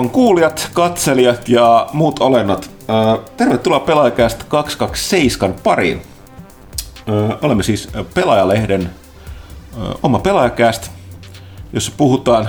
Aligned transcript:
Arvon 0.00 0.10
kuulijat, 0.10 0.70
katselijat 0.74 1.48
ja 1.48 1.88
muut 1.92 2.18
olennot, 2.18 2.70
tervetuloa 3.36 3.80
Pelaajakästä 3.80 4.44
227 4.48 5.54
pariin. 5.62 6.02
Olemme 7.42 7.62
siis 7.62 7.88
Pelaajalehden 8.14 8.90
oma 10.02 10.18
Pelaajakästä, 10.18 10.86
jossa 11.72 11.92
puhutaan 11.96 12.48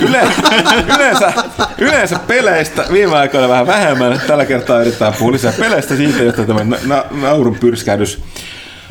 yle, 0.00 0.28
yleensä, 0.96 1.32
yleensä 1.78 2.18
peleistä, 2.26 2.84
viime 2.92 3.16
aikoina 3.16 3.48
vähän 3.48 3.66
vähemmän. 3.66 4.20
Tällä 4.26 4.44
kertaa 4.44 4.80
yritetään 4.80 5.14
puhua 5.18 5.32
lisää 5.32 5.52
peleistä 5.58 5.96
siitä, 5.96 6.22
jotta 6.22 6.44
tämä 6.44 6.64
na- 6.64 7.04
naurun 7.10 7.58
pyrskähdys 7.58 8.22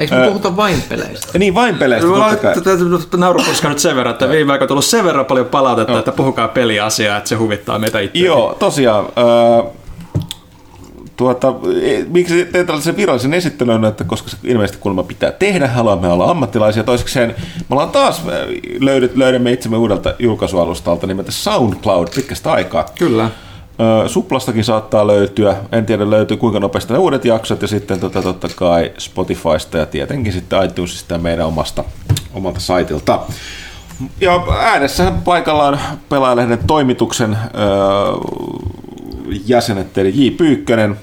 Eikö 0.04 0.16
me 0.16 0.28
puhuta 0.28 0.56
vain 0.56 0.84
peleistä? 0.90 1.40
Niin, 1.40 1.56
vain 1.56 1.78
peleistä, 1.78 2.08
totta 2.08 2.36
kai. 2.36 2.56
Naurupurska 3.18 3.70
nyt 3.70 3.80
sen 3.80 3.96
verran, 3.96 4.14
että 4.14 4.30
viime 4.30 4.52
aikoina 4.52 4.64
on 4.64 4.68
tullut 4.68 4.86
sen 4.86 5.06
verran 5.06 5.26
paljon 5.26 5.46
palautetta, 5.46 6.00
että 6.00 6.12
puhukaa 6.12 6.48
peliasiaa, 6.48 7.18
että 7.18 7.30
se 7.30 7.36
huvittaa 7.36 7.80
meitä 7.80 8.00
itse. 8.00 8.20
Joo, 8.20 8.56
tosiaan. 8.60 9.06
Äh, 9.06 9.72
tuota, 11.18 11.54
e, 11.82 12.04
miksi 12.08 12.45
tein 12.45 12.66
tällaisen 12.66 12.98
virallisen 12.98 13.34
esittelyn, 13.34 13.86
että 13.86 14.04
koska 14.04 14.30
se 14.30 14.38
ilmeisesti 14.44 14.82
kuulemma 14.82 15.04
pitää 15.04 15.32
tehdä, 15.32 15.68
haluamme 15.68 16.08
olla 16.08 16.32
ammattilaisia. 16.32 16.84
Toisekseen 16.84 17.36
me 17.58 17.66
ollaan 17.70 17.90
taas 17.90 18.22
löydet, 18.80 19.16
löydämme 19.16 19.52
itsemme 19.52 19.78
uudelta 19.78 20.14
julkaisualustalta 20.20 21.08
nimeltä 21.08 21.32
SoundCloud 21.32 22.08
pitkästä 22.16 22.52
aikaa. 22.52 22.86
Kyllä. 23.00 23.30
Suplastakin 24.08 24.64
saattaa 24.64 25.08
löytyä, 25.08 25.56
en 25.72 25.86
tiedä 25.86 26.10
löytyy 26.10 26.38
kuinka 26.38 26.60
nopeasti 26.60 26.94
ne 26.94 27.00
uudet 27.00 27.26
jaksot 27.26 27.62
ja 27.62 27.68
sitten 27.68 28.00
tota, 28.00 28.22
totta 28.22 28.48
kai 28.56 28.92
Spotifysta 28.98 29.78
ja 29.78 29.86
tietenkin 29.86 30.34
sitten 30.34 30.66
iTunesista 30.66 31.14
ja 31.14 31.20
meidän 31.20 31.46
omasta, 31.46 31.84
omalta 32.34 32.60
saitilta. 32.60 33.20
Ja 34.22 34.44
äänessä 34.60 35.12
paikallaan 35.26 35.80
pelaajalehden 36.10 36.60
toimituksen 36.68 37.38
öö, 37.56 37.70
jäsenet, 39.46 39.98
eli 39.98 40.12
J. 40.16 40.32
Pyykkönen. 40.38 40.98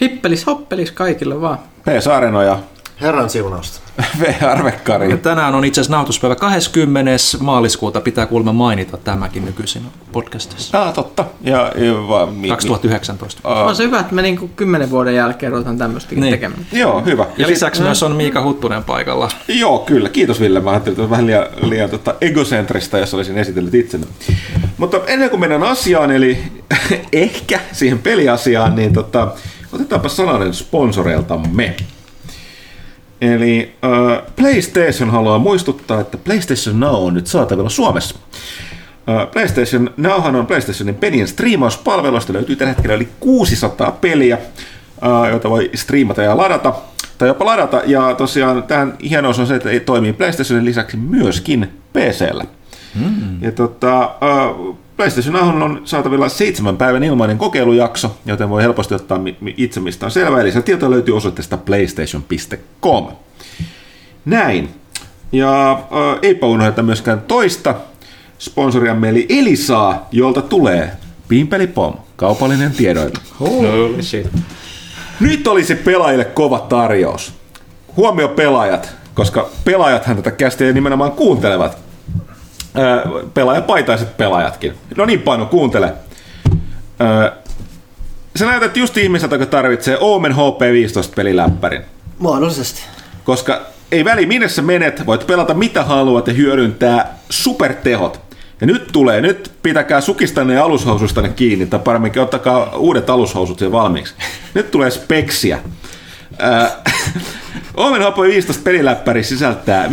Hippelis 0.00 0.46
hoppelis 0.46 0.92
kaikille 0.92 1.40
vaan. 1.40 1.58
P. 1.84 2.00
Saarenoja. 2.00 2.58
Herran 3.00 3.30
siunausta. 3.30 3.80
V. 4.20 4.24
Arvekkari. 4.46 5.10
Ja 5.10 5.16
tänään 5.16 5.54
on 5.54 5.64
itse 5.64 5.80
asiassa 5.80 5.96
nautuspäivä 5.96 6.34
20. 6.34 7.10
maaliskuuta, 7.40 8.00
pitää 8.00 8.26
kuulemma 8.26 8.52
mainita 8.52 8.96
tämäkin 8.96 9.44
nykyisin 9.44 9.82
podcastissa. 10.12 10.82
Ah, 10.82 10.92
totta. 10.92 11.24
Ja, 11.40 11.72
ja 11.76 12.08
va, 12.08 12.26
mi, 12.26 12.48
2019. 12.48 13.48
Mi, 13.48 13.54
on 13.54 13.76
se 13.76 13.84
hyvä, 13.84 14.00
että 14.00 14.14
me 14.14 14.22
niinku 14.22 14.48
kymmenen 14.48 14.90
vuoden 14.90 15.14
jälkeen 15.14 15.52
ruvetaan 15.52 15.78
tämmöistäkin 15.78 16.20
niin. 16.20 16.30
tekemään. 16.34 16.66
Joo, 16.72 17.02
hyvä. 17.04 17.22
Ja, 17.22 17.28
ja 17.36 17.46
lisäksi 17.46 17.82
myös 17.82 18.02
on 18.02 18.16
Miika 18.16 18.42
Huttunen 18.42 18.84
paikalla. 18.84 19.28
Joo, 19.48 19.78
kyllä. 19.78 20.08
Kiitos 20.08 20.40
Ville. 20.40 20.60
Mä 20.60 20.70
ajattelin, 20.70 20.94
että 20.94 21.02
on 21.02 21.10
vähän 21.10 21.26
liian, 21.26 21.46
liian 21.62 21.90
tota, 21.90 22.14
egocentrista, 22.20 22.98
jos 22.98 23.14
olisin 23.14 23.38
esitellyt 23.38 23.74
itseni. 23.74 24.04
Mutta 24.78 25.00
ennen 25.06 25.30
kuin 25.30 25.40
mennään 25.40 25.62
asiaan, 25.62 26.10
eli 26.10 26.38
ehkä 27.12 27.60
siihen 27.72 27.98
peliasiaan, 27.98 28.76
niin 28.76 28.92
tota, 28.92 29.32
otetaanpa 29.72 30.08
sananen 30.08 30.54
sponsoreiltamme. 30.54 31.76
Eli 33.20 33.76
äh, 33.84 34.22
PlayStation 34.36 35.10
haluaa 35.10 35.38
muistuttaa, 35.38 36.00
että 36.00 36.18
PlayStation 36.18 36.80
Now 36.80 37.06
on 37.06 37.14
nyt 37.14 37.26
saatavilla 37.26 37.68
Suomessa. 37.68 38.18
Äh, 39.08 39.30
PlayStation 39.30 39.90
Nowhan 39.96 40.36
on 40.36 40.46
PlayStationin 40.46 40.94
pelien 40.94 41.28
striimauspalvelusta, 41.28 42.32
löytyy 42.32 42.56
tällä 42.56 42.72
hetkellä 42.72 42.96
yli 42.96 43.08
600 43.20 43.92
peliä, 43.92 44.34
äh, 44.34 45.30
joita 45.30 45.50
voi 45.50 45.70
striimata 45.74 46.22
ja 46.22 46.36
ladata, 46.36 46.74
tai 47.18 47.28
jopa 47.28 47.46
ladata, 47.46 47.82
ja 47.86 48.14
tosiaan 48.14 48.62
tähän 48.62 48.96
hienous 49.10 49.38
on 49.38 49.46
se, 49.46 49.54
että 49.54 49.70
ei 49.70 49.80
toimii 49.80 50.12
PlayStationin 50.12 50.64
lisäksi 50.64 50.96
myöskin 50.96 51.68
PCllä. 51.92 52.44
Mm. 52.94 53.42
Ja 53.42 53.52
tota, 53.52 54.02
äh, 54.02 54.76
PlayStation 54.98 55.34
Nowhan 55.34 55.62
on 55.62 55.80
saatavilla 55.84 56.28
seitsemän 56.28 56.76
päivän 56.76 57.04
ilmainen 57.04 57.38
kokeilujakso, 57.38 58.16
joten 58.26 58.48
voi 58.48 58.62
helposti 58.62 58.94
ottaa 58.94 59.20
itse 59.56 59.80
mistä 59.80 60.06
on 60.06 60.12
selvä. 60.12 60.40
Eli 60.40 60.52
se 60.52 60.62
tieto 60.62 60.90
löytyy 60.90 61.16
osoitteesta 61.16 61.56
playstation.com. 61.56 63.06
Näin. 64.24 64.68
Ja 65.32 65.72
äh, 65.72 65.78
eipä 66.22 66.46
unohdeta 66.46 66.82
myöskään 66.82 67.20
toista 67.20 67.74
sponsoriamme, 68.38 69.08
eli 69.08 69.26
Elisaa, 69.28 70.08
jolta 70.12 70.42
tulee 70.42 70.90
Pimpelipom, 71.28 71.94
kaupallinen 72.16 72.72
tiedoilla. 72.72 73.20
Holy 73.40 74.02
shit. 74.02 74.26
Nyt 75.20 75.46
olisi 75.46 75.74
pelaajille 75.74 76.24
kova 76.24 76.58
tarjous. 76.58 77.32
Huomio 77.96 78.28
pelaajat, 78.28 78.94
koska 79.14 79.48
pelaajathan 79.64 80.16
tätä 80.16 80.30
kästiä 80.30 80.72
nimenomaan 80.72 81.12
kuuntelevat 81.12 81.87
pelaajapaitaiset 83.34 84.16
pelaajatkin. 84.16 84.74
No 84.96 85.04
niin, 85.04 85.22
Panu, 85.22 85.46
kuuntele. 85.46 85.92
Sä 88.36 88.46
näytät 88.46 88.76
just 88.76 88.96
ihmiseltä, 88.96 89.34
joka 89.34 89.46
tarvitsee 89.46 89.98
Omen 90.00 90.32
HP15 90.32 91.14
peliläppärin. 91.14 91.82
Muodollisesti. 92.18 92.82
Koska 93.24 93.60
ei 93.92 94.04
väli, 94.04 94.26
minne 94.26 94.48
sä 94.48 94.62
menet, 94.62 95.06
voit 95.06 95.26
pelata 95.26 95.54
mitä 95.54 95.84
haluat 95.84 96.26
ja 96.26 96.32
hyödyntää 96.32 97.18
supertehot. 97.30 98.20
Ja 98.60 98.66
nyt 98.66 98.88
tulee, 98.92 99.20
nyt 99.20 99.52
pitäkää 99.62 100.00
sukistanne 100.00 100.54
ja 100.54 100.64
alushousustanne 100.64 101.30
kiinni, 101.30 101.66
tai 101.66 101.80
paremminkin 101.80 102.22
ottakaa 102.22 102.76
uudet 102.76 103.10
alushousut 103.10 103.60
jo 103.60 103.72
valmiiksi. 103.72 104.14
Nyt 104.54 104.70
tulee 104.70 104.90
speksiä. 104.90 105.58
Omen 107.76 108.02
Hoppo 108.02 108.22
15 108.22 108.62
peliläppäri 108.64 109.24
sisältää 109.24 109.86
15,6 109.86 109.90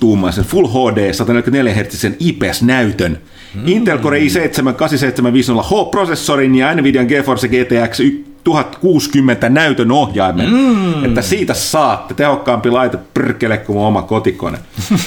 tuumaisen 0.00 0.44
Full 0.44 0.66
HD 0.66 1.12
144 1.12 1.74
Hz 1.74 2.04
IPS-näytön, 2.18 3.18
mm. 3.54 3.62
Intel 3.66 3.98
Core 3.98 4.18
i7 4.18 4.22
8750H-prosessorin 4.22 6.54
ja 6.54 6.74
Nvidian 6.74 7.06
GeForce 7.06 7.48
GTX 7.48 8.00
1060 8.44 9.48
näytön 9.48 9.92
ohjaimen. 9.92 10.50
Mm. 10.50 11.04
Että 11.04 11.22
siitä 11.22 11.54
saatte 11.54 12.14
tehokkaampi 12.14 12.70
laite 12.70 12.98
pyrkele 13.14 13.58
kuin 13.58 13.78
oma 13.78 14.02
kotikone. 14.02 14.58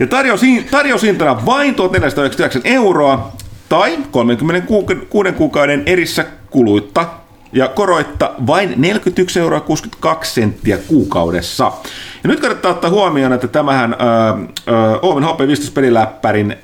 ja 0.00 0.06
tarjous, 0.06 0.40
tarjoushintana 0.70 1.46
vain 1.46 1.74
1499 1.74 2.62
euroa 2.64 3.32
tai 3.68 3.98
36 4.10 5.32
kuukauden 5.36 5.82
erissä 5.86 6.24
kuluitta 6.50 7.06
ja 7.52 7.68
koroitta 7.68 8.34
vain 8.46 8.70
41,62 8.70 9.38
euroa 9.38 9.64
senttiä 10.22 10.78
kuukaudessa. 10.78 11.72
Ja 12.22 12.28
nyt 12.28 12.40
kannattaa 12.40 12.70
ottaa 12.70 12.90
huomioon, 12.90 13.32
että 13.32 13.48
tämähän 13.48 13.92
äh, 13.92 13.98
Omen 15.02 15.24
HP 15.24 15.38
15 15.38 15.74
peliläppärin 15.74 16.56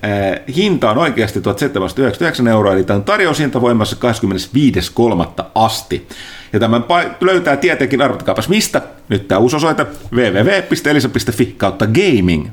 hinta 0.56 0.90
on 0.90 0.98
oikeasti 0.98 1.40
1799 1.40 2.48
euroa, 2.48 2.72
eli 2.72 2.84
tämä 2.84 2.96
on 2.96 3.04
tarjoushinta 3.04 3.60
voimassa 3.60 3.96
25.3. 5.38 5.44
asti. 5.54 6.08
Ja 6.52 6.60
tämän 6.60 6.84
löytää 7.20 7.56
tietenkin, 7.56 8.02
arvotkaapas 8.02 8.48
mistä, 8.48 8.82
nyt 9.08 9.28
tämä 9.28 9.38
uusi 9.38 9.56
osoite 9.56 9.86
www.elisa.fi 10.12 11.54
kautta 11.56 11.86
gaming. 11.86 12.48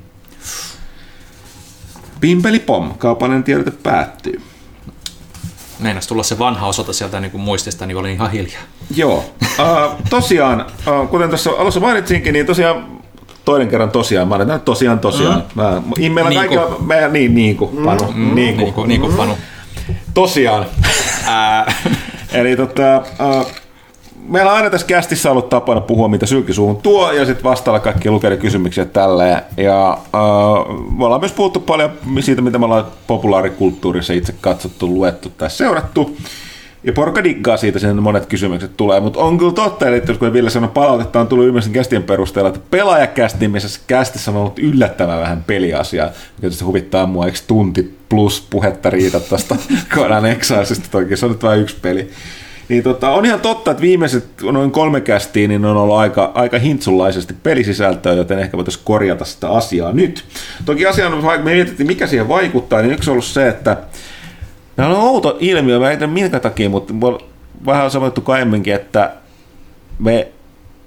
Pimpeli 2.22 2.60
pom, 2.60 2.94
kaupallinen 2.98 3.44
tiedote 3.44 3.72
päättyy 3.84 4.42
meinas 5.82 6.08
tulla 6.08 6.24
se 6.24 6.40
vanha 6.40 6.68
osoite 6.68 6.94
sieltä 6.94 7.20
niin 7.20 7.32
kuin 7.32 7.42
muistista, 7.42 7.86
niin 7.86 7.98
olin 7.98 8.12
ihan 8.14 8.32
hiljaa. 8.32 8.62
Joo. 8.96 9.18
Uh, 9.42 10.02
tosiaan, 10.10 10.66
uh, 10.88 11.10
kuten 11.10 11.30
tuossa 11.30 11.52
alussa 11.58 11.80
mainitsinkin, 11.80 12.34
niin 12.34 12.46
tosiaan 12.46 13.02
toinen 13.46 13.68
kerran 13.68 13.92
tosiaan, 13.92 14.28
mä 14.28 14.36
olen 14.36 14.62
tosiaan 14.66 15.00
tosiaan. 15.00 15.44
Mm. 15.56 15.62
Mä, 15.62 15.82
meillä 16.14 16.30
niin 16.30 16.40
kaikilla, 16.40 16.78
mä, 16.80 17.08
niin, 17.08 17.36
niin 17.36 17.58
kuin 17.58 17.86
Panu. 17.86 18.12
Mm. 18.16 18.36
Niin, 18.36 18.56
kuin. 18.56 18.58
niin, 18.58 18.74
kuin, 18.74 18.88
niin 18.88 19.02
kuin 19.02 19.14
Panu. 19.14 19.38
Tosiaan. 20.14 20.66
Eli 22.32 22.56
tota, 22.56 23.04
uh, 23.38 23.61
meillä 24.32 24.52
on 24.52 24.58
aina 24.58 24.70
tässä 24.70 24.88
kästissä 24.88 25.32
ollut 25.32 25.50
tapana 25.50 25.82
puhua, 25.82 26.08
mitä 26.08 26.26
sylkisuuhun 26.26 26.78
tuo, 26.78 27.12
ja 27.12 27.26
sitten 27.26 27.44
vastailla 27.44 27.80
kaikki 27.80 28.10
lukeiden 28.10 28.38
kysymyksiä 28.38 28.86
tälleen. 28.86 29.42
Ja 29.58 29.98
uh, 29.98 30.98
me 30.98 31.06
ollaan 31.06 31.22
myös 31.22 31.32
puhuttu 31.32 31.60
paljon 31.60 31.92
siitä, 32.20 32.42
mitä 32.42 32.58
me 32.58 32.66
ollaan 32.66 32.86
populaarikulttuurissa 33.08 34.14
itse 34.14 34.36
katsottu, 34.42 34.88
luettu 34.88 35.30
tai 35.38 35.50
seurattu. 35.50 36.18
Ja 36.84 36.94
porukka 36.94 37.24
diggaa 37.24 37.58
siitä, 37.58 37.80
sen 37.80 38.04
monet 38.04 38.26
kysymykset 38.26 38.78
tulee, 38.78 39.00
mutta 39.00 39.20
on 39.20 39.38
kyllä 39.38 39.52
totta, 39.52 39.90
että 39.90 40.12
jos 40.12 40.18
kun 40.18 40.34
Ville 40.34 40.50
sanoi 40.50 40.70
palautetta, 40.74 41.20
on 41.20 41.28
tullut 41.28 41.46
ymmärsin 41.46 41.74
kästien 41.74 42.04
perusteella, 42.04 42.50
että 42.50 42.62
pelaajakästi, 42.72 43.48
missä 43.48 43.80
kästissä 43.88 44.32
on 44.32 44.38
ollut 44.38 44.60
yllättävän 44.60 45.20
vähän 45.20 45.44
peliasiaa, 45.48 46.06
joka 46.06 46.42
tietysti 46.42 46.64
huvittaa 46.64 47.06
mua, 47.06 47.26
eikö 47.26 47.38
tunti 47.48 47.98
plus 48.10 48.48
puhetta 48.50 48.90
riitä 48.90 49.20
tuosta 49.20 49.56
Conan 49.96 50.26
Exileista, 50.26 50.76
toki 50.92 51.18
se 51.18 51.26
on 51.26 51.32
nyt 51.32 51.44
vain 51.44 51.62
yksi 51.62 51.76
peli. 51.82 52.10
Niin 52.70 52.84
tota, 52.84 53.10
on 53.10 53.26
ihan 53.26 53.40
totta, 53.40 53.72
että 53.72 53.82
viimeiset 53.82 54.26
noin 54.52 54.72
kolme 54.72 55.02
kästiin 55.02 55.50
niin 55.50 55.66
on 55.66 55.78
ollut 55.78 55.96
aika, 55.96 56.32
aika 56.36 56.60
hintsullaisesti 56.60 57.36
pelisisältöä, 57.44 58.14
joten 58.14 58.40
ehkä 58.40 58.58
voitaisiin 58.58 58.86
korjata 58.86 59.26
sitä 59.26 59.50
asiaa 59.50 59.92
nyt. 59.92 60.26
Toki 60.66 60.86
asia 60.86 61.08
on, 61.08 61.26
me 61.26 61.38
mietittiin 61.54 61.88
mikä 61.88 62.08
siihen 62.08 62.28
vaikuttaa, 62.28 62.82
niin 62.82 62.94
yksi 62.94 63.10
on 63.10 63.12
ollut 63.12 63.26
se, 63.26 63.48
että 63.48 63.78
Tämä 64.76 64.90
on 64.90 65.04
outo 65.04 65.38
ilmiö, 65.40 65.80
mä 65.80 65.92
en 65.92 65.98
tiedä 65.98 66.14
minkä 66.14 66.40
takia, 66.40 66.70
mutta 66.70 66.94
vähän 67.66 67.84
on 67.84 67.92
sanottu 67.92 68.22
kaiemminkin, 68.22 68.74
että 68.74 69.12
me 70.00 70.28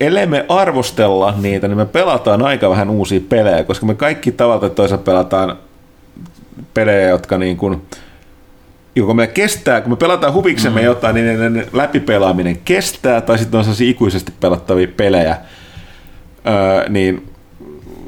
ellei 0.00 0.26
me 0.26 0.44
arvostella 0.48 1.34
niitä, 1.42 1.68
niin 1.68 1.76
me 1.76 1.86
pelataan 1.86 2.42
aika 2.42 2.70
vähän 2.70 2.90
uusia 2.90 3.20
pelejä, 3.28 3.64
koska 3.64 3.86
me 3.86 3.94
kaikki 3.94 4.32
tavalla 4.32 4.70
toisaalta 4.70 5.04
pelataan 5.04 5.56
pelejä, 6.74 7.08
jotka 7.08 7.38
niin 7.38 7.56
kuin, 7.56 7.82
joko 8.96 9.14
me 9.14 9.26
kestää, 9.26 9.80
kun 9.80 9.92
me 9.92 9.96
pelataan 9.96 10.32
huviksemme 10.32 10.80
mm. 10.80 10.86
jotain, 10.86 11.14
niin 11.14 11.54
ne 11.54 11.66
läpipelaaminen 11.72 12.58
kestää, 12.64 13.20
tai 13.20 13.38
sitten 13.38 13.58
on 13.58 13.64
sellaisia 13.64 13.90
ikuisesti 13.90 14.32
pelattavia 14.40 14.88
pelejä, 14.96 15.36
öö, 16.46 16.88
niin 16.88 17.28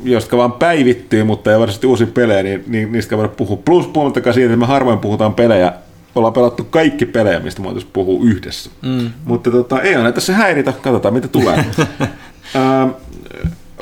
jotka 0.04 0.36
vaan 0.36 0.52
päivittyy, 0.52 1.24
mutta 1.24 1.52
ei 1.52 1.58
varsinaisesti 1.58 1.86
uusia 1.86 2.06
pelejä, 2.06 2.42
niin, 2.42 2.64
niin 2.66 2.92
niistä 2.92 3.16
voidaan 3.16 3.36
puhua. 3.36 3.56
Plus 3.56 3.86
puhumattakaan 3.86 4.34
siitä, 4.34 4.46
että 4.46 4.56
me 4.56 4.66
harvoin 4.66 4.98
puhutaan 4.98 5.34
pelejä, 5.34 5.72
ollaan 6.14 6.32
pelattu 6.32 6.64
kaikki 6.64 7.06
pelejä, 7.06 7.40
mistä 7.40 7.60
me 7.60 7.64
voitaisiin 7.64 7.92
puhua 7.92 8.24
yhdessä. 8.24 8.70
Mm. 8.82 9.10
Mutta 9.24 9.50
tota, 9.50 9.80
ei 9.80 9.96
ole 9.96 10.12
tässä 10.12 10.32
häiritä, 10.32 10.72
katsotaan 10.72 11.14
mitä 11.14 11.28
tulee. 11.28 11.54
ähm, 12.56 12.88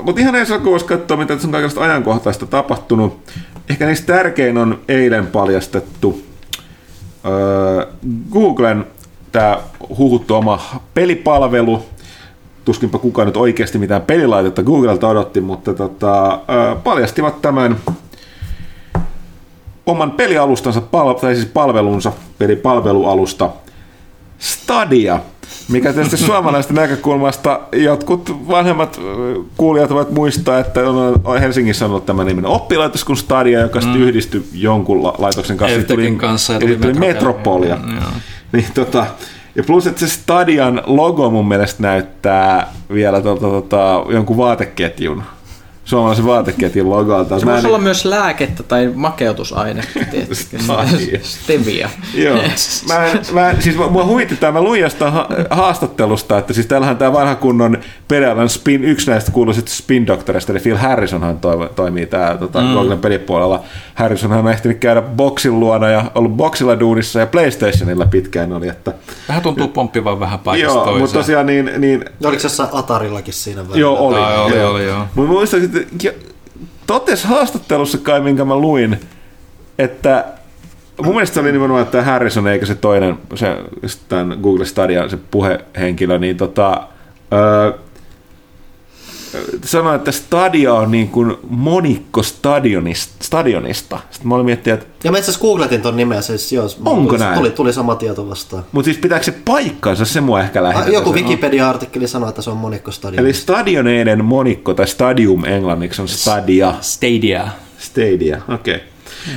mutta 0.03 0.21
ihan 0.21 0.35
ensin 0.35 0.55
alkuun 0.55 0.71
voisi 0.71 0.87
katsoa, 0.87 1.17
mitä 1.17 1.35
tässä 1.35 1.49
on 1.49 1.53
kaikesta 1.53 1.81
ajankohtaista 1.81 2.47
tapahtunut. 2.47 3.21
Ehkä 3.71 3.87
niistä 3.87 4.13
tärkein 4.13 4.59
on 4.59 4.81
eilen 4.89 5.27
paljastettu 5.27 6.34
äh, 7.27 7.87
Googlen 8.31 8.87
tämä 9.33 9.59
huhuttu 9.99 10.35
oma 10.35 10.61
pelipalvelu, 10.95 11.83
tuskinpa 12.65 12.99
kukaan 12.99 13.27
nyt 13.27 13.37
oikeasti 13.37 13.79
mitään 13.79 14.03
pelilaitetta 14.03 14.63
Googlelta 14.63 15.09
odotti, 15.09 15.41
mutta 15.41 15.75
tota, 15.75 16.33
äh, 16.33 16.83
paljastivat 16.85 17.43
tämän 17.43 17.77
oman 19.87 20.11
pelialustansa, 20.11 20.83
tai 21.21 21.35
siis 21.35 21.47
palvelunsa, 21.47 22.13
pelipalvelualusta 22.39 23.51
Stadia, 24.39 25.21
mikä 25.69 25.93
tietysti 25.93 26.17
suomalaisten 26.17 26.77
näkökulmasta 26.77 27.61
jotkut 27.73 28.49
vanhemmat 28.49 29.01
kuulijat 29.57 29.91
voivat 29.91 30.11
muistaa, 30.11 30.59
että 30.59 30.81
on 31.25 31.41
Helsingissä 31.41 31.85
on 31.85 31.91
ollut 31.91 32.07
tämä 32.07 32.25
niminen 32.25 32.51
oppilaitos 32.51 33.05
kuin 33.05 33.17
Stadia, 33.17 33.61
joka 33.61 33.79
mm. 33.79 33.83
sitten 33.83 34.03
yhdistyi 34.03 34.45
jonkun 34.53 35.03
laitoksen 35.03 35.57
kanssa. 35.57 35.83
Tuli, 35.83 36.13
kanssa 36.17 36.53
ja 36.53 36.61
tuli, 36.61 36.77
tuli 36.77 36.95
Metropolia. 36.95 37.77
Mm, 37.77 37.99
niin, 38.53 38.67
tota, 38.75 39.07
ja 39.55 39.63
plus, 39.63 39.87
että 39.87 40.01
se 40.01 40.09
Stadian 40.09 40.83
logo 40.87 41.31
mun 41.31 41.49
mielestä 41.49 41.83
näyttää 41.83 42.73
vielä 42.93 43.21
tota, 43.21 43.47
tota, 43.47 44.05
jonkun 44.09 44.37
vaateketjun 44.37 45.23
suomalaisen 45.85 46.27
vaateketjun 46.27 46.91
logolta. 46.91 47.41
Se 47.41 47.47
voisi 47.47 47.67
olla 47.67 47.79
myös 47.79 48.05
lääkettä 48.05 48.63
tai 48.63 48.91
makeutusaine. 48.95 49.83
Stevia. 51.23 51.89
Joo. 52.15 52.39
Mä, 52.89 53.05
mä, 53.33 53.55
siis 53.61 53.77
mua 53.77 54.05
huvitti 54.05 54.37
tämä, 54.37 54.53
mä 54.53 54.63
luin 54.63 54.81
jostain 54.81 55.13
haastattelusta, 55.51 56.39
että 56.39 56.53
siis 56.53 56.67
täällähän 56.67 56.97
tämä 56.97 57.13
vanha 57.13 57.35
kunnon 57.35 57.79
Perealan 58.09 58.49
spin, 58.49 58.85
yksi 58.85 59.11
näistä 59.11 59.33
kuuluisista 59.33 59.71
spin 59.71 60.07
doktorista, 60.07 60.53
eli 60.53 60.61
Phil 60.61 60.77
Harrisonhan 60.77 61.39
toi, 61.39 61.71
toimii 61.77 62.07
tää 62.07 62.37
tota, 62.37 62.61
mm. 62.61 62.73
Googlen 62.73 62.99
pelipuolella. 62.99 63.63
Harrisonhan 63.95 64.41
on 64.41 64.51
ehtinyt 64.51 64.79
käydä 64.79 65.03
boksin 65.03 65.61
luona 65.61 65.89
ja 65.89 66.11
ollut 66.15 66.33
boksilla 66.33 66.81
duunissa 66.81 67.21
ja 67.21 67.27
PlayStationilla 67.27 68.07
pitkään 68.07 68.53
oli, 68.53 68.69
että... 68.69 68.93
Vähän 69.29 69.43
tuntuu 69.43 69.69
pomppivan 69.69 70.21
vähän 70.21 70.39
paikasta 70.39 70.79
Joo, 70.79 70.99
mutta 70.99 71.19
tosiaan 71.19 71.47
niin... 71.47 71.71
niin 71.79 72.05
Oliko 72.25 72.49
se 72.49 72.63
Atarillakin 72.73 73.35
siinä 73.35 73.63
välillä? 73.63 73.79
Joo, 73.79 73.99
oli. 73.99 74.19
oli, 74.19 74.53
oli, 74.53 74.63
oli 74.63 74.85
joo. 74.85 75.05
Mutta 75.15 75.33
muistan, 75.33 75.61
totes 76.87 77.25
haastattelussa 77.25 77.99
kai, 77.99 78.21
minkä 78.21 78.45
mä 78.45 78.57
luin, 78.57 79.01
että 79.79 80.25
mun 81.03 81.15
mielestä 81.15 81.35
se 81.35 81.41
oli 81.41 81.53
nimenomaan 81.53 81.83
että 81.83 82.03
Harrison 82.03 82.49
eikä 82.49 82.67
se 82.67 82.75
toinen, 82.75 83.19
se, 83.35 83.57
tämän 84.09 84.39
Google 84.43 84.65
Stadia, 84.65 85.09
se 85.09 85.19
puhehenkilö, 85.31 86.19
niin 86.19 86.37
tota, 86.37 86.89
öö, 87.33 87.73
sanoi, 89.65 89.97
että 89.97 90.13
Stadia 90.13 90.75
on 90.75 90.91
niin 90.91 91.09
kuin 91.09 91.37
monikko 91.49 92.23
stadionista. 92.23 93.15
stadionista. 93.23 94.01
Sitten 94.11 94.29
mä 94.29 94.35
olin 94.35 94.47
miettinyt, 94.47 94.83
että... 94.83 94.95
Ja 95.05 95.13
mä 95.13 95.19
itse 95.19 95.31
asiassa 95.31 95.47
googletin 95.47 95.83
ton 95.83 95.97
nimeä, 95.97 96.23
siis 96.23 96.53
joo, 96.53 96.69
Onko 96.85 97.09
tuli, 97.09 97.19
näin? 97.19 97.39
Tuli, 97.39 97.51
tuli 97.51 97.73
sama 97.73 97.95
tieto 97.95 98.29
vastaan. 98.29 98.65
Mutta 98.73 98.85
siis 98.85 98.99
pitääkö 98.99 99.25
se 99.25 99.35
paikkansa, 99.45 100.05
se 100.05 100.21
mua 100.21 100.41
ehkä 100.41 100.63
lähettää. 100.63 100.93
Joku 100.93 101.15
Wikipedia-artikkeli 101.15 102.09
sanoi, 102.09 102.29
että 102.29 102.43
se 102.43 102.51
on 102.51 102.57
monikko 102.57 102.91
stadionista. 102.91 103.27
Eli 103.27 103.33
stadioneiden 103.33 104.25
monikko, 104.25 104.75
tai 104.75 104.89
stadium 104.89 105.45
englanniksi 105.45 106.03
on 106.03 106.09
Stadia. 106.09 106.75
Stadia. 106.81 107.49
Stadia, 107.79 108.43
okei. 108.49 108.75
Okay. 108.75 108.87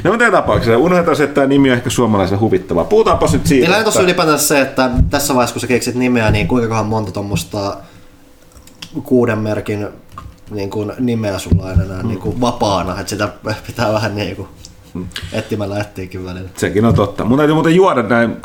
No 0.03 0.11
mutta 0.11 0.31
tapauksessa 0.31 0.77
unohdetaan 0.77 1.17
se, 1.17 1.23
että 1.23 1.35
tämä 1.35 1.47
nimi 1.47 1.71
on 1.71 1.77
ehkä 1.77 1.89
suomalaisen 1.89 2.39
huvittava. 2.39 2.83
Puhutaanpa 2.83 3.29
nyt 3.31 3.47
siitä. 3.47 3.77
On 3.77 3.83
tuossa 3.83 4.01
ylipäätään 4.01 4.39
se, 4.39 4.61
että 4.61 4.89
tässä 5.09 5.35
vaiheessa 5.35 5.53
kun 5.53 5.61
sä 5.61 5.67
keksit 5.67 5.95
nimeä, 5.95 6.31
niin 6.31 6.47
kuinka 6.47 6.83
monta 6.83 7.11
tuommoista 7.11 7.77
kuuden 9.01 9.39
merkin 9.39 9.87
niin 10.51 10.69
kuin 10.69 10.91
nimeä 10.99 11.39
sulla 11.39 11.63
on 11.63 11.81
enää 11.81 12.01
mm. 12.01 12.07
niin 12.07 12.19
kuin 12.19 12.41
vapaana, 12.41 12.99
että 12.99 13.09
sitä 13.09 13.29
pitää 13.67 13.93
vähän 13.93 14.15
niin 14.15 14.35
kuin 14.35 14.47
etsimällä 15.33 15.79
etsiäkin 15.79 16.25
välillä. 16.25 16.49
Sekin 16.55 16.85
on 16.85 16.95
totta. 16.95 17.25
Mun 17.25 17.37
täytyy 17.37 17.53
muuten 17.53 17.75
juoda 17.75 18.03
näin, 18.03 18.37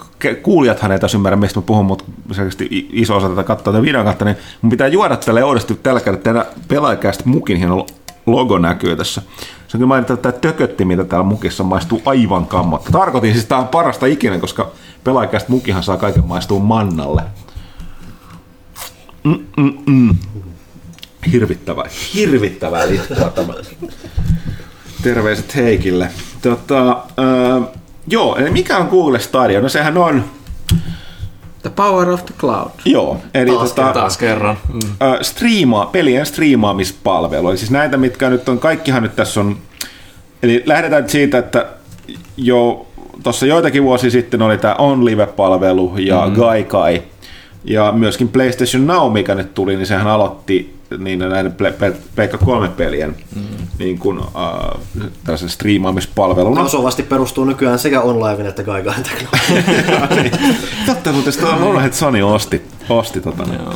kuulijathan 0.42 0.92
ei 0.92 0.98
tässä 0.98 1.18
ymmärrä, 1.18 1.36
mistä 1.36 1.60
mä 1.60 1.66
puhun, 1.66 1.86
mutta 1.86 2.04
selkeästi 2.32 2.88
iso 2.92 3.16
osa 3.16 3.28
tätä 3.28 3.44
katsoa 3.44 3.72
tätä 3.72 3.82
videon 3.82 4.04
kautta, 4.04 4.24
niin 4.24 4.36
mun 4.62 4.70
pitää 4.70 4.88
juoda 4.88 5.16
tälle 5.16 5.44
oudosti 5.44 5.74
tällä 5.74 6.00
kertaa, 6.00 6.42
että 6.42 6.46
pelaajakäistä 6.68 7.22
mukin 7.26 7.56
hieno 7.56 7.86
logo 8.26 8.58
näkyy 8.58 8.96
tässä. 8.96 9.22
Se 9.68 9.76
on 9.76 9.78
kyllä 9.78 9.86
mainittu, 9.86 10.12
että 10.12 10.32
tämä 10.32 10.40
tökötti, 10.40 10.84
mitä 10.84 11.04
täällä 11.04 11.26
mukissa 11.26 11.64
maistuu 11.64 12.02
aivan 12.04 12.46
kammotta. 12.46 12.90
Tarkoitin 12.90 13.32
siis, 13.32 13.42
että 13.42 13.48
tämä 13.48 13.60
on 13.60 13.68
parasta 13.68 14.06
ikinä, 14.06 14.38
koska 14.38 14.70
pelaajakäistä 15.04 15.52
mukihan 15.52 15.82
saa 15.82 15.96
kaiken 15.96 16.26
maistua 16.26 16.60
mannalle. 16.60 17.22
Mm-mm-mm. 19.24 20.16
Hirvittävää, 21.32 21.84
hirvittävää 22.14 22.88
liittoa 22.88 23.28
tämä. 23.28 23.54
Terveiset 25.02 25.56
Heikille. 25.56 26.08
Tota, 26.42 26.90
äh, 26.90 27.68
joo, 28.08 28.36
eli 28.36 28.50
mikä 28.50 28.78
on 28.78 28.86
Google 28.86 29.18
Stadia? 29.18 29.60
No 29.60 29.68
sehän 29.68 29.98
on... 29.98 30.24
The 31.62 31.70
power 31.70 32.10
of 32.10 32.26
the 32.26 32.34
cloud. 32.38 32.70
Joo, 32.84 33.20
eli 33.34 33.50
taas, 33.50 33.72
tota, 33.72 33.92
taas 33.92 34.18
kerran. 34.18 34.56
Mm. 34.72 34.80
Äh, 34.80 35.18
striima, 35.22 35.86
pelien 35.86 36.26
striimaamispalvelu. 36.26 37.48
Eli 37.48 37.58
siis 37.58 37.70
näitä, 37.70 37.96
mitkä 37.96 38.30
nyt 38.30 38.48
on, 38.48 38.58
kaikkihan 38.58 39.02
nyt 39.02 39.16
tässä 39.16 39.40
on... 39.40 39.56
Eli 40.42 40.62
lähdetään 40.66 41.08
siitä, 41.08 41.38
että 41.38 41.66
jo 42.36 42.86
tuossa 43.22 43.46
joitakin 43.46 43.82
vuosia 43.82 44.10
sitten 44.10 44.42
oli 44.42 44.58
tämä 44.58 44.74
OnLive-palvelu 44.74 45.94
ja 45.98 46.26
mm. 46.26 46.34
Gaikai. 46.34 47.02
Ja 47.64 47.92
myöskin 47.92 48.28
PlayStation 48.28 48.86
Now, 48.86 49.12
mikä 49.12 49.34
nyt 49.34 49.54
tuli, 49.54 49.76
niin 49.76 49.86
sehän 49.86 50.06
aloitti 50.06 50.82
niin 50.98 51.18
näiden 51.18 51.54
Pleikka 52.14 52.38
3-pelien 52.38 53.16
mm. 53.36 53.42
niin 53.78 53.98
kuin, 53.98 54.18
uh, 54.18 54.26
tällaisen 55.24 55.48
striimaamispalveluna. 55.48 56.60
Osuvasti 56.60 57.02
perustuu 57.02 57.44
nykyään 57.44 57.78
sekä 57.78 58.00
online 58.00 58.48
että 58.48 58.62
Gaigain 58.62 59.02
teknologiaan. 59.02 60.16
niin. 60.22 60.32
Totta, 60.86 61.12
mutta 61.12 61.32
sitä 61.32 61.46
on 61.46 61.62
ollut, 61.62 61.84
että 61.84 61.98
Sony 61.98 62.22
osti, 62.22 62.62
osti 62.88 63.20
tota, 63.20 63.44
Joo. 63.52 63.74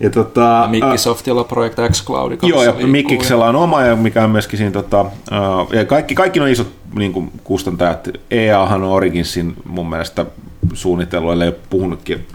Ja 0.00 0.10
tota, 0.10 0.68
Microsoftilla 0.70 1.40
on 1.40 1.46
Project 1.46 1.78
X 1.92 2.04
Cloud. 2.04 2.32
Joo, 2.42 2.62
ja 2.62 2.86
Mikiksellä 2.86 3.44
on 3.44 3.56
oma, 3.56 3.82
ja 3.82 3.96
mikä 3.96 4.24
on 4.24 4.30
myöskin 4.30 4.56
siinä, 4.56 4.72
tota, 4.72 5.00
uh, 5.00 5.72
ja 5.72 5.84
kaikki, 5.84 6.14
kaikki 6.14 6.40
on 6.40 6.48
isot 6.48 6.72
niin 6.94 7.12
kuin 7.12 7.32
kustantajat. 7.44 8.08
EAhan 8.30 8.82
on 8.82 8.90
Originsin 8.90 9.54
mun 9.64 9.90
mielestä 9.90 10.26
suunnitellut, 10.72 11.32
ellei 11.32 11.48
ole 11.48 11.56
puhunutkin 11.70 12.26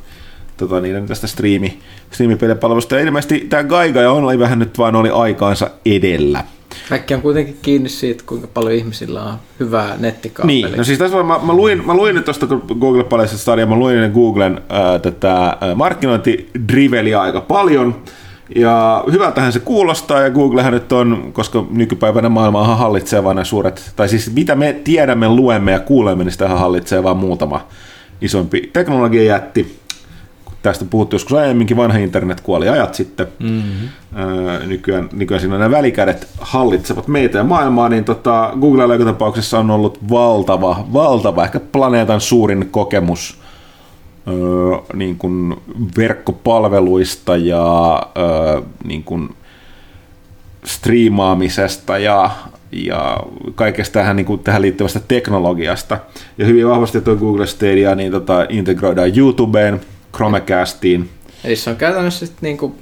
tota, 0.58 0.82
niiden 0.82 1.08
tästä 1.08 1.28
striimi, 1.28 1.80
striimipelipalvelusta. 2.12 2.96
Ja 2.96 3.02
ilmeisesti 3.02 3.40
tämä 3.50 3.64
Gaiga 3.64 4.02
ja 4.02 4.12
Online 4.12 4.40
vähän 4.40 4.60
nyt 4.60 4.78
vaan 4.78 4.96
oli 4.96 5.10
aikaansa 5.10 5.70
edellä. 5.86 6.44
Kaikki 6.90 7.14
on 7.14 7.22
kuitenkin 7.22 7.58
kiinni 7.62 7.90
siitä, 7.90 8.24
kuinka 8.26 8.48
paljon 8.48 8.74
ihmisillä 8.74 9.24
on 9.24 9.34
hyvää 9.60 9.96
nettikaapelia. 10.00 10.68
Niin, 10.68 10.78
no 10.78 10.84
siis 10.84 11.00
tässä 11.00 11.24
mä, 11.24 11.40
mä, 11.44 11.54
luin, 11.54 11.86
mä 11.86 11.94
luin 11.94 12.16
nyt 12.16 12.26
tuosta 12.26 12.48
Google 12.80 13.04
Paljasta 13.04 13.38
Stadia, 13.38 13.66
mä 13.66 13.76
luin 13.76 14.12
Googlen 14.12 14.62
ää, 14.70 15.00
tätä 15.00 15.58
ää, 15.62 15.76
markkinointidriveliä 15.76 17.22
aika 17.22 17.42
paljon. 17.42 17.96
Ja 18.56 19.04
hyvältähän 19.12 19.54
se 19.54 19.60
kuulostaa, 19.60 20.22
ja 20.22 20.30
Googlehän 20.30 20.74
nyt 20.74 20.92
on, 20.92 21.30
koska 21.34 21.66
nykypäivänä 21.70 22.30
maailma 22.30 22.76
hallitsee 22.76 23.24
vain 23.24 23.46
suuret, 23.46 23.92
tai 23.96 24.10
siis 24.10 24.34
mitä 24.34 24.56
me 24.56 24.74
tiedämme, 24.84 25.30
luemme 25.30 25.72
ja 25.72 25.80
kuulemme, 25.80 26.24
niin 26.24 26.32
sitä 26.32 26.48
hallitsee 26.48 27.04
vain 27.04 27.18
muutama 27.18 27.68
isompi 28.22 28.70
teknologiajätti 28.74 29.80
tästä 30.68 30.86
puhuttu 30.86 31.16
joskus 31.16 31.34
aiemminkin, 31.34 31.78
vanha 31.78 31.98
internet 31.98 32.42
kuoli 32.42 32.70
ajat 32.70 32.96
sitten. 32.96 33.28
Mm-hmm. 33.40 33.90
nykyään, 34.66 35.10
nykyään 35.14 35.42
siinä 35.42 35.58
nämä 35.58 35.78
välikädet 35.78 36.28
hallitsevat 36.42 37.08
meitä 37.08 37.38
ja 37.38 37.44
maailmaa, 37.44 37.90
niin 37.90 38.04
tota, 38.04 38.52
Googlella 38.62 38.94
joka 38.94 39.06
tapauksessa 39.06 39.60
on 39.60 39.72
ollut 39.72 40.10
valtava, 40.10 40.86
valtava, 40.94 41.44
ehkä 41.44 41.60
planeetan 41.60 42.22
suurin 42.22 42.68
kokemus 42.72 43.40
öö, 44.28 44.36
niin 44.94 45.18
kuin 45.18 45.56
verkkopalveluista 45.98 47.38
ja 47.38 48.02
öö, 48.18 48.62
niin 48.84 49.04
kuin 49.04 49.30
striimaamisesta 50.66 51.98
ja, 51.98 52.30
ja 52.72 53.18
kaikesta 53.56 53.94
tähän, 53.94 54.16
niin 54.16 54.26
kuin, 54.26 54.40
tähän 54.40 54.62
liittyvästä 54.62 55.00
teknologiasta. 55.08 55.98
Ja 56.38 56.46
hyvin 56.46 56.68
vahvasti 56.68 57.02
tuo 57.02 57.16
Google 57.16 57.48
Stadia 57.48 57.96
niin 57.96 58.12
tota, 58.12 58.46
integroidaan 58.50 59.18
YouTubeen, 59.18 59.82
Chromecastiin. 60.18 61.10
Eli 61.44 61.56
se 61.56 61.70
on 61.70 61.76
käytännössä 61.76 62.26
sitten 62.26 62.40
niinku, 62.42 62.76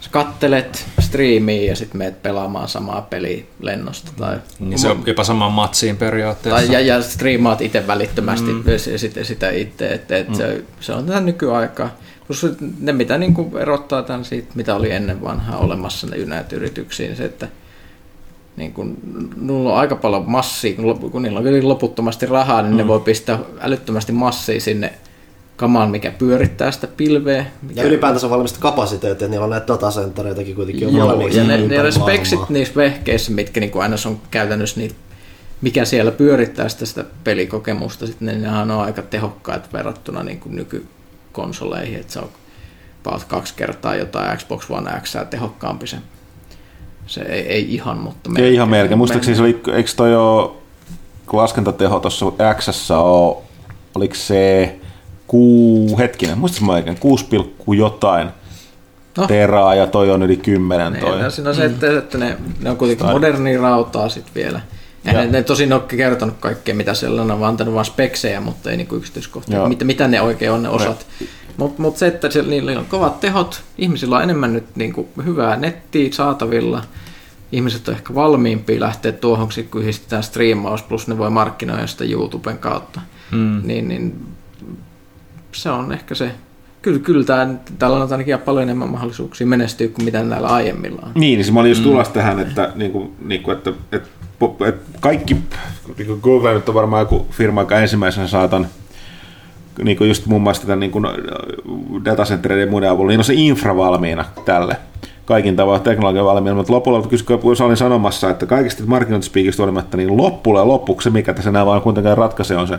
sä 0.00 0.10
kattelet 0.10 0.86
striimiin 1.00 1.66
ja 1.66 1.76
sitten 1.76 1.98
meet 1.98 2.22
pelaamaan 2.22 2.68
samaa 2.68 3.02
peliä 3.02 3.44
lennosta. 3.60 4.12
Tai, 4.16 4.38
Niin 4.58 4.78
se 4.78 4.88
on 4.88 5.02
jopa 5.06 5.24
samaan 5.24 5.52
matsiin 5.52 5.96
periaatteessa. 5.96 6.66
tai, 6.66 6.72
ja, 6.72 6.80
ja 6.80 7.02
striimaat 7.02 7.60
itse 7.60 7.86
välittömästi 7.86 8.52
mm. 8.52 8.62
sitä, 8.96 9.24
sitä 9.24 9.50
itse, 9.50 9.88
että 9.88 10.16
et 10.16 10.28
mm. 10.28 10.34
se, 10.34 10.64
se 10.80 10.92
on 10.92 11.06
tätä 11.06 11.20
nykyaikaa. 11.20 11.90
Plus 12.26 12.46
ne, 12.80 12.92
mitä 12.92 13.18
niin 13.18 13.34
kuin 13.34 13.56
erottaa 13.58 14.02
tämän 14.02 14.24
siitä, 14.24 14.48
mitä 14.54 14.74
oli 14.74 14.90
ennen 14.90 15.22
vanhaa 15.22 15.58
olemassa 15.58 16.06
ne 16.06 16.16
United-yrityksiin, 16.16 17.16
se, 17.16 17.24
että 17.24 17.48
niin 18.56 18.72
kun, 18.72 18.96
nulla 19.36 19.72
on 19.72 19.78
aika 19.78 19.96
paljon 19.96 20.30
massia, 20.30 20.76
kun, 20.76 21.10
kun 21.10 21.22
niillä 21.22 21.38
on 21.38 21.44
kyllä 21.44 21.68
loputtomasti 21.68 22.26
rahaa, 22.26 22.62
niin 22.62 22.72
mm. 22.72 22.76
ne 22.76 22.86
voi 22.86 23.00
pistää 23.00 23.38
älyttömästi 23.60 24.12
massia 24.12 24.60
sinne 24.60 24.92
kamaan, 25.60 25.90
mikä 25.90 26.10
pyörittää 26.10 26.70
sitä 26.70 26.86
pilveä. 26.86 27.46
Mikä... 27.62 27.80
Ja 27.80 27.86
ylipäätänsä 27.86 28.26
on 28.26 28.30
valmista 28.30 28.58
kapasiteettia, 28.60 29.28
niillä 29.28 29.44
on 29.44 29.50
näitä 29.50 29.66
datacentereitakin 29.66 30.54
kuitenkin 30.54 30.88
on 30.88 30.94
Joo, 30.94 31.08
valmiiksi 31.08 31.38
ja 31.38 31.44
ne, 31.44 31.56
ne 31.56 31.90
speksit 31.90 32.38
maailmaa. 32.38 32.52
niissä 32.52 32.74
vehkeissä, 32.76 33.32
mitkä 33.32 33.60
niin 33.60 33.70
kuin 33.70 33.82
aina 33.82 33.96
on 34.06 34.20
käytännössä 34.30 34.80
niin, 34.80 34.90
mikä 35.60 35.84
siellä 35.84 36.10
pyörittää 36.10 36.68
sitä, 36.68 36.86
sitä 36.86 37.04
pelikokemusta, 37.24 38.06
sitten 38.06 38.28
ne, 38.28 38.34
nehän 38.34 38.70
on 38.70 38.80
aika 38.80 39.02
tehokkaat 39.02 39.72
verrattuna 39.72 40.22
niin 40.22 40.40
kuin 40.40 40.56
nykykonsoleihin, 40.56 42.00
että 42.00 42.12
se 42.12 42.18
on 42.18 42.28
about 43.06 43.24
kaksi 43.24 43.54
kertaa 43.56 43.96
jotain 43.96 44.38
Xbox 44.38 44.70
One 44.70 44.90
X 45.00 45.16
tehokkaampi 45.30 45.86
se. 45.86 45.96
Se 47.06 47.20
ei, 47.22 47.40
ei 47.40 47.74
ihan, 47.74 47.98
mutta 47.98 48.30
Ei 48.38 48.54
ihan 48.54 48.68
melkein. 48.68 48.98
Muistaakseni 48.98 49.36
se 49.36 49.42
oli, 49.42 49.60
eikö 49.74 49.90
toi 49.96 50.16
ole, 50.16 50.50
kun 51.26 51.40
laskentateho 51.40 52.00
tuossa 52.00 52.26
X 52.58 52.90
on, 52.90 53.36
oliko 53.94 54.14
se 54.14 54.79
kuu, 55.30 55.98
hetkinen, 55.98 56.38
muistatko 56.38 56.66
mä 56.66 56.72
oikein, 56.72 56.96
6, 56.98 57.26
jotain 57.78 58.28
No. 59.18 59.26
teraa 59.26 59.74
ja 59.74 59.86
toi 59.86 60.10
on 60.10 60.22
yli 60.22 60.36
10 60.36 60.96
toi. 61.00 61.18
Niin, 61.18 61.30
siinä 61.30 61.50
on 61.50 61.56
se, 61.56 61.64
että, 61.64 61.98
että 61.98 62.18
ne, 62.18 62.36
ne 62.60 62.70
on 62.70 62.76
kuitenkin 62.76 63.04
Tai- 63.06 63.14
modernia 63.14 63.60
rautaa 63.60 64.08
sitten 64.08 64.34
vielä. 64.34 64.60
Ja, 65.04 65.12
Ja- 65.12 65.18
ne, 65.20 65.26
ne 65.30 65.42
tosin 65.42 65.72
ole 65.72 65.80
kertonut 65.88 66.34
kaikkea, 66.40 66.74
mitä 66.74 66.94
siellä 66.94 67.22
on, 67.22 67.28
ne 67.28 67.40
vaan 67.40 67.48
antanut 67.48 67.74
vain 67.74 67.84
speksejä, 67.86 68.40
mutta 68.40 68.70
ei 68.70 68.76
niinku 68.76 68.96
yksityiskohtia, 68.96 69.56
Joo. 69.56 69.68
mitä, 69.68 69.84
mitä 69.84 70.08
ne 70.08 70.20
oikein 70.20 70.52
on 70.52 70.62
ne 70.62 70.68
osat. 70.68 71.06
Mutta 71.56 71.82
mut 71.82 71.96
se, 71.96 72.06
että 72.06 72.30
siellä, 72.30 72.50
niillä 72.50 72.78
on 72.78 72.86
kovat 72.86 73.20
tehot, 73.20 73.62
ihmisillä 73.78 74.16
on 74.16 74.22
enemmän 74.22 74.52
nyt 74.52 74.76
niinku 74.76 75.08
hyvää 75.24 75.56
nettiä 75.56 76.08
saatavilla, 76.12 76.82
ihmiset 77.52 77.88
on 77.88 77.94
ehkä 77.94 78.14
valmiimpia 78.14 78.80
lähteä 78.80 79.12
tuohon, 79.12 79.48
kun 79.70 79.82
yhdistetään 79.82 80.22
striimaus, 80.22 80.82
plus 80.82 81.08
ne 81.08 81.18
voi 81.18 81.30
markkinoida 81.30 81.86
sitä 81.86 82.04
YouTuben 82.04 82.58
kautta. 82.58 83.00
Mm. 83.30 83.60
Niin, 83.64 83.88
niin 83.88 84.26
se 85.52 85.70
on 85.70 85.92
ehkä 85.92 86.14
se. 86.14 86.30
Kyllä, 86.82 86.98
kyllä 86.98 87.24
tää, 87.24 87.54
täällä 87.78 87.96
on 87.96 88.12
ainakin 88.12 88.38
paljon 88.38 88.62
enemmän 88.62 88.88
mahdollisuuksia 88.88 89.46
menestyä 89.46 89.88
kuin 89.88 90.04
mitä 90.04 90.22
näillä 90.22 90.48
aiemmilla 90.48 91.02
on. 91.02 91.12
Niin, 91.14 91.44
se 91.44 91.52
mä 91.52 91.60
olin 91.60 91.70
just 91.70 91.82
tulossa 91.82 92.12
tähän, 92.12 92.40
että, 92.40 92.72
niin 92.74 92.92
kuin, 92.92 93.12
niin 93.24 93.42
kuin, 93.42 93.56
että, 93.56 93.72
että, 93.92 94.08
että 94.68 94.98
kaikki, 95.00 95.36
niin 95.98 96.06
kuin 96.06 96.20
Google 96.22 96.54
nyt 96.54 96.68
on 96.68 96.74
varmaan 96.74 97.02
joku 97.02 97.26
firma, 97.30 97.60
joka 97.60 97.78
ensimmäisenä 97.78 98.26
saatan 98.26 98.66
niin 99.82 99.96
kuin 99.96 100.08
just 100.08 100.26
muun 100.26 100.42
muassa 100.42 100.62
tämän 100.62 100.80
niin 100.80 100.90
kuin 100.90 101.06
datacentereiden 102.04 102.66
ja 102.66 102.70
muiden 102.70 102.90
avulla, 102.90 103.08
niin 103.08 103.20
on 103.20 103.24
se 103.24 103.34
infra 103.36 103.76
valmiina 103.76 104.24
tälle 104.44 104.76
kaikin 105.30 105.56
tavoin 105.56 105.80
teknologia 105.80 106.24
valmiina, 106.24 106.56
mutta 106.56 106.72
lopulla, 106.72 107.02
kun 107.40 107.56
olin 107.64 107.76
sanomassa, 107.76 108.30
että 108.30 108.46
kaikista 108.46 108.82
markkinointispiikistä 108.86 109.62
huolimatta, 109.62 109.96
niin 109.96 110.16
loppujen 110.16 110.68
lopuksi 110.68 111.04
se, 111.04 111.10
mikä 111.10 111.34
tässä 111.34 111.50
nämä 111.50 111.66
vaan 111.66 111.82
kuitenkaan 111.82 112.18
ratkaisee, 112.18 112.56
on 112.56 112.68
se 112.68 112.78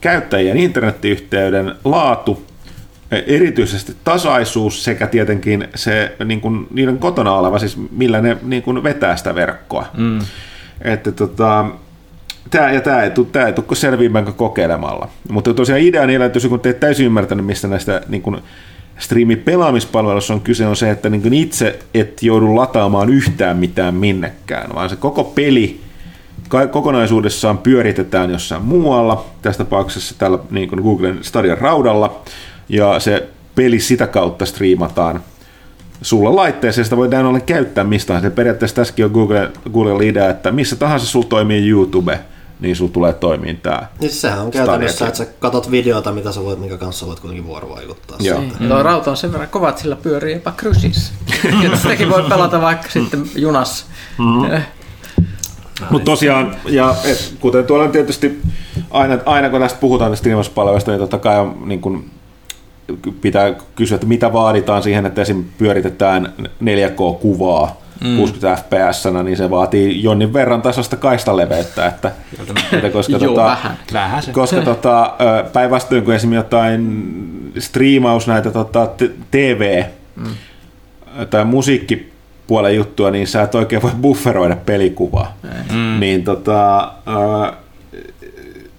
käyttäjien 0.00 0.56
internettiyhteyden 0.56 1.74
laatu, 1.84 2.46
erityisesti 3.10 3.96
tasaisuus 4.04 4.84
sekä 4.84 5.06
tietenkin 5.06 5.68
se 5.74 6.16
niin 6.24 6.40
kuin, 6.40 6.66
niiden 6.70 6.98
kotona 6.98 7.32
oleva, 7.32 7.58
siis 7.58 7.78
millä 7.90 8.20
ne 8.20 8.36
niin 8.42 8.62
kuin 8.62 8.82
vetää 8.82 9.16
sitä 9.16 9.34
verkkoa. 9.34 9.86
Mm. 9.96 10.18
Että 10.82 11.12
tota, 11.12 11.66
Tämä, 12.50 12.72
ja 12.72 12.80
tämä 12.80 13.02
ei 13.02 13.10
tule, 13.10 13.26
tämä 13.32 13.46
ei 13.46 13.52
tule 13.52 13.76
selviämään 13.76 14.34
kokeilemalla. 14.34 15.08
Mutta 15.30 15.54
tosiaan 15.54 15.80
idea 15.80 16.06
niillä, 16.06 16.26
että 16.26 16.36
jos 16.36 16.46
kun 16.46 16.60
te 16.60 16.68
ette 16.68 16.80
täysin 16.80 17.06
ymmärtänyt, 17.06 17.46
mistä 17.46 17.68
näistä 17.68 18.00
niin 18.08 18.22
kuin, 18.22 18.36
striimipelaamispalvelussa 18.98 20.34
on 20.34 20.40
kyse, 20.40 20.66
on 20.66 20.76
se, 20.76 20.90
että 20.90 21.10
niin 21.10 21.22
kuin 21.22 21.34
itse 21.34 21.78
et 21.94 22.22
joudu 22.22 22.56
lataamaan 22.56 23.10
yhtään 23.10 23.56
mitään 23.56 23.94
minnekään, 23.94 24.70
vaan 24.74 24.90
se 24.90 24.96
koko 24.96 25.24
peli 25.24 25.80
kokonaisuudessaan 26.70 27.58
pyöritetään 27.58 28.30
jossain 28.30 28.62
muualla, 28.62 29.24
tässä 29.42 29.64
tapauksessa 29.64 30.14
tällä 30.18 30.38
niin 30.50 30.68
kuin 30.68 30.82
Googlen 30.82 31.18
Stadion 31.22 31.58
raudalla, 31.58 32.22
ja 32.68 33.00
se 33.00 33.28
peli 33.54 33.80
sitä 33.80 34.06
kautta 34.06 34.46
striimataan 34.46 35.20
sulla 36.02 36.36
laitteeseen, 36.36 36.84
sitä 36.84 36.96
voi 36.96 37.08
näin 37.08 37.26
ollen 37.26 37.42
käyttää 37.42 37.84
mistä 37.84 38.06
tahansa. 38.06 38.30
Periaatteessa 38.30 38.76
tässäkin 38.76 39.04
on 39.04 39.10
Google, 39.10 39.50
Google 39.72 40.06
idea, 40.06 40.30
että 40.30 40.52
missä 40.52 40.76
tahansa 40.76 41.06
sulla 41.06 41.26
toimii 41.26 41.68
YouTube, 41.68 42.20
niin 42.60 42.76
sulla 42.76 42.92
tulee 42.92 43.12
toimiin 43.12 43.56
tämä. 43.56 43.82
Niin 44.00 44.10
sehän 44.10 44.40
on 44.40 44.50
käytännössä, 44.50 45.06
että 45.06 45.18
sä 45.18 45.26
katot 45.38 45.70
videota, 45.70 46.12
mitä 46.12 46.32
sä 46.32 46.44
voit, 46.44 46.58
minkä 46.58 46.76
kanssa 46.76 47.06
voit 47.06 47.20
kuitenkin 47.20 47.46
vuorovaikuttaa. 47.46 48.16
Joo. 48.20 48.40
siitä. 48.40 48.56
Mm. 48.60 48.68
Tuo 48.68 48.82
rauta 48.82 49.10
on 49.10 49.16
sen 49.16 49.32
verran 49.32 49.48
kova, 49.48 49.68
että 49.68 49.80
sillä 49.80 49.96
pyörii 49.96 50.34
jopa 50.34 50.52
krysissa. 50.52 51.12
Ja 51.62 51.76
Sitäkin 51.76 52.10
voi 52.10 52.22
pelata 52.22 52.60
vaikka 52.60 52.88
sitten 52.90 53.24
junassa. 53.36 53.86
Mm. 54.18 54.62
Mutta 55.90 56.04
tosiaan, 56.04 56.56
ja 56.68 56.94
et, 57.04 57.34
kuten 57.40 57.64
tuolla 57.64 57.84
on 57.84 57.92
tietysti 57.92 58.40
aina, 58.90 59.18
aina 59.26 59.50
kun 59.50 59.60
tästä 59.60 59.80
puhutaan 59.80 60.10
tästä 60.10 60.20
streamauspalveluista, 60.20 60.90
niin 60.90 61.00
totta 61.00 61.18
kai 61.18 61.38
on, 61.38 61.62
niin 61.64 61.80
kun, 61.80 62.04
pitää 63.20 63.54
kysyä, 63.76 63.94
että 63.94 64.06
mitä 64.06 64.32
vaaditaan 64.32 64.82
siihen, 64.82 65.06
että 65.06 65.22
esim. 65.22 65.44
pyöritetään 65.58 66.32
4K-kuvaa 66.64 67.80
mm. 68.04 68.16
60 68.16 68.62
fps, 68.62 69.04
niin 69.24 69.36
se 69.36 69.50
vaatii 69.50 70.02
jonnin 70.02 70.32
verran 70.32 70.62
tasosta 70.62 70.96
kaistaleveyttä, 70.96 71.86
että, 71.86 72.12
että 72.72 72.90
koska, 72.90 73.12
Joo, 73.12 73.20
tota, 73.20 73.44
vähän. 73.44 73.76
Vähän 73.92 74.22
se. 74.22 74.32
koska 74.32 74.60
tota, 74.60 75.16
päinvastoin 75.52 76.04
kuin 76.04 76.16
esimerkiksi 76.16 76.46
jotain 76.46 77.52
striimaus 77.58 78.26
näitä 78.26 78.50
tota, 78.50 78.88
TV 79.30 79.84
mm. 80.16 80.26
tai 81.30 81.44
musiikkipuolen 82.50 82.76
juttua, 82.76 83.10
niin 83.10 83.26
sä 83.26 83.42
et 83.42 83.54
oikein 83.54 83.82
voi 83.82 83.90
bufferoida 84.00 84.56
pelikuvaa. 84.56 85.36
Mm. 85.72 86.00
Niin 86.00 86.24
tota, 86.24 86.92
ö, 87.08 87.52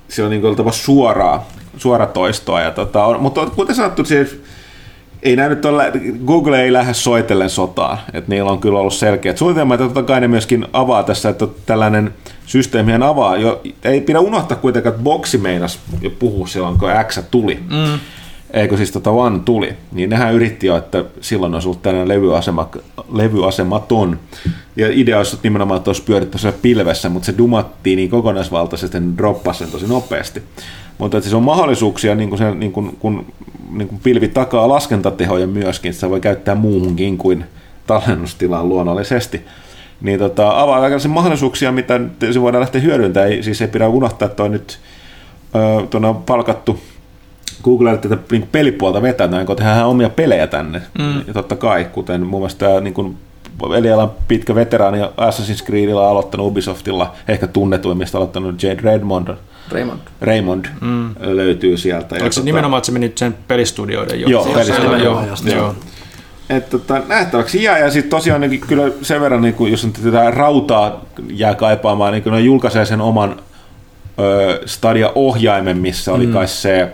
se 0.07 0.23
on 0.23 0.29
niin 0.29 0.41
kuin 0.41 0.73
suoraa, 0.73 1.47
suoratoistoa. 1.77 2.61
Ja 2.61 2.71
tota, 2.71 3.05
on, 3.05 3.21
mutta 3.21 3.45
kuten 3.45 3.75
sanottu, 3.75 4.05
siis 4.05 4.41
ei 5.23 5.35
näy 5.35 5.49
nyt 5.49 5.65
ole, 5.65 5.91
Google 6.25 6.61
ei 6.61 6.73
lähde 6.73 6.93
soitellen 6.93 7.49
sotaan, 7.49 7.97
että 8.13 8.29
niillä 8.29 8.51
on 8.51 8.59
kyllä 8.59 8.79
ollut 8.79 8.93
selkeät 8.93 9.37
suunnitelmat, 9.37 9.79
ja 9.79 9.85
totta 9.85 10.03
kai 10.03 10.21
ne 10.21 10.27
myöskin 10.27 10.65
avaa 10.73 11.03
tässä, 11.03 11.29
että 11.29 11.47
tällainen 11.65 12.13
systeemi 12.45 12.93
avaa, 12.93 13.37
jo, 13.37 13.61
ei 13.83 14.01
pidä 14.01 14.19
unohtaa 14.19 14.57
kuitenkaan, 14.57 14.93
että 14.93 15.03
boksi 15.03 15.37
meinas 15.37 15.79
jo 16.01 16.09
puhua 16.09 16.47
silloin, 16.47 16.77
kun 16.77 16.89
X 17.07 17.19
tuli, 17.31 17.59
mm. 17.69 17.99
Eikö 18.53 18.77
siis 18.77 18.91
tota 18.91 19.11
One 19.11 19.39
tuli, 19.45 19.73
niin 19.91 20.09
nehän 20.09 20.33
yritti 20.33 20.67
jo, 20.67 20.77
että 20.77 21.05
silloin 21.21 21.53
olisi 21.53 21.67
ollut 21.67 21.81
tällainen 21.81 22.07
levyasema, 22.07 22.69
levyasematon, 23.13 24.19
ja 24.75 24.87
idea 24.91 25.17
olisi 25.17 25.37
nimenomaan, 25.43 25.77
että 25.77 25.89
olisi 25.89 26.03
pyöritty 26.03 26.37
siellä 26.37 26.57
pilvessä, 26.61 27.09
mutta 27.09 27.25
se 27.25 27.37
dumattiin 27.37 27.97
niin 27.97 28.09
kokonaisvaltaisesti, 28.09 28.97
että 28.97 29.17
droppasi 29.17 29.59
sen 29.59 29.71
tosi 29.71 29.87
nopeasti. 29.87 30.43
Mutta 30.97 31.17
että 31.17 31.25
siis 31.25 31.33
on 31.33 31.43
mahdollisuuksia, 31.43 32.15
niin 32.15 32.29
kuin 32.29 32.39
se, 32.39 32.55
niin 32.55 32.71
kuin, 32.71 32.97
kun 32.99 33.25
niin 33.71 33.87
kuin 33.87 34.01
pilvi 34.03 34.27
takaa 34.27 34.69
laskentatehoja 34.69 35.47
myöskin, 35.47 35.93
se 35.93 36.09
voi 36.09 36.21
käyttää 36.21 36.55
muuhunkin 36.55 37.17
kuin 37.17 37.45
tallennustilaan 37.87 38.69
luonnollisesti. 38.69 39.41
Niin 40.01 40.19
tota, 40.19 40.61
avaa 40.61 40.79
kaikenlaisia 40.79 41.11
mahdollisuuksia, 41.11 41.71
mitä 41.71 41.99
se 42.31 42.41
voidaan 42.41 42.61
lähteä 42.61 42.81
hyödyntämään. 42.81 43.31
Ei, 43.31 43.43
siis 43.43 43.61
ei 43.61 43.67
pidä 43.67 43.87
unohtaa, 43.87 44.25
että 44.25 44.43
on 44.43 44.51
nyt 44.51 44.79
ö, 45.55 46.13
palkattu 46.25 46.79
Googlelle 47.63 47.97
tätä 47.97 48.17
niin 48.31 48.49
pelipuolta 48.51 49.01
vetää, 49.01 49.45
kun 49.45 49.55
tehdään 49.55 49.87
omia 49.87 50.09
pelejä 50.09 50.47
tänne. 50.47 50.81
Mm. 50.99 51.17
Ja 51.27 51.33
totta 51.33 51.55
kai, 51.55 51.85
kuten 51.91 52.25
muun 52.25 52.41
muassa 52.41 52.57
tämä 52.57 52.79
niin 52.79 52.93
kuin 52.93 53.17
Elialan 53.77 54.11
pitkä 54.27 54.55
veteraani 54.55 55.01
Assassin's 55.01 55.65
Creedilla 55.65 56.09
aloittanut 56.09 56.47
Ubisoftilla, 56.47 57.13
ehkä 57.27 57.47
tunnetuimmista 57.47 58.17
aloittanut 58.17 58.63
Jade 58.63 58.81
Redmond, 58.81 59.27
Raymond. 59.71 59.99
Raymond 60.21 60.65
mm. 60.81 61.15
löytyy 61.19 61.77
sieltä. 61.77 62.15
Oliko 62.15 62.31
se 62.31 62.41
nimenomaan, 62.41 62.77
että 62.77 62.85
se 62.85 62.91
meni 62.91 63.11
sen 63.15 63.35
pelistudioiden 63.47 64.21
jo? 64.21 64.27
Joo, 64.27 64.45
pelistudioiden 64.45 65.03
joo, 65.03 65.25
just, 65.29 65.45
joo. 65.45 65.55
joo. 65.55 65.75
Et, 66.49 66.69
tota, 66.69 67.01
nähtäväksi 67.07 67.63
jää, 67.63 67.77
ja 67.77 67.91
sitten 67.91 68.09
tosiaan 68.09 68.41
niin, 68.41 68.59
kyllä 68.59 68.83
sen 69.01 69.21
verran, 69.21 69.41
niin, 69.41 69.53
kun, 69.53 69.71
jos 69.71 69.85
nyt 69.85 69.99
tätä 70.03 70.31
rautaa 70.31 71.05
jää 71.29 71.55
kaipaamaan, 71.55 72.13
niin 72.13 72.23
kyllä 72.23 72.37
ne 72.37 72.43
julkaisee 72.43 72.85
sen 72.85 73.01
oman 73.01 73.35
ö, 74.19 74.61
Stadia-ohjaimen, 74.65 75.77
missä 75.77 76.13
oli 76.13 76.27
mm. 76.27 76.33
kai 76.33 76.47
se, 76.47 76.91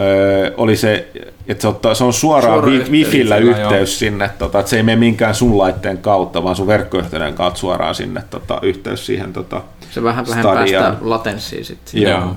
ö, 0.00 0.52
oli 0.56 0.76
se, 0.76 1.08
että 1.46 1.62
se, 1.62 1.68
ottaa, 1.68 1.94
se 1.94 2.04
on 2.04 2.12
suoraan 2.12 2.54
Suora 2.54 2.68
wi- 2.68 2.74
yhteys, 2.74 2.90
Wifillä 2.90 3.36
yhteys 3.36 3.98
sinne, 3.98 4.30
tota, 4.38 4.58
että 4.58 4.70
se 4.70 4.76
ei 4.76 4.82
mene 4.82 4.96
minkään 4.96 5.34
sun 5.34 5.58
laitteen 5.58 5.98
kautta, 5.98 6.44
vaan 6.44 6.56
sun 6.56 6.66
verkkoyhteyden 6.66 7.34
kautta 7.34 7.60
suoraan 7.60 7.94
sinne 7.94 8.22
tota, 8.30 8.58
yhteys 8.62 9.06
siihen 9.06 9.32
tota, 9.32 9.62
Se 9.90 10.02
vähän 10.02 10.26
vähän 10.28 10.44
päästää 10.44 10.96
latenssia 11.00 11.64
sitten. 11.64 12.02
Joo. 12.02 12.36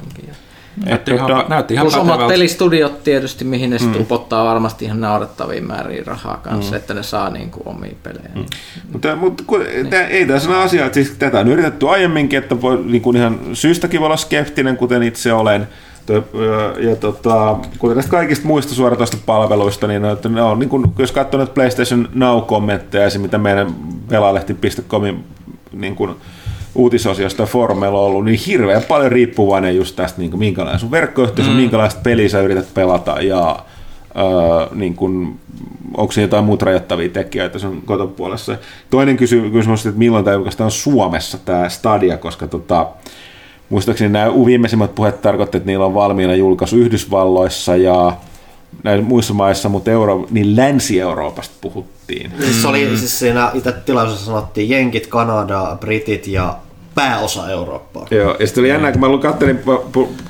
Näytti 0.86 1.12
ihan, 1.12 1.30
tota- 1.30 1.50
näytti 1.50 1.74
ihan 1.74 1.84
Plus 1.86 1.96
omat 1.96 2.28
pelistudiot 2.28 3.04
tietysti, 3.04 3.46
mihin 3.46 3.70
ne 3.70 3.80
sitten 3.80 4.02
upottaa 4.02 4.46
varmasti 4.46 4.86
ihan 4.86 5.02
naurettaviin 5.02 5.68
määriin 5.68 6.08
rahaa 6.08 6.38
kanssa, 6.38 6.76
että 6.76 6.94
ne 6.94 7.04
saa 7.04 7.30
niin 7.30 7.52
kuin 7.52 7.64
omia 7.68 7.94
pelejä. 8.04 8.30
Mutta, 8.92 9.16
mutta 9.16 9.44
kun, 9.48 9.66
tää, 9.90 10.08
ei 10.08 10.26
tässä 10.26 10.50
ole 10.50 10.58
asia, 10.58 10.86
että 10.86 10.94
siis 10.94 11.12
tätä 11.20 11.40
on 11.40 11.48
yritetty 11.48 11.90
aiemminkin, 11.90 12.40
että 12.40 12.62
voi 12.62 12.84
niin 12.86 13.02
kuin 13.02 13.18
ihan 13.18 13.40
syystäkin 13.54 14.00
voi 14.00 14.06
olla 14.06 14.18
skeptinen, 14.18 14.78
kuten 14.78 15.04
itse 15.04 15.34
olen. 15.34 15.68
Ja, 16.14 16.90
ja 16.90 16.96
tota, 16.96 17.58
kuten 17.80 17.98
näistä 17.98 18.12
kaikista 18.12 18.48
muista 18.48 18.74
suoratoista 18.74 19.18
palveluista, 19.26 19.88
niin, 19.88 20.06
että 20.06 20.30
ne 20.30 20.42
on, 20.42 20.60
niin 20.60 20.70
kuin, 20.70 20.86
jos 20.98 21.12
katsoo 21.12 21.40
nyt 21.40 21.54
PlayStation 21.54 22.10
Now-kommentteja, 22.14 23.06
esim. 23.06 23.22
mitä 23.22 23.38
meidän 23.38 23.76
pelalehti.comin 24.10 25.24
niin 25.72 25.96
kuin, 25.96 26.16
uutisosiosta 26.76 27.46
foorumeilla 27.46 28.00
on 28.00 28.06
ollut, 28.06 28.26
niin 28.26 28.40
hirveän 28.48 28.84
paljon 28.84 29.12
riippuvainen 29.12 29.76
just 29.76 29.96
tästä, 29.96 30.20
niin 30.20 30.32
kuin, 30.32 30.40
minkälainen 30.40 30.80
sun 30.80 30.92
verkkoyhteys 30.92 31.48
on, 31.48 31.54
mm. 31.54 31.62
minkälaista 31.62 32.02
peliä 32.04 32.30
sä 32.30 32.42
yrität 32.42 32.74
pelata 32.74 33.22
ja 33.22 33.60
öö, 34.18 34.76
niin 34.76 34.96
kuin, 34.96 35.40
onko 35.98 36.12
se 36.12 36.22
jotain 36.22 36.46
muut 36.46 36.62
rajoittavia 36.62 37.10
tekijöitä 37.10 37.60
sun 37.60 37.82
kotopuolessa. 37.86 38.58
Toinen 38.90 39.18
kysymys, 39.18 39.52
kysymys 39.52 39.86
että 39.86 40.00
milloin 40.00 40.26
tämä 40.26 40.36
julkaistaan 40.36 40.72
Suomessa 40.72 41.38
tämä 41.46 41.70
Stadia, 41.70 42.18
koska 42.18 42.48
tota, 42.48 42.88
muistaakseni 43.70 44.10
nämä 44.10 44.46
viimeisimmät 44.46 44.96
puheet 44.96 45.22
tarkoitti, 45.22 45.58
että 45.58 45.68
niillä 45.68 45.86
on 45.86 45.94
valmiina 45.94 46.36
julkaisu 46.36 46.78
Yhdysvalloissa 46.78 47.76
ja 47.76 48.18
näissä 48.84 49.06
muissa 49.06 49.34
maissa, 49.34 49.70
mutta 49.70 49.92
Euro, 49.92 50.28
niin 50.32 50.56
Länsi-Euroopasta 50.56 51.56
puhuttiin. 51.62 52.32
Siis 52.40 52.62
se 52.62 52.68
oli, 52.68 52.98
siis 52.98 53.20
siinä 53.20 53.52
itse 53.54 53.72
tilaisuudessa 53.72 54.26
sanottiin 54.26 54.70
Jenkit, 54.70 55.08
Kanada, 55.08 55.78
Britit 55.80 56.28
ja 56.28 56.58
pääosa 56.96 57.52
Eurooppaa. 57.52 58.08
Joo, 58.12 58.36
ja 58.40 58.48
sitten 58.48 58.62
oli 58.62 58.70
jännää, 58.70 58.92
kun 58.92 59.02
mä 59.02 59.18
katselin, 59.22 59.60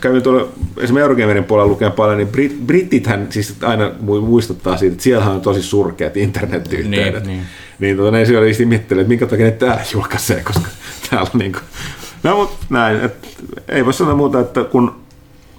kävin 0.02 0.24
tuolla 0.24 0.42
esimerkiksi 0.78 1.00
Eurogamerin 1.00 1.44
puolella 1.44 1.72
lukemaan 1.72 1.96
paljon, 1.96 2.18
niin 2.18 2.28
Brit, 2.28 2.58
Britithän 2.66 3.28
siis 3.30 3.56
aina 3.64 3.88
mu- 3.88 4.22
muistuttaa 4.22 4.78
siitä, 4.78 4.94
että 4.94 5.04
siellähän 5.04 5.34
on 5.34 5.42
tosi 5.42 5.62
surkeat 5.62 6.18
internetyhteydet. 6.18 7.24
Niin, 7.24 7.38
niin. 7.38 7.46
niin 7.80 7.98
tota, 7.98 8.12
ne 8.12 8.26
siellä 8.26 8.42
oli 8.42 8.76
että 8.76 8.96
minkä 8.96 9.26
takia 9.26 9.46
ne 9.46 9.52
täällä 9.52 9.82
julkaisee, 9.94 10.44
koska 10.44 10.68
täällä 11.10 11.30
on 11.34 11.40
niin 11.40 11.52
kuin... 11.52 11.64
No 12.24 12.36
mutta 12.36 12.66
näin, 12.70 13.02
että 13.02 13.28
ei 13.70 13.86
voi 13.86 13.94
sanoa 13.94 14.16
muuta, 14.16 14.40
että 14.40 14.64
kun 14.64 14.96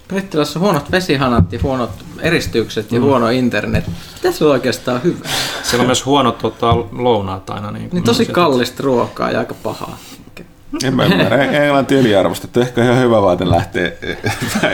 Brittilässä 0.07 0.59
on 0.59 0.63
huonot 0.63 0.91
vesihanat 0.91 1.53
ja 1.53 1.59
huonot 1.63 1.89
eristykset 2.19 2.91
ja 2.91 3.01
huono 3.01 3.29
internet. 3.29 3.85
Mitä 4.13 4.31
se 4.31 4.45
on 4.45 4.51
oikeastaan 4.51 5.03
hyvä? 5.03 5.29
Siellä 5.63 5.81
on 5.81 5.87
myös 5.87 6.05
huonot 6.05 6.37
tota, 6.37 6.75
lounaat 6.91 7.49
aina. 7.49 7.71
Niin, 7.71 7.89
Niin 7.93 8.03
tosi 8.03 8.25
kallista 8.25 8.83
ruokaa 8.83 9.31
ja 9.31 9.39
aika 9.39 9.55
pahaa. 9.63 9.97
En 10.83 10.95
mä 10.95 11.05
ymmärrä, 11.05 11.43
Englanti 11.43 11.95
yliarvostettu, 11.95 12.61
ehkä 12.61 12.83
ihan 12.83 12.99
hyvä 12.99 13.21
vaate 13.21 13.49
lähtee. 13.49 13.97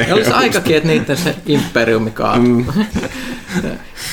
Ja 0.07 0.15
olisi 0.15 0.31
aikakin, 0.31 0.77
että 0.77 0.89
niiden 0.89 1.17
se 1.17 1.35
imperiumi 1.45 2.11
kaatuu. 2.11 2.43
Mm. 2.43 2.65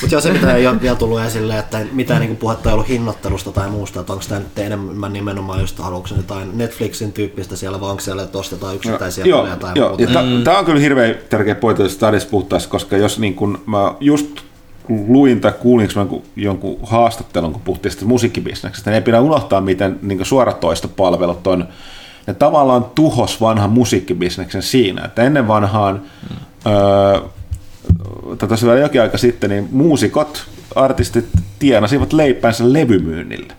Mutta 0.01 0.15
joo, 0.15 0.21
se 0.21 0.31
mitä 0.31 0.55
ei 0.55 0.67
ole 0.67 0.81
vielä 0.81 0.95
tullut 0.95 1.21
esille, 1.21 1.59
että 1.59 1.79
mitään 1.91 2.19
niinku 2.19 2.35
puhetta 2.35 2.69
ei 2.69 2.73
ollut 2.73 2.89
hinnoittelusta 2.89 3.51
tai 3.51 3.69
muusta, 3.69 3.99
että 3.99 4.13
onko 4.13 4.25
tämä 4.29 4.39
nyt 4.39 4.59
enemmän 4.59 5.13
nimenomaan 5.13 5.59
just 5.59 5.79
haluatko 5.79 6.15
jotain 6.15 6.57
Netflixin 6.57 7.13
tyyppistä 7.13 7.55
siellä, 7.55 7.81
vai 7.81 7.89
onko 7.89 8.01
siellä, 8.01 8.23
että 8.23 8.37
ostetaan 8.37 8.75
yksittäisiä 8.75 9.25
joo, 9.25 9.41
pelejä 9.41 9.55
tai 9.55 9.71
joo. 9.75 9.89
muuta. 9.89 10.03
Ja 10.03 10.21
mm. 10.21 10.43
Tämä 10.43 10.59
on 10.59 10.65
kyllä 10.65 10.79
hirveän 10.79 11.15
tärkeä 11.29 11.55
pointti, 11.55 11.83
että 11.83 11.95
Stadissa 11.95 12.29
puhuttaisiin, 12.29 12.69
koska 12.71 12.97
jos 12.97 13.19
niin 13.19 13.35
kun 13.35 13.61
mä 13.65 13.93
just 13.99 14.27
luin 14.89 15.41
tai 15.41 15.51
kuulinko 15.51 15.93
mä 15.95 16.05
jonkun, 16.35 16.77
haastattelun, 16.83 17.51
kun 17.51 17.61
puhuttiin 17.61 17.91
sitä 17.91 18.05
musiikkibisneksestä, 18.05 18.89
niin 18.89 18.95
ei 18.95 19.01
pidä 19.01 19.21
unohtaa, 19.21 19.61
miten 19.61 19.99
niin 20.01 20.25
suoratoistopalvelut 20.25 21.47
on, 21.47 21.67
ne 22.27 22.33
tavallaan 22.33 22.85
tuhos 22.95 23.41
vanhan 23.41 23.69
musiikkibisneksen 23.69 24.61
siinä, 24.61 25.05
että 25.05 25.23
ennen 25.23 25.47
vanhaan, 25.47 26.01
mm. 26.29 26.71
öö, 26.71 27.21
tätä 28.37 28.55
vielä 28.63 28.79
jokin 28.79 29.01
aika 29.01 29.17
sitten, 29.17 29.49
niin 29.49 29.69
muusikot, 29.71 30.45
artistit 30.75 31.25
tienasivat 31.59 32.13
leipänsä 32.13 32.73
levymyynnillä 32.73 33.53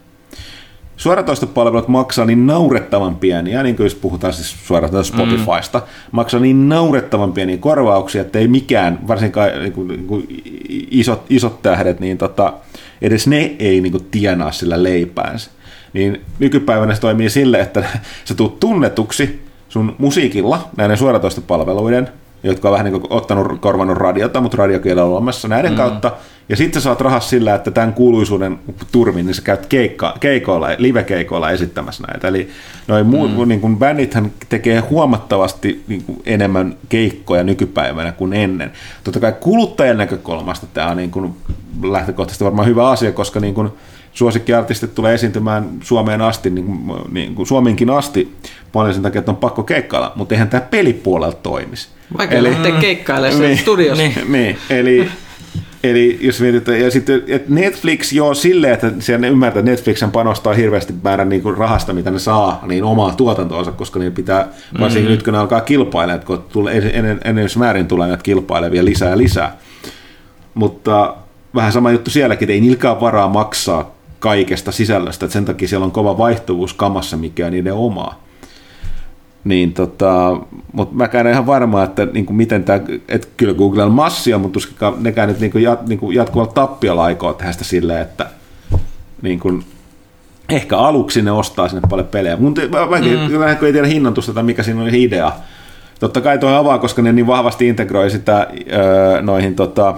suoratoistopalvelut 0.97 1.89
maksaa 1.89 2.25
niin 2.25 2.47
naurettavan 2.47 3.17
pieniä, 3.17 3.63
niin 3.63 3.77
kuin 3.77 3.85
jos 3.85 3.95
puhutaan 3.95 4.33
siis 4.33 4.67
suoraan 4.67 5.05
Spotifysta, 5.05 5.79
mm. 5.79 5.85
maksaa 6.13 6.41
niin 6.41 6.69
naurettavan 6.69 7.33
pieniä 7.33 7.57
korvauksia, 7.57 8.21
että 8.21 8.39
ei 8.39 8.49
mikään, 8.49 8.99
varsinkaan 9.09 9.51
niin 9.61 9.73
kuin, 9.73 9.89
niin 9.89 10.07
kuin 10.07 10.27
isot, 10.91 11.23
isot 11.31 11.63
tähdet, 11.63 12.01
niin 12.01 12.19
tota, 12.19 12.53
edes 13.03 13.27
ne 13.27 13.57
ei 13.59 13.81
niin 13.81 13.93
kuin 13.93 14.07
tienaa 14.11 14.53
sillä 14.53 14.83
leipäänsä. 14.83 15.51
Niin 15.93 16.21
nykypäivänä 16.39 16.95
se 16.95 17.01
toimii 17.01 17.31
sille, 17.31 17.61
että 17.61 17.85
sä 18.25 18.35
tuut 18.35 18.61
tunnetuksi 18.61 19.45
sun 19.69 19.95
musiikilla 19.99 20.69
näiden 20.77 20.97
suoratoistopalveluiden, 20.97 22.09
jotka 22.43 22.69
on 22.69 22.73
vähän 22.73 22.85
niin 22.85 23.01
kuin 23.01 23.13
ottanut, 23.13 23.61
korvannut 23.61 23.97
radiota, 23.99 24.41
mutta 24.41 24.57
radiokielellä 24.57 25.05
on 25.05 25.13
olemassa 25.13 25.49
näiden 25.49 25.71
mm. 25.71 25.77
kautta. 25.77 26.13
Ja 26.49 26.57
sitten 26.57 26.83
sä 26.83 26.85
saat 26.85 27.01
rahas 27.01 27.31
sillä, 27.31 27.55
että 27.55 27.71
tämän 27.71 27.95
kuuluisuuden 27.95 28.59
turvin, 28.93 29.27
niin 29.27 29.35
sä 29.35 29.43
käyt 29.43 29.67
keikka, 29.67 30.15
keikoilla, 30.21 30.69
live-keikoilla 30.79 31.51
esittämässä 31.51 32.05
näitä. 32.07 32.29
Eli 32.29 32.49
noin 32.87 33.07
muut, 33.07 33.37
mm. 33.37 33.49
niin 33.49 33.61
kuin 33.61 33.77
bändithän 33.77 34.33
tekee 34.49 34.81
huomattavasti 34.81 35.85
niin 35.89 36.03
kuin 36.03 36.23
enemmän 36.27 36.77
keikkoja 36.89 37.43
nykypäivänä 37.43 38.13
kuin 38.13 38.33
ennen. 38.33 38.73
Totta 39.05 39.21
kai 39.21 39.35
kuluttajan 39.41 39.97
näkökulmasta 39.97 40.67
tämä 40.75 40.91
on 40.91 40.97
niin 40.97 41.11
kuin 41.11 41.37
lähtökohtaisesti 41.83 42.45
varmaan 42.45 42.69
hyvä 42.69 42.91
asia, 42.91 43.13
koska 43.13 43.41
niin 43.41 43.55
kuin 43.55 43.71
suosikkiartistit 44.13 44.95
tulee 44.95 45.15
esiintymään 45.15 45.69
Suomeen 45.83 46.21
asti, 46.21 46.51
niin 46.51 46.67
kuin, 46.67 47.01
niin 47.13 47.35
kuin 47.35 47.47
Suomenkin 47.47 47.91
asti, 47.91 48.35
paljon 48.73 48.95
sen 48.95 49.03
takia, 49.03 49.19
että 49.19 49.31
on 49.31 49.37
pakko 49.37 49.63
keikkailla, 49.63 50.13
mutta 50.17 50.35
eihän 50.35 50.49
tämä 50.49 50.61
pelipuolella 50.61 51.35
toimisi. 51.35 51.89
Vaikka 52.19 52.37
Eli, 52.37 52.51
lähtee 52.51 52.73
keikkailemaan 52.73 53.41
niin, 53.43 53.59
studiossa. 53.59 54.05
Niin, 54.05 54.33
niin, 54.33 54.59
eli, 54.71 55.09
eli 55.85 56.19
jos 56.21 56.41
mietitään, 56.41 56.81
ja 56.81 56.91
sitten 56.91 57.23
että 57.29 57.53
Netflix 57.53 58.13
joo 58.13 58.35
silleen, 58.35 58.75
että 58.75 58.93
siellä 58.99 59.27
ymmärtää, 59.27 59.61
että 59.61 59.71
Netflix 59.71 60.05
panostaa 60.13 60.55
hirveästi 60.55 60.95
määrän 61.03 61.29
niin 61.29 61.43
kuin 61.43 61.57
rahasta, 61.57 61.93
mitä 61.93 62.11
ne 62.11 62.19
saa, 62.19 62.65
niin 62.67 62.85
omaa 62.85 63.15
tuotantoonsa, 63.15 63.73
koska 63.73 63.99
ne 63.99 64.11
pitää, 64.11 64.49
varsinkin 64.81 65.03
mm-hmm. 65.03 65.11
nyt 65.11 65.23
kun 65.23 65.33
ne 65.33 65.39
alkaa 65.39 65.61
kilpailemaan, 65.61 66.17
että 66.17 66.27
kun 66.27 66.45
tulee, 66.53 66.91
ennen, 66.93 67.21
ennen 67.25 67.49
määrin 67.59 67.87
tulee 67.87 68.09
näitä 68.09 68.23
kilpailevia 68.23 68.85
lisää 68.85 69.11
ja 69.11 69.19
lisää. 69.19 69.57
Mutta 70.55 71.17
vähän 71.55 71.73
sama 71.73 71.91
juttu 71.91 72.11
sielläkin, 72.11 72.47
että 72.47 72.53
ei 72.53 72.61
niilläkään 72.61 73.01
varaa 73.01 73.29
maksaa 73.29 73.95
kaikesta 74.19 74.73
sisällöstä, 74.73 75.27
että 75.27 75.33
sen 75.33 75.45
takia 75.45 75.69
siellä 75.69 75.85
on 75.85 75.93
kova 75.93 76.19
vaihtuvuus 76.19 76.75
kamassa, 76.75 77.17
mikä 77.17 77.47
on 77.47 77.53
niiden 77.53 77.75
omaa. 77.75 78.25
Niin 79.45 79.73
tota, 79.73 80.37
mutta 80.73 80.95
mä 80.97 81.09
käyn 81.09 81.27
ihan 81.27 81.47
varma, 81.47 81.83
että 81.83 82.07
niin 82.13 82.27
kuin 82.27 82.37
miten 82.37 82.65
tämä, 82.65 82.81
että 83.09 83.29
kyllä 83.37 83.55
Google 83.55 83.83
on 83.83 83.93
massia, 83.93 84.39
mutta 84.39 84.53
tuskin 84.53 84.77
nekään 85.01 85.29
nyt 85.29 85.41
niin 85.41 85.53
kuin 85.53 85.65
jat, 85.65 85.87
niin 85.87 85.99
kuin 85.99 86.17
jatkuvalla 86.17 86.53
tappiolla 86.53 87.05
aikoo 87.05 87.33
tehdä 87.33 87.53
sitä 87.53 87.65
silleen, 87.65 88.03
että 88.03 88.27
niin 89.23 89.41
kuin, 89.41 89.65
ehkä 90.49 90.79
aluksi 90.79 91.23
ne 91.23 91.31
ostaa 91.31 91.69
sinne 91.69 91.83
paljon 91.91 92.09
pelejä. 92.09 92.37
Mun, 92.37 92.55
mä, 92.71 92.87
mä, 92.87 92.99
mm. 92.99 93.57
kun 93.59 93.67
ei 93.67 93.73
tiedä 93.73 93.87
hinnantusta 93.87 94.33
tai 94.33 94.43
mikä 94.43 94.63
siinä 94.63 94.83
on 94.83 94.95
idea. 94.95 95.33
Totta 96.01 96.21
kai 96.21 96.39
tuo 96.39 96.51
avaa, 96.51 96.79
koska 96.79 97.03
ne 97.03 97.13
niin 97.13 97.27
vahvasti 97.27 97.69
integroi 97.69 98.11
sitä 98.11 98.47
öö, 98.73 99.23
noihin 99.23 99.55
tota, 99.55 99.95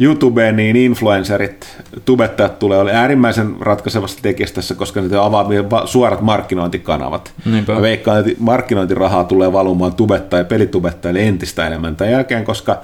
YouTubeen 0.00 0.56
niin 0.56 0.76
influencerit, 0.76 1.76
tubettajat 2.04 2.58
tulee 2.58 2.78
oli 2.78 2.90
äärimmäisen 2.90 3.56
ratkaisevasti 3.60 4.22
tekijästä 4.22 4.54
tässä, 4.54 4.74
koska 4.74 5.00
ne 5.00 5.16
avaa 5.16 5.46
suorat 5.84 6.20
markkinointikanavat. 6.20 7.32
Niinpä. 7.44 7.74
Mä 7.74 7.82
veikkaan, 7.82 8.20
että 8.20 8.32
markkinointirahaa 8.38 9.24
tulee 9.24 9.52
valumaan 9.52 9.92
tubettaja 9.92 10.40
ja 10.40 10.44
pelitubettajille 10.44 11.22
entistä 11.22 11.66
enemmän 11.66 11.96
tämän 11.96 12.12
jälkeen, 12.12 12.44
koska 12.44 12.76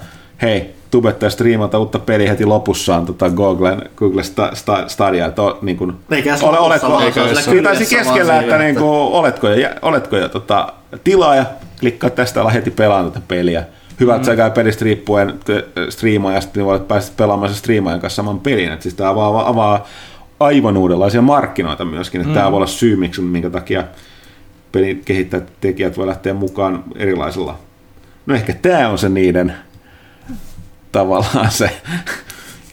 hei, 0.43 0.75
tubettaja 0.91 1.31
striimata 1.31 1.79
uutta 1.79 1.99
peliä 1.99 2.31
heti 2.31 2.45
lopussaan 2.45 3.07
tota 3.07 3.31
Google, 3.31 3.77
Google 3.97 4.23
sta, 4.23 4.51
sta, 4.55 4.89
Stadia, 4.89 5.27
että 5.27 5.43
niin 5.63 5.77
kuin, 5.77 5.93
ole, 6.43 6.59
oletko, 6.59 7.01
taisi 7.63 7.97
keskellä, 7.97 8.41
että 8.41 8.59
niin 8.59 8.75
kuin, 8.75 8.89
oletko 8.91 9.49
jo, 9.49 9.69
oletko 9.83 10.17
jo 10.17 10.29
tota, 10.29 10.73
tilaaja, 11.05 11.45
klikkaa 11.81 12.11
tästä 12.11 12.41
olla 12.41 12.51
heti 12.51 12.71
pelaamaan 12.71 13.13
tätä 13.13 13.25
peliä 13.29 13.65
hyvät 14.01 14.19
mm. 14.19 14.25
sekä 14.25 14.51
pelistä 14.51 14.85
riippuen 14.85 15.35
striimaa 15.89 16.33
ja 16.33 16.41
sitten 16.41 16.65
voit 16.65 16.89
päästä 16.89 17.13
pelaamaan 17.17 17.53
se 17.53 17.59
striimaajan 17.59 18.01
kanssa 18.01 18.17
saman 18.17 18.41
pelin. 18.41 18.73
Et 18.73 18.83
siis 18.83 18.95
tämä 18.95 19.11
avaa, 19.11 19.49
avaa 19.49 19.87
aivan 20.41 20.77
uudenlaisia 20.77 21.23
markkinoita 21.23 21.85
myöskin. 21.85 22.21
Että 22.21 22.31
mm. 22.31 22.35
Tämä 22.35 22.51
voi 22.51 22.57
olla 22.57 22.67
syy, 22.67 22.97
miksi, 22.97 23.21
minkä 23.21 23.51
takia 23.51 23.85
pelin 24.73 25.03
kehittäjät 25.05 25.53
tekijät 25.61 25.97
voi 25.97 26.07
lähteä 26.07 26.35
mukaan 26.35 26.85
erilaisilla. 26.97 27.59
No 28.27 28.35
ehkä 28.35 28.55
tämä 28.55 28.89
on 28.89 28.99
se 28.99 29.09
niiden 29.09 29.55
tavallaan 30.93 31.51
se 31.51 31.71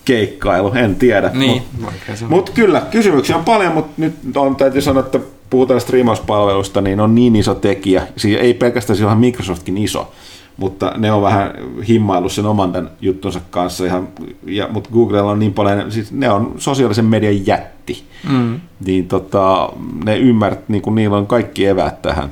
keikkailu, 0.06 0.72
en 0.74 0.96
tiedä. 0.96 1.32
Niin, 1.34 1.64
mutta 1.80 2.26
mut 2.30 2.50
kyllä, 2.50 2.82
kysymyksiä 2.92 3.38
on 3.38 3.46
paljon, 3.46 3.74
mutta 3.74 3.92
nyt 3.98 4.14
on, 4.36 4.56
täytyy 4.56 4.82
sanoa, 4.82 5.04
että 5.04 5.20
puhutaan 5.50 5.82
striimauspalvelusta, 5.82 6.82
niin 6.82 7.00
on 7.00 7.16
niin 7.16 7.36
iso 7.36 7.56
tekijä. 7.56 8.08
Siis 8.18 8.40
ei 8.40 8.54
pelkästään 8.54 8.98
silloin 8.98 9.18
Microsoftkin 9.18 9.78
iso, 9.78 10.12
mutta 10.62 10.94
ne 10.98 11.12
on 11.12 11.22
vähän 11.22 11.54
himmaillut 11.88 12.32
sen 12.32 12.46
oman 12.46 12.72
tämän 12.72 12.92
juttunsa 13.02 13.42
kanssa. 13.50 13.86
Ihan, 13.86 14.08
ja, 14.46 14.68
mutta 14.68 14.90
Googlella 14.94 15.32
on 15.32 15.40
niin 15.40 15.54
paljon, 15.54 15.92
siis 15.92 16.12
ne 16.12 16.30
on 16.30 16.54
sosiaalisen 16.58 17.06
median 17.06 17.48
jätti, 17.48 18.04
mm. 18.30 18.60
niin 18.86 19.08
tota, 19.08 19.70
ne 20.06 20.18
ymmärtät, 20.18 20.70
niin 20.70 20.82
kuin 20.82 20.96
niillä 20.96 21.18
on 21.18 21.28
kaikki 21.28 21.66
eväät 21.66 22.02
tähän, 22.02 22.30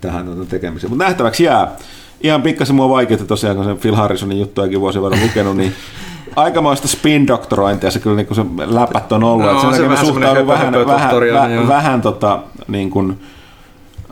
tähän 0.00 0.26
tota 0.26 0.44
tekemiseen. 0.44 0.90
Mutta 0.90 1.04
nähtäväksi 1.04 1.44
jää. 1.44 1.76
ihan 2.20 2.42
pikkasen 2.42 2.76
mua 2.76 2.88
vaikeutti 2.88 3.26
tosiaan, 3.26 3.56
kun 3.56 3.64
sen 3.64 3.78
Phil 3.78 3.94
Harrisonin 3.94 4.40
juttuakin 4.40 4.80
vuosi 4.80 5.02
verran 5.02 5.22
lukenut, 5.22 5.56
niin 5.56 5.72
aikamoista 6.36 6.88
spin-doktorointia 6.88 7.90
se 7.90 8.00
kyllä 8.00 8.16
niin 8.16 8.26
kuin 8.26 8.36
se 8.36 8.44
läpät 8.74 9.12
on 9.12 9.24
ollut. 9.24 9.46
No, 9.46 9.52
että 9.52 9.62
sen 9.62 9.74
se 9.74 9.88
vähän 9.88 10.06
suhtaudun 10.06 10.46
vähän, 10.46 10.74
höpö- 10.74 10.86
vähän, 10.86 11.00
höpötutoriaali, 11.00 11.52
vähän, 11.52 11.68
vähän 11.68 12.00
tota, 12.00 12.42
niin 12.68 12.90
kuin, 12.90 13.20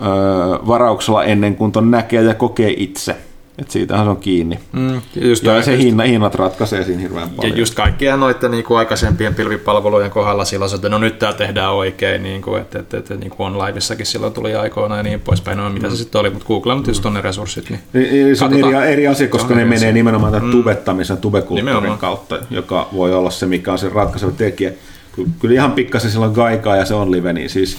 ö, 0.03 0.67
varauksella 0.67 1.25
ennen 1.25 1.57
kuin 1.57 1.73
ton 1.73 1.91
näkee 1.91 2.23
ja 2.23 2.35
kokee 2.35 2.75
itse. 2.77 3.17
Et 3.59 3.71
siitähän 3.71 4.07
se 4.07 4.11
on 4.11 4.17
kiinni. 4.17 4.59
Mm, 4.73 5.01
just, 5.21 5.45
Ja 5.45 5.63
se 5.63 5.79
hinna, 5.79 6.05
hinnat 6.05 6.35
ratkaisee 6.35 6.85
siinä 6.85 7.01
hirveän 7.03 7.23
ja 7.29 7.35
paljon. 7.37 7.59
just 7.59 7.75
kaikkien 7.75 8.21
noiden 8.21 8.51
niin 8.51 8.65
kuin 8.65 8.79
aikaisempien 8.79 9.35
pilvipalvelujen 9.35 10.11
kohdalla 10.11 10.45
silloin, 10.45 10.75
että 10.75 10.89
no 10.89 10.99
nyt 10.99 11.19
tämä 11.19 11.33
tehdään 11.33 11.73
oikein, 11.73 12.23
niin 12.23 12.43
kuin, 12.43 12.61
että, 12.61 12.79
että, 12.79 12.97
että 12.99 13.15
niin 13.15 13.31
kuin 13.31 13.47
on 13.47 13.59
liveissakin 13.67 14.07
silloin 14.07 14.33
tuli 14.33 14.55
aikoina 14.55 14.97
ja 14.97 15.03
niin 15.03 15.21
poispäin, 15.21 15.59
no, 15.59 15.71
mitä 15.71 15.91
se 15.91 15.97
sitten 15.97 16.21
oli, 16.21 16.31
mutta 16.31 16.47
Google 16.49 16.73
on 16.73 16.83
tietysti 16.83 17.09
on 17.09 17.15
ne 17.15 17.21
resurssit. 17.21 17.71
Niin. 17.71 18.37
Se 18.37 18.45
on 18.45 18.53
eri, 18.55 18.93
eri 18.93 19.09
asia, 19.09 19.29
koska 19.29 19.55
ne 19.55 19.65
menee 19.65 19.77
asia. 19.77 19.93
nimenomaan 19.93 20.33
tämän 20.33 20.51
tubettamisen, 20.51 21.17
tubekulttuurin 21.17 21.65
Nimenomaan. 21.65 21.99
kautta, 21.99 22.39
joka 22.51 22.89
voi 22.93 23.15
olla 23.15 23.31
se, 23.31 23.47
mikä 23.47 23.73
on 23.73 23.79
se 23.79 23.89
ratkaiseva 23.89 24.33
tekijä. 24.33 24.73
Ky- 25.17 25.27
Kyllä 25.41 25.55
ihan 25.55 25.73
pikkasen 25.73 26.11
sillä 26.11 26.27
on 26.27 26.33
gaikaa 26.33 26.77
ja 26.77 26.85
se 26.85 26.95
on 26.95 27.11
live, 27.13 27.33
niin 27.33 27.51
siis 27.51 27.79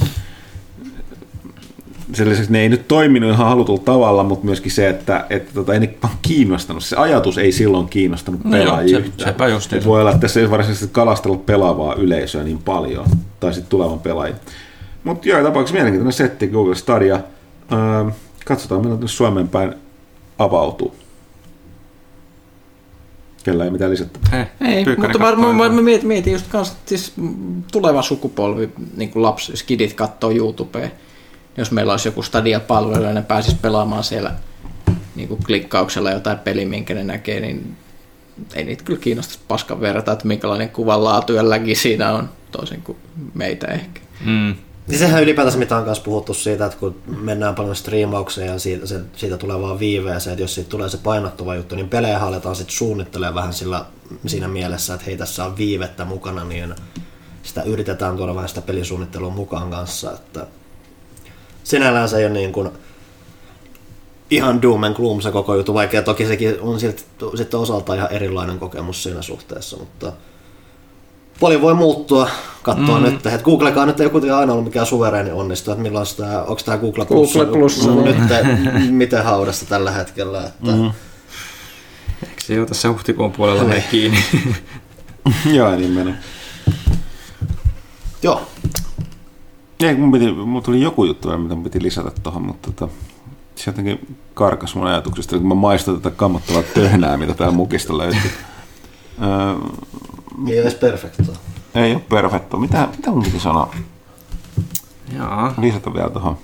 sen 2.13 2.29
lisäksi 2.29 2.51
ne 2.51 2.61
ei 2.61 2.69
nyt 2.69 2.87
toiminut 2.87 3.31
ihan 3.31 3.47
halutulla 3.47 3.81
tavalla, 3.85 4.23
mutta 4.23 4.45
myöskin 4.45 4.71
se, 4.71 4.89
että, 4.89 5.25
että 5.29 5.53
tota, 5.53 5.73
ei 5.73 5.79
ne 5.79 5.93
vaan 6.03 6.15
kiinnostanut. 6.21 6.83
Se 6.83 6.95
ajatus 6.95 7.37
ei 7.37 7.51
silloin 7.51 7.89
kiinnostanut 7.89 8.43
No 8.43 8.57
joo, 8.57 8.65
pelaajia 8.65 8.99
se- 8.99 9.23
sepä 9.23 9.47
just 9.47 9.73
Et 9.73 9.85
voi 9.85 10.01
olla, 10.01 10.09
että 10.09 10.21
tässä 10.21 10.39
ei 10.39 10.49
varsinaisesti 10.51 10.89
kalastella 10.91 11.37
pelaavaa 11.37 11.93
yleisöä 11.95 12.43
niin 12.43 12.59
paljon, 12.59 13.05
tai 13.39 13.53
sitten 13.53 13.69
tulevan 13.69 13.99
pelaajia. 13.99 14.35
Mutta 15.03 15.29
joo, 15.29 15.43
tapauksessa 15.43 15.73
mielenkiintoinen 15.73 16.13
setti 16.13 16.47
Google 16.47 16.75
Stadia. 16.75 17.19
Öö, 17.71 18.11
katsotaan, 18.45 18.81
milloin 18.81 18.99
tänne 18.99 19.07
Suomeen 19.11 19.47
päin 19.47 19.73
avautuu. 20.39 20.95
Kellä 23.43 23.63
ei 23.63 23.69
mitään 23.71 23.91
lisättä. 23.91 24.19
Hei, 24.31 24.45
Ei, 24.61 24.85
mutta 24.97 25.19
varmaan 25.19 25.55
mä, 25.55 25.69
mä 25.69 25.81
mietin, 25.81 26.07
mietin 26.07 26.33
just 26.33 26.47
kans, 26.47 26.69
että 26.69 26.89
siis 26.89 27.13
tuleva 27.71 28.01
sukupolvi, 28.01 28.69
niin 28.97 29.09
kuin 29.09 29.23
lapsi, 29.23 29.57
skidit 29.57 29.93
katsoo 29.93 30.31
YouTubea. 30.31 30.89
Jos 31.59 31.71
meillä 31.71 31.93
olisi 31.93 32.07
joku 32.07 32.23
Stadia-palvelu 32.23 33.03
ja 33.03 33.13
ne 33.13 33.21
pääsis 33.21 33.53
pelaamaan 33.53 34.03
siellä 34.03 34.31
niin 35.15 35.27
kuin 35.27 35.43
klikkauksella 35.45 36.11
jotain 36.11 36.39
peli, 36.39 36.65
minkä 36.65 36.93
ne 36.93 37.03
näkee, 37.03 37.39
niin 37.39 37.77
ei 38.53 38.63
niitä 38.63 38.83
kyllä 38.83 38.99
kiinnostaisi 38.99 39.39
paskan 39.47 39.81
verrata, 39.81 40.11
että 40.11 40.27
minkälainen 40.27 40.69
kuvan 40.69 41.03
laatu 41.03 41.33
ja 41.33 41.49
lägi 41.49 41.75
siinä 41.75 42.13
on, 42.13 42.29
toisin 42.51 42.81
kuin 42.81 42.97
meitä 43.33 43.67
ehkä. 43.67 44.01
Mm. 44.25 44.55
Niin 44.87 44.99
sehän 44.99 45.23
ylipäätänsä 45.23 45.57
mitä 45.59 45.77
on 45.77 45.85
kanssa 45.85 46.03
puhuttu 46.03 46.33
siitä, 46.33 46.65
että 46.65 46.77
kun 46.77 46.95
mennään 47.21 47.55
paljon 47.55 47.75
striimaukseen 47.75 48.47
ja 48.47 48.59
siitä, 48.59 48.87
se, 48.87 48.99
siitä 49.15 49.37
tulee 49.37 49.61
vaan 49.61 49.79
viiveeseen, 49.79 50.31
että 50.31 50.43
jos 50.43 50.55
siitä 50.55 50.69
tulee 50.69 50.89
se 50.89 50.97
painottuva 50.97 51.55
juttu, 51.55 51.75
niin 51.75 51.89
pelejä 51.89 52.19
aletaan 52.19 52.55
sitten 52.55 52.75
suunnittelemaan 52.75 53.35
vähän 53.35 53.53
sillä, 53.53 53.85
siinä 54.27 54.47
mielessä, 54.47 54.93
että 54.93 55.05
hei 55.05 55.17
tässä 55.17 55.45
on 55.45 55.57
viivettä 55.57 56.05
mukana, 56.05 56.43
niin 56.43 56.75
sitä 57.43 57.63
yritetään 57.63 58.17
tuoda 58.17 58.35
vähän 58.35 58.49
sitä 58.49 58.61
pelisuunnittelua 58.61 59.29
mukaan 59.29 59.69
kanssa, 59.69 60.11
että 60.11 60.47
sinällään 61.69 62.10
se 62.10 62.17
ei 62.17 62.25
ole 62.25 62.34
niin 62.34 62.51
kuin 62.51 62.69
ihan 64.29 64.62
doom 64.62 64.84
and 64.84 64.95
gloom 64.95 65.21
se 65.21 65.32
koko 65.32 65.55
juttu, 65.55 65.73
vaikka 65.73 66.01
toki 66.01 66.27
sekin 66.27 66.55
on 66.62 66.79
silti, 66.79 67.05
sitten 67.36 67.60
osaltaan 67.60 67.97
ihan 67.97 68.12
erilainen 68.12 68.60
kokemus 68.60 69.03
siinä 69.03 69.21
suhteessa, 69.21 69.77
mutta 69.77 70.13
paljon 71.39 71.62
voi 71.62 71.73
muuttua, 71.73 72.29
katsoa 72.63 72.99
mm. 72.99 73.03
nyt, 73.03 73.25
että 73.25 73.43
Googlekaan 73.43 73.88
nyt 73.88 73.99
ei 73.99 74.10
kuitenkaan 74.10 74.39
aina 74.39 74.53
ollut 74.53 74.65
mikään 74.65 74.86
suvereeni 74.86 75.32
onnistu, 75.32 75.71
että 75.71 75.84
milloin 75.84 76.05
sitä, 76.05 76.41
onko 76.41 76.62
tämä 76.65 76.77
Google 76.77 77.05
Plus, 77.05 77.34
Google 77.34 77.58
Plus, 77.58 77.88
on 77.88 78.03
niin. 78.03 78.17
nyt 78.73 78.91
miten 78.91 79.23
haudassa 79.23 79.65
tällä 79.65 79.91
hetkellä, 79.91 80.43
että 80.43 80.71
mm. 80.71 80.91
Eikö 82.23 82.41
se 82.41 82.53
jo 82.53 82.65
tässä 82.65 82.89
huhtikuun 82.89 83.32
puolella 83.32 83.63
mene 83.63 83.84
kiinni? 83.91 84.23
joo, 85.58 85.75
niin 85.75 85.91
menee. 85.91 86.13
joo, 88.23 88.48
Ei, 89.79 89.95
mun, 89.95 90.11
piti, 90.11 90.31
mun 90.31 90.63
tuli 90.63 90.81
joku 90.81 91.05
juttu, 91.05 91.27
vielä, 91.27 91.41
mitä 91.41 91.55
mun 91.55 91.63
piti 91.63 91.83
lisätä 91.83 92.11
tuohon, 92.23 92.41
mutta 92.41 92.71
tota, 92.71 92.93
se 93.55 93.69
jotenkin 93.71 94.17
karkas 94.33 94.75
mun 94.75 94.87
ajatuksista, 94.87 95.37
kun 95.37 95.47
mä 95.47 95.55
maistan 95.55 96.01
tätä 96.01 96.15
kammottavaa 96.15 96.63
töhnää, 96.63 97.17
mitä 97.17 97.33
täällä 97.33 97.55
mukista 97.55 97.97
löytyy. 97.97 98.31
Öö, 99.21 99.29
ei 100.47 100.53
ole 100.53 100.61
edes 100.61 100.75
perfektoa. 100.75 101.35
ei 101.75 101.93
ole 101.93 102.01
perfetto. 102.09 102.57
Mitä, 102.57 102.87
mitä 102.97 103.11
mun 103.11 103.23
piti 103.23 103.39
sanoa? 103.39 103.75
Jaa. 105.17 105.53
Lisätä 105.61 105.93
vielä 105.93 106.09
tuohon. 106.09 106.37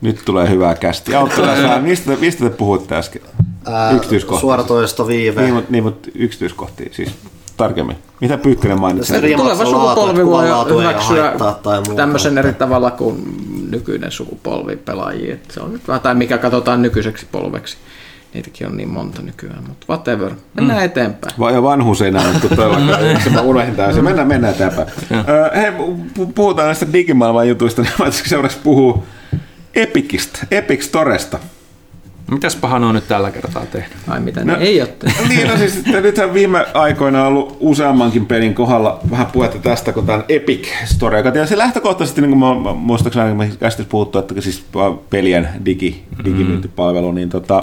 Nyt 0.00 0.22
tulee 0.24 0.48
hyvää 0.50 0.74
kästiä. 0.74 1.18
Auttakaa, 1.18 1.78
mistä, 1.80 2.10
te- 2.10 2.20
mistä 2.20 2.44
te 2.44 2.50
puhuitte 2.56 2.96
äsken? 2.96 3.22
Ää, 3.66 3.90
Yksityiskohtia. 3.90 4.40
Suoratoisto 4.40 5.06
viive. 5.06 5.42
Niin, 5.42 5.54
mutta, 5.54 5.72
niin, 5.72 5.84
mutta 5.84 6.08
yksityiskohtia 6.14 6.88
siis 6.92 7.10
tarkemmin. 7.58 7.96
Mitä 8.20 8.38
Pyykkönen 8.38 8.80
mainitsi? 8.80 9.12
Se 9.12 9.36
Tuleva 9.36 9.64
sukupolvi 9.64 10.26
voi 10.26 10.46
hyväksyä 10.82 11.22
haittaa 11.22 11.54
tai 11.54 11.76
muuta. 11.76 11.94
tämmöisen 11.94 12.38
eri 12.38 12.52
tavalla 12.52 12.90
kuin 12.90 13.24
nykyinen 13.70 14.12
sukupolvi 14.12 14.76
pelaajia. 14.76 15.34
Et 15.34 15.50
se 15.50 15.60
on 15.60 15.72
nyt 15.72 15.88
vähän, 15.88 16.00
tai 16.00 16.14
mikä 16.14 16.38
katsotaan 16.38 16.82
nykyiseksi 16.82 17.26
polveksi. 17.32 17.76
Niitäkin 18.34 18.66
on 18.66 18.76
niin 18.76 18.88
monta 18.88 19.22
nykyään, 19.22 19.64
mutta 19.68 19.86
whatever. 19.90 20.32
Mennään 20.54 20.78
mm. 20.80 20.84
eteenpäin. 20.84 21.34
Va- 21.38 21.50
ja 21.50 21.62
vanhuus 21.62 22.02
ei 22.02 22.10
näy 22.10 22.34
todellakaan. 22.48 23.20
Se 23.24 23.30
mä 23.30 23.40
unohdin 23.40 23.76
täysin. 23.76 24.04
Mennään, 24.04 24.28
mennään 24.28 24.54
eteenpäin. 24.54 24.88
Hei, 25.54 25.70
pu- 25.70 26.32
puhutaan 26.34 26.66
näistä 26.66 26.86
digimaailman 26.92 27.48
jutuista, 27.48 27.82
niin 27.82 27.92
mä 27.98 28.10
seuraavaksi 28.10 28.58
puhua 28.62 29.02
Epicistä, 29.74 30.38
Epic 30.50 30.82
Storesta. 30.82 31.38
Mitäs 32.30 32.56
paha 32.56 32.78
ne 32.78 32.86
on 32.86 32.94
nyt 32.94 33.08
tällä 33.08 33.30
kertaa 33.30 33.66
tehnyt? 33.66 33.92
Ai 34.08 34.20
mitä 34.20 34.44
No. 34.44 34.56
ne 34.56 34.64
ei 34.64 34.80
ole 34.80 34.88
tehnyt. 34.98 35.28
niin, 35.28 35.48
no 35.48 35.56
siis 35.56 35.76
että 35.76 36.00
nythän 36.00 36.34
viime 36.34 36.66
aikoina 36.74 37.20
on 37.20 37.26
ollut 37.26 37.56
useammankin 37.60 38.26
pelin 38.26 38.54
kohdalla 38.54 39.00
vähän 39.10 39.26
puhetta 39.26 39.58
tästä, 39.58 39.92
kun 39.92 40.06
tämä 40.06 40.24
Epic 40.28 40.68
Store, 40.84 41.16
joka 41.18 41.30
tietysti 41.30 41.58
lähtökohtaisesti, 41.58 42.20
niin 42.20 42.38
kuin 42.38 42.62
mä, 42.62 42.72
muistaakseni 42.72 43.34
me 43.34 43.46
käsittelyssä 43.46 43.90
puhuttu, 43.90 44.18
että 44.18 44.40
siis 44.40 44.64
pelien 45.10 45.48
digi, 45.64 46.02
digimyyntipalvelu, 46.24 47.12
niin 47.12 47.28
tota, 47.28 47.62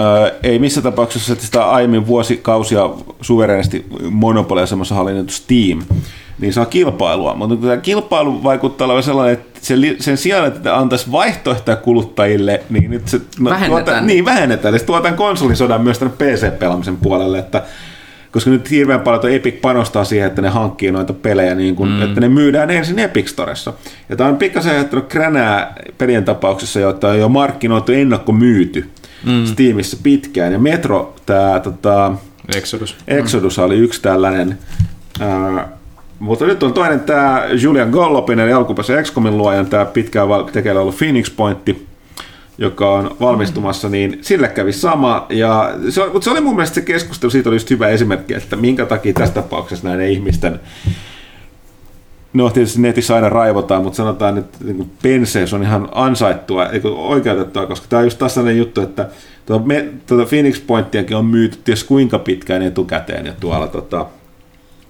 Öö, 0.00 0.30
ei 0.42 0.58
missä 0.58 0.82
tapauksessa 0.82 1.32
että 1.32 1.44
sitä 1.44 1.70
aiemmin 1.70 2.06
vuosikausia 2.06 2.90
suverenisti 3.20 3.86
monopoliasemassa 4.10 4.94
hallinnut 4.94 5.30
Steam, 5.30 5.82
niin 6.38 6.52
saa 6.52 6.66
kilpailua. 6.66 7.34
Mutta 7.34 7.56
tämä 7.56 7.76
kilpailu 7.76 8.42
vaikuttaa 8.42 8.84
olevan 8.84 9.02
sellainen, 9.02 9.32
että 9.34 9.60
sen, 10.00 10.16
sijaan, 10.16 10.46
että 10.46 10.78
antaisi 10.78 11.12
vaihtoehtoja 11.12 11.76
kuluttajille, 11.76 12.62
niin 12.70 12.90
nyt 12.90 13.08
se 13.08 13.20
no, 13.40 13.50
Vähennetään. 13.50 13.84
Tuota, 13.84 14.00
niin, 14.00 14.24
vähennetään. 14.24 14.74
Ja 14.74 14.78
se 14.78 14.84
tuo 14.84 15.00
tämän 15.00 15.16
konsolisodan 15.16 15.82
myös 15.82 15.98
tänne 15.98 16.14
PC-pelaamisen 16.14 16.96
puolelle, 16.96 17.38
että 17.38 17.62
koska 18.32 18.50
nyt 18.50 18.70
hirveän 18.70 19.00
paljon 19.00 19.20
tuo 19.20 19.30
Epic 19.30 19.60
panostaa 19.60 20.04
siihen, 20.04 20.26
että 20.26 20.42
ne 20.42 20.48
hankkii 20.48 20.92
noita 20.92 21.12
pelejä, 21.12 21.54
niin 21.54 21.76
kun, 21.76 21.88
mm. 21.88 22.02
että 22.02 22.20
ne 22.20 22.28
myydään 22.28 22.70
ensin 22.70 22.98
Epic 22.98 23.28
Storessa. 23.28 23.72
Ja 24.08 24.16
tämä 24.16 24.30
on 24.30 24.36
pikkasen 24.36 24.72
ajattelut 24.72 25.08
kränää 25.08 25.74
pelien 25.98 26.24
tapauksessa, 26.24 26.80
joita 26.80 27.08
on 27.08 27.18
jo 27.18 27.28
markkinoitu 27.28 27.92
ennakkomyyty 27.92 28.90
mm. 29.26 29.46
Steamissa 29.46 29.96
pitkään. 30.02 30.52
Ja 30.52 30.58
Metro, 30.58 31.14
tämä 31.26 31.60
tota, 31.60 32.12
Exodus. 32.56 32.96
Exodus 33.08 33.58
oli 33.58 33.78
yksi 33.78 34.02
tällainen. 34.02 34.58
Ää, 35.20 35.68
mutta 36.22 36.46
nyt 36.46 36.62
on 36.62 36.72
toinen 36.72 37.00
tämä 37.00 37.44
Julian 37.62 37.90
Gollopin, 37.90 38.40
eli 38.40 38.52
alkuperäisen 38.52 39.04
XCOMin 39.04 39.38
luojan, 39.38 39.66
tämä 39.66 39.84
pitkään 39.84 40.28
tekeillä 40.52 40.80
ollut 40.80 40.96
Phoenix 40.98 41.36
Pointti, 41.36 41.86
joka 42.58 42.90
on 42.90 43.16
valmistumassa, 43.20 43.88
niin 43.88 44.18
sille 44.20 44.48
kävi 44.48 44.72
sama. 44.72 45.26
Ja 45.30 45.74
se, 45.90 46.06
mutta 46.06 46.24
se 46.24 46.30
oli 46.30 46.40
mun 46.40 46.56
mielestä 46.56 46.74
se 46.74 46.80
keskustelu, 46.80 47.30
siitä 47.30 47.48
oli 47.48 47.56
just 47.56 47.70
hyvä 47.70 47.88
esimerkki, 47.88 48.34
että 48.34 48.56
minkä 48.56 48.86
takia 48.86 49.12
tässä 49.12 49.34
tapauksessa 49.34 49.88
näiden 49.88 50.08
ihmisten 50.08 50.60
No 52.32 52.50
tietysti 52.50 52.80
netissä 52.80 53.14
aina 53.14 53.28
raivotaan, 53.28 53.82
mutta 53.82 53.96
sanotaan, 53.96 54.38
että 54.38 54.58
niin 54.64 54.90
penseys 55.02 55.54
on 55.54 55.62
ihan 55.62 55.88
ansaittua, 55.92 56.66
eikö 56.66 56.94
oikeutettua, 56.94 57.66
koska 57.66 57.86
tämä 57.88 58.00
on 58.00 58.06
just 58.06 58.18
taas 58.18 58.34
sellainen 58.34 58.58
juttu, 58.58 58.80
että 58.80 59.08
tuota, 59.46 59.66
me, 59.66 59.88
tuota 60.06 60.28
Phoenix 60.28 60.66
Pointtiakin 60.66 61.16
on 61.16 61.26
myyty 61.26 61.58
ties 61.64 61.84
kuinka 61.84 62.18
pitkään 62.18 62.62
etukäteen 62.62 63.26
ja 63.26 63.32
tuolla 63.40 63.66
tota, 63.66 64.06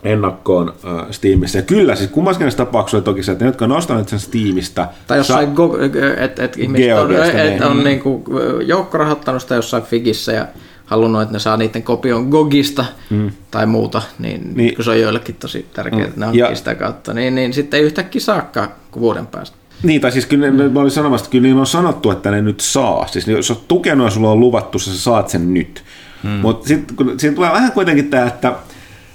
ennakkoon 0.02 0.68
äh, 0.84 1.06
Steamissa. 1.10 1.58
Ja 1.58 1.62
kyllä, 1.62 1.94
siis 1.94 2.10
kummaskin 2.10 2.44
näissä 2.44 2.56
tapauksissa 2.64 2.96
oli 2.96 3.04
toki 3.04 3.22
se, 3.22 3.32
että 3.32 3.44
ne, 3.44 3.48
jotka 3.48 3.64
on 3.64 3.72
ostaneet 3.72 4.08
sen 4.08 4.20
Steamista, 4.20 4.88
Tai 5.06 5.18
jossain, 5.18 5.46
sa- 5.48 5.54
go, 5.54 5.78
et, 6.20 6.38
et 6.38 6.58
ihmiset 6.58 6.98
on, 6.98 7.12
et, 7.14 7.34
niin. 7.34 7.64
on 7.64 7.84
niinku 7.84 8.24
joukkorahoittanut 8.66 9.42
sitä 9.42 9.54
jossain 9.54 9.82
Figissä 9.82 10.32
ja 10.32 10.46
halunnut, 10.86 11.22
että 11.22 11.32
ne 11.32 11.38
saa 11.38 11.56
niiden 11.56 11.82
kopion 11.82 12.28
Gogista 12.28 12.84
mm. 13.10 13.30
tai 13.50 13.66
muuta, 13.66 14.02
niin, 14.18 14.50
Niin. 14.54 14.74
kun 14.74 14.84
se 14.84 14.90
on 14.90 15.00
joillekin 15.00 15.34
tosi 15.34 15.66
tärkeää, 15.74 16.02
että 16.04 16.10
ne 16.10 16.16
Mm. 16.16 16.22
hankkii 16.24 16.40
Ja- 16.40 16.54
sitä 16.54 16.74
kautta, 16.74 17.14
niin, 17.14 17.34
niin 17.34 17.52
sitten 17.52 17.78
ei 17.80 17.86
yhtäkkiä 17.86 18.20
saakkaan 18.20 18.68
kuin 18.90 19.00
vuoden 19.00 19.26
päästä. 19.26 19.56
Niin, 19.82 20.00
tai 20.00 20.12
siis 20.12 20.26
kyllä 20.26 20.50
ne, 20.50 20.68
mä 20.68 20.80
olin 20.80 20.90
sanomassa, 20.90 21.24
että 21.24 21.32
kyllä 21.32 21.42
niin 21.42 21.56
on 21.56 21.66
sanottu, 21.66 22.10
että 22.10 22.30
ne 22.30 22.42
nyt 22.42 22.60
saa. 22.60 23.06
Siis 23.06 23.28
jos 23.28 23.50
olet 23.50 23.68
tukenut 23.68 24.04
ja 24.06 24.10
sulla 24.10 24.30
on 24.30 24.40
luvattu, 24.40 24.78
sä 24.78 24.98
saat 24.98 25.28
sen 25.28 25.54
nyt. 25.54 25.82
Hmm. 26.22 26.30
Mutta 26.30 26.68
sitten 26.68 26.96
siinä 27.20 27.34
tulee 27.36 27.52
vähän 27.52 27.72
kuitenkin 27.72 28.10
tämä, 28.10 28.26
että 28.26 28.52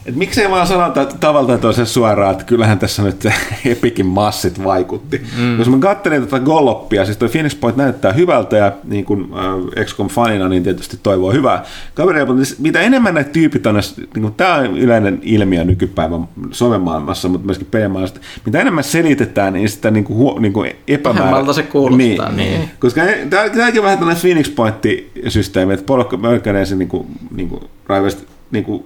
että 0.07 0.19
miksei 0.19 0.49
vaan 0.49 0.67
sanota 0.67 1.05
tavalla 1.05 1.47
tai 1.47 1.57
toisen 1.57 1.85
suoraan, 1.85 2.31
että 2.31 2.43
kyllähän 2.43 2.79
tässä 2.79 3.03
nyt 3.03 3.21
se 3.21 3.33
Epikin 3.71 4.05
massit 4.05 4.63
vaikutti. 4.63 5.21
Mm. 5.37 5.59
Jos 5.59 5.69
mä 5.69 5.77
katselin 5.79 6.23
tätä 6.23 6.39
Golloppia, 6.39 7.05
siis 7.05 7.17
toi 7.17 7.29
Phoenix 7.29 7.59
Point 7.59 7.77
näyttää 7.77 8.13
hyvältä 8.13 8.57
ja 8.57 8.71
niin 8.83 9.05
kuin 9.05 9.21
äh, 9.21 9.85
XCOM-fanina, 9.85 10.49
niin 10.49 10.63
tietysti 10.63 10.99
toivoo 11.03 11.31
hyvää 11.31 11.65
kaveria, 11.93 12.25
mutta 12.25 12.45
siis 12.45 12.59
mitä 12.59 12.81
enemmän 12.81 13.13
näitä 13.13 13.29
tyypit 13.29 13.65
on, 13.65 13.75
niin 13.75 14.21
kuin, 14.21 14.33
tämä 14.33 14.55
on 14.55 14.77
yleinen 14.77 15.19
ilmiö 15.21 15.63
nykypäivän 15.63 16.27
somemaailmassa, 16.51 17.29
mutta 17.29 17.45
myöskin 17.45 17.67
pelimaailmassa, 17.71 18.21
mitä 18.45 18.61
enemmän 18.61 18.83
selitetään, 18.83 19.53
niin 19.53 19.69
sitä 19.69 19.91
niin 19.91 20.03
kuin, 20.03 20.17
huo, 20.17 20.39
niin 20.39 20.53
kuin 20.53 20.71
epämäärä... 20.87 21.25
Vähemmältä 21.25 21.53
se 21.53 21.63
kuulostaa. 21.63 22.31
Niin, 22.31 22.51
niin. 22.51 22.69
Koska 22.79 23.01
tämäkin 23.29 23.79
on 23.79 23.85
vähän 23.85 23.97
tällainen 23.97 24.21
Phoenix 24.21 24.55
Point-systeemi, 24.55 25.73
että 25.73 25.85
porukka 25.85 26.17
ensin 26.59 26.79
niin 26.79 26.89
kuin, 26.89 27.07
niin 27.35 27.49
kuin, 27.49 27.63
raivasti, 27.87 28.27
niin 28.51 28.63
kuin, 28.63 28.85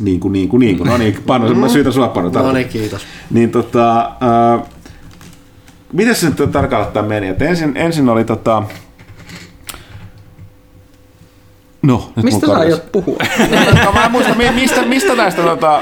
niin 0.00 0.20
kuin, 0.20 0.32
niin 0.32 0.48
kuin, 0.48 0.60
niin 0.60 0.78
kuin. 0.78 0.88
No 0.88 0.96
niin, 0.96 1.18
Panu, 1.26 1.54
mä 1.54 1.68
syytän 1.68 1.92
sua 1.92 2.08
Panu. 2.08 2.30
No 2.30 2.52
niin, 2.52 2.68
kiitos. 2.68 3.02
Niin 3.30 3.50
tota, 3.50 4.00
äh, 4.00 4.62
miten 5.92 6.14
se 6.14 6.26
nyt 6.26 6.52
tarkalleen 6.52 6.92
tämä 6.92 7.08
meni? 7.08 7.28
Et 7.28 7.42
ensin, 7.42 7.76
ensin 7.76 8.08
oli 8.08 8.24
tota, 8.24 8.62
No, 11.82 12.12
nyt 12.16 12.24
Mistä 12.24 12.46
sä 12.46 12.52
aiot 12.52 12.92
puhua? 12.92 13.16
no, 13.84 13.92
mä 13.94 14.04
en 14.04 14.10
muista, 14.10 14.34
mistä, 14.54 14.82
mistä 14.82 15.14
näistä 15.14 15.42
tota 15.42 15.80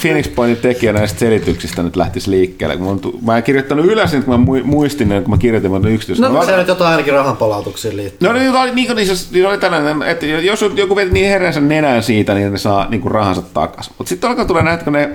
Phoenix, 0.00 0.34
Pointin 0.34 0.62
tekijä 0.62 0.92
näistä 0.92 1.18
selityksistä 1.18 1.82
nyt 1.82 1.96
lähtisi 1.96 2.30
liikkeelle. 2.30 2.76
Mä, 2.76 2.86
on, 2.86 3.00
mä 3.26 3.36
en 3.36 3.42
kirjoittanut 3.42 3.86
ylös, 3.86 4.10
kun 4.24 4.40
mä 4.40 4.62
muistin, 4.64 5.08
kun 5.08 5.30
mä 5.30 5.38
kirjoitin 5.38 5.70
mun 5.70 5.88
yksityistä. 5.88 6.28
No, 6.28 6.34
no 6.34 6.44
se 6.44 6.56
nyt 6.56 6.68
jotain 6.68 6.90
ainakin 6.90 7.12
rahanpalautuksiin 7.12 7.96
liittyy. 7.96 8.28
No 8.28 8.34
niin, 8.34 8.56
oli, 8.56 8.74
niin, 8.74 8.96
niin, 8.96 9.16
se, 9.16 9.28
niin 9.32 9.46
oli 9.46 9.58
tällainen, 9.58 10.02
että 10.02 10.26
jos 10.26 10.64
joku 10.74 10.96
veti 10.96 11.12
niin 11.12 11.28
herrensä 11.28 11.60
nenään 11.60 12.02
siitä, 12.02 12.34
niin 12.34 12.52
ne 12.52 12.58
saa 12.58 12.90
niin 12.90 13.00
kuin 13.00 13.12
rahansa 13.12 13.42
takaisin. 13.42 13.94
Mutta 13.98 14.08
sitten 14.08 14.30
alkaa 14.30 14.44
tulla 14.44 14.62
näitä, 14.62 14.84
kun 14.84 14.92
ne, 14.92 15.10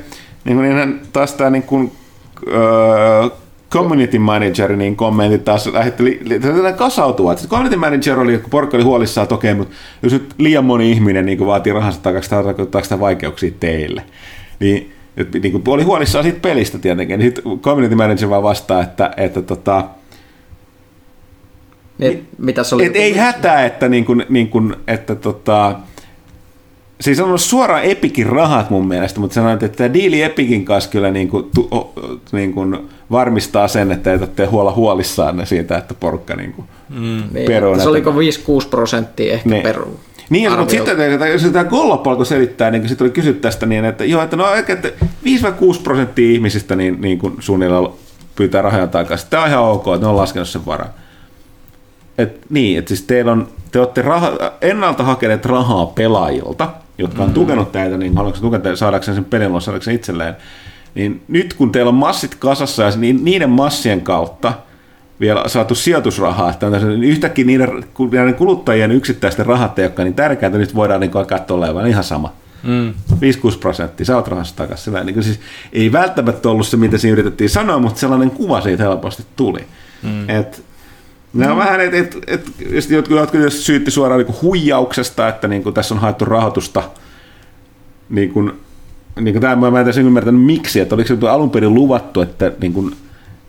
niin 0.46 0.58
kuin, 0.58 0.76
niin 0.76 1.02
taas 1.14 1.34
tämä 1.34 1.50
niin 1.50 1.64
kuin, 1.64 1.92
öö, 2.48 3.30
community 3.74 4.20
manager, 4.20 4.76
niin 4.76 4.96
kommentit 4.96 5.46
taas 5.46 5.68
lähti 5.68 6.20
kasautua. 6.78 7.36
Sitten 7.36 7.50
community 7.50 7.76
manager 7.76 8.20
oli, 8.20 8.38
kun 8.38 8.50
porkka 8.50 8.78
oli 8.78 8.84
huolissaan, 8.84 9.24
että 9.24 9.36
okei, 9.36 9.54
mutta 9.54 9.76
jos 10.04 10.14
nyt 10.14 10.34
liian 10.38 10.66
moni 10.66 10.92
ihminen 10.92 11.26
niin 11.26 11.46
vaatii 11.46 11.74
rahansa 11.74 12.02
takaisin, 12.02 12.30
tarkoittaa 12.30 12.84
sitä 12.84 13.00
vaikeuksia 13.00 13.52
teille. 13.60 14.04
Niin, 14.60 14.92
että, 15.18 15.40
niin 15.40 15.52
kuin, 15.52 15.64
oli 15.68 15.84
huolissaan 15.84 16.24
siitä 16.24 16.40
pelistä 16.40 16.78
tietenkin, 16.78 17.20
niin 17.20 17.28
sitten 17.28 17.60
community 17.60 17.96
manager 17.96 18.30
vaan 18.30 18.44
vastaa, 18.44 18.84
että, 18.84 19.12
että 19.18 19.42
tota, 19.42 19.86
et, 22.00 22.24
mitä 22.38 22.64
se 22.64 22.76
oli? 22.76 22.86
Et 22.86 22.96
ei 22.96 23.18
hätää, 23.18 23.66
että, 23.66 23.90
niin 23.90 24.06
kuin, 24.06 24.26
niin 24.30 24.50
kuin, 24.50 24.76
että 24.88 25.16
tota, 25.16 25.76
siis 27.02 27.20
on 27.20 27.28
ollut 27.28 27.42
suoraan 27.42 27.84
Epikin 27.84 28.28
rahat 28.28 28.70
mun 28.70 28.88
mielestä, 28.88 29.20
mutta 29.20 29.34
sanoin, 29.34 29.54
että 29.54 29.70
tämä 29.70 29.94
diili 29.94 30.22
Epikin 30.22 30.66
kanssa 30.66 30.90
kyllä 30.90 31.12
niin 31.12 31.30
kuin, 31.30 31.46
tu, 31.56 31.70
niin 32.32 32.54
kuin 32.54 32.78
varmistaa 33.12 33.68
sen, 33.68 33.92
että 33.92 34.12
ei 34.12 34.20
tarvitse 34.20 34.46
huolla 34.46 34.72
huolissaan 34.72 35.46
siitä, 35.48 35.78
että 35.78 35.94
porukka 35.94 36.36
niin 36.36 36.54
kuin 36.54 36.68
mm. 36.90 37.24
peruu. 37.48 37.80
Se 37.80 37.90
oliko 37.90 38.12
5-6 38.12 38.16
prosenttia 38.70 39.34
ehkä 39.34 39.50
niin. 39.50 39.64
peruu. 39.64 40.00
Niin, 40.30 40.52
mutta 40.52 40.72
sitten 40.72 41.32
jos 41.32 41.42
tämä 41.42 41.64
Gollop 41.64 42.08
alkoi 42.08 42.26
selittää, 42.26 42.72
niin 42.72 42.90
sitten 42.90 43.06
oli 43.06 43.12
kysytty 43.12 43.42
tästä, 43.42 43.66
niin 43.66 43.86
että, 43.86 44.06
joo, 44.06 44.24
että, 44.24 44.36
no, 44.36 44.54
että 44.54 44.90
5-6 45.26 45.82
prosenttia 45.84 46.32
ihmisistä 46.32 46.76
niin, 46.76 47.02
niin 47.02 47.20
kuin 47.20 47.36
suunnilleen 47.40 47.88
pyytää 48.36 48.62
rahoja 48.62 48.88
takaisin. 48.88 49.28
Tämä 49.30 49.44
on 49.44 49.50
ihan 49.50 49.64
ok, 49.64 49.88
että 49.88 50.06
ne 50.06 50.08
on 50.08 50.18
laskenut 50.18 50.48
sen 50.48 50.66
varaan. 50.66 50.92
Et, 52.18 52.42
niin, 52.50 52.80
että 52.80 52.90
siis 52.90 53.02
teillä 53.02 53.32
on, 53.32 53.48
te 53.72 53.80
olette 53.80 54.02
raha, 54.02 54.32
ennalta 54.62 55.04
hakeneet 55.04 55.46
rahaa 55.46 55.86
pelaajilta, 55.86 56.70
jotka 56.98 57.24
on 57.24 57.30
mm. 57.30 57.34
tukenut 57.34 57.72
teitä, 57.72 57.98
niin 57.98 58.18
haluatko 58.18 58.42
tukea 58.42 58.76
saadakseen 58.76 59.16
sen 59.16 59.26
pelin 59.26 59.62
saadakseen 59.62 59.96
itselleen. 59.96 60.36
Niin 60.96 61.22
nyt 61.28 61.54
kun 61.54 61.72
teillä 61.72 61.90
on 61.90 61.96
massit 61.96 62.36
kasassa 62.36 62.84
ja 62.84 62.92
niin 62.98 63.26
niiden 63.26 63.50
massien 63.50 64.02
kautta 64.02 64.54
vielä 65.20 65.44
saatu 65.48 65.76
sijoitusrahaa, 65.76 66.50
että 66.50 66.70
niin 66.70 67.04
yhtäkkiä 67.04 67.46
niiden, 67.46 67.70
niiden 68.12 68.36
kuluttajien 68.36 68.92
yksittäisten 68.92 69.46
rahat 69.46 69.80
ei 69.80 69.86
olekaan 69.86 70.06
niin 70.06 70.16
tärkeää, 70.16 70.52
nyt 70.52 70.76
voidaan 70.76 71.00
niin 71.00 71.12
alkaa 71.18 71.46
olevan 71.50 71.88
ihan 71.88 72.04
sama. 72.04 72.34
Mm. 72.64 72.94
5-6 73.14 73.58
prosenttia, 73.60 74.06
sä 74.06 74.16
oot 74.16 74.28
rahasta 74.28 74.64
takaisin. 74.64 74.94
Niin 74.94 75.24
siis 75.24 75.40
ei 75.74 75.92
välttämättä 75.92 76.50
ollut 76.50 76.68
se, 76.68 76.78
mitä 76.78 76.98
siinä 76.98 77.14
yritettiin 77.14 77.50
sanoa, 77.50 77.80
mutta 77.80 78.00
sellainen 78.00 78.32
kuva 78.32 78.62
siitä 78.62 78.84
helposti 78.84 79.24
tuli. 79.36 79.66
Mm. 80.04 80.30
Et, 80.30 80.64
ne 81.34 81.48
on 81.48 81.54
mm. 81.54 81.60
vähän, 81.60 81.82
että 81.82 81.98
et, 81.98 82.18
et, 82.28 82.48
et, 82.72 82.90
jotkut, 82.90 83.18
jotkut 83.18 83.54
syytti 83.54 83.92
suoraan 83.92 84.24
niin 84.24 84.36
huijauksesta, 84.42 85.28
että 85.28 85.48
niin 85.48 85.64
kuin 85.64 85.74
tässä 85.74 85.94
on 85.96 86.02
haettu 86.02 86.26
rahoitusta 86.26 86.84
niin 88.10 88.30
kuin, 88.30 88.54
niin 89.20 89.34
kuin 89.34 89.42
tämä, 89.42 89.72
mä 89.72 89.80
en 89.80 89.86
täysin 89.86 90.06
ymmärtänyt 90.06 90.44
miksi, 90.44 90.80
että 90.80 90.96
oliko 90.96 91.08
se 91.08 91.30
alun 91.30 91.50
perin 91.50 91.74
luvattu, 91.74 92.22
että 92.22 92.52
niin 92.62 92.74
kuin, 92.74 92.96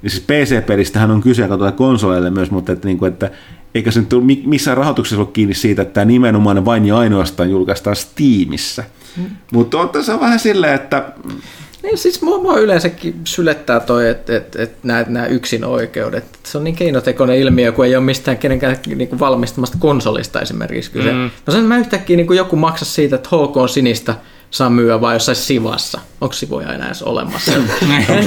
niin 0.03 0.11
siis 0.11 0.24
PC-pelistähän 0.27 1.11
on 1.11 1.20
kyse 1.20 1.42
ja 1.42 1.72
konsoleille 1.72 2.31
myös, 2.31 2.50
mutta 2.50 2.72
että, 2.72 2.88
niin 2.88 2.98
kuin, 2.98 3.12
että 3.12 3.31
eikä 3.74 3.90
se 3.90 4.00
nyt 4.00 4.12
ole 4.12 4.22
missään 4.46 4.77
rahoituksessa 4.77 5.20
ole 5.22 5.29
kiinni 5.33 5.55
siitä, 5.55 5.83
että 5.83 5.94
tämä 5.94 6.05
nimenomaan 6.05 6.64
vain 6.64 6.87
ja 6.87 6.98
ainoastaan 6.98 7.50
julkaistaan 7.50 7.96
Steamissa. 7.96 8.85
Mm. 9.16 9.24
Mutta 9.53 9.79
on 9.79 9.88
tässä 9.88 10.20
vähän 10.20 10.38
silleen, 10.38 10.74
että 10.74 11.12
niin 11.83 11.98
siis 11.98 12.22
mua, 12.22 12.38
mua 12.38 12.59
yleensäkin 12.59 13.20
sylettää 13.24 13.81
toi, 13.81 14.09
että 14.09 14.37
et, 14.37 14.57
et 14.57 14.85
nämä, 14.85 15.27
yksin 15.27 15.64
oikeudet. 15.64 16.24
Se 16.42 16.59
on 16.59 16.64
niin 16.64 16.77
keinotekoinen 16.77 17.38
ilmiö, 17.38 17.72
kun 17.72 17.85
ei 17.85 17.96
ole 17.96 18.05
mistään 18.05 18.38
kenenkään 18.38 18.77
niin 18.87 19.09
kuin 19.09 19.20
valmistamasta 19.20 19.77
konsolista 19.81 20.40
esimerkiksi 20.40 20.90
kyse. 20.90 21.12
Mm. 21.12 21.31
No 21.46 21.53
sen 21.53 21.64
mä 21.64 21.79
yhtäkkiä 21.79 22.16
niin 22.16 22.27
kuin 22.27 22.37
joku 22.37 22.57
maksa 22.57 22.85
siitä, 22.85 23.16
että 23.16 23.29
HK 23.29 23.57
on 23.57 23.68
sinistä 23.68 24.14
saa 24.55 24.71
myyä 24.71 25.01
vai 25.01 25.14
jossain 25.14 25.37
Sivassa. 25.37 26.01
Onko 26.21 26.33
Sivoja 26.33 26.73
enää 26.73 26.87
edes 26.87 27.03
olemassa? 27.03 27.53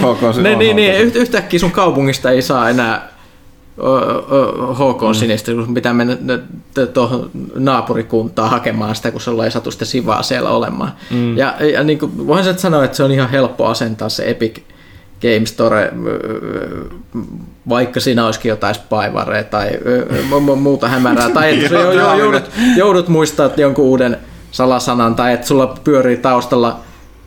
ne, 0.42 0.56
niin, 0.56 0.76
niin, 0.76 0.96
yhtäkkiä 0.96 1.60
sun 1.60 1.72
kaupungista 1.72 2.32
ei 2.32 2.42
saa 2.42 2.70
enää 2.70 3.10
HK 4.74 5.02
mm. 5.08 5.14
sinistä, 5.14 5.52
kun 5.52 5.74
pitää 5.74 5.94
mennä 5.94 6.18
tuohon 6.94 7.32
naapurikuntaan 7.56 8.50
hakemaan 8.50 8.96
sitä, 8.96 9.12
kun 9.12 9.22
sulla 9.22 9.46
ei 9.46 9.52
satu 9.52 9.72
sitä 9.72 9.86
sivaa 9.86 10.24
siellä 10.24 10.50
olemaan. 10.50 10.92
Mm. 11.12 11.38
Ja, 11.38 11.56
ja 11.74 11.84
niin 11.84 12.00
kuin, 12.00 12.28
voin 12.28 12.44
sen 12.44 12.60
sanoa, 12.60 12.86
että 12.86 12.98
se 12.98 13.04
on 13.04 13.12
ihan 13.12 13.30
helppo 13.30 13.66
asentaa 13.66 14.10
se 14.10 14.30
Epic 14.30 14.60
Game 15.22 15.46
Store, 15.46 15.92
vaikka 17.70 18.00
siinä 18.00 18.26
olisikin 18.26 18.50
jotain 18.50 18.76
spyvareja 18.76 19.44
tai 19.44 19.70
muuta 20.58 20.88
hämärää, 20.88 21.30
tai 21.30 21.54
että 21.64 21.76
joudut, 22.20 22.44
joudut 22.76 23.08
muistaa 23.08 23.50
jonkun 23.58 23.86
uuden 23.86 24.18
salasanan, 24.52 25.16
tai 25.16 25.34
että 25.34 25.48
sulla 25.48 25.76
pyörii 25.84 26.18
taustalla 26.18 26.80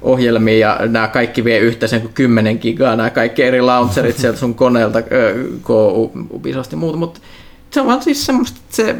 ohjelmia 0.02 0.58
ja 0.58 0.86
nämä 0.86 1.08
kaikki 1.08 1.44
vie 1.44 1.58
yhteisen 1.58 2.00
kuin 2.00 2.14
10 2.14 2.58
gigaa, 2.58 2.96
nämä 2.96 3.10
kaikki 3.10 3.42
eri 3.42 3.60
launcherit 3.60 4.18
sieltä 4.18 4.38
sun 4.38 4.54
koneelta, 4.54 4.98
Ubisoft 6.32 6.72
ja 6.72 6.78
muuta, 6.78 6.96
mutta 6.96 7.20
se 7.70 7.80
on 7.80 7.86
vaan 7.86 8.02
siis 8.02 8.26
semmoista, 8.26 8.60
että 8.64 8.76
se, 8.76 8.96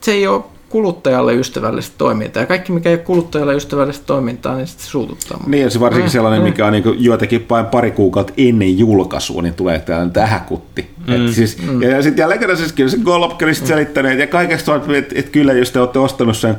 se 0.00 0.12
ei 0.12 0.26
ole 0.26 0.44
kuluttajalle 0.74 1.34
ystävällistä 1.34 1.94
toimintaa. 1.98 2.42
Ja 2.42 2.46
kaikki, 2.46 2.72
mikä 2.72 2.88
ei 2.88 2.94
ole 2.94 3.02
kuluttajalle 3.02 3.54
ystävällistä 3.54 4.06
toimintaa, 4.06 4.56
niin 4.56 4.66
sitten 4.66 4.86
suututtaa. 4.86 5.40
Niin, 5.46 5.62
ja 5.62 5.70
se 5.70 5.80
varsinkin 5.80 6.08
mm. 6.08 6.12
sellainen, 6.12 6.42
mikä 6.42 6.66
on 6.66 6.72
niin 6.72 6.84
joitakin 6.98 7.46
vain 7.50 7.66
pari 7.66 7.90
kuukautta 7.90 8.32
ennen 8.36 8.78
julkaisua, 8.78 9.42
niin 9.42 9.54
tulee 9.54 9.78
tällainen 9.78 10.12
tähäkutti. 10.12 10.90
Mm. 11.06 11.32
siis, 11.32 11.58
mm. 11.62 11.82
Ja, 11.82 11.88
ja 11.88 12.02
sitten 12.02 12.22
jälleen 12.22 12.40
kerran 12.40 12.58
siis 12.58 12.72
kyllä 12.72 12.90
se 12.90 12.96
Golopkerin 12.96 13.56
mm. 13.60 13.66
selittäneet, 13.66 14.18
ja 14.18 14.26
kaikesta 14.26 14.76
että 14.76 14.96
et, 14.96 15.12
et 15.14 15.28
kyllä 15.28 15.52
jos 15.52 15.70
te 15.70 15.80
olette 15.80 15.98
ostanut 15.98 16.36
sen 16.36 16.56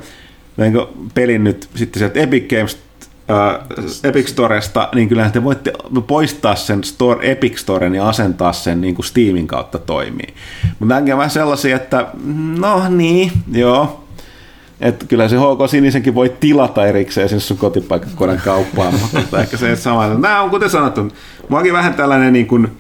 niin 0.58 0.74
pelin 1.14 1.44
nyt 1.44 1.70
sitten 1.76 2.00
sieltä 2.00 2.20
Epic 2.20 2.50
Games 2.50 2.78
äh, 3.30 3.68
Epic 4.04 4.28
Storesta, 4.28 4.90
niin 4.96 5.10
kyllähän 5.10 5.32
te 5.32 5.44
voitte 5.44 5.74
poistaa 6.08 6.56
sen 6.56 6.84
Store, 6.84 7.32
Epic 7.32 7.58
Storen 7.58 7.96
ja 7.96 8.10
asentaa 8.10 8.54
sen 8.54 8.82
niin 8.82 8.96
kuin 8.96 9.06
Steamin 9.06 9.48
kautta 9.48 9.80
toimii. 9.80 10.34
Mutta 10.80 10.96
nämäkin 10.96 11.14
on 11.14 11.18
vähän 11.18 11.32
sellaisia, 11.32 11.76
että 11.76 12.08
no 12.58 12.90
niin, 12.90 13.32
joo, 13.52 14.04
että 14.82 15.06
kyllä 15.06 15.28
se 15.28 15.36
HK 15.36 15.70
Sinisenkin 15.70 16.16
voi 16.16 16.34
tilata 16.40 16.86
erikseen 16.86 17.30
sen 17.30 17.40
sun 17.40 17.58
kotipaikkakunnan 17.58 18.42
kauppaan, 18.46 18.94
mutta 18.94 19.40
ehkä 19.42 19.58
se 19.58 19.76
sama. 19.76 20.08
Nämä 20.08 20.42
on 20.42 20.50
kuten 20.50 20.70
sanottu, 20.70 21.12
muakin 21.50 21.74
vähän 21.74 21.94
tällainen 21.94 22.34
niin 22.34 22.48
kuin 22.48 22.72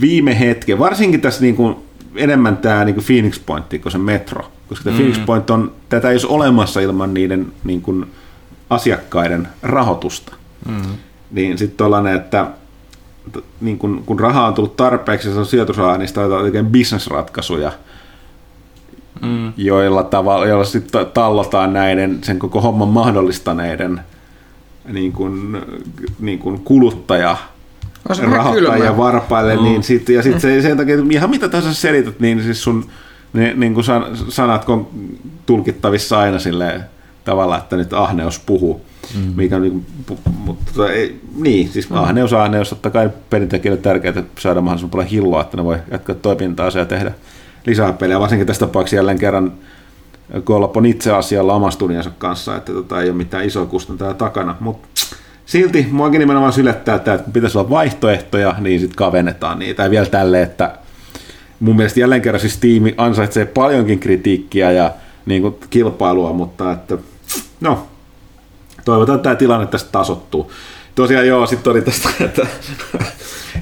viime 0.00 0.40
hetken, 0.40 0.78
varsinkin 0.78 1.20
tässä 1.20 1.42
niin 1.42 1.56
kuin 1.56 1.76
enemmän 2.14 2.56
tämä 2.56 2.84
niin 2.84 3.04
Phoenix 3.06 3.40
Point 3.46 3.64
kuin 3.82 3.92
se 3.92 3.98
metro, 3.98 4.50
koska 4.68 4.90
mm. 4.90 4.96
Phoenix 4.96 5.24
Point 5.26 5.50
on, 5.50 5.72
tätä 5.88 6.08
ei 6.08 6.14
olisi 6.14 6.26
olemassa 6.26 6.80
ilman 6.80 7.14
niiden 7.14 7.52
niin 7.64 7.82
kuin, 7.82 8.06
asiakkaiden 8.70 9.48
rahoitusta. 9.62 10.34
Mm-hmm. 10.68 10.92
Niin 11.30 11.58
sitten 11.58 11.76
tuollainen, 11.76 12.16
että 12.16 12.46
niin 13.60 13.78
kun, 13.78 14.02
kun 14.06 14.20
rahaa 14.20 14.46
on 14.46 14.54
tullut 14.54 14.76
tarpeeksi, 14.76 15.32
se 15.32 15.38
on 15.38 15.46
sijoitusrahaa, 15.46 15.98
niin 15.98 16.08
sitä 16.08 16.20
on 16.20 16.66
bisnesratkaisuja, 16.66 17.72
mm. 19.22 19.52
joilla, 19.56 20.02
tavalla, 20.02 20.46
joilla 20.46 20.64
sitten 20.64 21.06
tallotaan 21.06 21.72
näiden 21.72 22.18
sen 22.22 22.38
koko 22.38 22.60
homman 22.60 22.88
mahdollistaneiden 22.88 24.00
niin 24.92 25.12
kuin, 25.12 25.62
niin 26.18 26.38
kuin 26.38 26.60
kuluttaja 26.60 27.36
rahoittajia 28.04 28.96
varpaille, 28.96 29.56
mm. 29.56 29.62
niin 29.62 29.82
sit, 29.82 30.08
ja 30.08 30.22
sitten 30.22 30.40
se, 30.40 30.62
sen 30.62 30.76
takia, 30.76 30.96
ihan 31.10 31.30
mitä 31.30 31.48
tässä 31.48 31.74
selität, 31.74 32.20
niin 32.20 32.42
siis 32.42 32.62
sun 32.62 32.90
ne, 33.32 33.54
niin 33.54 33.74
kuin 33.74 33.84
sanat 34.28 34.68
on 34.68 34.88
tulkittavissa 35.46 36.18
aina 36.18 36.38
silleen, 36.38 36.84
tavalla, 37.24 37.58
että 37.58 37.76
nyt 37.76 37.92
ahneus 37.92 38.38
puhuu. 38.38 38.80
mm. 39.14 39.32
mikä 39.36 39.56
on 39.56 39.62
niin, 39.62 39.86
mutta 40.44 40.72
tota, 40.74 40.92
ei, 40.92 41.20
niin, 41.36 41.68
siis 41.68 41.90
mm. 41.90 41.96
ahneus 41.96 42.32
ahneus, 42.32 42.68
totta 42.68 42.90
kai 42.90 43.10
pelintekijöille 43.30 43.82
tärkeää 43.82 44.22
saada 44.38 44.60
mahdollisimman 44.60 44.90
paljon 44.90 45.08
hilloa, 45.08 45.40
että 45.40 45.56
ne 45.56 45.64
voi 45.64 45.78
jatkaa 45.90 46.14
toimintaa 46.14 46.70
ja 46.74 46.84
tehdä 46.84 47.12
lisää 47.66 47.92
pelejä, 47.92 48.20
varsinkin 48.20 48.46
tässä 48.46 48.66
tapauksessa 48.66 48.96
jälleen 48.96 49.18
kerran 49.18 49.52
Gollop 50.44 50.76
itse 50.86 51.12
asialla 51.12 51.54
omassa 51.54 52.10
kanssa, 52.18 52.56
että 52.56 52.72
tota, 52.72 53.02
ei 53.02 53.08
ole 53.08 53.16
mitään 53.16 53.44
isoa 53.44 53.66
kustantajaa 53.66 54.14
takana, 54.14 54.56
mutta 54.60 54.88
silti 55.50 55.86
muakin 55.90 56.18
nimenomaan 56.18 56.52
sylettää, 56.52 56.96
että 56.96 57.18
pitäisi 57.32 57.58
olla 57.58 57.70
vaihtoehtoja, 57.70 58.54
niin 58.58 58.80
sitten 58.80 58.96
kavennetaan 58.96 59.58
niitä. 59.58 59.82
Ja 59.82 59.90
vielä 59.90 60.06
tälle, 60.06 60.42
että 60.42 60.74
mun 61.60 61.76
mielestä 61.76 62.00
jälleen 62.00 62.22
kerran 62.22 62.40
siis 62.40 62.56
tiimi 62.58 62.94
ansaitsee 62.96 63.44
paljonkin 63.44 63.98
kritiikkiä 63.98 64.72
ja 64.72 64.90
niin 65.26 65.42
kuin 65.42 65.54
kilpailua, 65.70 66.32
mutta 66.32 66.72
että 66.72 66.98
no, 67.60 67.86
toivotaan, 68.84 69.16
että 69.16 69.22
tämä 69.22 69.36
tilanne 69.36 69.66
tästä 69.66 69.92
tasottuu. 69.92 70.52
Tosiaan 70.94 71.26
joo, 71.26 71.46
sitten 71.46 71.70
oli 71.70 71.82
tästä, 71.82 72.08
että, 72.20 72.46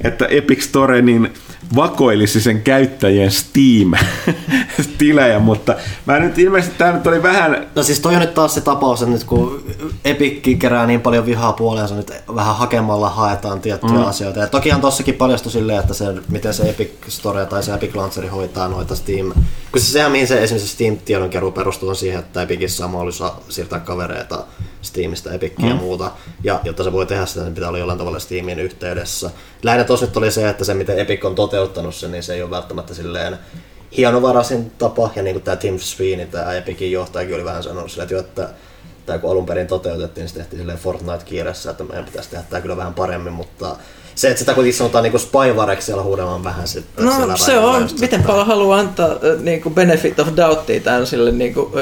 että 0.04 0.26
Epic 0.26 0.62
Store, 0.62 1.02
niin 1.02 1.32
vakoilisi 1.76 2.40
sen 2.40 2.62
käyttäjien 2.62 3.30
Steam-tilejä, 3.30 5.38
mutta 5.48 5.74
mä 6.06 6.18
nyt 6.18 6.38
ilmeisesti 6.38 6.78
tämä 6.78 6.92
nyt 6.92 7.06
oli 7.06 7.22
vähän... 7.22 7.66
No 7.74 7.82
siis 7.82 8.00
toi 8.00 8.14
on 8.14 8.20
nyt 8.20 8.34
taas 8.34 8.54
se 8.54 8.60
tapaus, 8.60 9.02
että 9.02 9.14
nyt 9.14 9.24
kun 9.24 9.64
Epic 10.04 10.58
kerää 10.58 10.86
niin 10.86 11.00
paljon 11.00 11.26
vihaa 11.26 11.52
puoleensa, 11.52 11.94
nyt 11.94 12.12
vähän 12.34 12.56
hakemalla 12.56 13.10
haetaan 13.10 13.60
tiettyjä 13.60 13.92
mm. 13.92 14.06
asioita. 14.06 14.40
Ja 14.40 14.46
tokihan 14.46 14.80
tossakin 14.80 15.14
paljastui 15.14 15.52
silleen, 15.52 15.80
että 15.80 15.94
se, 15.94 16.04
miten 16.28 16.54
se 16.54 16.70
Epic 16.70 16.90
Store 17.08 17.46
tai 17.46 17.62
se 17.62 17.74
Epic 17.74 17.94
Launcheri 17.94 18.28
hoitaa 18.28 18.68
noita 18.68 18.96
Steam... 18.96 19.32
Kun 19.72 19.80
se 19.80 19.86
sehän, 19.86 20.12
mihin 20.12 20.26
se 20.26 20.42
esimerkiksi 20.42 20.74
Steam-tiedonkeruu 20.74 21.52
perustuu, 21.52 21.88
on 21.88 21.96
siihen, 21.96 22.18
että 22.18 22.42
Epicissä 22.42 22.84
on 22.84 22.90
mahdollisuus 22.90 23.32
siirtää 23.48 23.80
kavereita 23.80 24.44
Steamista, 24.82 25.32
Epickiä 25.32 25.64
mm. 25.66 25.70
ja 25.70 25.76
muuta. 25.76 26.10
Ja 26.44 26.60
jotta 26.64 26.84
se 26.84 26.92
voi 26.92 27.06
tehdä 27.06 27.26
sitä, 27.26 27.44
niin 27.44 27.54
pitää 27.54 27.68
olla 27.68 27.78
jollain 27.78 27.98
tavalla 27.98 28.18
Steamin 28.18 28.58
yhteydessä. 28.58 29.30
Lähinnä 29.62 29.84
tos 29.84 30.00
nyt 30.00 30.16
oli 30.16 30.30
se, 30.30 30.48
että 30.48 30.64
se 30.64 30.74
miten 30.74 30.98
Epic 30.98 31.24
on 31.24 31.34
toteuttanut 31.34 31.94
sen, 31.94 32.12
niin 32.12 32.22
se 32.22 32.34
ei 32.34 32.42
ole 32.42 32.50
välttämättä 32.50 32.94
silleen 32.94 33.38
hienovaraisin 33.96 34.72
tapa. 34.78 35.10
Ja 35.16 35.22
niin 35.22 35.34
kuin 35.34 35.42
tämä 35.42 35.56
Tim 35.56 35.78
Sweeney, 35.78 36.26
tämä 36.26 36.52
Epicin 36.52 36.92
johtajakin 36.92 37.34
oli 37.34 37.44
vähän 37.44 37.62
sanonut 37.62 37.90
sille, 37.90 38.02
että, 38.02 38.14
jo, 38.14 38.20
että 38.20 38.48
tämä 39.06 39.18
kun 39.18 39.30
alun 39.30 39.46
perin 39.46 39.66
toteutettiin, 39.66 40.22
niin 40.22 40.28
se 40.28 40.34
tehtiin 40.34 40.60
silleen 40.60 40.78
Fortnite-kiiressä, 40.78 41.70
että 41.70 41.84
meidän 41.84 42.04
pitäisi 42.04 42.30
tehdä 42.30 42.44
tämä 42.50 42.60
kyllä 42.60 42.76
vähän 42.76 42.94
paremmin, 42.94 43.32
mutta 43.32 43.76
se, 44.14 44.28
että 44.28 44.38
sitä 44.38 44.54
kuitenkin 44.54 44.78
sanotaan 44.78 45.04
niin 45.04 45.20
spyvareksi 45.20 45.86
siellä 45.86 46.02
huudellaan 46.02 46.44
vähän 46.44 46.68
sitten. 46.68 47.04
No 47.04 47.36
se 47.36 47.58
on, 47.58 47.88
miten 48.00 48.22
paljon 48.22 48.46
haluaa 48.46 48.78
antaa 48.78 49.08
niin 49.40 49.62
kuin 49.62 49.74
benefit 49.74 50.20
of 50.20 50.28
doubtia 50.36 50.80
tämän 50.80 51.06
sille 51.06 51.30
niin 51.30 51.54
kuin, 51.54 51.72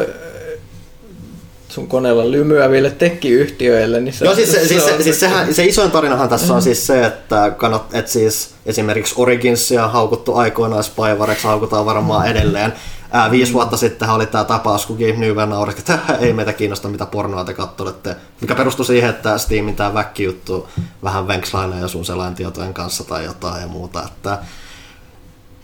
sun 1.77 1.89
koneella 1.89 2.31
lymyäville 2.31 2.91
tekkiyhtiöille. 2.91 4.01
Niin 4.01 4.15
se, 4.15 4.25
Joo, 4.25 4.35
siis, 4.35 4.53
se, 4.53 4.69
siis, 4.69 4.85
se, 4.85 5.03
siis 5.03 5.21
sehän, 5.21 5.55
se 5.55 5.65
isoin 5.65 5.91
tarinahan 5.91 6.29
tässä 6.29 6.55
on 6.55 6.63
siis 6.63 6.87
se, 6.87 7.05
että, 7.05 7.51
kannat, 7.57 7.95
että 7.95 8.11
siis 8.11 8.55
esimerkiksi 8.67 9.15
Originsia 9.19 9.89
haukuttu 9.89 10.35
aikoinaan 10.35 10.85
spyvareksi, 10.85 11.47
haukutaan 11.47 11.87
varmaan 11.87 12.27
edelleen. 12.27 12.73
Ää, 13.13 13.31
viisi 13.31 13.53
vuotta 13.53 13.77
sitten 13.77 14.11
oli 14.11 14.27
tämä 14.27 14.45
tapaus, 14.45 14.87
kun 14.87 14.99
Newell 15.17 15.51
naurasi, 15.51 15.79
että 15.79 15.99
ei 16.21 16.33
meitä 16.33 16.53
kiinnosta, 16.53 16.89
mitä 16.89 17.07
pornoa 17.07 17.45
te 17.45 17.55
kattelette. 17.55 18.17
Mikä 18.41 18.55
perustui 18.55 18.87
siihen, 18.87 19.11
että 19.11 19.39
Steamin 19.39 19.77
tämä 19.77 19.95
väkkijuttu 19.95 20.69
vähän 21.03 21.29
venkslailee 21.29 21.81
jo 21.81 21.89
sun 21.89 22.05
selaintietojen 22.05 22.75
kanssa 22.75 23.05
tai 23.05 23.25
jotain 23.25 23.61
ja 23.61 23.69
muuta. 23.69 24.03
Että 24.03 24.39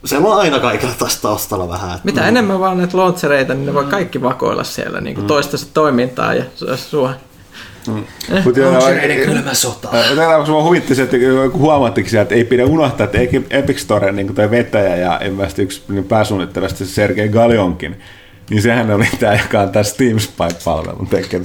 se 0.05 0.19
on 0.19 0.39
aina 0.39 0.61
kaikilla 0.61 0.95
taas 0.99 1.21
taustalla 1.21 1.69
vähän. 1.69 1.99
Mitä 2.05 2.21
mm. 2.21 2.29
enemmän 2.29 2.61
vaan 2.61 2.79
näitä 2.79 2.99
launchereita, 2.99 3.55
niin 3.55 3.67
ne 3.67 3.75
voi 3.75 3.85
kaikki 3.85 4.23
vakoilla 4.23 4.65
siellä 4.65 5.01
niin 5.01 5.15
kuin 5.15 5.25
mm. 5.25 5.29
toistensa 5.29 5.67
toimintaa 5.75 6.35
ja 6.35 6.45
sua 6.77 7.15
Mm. 7.89 8.05
Launchereiden 8.71 9.27
kylmä 9.27 9.55
sota. 9.55 9.89
Täällä 10.17 10.37
on 10.37 10.65
huvitti 10.65 10.95
se, 10.95 11.03
että 11.03 11.17
huomatteko 11.55 12.09
että 12.23 12.35
ei 12.35 12.45
pidä 12.45 12.67
unohtaa, 12.67 13.05
että 13.05 13.19
Epic 13.51 13.79
Store 13.79 14.13
niin 14.13 14.35
toi 14.35 14.51
vetäjä 14.51 14.97
ja 14.97 15.21
ilmeisesti 15.25 15.63
yksi 15.63 15.83
niin 15.89 16.05
pääsuunnittelevasti 16.05 16.87
Sergei 16.87 17.29
Galionkin, 17.29 18.01
niin 18.51 18.63
sehän 18.63 18.91
oli 18.91 19.09
tämä, 19.21 19.35
joka 19.35 19.61
on 19.61 19.71
tämä 19.71 19.83
Steam 19.83 20.19
Spy-palvelun 20.19 21.07
tekijä. 21.07 21.43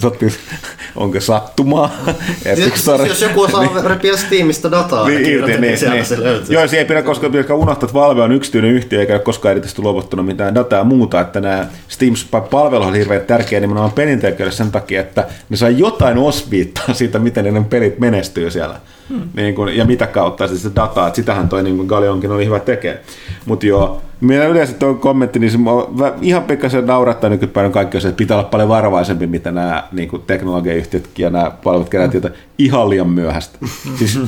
onko 0.95 1.19
sattumaa? 1.19 1.91
Epic 2.45 2.75
Store. 2.75 3.07
Jos 3.07 3.21
joku 3.21 3.41
osaa 3.41 3.61
niin, 3.65 3.83
repiä 3.83 4.17
Steamista 4.17 4.71
dataa, 4.71 5.07
niin, 5.07 5.23
niin, 5.23 5.61
niin, 5.61 5.77
sieltä 5.77 5.95
niin. 5.95 6.05
se 6.05 6.23
löytyy. 6.23 6.55
Joo, 6.55 6.67
se 6.67 6.77
ei 6.77 6.85
pidä 6.85 7.01
koskaan 7.01 7.31
pidä 7.31 7.53
unohtaa, 7.53 7.87
että 7.87 7.93
Valve 7.93 8.21
on 8.21 8.31
yksityinen 8.31 8.71
yhtiö, 8.71 8.99
eikä 8.99 9.13
ole 9.13 9.21
koskaan 9.21 9.51
erityisesti 9.51 9.81
luovuttanut 9.81 10.25
mitään 10.25 10.55
dataa 10.55 10.79
ja 10.79 10.83
muuta, 10.83 11.21
että 11.21 11.41
nämä 11.41 11.67
Steam 11.87 12.15
Spy-palvelu 12.15 12.83
on 12.83 12.95
hirveän 12.95 13.21
tärkeä 13.21 13.59
nimenomaan 13.59 13.91
pelintekijöille 13.91 14.55
sen 14.55 14.71
takia, 14.71 15.01
että 15.01 15.27
ne 15.49 15.57
saa 15.57 15.69
jotain 15.69 16.17
osviittaa 16.17 16.93
siitä, 16.93 17.19
miten 17.19 17.53
ne 17.53 17.65
pelit 17.69 17.99
menestyy 17.99 18.51
siellä. 18.51 18.79
Hmm. 19.09 19.21
Niin 19.35 19.55
kun, 19.55 19.75
ja 19.75 19.85
mitä 19.85 20.07
kautta 20.07 20.47
siis 20.47 20.63
se 20.63 20.71
dataa, 20.75 21.07
että 21.07 21.15
sitähän 21.15 21.49
toi 21.49 21.63
niin 21.63 21.85
Galionkin 21.85 22.31
oli 22.31 22.45
hyvä 22.45 22.59
tekee. 22.59 23.03
Mutta 23.45 23.65
joo, 23.65 24.01
Meillä 24.21 24.45
yleensä 24.45 24.73
tuo 24.73 24.93
kommentti, 24.93 25.39
niin 25.39 25.51
se 25.51 25.57
ihan 26.21 26.43
pikkasen 26.43 26.85
naurattaa 26.85 27.29
nykypäivänä 27.29 27.73
kaikki 27.73 27.97
että 27.97 28.11
pitää 28.11 28.37
olla 28.37 28.49
paljon 28.49 28.69
varovaisempi, 28.69 29.27
mitä 29.27 29.51
nämä 29.51 29.83
niin 29.91 30.09
kuin 30.09 30.21
teknologiayhtiöt 30.27 31.09
ja 31.19 31.29
nämä 31.29 31.51
palvelut 31.63 31.89
kerää 31.89 32.07
mm. 32.07 32.31
ihan 32.57 32.89
liian 32.89 33.09
myöhäistä. 33.09 33.59
Siis 33.97 34.19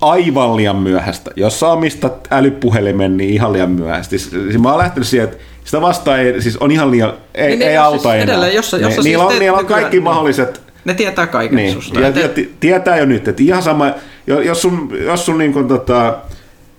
aivan 0.00 0.56
liian 0.56 0.76
myöhäistä. 0.76 1.30
Jos 1.36 1.60
sä 1.60 1.68
omistat 1.68 2.28
älypuhelimen, 2.30 3.16
niin 3.16 3.30
ihan 3.30 3.52
liian 3.52 3.70
myöhäistä. 3.70 4.10
Siis, 4.10 4.30
siis 4.30 4.58
mä 4.58 4.68
oon 4.68 4.78
lähtenyt 4.78 5.08
siihen, 5.08 5.28
että 5.28 5.44
sitä 5.64 5.80
vastaan 5.80 6.20
ei, 6.20 6.42
siis 6.42 6.56
on 6.56 6.70
ihan 6.70 6.90
liian, 6.90 7.12
ei, 7.34 7.48
niin, 7.48 7.62
ei 7.62 7.76
auta 7.76 8.02
siis 8.02 8.14
enää. 8.14 8.22
Edelleen, 8.22 8.54
jos, 8.54 8.72
jos 8.72 8.82
ne, 8.82 8.90
siis 8.90 9.04
niillä, 9.04 9.24
on, 9.24 9.38
niillä 9.38 9.58
on 9.58 9.66
kaikki 9.66 9.96
niin, 9.96 10.02
mahdolliset... 10.02 10.69
Ne 10.84 10.94
tietää 10.94 11.26
kaiken 11.26 11.56
niin, 11.56 11.72
susta. 11.72 12.00
Ja, 12.00 12.12
te... 12.12 12.48
tietää 12.60 12.96
jo 12.96 13.06
nyt, 13.06 13.28
että 13.28 13.42
ihan 13.42 13.62
sama, 13.62 13.90
jos 14.26 14.62
sun, 14.62 14.90
jos 15.04 15.26
sun 15.26 15.38
niin 15.38 15.52
kuin, 15.52 15.68
tota, 15.68 16.18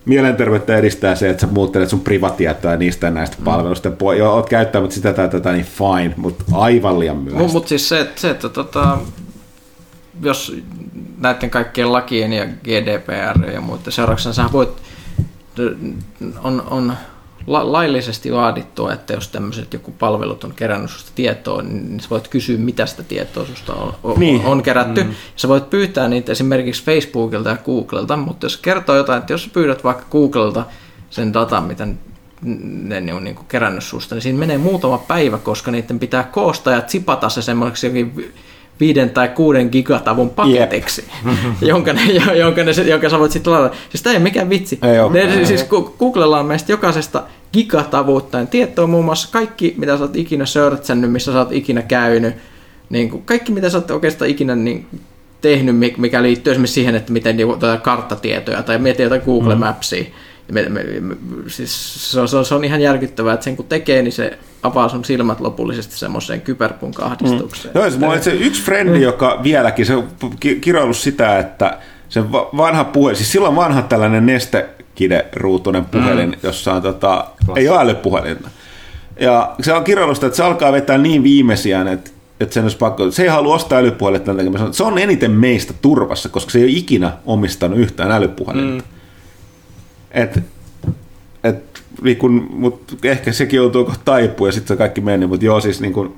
mielenterveyttä 0.04 0.76
edistää 0.76 1.14
se, 1.14 1.30
että 1.30 1.40
sä 1.40 1.52
muuttelet 1.52 1.88
sun 1.88 2.00
privatietoa 2.00 2.76
niistä 2.76 3.10
näistä 3.10 3.36
mm. 3.38 3.44
palveluista. 3.44 3.92
Jo, 4.18 4.32
oot 4.32 4.48
käyttämättä 4.48 4.94
sitä 4.94 5.12
tai 5.12 5.28
tätä, 5.28 5.52
niin 5.52 5.66
fine, 5.66 6.14
mutta 6.16 6.44
aivan 6.52 6.98
liian 6.98 7.16
myöhäistä. 7.16 7.52
Mutta 7.52 7.68
siis 7.68 7.88
se, 7.88 8.00
että, 8.00 8.20
se, 8.20 8.30
että 8.30 8.48
tota, 8.48 8.98
jos 10.22 10.56
näiden 11.18 11.50
kaikkien 11.50 11.92
lakien 11.92 12.32
ja 12.32 12.46
GDPR 12.46 13.50
ja 13.52 13.60
muiden 13.60 13.92
seurauksena 13.92 14.32
sä 14.32 14.44
voit, 14.52 14.70
on, 16.42 16.62
on 16.70 16.92
la- 17.46 17.72
laillisesti 17.72 18.32
vaadittua, 18.32 18.92
että 18.92 19.12
jos 19.12 19.28
tämmöiset 19.28 19.72
joku 19.72 19.90
palvelut 19.98 20.44
on 20.44 20.54
kerännyt 20.54 20.90
susta 20.90 21.12
tietoa, 21.14 21.62
niin 21.62 22.00
sä 22.00 22.10
voit 22.10 22.28
kysyä, 22.28 22.58
mitä 22.58 22.86
sitä 22.86 23.02
tietoa 23.02 23.46
susta 23.46 23.74
on, 23.74 23.94
on, 24.02 24.20
niin. 24.20 24.44
on 24.44 24.62
kerätty. 24.62 25.04
Mm. 25.04 25.14
Sä 25.36 25.48
voit 25.48 25.70
pyytää 25.70 26.08
niitä 26.08 26.32
esimerkiksi 26.32 26.84
Facebookilta 26.84 27.48
ja 27.48 27.56
Googlelta, 27.56 28.16
mutta 28.16 28.46
jos 28.46 28.56
kertoo 28.56 28.96
jotain, 28.96 29.18
että 29.18 29.32
jos 29.32 29.44
sä 29.44 29.50
pyydät 29.52 29.84
vaikka 29.84 30.04
Googlelta 30.10 30.64
sen 31.10 31.32
datan, 31.32 31.64
mitä 31.64 31.88
ne 33.00 33.14
on 33.14 33.24
niin 33.24 33.36
kuin 33.36 33.46
kerännyt 33.46 33.84
susta, 33.84 34.14
niin 34.14 34.22
siinä 34.22 34.38
menee 34.38 34.58
muutama 34.58 34.98
päivä, 34.98 35.38
koska 35.38 35.70
niiden 35.70 35.98
pitää 35.98 36.24
koostaa 36.24 36.72
ja 36.72 36.80
zipata 36.80 37.28
se 37.28 37.42
semmoiseksi 37.42 38.12
viiden 38.80 39.10
tai 39.10 39.28
kuuden 39.28 39.68
gigatavun 39.72 40.30
paketiksi, 40.30 41.04
yep. 41.26 41.36
jonka, 41.70 41.92
ne, 41.92 42.02
jonka, 42.34 42.64
ne, 42.64 42.72
jonka 42.86 43.08
sä 43.08 43.18
voit 43.18 43.32
sitten 43.32 43.52
ladata. 43.52 43.76
Siis 43.90 44.02
tämä 44.02 44.12
ei 44.12 44.16
ole 44.16 44.22
mikään 44.22 44.50
vitsi. 44.50 44.78
Ei 44.82 45.00
ole, 45.00 45.12
ne, 45.12 45.20
ei 45.20 45.46
siis 45.46 45.66
Googlella 45.98 46.40
on 46.40 46.46
meistä 46.46 46.72
jokaisesta 46.72 47.22
gigatavuuttain 47.52 48.48
tietoa, 48.48 48.86
muun 48.86 49.04
muassa 49.04 49.28
kaikki, 49.32 49.74
mitä 49.78 49.96
sä 49.96 50.02
oot 50.02 50.16
ikinä 50.16 50.46
searchannut, 50.46 51.12
missä 51.12 51.32
sä 51.32 51.38
oot 51.38 51.52
ikinä 51.52 51.82
käynyt, 51.82 52.34
niin 52.90 53.10
kuin 53.10 53.22
kaikki, 53.22 53.52
mitä 53.52 53.70
sä 53.70 53.78
oot 53.78 53.90
oikeastaan 53.90 54.30
ikinä 54.30 54.56
niin, 54.56 54.86
tehnyt, 55.40 55.76
mikä 55.96 56.22
liittyy 56.22 56.50
esimerkiksi 56.50 56.74
siihen, 56.74 56.94
että 56.94 57.12
miten 57.12 57.36
niin, 57.36 57.48
karttatietoja 57.82 58.62
tai 58.62 58.78
mietin 58.78 59.04
jotain 59.04 59.22
Google 59.24 59.54
mm. 59.54 59.60
Me, 60.52 60.68
me, 60.68 60.82
me, 61.00 61.16
siis 61.46 62.12
se, 62.12 62.20
on, 62.20 62.28
se, 62.28 62.36
on, 62.36 62.44
se 62.44 62.54
on 62.54 62.64
ihan 62.64 62.80
järkyttävää, 62.80 63.34
että 63.34 63.44
sen 63.44 63.56
kun 63.56 63.66
tekee, 63.66 64.02
niin 64.02 64.12
se 64.12 64.38
avaa 64.62 64.88
sun 64.88 65.04
silmät 65.04 65.40
lopullisesti 65.40 65.98
semmoiseen 65.98 66.40
kyberpunkahdistukseen. 66.40 67.74
Mm. 67.74 67.80
Joo, 67.80 67.90
mulla 67.98 68.12
oli 68.12 68.22
se 68.22 68.32
yksi 68.32 68.62
frendi, 68.62 68.98
mm. 68.98 69.02
joka 69.02 69.40
vieläkin, 69.42 69.86
se 69.86 69.94
on 69.94 70.08
kirjoillut 70.60 70.96
sitä, 70.96 71.38
että 71.38 71.78
se 72.08 72.30
vanha 72.32 72.84
puhelin, 72.84 73.16
siis 73.16 73.32
silloin 73.32 73.56
vanha 73.56 73.82
tällainen 73.82 74.26
nestekide-ruutunen 74.26 75.84
puhelin, 75.84 76.30
mm. 76.30 76.36
jossa 76.42 76.72
on 76.72 76.82
tota, 76.82 77.26
ei 77.56 77.68
ole 77.68 77.80
älypuhelinta. 77.80 78.48
Ja 79.20 79.54
se 79.60 79.72
on 79.72 79.84
kirjoillut 79.84 80.16
sitä, 80.16 80.26
että 80.26 80.36
se 80.36 80.42
alkaa 80.42 80.72
vetää 80.72 80.98
niin 80.98 81.22
viimeisiään, 81.22 81.88
että 81.88 82.10
että 82.40 82.54
sen 82.54 82.62
olisi 82.62 82.76
pakko, 82.76 83.10
se 83.10 83.22
ei 83.22 83.28
halua 83.28 83.54
ostaa 83.54 83.78
älypuhelinta, 83.78 84.32
se 84.70 84.82
on 84.82 84.98
eniten 84.98 85.30
meistä 85.30 85.74
turvassa, 85.82 86.28
koska 86.28 86.50
se 86.50 86.58
ei 86.58 86.64
ole 86.64 86.72
ikinä 86.72 87.12
omistanut 87.26 87.78
yhtään 87.78 88.12
älypuhelinta. 88.12 88.84
Mm. 88.84 88.90
Et, 90.12 90.42
et, 91.44 91.82
niin 92.02 92.16
kun, 92.16 92.46
mut 92.50 92.98
ehkä 93.04 93.32
sekin 93.32 93.56
joutuu 93.56 93.84
kohta 93.84 94.00
taipua 94.04 94.48
ja 94.48 94.52
sitten 94.52 94.68
se 94.68 94.78
kaikki 94.78 95.00
meni, 95.00 95.26
mutta 95.26 95.44
joo 95.44 95.60
siis 95.60 95.80
niin 95.80 95.92
kun, 95.92 96.16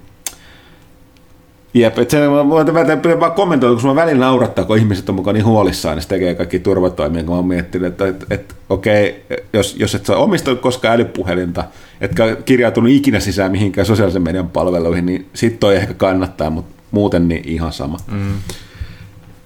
Jep, 1.75 1.99
että 1.99 2.17
mä 2.17 2.49
voin 2.49 3.21
vaan 3.21 3.33
kommentoida, 3.33 3.75
koska 3.75 3.89
mä 3.89 3.95
välillä 3.95 4.25
naurattaa, 4.25 4.65
kun 4.65 4.79
ihmiset 4.79 5.09
on 5.09 5.15
mukaan 5.15 5.35
niin 5.35 5.45
huolissaan, 5.45 5.97
niin 5.97 6.03
se 6.03 6.09
tekee 6.09 6.35
kaikki 6.35 6.59
turvatoimia, 6.59 7.23
kun 7.23 7.33
mä 7.33 7.37
oon 7.37 7.47
miettinyt, 7.47 7.89
että, 7.89 8.09
että, 8.09 8.27
että 8.31 8.55
okei, 8.69 9.25
jos, 9.53 9.77
jos 9.79 9.95
et 9.95 10.07
sä 10.07 10.17
omistanut 10.17 10.61
koskaan 10.61 10.95
älypuhelinta, 10.95 11.65
etkä 12.01 12.37
kirjautunut 12.45 12.91
ikinä 12.91 13.21
sisään 13.21 13.53
mihinkään 13.53 13.87
sosiaalisen 13.87 14.23
median 14.23 14.49
palveluihin, 14.49 15.07
niin 15.07 15.29
sit 15.35 15.61
toi 15.61 15.77
ehkä 15.77 15.95
kannattaa, 15.95 16.51
mutta 16.51 16.83
muuten 16.91 17.29
niin 17.29 17.49
ihan 17.49 17.73
sama. 17.73 17.97
Mm. 18.13 18.35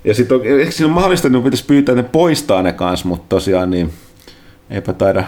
Ja 0.05 0.15
sitten 0.15 0.41
ehkä 0.61 0.73
siinä 0.73 0.87
on 0.87 0.95
mahdollista, 0.95 1.29
että 1.29 1.41
pitäisi 1.41 1.65
pyytää, 1.65 1.93
että 1.93 2.03
ne 2.03 2.09
poistaa 2.13 2.63
ne 2.63 2.73
kanssa, 2.73 3.09
mutta 3.09 3.27
tosiaan 3.29 3.71
niin 3.71 3.93
eipä 4.71 4.93
taida, 4.93 5.25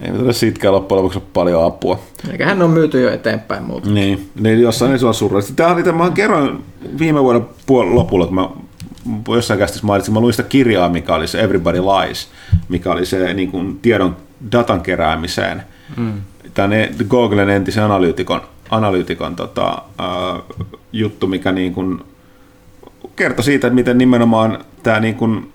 ei 0.00 0.12
taida 0.12 0.32
siitäkään 0.32 0.74
loppujen 0.74 0.98
lopuksi 0.98 1.18
ole 1.18 1.26
paljon 1.32 1.64
apua. 1.64 1.98
Eikä 2.30 2.46
hän 2.46 2.62
on 2.62 2.70
myyty 2.70 3.00
jo 3.00 3.12
eteenpäin 3.12 3.64
muuta. 3.64 3.90
Niin, 3.90 4.30
niin 4.40 4.60
jossain 4.60 4.98
se 4.98 5.06
on 5.06 5.14
surullista. 5.14 5.52
Tämä 5.56 5.72
oli, 5.72 5.92
mä 5.92 6.10
kerroin 6.10 6.64
viime 6.98 7.22
vuoden 7.22 7.42
puol- 7.42 7.94
lopulla, 7.94 8.26
kun 8.26 8.34
mä 8.34 8.48
jossain 9.28 9.58
kästissä 9.58 9.86
mainitsin, 9.86 10.14
mä 10.14 10.20
luin 10.20 10.32
sitä 10.32 10.48
kirjaa, 10.48 10.88
mikä 10.88 11.14
oli 11.14 11.26
se 11.26 11.40
Everybody 11.40 11.80
Lies, 11.80 12.28
mikä 12.68 12.92
oli 12.92 13.06
se 13.06 13.34
niin 13.34 13.50
kuin, 13.50 13.78
tiedon 13.82 14.16
datan 14.52 14.80
keräämiseen. 14.80 15.62
Mm. 15.96 16.12
Tänne 16.54 16.92
Googlen 17.08 17.50
entisen 17.50 17.84
analyytikon, 17.84 18.40
analyytikon 18.70 19.36
tota, 19.36 19.82
uh, 19.82 20.66
juttu, 20.92 21.26
mikä 21.26 21.52
niin 21.52 21.74
kuin, 21.74 22.00
kertoi 23.16 23.44
siitä, 23.44 23.66
että 23.66 23.74
miten 23.74 23.98
nimenomaan 23.98 24.58
tämä 24.82 25.00
niin 25.00 25.14
kuin, 25.14 25.52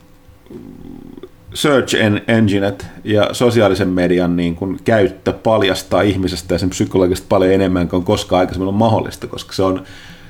search 1.57 1.95
engineet 2.27 2.85
ja 3.03 3.29
sosiaalisen 3.31 3.89
median 3.89 4.35
niin 4.35 4.55
kuin 4.55 4.79
käyttö 4.83 5.33
paljastaa 5.33 6.01
ihmisestä 6.01 6.55
ja 6.55 6.59
sen 6.59 6.69
psykologista 6.69 7.25
paljon 7.29 7.53
enemmän 7.53 7.87
kuin 7.87 8.03
koskaan 8.03 8.39
aikaisemmin 8.39 8.67
on 8.67 8.73
mahdollista, 8.73 9.27
koska 9.27 9.53
se 9.53 9.63
on, 9.63 9.83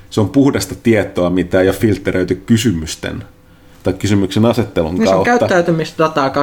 se 0.09 0.21
on 0.21 0.29
puhdasta 0.29 0.75
tietoa, 0.83 1.29
mitä 1.29 1.61
ei 1.61 1.67
ole 1.67 1.75
filtteröity 1.75 2.35
kysymysten 2.35 3.23
tai 3.83 3.93
kysymyksen 3.93 4.45
asettelun 4.45 4.95
niin 4.95 5.05
kautta. 5.05 5.25
Se 5.25 5.33
on 5.33 5.39
käyttäytymisdataa 5.39 6.29
24-7. 6.29 6.33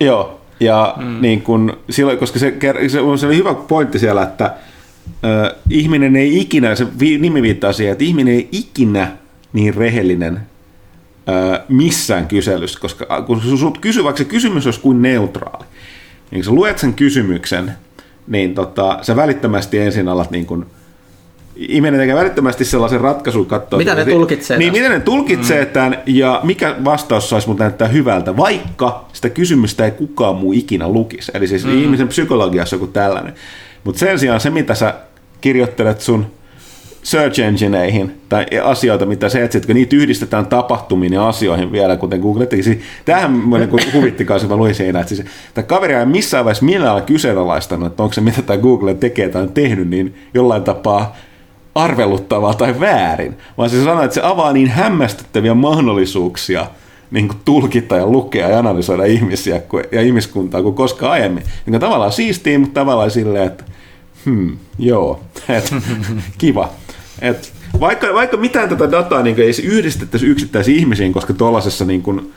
Joo, 0.00 0.40
ja 0.60 0.94
mm. 0.96 1.20
niin 1.20 1.42
kun, 1.42 1.78
silloin, 1.90 2.18
koska 2.18 2.38
se, 2.38 2.54
se, 2.88 2.98
se 3.16 3.26
oli 3.26 3.36
hyvä 3.36 3.54
pointti 3.54 3.98
siellä, 3.98 4.22
että 4.22 4.44
äh, 4.44 5.52
ihminen 5.70 6.16
ei 6.16 6.40
ikinä, 6.40 6.74
se 6.74 6.86
nimi 7.18 7.42
viittaa 7.42 7.72
siihen, 7.72 7.92
että 7.92 8.04
ihminen 8.04 8.34
ei 8.34 8.48
ikinä 8.52 9.12
niin 9.52 9.74
rehellinen 9.74 10.40
missään 11.68 12.26
kyselyssä, 12.28 12.80
koska 12.80 13.22
kun 13.22 13.40
sinut 13.40 13.78
kysyy, 13.78 14.04
vaikka 14.04 14.18
se 14.18 14.24
kysymys 14.24 14.66
olisi 14.66 14.80
kuin 14.80 15.02
neutraali, 15.02 15.64
niin 16.30 16.38
kun 16.38 16.44
sä 16.44 16.50
luet 16.50 16.78
sen 16.78 16.94
kysymyksen, 16.94 17.72
niin 18.26 18.54
tota, 18.54 18.98
sä 19.02 19.16
välittömästi 19.16 19.78
ensin 19.78 20.08
alat 20.08 20.30
niin 20.30 20.46
kuin, 20.46 20.66
ihminen 21.56 22.00
tekee 22.00 22.14
välittömästi 22.14 22.64
sellaisen 22.64 23.00
ratkaisun 23.00 23.46
katsoa. 23.46 23.78
Mitä 23.78 23.94
ne 23.94 24.04
tulkitsee 24.04 24.58
Niin, 24.58 24.72
miten 24.72 24.90
ne 24.90 25.00
tulkitsee 25.00 25.64
mm. 25.64 25.70
tämän 25.70 25.98
ja 26.06 26.40
mikä 26.42 26.76
vastaus 26.84 27.30
saisi 27.30 27.48
mut 27.48 27.58
näyttää 27.58 27.88
hyvältä, 27.88 28.36
vaikka 28.36 29.04
sitä 29.12 29.30
kysymystä 29.30 29.84
ei 29.84 29.90
kukaan 29.90 30.36
muu 30.36 30.52
ikinä 30.52 30.88
lukisi. 30.88 31.32
Eli 31.34 31.46
siis 31.46 31.64
mm. 31.64 31.78
ihmisen 31.78 32.08
psykologiassa 32.08 32.76
joku 32.76 32.86
tällainen. 32.86 33.34
Mutta 33.84 33.98
sen 33.98 34.18
sijaan 34.18 34.40
se, 34.40 34.50
mitä 34.50 34.74
sä 34.74 34.94
kirjoittelet 35.40 36.00
sun 36.00 36.26
search 37.02 37.40
engineihin 37.40 38.20
tai 38.28 38.46
asioita, 38.64 39.06
mitä 39.06 39.28
sä 39.28 39.44
etsit, 39.44 39.66
kun 39.66 39.74
niitä 39.74 39.96
yhdistetään 39.96 40.46
tapahtumiin 40.46 41.12
ja 41.12 41.28
asioihin 41.28 41.72
vielä, 41.72 41.96
kuten 41.96 42.20
Google 42.20 42.46
teki. 42.46 42.80
Tähän 43.04 43.50
niin 43.50 43.92
huvitti 43.94 44.24
kanssa, 44.24 44.48
mä 44.48 44.56
luin 44.56 44.74
siinä, 44.74 45.00
että 45.00 45.14
siis, 45.14 45.28
tämä 45.54 45.66
kaveri 45.66 45.94
ei 45.94 46.06
missään 46.06 46.44
vaiheessa 46.44 46.64
millään 46.64 47.02
kyseenalaistanut, 47.02 47.86
että 47.86 48.02
onko 48.02 48.12
se 48.12 48.20
mitä 48.20 48.42
tämä 48.42 48.62
Google 48.62 48.94
tekee 48.94 49.28
tai 49.28 49.42
on 49.42 49.52
tehnyt, 49.52 49.88
niin 49.88 50.14
jollain 50.34 50.62
tapaa 50.62 51.16
arveluttavaa 51.74 52.54
tai 52.54 52.80
väärin, 52.80 53.36
vaan 53.58 53.70
se 53.70 53.84
sanoi, 53.84 54.04
että 54.04 54.14
se 54.14 54.20
avaa 54.24 54.52
niin 54.52 54.68
hämmästyttäviä 54.68 55.54
mahdollisuuksia 55.54 56.66
niin 57.10 57.28
kuin 57.28 57.38
tulkita 57.44 57.96
ja 57.96 58.06
lukea 58.06 58.48
ja 58.48 58.58
analysoida 58.58 59.04
ihmisiä 59.04 59.62
ja 59.92 60.02
ihmiskuntaa 60.02 60.62
kuin 60.62 60.74
koskaan 60.74 61.12
aiemmin. 61.12 61.42
Niin 61.66 61.80
tavallaan 61.80 62.12
siistiä, 62.12 62.58
mutta 62.58 62.80
tavallaan 62.80 63.10
silleen, 63.10 63.46
että 63.46 63.64
hmm, 64.24 64.56
joo, 64.78 65.20
et, 65.48 65.74
kiva. 66.38 66.68
Et, 67.22 67.52
vaikka, 67.80 68.14
vaikka 68.14 68.36
mitään 68.36 68.68
tätä 68.68 68.90
dataa 68.90 69.22
niin 69.22 69.40
ei 69.40 69.52
yhdistettäisi 69.64 70.26
yksittäisiin 70.26 70.78
ihmisiin, 70.78 71.12
koska 71.12 71.32
tuollaisessa 71.32 71.84
niin 71.84 72.02
kuin, 72.02 72.32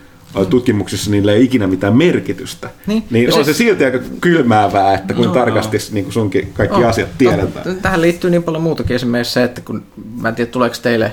tutkimuksissa 0.50 1.12
niillä 1.12 1.34
ei 1.34 1.44
ikinä 1.44 1.68
mitään 1.68 1.98
merkitystä, 1.98 2.70
niin, 2.88 3.04
niin 3.10 3.34
on 3.34 3.46
se, 3.46 3.54
se 3.54 3.58
silti 3.58 3.86
aika 3.86 4.00
kylmäävää, 4.22 4.94
että 4.94 5.14
kun 5.14 5.26
no, 5.26 5.34
tarkasti 5.34 5.78
no. 5.78 5.84
niin 5.92 6.04
kuin 6.06 6.14
sunkin 6.14 6.54
kaikki 6.54 6.80
no, 6.80 6.88
asiat 6.88 7.10
tiedetään. 7.18 7.76
Tähän 7.82 8.02
liittyy 8.02 8.30
niin 8.30 8.44
paljon 8.44 8.64
muutakin 8.64 8.96
esimerkiksi 8.96 9.34
se, 9.34 9.44
että 9.44 9.62
kun 9.62 9.84
mä 10.22 10.30
en 10.30 10.36
tiedä 10.36 10.52
tuleeko 10.52 10.76
teille 10.82 11.12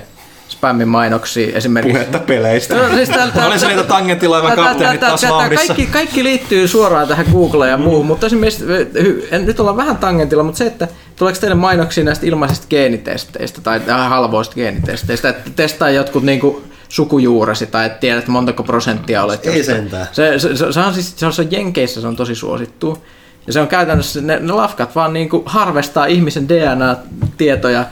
spämmin 0.49 0.87
mainoksia 0.87 1.57
esimerkiksi. 1.57 1.97
Puhetta 1.97 2.19
peleistä. 2.19 2.75
No, 2.75 2.95
siis 2.95 3.09
tää, 3.09 3.31
tää, 3.31 3.47
Oli 3.47 3.59
se 3.59 3.67
niitä 3.67 3.83
tangenttilaivan 3.83 4.55
kapteenit 4.55 4.99
taas. 4.99 5.25
Kaikki, 5.55 5.85
kaikki 5.85 6.23
liittyy 6.23 6.67
suoraan 6.67 7.07
tähän 7.07 7.25
Googleen 7.31 7.71
ja 7.71 7.77
muuhun, 7.77 8.05
mm. 8.05 8.07
mutta 8.07 8.25
esimerkiksi, 8.25 8.65
en, 9.31 9.45
nyt 9.45 9.59
ollaan 9.59 9.77
vähän 9.77 9.97
tangentilla, 9.97 10.43
mutta 10.43 10.57
se, 10.57 10.65
että 10.65 10.87
tuleeko 11.15 11.39
teille 11.39 11.55
mainoksia 11.55 12.03
näistä 12.03 12.25
ilmaisista 12.25 12.67
geenitesteistä 12.69 13.61
tai 13.61 13.81
halvoista 13.87 14.55
geenitesteistä, 14.55 15.29
että 15.29 15.49
testaa 15.55 15.89
jotkut 15.89 16.23
niinku 16.23 16.63
sukujuuresi 16.89 17.67
tai 17.67 17.85
et 17.85 17.99
tiedät 17.99 18.27
montako 18.27 18.63
prosenttia 18.63 19.23
olet. 19.23 19.45
Ei 19.45 19.63
sentään. 19.63 20.07
Se, 20.11 20.39
se, 20.39 20.55
se, 20.55 20.71
se, 20.71 20.79
on 20.79 20.93
siis, 20.93 21.13
se 21.15 21.25
on, 21.25 21.33
se 21.33 21.47
Jenkeissä 21.51 22.01
se 22.01 22.07
on 22.07 22.15
tosi 22.15 22.35
suosittu. 22.35 23.03
Ja 23.47 23.53
se 23.53 23.59
on 23.59 23.67
käytännössä, 23.67 24.21
ne, 24.21 24.39
ne 24.39 24.53
lafkat 24.53 24.95
vaan 24.95 25.13
niinku 25.13 25.43
harvestaa 25.45 26.05
ihmisen 26.05 26.49
DNA-tietoja 26.49 27.85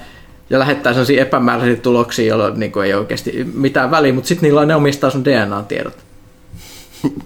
ja 0.49 0.59
lähettää 0.59 0.93
sellaisia 0.93 1.21
epämääräisiä 1.21 1.75
tuloksia, 1.75 2.25
joilla 2.25 2.49
niin 2.49 2.71
kuin 2.71 2.85
ei 2.85 2.93
oikeasti 2.93 3.47
mitään 3.53 3.91
väliä, 3.91 4.13
mutta 4.13 4.27
sitten 4.27 4.47
niillä 4.47 4.65
ne 4.65 4.75
omistaa 4.75 5.09
sun 5.09 5.25
DNA-tiedot. 5.25 5.97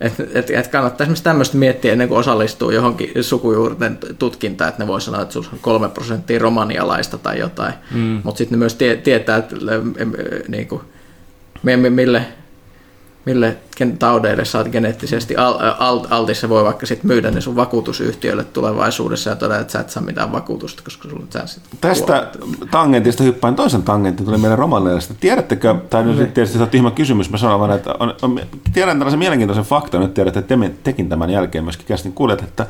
Et, 0.00 0.14
et, 0.34 0.50
et 0.50 0.68
kannattaa 0.68 1.04
esimerkiksi 1.04 1.24
tämmöistä 1.24 1.56
miettiä 1.56 1.92
ennen 1.92 2.08
kuin 2.08 2.18
osallistuu 2.18 2.70
johonkin 2.70 3.24
sukujuurten 3.24 3.98
tutkintaan, 4.18 4.68
että 4.68 4.82
ne 4.82 4.86
voi 4.86 5.00
sanoa, 5.00 5.22
että 5.22 5.32
sinulla 5.32 5.50
on 5.52 5.58
kolme 5.58 5.88
prosenttia 5.88 6.38
romanialaista 6.38 7.18
tai 7.18 7.38
jotain, 7.38 7.74
mm. 7.90 8.20
mutta 8.24 8.38
sitten 8.38 8.58
ne 8.58 8.58
myös 8.58 8.74
tie, 8.74 8.96
tietää, 8.96 9.36
että 9.36 9.56
niin 10.48 10.68
kuin, 10.68 10.82
mille 11.90 12.26
mille 13.24 13.56
taudeille 13.98 14.44
sä 14.44 14.58
oot 14.58 14.68
geneettisesti 14.68 15.34
altissa, 16.10 16.48
voi 16.48 16.64
vaikka 16.64 16.86
sit 16.86 17.04
myydä 17.04 17.30
ne 17.30 17.40
sun 17.40 17.56
vakuutusyhtiöille 17.56 18.44
tulevaisuudessa 18.44 19.30
ja 19.30 19.36
todeta, 19.36 19.60
että 19.60 19.72
sä 19.72 19.80
et 19.80 19.90
saa 19.90 20.02
mitään 20.02 20.32
vakuutusta, 20.32 20.82
koska 20.84 21.08
sulla 21.08 21.22
on 21.22 21.48
sä 21.48 21.60
Tästä 21.80 22.28
tangentista 22.70 23.22
hyppään 23.22 23.54
toisen 23.54 23.82
tangentin, 23.82 24.26
tuli 24.26 24.38
meille 24.38 24.56
romaneista. 24.56 25.14
Tiedättekö, 25.20 25.74
tai 25.90 26.04
nyt 26.04 26.16
niin. 26.16 26.32
tietysti 26.32 26.58
se 26.58 26.62
on 26.62 26.70
tyhmä 26.70 26.90
kysymys, 26.90 27.30
mä 27.30 27.36
sanon 27.36 27.60
vaan, 27.60 27.70
että 27.70 27.94
on, 28.00 28.14
on, 28.22 28.40
tiedän 28.72 28.98
tällaisen 28.98 29.18
mielenkiintoisen 29.18 29.64
faktan, 29.64 30.00
nyt 30.00 30.14
tiedät, 30.14 30.36
että 30.36 30.56
te, 30.56 30.70
tekin 30.82 31.08
tämän 31.08 31.30
jälkeen 31.30 31.64
myöskin 31.64 31.86
kästin 31.86 32.12
kuulet, 32.12 32.42
että 32.42 32.66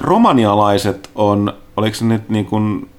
romanialaiset 0.00 1.10
on, 1.14 1.52
oliko 1.76 1.96
se 1.96 2.04
nyt 2.04 2.28
niin 2.28 2.46
kuin 2.46 2.90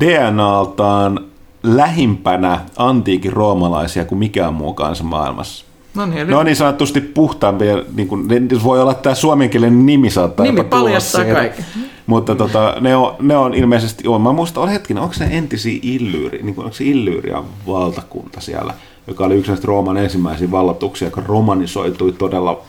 DNAltaan 0.00 1.24
lähimpänä 1.66 2.60
antiikin 2.76 3.32
roomalaisia 3.32 4.04
kuin 4.04 4.18
mikään 4.18 4.54
muu 4.54 4.74
kansa 4.74 5.04
maailmassa. 5.04 5.64
No 5.94 6.06
niin, 6.06 6.26
ne 6.26 6.36
on 6.36 6.46
niin 6.46 6.56
sanotusti 6.56 7.00
puhtaampia, 7.00 7.82
niin 7.94 8.08
kuin, 8.08 8.28
ne 8.28 8.62
voi 8.64 8.82
olla 8.82 8.94
tämä 8.94 9.14
suomenkielinen 9.14 9.86
nimi 9.86 10.10
saattaa 10.10 10.46
Nimi 10.46 10.64
paljastaa 10.64 11.24
kaikki. 11.24 11.62
Mutta 12.06 12.34
tota, 12.34 12.76
ne, 12.80 12.96
on, 12.96 13.14
ne 13.20 13.36
on 13.36 13.54
ilmeisesti, 13.54 14.04
joo, 14.04 14.18
mä 14.18 14.32
muistan, 14.32 14.62
olen 14.62 14.72
hetkinen, 14.72 15.02
onko 15.02 15.14
se 15.14 15.24
entisiä 15.30 15.78
Illyyri, 15.82 16.42
niin 16.42 16.54
kuin, 16.54 16.64
onko 16.64 16.76
se 16.76 16.84
Illyyrian 16.84 17.44
valtakunta 17.66 18.40
siellä, 18.40 18.74
joka 19.06 19.24
oli 19.24 19.34
yksi 19.34 19.50
näistä 19.50 19.66
Rooman 19.66 19.96
ensimmäisiä 19.96 20.50
vallatuksia, 20.50 21.08
joka 21.08 21.22
romanisoitui 21.26 22.12
todella 22.12 22.60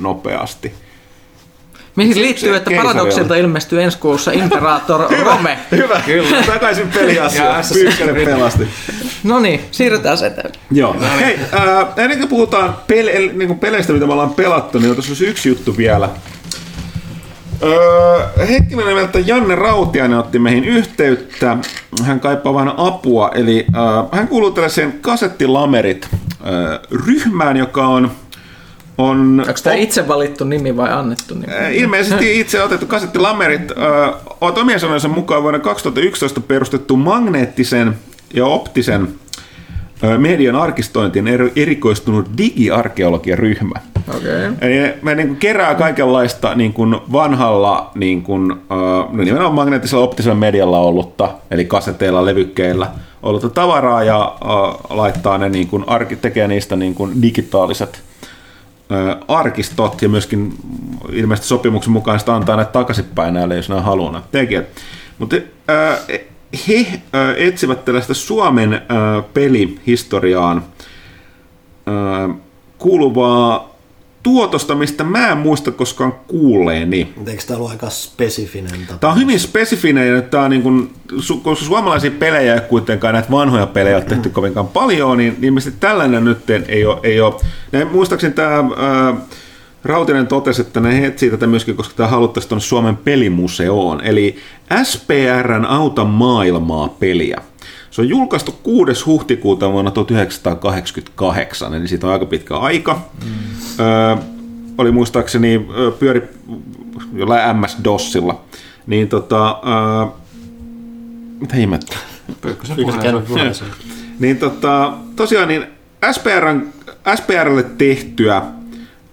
nopeasti. 0.00 0.72
Mihin 1.96 2.22
liittyy, 2.22 2.56
että 2.56 2.70
paradoksilta 2.76 3.34
ilmestyy 3.36 3.82
ensi 3.82 3.98
kuussa 3.98 4.32
Imperator 4.32 5.00
Rome. 5.24 5.58
Hyvä, 5.70 6.02
kyllä. 6.06 6.42
Takaisin 6.46 6.88
peliasiaan. 6.88 7.64
Pyykkänen 7.72 8.14
pelasti. 8.14 8.68
No 9.24 9.40
niin, 9.40 9.60
siirrytään 9.70 10.16
eteenpäin. 10.18 10.54
Joo. 10.70 10.92
No 10.92 11.00
niin. 11.00 11.18
Hei, 11.18 11.38
äh, 11.54 11.86
ennen 11.96 12.18
kuin 12.18 12.28
puhutaan 12.28 12.76
pele, 12.86 13.10
niin 13.12 13.46
kuin 13.46 13.58
peleistä, 13.58 13.92
mitä 13.92 14.06
me 14.06 14.12
ollaan 14.12 14.34
pelattu, 14.34 14.78
niin 14.78 14.94
tuossa 14.94 15.10
olisi 15.10 15.26
yksi 15.26 15.48
juttu 15.48 15.76
vielä. 15.76 16.08
Öö, 17.62 18.46
hetkinen 18.46 18.86
nimeltä 18.86 19.18
Janne 19.18 19.54
Rautiainen 19.54 20.18
otti 20.18 20.38
meihin 20.38 20.64
yhteyttä. 20.64 21.56
Hän 22.04 22.20
kaipaa 22.20 22.54
vähän 22.54 22.74
apua. 22.76 23.30
Eli 23.34 23.66
öö, 23.76 23.82
hän 24.12 24.28
kuuluu 24.28 24.50
tällaiseen 24.50 24.92
kasettilamerit 25.00 26.08
öö, 26.46 26.78
ryhmään, 27.06 27.56
joka 27.56 27.86
on 27.86 28.10
on... 28.98 29.40
Onko 29.48 29.60
tämä 29.62 29.76
itse 29.76 30.08
valittu 30.08 30.44
nimi 30.44 30.76
vai 30.76 30.92
annettu 30.92 31.34
nimi? 31.34 31.52
Ilmeisesti 31.72 32.32
itse 32.40 32.62
otettu 32.62 32.86
kasetti 32.86 33.18
Lammerit. 33.18 33.72
Olet 34.40 34.58
omien 34.58 34.80
sanojensa 34.80 35.08
mukaan 35.08 35.42
vuonna 35.42 35.58
2011 35.58 36.40
perustettu 36.40 36.96
magneettisen 36.96 37.96
ja 38.34 38.46
optisen 38.46 39.08
median 40.18 40.56
arkistointiin 40.56 41.28
erikoistunut 41.56 42.30
digiarkeologiaryhmä. 42.38 43.74
Okay. 44.08 44.52
Eli 44.60 44.94
me 45.02 45.14
niin 45.14 45.28
kuin 45.28 45.38
kerää 45.38 45.74
kaikenlaista 45.74 46.54
niin 46.54 46.72
kuin 46.72 46.96
vanhalla 47.12 47.90
niin 47.94 48.22
kuin, 48.22 48.52
uh, 48.52 49.16
nimenomaan 49.16 49.54
magneettisella 49.54 50.04
optisella 50.04 50.34
medialla 50.34 50.78
ollutta, 50.78 51.28
eli 51.50 51.64
kaseteilla, 51.64 52.24
levykkeillä 52.24 52.86
ollutta 53.22 53.48
tavaraa 53.48 54.04
ja 54.04 54.36
laittaa 54.90 55.38
ne 55.38 55.48
niin 55.48 55.68
kuin, 55.68 55.84
tekee 56.20 56.48
niistä 56.48 56.76
niin 56.76 56.94
kuin 56.94 57.22
digitaaliset 57.22 58.02
arkistot 59.28 60.02
ja 60.02 60.08
myöskin 60.08 60.54
ilmeisesti 61.12 61.48
sopimuksen 61.48 61.92
mukaan 61.92 62.20
sitä 62.20 62.34
antaa 62.34 62.56
näitä 62.56 62.72
takaisinpäin 62.72 63.34
näille, 63.34 63.56
jos 63.56 63.70
on 63.70 63.84
haluaa 63.84 64.26
tekijät. 64.32 64.66
Mutta 65.18 65.36
he 66.68 67.02
etsivät 67.36 67.84
tällaista 67.84 68.14
Suomen 68.14 68.82
pelihistoriaan 69.34 70.64
kuuluvaa 72.78 73.71
tuotosta, 74.22 74.74
mistä 74.74 75.04
mä 75.04 75.28
en 75.28 75.38
muista 75.38 75.70
koskaan 75.70 76.12
kuulleeni. 76.12 77.14
Eikö 77.26 77.42
tämä 77.46 77.56
ollut 77.56 77.70
aika 77.70 77.90
spesifinen 77.90 78.80
tapaus? 78.80 79.00
Tämä 79.00 79.12
on 79.12 79.20
hyvin 79.20 79.40
spesifinen, 79.40 80.14
ja 80.14 80.22
tämä 80.22 80.44
on 80.44 80.50
niin 80.50 80.62
kuin, 80.62 80.90
koska 81.42 81.64
suomalaisia 81.64 82.10
pelejä 82.10 82.54
ei 82.54 82.60
kuitenkaan 82.60 83.14
näitä 83.14 83.30
vanhoja 83.30 83.66
pelejä 83.66 83.96
ole 83.96 84.04
tehty 84.04 84.30
kovinkaan 84.30 84.68
paljon, 84.68 85.18
niin 85.18 85.38
ilmeisesti 85.42 85.80
tällainen 85.80 86.24
nyt 86.24 86.50
ei 86.50 86.86
ole. 86.86 86.98
Ei 87.02 87.20
ole. 87.20 87.34
Muistaakseni 87.92 88.34
tämä 88.34 88.54
ää, 88.56 89.14
Rautinen 89.84 90.26
totesi, 90.26 90.62
että 90.62 90.80
ne 90.80 91.06
etsii 91.06 91.30
tätä 91.30 91.46
myöskin, 91.46 91.76
koska 91.76 91.94
tämä 91.96 92.08
haluttaisiin 92.08 92.48
tuonne 92.48 92.62
Suomen 92.62 92.96
pelimuseoon, 92.96 94.00
eli 94.04 94.36
SPRn 94.82 95.64
Auta 95.64 96.04
maailmaa 96.04 96.88
peliä. 96.88 97.40
Se 97.92 98.00
on 98.00 98.08
julkaistu 98.08 98.52
6. 98.62 99.04
huhtikuuta 99.04 99.72
vuonna 99.72 99.90
1988, 99.90 101.74
eli 101.74 101.88
siitä 101.88 102.06
on 102.06 102.12
aika 102.12 102.26
pitkä 102.26 102.56
aika. 102.56 103.00
Mm. 103.24 103.30
Öö, 103.80 104.16
oli 104.78 104.92
muistaakseni 104.92 105.66
pyöri 105.98 106.22
jollain 107.14 107.56
MS-DOSilla. 107.56 108.34
Niin 108.86 109.08
tota, 109.08 109.50
öö, 109.50 110.06
mitä 111.40 111.56
ihmettä? 111.56 111.96
Puheeseen. 113.28 113.70
Niin 114.18 114.36
tota, 114.36 114.92
tosiaan 115.16 115.48
niin 115.48 115.66
SPRn, 116.12 116.66
SPRlle 117.14 117.62
tehtyä 117.62 118.42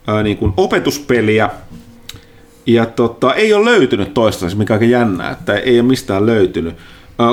ää, 0.08 0.24
niin 0.24 0.38
kuin 0.38 0.54
opetuspeliä, 0.58 1.50
ja 2.66 2.86
tota, 2.86 3.34
ei 3.34 3.54
ole 3.54 3.66
löytynyt 3.66 4.14
toistaiseksi, 4.14 4.58
mikä 4.58 4.74
on 4.74 4.76
aika 4.76 4.92
jännää, 4.92 5.32
että 5.32 5.54
ei 5.54 5.80
ole 5.80 5.88
mistään 5.88 6.26
löytynyt. 6.26 6.76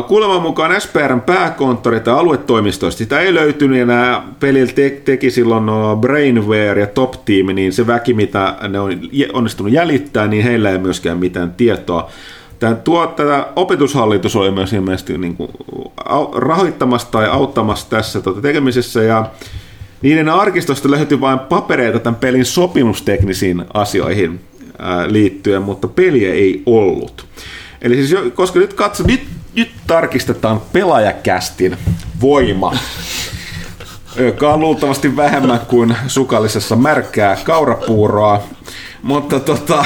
Kuuleman 0.08 0.42
mukaan 0.42 0.80
SPRn 0.80 1.20
pääkonttori 1.20 2.00
tai 2.00 2.14
aluetoimistoista 2.14 2.98
sitä 2.98 3.20
ei 3.20 3.34
löytynyt, 3.34 3.78
ja 3.78 3.86
nämä 3.86 4.22
pelillä 4.40 4.72
te- 4.72 5.00
teki 5.04 5.30
silloin 5.30 5.64
Brainware 6.00 6.80
ja 6.80 6.86
Top 6.86 7.24
Team, 7.24 7.46
niin 7.46 7.72
se 7.72 7.86
väki, 7.86 8.14
mitä 8.14 8.56
ne 8.68 8.80
on 8.80 9.00
onnistunut 9.32 9.72
jäljittämään, 9.72 10.30
niin 10.30 10.44
heillä 10.44 10.70
ei 10.70 10.78
myöskään 10.78 11.18
mitään 11.18 11.54
tietoa. 11.54 12.10
Tämä, 12.58 12.74
tuo, 12.74 13.06
tätä 13.06 13.46
opetushallitus 13.56 14.36
oli 14.36 14.50
myös 14.50 14.72
ilmeisesti 14.72 15.18
niin 15.18 15.36
kuin, 15.36 15.50
rahoittamassa 16.34 17.08
tai 17.10 17.28
auttamassa 17.28 17.90
tässä 17.90 18.20
tuota, 18.20 18.40
tekemisessä, 18.40 19.02
ja 19.02 19.30
niiden 20.02 20.28
arkistosta 20.28 20.90
löytyi 20.90 21.20
vain 21.20 21.38
papereita 21.38 21.98
tämän 21.98 22.20
pelin 22.20 22.44
sopimusteknisiin 22.44 23.64
asioihin 23.74 24.40
ää, 24.78 25.12
liittyen, 25.12 25.62
mutta 25.62 25.88
peliä 25.88 26.32
ei 26.32 26.62
ollut. 26.66 27.26
Eli 27.82 28.06
siis, 28.06 28.20
koska 28.34 28.58
nyt 28.58 28.74
katso, 28.74 29.04
nyt, 29.06 29.20
nyt 29.56 29.70
tarkistetaan 29.86 30.60
pelaajakästin 30.72 31.76
voima, 32.20 32.76
joka 34.16 34.54
on 34.54 34.60
luultavasti 34.60 35.16
vähemmän 35.16 35.60
kuin 35.60 35.96
sukallisessa 36.06 36.76
märkää 36.76 37.36
kaurapuuroa. 37.44 38.42
Mutta 39.02 39.40
tota, 39.40 39.84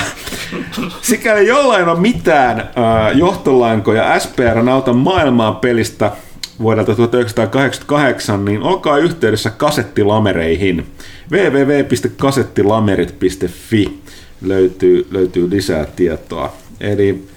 sikäli 1.03 1.47
jollain 1.47 1.89
on 1.89 2.01
mitään 2.01 2.71
johtolankoja 3.15 4.21
SPR 4.21 4.69
auta 4.71 4.93
maailmaa 4.93 5.53
pelistä 5.53 6.13
vuodelta 6.61 6.95
1988, 6.95 8.45
niin 8.45 8.63
olkaa 8.63 8.99
yhteydessä 8.99 9.51
kasettilamereihin. 9.51 10.87
www.kasettilamerit.fi 11.31 14.01
löytyy, 14.43 15.07
löytyy 15.11 15.51
lisää 15.51 15.87
tietoa. 15.97 16.53
Eli 16.81 17.29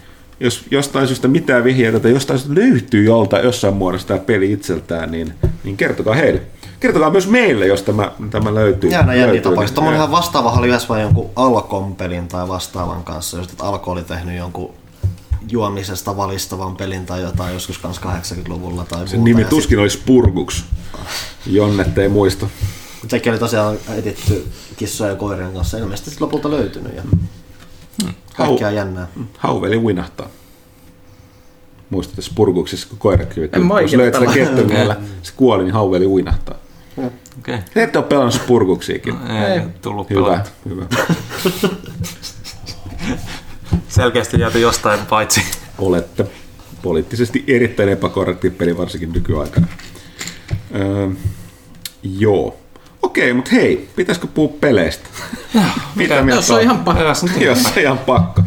jos 0.43 0.63
jostain 0.71 1.07
syystä 1.07 1.27
mitään 1.27 1.63
vihjeitä 1.63 1.99
tai 1.99 2.11
jostain 2.11 2.39
syystä 2.39 2.59
löytyy 2.61 3.03
jolta 3.03 3.39
jossain 3.39 3.73
muodossa 3.73 4.07
tämä 4.07 4.19
peli 4.19 4.51
itseltään, 4.51 5.11
niin, 5.11 5.33
niin 5.63 5.77
kertokaa 5.77 6.13
heille. 6.15 6.41
Kertokaa 6.79 7.09
myös 7.11 7.27
meille, 7.27 7.67
jos 7.67 7.81
tämä, 7.81 8.11
tämä 8.29 8.53
löytyy. 8.55 8.89
Jänniä 8.89 9.21
löytyy, 9.25 9.41
tapauksia. 9.41 9.65
niin- 9.65 9.73
Tuommoinen 9.75 9.97
ihan 9.97 10.11
vastaava 10.11 10.51
oli 10.51 10.67
yhdessä 10.67 10.99
jonkun 10.99 11.29
Alkon 11.35 11.95
pelin 11.95 12.27
tai 12.27 12.47
vastaavan 12.47 13.03
kanssa, 13.03 13.41
että 13.41 13.63
Alko 13.63 13.91
oli 13.91 14.03
tehnyt 14.03 14.37
jonkun 14.37 14.73
juomisesta 15.49 16.17
valistavan 16.17 16.75
pelin 16.75 17.05
tai 17.05 17.21
jotain 17.21 17.53
joskus 17.53 17.77
kanssa 17.77 18.01
80-luvulla 18.01 18.85
tai 18.89 19.07
Sen 19.07 19.19
muuta. 19.19 19.29
nimi 19.29 19.45
tuskin 19.45 19.79
olisi 19.79 19.97
Spurguks. 19.97 20.63
Jonnet 21.45 21.97
ei 21.97 22.09
muista. 22.09 22.47
sit- 23.01 23.09
Sekin 23.09 23.31
oli 23.31 23.39
tosiaan 23.39 23.77
etitty 23.97 24.45
kissojen 24.77 25.11
ja 25.11 25.15
koirien 25.15 25.53
kanssa. 25.53 25.77
Ilmeisesti 25.77 26.09
sit 26.09 26.21
lopulta 26.21 26.51
löytynyt. 26.51 26.95
Ja 26.95 27.03
kaikkea 28.37 28.69
Hau- 28.69 28.73
jännää. 28.73 29.07
Hauveli 29.37 29.77
winahtaa. 29.79 30.27
Muistatte 31.89 32.21
Spurguksissa, 32.21 32.87
kun 32.89 32.97
koira 32.97 33.25
kyykyi. 33.25 33.61
En 33.61 33.65
mä 33.67 33.81
Jos 33.81 33.91
kettumiellä, 34.33 34.95
se 35.23 35.33
kuoli, 35.35 35.63
niin 35.63 35.73
hauveli 35.73 36.07
winahtaa. 36.07 36.55
Okei. 37.39 37.57
Te 37.73 37.83
ette 37.83 37.97
ole 37.97 38.05
pelannut 38.07 38.33
Spurguksiakin. 38.33 39.13
Ei, 39.31 39.61
tullut 39.81 40.09
Hyvä, 40.09 40.21
pelattu. 40.21 40.49
hyvä. 40.69 40.85
Selkeästi 43.87 44.39
jääty 44.39 44.59
jostain 44.59 44.99
paitsi. 45.05 45.41
Olette 45.77 46.25
poliittisesti 46.81 47.43
erittäin 47.47 47.89
epäkorrekti 47.89 48.49
peli, 48.49 48.77
varsinkin 48.77 49.11
nykyaikana. 49.13 49.67
Öö, 50.75 51.07
joo. 52.03 52.57
Okei, 53.03 53.33
mutta 53.33 53.51
hei, 53.51 53.89
pitäisikö 53.95 54.27
puhua 54.27 54.57
peleistä? 54.61 55.09
Mitä 55.95 56.21
mieltä 56.21 56.39
Jos 56.39 56.51
on 56.51 56.61
ihan 56.61 56.79
pakko. 56.79 57.03
Jos 57.39 57.63
se 57.63 57.81
ihan 57.81 57.97
pakko. 57.97 58.41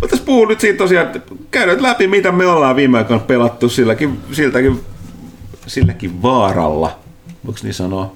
Mutta 0.00 0.10
tässä 0.10 0.26
puhuu 0.26 0.44
nyt 0.44 0.60
siitä 0.60 0.78
tosiaan, 0.78 1.06
että 1.06 1.34
käydään 1.50 1.82
läpi, 1.82 2.06
mitä 2.06 2.32
me 2.32 2.46
ollaan 2.46 2.76
viime 2.76 2.98
aikoina 2.98 3.24
pelattu 3.24 3.68
silläkin, 3.68 4.20
siltäkin, 4.32 4.80
silläkin 5.66 6.22
vaaralla. 6.22 6.98
Voiko 7.46 7.60
niin 7.62 7.74
sanoa? 7.74 8.12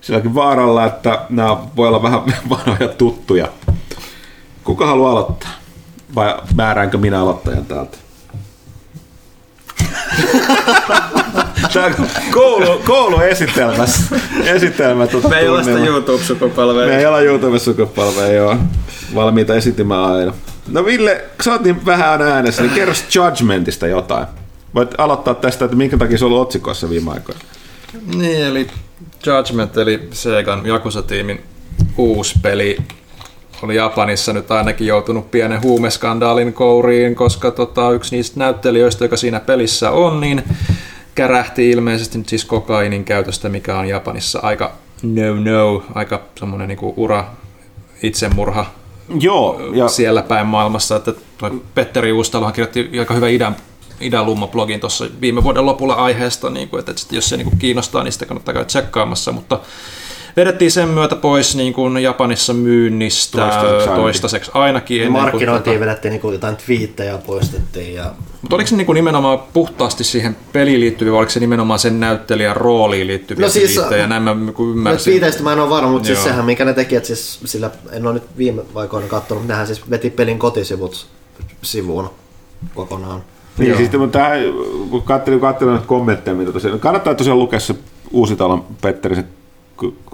Silläkin 0.00 0.34
vaaralla, 0.34 0.86
että 0.86 1.26
nämä 1.28 1.56
voi 1.76 1.88
olla 1.88 2.02
vähän 2.02 2.20
vanhoja 2.50 2.88
tuttuja. 2.88 3.48
Kuka 4.64 4.86
haluaa 4.86 5.12
aloittaa? 5.12 5.50
Vai 6.14 6.34
määräänkö 6.54 6.98
minä 6.98 7.20
aloittajan 7.20 7.66
täältä? 7.66 7.98
Tämä 11.72 11.86
on 11.86 11.94
koulu, 12.32 12.82
koulu 12.86 13.20
esitelmässä. 13.20 14.16
Esitelmä 14.44 15.06
tuota 15.06 15.28
Me 15.28 15.38
ei 15.38 15.48
ole 15.48 15.64
sitä 15.64 15.76
tunnelma. 15.76 15.96
YouTube-sukupolvea. 15.96 16.86
Me 16.86 16.98
ei 16.98 17.06
olla 17.06 17.20
YouTube-sukupolvea, 17.20 18.32
joo. 18.32 18.56
Valmiita 19.14 19.54
esiintymään 19.54 20.04
aina. 20.04 20.32
No 20.68 20.84
Ville, 20.84 21.24
sä 21.44 21.52
oot 21.52 21.62
niin 21.62 21.86
vähän 21.86 22.22
äänessä, 22.22 22.62
niin 22.62 22.74
kerro 22.74 22.94
Judgmentista 23.14 23.86
jotain. 23.86 24.26
Voit 24.74 24.94
aloittaa 24.98 25.34
tästä, 25.34 25.64
että 25.64 25.76
minkä 25.76 25.98
takia 25.98 26.18
se 26.18 26.24
on 26.24 26.30
ollut 26.30 26.42
otsikoissa 26.42 26.90
viime 26.90 27.10
aikoina. 27.10 27.40
Niin, 28.14 28.46
eli 28.46 28.66
Judgment, 29.26 29.76
eli 29.76 30.08
Segan 30.12 30.66
Yakuza-tiimin 30.66 31.40
uusi 31.96 32.34
peli, 32.42 32.78
oli 33.62 33.76
Japanissa 33.76 34.32
nyt 34.32 34.50
ainakin 34.50 34.86
joutunut 34.86 35.30
pienen 35.30 35.62
huumeskandaalin 35.62 36.52
kouriin, 36.52 37.14
koska 37.14 37.50
tota, 37.50 37.90
yksi 37.90 38.16
niistä 38.16 38.40
näyttelijöistä, 38.40 39.04
joka 39.04 39.16
siinä 39.16 39.40
pelissä 39.40 39.90
on, 39.90 40.20
niin 40.20 40.42
kärähti 41.18 41.70
ilmeisesti 41.70 42.18
nyt 42.18 42.28
siis 42.28 42.44
kokainin 42.44 43.04
käytöstä, 43.04 43.48
mikä 43.48 43.78
on 43.78 43.88
Japanissa 43.88 44.38
aika 44.42 44.72
no-no, 45.02 45.82
aika 45.94 46.22
semmoinen 46.38 46.68
niinku 46.68 46.94
ura 46.96 47.24
itsemurha 48.02 48.66
Joo, 49.20 49.60
ja 49.74 49.88
siellä 49.88 50.22
päin 50.22 50.46
maailmassa. 50.46 50.96
Että 50.96 51.12
toi 51.38 51.62
Petteri 51.74 52.12
Uustalohan 52.12 52.52
kirjoitti 52.52 52.98
aika 52.98 53.14
hyvä 53.14 53.28
idän, 53.28 53.56
idän 54.00 54.26
Lumma-blogin 54.26 54.80
tuossa 54.80 55.06
viime 55.20 55.42
vuoden 55.42 55.66
lopulla 55.66 55.94
aiheesta, 55.94 56.50
niin 56.50 56.68
kuin, 56.68 56.80
että 56.80 56.92
sit 56.96 57.12
jos 57.12 57.28
se 57.28 57.36
niin 57.36 57.48
kuin 57.48 57.58
kiinnostaa, 57.58 58.04
niin 58.04 58.12
sitä 58.12 58.26
kannattaa 58.26 58.54
käydä 58.54 58.66
tsekkaamassa, 58.66 59.32
mutta 59.32 59.60
vedettiin 60.38 60.70
sen 60.70 60.88
myötä 60.88 61.16
pois 61.16 61.56
niin 61.56 61.72
kuin 61.72 61.98
Japanissa 61.98 62.54
myynnistä 62.54 63.38
Toistaiseksi 63.38 63.78
ainakin. 63.88 64.02
toistaiseksi 64.02 64.50
ainakin. 64.54 64.96
ennen 65.02 65.12
kuin 65.12 65.22
Markkinointiin 65.22 65.76
tota- 65.76 65.80
vedettiin 65.80 66.12
niinku 66.12 66.32
jotain 66.32 66.56
twiittejä 66.56 67.18
poistettiin 67.18 67.94
ja 67.94 68.12
Mutta 68.42 68.56
oliko 68.56 68.66
se 68.68 68.76
niin 68.76 68.86
kuin 68.86 68.94
nimenomaan 68.94 69.38
puhtaasti 69.52 70.04
siihen 70.04 70.36
peliin 70.52 70.80
liittyviä, 70.80 71.12
vai 71.12 71.18
oliko 71.18 71.30
se 71.30 71.40
nimenomaan 71.40 71.78
sen 71.78 72.00
näyttelijän 72.00 72.56
rooliin 72.56 73.06
liittyviä 73.06 73.46
No 73.46 73.50
siis, 73.50 73.74
twiittejä? 73.74 74.06
Näin 74.06 74.22
mä 74.22 74.34
niin 74.34 74.54
kuin 74.54 74.66
No 74.68 74.72
ymmärsin. 74.72 75.04
twiiteistä 75.12 75.42
mä 75.42 75.52
en 75.52 75.60
ole 75.60 75.70
varma, 75.70 75.90
mutta 75.90 76.06
siis 76.06 76.18
Joo. 76.18 76.26
sehän 76.28 76.44
minkä 76.44 76.64
ne 76.64 76.74
teki, 76.74 76.96
että 76.96 77.06
siis 77.06 77.40
sillä, 77.44 77.70
en 77.92 78.06
ole 78.06 78.14
nyt 78.14 78.22
viime 78.38 78.62
aikoina 78.74 79.08
katsonut, 79.08 79.42
mutta 79.42 79.52
nehän 79.52 79.66
siis 79.66 79.90
veti 79.90 80.10
pelin 80.10 80.38
kotisivut 80.38 81.06
sivuun 81.62 82.10
kokonaan. 82.74 83.22
niin, 83.58 83.76
siis 83.76 83.92
mutta 83.92 84.18
tää, 84.18 84.32
kun 84.90 85.02
katselin, 85.02 85.40
katselin 85.40 85.72
näitä 85.72 85.86
kommentteja, 85.88 86.34
mitä 86.34 86.52
tosiaan, 86.52 86.80
kannattaa 86.80 87.14
tosiaan 87.14 87.38
lukea 87.38 87.60
se 87.60 87.74
Uusitalon 88.12 88.64
Petteri, 88.82 89.16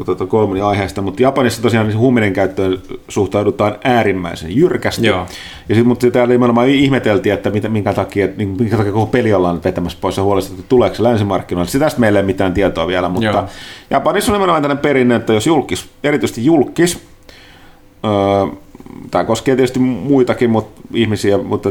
tota 0.06 0.26
kolmani 0.26 0.60
aiheesta, 0.60 1.02
mutta 1.02 1.22
Japanissa 1.22 1.62
tosiaan 1.62 1.86
niin 1.86 1.98
huumeiden 1.98 2.32
käyttöön 2.32 2.78
suhtaudutaan 3.08 3.74
äärimmäisen 3.84 4.56
jyrkästi. 4.56 5.06
Joo. 5.06 5.26
Ja 5.68 5.74
sit, 5.74 5.86
mutta 5.86 6.10
täällä 6.10 6.34
nimenomaan 6.34 6.68
ihmeteltiin, 6.68 7.32
että 7.32 7.50
mitä, 7.50 7.68
minkä, 7.68 7.92
takia, 7.92 8.28
niin 8.36 8.48
minkä 8.48 8.76
takia 8.76 8.92
koko 8.92 9.06
peli 9.06 9.32
ollaan 9.32 9.60
vetämässä 9.64 9.98
pois 10.00 10.16
ja 10.16 10.22
huolestunut, 10.22 10.60
että 10.60 10.68
tuleeko 10.68 10.96
se 10.96 11.02
länsimarkkinoille. 11.02 11.70
Sitä 11.70 11.84
tästä 11.84 12.00
meillä 12.00 12.18
ei 12.18 12.20
ole 12.20 12.26
mitään 12.26 12.54
tietoa 12.54 12.86
vielä, 12.86 13.08
mutta 13.08 13.26
Joo. 13.26 13.44
Japanissa 13.90 14.32
on 14.32 14.36
nimenomaan 14.36 14.62
tällainen 14.62 14.82
perinne, 14.82 15.14
että 15.14 15.32
jos 15.32 15.46
julkis, 15.46 15.88
erityisesti 16.04 16.44
julkis, 16.44 16.98
öö, 18.04 18.56
tämä 19.10 19.24
koskee 19.24 19.56
tietysti 19.56 19.78
muitakin 19.78 20.50
mut, 20.50 20.68
ihmisiä, 20.94 21.38
mutta 21.38 21.68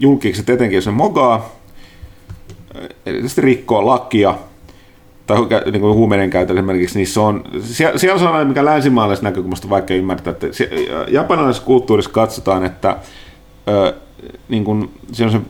julkikset 0.00 0.50
etenkin, 0.50 0.76
jos 0.76 0.86
ne 0.86 0.92
mogaa, 0.92 1.50
erityisesti 3.06 3.40
rikkoo 3.40 3.86
lakia 3.86 4.34
tai 5.26 5.36
niin 5.72 5.80
kuin 5.80 5.94
huumeiden 5.94 6.30
käytön 6.30 6.58
esimerkiksi, 6.58 6.98
niin 6.98 7.06
se 7.06 7.20
on, 7.20 7.44
siellä, 7.60 7.98
siellä 7.98 8.14
on 8.14 8.20
sellainen, 8.20 8.48
mikä 8.48 8.64
länsimaalaisesta 8.64 9.28
näkökulmasta 9.28 9.66
on 9.66 9.70
vaikea 9.70 9.96
ymmärtää, 9.96 10.30
että 10.30 10.46
se, 10.50 10.70
japanilaisessa 11.08 11.66
kulttuurissa 11.66 12.10
katsotaan, 12.10 12.64
että 12.64 12.96
ö, 13.68 13.94
niin 14.48 14.64
kuin, 14.64 14.90
se 15.12 15.24
on 15.24 15.30
se, 15.30 15.40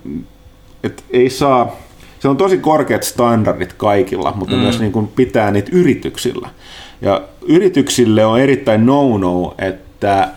että 0.83 1.03
ei 1.11 1.31
saa, 1.31 1.77
se 2.21 2.29
on 2.29 2.37
tosi 2.37 2.59
korkeat 2.59 3.03
standardit 3.03 3.73
kaikilla, 3.73 4.33
mutta 4.37 4.55
mm. 4.55 4.61
myös 4.61 4.81
niin 4.81 4.93
kuin 4.93 5.09
pitää 5.09 5.51
niitä 5.51 5.71
yrityksillä. 5.73 6.49
Ja 7.01 7.23
yrityksille 7.47 8.25
on 8.25 8.41
erittäin 8.41 8.87
no-no, 8.87 9.55
että 9.59 10.29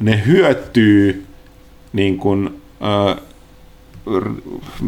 ne 0.00 0.22
hyötyy 0.26 1.26
niin 1.92 2.18
kuin, 2.18 2.60
ö, 2.82 3.16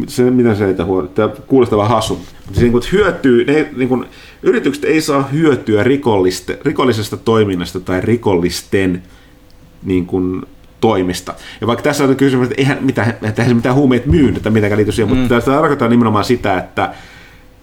se, 0.07 0.31
mitä 0.31 0.55
se 0.55 0.69
että 0.69 0.83
tämä 1.15 1.29
kuulostaa 1.47 1.77
vähän 1.77 1.91
hassu, 1.91 2.19
mutta 2.51 2.59
se 2.59 2.65
niin 2.65 2.71
kuin, 2.71 2.83
hyötyy, 2.91 3.45
ne, 3.45 3.69
niin 3.75 3.89
kuin, 3.89 4.05
yritykset 4.43 4.83
ei 4.83 5.01
saa 5.01 5.23
hyötyä 5.23 5.83
rikollisesta 6.63 7.17
toiminnasta 7.17 7.79
tai 7.79 8.01
rikollisten 8.01 9.03
niin 9.83 10.05
kuin, 10.05 10.45
toimista. 10.81 11.33
Ja 11.61 11.67
vaikka 11.67 11.83
tässä 11.83 12.03
on 12.03 12.15
kysymys, 12.15 12.47
että 12.47 12.61
eihän 12.61 12.77
mitään, 12.81 13.13
eihän 13.37 13.55
mitään 13.55 13.75
huumeet 13.75 14.05
myy, 14.05 14.33
että 14.35 14.49
mitenkään 14.49 14.77
liity 14.77 14.91
siihen, 14.91 15.13
mm. 15.13 15.19
mutta 15.19 15.35
tässä 15.35 15.51
tarkoittaa 15.51 15.87
nimenomaan 15.87 16.25
sitä, 16.25 16.57
että 16.57 16.93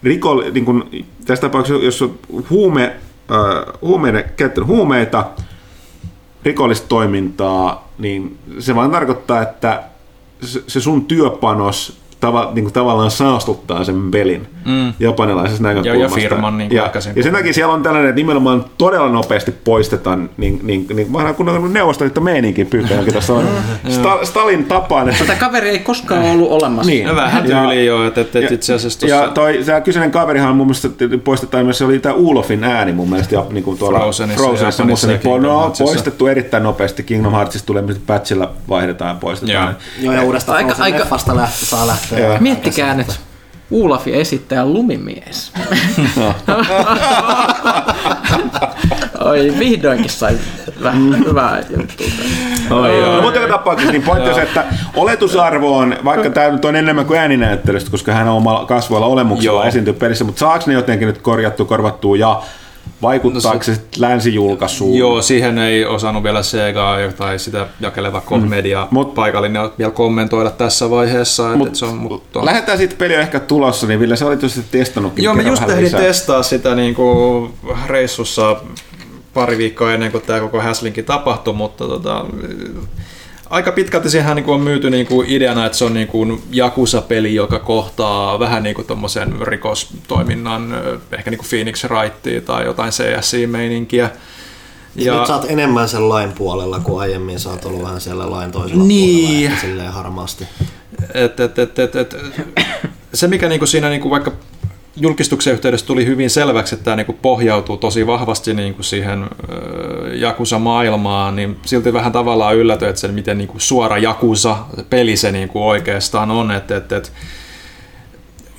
rikol, 0.03 0.43
niin 0.53 0.65
kuin, 0.65 1.07
tässä 1.27 1.43
tapauksessa, 1.43 1.85
jos 1.85 2.03
on 2.03 2.19
huume, 2.51 2.97
äh, 3.31 3.75
huumeiden, 3.83 4.25
käyttänyt 4.37 4.69
huumeita, 4.69 5.31
rikollista 6.43 6.89
toimintaa, 6.89 7.93
niin 7.99 8.39
se 8.59 8.75
vaan 8.75 8.91
tarkoittaa, 8.91 9.43
että 9.43 9.83
se 10.67 10.81
sun 10.81 11.05
työpanos 11.05 12.01
tava, 12.21 12.51
niin 12.55 12.65
kuin 12.65 12.73
tavallaan 12.73 13.11
saastuttaa 13.11 13.85
sen 13.85 14.11
pelin 14.11 14.49
mm. 14.65 14.93
japanilaisessa 15.01 15.63
näkökulmasta. 15.63 16.19
Ja, 16.19 16.25
ja 16.25 16.31
firman. 16.31 16.59
Niin 16.59 16.73
ja, 16.73 16.91
ja 17.17 17.23
sen 17.23 17.33
takia 17.33 17.53
siellä 17.53 17.75
on 17.75 17.83
tällainen, 17.83 18.09
että 18.09 18.17
nimenomaan 18.17 18.65
todella 18.79 19.09
nopeasti 19.09 19.51
poistetaan 19.51 20.31
niin, 20.37 20.61
niin, 20.63 20.87
niin 20.95 21.13
vähän 21.13 21.35
kun 21.35 21.49
on 21.49 21.73
neuvostoliitto 21.73 22.21
meininkin 22.21 22.67
pyytäjänkin 22.67 23.15
tässä 23.15 23.33
on 23.33 23.45
Sta, 23.89 24.19
Stalin 24.25 24.65
tapaan. 24.65 25.09
Että... 25.09 25.25
Tätä 25.25 25.39
kaveri 25.39 25.69
ei 25.69 25.79
koskaan 25.79 26.23
ollut 26.23 26.51
olemassa. 26.51 26.91
Niin. 26.91 27.07
No, 27.07 27.17
vähän 27.17 27.45
tyyliin 27.45 27.87
jo, 27.87 28.07
että, 28.07 28.21
että, 28.21 28.39
että 28.39 28.55
itse 28.55 28.75
asiassa 28.75 29.01
tuossa... 29.01 29.17
Ja 29.17 29.29
toi, 29.29 29.65
se 29.65 29.81
kyseinen 29.81 30.11
kaverihan 30.11 30.57
mun 30.57 30.67
mielestä 30.67 30.89
poistetaan 31.25 31.65
myös, 31.65 31.79
se 31.79 31.85
oli 31.85 31.99
tämä 31.99 32.15
Ulofin 32.15 32.65
ääni 32.65 32.93
mun 32.93 33.11
mielestä, 33.11 33.35
ja 33.35 33.47
niin 33.51 33.65
kuin 33.65 33.79
tuolla 33.79 33.99
Frozenissa, 33.99 34.45
Frozenissa 34.45 35.09
niin 35.09 35.43
no, 35.43 35.73
poistettu 35.79 36.27
erittäin 36.27 36.63
nopeasti. 36.63 37.03
Kingdom 37.03 37.33
Heartsista 37.33 37.67
tulee, 37.67 37.85
patchilla 38.07 38.51
vaihdetaan 38.69 39.09
ja 39.09 39.15
poistetaan. 39.21 39.77
Joo, 40.01 40.13
ja 40.13 40.23
uudestaan 40.23 40.59
aika, 40.59 40.75
aika... 40.79 41.07
lähtö, 41.35 41.67
saa 41.67 41.87
lähteä. 41.87 42.08
Miettikää 42.41 42.95
nyt. 42.95 43.21
Uulafi 43.71 44.21
esittää 44.21 44.67
lumimies. 44.67 45.53
Oi, 49.25 49.55
vihdoinkin 49.59 50.11
sai 50.11 50.39
vähän 50.83 51.03
mm. 51.03 51.25
hyvää 51.25 51.63
juttua. 51.71 52.07
Oi, 52.71 52.99
joo. 52.99 53.17
No, 53.17 53.23
mutta 53.23 53.41
joka 53.41 53.53
tapauksessa 53.53 53.93
niin 53.93 54.03
pointti 54.03 54.29
on 54.29 54.35
se, 54.35 54.43
että 54.43 54.65
oletusarvo 54.97 55.77
on, 55.77 55.97
vaikka 56.05 56.31
tämä 56.31 56.51
nyt 56.51 56.65
on 56.65 56.77
enemmän 56.77 57.07
kuin 57.07 57.21
ääninäyttelystä, 57.21 57.91
koska 57.91 58.13
hän 58.13 58.29
on 58.29 58.37
omalla 58.37 58.67
kasvoilla 58.67 59.07
olemuksella 59.07 59.67
esiintyy 59.67 59.95
pelissä, 59.95 60.25
mutta 60.25 60.39
saako 60.39 60.65
ne 60.67 60.75
jotenkin 60.75 61.07
nyt 61.09 61.19
korjattu, 61.19 61.65
korvattua 61.65 62.17
ja 62.17 62.43
Vaikuttaako 63.03 63.59
no 63.59 63.63
se, 63.63 63.75
se 63.75 63.81
länsijulkaisuun? 63.99 64.99
Joo, 64.99 65.23
siihen 65.23 65.59
ei 65.59 65.85
osannut 65.85 66.23
vielä 66.23 66.43
Sega 66.43 66.97
tai 67.17 67.39
sitä 67.39 67.67
jakeleva 67.81 68.23
Media 68.49 68.85
mm. 68.85 68.89
Mut, 68.91 69.15
paikallinen 69.15 69.63
vielä 69.79 69.91
kommentoida 69.91 70.51
tässä 70.51 70.91
vaiheessa. 70.91 71.57
Mut, 71.57 71.67
että 71.67 71.79
se 71.79 71.85
on, 71.85 71.97
mutta... 71.97 72.45
Lähdetään 72.45 72.79
sitten 72.79 72.99
peli 72.99 73.15
ehkä 73.15 73.41
tulossa, 73.41 73.87
niin 73.87 74.01
Ville, 74.01 74.17
sä 74.17 74.27
olit 74.27 74.41
sitten 74.41 74.81
testannutkin. 74.81 75.25
Joo, 75.25 75.35
me 75.35 75.43
just 75.43 75.69
ehdin 75.69 75.91
testaa 75.91 76.43
sitä 76.43 76.75
niin 76.75 76.95
kuin 76.95 77.53
reissussa 77.87 78.57
pari 79.35 79.59
viikkoa 79.59 79.93
ennen 79.93 80.13
kuin 80.13 80.25
tämä 80.27 80.41
koko 80.41 80.61
Häslinki 80.61 81.03
tapahtui, 81.03 81.55
mutta 81.55 81.89
tota, 81.89 82.25
aika 83.51 83.73
pitkälti 83.73 84.11
siihen 84.11 84.37
niin 84.37 84.47
on 84.49 84.61
myyty 84.61 84.91
niin 84.91 85.07
kuin 85.07 85.29
ideana, 85.31 85.67
että 85.67 85.79
se 85.79 85.85
on 85.85 85.95
niin 85.95 86.09
kuin 86.09 86.43
Jakusa-peli, 86.51 87.35
joka 87.35 87.59
kohtaa 87.59 88.39
vähän 88.39 88.63
niin 88.63 88.75
kuin 88.75 88.87
rikostoiminnan, 89.43 90.75
ehkä 91.13 91.31
niin 91.31 91.39
kuin 91.39 91.49
Phoenix 91.49 91.85
Wrightia 91.85 92.41
tai 92.41 92.65
jotain 92.65 92.93
CSI-meininkiä. 92.93 94.11
Ja... 94.97 95.19
Nyt 95.19 95.27
sä 95.27 95.35
oot 95.35 95.51
enemmän 95.51 95.89
sen 95.89 96.09
lain 96.09 96.33
puolella, 96.33 96.81
kuin 96.81 97.01
aiemmin 97.01 97.41
sä 97.41 97.51
oot 97.51 97.65
ollut 97.65 97.83
vähän 97.83 98.01
siellä 98.01 98.31
lain 98.31 98.53
toisella 98.53 98.85
niin. 98.85 99.41
puolella, 99.41 99.61
silleen 99.61 99.93
harmaasti. 99.93 100.45
Et, 101.15 101.41
et, 101.41 101.59
et, 101.59 101.79
et, 101.79 101.97
et, 101.97 102.17
se, 103.15 103.29
mikä 103.29 103.49
niinku 103.49 103.67
siinä 103.67 103.89
niinku 103.89 104.11
vaikka 104.11 104.33
julkistuksen 105.01 105.53
yhteydessä 105.53 105.87
tuli 105.87 106.07
hyvin 106.07 106.31
selväksi, 106.31 106.75
että 106.75 106.85
tämä 106.85 106.97
niin 106.97 107.19
pohjautuu 107.23 107.77
tosi 107.77 108.07
vahvasti 108.07 108.55
niin 108.55 108.75
kuin 108.75 108.85
siihen 108.85 109.31
Jakusa-maailmaan, 110.13 111.37
niin 111.37 111.57
silti 111.67 111.93
vähän 111.93 112.13
tavallaan 112.13 112.57
yllätyi, 112.57 112.89
että 112.89 113.01
se 113.01 113.09
miten 113.09 113.39
niin 113.39 113.49
kuin 113.49 113.61
suora 113.61 113.99
Jakusa-peli 113.99 115.17
se 115.17 115.33
oikeastaan 115.55 116.31
on. 116.31 116.51
Että 116.51 117.03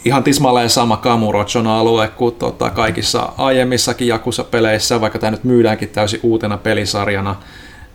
ihan 0.05 0.23
tismalleen 0.23 0.69
sama 0.69 0.97
Kamurochon 0.97 1.67
alue 1.67 2.07
kuin 2.07 2.35
tota, 2.35 2.69
kaikissa 2.69 3.31
aiemmissakin 3.37 4.07
Jakusa-peleissä, 4.07 5.01
vaikka 5.01 5.19
tämä 5.19 5.31
nyt 5.31 5.43
myydäänkin 5.43 5.89
täysin 5.89 6.19
uutena 6.23 6.57
pelisarjana– 6.57 7.35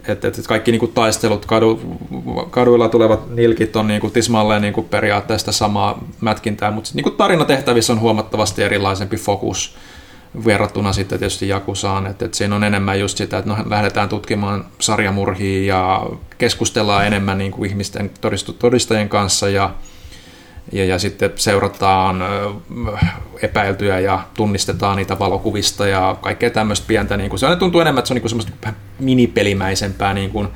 että 0.09 0.29
et 0.29 0.47
kaikki 0.49 0.71
niinku 0.71 0.87
taistelut 0.87 1.47
kadu, 1.47 1.81
kaduilla 2.51 2.89
tulevat 2.89 3.31
nilkit 3.31 3.77
on 3.77 3.87
niinku 3.87 4.11
tismalleen 4.11 4.63
niinku 4.63 4.83
periaatteessa 4.83 5.53
samaa 5.53 6.05
mätkintää, 6.21 6.71
mutta 6.71 6.91
niinku 6.95 7.11
tarinatehtävissä 7.11 7.93
on 7.93 8.01
huomattavasti 8.01 8.63
erilaisempi 8.63 9.17
fokus 9.17 9.77
verrattuna 10.45 10.93
sitten 10.93 11.19
tietysti 11.19 11.49
Jakusaan, 11.49 12.07
että, 12.07 12.25
että 12.25 12.37
siinä 12.37 12.57
on 12.57 12.65
enemmän 12.65 13.01
just 13.01 13.19
sitä, 13.19 13.39
että 13.39 13.51
no, 13.51 13.57
lähdetään 13.67 14.09
tutkimaan 14.09 14.65
sarjamurhia 14.79 15.75
ja 15.77 16.07
keskustellaan 16.39 17.07
enemmän 17.07 17.39
niin 17.39 17.53
kuin 17.53 17.71
ihmisten 17.71 18.11
todistajien 18.59 19.09
kanssa 19.09 19.49
ja 19.49 19.71
ja, 20.73 20.85
ja 20.85 20.99
sitten 20.99 21.33
seurataan 21.37 22.25
epäiltyjä 23.43 24.01
ja 24.01 24.21
tunnistetaan 24.35 24.97
niitä 24.97 25.19
valokuvista 25.19 25.87
ja 25.87 26.17
kaikkea 26.21 26.51
tämmöistä 26.51 26.87
pientä. 26.87 27.17
Niin 27.17 27.31
kuin, 27.31 27.41
se 27.41 27.57
tuntuu 27.57 27.81
enemmän, 27.81 27.99
että 27.99 28.09
se 28.09 28.15
on 28.15 28.21
niin 28.21 28.29
semmoista 28.29 28.53
vähän 28.63 28.77
minipelimäisempää 28.99 30.15
niin 30.15 30.31
kuin, 30.31 30.49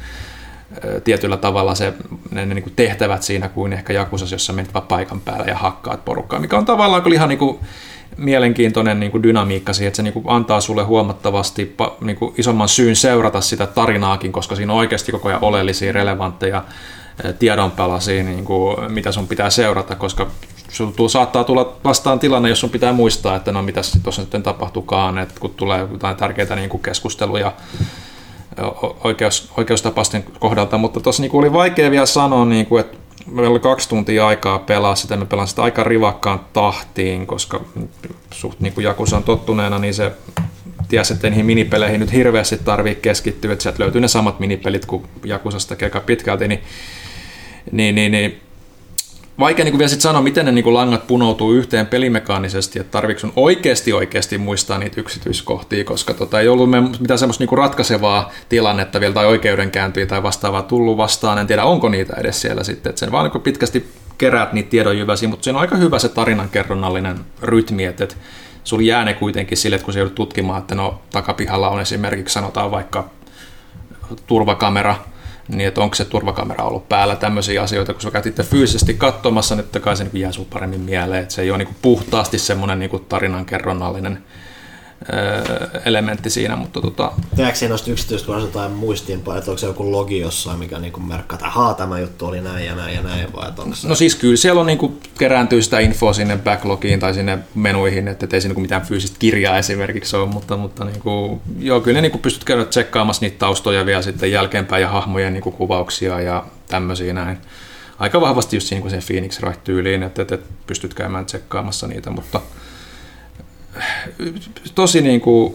tietyllä 1.04 1.36
tavalla 1.36 1.74
se, 1.74 1.92
ne, 2.30 2.46
ne 2.46 2.54
niin 2.54 2.62
kuin 2.62 2.72
tehtävät 2.76 3.22
siinä 3.22 3.48
kuin 3.48 3.72
ehkä 3.72 3.92
Jakusas, 3.92 4.32
jossa 4.32 4.52
menet 4.52 4.74
vaan 4.74 4.86
paikan 4.86 5.20
päällä 5.20 5.44
ja 5.46 5.56
hakkaat 5.56 6.04
porukkaa, 6.04 6.40
mikä 6.40 6.58
on 6.58 6.64
tavallaan 6.64 7.02
kyllä 7.02 7.14
ihan 7.14 7.28
niin 7.28 7.38
kuin, 7.38 7.58
mielenkiintoinen 8.16 9.00
niin 9.00 9.10
kuin 9.12 9.22
dynamiikka 9.22 9.72
siihen, 9.72 9.88
että 9.88 9.96
se 9.96 10.02
niin 10.02 10.12
kuin 10.12 10.24
antaa 10.28 10.60
sulle 10.60 10.82
huomattavasti 10.82 11.76
niin 12.00 12.16
kuin 12.16 12.34
isomman 12.38 12.68
syyn 12.68 12.96
seurata 12.96 13.40
sitä 13.40 13.66
tarinaakin, 13.66 14.32
koska 14.32 14.56
siinä 14.56 14.72
on 14.72 14.78
oikeasti 14.78 15.12
koko 15.12 15.28
ajan 15.28 15.44
oleellisia, 15.44 15.92
relevantteja 15.92 16.64
tiedonpalasia, 17.38 18.22
niin 18.22 18.44
kuin, 18.44 18.92
mitä 18.92 19.12
sun 19.12 19.28
pitää 19.28 19.50
seurata, 19.50 19.94
koska 19.94 20.26
sun 20.68 20.94
saattaa 21.10 21.44
tulla 21.44 21.76
vastaan 21.84 22.18
tilanne, 22.18 22.48
jos 22.48 22.60
sun 22.60 22.70
pitää 22.70 22.92
muistaa, 22.92 23.36
että 23.36 23.52
no 23.52 23.62
mitä 23.62 23.80
tuossa 24.02 24.22
nyt 24.22 24.42
tapahtukaan, 24.42 25.18
että 25.18 25.34
kun 25.40 25.54
tulee 25.54 25.88
jotain 25.92 26.16
tärkeitä 26.16 26.56
niin 26.56 26.70
kuin 26.70 26.82
keskusteluja 26.82 27.52
oikeus, 29.04 29.52
oikeustapasten 29.56 30.24
kohdalta, 30.38 30.78
mutta 30.78 31.00
tuossa 31.00 31.22
niin 31.22 31.30
oli 31.34 31.52
vaikea 31.52 31.90
vielä 31.90 32.06
sanoa, 32.06 32.44
niin 32.44 32.66
kuin, 32.66 32.80
että 32.80 32.98
meillä 33.26 33.50
oli 33.50 33.60
kaksi 33.60 33.88
tuntia 33.88 34.26
aikaa 34.26 34.58
pelaa 34.58 34.94
sitä, 34.94 35.16
me 35.16 35.26
pelaan 35.26 35.48
sitä 35.48 35.62
aika 35.62 35.84
rivakkaan 35.84 36.40
tahtiin, 36.52 37.26
koska 37.26 37.60
suht 38.30 38.60
niin 38.60 38.72
kuin 38.72 38.84
Jakusan 38.84 39.22
tottuneena, 39.22 39.78
niin 39.78 39.94
se 39.94 40.12
tiesi, 40.88 41.12
että 41.12 41.30
niihin 41.30 41.46
minipeleihin 41.46 42.00
nyt 42.00 42.12
hirveästi 42.12 42.58
tarvii 42.58 42.94
keskittyä, 42.94 43.52
että 43.52 43.62
sieltä 43.62 43.82
löytyy 43.82 44.00
ne 44.00 44.08
samat 44.08 44.40
minipelit 44.40 44.86
kuin 44.86 45.04
Jakusasta 45.24 45.76
aika 45.82 46.00
pitkälti, 46.00 46.48
niin 46.48 46.62
niin, 47.72 47.94
niin, 47.94 48.12
niin 48.12 48.40
vaikea 49.38 49.64
niin 49.64 49.78
vielä 49.78 49.88
sit 49.88 50.00
sanoa, 50.00 50.22
miten 50.22 50.46
ne 50.46 50.52
niin 50.52 50.74
langat 50.74 51.06
punoutuu 51.06 51.52
yhteen 51.52 51.86
pelimekaanisesti, 51.86 52.78
että 52.78 52.90
tarvitsetko 52.90 53.34
sun 53.34 53.44
oikeasti 53.44 53.92
oikeasti 53.92 54.38
muistaa 54.38 54.78
niitä 54.78 55.00
yksityiskohtia, 55.00 55.84
koska 55.84 56.14
tota, 56.14 56.40
ei 56.40 56.48
ollut 56.48 56.70
mitään 57.00 57.18
semmoista 57.18 57.44
niin 57.44 57.58
ratkaisevaa 57.58 58.32
tilannetta 58.48 59.00
vielä 59.00 59.14
tai 59.14 59.26
oikeudenkäyntiä 59.26 60.06
tai 60.06 60.22
vastaavaa 60.22 60.62
tullut 60.62 60.96
vastaan. 60.96 61.38
En 61.38 61.46
tiedä, 61.46 61.64
onko 61.64 61.88
niitä 61.88 62.16
edes 62.16 62.40
siellä 62.40 62.64
sitten, 62.64 62.90
että 62.90 63.00
sen 63.00 63.12
vaan 63.12 63.30
niin 63.30 63.42
pitkästi 63.42 63.88
keräät 64.18 64.52
niitä 64.52 64.70
tiedonjyväsiä, 64.70 65.28
mutta 65.28 65.44
se 65.44 65.50
on 65.50 65.56
aika 65.56 65.76
hyvä 65.76 65.98
se 65.98 66.08
tarinankerronnallinen 66.08 67.18
rytmi, 67.42 67.84
että, 67.84 68.04
että 68.04 68.16
sulla 68.64 68.82
jää 68.82 69.04
ne 69.04 69.14
kuitenkin 69.14 69.58
sille, 69.58 69.76
että 69.76 69.84
kun 69.84 69.94
se 69.94 70.00
joudut 70.00 70.14
tutkimaan, 70.14 70.60
että 70.60 70.74
no 70.74 71.00
takapihalla 71.10 71.68
on 71.68 71.80
esimerkiksi 71.80 72.32
sanotaan 72.32 72.70
vaikka 72.70 73.10
turvakamera, 74.26 74.96
niin 75.48 75.68
että 75.68 75.80
onko 75.80 75.94
se 75.94 76.04
turvakamera 76.04 76.64
ollut 76.64 76.88
päällä, 76.88 77.16
tämmöisiä 77.16 77.62
asioita, 77.62 77.92
kun 77.92 78.02
sä 78.02 78.10
käyt 78.10 78.26
itse 78.26 78.42
fyysisesti 78.42 78.94
katsomassa, 78.94 79.54
niin 79.54 79.64
totta 79.64 79.80
kai 79.80 79.96
se 79.96 80.04
niin 80.04 80.20
jää 80.20 80.32
sun 80.32 80.46
paremmin 80.46 80.80
mieleen, 80.80 81.22
että 81.22 81.34
se 81.34 81.42
ei 81.42 81.50
ole 81.50 81.58
niin 81.58 81.76
puhtaasti 81.82 82.38
semmoinen 82.38 82.78
niin 82.78 83.04
tarinankerronnallinen 83.08 84.24
elementti 85.84 86.30
siinä, 86.30 86.56
mutta 86.56 86.80
tota... 86.80 87.12
Tehdäänkö 87.30 87.58
siinä 87.58 87.70
noista 87.70 87.90
yksityiskohdista 87.90 88.48
jotain 88.48 88.72
muistiinpanoja, 88.72 89.38
että 89.38 89.50
onko 89.50 89.58
se 89.58 89.66
joku 89.66 89.92
logi 89.92 90.18
jossain, 90.20 90.58
mikä 90.58 90.78
niinku 90.78 91.00
merkkaa, 91.00 91.36
että 91.36 91.46
ahaa, 91.46 91.74
tämä 91.74 91.98
juttu 91.98 92.26
oli 92.26 92.40
näin 92.40 92.66
ja 92.66 92.74
näin 92.74 92.94
ja 92.94 93.02
näin, 93.02 93.32
vai 93.32 93.52
onko 93.58 93.76
se... 93.76 93.88
No 93.88 93.94
siis 93.94 94.14
kyllä 94.14 94.36
siellä 94.36 94.60
on 94.60 94.66
niinku 94.66 94.98
kerääntyy 95.18 95.62
sitä 95.62 95.78
infoa 95.78 96.12
sinne 96.12 96.36
backlogiin 96.36 97.00
tai 97.00 97.14
sinne 97.14 97.38
menuihin, 97.54 98.08
että 98.08 98.26
ei 98.32 98.40
siinä 98.40 98.50
niinku 98.50 98.60
mitään 98.60 98.82
fyysistä 98.82 99.16
kirjaa 99.18 99.58
esimerkiksi 99.58 100.16
ole, 100.16 100.26
mutta, 100.26 100.56
mutta 100.56 100.84
niinku, 100.84 101.42
joo, 101.58 101.80
kyllä 101.80 101.96
ne 101.96 102.00
niinku 102.00 102.18
pystyt 102.18 102.44
käydä 102.44 102.64
tsekkaamassa 102.64 103.24
niitä 103.24 103.38
taustoja 103.38 103.86
vielä 103.86 104.02
sitten 104.02 104.32
jälkeenpäin 104.32 104.82
ja 104.82 104.88
hahmojen 104.88 105.32
niinku 105.32 105.50
kuvauksia 105.50 106.20
ja 106.20 106.44
tämmöisiä 106.68 107.12
näin. 107.12 107.38
Aika 107.98 108.20
vahvasti 108.20 108.56
just 108.56 108.70
niin 108.70 108.80
kuin 108.80 108.90
sen 108.90 109.02
Phoenix 109.06 109.42
Wright-tyyliin, 109.42 110.02
että, 110.02 110.22
että 110.22 110.38
pystyt 110.66 110.94
käymään 110.94 111.26
tsekkaamassa 111.26 111.86
niitä, 111.86 112.10
mutta 112.10 112.40
tosi 114.74 115.00
niin 115.00 115.20
kuin, 115.20 115.54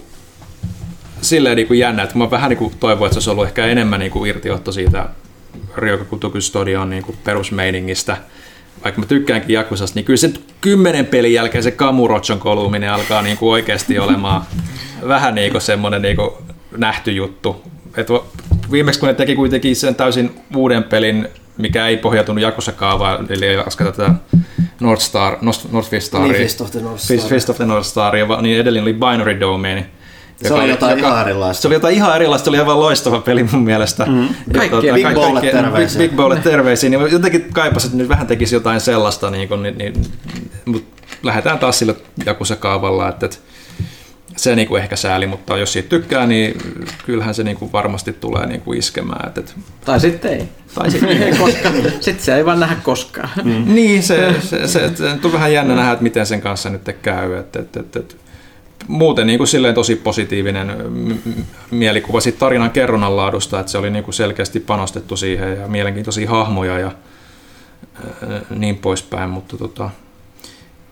silleen 1.21 1.55
niin 1.55 1.67
kuin 1.67 1.79
jännä, 1.79 2.03
että 2.03 2.17
mä 2.17 2.31
vähän 2.31 2.49
niin 2.49 2.57
kuin 2.57 2.73
toivoin, 2.79 3.07
että 3.07 3.13
se 3.13 3.17
olisi 3.17 3.29
ollut 3.29 3.45
ehkä 3.45 3.65
enemmän 3.65 3.99
niin 3.99 4.11
kuin 4.11 4.29
irtiotto 4.29 4.71
siitä 4.71 5.09
Ryokaku 5.75 6.19
Studion 6.39 6.89
niin 6.89 7.03
kuin 7.03 7.17
perusmeiningistä, 7.23 8.17
vaikka 8.83 9.01
mä 9.01 9.07
tykkäänkin 9.07 9.53
Jakusasta, 9.53 9.95
niin 9.95 10.05
kyllä 10.05 10.17
sen 10.17 10.33
kymmenen 10.61 11.05
pelin 11.05 11.33
jälkeen 11.33 11.63
se 11.63 11.71
Kamurochon 11.71 12.39
koluminen 12.39 12.91
alkaa 12.91 13.21
niin 13.21 13.37
kuin 13.37 13.51
oikeasti 13.51 13.99
olemaan 13.99 14.41
vähän 15.07 15.35
niin 15.35 15.51
kuin 15.51 15.61
semmoinen 15.61 16.01
niin 16.01 16.15
kuin 16.15 16.29
nähty 16.77 17.11
juttu. 17.11 17.63
Et 17.97 18.07
viimeksi 18.71 18.99
kun 18.99 19.07
ne 19.07 19.13
teki 19.13 19.35
kuitenkin 19.35 19.75
sen 19.75 19.95
täysin 19.95 20.41
uuden 20.55 20.83
pelin, 20.83 21.27
mikä 21.57 21.87
ei 21.87 21.97
pohjautunut 21.97 22.41
Jakusa 22.41 22.71
kaavaan, 22.71 23.27
eli 23.29 23.45
ei 23.45 23.57
lasketa 23.57 23.91
tätä 23.91 24.13
North 24.79 25.03
Star, 25.03 25.37
North 25.71 25.89
Fist 25.89 26.07
Staria, 26.07 26.31
Niin, 26.31 26.41
Fist 26.41 26.61
of 26.61 26.71
the 26.71 26.81
North 26.81 26.99
Star. 27.03 27.29
Fist, 27.29 27.49
of 27.49 27.57
the 27.57 27.65
North 27.65 27.87
Star, 27.87 28.15
ja 28.15 28.41
niin 28.41 28.59
edellinen 28.59 28.83
oli 28.83 28.93
Binary 28.93 29.39
Domain. 29.39 29.85
Se 30.43 30.53
oli 30.53 30.69
jotain 30.69 30.99
ihan 30.99 31.21
erilaista. 31.21 31.61
Se 31.61 31.67
oli 31.67 31.75
jotain 31.75 31.95
ihan 31.95 32.15
erilaista, 32.15 32.43
se 32.43 32.49
oli 32.49 32.59
aivan 32.59 32.79
loistava 32.79 33.21
peli 33.21 33.43
mun 33.51 33.63
mielestä. 33.63 34.05
Mm. 34.05 34.27
Kaikkea. 34.53 34.93
Big 34.93 35.13
Bowlle 35.13 35.41
terveisiä. 35.41 35.99
Big, 35.99 36.09
Big 36.09 36.17
Bowlle 36.17 36.39
terveisiä. 36.39 36.89
Niin 36.89 37.11
jotenkin 37.11 37.53
kaipasin, 37.53 37.87
että 37.87 37.97
nyt 37.97 38.09
vähän 38.09 38.27
tekisi 38.27 38.55
jotain 38.55 38.81
sellaista, 38.81 39.29
niin 39.29 39.47
kuin, 39.47 39.63
niin, 39.63 39.77
niin, 39.77 39.93
mutta 40.65 41.03
lähdetään 41.23 41.59
taas 41.59 41.79
sillä 41.79 41.93
Jakusa-kaavalla, 42.25 43.09
että, 43.09 43.25
että 43.25 43.37
se 44.37 44.55
niin 44.55 44.67
kuin 44.67 44.81
ehkä 44.81 44.95
sääli, 44.95 45.27
mutta 45.27 45.57
jos 45.57 45.73
siitä 45.73 45.89
tykkää, 45.89 46.25
niin 46.25 46.57
kyllähän 47.05 47.35
se 47.35 47.43
niin 47.43 47.57
kuin 47.57 47.71
varmasti 47.71 48.13
tulee 48.13 48.47
niin 48.47 48.61
kuin 48.61 48.79
iskemään. 48.79 49.27
Että, 49.27 49.53
Tai 49.85 49.99
sitten 49.99 50.33
ei. 50.33 50.47
tai 50.75 50.91
sitten 50.91 51.23
Ei 51.23 51.37
koskaan. 51.43 51.75
Sitten 51.99 52.25
se 52.25 52.35
ei 52.35 52.45
vaan 52.45 52.59
nähdä 52.59 52.75
koskaan. 52.83 53.29
Mm. 53.43 53.75
Niin, 53.75 54.03
se, 54.03 54.35
se, 54.41 54.67
se, 54.67 54.91
se 54.95 55.19
on 55.23 55.33
vähän 55.33 55.53
jännä 55.53 55.75
nähdä, 55.75 55.91
että 55.91 56.03
miten 56.03 56.25
sen 56.25 56.41
kanssa 56.41 56.69
nyt 56.69 56.81
käy. 57.01 57.37
Et, 57.37 57.55
et, 57.55 57.77
et, 57.77 57.95
et. 57.95 58.17
Muuten 58.87 59.27
niin 59.27 59.37
kuin 59.37 59.47
silleen 59.47 59.75
tosi 59.75 59.95
positiivinen 59.95 60.73
mielikuva 61.71 62.19
siitä 62.21 62.39
tarinan 62.39 62.71
kerronnan 62.71 63.15
laadusta, 63.15 63.59
että 63.59 63.71
se 63.71 63.77
oli 63.77 63.89
niin 63.89 64.03
kuin 64.03 64.13
selkeästi 64.13 64.59
panostettu 64.59 65.17
siihen 65.17 65.57
ja 65.59 65.67
mielenkiintoisia 65.67 66.29
hahmoja 66.29 66.79
ja 66.79 66.91
niin 68.49 68.77
poispäin, 68.77 69.29
mutta 69.29 69.57
tota, 69.57 69.89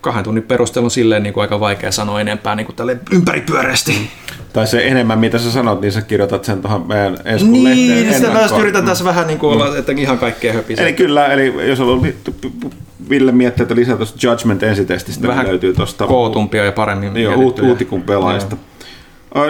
kahden 0.02 0.24
tunnin 0.24 0.42
perusteella 0.42 0.86
on 0.86 0.90
silleen 0.90 1.22
niin 1.22 1.32
kuin 1.32 1.42
aika 1.42 1.60
vaikea 1.60 1.92
sanoa 1.92 2.20
enempää 2.20 2.54
niin 2.54 2.66
kuin 2.66 2.76
tälle 2.76 2.96
ympäripyöreästi. 3.12 4.10
Tai 4.52 4.66
se 4.66 4.86
enemmän, 4.86 5.18
mitä 5.18 5.38
sä 5.38 5.50
sanot, 5.50 5.80
niin 5.80 5.92
sä 5.92 6.02
kirjoitat 6.02 6.44
sen 6.44 6.62
tuohon 6.62 6.88
meidän 6.88 7.18
Eskun 7.24 7.52
Niin, 7.52 7.64
lehteen 7.90 8.14
sitä 8.14 8.32
mä 8.32 8.60
yritän 8.60 8.84
tässä 8.84 9.04
vähän 9.04 9.26
niin 9.26 9.38
kuin 9.38 9.52
olla, 9.52 9.76
että 9.78 9.92
ihan 9.92 10.18
kaikkea 10.18 10.52
höpisee. 10.52 10.84
Eli 10.84 10.92
kyllä, 10.92 11.26
eli 11.26 11.68
jos 11.68 11.80
on 11.80 12.06
Ville 13.10 13.32
miettii, 13.32 13.62
että 13.62 13.74
lisää 13.74 13.96
tuosta 13.96 14.26
Judgment 14.26 14.62
ensitestistä, 14.62 15.28
Vähän 15.28 15.44
niin 15.44 15.50
löytyy 15.50 15.74
tuosta 15.74 16.06
kootumpia 16.06 16.64
ja 16.64 16.72
paremmin 16.72 17.14
niin, 17.14 17.28
uut, 17.28 17.38
mietittyjä. 17.38 17.68
uutikun 17.68 18.02
pelaajista. 18.02 18.56
Ö, 18.56 18.71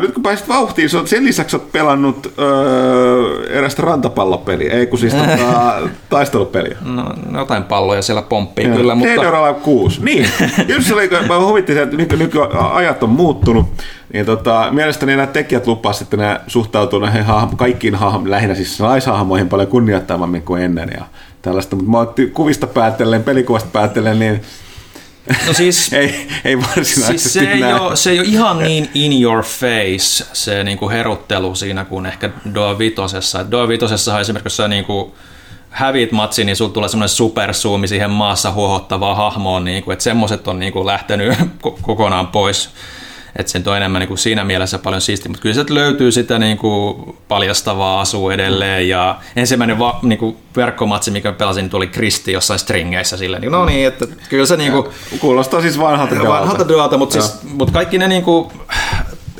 Nyt 0.01 0.14
kun 0.14 0.22
pääsit 0.22 0.49
vauhtiin, 0.49 0.91
sä 0.91 0.99
oot- 1.01 1.07
sen 1.07 1.24
lisäksi 1.24 1.57
oot 1.57 1.72
pelannut 1.72 2.33
öö, 2.39 3.47
erästä 3.51 3.83
rantapallopeliä, 3.83 4.72
ei 4.72 4.87
kun 4.87 4.99
siis 4.99 5.14
tota, 5.14 5.74
taistelupeliä. 6.11 6.76
No, 6.85 7.05
jotain 7.39 7.64
palloja 7.64 8.03
siellä 8.03 8.22
pomppii 8.22 8.66
Joo. 8.66 8.76
kyllä, 8.76 8.95
mutta... 8.95 9.14
Dead 9.14 9.26
or 9.26 9.35
Alive 9.35 9.61
6. 9.61 10.05
Niin, 10.05 10.28
just 10.68 10.87
se 10.89 10.95
oli, 10.95 11.09
kun 11.09 11.18
mä 11.28 11.41
huvittin 11.41 11.74
se, 11.74 11.83
että 11.83 11.97
nyky, 11.97 12.16
nykyajat 12.16 13.03
on 13.03 13.11
muuttunut, 13.11 13.66
niin 14.12 14.26
tota, 14.26 14.68
mielestäni 14.70 15.16
nämä 15.16 15.26
tekijät 15.26 15.66
lupasivat, 15.66 16.14
että 16.14 16.16
ne 16.16 16.41
suhtautuu 16.47 16.99
näihin 16.99 17.24
hahmo, 17.24 17.57
kaikkiin 17.57 17.95
hahmo, 17.95 18.30
lähinnä 18.30 18.55
siis 18.55 18.80
naishahmoihin 18.80 19.49
paljon 19.49 19.68
kunnioittavammin 19.68 20.43
kuin 20.43 20.62
ennen 20.62 20.91
ja 20.99 21.05
tällaista, 21.43 21.76
mutta 21.76 21.91
mä 21.91 21.99
oon 21.99 22.14
kuvista 22.33 22.66
päätellen, 22.66 23.22
pelikuvasta 23.22 23.68
päätellen, 23.72 24.18
niin 24.18 24.43
No 25.47 25.53
siis, 25.53 25.93
ei, 25.93 26.29
ei 26.45 26.59
varsinaisesti 26.59 27.18
siis 27.18 27.33
se, 27.33 27.53
ei 27.53 27.64
ole, 27.64 27.97
se 27.97 28.11
ei 28.11 28.18
ole 28.18 28.29
ihan 28.29 28.59
niin 28.59 28.91
in 28.95 29.23
your 29.23 29.45
face 29.45 30.25
se 30.33 30.64
niin 30.64 30.79
kuin 30.79 30.93
heruttelu 30.93 31.55
siinä 31.55 31.85
kuin 31.85 32.07
ehkä 32.07 32.31
Doa 32.55 32.79
Vitosessa. 32.79 33.51
Doa 33.51 33.68
Vitosessahan 33.68 34.20
esimerkiksi, 34.20 34.47
jos 34.47 34.57
sä 34.57 34.68
niin 34.68 34.85
kuin 34.85 35.12
hävit 35.70 36.12
matsi, 36.12 36.45
niin 36.45 36.57
sulla 36.57 36.73
tulee 36.73 36.89
semmoinen 36.89 37.09
superzoomi 37.09 37.89
siihen 37.89 38.11
maassa 38.11 38.53
huohottavaan 38.53 39.16
hahmoon, 39.16 39.64
niin 39.64 39.83
kuin, 39.83 39.93
että 39.93 40.03
semmoiset 40.03 40.49
on 40.49 40.59
niin 40.59 40.73
kuin 40.73 40.87
lähtenyt 40.87 41.35
ko- 41.66 41.79
kokonaan 41.83 42.27
pois. 42.27 42.70
Että 43.37 43.53
se 43.53 43.62
on 43.66 43.76
enemmän 43.76 44.01
niin 44.01 44.09
kuin 44.09 44.18
siinä 44.18 44.45
mielessä 44.45 44.78
paljon 44.78 45.01
siisti, 45.01 45.28
mutta 45.28 45.43
kyllä 45.43 45.55
sieltä 45.55 45.74
löytyy 45.74 46.12
sitä 46.12 46.39
niin 46.39 46.59
kuin 46.59 47.16
paljastavaa 47.28 48.01
asua 48.01 48.33
edelleen. 48.33 48.89
Ja 48.89 49.18
ensimmäinen 49.37 49.78
va, 49.78 49.99
niin 50.03 50.18
kuin 50.18 50.37
verkkomatsi, 50.57 51.11
mikä 51.11 51.33
pelasin, 51.33 51.62
niin 51.62 51.70
tuli 51.70 51.87
Kristi 51.87 52.33
jossain 52.33 52.59
stringeissä 52.59 53.16
silleen. 53.16 53.41
Niin, 53.41 53.53
no 53.53 53.64
niin, 53.64 53.87
että 53.87 54.07
kyllä 54.28 54.47
se 54.47 54.57
niin 54.57 54.72
kuin, 54.72 54.87
Kuulostaa 55.18 55.61
siis 55.61 55.78
vanhalta 55.78 56.14
vanhalta 56.14 56.59
Dealta. 56.59 56.68
dualta, 56.68 56.99
mutta 56.99 57.12
siis, 57.12 57.43
mut 57.43 57.70
kaikki 57.70 57.99
ne 57.99 58.09
niinku, 58.09 58.53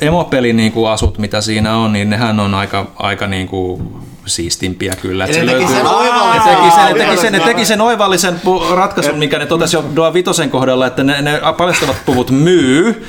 emopelin 0.01 0.57
niinku 0.57 0.85
asut, 0.85 1.17
mitä 1.17 1.41
siinä 1.41 1.77
on, 1.77 1.93
niin 1.93 2.09
nehän 2.09 2.39
on 2.39 2.53
aika, 2.53 2.91
aika 2.95 3.27
niinku 3.27 3.81
siistimpiä 4.25 4.93
kyllä. 5.01 5.25
Et 5.25 5.29
Eli 5.29 5.39
se 5.39 5.45
teki 5.45 5.51
löytyy- 5.59 5.75
sen 5.75 5.85
oivallisen- 5.85 6.55
teki 6.55 6.71
sen, 6.75 6.93
ne 6.97 7.05
teki 7.05 7.17
sen, 7.21 7.33
ne 7.33 7.39
teki 7.39 7.65
sen 7.65 7.81
oivallisen 7.81 8.41
ratkaisun, 8.75 9.17
mikä 9.19 9.39
ne 9.39 9.45
totesi 9.45 9.75
jo 9.75 9.85
Doa 9.95 10.13
Vitosen 10.13 10.49
kohdalla, 10.49 10.87
että 10.87 11.03
ne, 11.03 11.21
ne 11.21 11.41
paljastavat 11.57 11.95
puvut 12.05 12.31
myy 12.31 13.05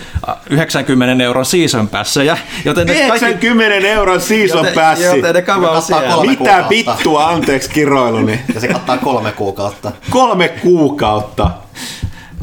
90 0.51 1.25
euron 1.25 1.47
season 1.47 1.89
passejä, 1.89 2.39
joten 2.65 2.87
ne 2.87 2.95
kaikki... 3.09 3.47
90 3.47 3.89
euron 3.89 4.21
season 4.21 4.59
Joten, 4.59 4.75
passi. 4.75 5.05
joten 5.05 5.35
ne 5.35 5.43
kavaa 5.43 5.81
siellä. 5.81 6.17
Mitä 6.21 6.37
kuukautta. 6.37 6.69
vittua, 6.69 7.29
anteeksi 7.29 7.71
kiroiluni. 7.71 8.41
Ja 8.55 8.61
se 8.61 8.69
kattaa 8.69 8.99
kolme 8.99 9.33
kuukautta. 9.33 9.93
Kolme 10.11 10.49
kuukautta. 10.49 11.51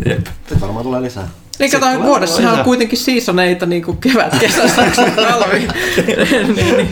Jep. 0.05 0.25
Sitten 0.27 0.61
varmaan 0.61 0.85
tulee 0.85 1.01
lisää. 1.01 1.27
Niin 1.59 1.71
kato, 1.71 1.85
tulee 1.85 2.01
vuodessahan 2.03 2.59
on 2.59 2.63
kuitenkin 2.65 2.97
seasoneita 2.97 3.65
niin 3.65 3.83
kuin 3.83 3.97
kevät, 3.97 4.37
kesä, 4.39 4.67
syksy, 4.67 5.01
talvi. 5.29 5.59
niin, 6.07 6.55
niin. 6.55 6.89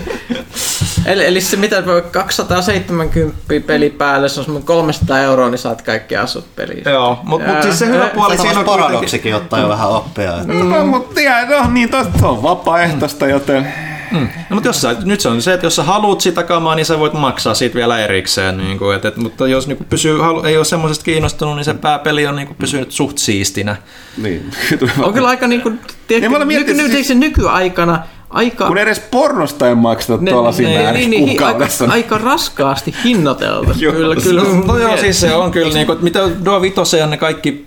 Eli, 1.06 1.26
eli 1.26 1.42
se 1.42 1.58
mitä 1.58 1.84
270 2.12 3.38
peli 3.68 3.90
päälle, 3.90 4.30
se 4.30 4.40
on 4.40 4.44
semmoinen 4.46 4.68
300 4.68 5.20
euroa, 5.20 5.50
niin 5.50 5.60
saat 5.60 5.82
kaikki 5.82 6.16
asut 6.16 6.56
peliin. 6.56 6.84
Joo, 6.86 7.20
mutta 7.24 7.48
mut 7.48 7.64
siis 7.64 7.80
se 7.80 7.86
hyvä 7.86 8.08
puoli 8.08 8.38
siinä 8.38 8.60
on 8.60 8.66
kuitenkin... 8.66 8.84
paradoksikin 8.84 9.36
ottaa 9.36 9.60
jo 9.60 9.70
vähän 9.70 9.90
oppia. 9.90 10.38
Että 10.42 10.54
No, 10.54 10.86
mutta 10.86 11.22
no 11.50 11.70
niin, 11.72 11.90
se 12.20 12.26
on 12.26 12.44
vapaaehtoista, 12.44 13.28
joten 13.28 13.74
No, 14.12 14.20
mutta 14.50 14.70
jos 14.70 14.82
sä, 14.82 14.96
nyt 15.04 15.22
se 15.22 15.30
on 15.30 15.42
se, 15.42 15.54
että 15.54 15.66
jos 15.66 15.76
sä 15.76 15.84
haluat 15.84 16.22
sitä 16.22 16.44
kamaa, 16.44 16.76
niin 16.76 16.86
sä 16.86 17.00
voit 17.00 17.14
maksaa 17.14 17.54
siitä 17.54 17.76
vielä 17.76 18.00
erikseen. 18.00 18.58
Niin 18.58 18.78
kuin, 18.78 18.96
et, 18.96 19.06
et, 19.06 19.18
mutta 19.18 19.48
jos 19.48 19.68
niin 19.68 19.78
kuin 19.78 19.88
pysyy, 19.90 20.20
halu, 20.20 20.44
ei 20.44 20.58
ole 20.58 20.66
semmoisesta 20.66 21.04
kiinnostunut, 21.06 21.56
niin 21.56 21.66
se 21.66 21.74
pääpeli 21.74 22.28
on 22.28 22.36
niin 22.36 22.48
kuin 22.48 22.58
pysynyt 22.58 22.92
suht 22.92 23.18
siistinä. 23.18 23.76
niin. 24.18 24.52
On 25.04 25.14
kyllä 25.14 25.28
aika 25.28 25.48
niin 25.48 25.62
kuin, 25.62 25.80
tiedätkö, 26.08 26.46
Niin 26.46 26.68
nyky, 26.68 26.92
siis- 26.92 27.08
se 27.08 27.14
nykyaikana 27.16 28.04
aika... 28.30 28.68
Kun 28.68 28.78
edes 28.78 29.00
pornosta 29.00 29.68
ei 29.68 29.76
makseta 29.76 30.18
ne- 30.22 30.32
tuolla 30.32 30.52
siinä 30.52 30.74
ne- 30.74 30.84
määrin 30.84 31.10
niin, 31.10 31.26
niin, 31.26 31.44
aika, 31.44 31.70
aika 31.88 32.18
raskaasti 32.18 32.96
hinnoiteltu. 33.04 33.72
Joo. 33.80 33.94
kyllä, 33.94 34.16
kyllä. 34.16 34.44
No 34.66 34.78
joo, 34.78 34.98
siis 34.98 35.22
se 35.22 35.36
on 35.36 35.52
kyllä, 35.52 35.74
niin 35.74 35.86
kuin, 35.88 35.98
mitä 36.02 36.20
Doa 36.46 36.62
Vitoseen 36.62 37.10
ne 37.10 37.18
kaikki, 37.18 37.66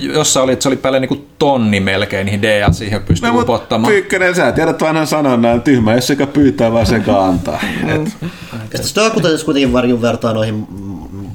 jossa 0.00 0.42
oli, 0.42 0.52
että 0.52 0.62
se 0.62 0.68
oli 0.68 0.76
päälle 0.76 1.00
niin 1.00 1.08
kuin 1.08 1.28
tonni 1.38 1.80
melkein 1.80 2.24
niihin 2.24 2.42
DLC 2.42 3.06
pystyy 3.06 3.28
No, 3.28 3.34
no, 3.36 3.42
upottamaan. 3.42 3.92
Pyykkönen, 3.92 4.34
sä 4.34 4.52
tiedät 4.52 4.82
vanhan 4.82 5.06
sanonnan, 5.06 5.62
tyhmä, 5.62 5.94
jos 5.94 6.06
sekä 6.06 6.26
pyytää, 6.26 6.72
vaan 6.72 6.86
sekä 6.86 7.22
antaa. 7.22 7.60
Et, 7.94 8.12
Sitten 8.60 8.84
sitä 8.84 9.10
kuitenkin 9.10 9.44
kuitenkin 9.44 9.72
varjun 9.72 10.02
vertaa 10.02 10.32
noihin 10.32 10.66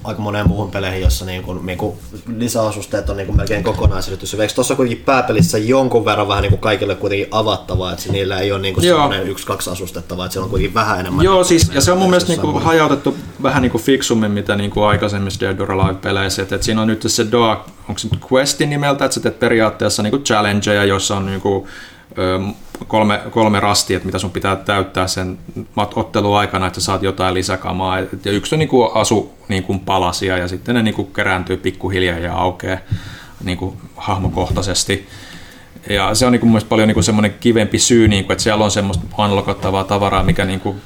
aika 0.03 0.21
moneen 0.21 0.47
muuhun 0.47 0.71
peleihin, 0.71 1.01
jossa 1.01 1.25
niin 1.25 1.43
kuin, 1.43 1.65
niin 1.65 1.78
kuin 1.78 1.97
lisäasusteet 2.38 3.09
on 3.09 3.17
niin 3.17 3.28
kuin 3.28 3.38
melkein 3.38 3.63
kokonaisyritys. 3.63 4.34
Eikö 4.34 4.53
tuossa 4.53 4.75
kuitenkin 4.75 5.05
pääpelissä 5.05 5.57
jonkun 5.57 6.05
verran 6.05 6.28
vähän 6.28 6.41
niin 6.41 6.49
kuin 6.49 6.59
kaikille 6.61 6.95
kuitenkin 6.95 7.28
avattavaa, 7.32 7.93
että 7.93 8.11
niillä 8.11 8.39
ei 8.39 8.51
ole 8.51 8.61
niin 8.68 8.74
kuin 8.74 8.88
Joo. 8.88 8.99
semmoinen 8.99 9.28
yksi-kaksi 9.28 9.70
asustetta, 9.70 10.18
vaan 10.18 10.26
että 10.26 10.34
siellä 10.34 10.43
on 10.45 10.49
kuitenkin 10.49 10.74
vähän 10.74 10.99
enemmän. 10.99 11.26
Joo, 11.26 11.34
niin 11.34 11.38
kuin 11.39 11.47
siis, 11.47 11.72
ja 11.74 11.82
se 11.82 11.91
on 11.91 11.97
mun 11.97 12.09
mielestä 12.09 12.30
niinku 12.32 12.47
muualla. 12.47 12.68
hajautettu 12.68 13.18
vähän 13.43 13.61
niinku 13.61 13.78
fiksummin, 13.78 14.32
mitä 14.32 14.55
niinku 14.55 14.84
aikaisemmissa 14.84 15.39
Dead 15.39 15.59
or 15.59 15.72
Alive-peleissä. 15.72 16.41
Et, 16.41 16.51
et 16.51 16.63
siinä 16.63 16.82
on 16.82 16.88
nyt 16.88 17.03
se 17.07 17.32
Doa, 17.32 17.65
onko 17.89 17.99
se 17.99 18.07
nyt 18.11 18.32
Questin 18.32 18.70
nimeltä, 18.70 19.05
että 19.05 19.15
sä 19.15 19.20
teet 19.22 19.39
periaatteessa 19.39 20.03
niinku 20.03 20.18
challengeja, 20.20 20.86
joissa 20.86 21.18
on 21.18 21.26
niinku, 21.26 21.68
ö, 22.18 22.39
kolme, 22.88 23.22
kolme 23.32 23.59
rastia, 23.59 23.97
että 23.97 24.05
mitä 24.05 24.20
sun 24.20 24.32
pitää 24.32 24.55
täyttää 24.55 25.07
sen 25.07 25.38
mat- 25.57 25.93
ottelun 25.95 26.38
aikana, 26.38 26.68
että 26.68 26.82
saat 26.82 27.03
jotain 27.03 27.34
lisäkamaa. 27.34 27.99
Ja 27.99 28.32
yksi 28.32 28.55
on 28.55 28.59
niinku 28.59 28.84
asu 28.84 29.34
niinku 29.47 29.80
palasia 29.86 30.38
ja 30.38 30.47
sitten 30.47 30.76
ne 30.76 30.84
niinku 30.84 31.03
kerääntyy 31.03 31.57
pikkuhiljaa 31.57 32.20
ja 32.20 32.34
aukeaa 32.34 32.80
niinku 33.43 33.78
hahmokohtaisesti. 33.95 35.07
Ja 35.90 36.16
se 36.16 36.26
on 36.26 36.32
niin 36.32 36.40
kuin 36.40 36.62
paljon 36.70 36.88
niin 36.88 36.94
kuin 36.94 37.04
semmoinen 37.04 37.36
kivempi 37.40 37.80
syy, 37.80 38.08
niin 38.08 38.26
kuin, 38.26 38.32
että 38.32 38.44
siellä 38.44 38.66
on 38.66 38.72
semmoista 38.72 39.06
unlockattavaa 39.18 39.84
tavaraa, 39.84 40.24
mikä 40.24 40.46
niin 40.46 40.60
kuin, 40.60 40.82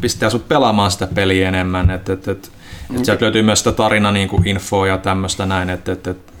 pistää 0.00 0.30
sut 0.30 0.48
pelaamaan 0.48 0.90
sitä 0.90 1.06
peliä 1.06 1.48
enemmän. 1.48 1.90
Et, 1.90 2.08
et, 2.08 2.28
et, 2.28 2.50
mm. 2.88 2.96
et 2.96 3.04
sieltä 3.04 3.24
löytyy 3.24 3.42
myös 3.42 3.58
sitä 3.58 3.72
tarina 3.72 4.12
niin 4.12 4.28
kuin 4.28 4.48
infoa 4.48 4.86
ja 4.86 4.98
tämmöistä 4.98 5.46
näin, 5.46 5.70
että 5.70 5.92
et, 5.92 6.06
et, 6.06 6.32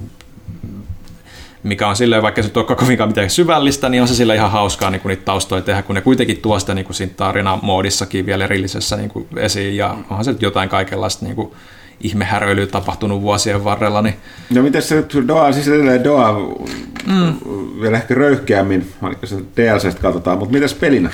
mikä 1.62 1.88
on 1.88 1.96
silleen, 1.96 2.22
vaikka 2.22 2.42
se 2.42 2.48
tuo 2.48 2.64
koko 2.64 2.84
mikä 2.84 3.06
mitään 3.06 3.30
syvällistä, 3.30 3.88
niin 3.88 4.02
on 4.02 4.08
se 4.08 4.14
sille 4.14 4.34
ihan 4.34 4.50
hauskaa 4.50 4.90
niin 4.90 5.00
kuin 5.00 5.10
niitä 5.10 5.24
taustoja 5.24 5.62
tehdä, 5.62 5.82
kun 5.82 5.94
ne 5.94 6.00
kuitenkin 6.00 6.36
tuo 6.36 6.58
sitä 6.58 6.74
niin 6.74 6.84
kuin 6.84 6.96
siinä 6.96 7.12
tarinamoodissakin 7.16 8.26
vielä 8.26 8.44
erillisessä 8.44 8.96
niin 8.96 9.10
kuin 9.10 9.28
esiin, 9.36 9.76
ja 9.76 9.96
onhan 10.10 10.24
se 10.24 10.32
nyt 10.32 10.42
jotain 10.42 10.68
kaikenlaista 10.68 11.24
niin 11.24 11.36
kuin 11.36 11.52
ihmehäröilyä 12.00 12.66
tapahtunut 12.66 13.22
vuosien 13.22 13.64
varrella. 13.64 14.02
Niin... 14.02 14.14
No 14.54 14.62
miten 14.62 14.82
se 14.82 14.94
nyt 14.94 15.28
Doa, 15.28 15.52
siis 15.52 15.68
edelleen 15.68 16.04
Doa 16.04 16.32
mm. 17.06 17.34
vielä 17.80 17.96
ehkä 17.96 18.14
röyhkeämmin, 18.14 18.92
vaikka 19.02 19.26
se 19.26 19.36
DLCstä 19.36 20.02
katsotaan, 20.02 20.38
mutta 20.38 20.52
mitäs 20.52 20.74
pelinä? 20.74 21.10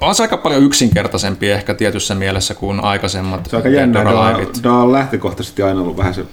On 0.00 0.14
se 0.14 0.22
aika 0.22 0.36
paljon 0.36 0.62
yksinkertaisempi 0.62 1.50
ehkä 1.50 1.74
tietyssä 1.74 2.14
mielessä 2.14 2.54
kuin 2.54 2.80
aikaisemmat 2.80 3.46
Se 3.50 3.56
on 3.56 3.62
aika 3.62 3.68
jännä, 3.68 4.04
Doa, 4.04 4.40
Doa 4.62 4.82
on 4.82 4.92
lähtökohtaisesti 4.92 5.62
aina 5.62 5.80
ollut 5.80 5.96
vähän 5.96 6.14
se 6.14 6.24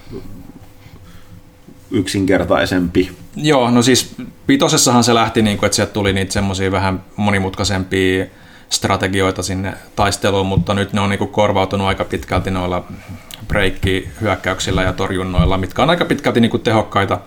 yksinkertaisempi. 1.92 3.12
Joo, 3.36 3.72
no 3.72 3.82
siis 3.82 4.16
vitosessahan 4.48 5.04
se 5.04 5.14
lähti, 5.14 5.42
niin 5.42 5.58
kuin, 5.58 5.68
että 5.68 5.76
sieltä 5.76 5.94
tuli 5.94 6.14
niitä 6.14 6.34
semmoisia 6.34 6.72
vähän 6.72 7.04
monimutkaisempia 7.16 8.26
strategioita 8.70 9.44
sinne 9.44 9.74
taisteluun, 9.96 10.48
mutta 10.48 10.74
nyt 10.74 10.94
ne 10.94 11.02
on 11.02 11.10
niin 11.10 11.18
kuin 11.18 11.32
korvautunut 11.32 11.88
aika 11.88 12.06
pitkälti 12.06 12.52
noilla 12.52 12.84
breikki-hyökkäyksillä 13.52 14.84
ja 14.84 14.94
torjunnoilla, 14.94 15.58
mitkä 15.58 15.84
on 15.84 15.90
aika 15.90 16.06
pitkälti 16.06 16.40
niin 16.40 16.52
kuin 16.52 16.64
tehokkaita, 16.64 17.20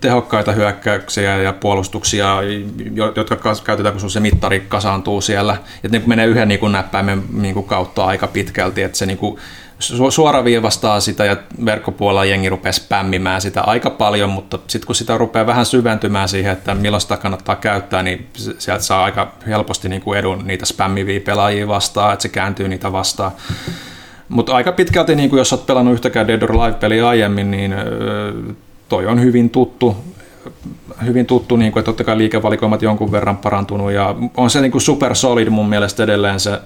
tehokkaita 0.00 0.52
hyökkäyksiä 0.52 1.36
ja 1.36 1.52
puolustuksia, 1.52 2.36
jotka 3.16 3.36
käytetään, 3.64 4.00
kun 4.00 4.10
se 4.10 4.20
mittari 4.20 4.60
kasaantuu 4.68 5.20
siellä. 5.20 5.56
Että 5.84 5.98
ne 5.98 6.04
menee 6.06 6.26
yhden 6.26 6.48
niin 6.48 6.60
kuin 6.60 6.72
näppäimen 6.72 7.22
niin 7.32 7.54
kuin 7.54 7.66
kautta 7.66 8.04
aika 8.04 8.26
pitkälti, 8.26 8.82
että 8.82 8.98
se 8.98 9.06
niin 9.06 9.18
kuin 9.18 9.38
suoraviivastaa 10.10 11.00
sitä 11.00 11.24
ja 11.24 11.36
verkkopuolella 11.64 12.24
jengi 12.24 12.48
rupeaa 12.48 12.72
spämmimään 12.72 13.40
sitä 13.40 13.62
aika 13.62 13.90
paljon, 13.90 14.30
mutta 14.30 14.58
sitten 14.66 14.86
kun 14.86 14.94
sitä 14.94 15.18
rupeaa 15.18 15.46
vähän 15.46 15.66
syventymään 15.66 16.28
siihen, 16.28 16.52
että 16.52 16.74
milloin 16.74 17.00
sitä 17.00 17.16
kannattaa 17.16 17.56
käyttää, 17.56 18.02
niin 18.02 18.28
sieltä 18.58 18.84
saa 18.84 19.04
aika 19.04 19.32
helposti 19.46 19.88
niin 19.88 20.02
kuin 20.02 20.18
edun 20.18 20.46
niitä 20.46 20.66
spämmiviä 20.66 21.20
pelaajia 21.20 21.68
vastaan, 21.68 22.12
että 22.12 22.22
se 22.22 22.28
kääntyy 22.28 22.68
niitä 22.68 22.92
vastaan. 22.92 23.32
Mutta 24.28 24.54
aika 24.54 24.72
pitkälti, 24.72 25.14
niin 25.14 25.30
kuin 25.30 25.38
jos 25.38 25.52
olet 25.52 25.66
pelannut 25.66 25.94
yhtäkään 25.94 26.28
Dead 26.28 26.42
or 26.42 26.52
Alive-peliä 26.52 27.08
aiemmin, 27.08 27.50
niin 27.50 27.74
toi 28.88 29.06
on 29.06 29.20
hyvin 29.20 29.50
tuttu, 29.50 29.96
hyvin 31.06 31.26
tuttu, 31.26 31.56
niin 31.56 31.72
kuin, 31.72 31.80
että 31.80 31.88
totta 31.88 32.04
kai 32.04 32.18
liikevalikoimat 32.18 32.82
jonkun 32.82 33.12
verran 33.12 33.36
parantunut 33.36 33.92
ja 33.92 34.14
on 34.36 34.50
se 34.50 34.60
niin 34.60 34.72
kuin 34.72 34.82
super 34.82 35.14
solid 35.14 35.48
mun 35.48 35.68
mielestä 35.68 36.02
edelleen 36.02 36.40
se 36.40 36.60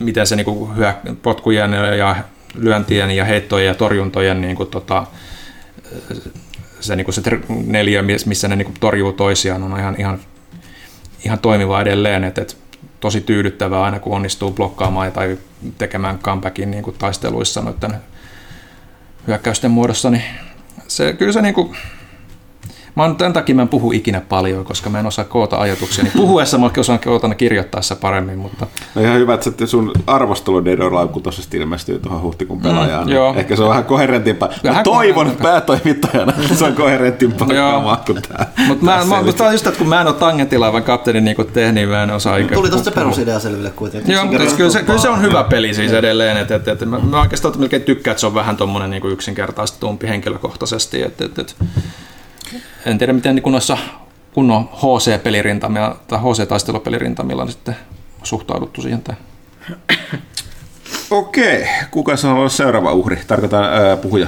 miten 0.00 0.26
se 0.26 0.36
niin 0.36 0.44
kuin 0.44 0.70
potkujen 1.22 1.72
ja 1.98 2.16
lyöntien 2.54 3.10
ja 3.10 3.24
heittojen 3.24 3.66
ja 3.66 3.74
torjuntojen 3.74 4.40
niin 4.40 4.56
kuin, 4.56 4.68
tota, 4.68 5.06
se, 6.80 6.96
niin 6.96 7.04
kuin 7.04 7.14
se 7.14 7.22
neljä, 7.66 8.04
missä 8.26 8.48
ne 8.48 8.56
niin 8.56 8.66
kuin 8.66 8.76
torjuu 8.80 9.12
toisiaan, 9.12 9.62
on 9.62 9.78
ihan, 9.78 9.96
ihan, 9.98 10.18
ihan 11.24 11.38
toimiva 11.38 11.80
edelleen. 11.80 12.24
Et, 12.24 12.38
et, 12.38 12.56
tosi 13.04 13.20
tyydyttävää 13.20 13.82
aina, 13.82 14.00
kun 14.00 14.16
onnistuu 14.16 14.50
blokkaamaan 14.50 15.12
tai 15.12 15.38
tekemään 15.78 16.18
comebackin 16.18 16.70
niin 16.70 16.82
kuin 16.82 16.96
taisteluissa 16.98 17.62
noiden 17.62 17.94
hyökkäysten 19.26 19.70
muodossa, 19.70 20.10
niin 20.10 20.22
se, 20.88 21.12
kyllä 21.12 21.32
se 21.32 21.42
niin 21.42 21.54
kuin, 21.54 21.76
Mä 22.94 23.02
oon, 23.02 23.16
tämän 23.16 23.32
takia 23.32 23.54
mä 23.54 23.62
en 23.62 23.68
puhu 23.68 23.92
ikinä 23.92 24.20
paljon, 24.20 24.64
koska 24.64 24.90
mä 24.90 25.00
en 25.00 25.06
osaa 25.06 25.24
koota 25.24 25.58
ajatuksia. 25.58 26.04
Niin 26.04 26.12
puhuessa 26.16 26.58
mä 26.58 26.70
osaan 26.78 26.98
koota 26.98 27.34
kirjoittaessa 27.34 27.96
paremmin. 27.96 28.38
Mutta... 28.38 28.66
No 28.94 29.02
ihan 29.02 29.18
hyvä, 29.18 29.34
että 29.34 29.66
sun 29.66 29.92
arvostelu 30.06 30.64
Dead 30.64 30.78
or 30.78 30.94
Alive 30.94 31.12
ilmestyy 31.54 31.98
tuohon 31.98 32.22
huhtikuun 32.22 32.60
pelaajaan. 32.60 33.06
Mm, 33.06 33.12
joo. 33.12 33.34
Ehkä 33.36 33.56
se 33.56 33.62
on 33.62 33.68
vähän 33.68 33.84
koherentimpaa. 33.84 34.48
Vähän 34.64 34.76
mä 34.76 34.82
toivon 34.82 35.26
että 35.26 35.42
päätoimittajana, 35.42 36.32
että 36.42 36.54
se 36.58 36.64
on 36.64 36.74
koherentimpaa 36.74 37.48
kuin 38.06 38.22
tämä. 38.22 38.46
Mutta 38.66 38.84
mä, 38.84 39.04
mä, 39.04 39.22
mä, 39.22 39.52
just, 39.52 39.66
että 39.66 39.78
kun 39.78 39.88
mä 39.88 40.00
en 40.00 40.06
ole 40.06 40.14
tangentilaivan 40.14 40.82
kapteeni 40.82 41.20
niin 41.20 41.36
kuin 41.36 41.48
tehnyt, 41.48 41.74
niin 41.74 41.88
mä 41.88 42.02
en 42.02 42.10
osaa 42.10 42.36
ikinä. 42.36 42.54
Tuli 42.54 42.70
tuosta 42.70 42.90
perusidea 42.90 43.40
selville 43.40 43.70
kuitenkin. 43.70 44.14
Joo, 44.14 44.26
mutta 44.26 44.56
kyllä 44.56 44.70
se, 44.70 44.82
kyllä 44.82 44.98
se 44.98 45.08
on 45.08 45.22
hyvä 45.22 45.44
peli 45.44 45.74
siis 45.74 45.92
edelleen. 45.92 46.36
Et, 46.36 46.50
et, 46.50 46.68
et, 46.68 46.80
mä, 46.80 46.98
mä 46.98 47.20
oikeastaan 47.20 47.54
melkein 47.58 47.82
tykkään, 47.82 48.12
että 48.12 48.20
se 48.20 48.26
on 48.26 48.34
vähän 48.34 48.56
tuommoinen 48.56 48.90
niin 48.90 49.12
yksinkertaistumpi 49.12 50.08
henkilökohtaisesti. 50.08 51.02
Et, 51.02 51.20
et, 51.20 51.38
et, 51.38 51.56
en 52.86 52.98
tiedä 52.98 53.12
miten 53.12 53.34
niin 53.34 53.52
noissa 53.52 53.78
kunnon 54.34 54.68
HC-pelirintamilla 54.68 55.96
tai 56.08 56.18
HC-taistelupelirintamilla 56.18 57.50
sitten 57.50 57.76
suhtauduttu 58.22 58.82
siihen. 58.82 59.02
Tai. 59.02 59.16
Okei, 61.10 61.66
kuka 61.90 62.16
saa 62.16 62.34
olla 62.34 62.48
seuraava 62.48 62.92
uhri? 62.92 63.20
Tarkoitan 63.26 63.64
ää, 63.64 63.96
puhuja. 63.96 64.26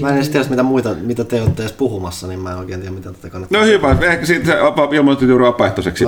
Mä 0.00 0.08
en 0.08 0.16
edes 0.16 0.28
tiedä, 0.28 0.46
mitä, 0.50 0.62
muita, 0.62 0.94
mitä 0.94 1.24
te 1.24 1.42
olette 1.42 1.62
edes 1.62 1.72
puhumassa, 1.72 2.26
niin 2.26 2.40
mä 2.40 2.50
en 2.50 2.58
oikein 2.58 2.80
tiedä, 2.80 2.94
mitä 2.94 3.12
te 3.12 3.30
kannattaa. 3.30 3.60
No 3.60 3.66
hyvä, 3.66 3.96
ehkä 4.12 4.26
siitä 4.26 4.58
ilmoitit 4.94 5.28
juuri 5.28 5.44
vapaaehtoiseksi. 5.44 6.04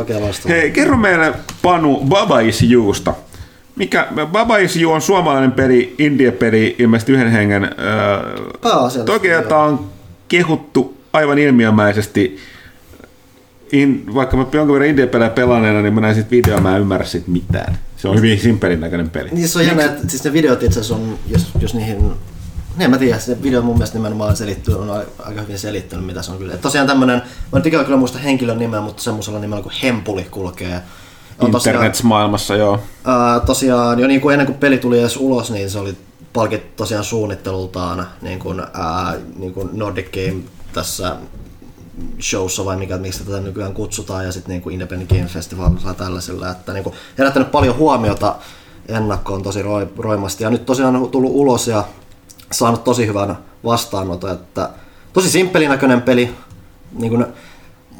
Hei, 0.48 0.70
kerro 0.70 0.96
meille 0.96 1.34
Panu 1.62 2.00
Baba 2.08 2.40
Is 2.40 2.62
Yousta. 2.62 3.14
Mikä, 3.76 4.06
Baba 4.26 4.56
Is 4.56 4.76
You 4.76 4.92
on 4.92 5.02
suomalainen 5.02 5.52
peli, 5.52 5.94
indie-peli, 5.98 6.76
ilmeisesti 6.78 7.12
yhden 7.12 7.30
hengen. 7.30 7.64
Äh, 7.64 9.04
toki 9.04 9.28
jota 9.28 9.58
on 9.58 9.90
kehuttu 10.28 10.96
aivan 11.12 11.38
ilmiömäisesti. 11.38 12.38
In, 13.72 14.14
vaikka 14.14 14.36
mä 14.36 14.46
jonkin 14.52 14.72
verran 14.72 14.88
indie-pelejä 14.88 15.30
pelanneena, 15.30 15.82
niin 15.82 15.94
mä 15.94 16.00
näin 16.00 16.14
sit 16.14 16.30
videoa, 16.30 16.60
mä 16.60 16.76
en 16.76 16.80
ymmärrä 16.80 17.06
sit 17.06 17.28
mitään. 17.28 17.78
Se 17.96 18.08
on 18.08 18.16
hyvin 18.16 18.40
simpelin 18.40 18.80
näköinen 18.80 19.10
peli. 19.10 19.28
Niin 19.32 19.48
se 19.48 19.58
on 19.58 19.66
jännä, 19.66 19.84
että 19.84 20.08
siis 20.08 20.24
ne 20.24 20.32
videot 20.32 20.62
itse 20.62 20.80
asiassa 20.80 20.94
on, 20.94 21.18
jos, 21.26 21.46
jos 21.60 21.74
niihin 21.74 21.98
niin, 21.98 22.84
en 22.84 22.90
mä 22.90 22.98
tiedä, 22.98 23.18
se 23.18 23.42
video 23.42 23.62
mun 23.62 23.74
mielestä 23.74 23.98
nimenomaan 23.98 24.36
selittyy, 24.36 24.74
on 24.74 24.90
aika 25.18 25.40
hyvin 25.40 25.58
selittänyt, 25.58 26.06
mitä 26.06 26.22
se 26.22 26.32
on 26.32 26.38
kyllä. 26.38 26.54
Et 26.54 26.60
tosiaan 26.60 26.86
tämmönen, 26.86 27.22
mä 27.52 27.58
en 27.58 27.62
kyllä 27.62 27.96
muista 27.96 28.18
henkilön 28.18 28.58
nimeä, 28.58 28.80
mutta 28.80 29.02
semmoisella 29.02 29.38
nimellä 29.38 29.62
kuin 29.62 29.74
Hempuli 29.82 30.26
kulkee 30.30 30.82
Internet-maailmassa, 31.42 32.56
joo. 32.56 32.80
Ää, 33.04 33.40
tosiaan, 33.40 33.98
jo 33.98 34.06
niin 34.06 34.20
kuin 34.20 34.32
ennen 34.32 34.46
kuin 34.46 34.58
peli 34.58 34.78
tuli 34.78 35.00
edes 35.00 35.16
ulos, 35.16 35.50
niin 35.50 35.70
se 35.70 35.78
oli 35.78 35.96
palkittu 36.32 36.68
tosiaan 36.76 37.04
suunnittelultaan 37.04 38.06
niin 38.22 38.38
kuin, 38.38 38.60
ää, 38.60 39.14
niin 39.36 39.52
kuin 39.52 39.68
Nordic 39.72 40.06
Game 40.12 40.42
tässä 40.72 41.16
showssa 42.20 42.64
vai 42.64 42.76
mikä, 42.76 42.98
miksi 42.98 43.24
tätä 43.24 43.40
nykyään 43.40 43.72
kutsutaan, 43.72 44.24
ja 44.24 44.32
sitten 44.32 44.62
niin 44.64 44.72
Independent 44.72 45.10
Game 45.10 45.26
Festival 45.26 45.70
saa 45.78 45.94
tällaisella, 45.94 46.50
että 46.50 46.72
niin 46.72 46.84
kuin, 46.84 46.94
herättänyt 47.18 47.50
paljon 47.50 47.76
huomiota 47.76 48.34
ennakkoon 48.88 49.42
tosi 49.42 49.60
roimasti, 49.98 50.44
ja 50.44 50.50
nyt 50.50 50.66
tosiaan 50.66 50.96
on 50.96 51.10
tullut 51.10 51.32
ulos 51.34 51.68
ja 51.68 51.84
saanut 52.52 52.84
tosi 52.84 53.06
hyvän 53.06 53.38
vastaanoton, 53.64 54.30
että 54.32 54.70
tosi 55.12 55.30
simppelinäköinen 55.30 56.02
peli, 56.02 56.34
niin 56.98 57.10
kuin, 57.10 57.26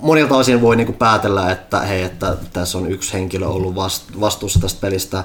monilta 0.02 0.36
osin 0.36 0.60
voi 0.60 0.76
niinku 0.76 0.92
päätellä, 0.92 1.50
että 1.50 1.80
hei, 1.80 2.02
että 2.02 2.36
tässä 2.52 2.78
on 2.78 2.90
yksi 2.90 3.12
henkilö 3.12 3.46
ollut 3.46 3.74
vastuussa 4.20 4.60
tästä 4.60 4.80
pelistä, 4.80 5.24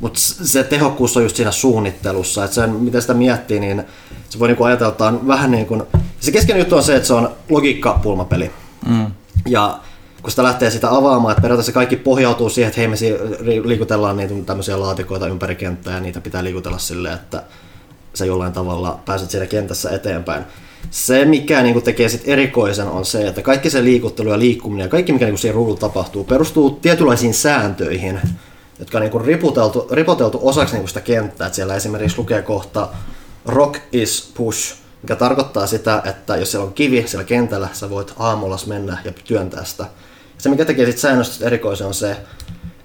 mutta 0.00 0.20
se 0.20 0.64
tehokkuus 0.64 1.16
on 1.16 1.22
just 1.22 1.36
siinä 1.36 1.50
suunnittelussa, 1.50 2.44
että 2.44 2.54
sen, 2.54 2.70
miten 2.70 3.00
sitä 3.00 3.14
miettii, 3.14 3.60
niin 3.60 3.84
se 4.30 4.38
voi 4.38 4.48
niinku 4.48 4.64
ajatella, 4.64 4.92
että 4.92 5.04
on 5.04 5.26
vähän 5.26 5.50
niin 5.50 5.66
kuin, 5.66 5.82
se 6.20 6.32
keskeinen 6.32 6.60
juttu 6.60 6.76
on 6.76 6.82
se, 6.82 6.96
että 6.96 7.06
se 7.06 7.14
on 7.14 7.30
logiikka-pulmapeli. 7.48 8.50
Mm. 8.88 9.06
Ja 9.46 9.78
kun 10.22 10.30
sitä 10.30 10.42
lähtee 10.42 10.70
sitä 10.70 10.90
avaamaan, 10.90 11.32
että 11.32 11.42
periaatteessa 11.42 11.72
kaikki 11.72 11.96
pohjautuu 11.96 12.50
siihen, 12.50 12.68
että 12.68 12.80
hei 12.80 12.88
me 12.88 12.96
liikutellaan 13.64 14.16
niitä 14.16 14.34
tämmöisiä 14.46 14.80
laatikoita 14.80 15.26
ympäri 15.26 15.56
kenttää 15.56 15.94
ja 15.94 16.00
niitä 16.00 16.20
pitää 16.20 16.44
liikutella 16.44 16.78
silleen, 16.78 17.14
että 17.14 17.42
sä 18.14 18.24
jollain 18.24 18.52
tavalla 18.52 19.00
pääset 19.06 19.30
siinä 19.30 19.46
kentässä 19.46 19.90
eteenpäin 19.90 20.44
se, 20.90 21.24
mikä 21.24 21.62
niin 21.62 21.82
tekee 21.82 22.08
sit 22.08 22.22
erikoisen, 22.24 22.86
on 22.86 23.04
se, 23.04 23.28
että 23.28 23.42
kaikki 23.42 23.70
se 23.70 23.84
liikuttelu 23.84 24.28
ja 24.28 24.38
liikkuminen 24.38 24.84
ja 24.84 24.88
kaikki, 24.88 25.12
mikä 25.12 25.24
niin 25.24 25.38
siinä 25.38 25.54
ruudulla 25.54 25.80
tapahtuu, 25.80 26.24
perustuu 26.24 26.70
tietynlaisiin 26.70 27.34
sääntöihin, 27.34 28.20
jotka 28.78 28.98
on 28.98 29.02
niin 29.02 29.12
kuin 29.12 29.24
ripoteltu, 29.24 29.88
ripoteltu 29.90 30.40
osaksi 30.42 30.76
niin 30.76 30.88
sitä 30.88 31.00
kenttää. 31.00 31.46
Että 31.46 31.56
siellä 31.56 31.74
esimerkiksi 31.74 32.18
lukee 32.18 32.42
kohta 32.42 32.88
Rock 33.46 33.80
is 33.92 34.32
push, 34.36 34.74
mikä 35.02 35.16
tarkoittaa 35.16 35.66
sitä, 35.66 36.02
että 36.04 36.36
jos 36.36 36.50
siellä 36.50 36.66
on 36.66 36.74
kivi 36.74 37.04
siellä 37.06 37.24
kentällä, 37.24 37.68
sä 37.72 37.90
voit 37.90 38.14
aamulla 38.18 38.58
mennä 38.66 38.98
ja 39.04 39.12
työntää 39.24 39.64
sitä. 39.64 39.86
Se, 40.38 40.48
mikä 40.48 40.64
tekee 40.64 40.86
sitten 40.86 41.00
säännöstä 41.00 41.46
erikoisen, 41.46 41.86
on 41.86 41.94
se, 41.94 42.16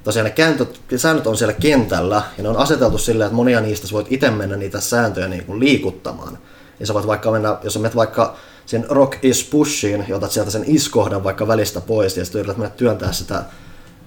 tosiaan 0.03 0.23
ne 0.23 0.31
kääntöt, 0.31 0.81
säännöt 0.95 1.27
on 1.27 1.37
siellä 1.37 1.53
kentällä 1.53 2.21
ja 2.37 2.43
ne 2.43 2.49
on 2.49 2.57
aseteltu 2.57 2.97
silleen, 2.97 3.25
että 3.25 3.35
monia 3.35 3.61
niistä 3.61 3.87
voit 3.91 4.07
itse 4.09 4.31
mennä 4.31 4.55
niitä 4.55 4.81
sääntöjä 4.81 5.27
niin 5.27 5.59
liikuttamaan 5.59 6.37
niin 6.80 6.88
sä 6.88 6.93
voit 6.93 7.07
vaikka 7.07 7.32
mennä, 7.32 7.57
jos 7.63 7.74
sä 7.74 7.80
menet 7.80 7.95
vaikka 7.95 8.36
sen 8.65 8.86
Rock 8.89 9.26
is 9.26 9.43
Pushiin 9.43 10.05
ja 10.07 10.15
otat 10.15 10.32
sieltä 10.32 10.51
sen 10.51 10.63
iskohdan 10.67 11.24
vaikka 11.24 11.47
välistä 11.47 11.82
pois 11.82 12.17
ja 12.17 12.26
sitten 12.26 12.39
yrität 12.39 12.57
mennä 12.57 12.76
työntää 12.78 13.11
sitä 13.11 13.43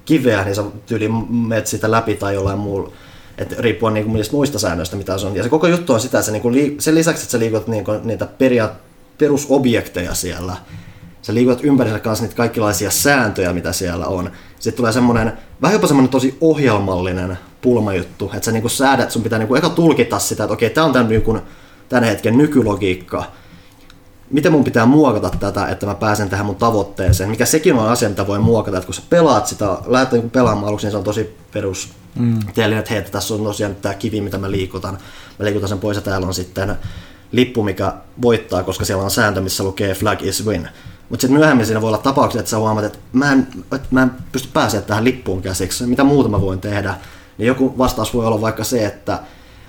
kiveä, 0.05 0.45
niin 0.45 0.55
sä 0.55 0.65
tyyli 0.87 1.09
menet 1.31 1.67
sitä 1.67 1.91
läpi 1.91 2.15
tai 2.15 2.35
jollain 2.35 2.59
muulla 2.59 2.93
että 3.39 3.55
riippuen 3.59 3.95
niin 3.95 4.07
kuin 4.07 4.25
muista 4.33 4.59
säännöistä, 4.59 4.97
mitä 4.97 5.19
se 5.19 5.27
on. 5.27 5.37
Ja 5.37 5.43
se 5.43 5.49
koko 5.49 5.67
juttu 5.67 5.93
on 5.93 6.01
sitä, 6.01 6.19
että 6.19 6.27
se, 6.27 6.33
niin 6.33 6.43
kuin, 6.43 6.77
sen 6.79 6.95
lisäksi, 6.95 7.23
että 7.23 7.33
sä 7.33 7.39
liikut 7.39 7.67
niin 7.67 7.85
niitä 8.05 8.29
peria- 8.39 8.71
perusobjekteja 9.19 10.15
siellä, 10.15 10.57
sä 11.23 11.35
liikut 11.35 11.65
ympärillä 11.65 11.99
kanssa 11.99 12.25
niitä 12.25 12.37
kaikenlaisia 12.37 12.91
sääntöjä, 12.91 13.53
mitä 13.53 13.73
siellä 13.73 14.07
on. 14.07 14.31
Sitten 14.59 14.77
tulee 14.77 14.93
semmoinen, 14.93 15.33
vähän 15.63 15.75
jopa 15.75 15.87
semmoinen 15.87 16.11
tosi 16.11 16.37
ohjelmallinen 16.41 17.39
pulmajuttu, 17.63 18.31
että 18.35 18.45
sä 18.45 18.53
niin 18.53 18.71
säädät, 18.71 19.11
sun 19.11 19.23
pitää 19.23 19.39
niin 19.39 19.57
eka 19.57 19.69
tulkita 19.69 20.19
sitä, 20.19 20.45
että 20.45 20.55
okei, 20.55 20.71
tämä 20.71 20.85
on 20.85 20.93
tämän, 20.93 21.09
niin 21.09 21.43
tämän 21.89 22.05
hetken 22.05 22.39
nykylogiikka, 22.39 23.25
miten 24.31 24.53
mun 24.53 24.65
pitää 24.65 24.87
muokata 24.87 25.31
tätä, 25.41 25.69
että 25.69 25.87
mä 25.87 25.95
pääsen 25.95 26.31
tähän 26.31 26.47
mun 26.47 26.57
tavoitteeseen, 26.57 27.31
mikä 27.31 27.47
sekin 27.47 27.75
on 27.75 27.89
asia, 27.89 28.09
mitä 28.09 28.27
voi 28.27 28.39
muokata, 28.39 28.77
että 28.77 28.87
kun 28.87 28.95
sä 28.95 29.03
pelaat 29.11 29.47
sitä, 29.47 29.79
lähdet 29.87 30.13
niin 30.13 30.31
pelaamaan 30.31 30.69
aluksi, 30.69 30.87
niin 30.87 30.91
se 30.91 30.97
on 30.97 31.05
tosi 31.05 31.37
perus 31.53 31.89
mm. 32.15 32.39
teille, 32.55 32.79
että 32.79 32.91
hei, 32.91 32.99
että 32.99 33.13
tässä 33.13 33.35
on 33.35 33.45
tosiaan 33.45 33.75
tämä 33.75 33.95
kivi, 33.95 34.21
mitä 34.21 34.39
mä 34.39 34.51
liikutan, 34.51 34.99
mä 35.39 35.45
liikutan 35.45 35.69
sen 35.69 35.79
pois 35.79 35.97
ja 35.97 36.03
täällä 36.03 36.27
on 36.27 36.35
sitten 36.35 36.77
lippu, 37.33 37.63
mikä 37.63 37.93
voittaa, 38.23 38.63
koska 38.63 38.85
siellä 38.85 39.05
on 39.05 39.11
sääntö, 39.11 39.41
missä 39.41 39.65
lukee 39.65 39.95
flag 39.95 40.23
is 40.23 40.47
win. 40.47 40.69
Mutta 41.09 41.23
sitten 41.23 41.39
myöhemmin 41.39 41.67
siinä 41.67 41.81
voi 41.81 41.89
olla 41.89 41.99
tapauksia, 41.99 42.39
että 42.39 42.51
sä 42.51 42.59
huomaat, 42.59 42.85
että 42.85 42.99
mä 43.13 43.33
en, 43.33 43.49
että 43.59 43.89
mä 43.91 44.03
en 44.03 44.11
pysty 44.33 44.49
pääsemään 44.53 44.87
tähän 44.87 45.05
lippuun 45.05 45.43
käsiksi, 45.43 45.87
mitä 45.87 46.05
muuta 46.05 46.29
mä 46.29 46.41
voin 46.41 46.61
tehdä. 46.61 46.95
Niin 47.39 47.47
joku 47.47 47.79
vastaus 47.79 48.15
voi 48.15 48.27
olla 48.27 48.41
vaikka 48.41 48.65
se, 48.65 48.87
että 48.87 49.19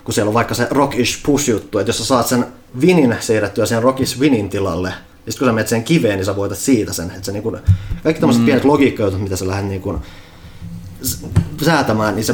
kun 0.07 0.13
siellä 0.13 0.29
on 0.29 0.33
vaikka 0.33 0.53
se 0.53 0.67
rockish 0.69 1.23
push-juttu, 1.23 1.79
että 1.79 1.89
jos 1.89 1.97
sä 1.97 2.05
saat 2.05 2.27
sen 2.27 2.45
vinin 2.81 3.15
siirrettyä 3.19 3.65
sen 3.65 3.83
rockish 3.83 4.19
winin 4.19 4.49
tilalle, 4.49 4.87
ja 4.87 5.31
sitten 5.31 5.39
kun 5.39 5.47
sä 5.47 5.53
menet 5.53 5.67
sen 5.67 5.83
kiveen, 5.83 6.17
niin 6.17 6.25
sä 6.25 6.35
voitat 6.35 6.57
siitä 6.57 6.93
sen. 6.93 7.11
Että 7.11 7.23
se 7.23 7.31
niinku, 7.31 7.57
kaikki 8.03 8.19
tämmöiset 8.19 8.41
mm. 8.41 8.45
pienet 8.45 8.65
logiikkajutut, 8.65 9.21
mitä 9.21 9.35
sä 9.35 9.47
lähdet 9.47 9.69
niinku, 9.69 9.95
säätämään, 11.65 12.15
niin 12.15 12.25
se 12.25 12.33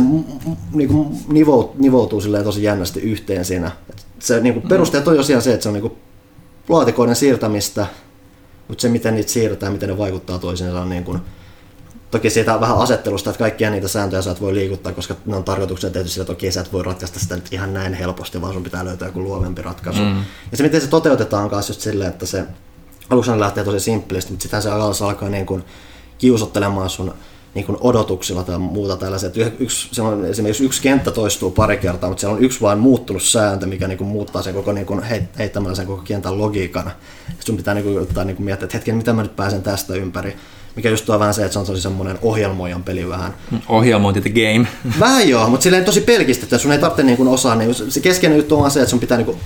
niinku, 0.74 1.18
nivoutuu, 1.28 1.76
nivoutuu 1.78 2.22
tosi 2.44 2.64
jännästi 2.64 3.00
yhteen 3.00 3.46
siinä. 3.46 3.72
Se 4.20 4.40
niinku, 4.40 4.62
perusteet 4.62 5.08
on 5.08 5.16
josiaan 5.16 5.42
se, 5.42 5.54
että 5.54 5.64
se 5.64 5.70
on 5.70 5.74
niinku, 5.74 5.98
laatikoiden 6.70 7.16
siirtämistä, 7.16 7.86
mutta 8.68 8.82
se 8.82 8.90
miten 8.90 9.16
niitä 9.16 9.32
siirretään, 9.32 9.74
miten 9.74 9.90
ne 9.90 9.98
vaikuttaa 9.98 10.40
toisiinsa 10.40 10.82
on 10.82 10.90
niin 10.90 11.04
kuin, 11.04 11.20
Toki 12.14 12.30
siitä 12.30 12.60
vähän 12.60 12.78
asettelusta, 12.78 13.30
että 13.30 13.40
kaikkia 13.40 13.70
niitä 13.70 13.88
sääntöjä 13.88 14.22
sä 14.22 14.32
et 14.32 14.42
voi 14.42 14.54
liikuttaa, 14.54 14.94
koska 14.94 15.16
ne 15.26 15.36
on 15.36 15.44
tarkoituksena 15.44 15.94
tehty 15.94 16.10
sillä, 16.10 16.24
että 16.24 16.34
okei, 16.34 16.52
sä 16.52 16.62
et 16.62 16.74
voi 16.74 16.84
ratkaista 16.84 17.20
sitä 17.20 17.36
nyt 17.36 17.54
ihan 17.54 17.74
näin 17.74 17.94
helposti, 17.94 18.42
vaan 18.42 18.54
sun 18.54 18.64
pitää 18.64 18.86
löytää 18.86 19.08
joku 19.08 19.24
luovempi 19.24 19.62
ratkaisu. 19.62 20.02
Mm. 20.02 20.24
Ja 20.52 20.58
se, 20.58 20.64
miten 20.64 20.82
se 20.82 20.88
toteutetaan 20.88 21.50
kanssa 21.50 21.72
just 21.72 21.82
silleen, 21.82 22.10
että 22.10 22.26
se 22.26 22.44
aluksi 23.10 23.40
lähtee 23.40 23.64
tosi 23.64 23.80
simppelisti, 23.80 24.32
mutta 24.32 24.44
sitten 24.44 24.62
se 24.62 24.70
alkaa, 24.70 25.08
alkaa 25.08 25.30
niin 25.30 25.46
kuin 25.46 25.64
kiusottelemaan 26.18 26.90
sun 26.90 27.14
niin 27.54 27.66
kuin 27.66 27.78
odotuksilla 27.82 28.44
tai 28.44 28.60
muuta 28.60 28.98
tällaisia. 28.98 29.30
Yksi, 29.60 30.02
on 30.02 30.26
esimerkiksi 30.26 30.66
yksi 30.66 30.82
kenttä 30.82 31.12
toistuu 31.12 31.52
pari 31.52 31.78
kertaa, 31.78 32.10
mutta 32.10 32.22
siellä 32.22 32.38
on 32.38 32.44
yksi 32.44 32.62
vain 32.62 32.80
muuttunut 32.80 33.24
sääntö, 33.24 33.66
mikä 33.66 33.88
niin 33.88 33.98
kuin 33.98 34.08
muuttaa 34.08 34.42
sen 34.42 34.54
koko 34.54 34.72
niin 34.72 34.86
kuin 34.86 35.04
heittämällä 35.38 35.76
sen 35.76 35.88
koko 35.88 36.02
kentän 36.02 36.38
logiikan. 36.38 36.92
Sitten 37.28 37.46
sun 37.46 37.58
pitää 37.58 37.74
niin 37.74 37.84
kuin, 37.84 38.26
niin 38.26 38.36
kuin 38.36 38.46
miettiä, 38.46 38.66
että 38.66 38.78
hetken, 38.78 38.96
mitä 38.96 39.14
mä 39.14 39.22
nyt 39.22 39.36
pääsen 39.36 39.64
tästä 39.64 39.94
ympäri. 39.94 40.38
Mikä 40.76 40.90
just 40.90 41.06
tuo 41.06 41.20
vähän 41.20 41.34
se, 41.34 41.42
että 41.42 41.54
se 41.54 41.60
on 41.60 41.66
tosi 41.66 41.82
semmoinen 41.82 42.20
ohjelmoijan 42.22 42.84
peli 42.84 43.10
vähän. 43.10 43.34
Ohjelmointi 43.70 44.22
the 44.22 44.30
game. 44.30 44.68
Vähän 45.00 45.30
joo, 45.30 45.50
mutta 45.50 45.64
silleen 45.64 45.86
tosi 45.86 46.02
pelkistetty, 46.02 46.56
että 46.56 46.64
sun 46.64 46.72
ei 46.72 46.80
tarvitse 46.80 47.04
niin 47.04 47.18
kuin 47.18 47.30
osaa. 47.30 47.56
Niin 47.56 47.76
se 47.92 48.00
keskeinen 48.00 48.38
juttu 48.38 48.60
on 48.60 48.72
se, 48.72 48.80
että 48.80 48.90
sun 48.90 49.00
pitää 49.00 49.18
niin 49.18 49.26
kuin 49.26 49.38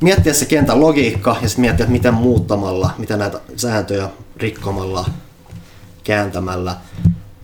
miettiä 0.00 0.32
se 0.32 0.44
kentän 0.44 0.80
logiikka 0.80 1.36
ja 1.42 1.48
sitten 1.48 1.60
miettiä, 1.60 1.84
että 1.84 1.92
miten 1.92 2.14
muuttamalla, 2.14 2.90
miten 2.98 3.18
näitä 3.18 3.40
sääntöjä 3.56 4.08
rikkomalla, 4.36 5.04
kääntämällä 6.04 6.76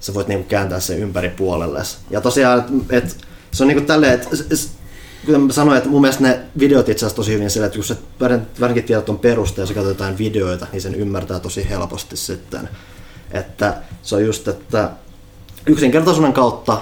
sä 0.01 0.15
voit 0.15 0.29
niinku 0.29 0.49
kääntää 0.49 0.81
sen 0.81 0.99
ympäri 0.99 1.29
puolelle. 1.29 1.83
Ja 2.11 2.21
tosiaan, 2.21 2.65
et, 2.91 3.17
se 3.51 3.65
on 3.65 3.69
niinku 3.69 3.85
tälleen, 3.85 4.15
että 4.15 4.29
kuten 5.27 5.41
mä 5.41 5.53
sanoin, 5.53 5.79
että 5.79 5.91
mun 5.91 6.01
mielestä 6.01 6.23
ne 6.23 6.41
videot 6.59 6.89
itse 6.89 7.07
asiassa 7.07 7.17
tosi 7.17 7.33
hyvin 7.33 7.51
sillä, 7.51 7.67
että 7.67 7.79
kun 7.79 7.85
sä 7.85 7.97
värinkin 8.61 8.85
tiedät 8.85 9.09
on 9.09 9.19
peruste 9.19 9.61
ja 9.61 9.67
sä 9.67 9.75
katsot 9.75 9.91
jotain 9.91 10.19
videoita, 10.19 10.67
niin 10.73 10.83
sen 10.83 10.95
ymmärtää 10.95 11.41
tosi 11.41 11.69
helposti 11.71 12.17
sitten. 12.17 12.69
Että 13.31 13.77
se 14.03 14.17
on 14.17 14.25
just, 14.25 14.49
että 14.49 14.91
yksinkertaisuuden 15.67 16.33
kautta 16.33 16.81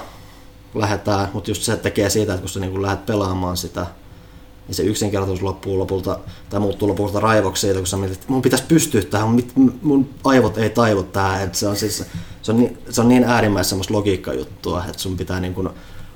lähdetään, 0.75 1.29
mutta 1.33 1.51
just 1.51 1.63
se 1.63 1.77
tekee 1.77 2.11
siitä, 2.11 2.33
että 2.33 2.41
kun 2.41 2.49
sä 2.49 2.61
niin 2.61 2.83
lähdet 2.83 3.07
pelaamaan 3.07 3.57
sitä, 3.57 3.87
niin 4.69 4.75
se 4.75 4.83
yksinkertaisuus 4.83 5.43
loppuu 5.43 5.79
lopulta, 5.79 6.19
tai 6.51 6.61
muuttuu 6.61 6.89
lopulta 6.89 7.21
raivoksi 7.21 7.61
siitä, 7.61 7.79
kun 7.79 7.87
sä 7.87 7.97
mietit, 7.97 8.19
että 8.19 8.33
mun 8.33 8.43
pitäisi 8.43 8.65
pystyä 8.69 9.03
tähän, 9.03 9.43
mun 9.83 10.09
aivot 10.25 10.59
ei 10.59 10.71
taivu 10.71 11.03
tähän, 11.03 11.43
että 11.43 11.59
se 11.59 11.69
on 11.69 11.77
siis, 11.77 12.05
se 12.43 12.53
on 12.53 12.59
niin, 12.59 12.79
se 12.91 13.01
on 13.01 13.09
niin 13.09 13.25
äärimmäistä 13.25 13.69
semmoista 13.69 13.95
logiikkajuttua, 13.95 14.85
että 14.89 15.03
sun 15.03 15.17
pitää 15.17 15.41
niin 15.41 15.55
kuin 15.55 15.69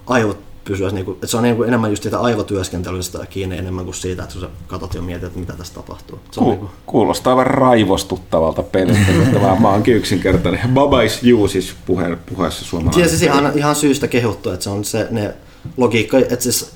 aivot 0.06 0.49
pysyä, 0.64 0.90
niin 0.90 1.04
kuin, 1.04 1.14
että 1.14 1.26
se 1.26 1.36
on 1.36 1.42
niin 1.42 1.56
kuin 1.56 1.68
enemmän 1.68 1.90
just 1.90 2.02
siitä 2.02 2.20
aivotyöskentelystä 2.20 3.26
kiinni 3.26 3.58
enemmän 3.58 3.84
kuin 3.84 3.94
siitä, 3.94 4.22
että 4.22 4.40
sä 4.40 4.48
katsot 4.66 4.94
ja 4.94 5.02
mietit, 5.02 5.24
että 5.24 5.38
mitä 5.38 5.52
tässä 5.52 5.74
tapahtuu. 5.74 6.18
Se 6.30 6.40
on 6.40 6.44
Ku, 6.44 6.50
niin 6.50 6.58
kuin... 6.58 6.70
Kuulostaa 6.86 7.32
aivan 7.32 7.46
raivostuttavalta 7.46 8.62
pelistä, 8.62 9.12
mutta 9.24 9.40
vaan 9.40 9.62
mä 9.62 9.70
oonkin 9.70 9.96
yksinkertainen. 9.96 10.60
Baba 10.74 11.02
is 11.02 11.24
you 11.24 11.48
siis 11.48 11.74
puhe, 11.86 12.16
puheessa 12.34 12.64
suomalainen. 12.64 13.08
Siis 13.08 13.22
ihan, 13.22 13.52
ihan 13.54 13.76
syystä 13.76 14.08
kehuttu, 14.08 14.50
että 14.50 14.64
se 14.64 14.70
on 14.70 14.84
se 14.84 15.06
ne 15.10 15.34
logiikka, 15.76 16.18
että 16.18 16.42
siis 16.42 16.72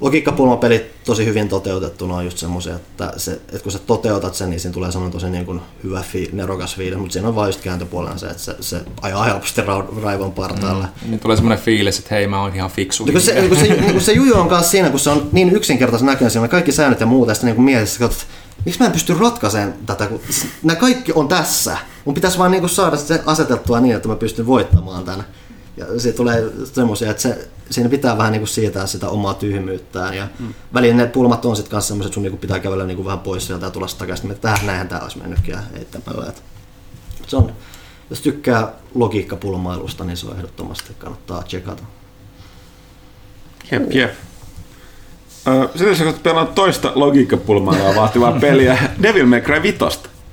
logiikkapulmapelit 0.00 1.04
tosi 1.04 1.24
hyvin 1.24 1.48
toteutettuna 1.48 2.16
on 2.16 2.24
just 2.24 2.38
semmoisia, 2.38 2.76
että, 2.76 3.12
se, 3.16 3.32
että 3.32 3.58
kun 3.58 3.72
sä 3.72 3.78
toteutat 3.78 4.34
sen, 4.34 4.50
niin 4.50 4.60
siinä 4.60 4.74
tulee 4.74 4.92
semmoinen 4.92 5.12
tosi 5.12 5.30
niin 5.30 5.46
kuin 5.46 5.60
hyvä, 5.84 6.02
fi, 6.02 6.30
nerokas 6.32 6.76
fiilis, 6.76 6.98
mutta 6.98 7.12
siinä 7.12 7.28
on 7.28 7.34
vain 7.34 7.48
just 7.48 7.60
kääntöpuolella 7.60 8.18
se, 8.18 8.26
että 8.26 8.42
se, 8.42 8.56
se 8.60 8.80
ajaa 9.02 9.24
helposti 9.24 9.60
ra- 9.60 10.02
raivon 10.02 10.32
partaalle. 10.32 10.84
Mm. 10.84 11.10
Niin 11.10 11.20
tulee 11.20 11.36
semmoinen 11.36 11.64
fiilis, 11.64 11.98
että 11.98 12.14
hei 12.14 12.26
mä 12.26 12.42
oon 12.42 12.54
ihan 12.54 12.70
fiksu. 12.70 13.04
Niin 13.04 13.12
kun 13.12 13.22
se, 13.22 13.34
niin 13.34 13.48
kun 13.48 13.58
se, 13.58 13.66
niin 13.66 13.92
kun 13.92 14.00
se 14.00 14.12
juju 14.12 14.34
on 14.34 14.48
kanssa 14.48 14.70
siinä, 14.70 14.90
kun 14.90 15.00
se 15.00 15.10
on 15.10 15.28
niin 15.32 15.56
yksinkertaisen 15.56 16.06
näköinen, 16.06 16.30
siinä 16.30 16.48
kaikki 16.48 16.72
säännöt 16.72 17.00
ja 17.00 17.06
muuta, 17.06 17.30
ja 17.30 17.34
sitten 17.34 17.54
niin 17.54 17.64
mietissä, 17.64 18.04
että 18.04 18.24
miksi 18.64 18.80
mä 18.80 18.86
en 18.86 18.92
pysty 18.92 19.14
ratkaisemaan 19.20 19.74
tätä, 19.86 20.06
kun 20.06 20.20
nämä 20.62 20.76
kaikki 20.76 21.12
on 21.14 21.28
tässä. 21.28 21.76
Mun 22.04 22.14
pitäisi 22.14 22.38
vaan 22.38 22.50
niin 22.50 22.68
saada 22.68 22.96
se 22.96 23.22
asetettua 23.26 23.80
niin, 23.80 23.96
että 23.96 24.08
mä 24.08 24.16
pystyn 24.16 24.46
voittamaan 24.46 25.04
tämän. 25.04 25.24
Ja 25.76 26.00
se 26.00 26.12
tulee 26.12 26.52
semmoisia, 26.64 27.10
että 27.10 27.22
se, 27.22 27.48
siinä 27.70 27.88
pitää 27.88 28.18
vähän 28.18 28.32
niin 28.32 28.48
sietää 28.48 28.86
sitä 28.86 29.08
omaa 29.08 29.34
tyhmyyttään. 29.34 30.16
Ja 30.16 30.28
mm. 30.38 30.54
väliin 30.74 30.96
ne 30.96 31.06
pulmat 31.06 31.44
on 31.44 31.56
sitten 31.56 31.70
kanssa 31.70 31.88
semmoiset, 31.88 32.08
että 32.10 32.14
sun 32.14 32.22
niin 32.22 32.38
pitää 32.38 32.60
kävellä 32.60 32.84
niin 32.84 33.04
vähän 33.04 33.18
pois 33.18 33.46
sieltä 33.46 33.66
ja 33.66 33.70
tulla 33.70 33.86
takaisin. 33.98 34.30
Että 34.30 34.42
tähän 34.42 34.66
näinhän 34.66 34.88
tämä 34.88 35.00
olisi 35.00 35.18
mennytkin 35.18 35.52
ja 35.52 35.60
heittämällä. 35.72 36.32
Se 37.26 37.36
on, 37.36 37.52
jos 38.10 38.20
tykkää 38.20 38.72
logiikkapulmailusta, 38.94 40.04
niin 40.04 40.16
se 40.16 40.26
on 40.26 40.36
ehdottomasti 40.36 40.92
kannattaa 40.98 41.42
tsekata. 41.42 41.82
Jep, 43.72 43.92
jep. 43.92 44.10
Sitten 45.76 45.96
sä 45.96 46.12
pelannut 46.22 46.54
toista 46.54 46.92
logiikkapulmailua 46.94 47.94
vaativaa 47.94 48.32
peliä, 48.40 48.78
Devil 49.02 49.26
May 49.26 49.40
Cry 49.40 49.62
5, 49.62 49.78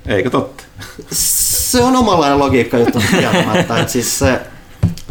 eikö 0.06 0.30
totta? 0.30 0.64
Se 1.12 1.82
on 1.82 1.96
omanlainen 1.96 2.38
logiikka 2.38 2.78
juttu 2.78 3.02
kieltämättä. 3.10 3.86
siis 3.86 4.18
se, 4.18 4.40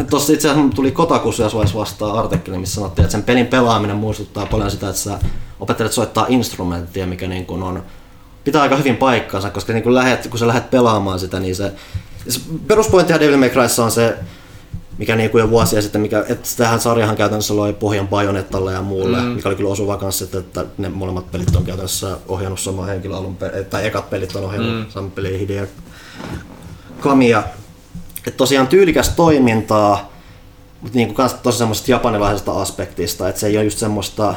Tuossa 0.09 0.33
itse 0.33 0.49
asiassa 0.49 0.75
tuli 0.75 0.91
Kotakussa 0.91 1.43
jos 1.43 1.75
vastaan 1.75 2.19
artikkeli, 2.19 2.57
missä 2.57 2.75
sanottiin, 2.75 3.03
että 3.03 3.11
sen 3.11 3.23
pelin 3.23 3.47
pelaaminen 3.47 3.95
muistuttaa 3.95 4.45
paljon 4.45 4.71
sitä, 4.71 4.89
että 4.89 5.01
sä 5.01 5.19
opettelet 5.59 5.91
soittaa 5.91 6.25
instrumenttia, 6.29 7.07
mikä 7.07 7.27
niin 7.27 7.45
kuin 7.45 7.63
on, 7.63 7.83
pitää 8.43 8.61
aika 8.61 8.77
hyvin 8.77 8.97
paikkansa, 8.97 9.49
koska 9.49 9.73
niin 9.73 9.83
kun, 9.83 9.95
lähet, 9.95 10.27
kun 10.27 10.39
sä 10.39 10.47
lähdet 10.47 10.71
pelaamaan 10.71 11.19
sitä, 11.19 11.39
niin 11.39 11.55
se, 11.55 11.71
se 12.29 12.39
peruspointtihan 12.67 13.19
Devil 13.19 13.37
May 13.37 13.49
Cryssa 13.49 13.83
on 13.83 13.91
se, 13.91 14.17
mikä 14.97 15.15
niin 15.15 15.29
kuin 15.29 15.41
jo 15.41 15.49
vuosia 15.49 15.81
sitten, 15.81 16.01
mikä, 16.01 16.25
että 16.29 16.49
tähän 16.57 16.79
sarjahan 16.79 17.15
käytännössä 17.15 17.55
loi 17.55 17.73
pohjan 17.73 18.07
Bajonettalle 18.07 18.73
ja 18.73 18.81
muulle, 18.81 19.17
mm. 19.17 19.25
mikä 19.25 19.49
oli 19.49 19.55
kyllä 19.55 19.69
osuva 19.69 19.97
kanssa, 19.97 20.25
että, 20.25 20.39
että 20.39 20.65
ne 20.77 20.89
molemmat 20.89 21.31
pelit 21.31 21.55
on 21.55 21.63
käytännössä 21.63 22.17
ohjannut 22.27 22.59
sama 22.59 22.85
henkilö 22.85 23.15
alun 23.15 23.35
perin, 23.35 23.65
tai 23.65 23.87
ekat 23.87 24.09
pelit 24.09 24.35
on 24.35 24.43
ohjannut 24.43 24.75
mm. 24.75 24.91
sama 24.91 25.09
peli 25.15 25.39
Hideo 25.39 25.65
Kamiya, 26.99 27.43
että 28.27 28.37
tosiaan 28.37 28.67
tyylikäs 28.67 29.09
toimintaa, 29.09 30.13
mutta 30.81 30.97
niin 30.97 31.15
kuin 31.15 31.29
tosi 31.43 31.57
semmoisesta 31.57 31.91
japanilaisesta 31.91 32.51
aspektista, 32.51 33.29
että 33.29 33.41
se 33.41 33.47
ei 33.47 33.57
ole 33.57 33.63
just 33.63 33.77
semmoista, 33.77 34.35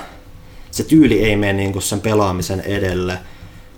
se 0.70 0.84
tyyli 0.84 1.24
ei 1.24 1.36
mene 1.36 1.52
niin 1.52 1.72
kuin 1.72 1.82
sen 1.82 2.00
pelaamisen 2.00 2.60
edelle. 2.60 3.18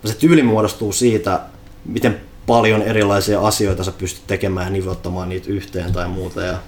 Se 0.04 0.14
tyyli 0.14 0.42
muodostuu 0.42 0.92
siitä, 0.92 1.40
miten 1.84 2.20
paljon 2.46 2.82
erilaisia 2.82 3.40
asioita 3.40 3.84
sä 3.84 3.92
pystyt 3.92 4.26
tekemään 4.26 4.66
ja 4.66 4.70
nivottamaan 4.70 5.28
niitä 5.28 5.50
yhteen 5.50 5.92
tai 5.92 6.08
muuta. 6.08 6.42
Ja 6.42 6.58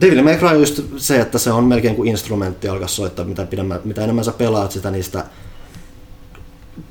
Devil 0.00 0.22
May 0.22 0.36
Cry 0.36 0.48
on 0.48 0.60
just 0.60 0.80
se, 0.96 1.20
että 1.20 1.38
se 1.38 1.52
on 1.52 1.64
melkein 1.64 1.96
kuin 1.96 2.08
instrumentti 2.08 2.68
alkaa 2.68 2.88
soittaa, 2.88 3.24
mitä, 3.24 3.44
pidemmän, 3.44 3.80
mitä 3.84 4.04
enemmän 4.04 4.24
sä 4.24 4.32
pelaat 4.32 4.72
sitä, 4.72 4.90
niistä 4.90 5.24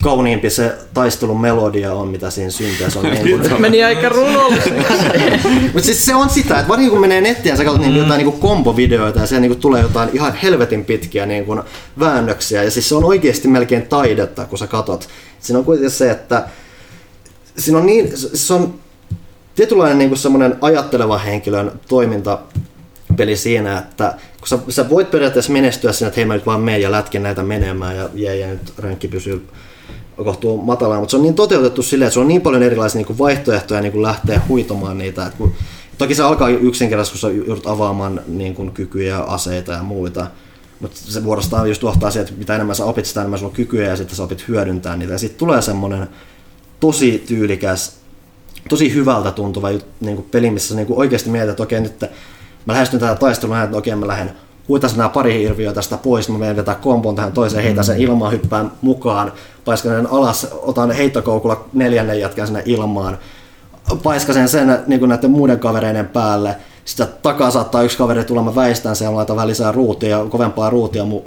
kauniimpi 0.04 0.50
se 0.50 0.76
taistelun 0.94 1.42
melodia 1.42 1.94
on, 1.94 2.08
mitä 2.08 2.30
siinä 2.30 2.50
syntyy. 2.50 2.92
Se 2.92 3.00
on 3.00 3.06
niin 3.24 3.40
kuin... 3.40 3.62
Meni 3.62 3.84
aika 3.84 4.10
runolliseksi. 4.10 4.94
Mutta 5.74 5.82
siis 5.82 6.06
se 6.06 6.16
on 6.16 6.30
sitä, 6.30 6.56
että 6.56 6.68
varsinkin 6.68 6.92
kun 6.92 7.02
menee 7.02 7.22
nettiin 7.22 7.52
ja 7.52 7.58
sä 7.58 7.64
katsot 7.64 7.82
niinku 7.82 7.98
mm. 7.98 8.04
jotain 8.04 8.18
niinku 8.18 8.40
kombovideoita 8.40 9.20
ja 9.20 9.28
siellä 9.28 9.42
niinku 9.42 9.62
tulee 9.62 9.82
jotain 9.82 10.10
ihan 10.14 10.36
helvetin 10.36 10.86
pitkiä 10.86 11.26
niinku 11.26 11.58
väännöksiä 12.00 12.64
ja 12.64 12.72
siis 12.72 12.90
se 12.90 12.96
on 12.96 13.04
oikeasti 13.04 13.48
melkein 13.48 13.88
taidetta, 13.88 14.46
kun 14.46 14.58
sä 14.58 14.68
katot. 14.68 15.10
Siinä 15.40 15.60
on 15.60 15.66
kuitenkin 15.66 15.92
se, 15.92 16.12
että 16.12 16.48
siinä 17.58 17.80
on 17.80 17.86
niin, 17.86 18.12
se 18.34 18.54
on 18.54 18.74
tietynlainen 19.56 19.98
niinku 19.98 20.16
semmoinen 20.16 20.56
ajatteleva 20.62 21.18
henkilön 21.18 21.72
toimintapeli 21.88 23.36
siinä, 23.36 23.78
että 23.78 24.14
kun 24.40 24.48
sä, 24.48 24.60
sä 24.70 24.90
voit 24.90 25.12
periaatteessa 25.12 25.52
menestyä 25.52 25.92
siinä, 25.92 26.08
että 26.08 26.20
hei 26.20 26.26
mä 26.26 26.34
nyt 26.34 26.46
vaan 26.46 26.62
menen 26.62 26.82
ja 26.82 26.92
lätken 26.92 27.24
näitä 27.24 27.44
menemään 27.44 27.98
ja 27.98 28.10
jee, 28.14 28.36
ja 28.36 28.48
nyt 28.48 28.74
ränkki 28.78 29.08
pysyy 29.08 29.48
kohtuu 30.24 30.61
matalaa, 30.61 30.99
mutta 30.99 31.11
se 31.11 31.18
on 31.18 31.24
niin 31.24 31.36
toteutettu 31.36 31.84
silleen, 31.84 32.07
että 32.07 32.13
se 32.13 32.20
on 32.20 32.28
niin 32.28 32.41
paljon 32.41 32.63
erilaisia 32.63 33.01
niin 33.01 33.18
vaihtoehtoja 33.18 33.82
niin 33.82 33.91
kuin 33.91 34.01
lähteä 34.01 34.41
huitomaan 34.47 34.97
niitä. 34.97 35.26
Että 35.26 35.38
kun, 35.38 35.53
toki 35.97 36.15
se 36.15 36.24
alkaa 36.24 36.49
yksinkertaisesti, 36.49 37.20
kun 37.20 37.32
sä 37.32 37.47
joudut 37.47 37.68
avaamaan 37.68 38.22
niin 38.28 38.55
kuin 38.55 38.72
kykyjä, 38.72 39.20
aseita 39.20 39.72
ja 39.72 39.84
muita. 39.84 40.28
Mutta 40.80 40.97
se 41.03 41.24
vuorostaan 41.24 41.68
just 41.68 41.82
johtaa 41.82 42.11
siihen, 42.11 42.28
että 42.28 42.39
mitä 42.39 42.55
enemmän 42.55 42.76
sä 42.76 42.86
opit, 42.86 43.05
sitä 43.05 43.20
enemmän 43.20 43.39
sulla 43.39 43.49
on 43.49 43.55
kykyjä 43.55 43.89
ja 43.89 43.95
sitten 43.95 44.15
sä 44.15 44.24
opit 44.24 44.47
hyödyntää 44.47 44.97
niitä. 44.97 45.13
Ja 45.13 45.20
sitten 45.20 45.39
tulee 45.39 45.61
semmoinen 45.61 46.07
tosi 46.80 47.24
tyylikäs, 47.28 47.97
tosi 48.70 48.93
hyvältä 48.93 49.32
tuntuva 49.32 49.70
niin 49.99 50.15
kuin 50.15 50.28
peli, 50.32 50.51
missä 50.51 50.70
sä 50.70 50.76
niin 50.76 50.88
kuin 50.88 50.99
oikeasti 50.99 51.30
mietit, 51.30 51.49
että 51.49 51.63
okei 51.63 51.82
nyt 51.82 52.01
mä 52.65 52.74
lähestyn 52.74 52.99
tätä 52.99 53.15
taistelua, 53.15 53.63
että 53.63 53.78
okei 53.78 53.95
mä 53.95 54.07
lähden 54.07 54.32
huitas 54.68 54.95
nämä 54.95 55.09
pari 55.09 55.39
hirviöä 55.39 55.74
tästä 55.74 55.97
pois, 55.97 56.30
mä 56.30 56.38
menen 56.38 56.55
vetää 56.55 56.76
kompon 56.76 57.15
tähän 57.15 57.32
toiseen, 57.32 57.63
heitän 57.63 57.84
sen 57.84 57.97
ilmaan, 57.97 58.32
hyppään 58.32 58.72
mukaan, 58.82 59.32
paiskasen 59.68 60.07
alas, 60.11 60.47
otan 60.61 60.91
heittokoukulla 60.91 61.65
neljännen 61.74 62.20
jätkän 62.20 62.47
sinne 62.47 62.63
ilmaan, 62.65 63.18
paiskasen 64.03 64.49
sen 64.49 64.80
niin 64.88 64.99
kuin 64.99 65.09
näiden 65.09 65.32
muiden 65.32 65.59
kavereiden 65.59 66.07
päälle, 66.07 66.55
sitten 66.86 67.07
takaa 67.22 67.51
saattaa 67.51 67.84
yksi 67.84 67.97
kaveri 67.97 68.24
tulla, 68.24 68.43
mä 68.43 68.55
väistän 68.55 68.95
sen, 68.95 69.15
laitan 69.15 69.36
vähän 69.36 69.47
lisää 69.47 69.72
ruutia, 69.72 70.26
kovempaa 70.30 70.70
ruutia 70.70 71.05
mun 71.05 71.24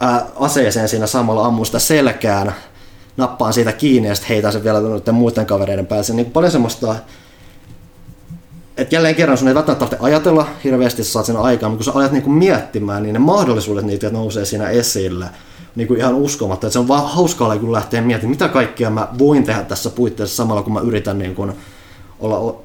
ää, 0.00 0.26
aseeseen 0.36 0.88
siinä 0.88 1.06
samalla 1.06 1.46
ammun 1.46 1.66
sitä 1.66 1.78
selkään, 1.78 2.54
nappaan 3.16 3.52
siitä 3.52 3.72
kiinni 3.72 4.08
ja 4.08 4.14
sitten 4.14 4.28
heitän 4.28 4.52
sen 4.52 4.64
vielä 4.64 4.78
muiden 5.12 5.46
kavereiden 5.46 5.86
päälle. 5.86 6.14
Niin 6.14 6.30
paljon 6.30 6.52
semmoista 6.52 6.96
et 8.76 8.92
jälleen 8.92 9.14
kerran 9.14 9.38
sun 9.38 9.48
ei 9.48 9.54
välttämättä 9.54 9.86
tarvitse 9.86 10.06
ajatella 10.06 10.46
hirveästi, 10.64 11.02
että 11.02 11.12
saat 11.12 11.26
sen 11.26 11.36
aikaa, 11.36 11.68
mutta 11.68 11.84
kun 11.84 11.92
sä 11.92 11.98
alat 11.98 12.12
niinku 12.12 12.30
miettimään, 12.30 13.02
niin 13.02 13.12
ne 13.12 13.18
mahdollisuudet 13.18 13.84
niitä 13.84 14.10
nousee 14.10 14.44
siinä 14.44 14.68
esille 14.68 15.26
niinku 15.76 15.94
ihan 15.94 16.14
uskomatta. 16.14 16.66
Et 16.66 16.72
se 16.72 16.78
on 16.78 16.88
vaan 16.88 17.08
hauskaa 17.10 17.58
kun 17.58 17.72
lähtee 17.72 18.00
miettimään, 18.00 18.30
mitä 18.30 18.48
kaikkea 18.48 18.90
mä 18.90 19.08
voin 19.18 19.44
tehdä 19.44 19.62
tässä 19.62 19.90
puitteissa 19.90 20.36
samalla, 20.36 20.62
kun 20.62 20.72
mä 20.72 20.80
yritän 20.80 21.18
niinku 21.18 21.46
olla 22.20 22.56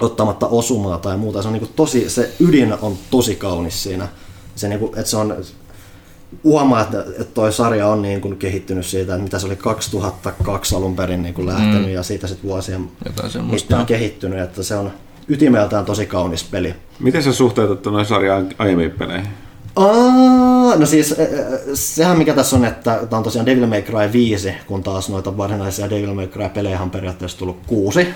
ottamatta 0.00 0.46
osumaa 0.46 0.98
tai 0.98 1.16
muuta. 1.16 1.42
Se, 1.42 1.48
on 1.48 1.52
niinku 1.52 1.70
tosi, 1.76 2.10
se 2.10 2.34
ydin 2.40 2.74
on 2.82 2.96
tosi 3.10 3.34
kaunis 3.34 3.82
siinä. 3.82 4.08
Se, 4.56 4.68
niinku, 4.68 4.86
että 4.86 5.10
se 5.10 5.16
on, 5.16 5.36
huomaa, 6.44 6.82
että, 6.82 7.00
että 7.00 7.34
toi 7.34 7.52
sarja 7.52 7.88
on 7.88 8.02
niin 8.02 8.20
kuin 8.20 8.36
kehittynyt 8.36 8.86
siitä, 8.86 9.14
että 9.14 9.24
mitä 9.24 9.38
se 9.38 9.46
oli 9.46 9.56
2002 9.56 10.76
alun 10.76 10.96
perin 10.96 11.22
niin 11.22 11.34
kuin 11.34 11.46
lähtenyt 11.46 11.86
mm. 11.86 11.94
ja 11.94 12.02
siitä 12.02 12.26
sitten 12.26 12.50
vuosien 12.50 12.90
mittaan 13.50 13.86
kehittynyt, 13.86 14.38
että 14.38 14.62
se 14.62 14.76
on 14.76 14.92
ytimeltään 15.28 15.84
tosi 15.84 16.06
kaunis 16.06 16.44
peli. 16.44 16.74
Miten 16.98 17.22
sä 17.22 17.32
suhteutat 17.32 17.84
noin 17.92 18.06
sarjaan 18.06 18.48
aiemmin 18.58 18.90
peleihin? 18.90 19.28
Aa, 19.76 20.76
no 20.76 20.86
siis 20.86 21.14
sehän 21.74 22.18
mikä 22.18 22.34
tässä 22.34 22.56
on, 22.56 22.64
että 22.64 22.98
tämä 23.10 23.18
on 23.18 23.24
tosiaan 23.24 23.46
Devil 23.46 23.66
May 23.66 23.82
Cry 23.82 24.12
5, 24.12 24.54
kun 24.66 24.82
taas 24.82 25.08
noita 25.08 25.36
varsinaisia 25.36 25.90
Devil 25.90 26.14
May 26.14 26.26
Cry 26.26 26.48
pelejä 26.48 26.80
on 26.80 26.90
periaatteessa 26.90 27.38
tullut 27.38 27.60
kuusi. 27.66 28.08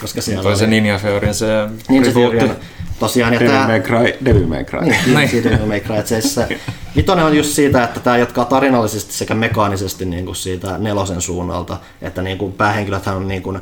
Koska 0.00 0.22
siellä 0.22 0.42
Toi 0.42 0.52
oli... 0.52 0.58
se 0.58 0.66
Ninja 0.66 0.98
Theory, 0.98 1.34
se 1.34 1.46
Ninja 1.88 2.12
Theory 2.12 2.50
tosiaan. 2.98 3.34
Ja 3.34 3.40
Devil 3.40 3.52
tämä... 3.52 3.66
May 3.66 3.80
Cry, 3.80 4.12
Devil 4.24 4.46
May 4.46 4.64
Cry. 4.64 4.80
Niin, 4.80 5.14
niin. 5.14 5.44
Devil 5.44 5.66
May 5.66 5.80
Cry. 5.80 5.96
Se, 6.04 6.20
se, 6.20 6.48
vitonen 6.96 7.24
on 7.24 7.36
just 7.36 7.50
siitä, 7.50 7.84
että 7.84 8.00
tämä 8.00 8.18
jatkaa 8.18 8.44
tarinallisesti 8.44 9.12
sekä 9.12 9.34
mekaanisesti 9.34 10.04
niin 10.04 10.24
kuin 10.24 10.36
siitä 10.36 10.78
nelosen 10.78 11.20
suunnalta, 11.20 11.76
että 12.02 12.22
niin 12.22 12.38
kuin 12.38 12.52
päähenkilöthän 12.52 13.16
on 13.16 13.28
niin 13.28 13.42
kuin 13.42 13.60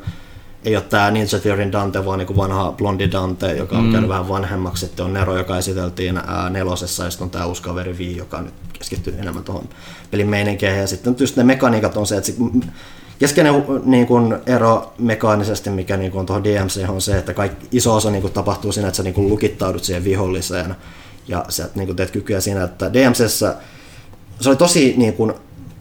ei 0.64 0.76
ole 0.76 0.84
tämä 0.84 1.10
Ninja 1.10 1.38
Theory 1.42 1.72
Dante, 1.72 2.04
vaan 2.04 2.18
niin 2.18 2.36
vanha 2.36 2.72
blondi 2.72 3.12
Dante, 3.12 3.56
joka 3.56 3.76
on 3.78 3.84
mm. 3.84 3.92
käynyt 3.92 4.10
vähän 4.10 4.28
vanhemmaksi. 4.28 4.86
Sitten 4.86 5.06
on 5.06 5.12
Nero, 5.12 5.38
joka 5.38 5.58
esiteltiin 5.58 6.16
ää, 6.16 6.50
nelosessa, 6.50 7.04
ja 7.04 7.10
sitten 7.10 7.24
on 7.24 7.30
tämä 7.30 7.46
uusi 7.46 7.62
kaveri 7.62 7.98
Vi, 7.98 8.16
joka 8.16 8.42
nyt 8.42 8.54
keskittyy 8.78 9.16
enemmän 9.18 9.44
tuohon 9.44 9.68
pelin 10.10 10.28
meininkeihin. 10.28 10.80
Ja 10.80 10.86
sitten 10.86 11.16
just 11.18 11.36
ne 11.36 11.44
mekaniikat 11.44 11.96
on 11.96 12.06
se, 12.06 12.16
että 12.16 12.32
keskeinen 13.18 13.64
niin 13.84 14.06
kuin 14.06 14.36
ero 14.46 14.92
mekaanisesti, 14.98 15.70
mikä 15.70 15.96
niin 15.96 16.10
kuin 16.10 16.20
on 16.20 16.26
tuohon 16.26 16.44
DMC, 16.44 16.88
on 16.88 17.00
se, 17.00 17.18
että 17.18 17.34
kaikki, 17.34 17.66
iso 17.72 17.94
osa 17.94 18.10
niin 18.10 18.22
kuin 18.22 18.32
tapahtuu 18.32 18.72
siinä, 18.72 18.88
että 18.88 18.96
sä 18.96 19.02
niin 19.02 19.14
kuin 19.14 19.28
lukittaudut 19.28 19.84
siihen 19.84 20.04
viholliseen 20.04 20.76
ja 21.28 21.44
sä 21.48 21.68
niin 21.74 21.86
kuin 21.86 21.96
teet 21.96 22.10
kykyä 22.10 22.40
siinä, 22.40 22.64
että 22.64 22.92
DMCssä 22.92 23.56
se 24.40 24.48
oli 24.48 24.56
tosi 24.56 24.94
niin 24.96 25.12
kuin, 25.12 25.34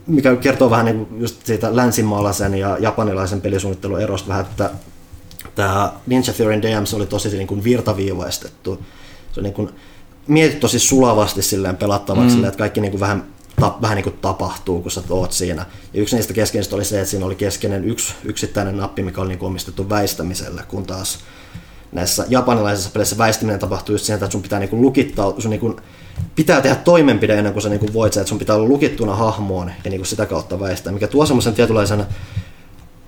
mikä 0.07 0.35
kertoo 0.35 0.69
vähän 0.69 0.85
niin 0.85 1.07
just 1.19 1.45
siitä 1.45 1.75
länsimaalaisen 1.75 2.55
ja 2.55 2.77
japanilaisen 2.79 3.41
pelisuunnittelun 3.41 4.01
erosta 4.01 4.27
vähän, 4.27 4.45
että 4.45 4.69
tämä 5.55 5.93
Ninja 6.07 6.33
Theory 6.33 6.61
DMs 6.61 6.93
oli 6.93 7.05
tosi 7.05 7.29
niin 7.29 7.47
kuin 7.47 7.63
virtaviivaistettu. 7.63 8.83
Se 9.31 9.39
on 9.39 9.43
niin 9.43 9.53
kuin, 9.53 9.69
mietit 10.27 10.59
tosi 10.59 10.79
sulavasti 10.79 11.41
silleen 11.41 11.77
pelattavaksi, 11.77 12.27
mm. 12.27 12.31
silleen, 12.31 12.49
että 12.49 12.59
kaikki 12.59 12.81
niin 12.81 12.91
kuin 12.91 12.99
vähän, 12.99 13.23
ta, 13.59 13.75
vähän 13.81 13.95
niin 13.95 14.03
kuin 14.03 14.15
tapahtuu, 14.21 14.81
kun 14.81 14.91
sä 14.91 15.01
oot 15.09 15.31
siinä. 15.31 15.65
Ja 15.93 16.01
yksi 16.01 16.15
niistä 16.15 16.33
keskeisistä 16.33 16.75
oli 16.75 16.85
se, 16.85 16.99
että 16.99 17.11
siinä 17.11 17.25
oli 17.25 17.35
keskeinen 17.35 17.85
yksi 17.85 18.13
yksittäinen 18.23 18.77
nappi, 18.77 19.03
mikä 19.03 19.21
oli 19.21 19.29
niin 19.29 19.39
kuin 19.39 19.47
omistettu 19.47 19.89
väistämiselle, 19.89 20.63
kun 20.67 20.85
taas 20.85 21.19
näissä 21.91 22.25
japanilaisissa 22.29 22.89
peleissä 22.89 23.17
väistäminen 23.17 23.59
tapahtuu 23.59 23.95
just 23.95 24.05
siinä, 24.05 24.15
että 24.15 24.31
sun 24.31 24.41
pitää 24.41 24.59
niin 24.59 24.69
kuin 24.69 24.81
lukittaa, 24.81 25.33
sun 25.37 25.51
niin 25.51 25.59
kuin 25.59 25.75
pitää 26.35 26.61
tehdä 26.61 26.75
toimenpide 26.75 27.37
ennen 27.37 27.53
kuin 27.53 27.63
sä 27.63 27.69
niin 27.69 27.93
voit 27.93 28.13
sen, 28.13 28.21
että 28.21 28.29
sun 28.29 28.39
pitää 28.39 28.55
olla 28.55 28.67
lukittuna 28.67 29.15
hahmoon 29.15 29.71
ja 29.83 29.89
niin 29.89 29.99
kuin 29.99 30.07
sitä 30.07 30.25
kautta 30.25 30.59
väistää, 30.59 30.93
mikä 30.93 31.07
tuo 31.07 31.25
semmoisen 31.25 31.53
tietynlaisen 31.53 32.05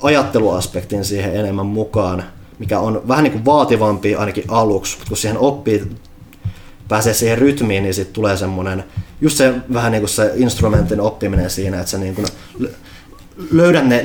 ajatteluaspektin 0.01 1.05
siihen 1.05 1.35
enemmän 1.35 1.65
mukaan, 1.65 2.23
mikä 2.59 2.79
on 2.79 3.01
vähän 3.07 3.23
niin 3.23 3.31
kuin 3.31 3.45
vaativampi 3.45 4.15
ainakin 4.15 4.43
aluksi, 4.47 4.97
mutta 4.97 5.09
kun 5.09 5.17
siihen 5.17 5.37
oppii, 5.37 5.91
pääsee 6.87 7.13
siihen 7.13 7.37
rytmiin, 7.37 7.83
niin 7.83 7.93
sitten 7.93 8.13
tulee 8.13 8.37
semmoinen, 8.37 8.83
just 9.21 9.37
se 9.37 9.53
vähän 9.73 9.91
niin 9.91 10.01
kuin 10.01 10.09
se 10.09 10.31
instrumentin 10.35 11.01
oppiminen 11.01 11.49
siinä, 11.49 11.79
että 11.79 11.91
sä 11.91 11.97
niin 11.97 12.15
kuin 12.15 12.27
löydät 13.51 13.87
ne, 13.87 14.03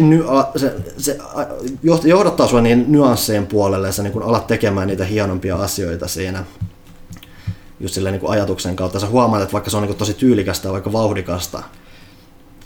se, 0.57 0.75
se 0.99 1.19
johdattaa 2.05 2.47
sua 2.47 2.61
niin 2.61 2.85
nyanssien 2.89 3.47
puolelle 3.47 3.87
ja 3.87 3.93
sä 3.93 4.03
niin 4.03 4.13
kuin 4.13 4.25
alat 4.25 4.47
tekemään 4.47 4.89
niitä 4.89 5.05
hienompia 5.05 5.57
asioita 5.57 6.09
siinä 6.09 6.45
just 7.81 7.95
silleen 7.95 8.13
niin 8.13 8.21
kuin 8.21 8.33
ajatuksen 8.33 8.77
kautta. 8.77 9.01
Sä 9.01 9.07
huomaat, 9.07 9.43
että 9.43 9.53
vaikka 9.53 9.71
se 9.71 9.77
on 9.77 9.83
niin 9.83 9.97
tosi 9.97 10.15
tyylikästä 10.15 10.69
ja 10.69 10.73
vaikka 10.73 10.93
vauhdikasta, 10.93 11.63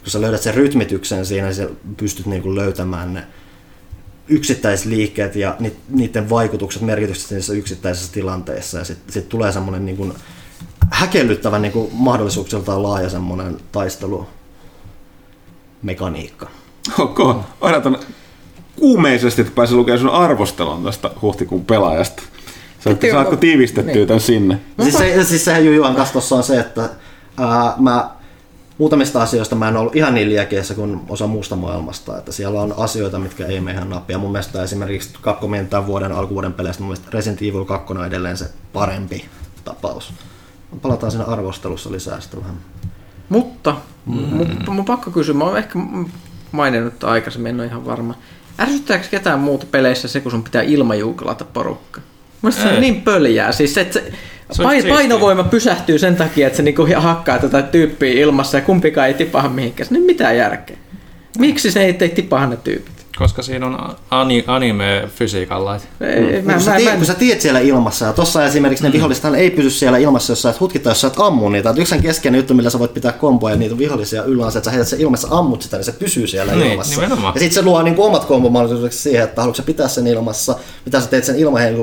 kun 0.02 0.10
sä 0.10 0.20
löydät 0.20 0.40
sen 0.42 0.54
rytmityksen 0.54 1.26
siinä, 1.26 1.46
niin 1.46 1.54
sä 1.54 1.68
pystyt 1.96 2.26
niin 2.26 2.42
kuin 2.42 2.54
löytämään 2.54 3.14
ne 3.14 3.26
yksittäisliikkeet 4.28 5.36
ja 5.36 5.56
niiden 5.88 6.30
vaikutukset, 6.30 6.82
merkitykset 6.82 7.30
niissä 7.30 7.52
yksittäisissä 7.52 8.12
tilanteissa. 8.12 8.78
Ja 8.78 8.84
sitten 8.84 9.12
sit 9.12 9.28
tulee 9.28 9.52
semmoinen 9.52 9.86
niin 9.86 9.96
kuin 9.96 10.12
häkellyttävän 10.90 11.62
niin 11.62 11.72
kuin 11.72 11.88
mahdollisuuksiltaan 11.92 12.82
laaja 12.82 13.10
semmoinen 13.10 13.56
taistelu 13.72 14.26
mekaniikka. 15.82 16.48
Ok, 16.98 17.18
odotan 17.60 17.98
kuumeisesti, 18.76 19.40
että 19.40 19.54
pääsen 19.54 19.76
lukemaan 19.76 20.00
sun 20.00 20.10
arvostelun 20.10 20.84
tästä 20.84 21.10
huhtikuun 21.22 21.64
pelaajasta. 21.64 22.22
Saatko, 22.84 23.06
saatko 23.10 23.36
tiivistettyä 23.36 23.94
niin. 23.94 24.06
tämän 24.06 24.20
sinne? 24.20 24.60
Siis, 24.82 24.98
se, 24.98 25.24
siis 25.24 25.44
sehän 25.44 25.66
Jujuan 25.66 25.94
kanssa 25.94 26.36
on 26.36 26.42
se, 26.42 26.60
että 26.60 26.88
ää, 27.38 27.74
mä 27.78 28.10
muutamista 28.78 29.22
asioista 29.22 29.56
mä 29.56 29.68
en 29.68 29.76
ollut 29.76 29.96
ihan 29.96 30.14
niin 30.14 30.28
liekeissä 30.28 30.74
kuin 30.74 31.00
osa 31.08 31.26
muusta 31.26 31.56
maailmasta, 31.56 32.18
että 32.18 32.32
siellä 32.32 32.60
on 32.60 32.74
asioita, 32.76 33.18
mitkä 33.18 33.46
ei 33.46 33.60
mene 33.60 33.76
ihan 33.76 33.90
nappia. 33.90 34.18
Mun 34.18 34.32
mielestä 34.32 34.62
esimerkiksi 34.62 35.10
Capcomin 35.22 35.68
tämän 35.68 35.86
vuoden 35.86 36.12
alkuvuoden 36.12 36.52
peleistä 36.52 36.82
mun 36.82 36.88
mielestä 36.88 37.10
Resident 37.12 37.42
Evil 37.42 37.64
2 37.64 37.92
on 37.92 38.06
edelleen 38.06 38.36
se 38.36 38.50
parempi 38.72 39.24
tapaus. 39.64 40.12
Palataan 40.82 41.12
siinä 41.12 41.24
arvostelussa 41.24 41.92
lisää 41.92 42.20
sitä 42.20 42.36
vähän. 42.36 42.56
Mutta, 43.28 43.76
mm. 44.06 44.14
mun, 44.14 44.58
mun 44.68 44.84
pakko 44.84 45.10
kysyä, 45.10 45.34
mä 45.34 45.44
oon 45.44 45.58
ehkä 45.58 45.78
maininnut 46.52 47.04
aikaisemmin, 47.04 47.50
en 47.50 47.60
ole 47.60 47.66
ihan 47.66 47.86
varma. 47.86 48.14
Ärsyttääkö 48.58 49.04
ketään 49.10 49.40
muuta 49.40 49.66
peleissä 49.70 50.08
se, 50.08 50.20
kun 50.20 50.30
sun 50.30 50.44
pitää 50.44 50.62
ilmajuukalata 50.62 51.44
porukka? 51.44 52.00
Mielestäni 52.44 52.68
se 52.68 52.74
on 52.74 52.80
niin 52.80 53.02
pöljää. 53.02 53.52
Siis, 53.52 53.78
että 53.78 54.00
se, 54.50 54.62
se 54.82 54.88
painovoima 54.88 55.44
pysähtyy 55.44 55.98
sen 55.98 56.16
takia, 56.16 56.46
että 56.46 56.56
se 56.56 56.62
niinku 56.62 56.86
hakkaa 56.96 57.38
tätä 57.38 57.62
tyyppiä 57.62 58.12
ilmassa 58.12 58.58
ja 58.58 58.62
kumpikaan 58.62 59.08
ei 59.08 59.14
tipaha 59.14 59.48
mihinkään. 59.48 59.88
Se 59.88 59.94
ei 59.94 60.00
mitään 60.00 60.36
järkeä. 60.36 60.76
Miksi 61.38 61.70
se 61.70 61.84
ei, 61.84 61.96
ei 62.00 62.08
ne 62.46 62.56
tyypit? 62.56 62.93
Koska 63.18 63.42
siinä 63.42 63.66
on 63.66 63.96
ani, 64.10 64.44
anime-fysiikalla. 64.46 65.80
Ei, 66.00 66.40
mm. 66.40 66.46
mä, 66.46 66.52
kun, 66.52 66.62
sä 66.62 66.74
tiedät, 66.76 66.96
kun 66.96 67.06
sä 67.06 67.14
tiedät 67.14 67.40
siellä 67.40 67.60
ilmassa, 67.60 68.06
ja 68.06 68.12
tossa 68.12 68.44
esimerkiksi 68.44 68.84
ne 68.84 68.88
mm. 68.88 68.92
viholliset 68.92 69.34
ei 69.34 69.50
pysy 69.50 69.70
siellä 69.70 69.98
ilmassa, 69.98 70.32
jos 70.32 70.42
sä 70.42 70.50
et 70.50 70.60
hutkita, 70.60 70.88
jos 70.88 71.00
sä 71.00 71.06
et 71.06 71.14
ammu 71.18 71.48
niitä. 71.48 71.70
Että 71.70 71.82
yksi 71.82 71.98
keskeinen 71.98 72.38
juttu, 72.38 72.54
millä 72.54 72.70
sä 72.70 72.78
voit 72.78 72.94
pitää 72.94 73.12
komboja 73.12 73.56
niitä 73.56 73.78
vihollisia 73.78 74.24
yllä, 74.24 74.46
että 74.46 74.60
sä 74.64 74.70
heität 74.70 74.88
sen 74.88 75.00
ilmassa 75.00 75.28
ammut 75.30 75.62
sitä, 75.62 75.76
niin 75.76 75.84
se 75.84 75.92
pysyy 75.92 76.26
siellä 76.26 76.54
niin, 76.54 76.72
ilmassa. 76.72 77.00
Nimenomaan. 77.00 77.34
Ja 77.34 77.40
sitten 77.40 77.54
se 77.54 77.62
luo 77.62 77.82
niin 77.82 77.94
kuin 77.94 78.06
omat 78.06 78.24
kombomahdollisuudet 78.24 78.92
siihen, 78.92 79.24
että 79.24 79.40
haluatko 79.40 79.56
sä 79.56 79.62
pitää 79.66 79.88
sen 79.88 80.06
ilmassa, 80.06 80.56
mitä 80.84 81.00
sä 81.00 81.06
teet 81.06 81.24
sen 81.24 81.36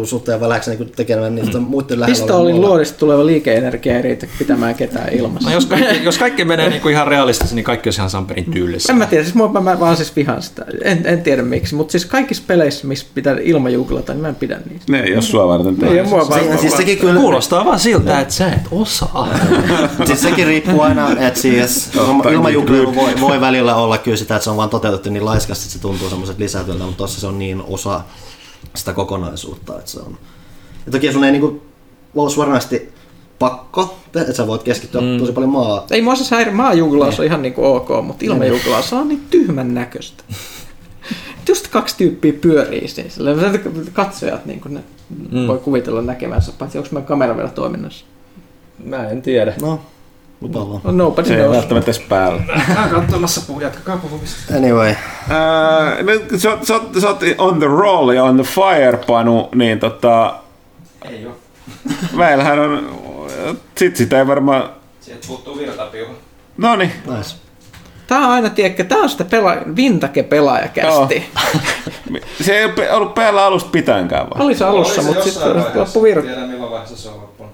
suhteen 0.06 0.36
ja 0.36 0.40
väläksä 0.40 0.72
niin 0.72 0.92
tekemään 0.96 1.36
niitä 1.36 1.58
mm. 1.58 1.64
muiden 1.64 2.00
lähellä. 2.00 2.20
Pistoolin 2.20 2.62
luodista 2.62 2.98
tuleva 2.98 3.26
liikeenergia 3.26 3.96
ei 3.96 4.02
riitä 4.02 4.28
pitämään 4.40 4.76
ketään 4.76 5.14
ilmassa. 5.14 5.50
No, 5.50 5.56
jos, 5.56 5.66
kaikki, 5.66 6.04
jos 6.04 6.18
kaikki 6.18 6.46
menee 6.46 6.70
niin 6.70 6.82
kuin 6.82 6.94
ihan 6.94 7.08
realistisesti, 7.08 7.56
niin 7.56 7.64
kaikki 7.64 7.88
olisi 7.88 8.00
ihan 8.00 8.10
Samperin 8.10 8.52
tyylissä. 8.52 8.94
En 8.94 9.00
mä 9.00 9.06
tiedä, 9.06 9.24
siis 9.24 9.36
mä, 9.36 9.48
mä, 9.48 9.62
mä 9.62 9.80
vaan 9.80 9.96
siis 9.96 10.16
vihaan 10.16 10.42
sitä. 10.42 10.66
En, 10.84 11.02
en 11.06 11.21
en 11.22 11.26
tiedä 11.26 11.42
miksi, 11.42 11.76
mutta 11.76 11.92
siis 11.92 12.06
kaikissa 12.06 12.44
peleissä, 12.48 12.88
missä 12.88 13.06
pitää 13.14 13.38
ilmajuglata, 13.44 14.14
niin 14.14 14.22
mä 14.22 14.28
en 14.28 14.36
pidä 14.36 14.60
niistä. 14.70 14.92
Ne 14.92 15.00
ei 15.00 15.14
ole 15.14 15.22
sua 15.22 15.48
varten 15.48 15.68
Ei 15.84 15.96
tehty. 15.96 16.10
mua 16.10 16.24
Se, 16.24 16.30
varmaan. 16.30 16.58
siis 16.58 16.78
sekin 16.78 16.98
kyllä, 16.98 17.20
Kuulostaa 17.20 17.66
vaan 17.66 17.80
siltä, 17.80 18.20
että 18.20 18.34
sä 18.34 18.48
et 18.48 18.68
osaa. 18.72 19.30
siis 20.08 20.22
sekin 20.22 20.48
riippuu 20.48 20.82
aina, 20.82 21.12
että 21.28 21.40
siis 21.40 21.92
ilmajuglilu 22.32 22.96
voi, 22.96 23.14
voi 23.20 23.42
välillä 23.42 23.76
olla 23.76 23.98
kyllä 23.98 24.18
sitä, 24.18 24.36
että 24.36 24.44
se 24.44 24.50
on 24.50 24.58
vaan 24.58 24.70
toteutettu 24.70 25.10
niin 25.10 25.26
laiskasti, 25.26 25.64
että 25.64 25.74
se 25.74 25.82
tuntuu 25.82 26.10
semmoiset 26.10 26.40
lisätyöltä, 26.40 26.84
mutta 26.84 26.98
tossa 26.98 27.22
se 27.22 27.28
on 27.28 27.40
niin 27.40 27.64
osa 27.68 28.02
sitä 28.76 28.94
kokonaisuutta, 28.94 29.80
että 29.80 29.92
se 29.92 30.00
on. 30.00 30.18
Ja 30.86 30.92
toki 30.92 31.12
sun 31.14 31.24
ei 31.24 31.32
niinku 31.32 31.62
ole 32.16 32.30
suoranaisesti 32.30 32.90
pakko, 33.40 33.98
että 34.16 34.34
sä 34.34 34.48
voit 34.48 34.64
keskittyä 34.64 35.02
mm. 35.02 35.20
tosi 35.20 35.32
paljon 35.32 35.52
maa. 35.52 35.86
Ei 35.92 36.02
mua 36.02 36.16
se 36.16 36.36
häiri, 36.36 36.52
maajuglaus 36.52 37.20
on 37.20 37.26
ihan 37.26 37.42
niinku 37.42 37.66
ok, 37.66 37.90
mutta 38.04 38.26
ilmajuglaus 38.26 38.94
on 38.94 39.08
niin 39.08 39.26
tyhmän 39.30 39.74
näköistä. 39.74 40.24
Just 41.48 41.68
kaksi 41.68 41.98
tyyppiä 41.98 42.34
pyörii 42.34 42.88
siis. 42.88 43.20
Katsojat 43.94 44.46
niin 44.46 44.62
ne 44.70 44.84
mm. 45.32 45.48
voi 45.48 45.58
kuvitella 45.58 46.02
näkevänsä, 46.02 46.52
paitsi 46.58 46.78
onko 46.78 46.90
meidän 46.92 47.08
kamera 47.08 47.38
vielä 47.38 47.50
toiminnassa. 47.50 48.06
Mä 48.84 49.10
en 49.10 49.22
tiedä. 49.22 49.54
No, 49.62 49.80
lupaavaa. 50.42 50.82
No, 50.84 50.92
nobody 50.92 51.28
Se 51.28 51.36
ei 51.36 51.42
knows. 51.42 51.56
välttämättä 51.58 51.92
edes 51.92 52.02
päällä. 52.10 52.42
Mä 52.76 52.88
katsomassa 52.92 53.42
puhuu, 53.48 53.62
jatkakaa 53.62 53.98
puhumista. 53.98 54.56
Anyway, 54.56 54.96
kun 56.30 56.40
sä, 56.40 56.58
sä, 56.64 56.80
sä 57.02 57.08
oot 57.08 57.24
on 57.38 57.60
the 57.60 57.68
roll 57.68 58.10
ja 58.10 58.24
on 58.24 58.36
the 58.36 58.44
fire, 58.44 58.98
Panu, 59.08 59.50
niin 59.56 59.80
tota... 59.80 60.36
Ei 61.06 61.26
oo. 61.26 61.38
Meillähän 62.14 62.60
on... 62.60 62.90
Sit 63.78 63.96
sitä 63.96 64.20
ei 64.20 64.28
varmaan... 64.28 64.70
Sieltä 65.02 65.28
puuttuu 65.28 65.58
virtapiuha. 65.58 66.14
Noniin. 66.58 66.92
nice. 67.18 67.36
Tää 68.12 68.20
on 68.20 68.32
aina, 68.32 68.50
tiedätkö, 68.50 68.84
tää 68.84 68.98
on 68.98 69.10
sitä 69.10 69.24
pela- 69.24 69.76
vintage-pelaajakästi. 69.76 71.24
Se 72.46 72.58
ei 72.58 72.66
ole 72.66 72.92
ollut 72.92 73.14
päällä 73.14 73.46
alusta 73.46 73.70
pitäänkään 73.70 74.30
vaan. 74.30 74.42
Oli 74.42 74.56
se 74.56 74.66
alussa, 74.66 75.02
mutta 75.02 75.24
sitten 75.24 75.58
loppu 75.76 76.04
virta. 76.04 76.22
Tiedän 76.28 76.50
milloin 76.50 76.72
vaiheessa 76.72 76.98
se 76.98 77.10
on 77.10 77.22
loppunut. 77.22 77.52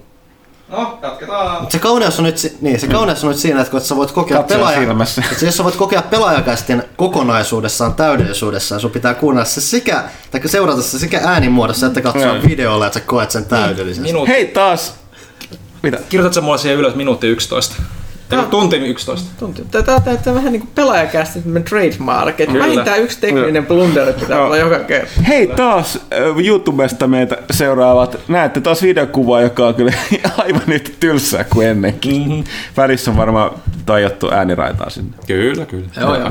No, 0.68 0.98
jatketaan. 1.02 1.60
Mut 1.62 1.70
se 1.70 1.78
kauneus 1.78 2.18
on 2.18 2.24
nyt, 2.24 2.38
si- 2.38 2.56
niin, 2.60 2.80
se 2.80 2.86
kauneus 2.86 3.24
on 3.24 3.30
nyt 3.30 3.38
siinä, 3.38 3.60
että 3.60 3.70
kun 3.70 3.80
sä 3.80 3.96
voit 3.96 4.10
kokea 4.10 4.36
Katsoja 4.36 4.58
pelaaja, 4.58 4.78
silmässä. 4.78 5.22
että 5.32 5.44
jos 5.44 5.56
sä 5.56 5.64
voit 5.64 5.76
kokea 5.76 6.02
pelaajakästin 6.02 6.82
kokonaisuudessaan, 6.96 7.94
täydellisyydessään, 7.94 8.80
sun 8.80 8.90
pitää 8.90 9.14
kuunnella 9.14 9.44
se 9.48 9.60
sekä, 9.60 10.04
tai 10.30 10.40
seurata 10.46 10.82
se 10.82 10.98
sekä 10.98 11.20
äänimuodossa 11.24 11.86
että 11.86 12.00
katsoa 12.00 12.22
Joo. 12.22 12.42
videolla, 12.48 12.86
että 12.86 12.98
sä 12.98 13.04
koet 13.04 13.30
sen 13.30 13.44
täydellisesti. 13.44 14.08
Minuutti. 14.08 14.32
Hei 14.32 14.46
taas! 14.46 14.94
Mitä? 15.82 15.98
Kirjoitat 16.08 16.34
sä 16.34 16.40
mulle 16.40 16.58
siihen 16.58 16.78
ylös 16.78 16.94
minuutti 16.94 17.26
11? 17.26 17.76
Ei, 18.32 18.38
tunti 18.50 18.76
11. 18.76 19.30
Tuntuu. 19.38 19.64
Tätä 19.70 20.00
on 20.26 20.34
vähän 20.34 20.52
niin 20.52 20.60
kuin 20.60 20.70
pelaajakästi 20.74 21.42
trademark, 21.68 22.40
että 22.40 22.58
vähintään 22.58 23.02
yksi 23.02 23.20
tekninen 23.20 23.66
blunderi 23.66 24.12
pitää 24.12 24.42
olla 24.42 24.56
joka 24.56 24.78
kerta. 24.78 25.22
Hei 25.28 25.46
taas 25.46 25.98
YouTubesta 26.46 27.06
meitä 27.06 27.36
seuraavat. 27.50 28.18
Näette 28.28 28.60
taas 28.60 28.82
videokuvaa, 28.82 29.40
joka 29.40 29.66
on 29.66 29.74
kyllä 29.74 29.92
aivan 30.44 30.72
yhtä 30.72 30.90
tylsää 31.00 31.44
kuin 31.44 31.66
ennenkin. 31.68 32.28
Mm-hmm. 32.28 32.44
Välissä 32.76 33.10
on 33.10 33.16
varmaan 33.16 33.50
tajattu 33.86 34.30
ääniraitaa 34.30 34.90
sinne. 34.90 35.16
Kyllä, 35.26 35.66
kyllä. 35.66 35.88
Joo, 36.00 36.18
joo. 36.18 36.30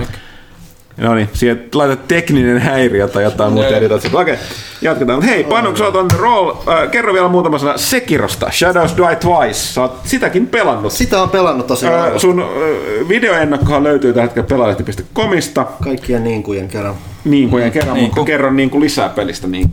No 0.97 1.15
niin, 1.15 1.29
siihen 1.33 1.63
laitat 1.73 2.07
tekninen 2.07 2.59
häiriö 2.59 3.07
tai 3.07 3.23
jotain 3.23 3.53
muuta 3.53 3.77
editot 3.77 4.01
sitten. 4.01 4.21
Okei, 4.21 4.37
jatketaan. 4.81 5.17
Mutta 5.19 5.31
hei, 5.31 5.43
Panu, 5.43 5.67
kun 5.67 5.77
sä 5.77 5.85
oot 5.85 5.95
on 5.95 6.07
the 6.07 6.17
roll, 6.17 6.51
äh, 6.51 6.89
kerro 6.91 7.13
vielä 7.13 7.27
muutama 7.27 7.57
sana 7.59 7.77
Sekirosta. 7.77 8.49
Shadows 8.51 8.97
Die 8.97 9.15
Twice. 9.15 9.53
Sä 9.59 9.81
oot 9.81 9.99
sitäkin 10.03 10.47
pelannut. 10.47 10.93
Sitä 10.93 11.21
on 11.21 11.29
pelannut 11.29 11.67
tosi 11.67 11.87
Äh, 11.87 11.93
sun 12.17 12.39
äh, 12.39 13.07
videoennakkohan 13.09 13.83
löytyy 13.83 14.13
tällä 14.13 14.23
hetkellä 14.23 14.47
pelaalehti.comista, 14.47 15.65
Kaikkien 15.83 16.23
niin 16.23 16.43
kuin 16.43 16.67
kerran. 16.67 16.95
niin 17.25 17.49
kuin 17.49 17.71
kerran, 17.71 17.99
mutta 17.99 18.23
kerron 18.23 18.55
niin 18.55 18.69
kuin 18.69 18.81
lisää 18.83 19.09
pelistä. 19.09 19.47
Niin. 19.47 19.71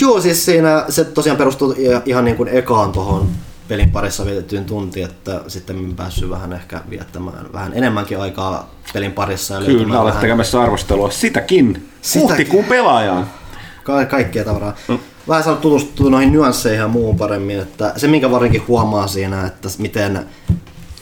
Joo, 0.00 0.20
siis 0.20 0.44
siinä 0.44 0.84
se 0.88 1.04
tosiaan 1.04 1.36
perustuu 1.38 1.74
ihan 2.04 2.24
niin 2.24 2.36
kuin 2.36 2.48
ekaan 2.48 2.92
tuohon 2.92 3.28
pelin 3.68 3.90
parissa 3.90 4.26
vietettyyn 4.26 4.64
tuntiin, 4.64 5.06
että 5.06 5.40
sitten 5.48 5.94
päässyt 5.96 6.30
vähän 6.30 6.52
ehkä 6.52 6.80
viettämään 6.90 7.52
vähän 7.52 7.72
enemmänkin 7.74 8.20
aikaa 8.20 8.70
pelin 8.92 9.12
parissa 9.12 9.54
ja 9.54 9.60
Kyllä, 9.60 10.00
olet 10.00 10.08
vähän 10.08 10.20
tekemässä 10.20 10.60
arvostelua 10.60 11.10
sitäkin. 11.10 11.88
Sitäkin. 12.02 12.28
Huhtikuun 12.28 12.64
pelaajaan. 12.64 13.30
ka- 13.84 14.06
kaikkea 14.06 14.44
tavaraa. 14.44 14.74
Vähän 15.28 15.44
saanut 15.44 15.60
tutustua 15.60 16.10
noihin 16.10 16.32
nyansseihin 16.32 16.80
ja 16.80 16.88
muuhun 16.88 17.16
paremmin, 17.16 17.60
että 17.60 17.92
se 17.96 18.08
minkä 18.08 18.30
varsinkin 18.30 18.62
huomaa 18.68 19.06
siinä, 19.06 19.46
että 19.46 19.68
miten 19.78 20.26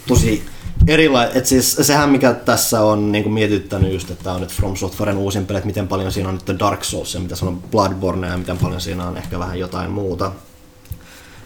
tosi 0.06 0.44
erilainen, 0.86 1.36
että 1.36 1.48
siis 1.48 1.76
sehän 1.80 2.10
mikä 2.10 2.32
tässä 2.32 2.80
on 2.80 3.12
niin 3.12 3.24
kuin 3.24 3.32
mietittänyt 3.32 3.92
just, 3.92 4.10
että 4.10 4.32
on 4.32 4.40
nyt 4.40 4.52
From 4.52 4.76
Softwaren 4.76 5.16
uusin 5.16 5.46
peli, 5.46 5.58
että 5.58 5.66
miten 5.66 5.88
paljon 5.88 6.12
siinä 6.12 6.28
on 6.28 6.34
nyt 6.34 6.58
Dark 6.58 6.84
Souls 6.84 7.14
ja 7.14 7.20
mitä 7.20 7.36
se 7.36 7.44
on 7.44 7.62
Bloodborne 7.70 8.26
ja 8.26 8.36
miten 8.36 8.58
paljon 8.58 8.80
siinä 8.80 9.06
on 9.06 9.16
ehkä 9.16 9.38
vähän 9.38 9.58
jotain 9.58 9.90
muuta. 9.90 10.32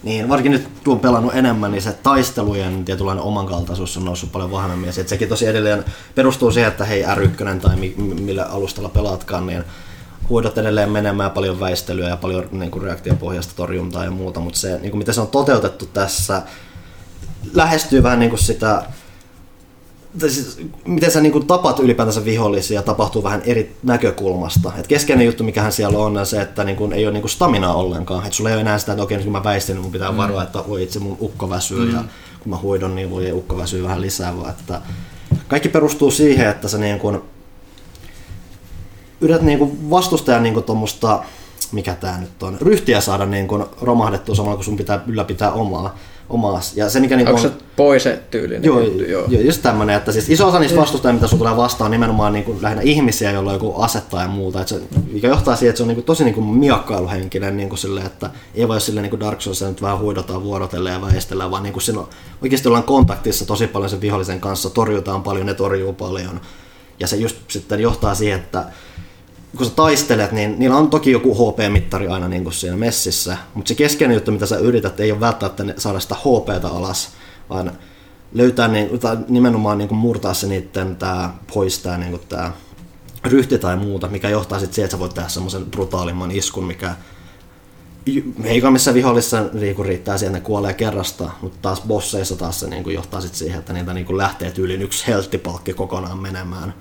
Niin, 0.02 0.28
varsinkin 0.28 0.52
nyt 0.52 0.68
kun 0.84 0.92
on 0.92 1.00
pelannut 1.00 1.34
enemmän, 1.34 1.70
niin 1.70 1.82
se 1.82 1.92
taistelujen 1.92 2.84
tietynlainen 2.84 3.24
omankaltaisuus 3.24 3.96
on 3.96 4.04
noussut 4.04 4.32
paljon 4.32 4.50
vahvemmin. 4.50 4.86
Ja 4.86 4.92
sekin 4.92 5.28
tosi 5.28 5.46
edelleen 5.46 5.84
perustuu 6.14 6.50
siihen, 6.50 6.68
että 6.70 6.84
hei 6.84 7.04
R1 7.04 7.60
tai 7.60 7.76
mi- 7.76 7.94
mi- 7.96 8.14
millä 8.14 8.44
alustalla 8.44 8.88
pelaatkaan, 8.88 9.46
niin 9.46 9.64
huidot 10.28 10.58
edelleen 10.58 10.90
menemään 10.90 11.30
paljon 11.30 11.60
väistelyä 11.60 12.08
ja 12.08 12.16
paljon 12.16 12.48
niin 12.52 12.70
kuin 12.70 12.82
reaktiopohjaista 12.82 13.52
torjuntaa 13.56 14.04
ja 14.04 14.10
muuta, 14.10 14.40
mutta 14.40 14.58
se, 14.58 14.78
niin 14.78 14.90
kuin 14.90 14.98
miten 14.98 15.14
se 15.14 15.20
on 15.20 15.28
toteutettu 15.28 15.86
tässä, 15.86 16.42
lähestyy 17.54 18.02
vähän 18.02 18.18
niin 18.18 18.30
kuin 18.30 18.40
sitä 18.40 18.82
siis, 20.18 20.58
miten 20.84 21.10
sä 21.10 21.20
niin 21.20 21.46
tapat 21.46 21.78
ylipäätänsä 21.78 22.24
vihollisia 22.24 22.82
tapahtuu 22.82 23.22
vähän 23.22 23.42
eri 23.44 23.76
näkökulmasta. 23.82 24.72
Et 24.78 24.86
keskeinen 24.86 25.26
juttu, 25.26 25.44
mikähän 25.44 25.72
siellä 25.72 25.98
on, 25.98 26.16
on 26.16 26.26
se, 26.26 26.40
että 26.40 26.64
niin 26.64 26.76
kuin, 26.76 26.92
ei 26.92 27.06
ole 27.06 27.12
niin 27.12 27.22
kuin 27.22 27.30
staminaa 27.30 27.74
ollenkaan. 27.74 28.26
Et 28.26 28.32
sulla 28.32 28.50
ei 28.50 28.54
ole 28.54 28.60
enää 28.60 28.78
sitä, 28.78 28.92
että 28.92 29.02
okei, 29.02 29.16
nyt 29.16 29.24
kun 29.24 29.32
mä 29.32 29.44
väistän, 29.44 29.76
niin 29.76 29.82
mun 29.82 29.92
pitää 29.92 30.16
varoa, 30.16 30.42
että 30.42 30.64
voi 30.68 30.82
itse 30.82 30.98
mun 30.98 31.16
ukko 31.20 31.50
väsyy, 31.50 31.86
mm. 31.86 31.94
ja 31.94 32.04
kun 32.40 32.50
mä 32.50 32.58
huidon, 32.62 32.94
niin 32.94 33.10
voi 33.10 33.32
ukko 33.32 33.56
väsyy 33.56 33.82
vähän 33.82 34.00
lisää, 34.00 34.36
vaan 34.36 34.50
että 34.50 34.80
kaikki 35.48 35.68
perustuu 35.68 36.10
siihen, 36.10 36.48
että 36.48 36.68
sä 36.68 36.78
niin 36.78 36.98
kuin, 36.98 37.20
yrität 39.20 39.42
niin 39.42 39.58
kuin 39.58 39.90
vastustajan 39.90 40.42
niin 40.42 40.54
kuin 40.54 40.64
tuommoista, 40.64 41.24
mikä 41.72 41.94
tää 41.94 42.20
nyt 42.20 42.42
on, 42.42 42.56
ryhtiä 42.60 43.00
saada 43.00 43.26
niin 43.26 43.48
kuin 43.48 43.64
romahdettua 43.80 44.34
samalla, 44.34 44.56
kun 44.56 44.64
sun 44.64 44.76
pitää 44.76 45.00
ylläpitää 45.06 45.52
omaa. 45.52 45.96
Omaa. 46.28 46.60
Ja 46.76 46.90
se, 46.90 47.00
mikä 47.00 47.16
niin 47.16 47.28
Onko 47.28 47.40
on, 47.40 47.48
se 47.48 47.54
poise 47.76 48.20
tyylinen 48.30 48.64
Joo, 48.64 48.80
juttu? 48.80 49.02
joo. 49.02 49.24
joo, 49.28 49.42
just 49.42 49.62
tämmönen, 49.62 49.96
että 49.96 50.12
siis 50.12 50.30
iso 50.30 50.48
osa 50.48 50.58
niistä 50.58 50.80
vastustajia, 50.80 51.12
mitä 51.12 51.26
sulla 51.26 51.38
tulee 51.38 51.56
vastaan, 51.56 51.90
nimenomaan 51.90 52.32
niin 52.32 52.44
kuin 52.44 52.62
lähinnä 52.62 52.82
ihmisiä, 52.82 53.30
joilla 53.30 53.50
on 53.50 53.56
joku 53.56 53.80
asetta 53.80 54.20
ja 54.20 54.28
muuta, 54.28 54.60
että 54.60 54.74
se, 54.74 54.80
mikä 55.12 55.28
johtaa 55.28 55.56
siihen, 55.56 55.70
että 55.70 55.76
se 55.76 55.82
on 55.82 55.88
niin 55.88 55.96
kuin 55.96 56.04
tosi 56.04 56.24
niin 56.24 56.34
kuin 56.34 56.46
miakkailuhenkinen, 56.46 57.56
niin 57.56 57.68
kuin 57.68 57.78
silleen, 57.78 58.06
että 58.06 58.30
ei 58.54 58.68
voi 58.68 58.80
silleen 58.80 59.02
niin 59.02 59.10
kuin 59.10 59.20
Dark 59.20 59.40
Souls, 59.40 59.62
nyt 59.62 59.82
vähän 59.82 59.98
huidotaan 59.98 60.44
vuorotellen 60.44 60.92
ja 60.92 61.00
väistellään, 61.00 61.50
vaan 61.50 61.62
niin 61.62 61.72
kuin 61.72 61.82
siinä 61.82 62.00
on, 62.00 62.08
oikeasti 62.42 62.68
ollaan 62.68 62.84
kontaktissa 62.84 63.46
tosi 63.46 63.66
paljon 63.66 63.90
sen 63.90 64.00
vihollisen 64.00 64.40
kanssa, 64.40 64.70
torjutaan 64.70 65.22
paljon, 65.22 65.46
ne 65.46 65.54
torjuu 65.54 65.92
paljon, 65.92 66.40
ja 67.00 67.06
se 67.06 67.16
just 67.16 67.36
sitten 67.48 67.80
johtaa 67.80 68.14
siihen, 68.14 68.38
että 68.38 68.64
kun 69.56 69.66
sä 69.66 69.72
taistelet, 69.72 70.32
niin 70.32 70.58
niillä 70.58 70.76
on 70.76 70.90
toki 70.90 71.10
joku 71.10 71.34
HP-mittari 71.34 72.08
aina 72.08 72.28
niin 72.28 72.42
kuin 72.42 72.52
siinä 72.52 72.76
messissä, 72.76 73.36
mutta 73.54 73.68
se 73.68 73.74
keskeinen 73.74 74.14
juttu, 74.14 74.32
mitä 74.32 74.46
sä 74.46 74.56
yrität, 74.56 75.00
ei 75.00 75.12
ole 75.12 75.20
välttämättä 75.20 75.80
saada 75.80 76.00
sitä 76.00 76.14
HPtä 76.14 76.68
alas, 76.68 77.10
vaan 77.50 77.72
löytää 78.32 78.68
niin, 78.68 78.98
tai 78.98 79.16
nimenomaan 79.28 79.78
niin 79.78 79.88
kuin 79.88 79.98
murtaa 79.98 80.34
se 80.34 80.46
niiden 80.46 80.96
tää, 80.96 81.34
pois 81.54 81.78
tää, 81.78 81.98
niin 81.98 82.10
kuin 82.10 82.22
tää 82.28 82.52
ryhti 83.24 83.58
tai 83.58 83.76
muuta, 83.76 84.08
mikä 84.08 84.28
johtaa 84.28 84.58
sitten 84.58 84.74
siihen, 84.74 84.84
että 84.84 84.96
sä 84.96 85.00
voit 85.00 85.14
tehdä 85.14 85.28
semmoisen 85.28 85.64
brutaalimman 85.64 86.30
iskun, 86.30 86.64
mikä 86.64 86.94
heikommissa 88.42 88.94
vihollissa 88.94 89.44
niin 89.52 89.86
riittää 89.86 90.18
siihen, 90.18 90.36
että 90.36 90.42
ne 90.42 90.46
kuolee 90.46 90.74
kerrasta, 90.74 91.30
mutta 91.42 91.58
taas 91.62 91.82
bosseissa 91.88 92.36
taas 92.36 92.60
se 92.60 92.66
niin 92.66 92.84
kuin 92.84 92.94
johtaa 92.94 93.20
sit 93.20 93.34
siihen, 93.34 93.58
että 93.58 93.72
niitä 93.72 93.94
niin 93.94 94.06
kuin 94.06 94.18
lähtee 94.18 94.50
tyyliin 94.50 94.82
yksi 94.82 95.06
helttipalkki 95.06 95.74
kokonaan 95.74 96.18
menemään. 96.18 96.74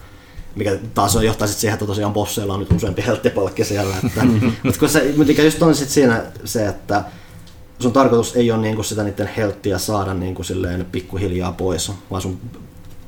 Mikä 0.58 0.78
taas 0.94 1.16
on 1.16 1.26
johtaa 1.26 1.48
sit 1.48 1.58
siihen, 1.58 1.74
että 1.74 1.86
tosiaan 1.86 2.14
bosseilla 2.14 2.54
on 2.54 2.60
nyt 2.60 2.74
useampi 2.74 3.04
helttipalkki 3.06 3.64
siellä. 3.64 3.96
Että, 4.06 4.26
mutta 4.64 4.80
kun 4.80 4.90
se, 4.90 5.14
mikä 5.18 5.44
just 5.44 5.62
on 5.62 5.76
sit 5.76 5.90
siinä 5.90 6.24
se, 6.46 6.68
että 6.68 7.04
sun 7.80 7.94
tarkoitus 7.94 8.36
ei 8.36 8.52
ole 8.52 8.62
niinku 8.62 8.84
sitä 8.84 9.04
niiden 9.04 9.30
helttiä 9.38 9.78
saada 9.78 10.14
niinku 10.14 10.44
silleen 10.44 10.86
pikkuhiljaa 10.92 11.52
pois, 11.52 11.92
vaan 12.12 12.22
sun 12.22 12.40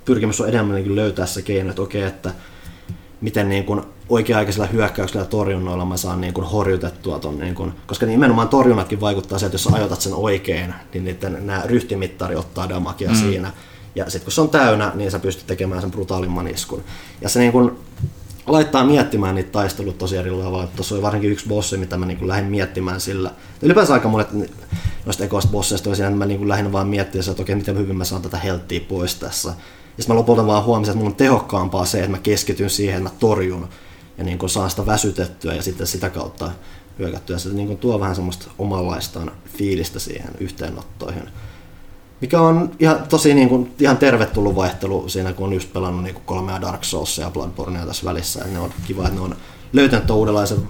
pyrkimys 0.05 0.41
on 0.41 0.49
enemmän 0.49 0.75
niinku 0.75 0.95
löytää 0.95 1.25
se 1.25 1.41
keino, 1.41 1.69
että 1.69 1.81
okei, 1.81 2.03
että 2.03 2.33
miten 3.21 3.49
niin 3.49 3.63
kuin 3.63 3.81
oikea-aikaisilla 4.09 4.67
hyökkäyksillä 4.67 5.21
ja 5.21 5.25
torjunnoilla 5.25 5.85
mä 5.85 5.97
saan 5.97 6.21
niin 6.21 6.33
kuin 6.33 6.47
horjutettua 6.47 7.19
ton, 7.19 7.39
niin 7.39 7.55
kuin, 7.55 7.73
koska 7.87 8.05
nimenomaan 8.05 8.49
torjunnatkin 8.49 9.01
vaikuttaa 9.01 9.39
siihen, 9.39 9.47
että 9.47 9.55
jos 9.55 9.63
sä 9.63 9.75
ajoitat 9.75 10.01
sen 10.01 10.13
oikein, 10.13 10.73
niin 10.93 11.03
niiden, 11.03 11.47
nämä 11.47 11.61
ryhtimittari 11.65 12.35
ottaa 12.35 12.69
damakia 12.69 13.09
mm. 13.09 13.15
siinä. 13.15 13.53
Ja 13.99 14.09
sitten 14.09 14.25
kun 14.25 14.31
se 14.31 14.41
on 14.41 14.49
täynnä, 14.49 14.91
niin 14.95 15.11
sä 15.11 15.19
pystyt 15.19 15.47
tekemään 15.47 15.81
sen 15.81 15.91
brutaalimman 15.91 16.47
iskun. 16.47 16.83
Ja 17.21 17.29
se 17.29 17.39
niin 17.39 17.51
kuin 17.51 17.71
laittaa 18.47 18.83
miettimään 18.85 19.35
niitä 19.35 19.51
taistelut 19.51 19.97
tosi 19.97 20.17
eri 20.17 20.29
tavalla. 20.29 20.67
Tuossa 20.75 20.95
oli 20.95 21.01
varsinkin 21.01 21.31
yksi 21.31 21.47
bossi, 21.47 21.77
mitä 21.77 21.97
mä 21.97 22.05
niin 22.05 22.27
lähdin 22.27 22.51
miettimään 22.51 23.01
sillä. 23.01 23.31
Ylipäänsä 23.61 23.93
aika 23.93 24.09
monet 24.09 24.27
noista 25.05 25.23
ekoista 25.23 25.51
bosseista 25.51 25.89
oli 25.89 25.95
siinä, 25.95 26.07
että 26.07 26.17
mä 26.17 26.25
niin 26.25 26.49
lähdin 26.49 26.71
vaan 26.71 26.87
miettimään, 26.87 27.29
että 27.29 27.41
okei, 27.41 27.55
miten 27.55 27.77
hyvin 27.77 27.95
mä 27.95 28.05
saan 28.05 28.21
tätä 28.21 28.37
helttiä 28.37 28.79
pois 28.79 29.15
tässä. 29.15 29.49
Ja 29.49 29.55
sitten 30.03 30.15
mä 30.15 30.19
lopulta 30.19 30.47
vaan 30.47 30.63
huomasin, 30.63 30.91
että 30.91 30.99
mun 30.99 31.11
on 31.11 31.15
tehokkaampaa 31.15 31.85
se, 31.85 31.97
että 31.97 32.11
mä 32.11 32.17
keskityn 32.17 32.69
siihen, 32.69 32.97
että 32.97 33.09
mä 33.09 33.15
torjun. 33.19 33.69
ja 34.17 34.23
niin 34.23 34.37
kuin 34.37 34.49
saa 34.49 34.69
sitä 34.69 34.85
väsytettyä 34.85 35.53
ja 35.53 35.63
sitten 35.63 35.87
sitä 35.87 36.09
kautta 36.09 36.51
hyökättyä. 36.99 37.37
Se 37.37 37.49
niin 37.49 37.67
kuin 37.67 37.79
tuo 37.79 37.99
vähän 37.99 38.15
semmoista 38.15 38.51
omanlaistaan 38.57 39.31
fiilistä 39.57 39.99
siihen 39.99 40.31
yhteenottoihin. 40.39 41.29
Mikä 42.21 42.41
on 42.41 42.71
ihan, 42.79 43.03
tosi 43.09 43.33
niin 43.33 43.49
kuin, 43.49 43.75
ihan 43.79 43.97
tervetullut 43.97 44.55
vaihtelu 44.55 45.09
siinä, 45.09 45.33
kun 45.33 45.47
on 45.47 45.53
just 45.53 45.73
pelannut 45.73 46.03
niin 46.03 46.13
kuin 46.13 46.25
kolmea 46.25 46.61
Dark 46.61 46.83
Soulsia 46.83 47.25
ja 47.25 47.31
Bloodbornea 47.31 47.85
tässä 47.85 48.05
välissä. 48.05 48.39
Ja 48.39 48.47
ne 48.47 48.59
on 48.59 48.73
kiva, 48.87 49.03
että 49.03 49.15
ne 49.15 49.21
on 49.21 49.35
löytänyt 49.73 50.07
tuon 50.07 50.19
uudenlaisen 50.19 50.67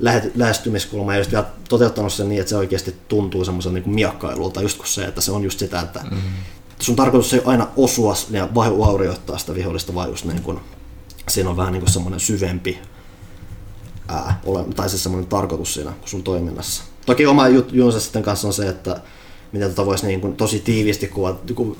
lähe- 0.00 0.30
lähestymiskulman 0.34 1.14
ja 1.14 1.20
just 1.20 1.32
vielä 1.32 1.44
toteuttanut 1.68 2.12
sen 2.12 2.28
niin, 2.28 2.40
että 2.40 2.50
se 2.50 2.56
oikeasti 2.56 2.94
tuntuu 3.08 3.44
semmoisen 3.44 3.74
niin 3.74 3.90
miakkailulta, 3.90 4.62
just 4.62 4.78
kun 4.78 4.86
se, 4.86 5.04
että 5.04 5.20
se 5.20 5.32
on 5.32 5.44
just 5.44 5.58
sitä, 5.58 5.80
että 5.80 6.00
mm-hmm. 6.00 6.30
sun 6.80 6.96
tarkoitus 6.96 7.34
ei 7.34 7.42
aina 7.44 7.66
osua 7.76 8.14
ja 8.30 8.48
vaurioittaa 8.54 9.38
sitä 9.38 9.54
vihollista, 9.54 9.94
vaan 9.94 10.08
just 10.08 10.24
niin 10.24 10.42
kuin, 10.42 10.60
siinä 11.28 11.50
on 11.50 11.56
vähän 11.56 11.72
niin 11.72 11.80
kuin 11.80 11.92
semmoinen 11.92 12.20
syvempi 12.20 12.78
ää, 14.08 14.40
ole, 14.44 14.64
tai 14.76 14.88
siis 14.88 15.02
semmoinen 15.02 15.28
tarkoitus 15.28 15.74
siinä 15.74 15.92
sun 16.04 16.22
toiminnassa. 16.22 16.82
Toki 17.06 17.26
oma 17.26 17.48
jut, 17.48 17.72
junsa 17.72 18.00
sitten 18.00 18.22
kanssa 18.22 18.46
on 18.46 18.54
se, 18.54 18.68
että 18.68 19.00
miten 19.52 19.68
tota 19.68 19.86
voisi 19.86 20.06
niin 20.06 20.20
kuin 20.20 20.36
tosi 20.36 20.60
tiiviisti 20.60 21.08
kuvata, 21.08 21.54
ku, 21.54 21.76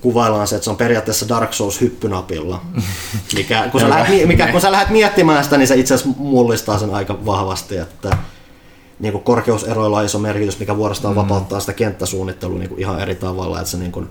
kuvaillaan 0.00 0.46
se, 0.46 0.56
että 0.56 0.64
se 0.64 0.70
on 0.70 0.76
periaatteessa 0.76 1.28
Dark 1.28 1.52
Souls 1.52 1.80
hyppynapilla. 1.80 2.62
Mikä, 3.36 3.68
kun, 3.72 3.80
sä 3.80 3.90
lähdet, 3.90 4.28
mikä, 4.28 4.46
kun 4.46 4.60
sä 4.60 4.72
lähdet 4.72 4.90
miettimään 4.90 5.44
sitä, 5.44 5.58
niin 5.58 5.68
se 5.68 5.76
itse 5.76 5.94
asiassa 5.94 6.18
mullistaa 6.18 6.78
sen 6.78 6.94
aika 6.94 7.26
vahvasti, 7.26 7.76
että 7.76 8.16
niin 9.00 9.12
kuin 9.12 9.24
korkeuseroilla 9.24 9.98
on 9.98 10.04
iso 10.04 10.18
merkitys, 10.18 10.58
mikä 10.58 10.76
vuorostaan 10.76 11.14
mm. 11.14 11.16
vapauttaa 11.16 11.60
sitä 11.60 11.72
kenttäsuunnittelua 11.72 12.58
niin 12.58 12.68
kuin 12.68 12.80
ihan 12.80 13.00
eri 13.00 13.14
tavalla, 13.14 13.58
että 13.58 13.70
sä 13.70 13.78
niin 13.78 13.92
kuin 13.92 14.08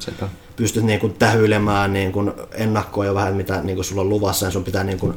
pystyt 0.55 0.83
niin 0.83 0.99
kuin 0.99 1.13
tähyilemään 1.13 1.93
niin 1.93 2.11
kuin 2.11 2.31
ennakkoon 2.51 3.07
jo 3.07 3.15
vähän, 3.15 3.35
mitä 3.35 3.61
niin 3.63 3.75
kuin 3.75 3.85
sulla 3.85 4.01
on 4.01 4.09
luvassa, 4.09 4.45
ja 4.45 4.51
sun 4.51 4.63
pitää 4.63 4.83
niin 4.83 4.99
kuin 4.99 5.13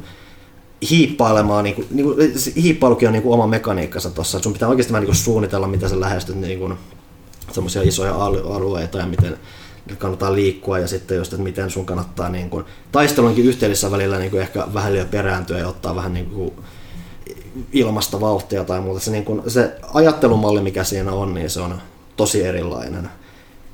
hiippailemaan, 0.89 1.63
niin 1.63 1.75
kuin, 1.75 1.87
niin 1.91 2.05
kuin, 2.05 2.33
hiippailukin 2.55 3.07
on 3.07 3.13
niin 3.13 3.23
kuin 3.23 3.33
oma 3.33 3.47
mekaniikkansa 3.47 4.09
tuossa, 4.09 4.39
sun 4.39 4.53
pitää 4.53 4.69
oikeasti 4.69 4.93
vähän 4.93 5.01
niin 5.01 5.13
kuin 5.13 5.23
suunnitella, 5.23 5.67
mitä 5.67 5.89
sä 5.89 5.99
lähestyt 5.99 6.35
niin 6.35 6.59
kuin, 6.59 6.77
semmoisia 7.51 7.81
isoja 7.81 8.15
alueita 8.55 8.97
ja 8.97 9.05
miten 9.05 9.37
kannattaa 9.97 10.33
liikkua 10.33 10.79
ja 10.79 10.87
sitten 10.87 11.17
just, 11.17 11.33
että 11.33 11.43
miten 11.43 11.69
sun 11.69 11.85
kannattaa 11.85 12.29
niin 12.29 12.49
kuin, 12.49 12.65
taistelunkin 12.91 13.45
yhteydessä 13.45 13.91
välillä 13.91 14.19
niin 14.19 14.31
kuin 14.31 14.41
ehkä 14.41 14.67
vähän 14.73 14.93
liian 14.93 15.07
perääntyä 15.07 15.59
ja 15.59 15.67
ottaa 15.67 15.95
vähän 15.95 16.13
niin 16.13 16.29
kuin, 16.29 16.53
ilmasta 17.73 18.21
vauhtia 18.21 18.63
tai 18.63 18.81
muuta. 18.81 18.99
Se, 18.99 19.11
niin 19.11 19.25
kuin, 19.25 19.41
se 19.47 19.75
ajattelumalli, 19.93 20.61
mikä 20.61 20.83
siinä 20.83 21.11
on, 21.11 21.33
niin 21.33 21.49
se 21.49 21.61
on 21.61 21.81
tosi 22.17 22.43
erilainen. 22.43 23.09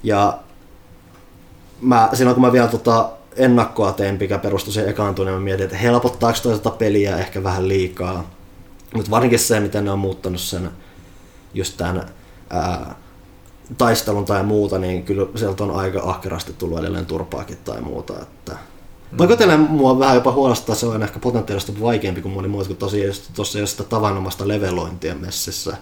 Ja 0.03 0.39
mä, 1.81 2.09
silloin 2.13 2.35
kun 2.35 2.45
mä 2.45 2.51
vielä 2.51 2.67
tota 2.67 3.09
ennakkoa 3.35 3.91
tein, 3.91 4.17
mikä 4.19 4.37
perustui 4.37 4.73
siihen 4.73 4.89
ekaan 4.89 5.15
niin 5.15 5.33
mä 5.33 5.39
mietin, 5.39 5.63
että 5.63 5.77
helpottaako 5.77 6.39
toisaalta 6.43 6.69
peliä 6.69 7.17
ehkä 7.17 7.43
vähän 7.43 7.67
liikaa. 7.67 8.29
Mutta 8.93 9.11
varsinkin 9.11 9.39
se, 9.39 9.59
miten 9.59 9.85
ne 9.85 9.91
on 9.91 9.99
muuttanut 9.99 10.41
sen 10.41 10.71
just 11.53 11.77
tämän 11.77 12.05
ää, 12.49 12.95
taistelun 13.77 14.25
tai 14.25 14.43
muuta, 14.43 14.79
niin 14.79 15.03
kyllä 15.03 15.25
sieltä 15.35 15.63
on 15.63 15.71
aika 15.71 16.01
ahkerasti 16.03 16.53
tullut 16.53 16.79
edelleen 16.79 17.05
turpaakin 17.05 17.57
tai 17.65 17.81
muuta. 17.81 18.13
Että 18.21 18.57
Paikoitellen 19.17 19.59
mua 19.59 19.99
vähän 19.99 20.15
jopa 20.15 20.31
huolestaa, 20.31 20.75
se 20.75 20.85
on 20.85 21.03
ehkä 21.03 21.19
potentiaalisesti 21.19 21.81
vaikeampi 21.81 22.21
kuin 22.21 22.33
moni 22.33 22.47
muu, 22.47 22.65
kun 22.65 22.75
tosiaan 22.75 23.15
tuossa 23.35 23.57
ei 23.57 23.61
ole 23.61 23.67
sitä 23.67 23.83
tavanomaista 23.83 24.47
levelointia 24.47 25.15
messissä. 25.15 25.77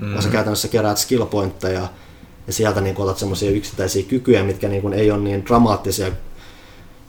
Mm-hmm. 0.00 0.22
Sä 0.22 0.28
käytännössä 0.28 0.68
keräät 0.68 0.98
skillpointteja 0.98 1.88
ja 2.46 2.52
sieltä 2.52 2.80
niin 2.80 2.94
otat 2.98 3.18
semmoisia 3.18 3.50
yksittäisiä 3.50 4.02
kykyjä, 4.02 4.42
mitkä 4.42 4.68
niin 4.68 4.92
ei 4.92 5.10
ole 5.10 5.20
niin 5.20 5.46
dramaattisia 5.46 6.12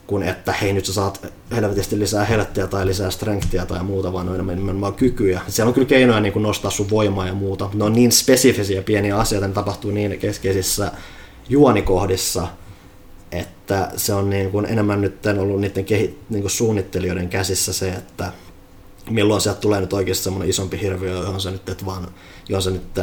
kuin 0.07 0.23
että 0.23 0.51
hei 0.51 0.73
nyt 0.73 0.85
sä 0.85 0.93
saat 0.93 1.27
helvetisti 1.51 1.99
lisää 1.99 2.25
helttiä 2.25 2.67
tai 2.67 2.85
lisää 2.85 3.11
strengthia 3.11 3.65
tai 3.65 3.83
muuta, 3.83 4.13
vaan 4.13 4.29
on 4.29 4.47
nimenomaan 4.47 4.93
kykyjä. 4.93 5.41
Siellä 5.47 5.67
on 5.67 5.73
kyllä 5.73 5.87
keinoja 5.87 6.19
niin 6.19 6.33
kuin 6.33 6.43
nostaa 6.43 6.71
sun 6.71 6.89
voimaa 6.89 7.27
ja 7.27 7.33
muuta, 7.33 7.63
mutta 7.65 7.77
ne 7.77 7.83
on 7.83 7.93
niin 7.93 8.11
spesifisiä 8.11 8.81
pieniä 8.81 9.17
asioita, 9.17 9.47
ne 9.47 9.53
tapahtuu 9.53 9.91
niin 9.91 10.19
keskeisissä 10.19 10.91
juonikohdissa, 11.49 12.47
että 13.31 13.91
se 13.97 14.13
on 14.13 14.29
niin 14.29 14.51
kuin 14.51 14.65
enemmän 14.65 15.01
nyt 15.01 15.25
ollut 15.39 15.61
niiden 15.61 15.85
kehi, 15.85 16.19
niin 16.29 16.41
kuin 16.41 16.51
suunnittelijoiden 16.51 17.29
käsissä 17.29 17.73
se, 17.73 17.89
että 17.89 18.31
milloin 19.09 19.41
sieltä 19.41 19.59
tulee 19.59 19.81
nyt 19.81 19.93
oikeasti 19.93 20.23
semmoinen 20.23 20.49
isompi 20.49 20.81
hirviö, 20.81 21.11
johon 21.11 21.41
sä 21.41 21.51
nyt 21.51 21.69
et 21.69 21.85
vaan, 21.85 22.07
johon 22.49 22.61
sä 22.61 22.71
nyt 22.71 22.93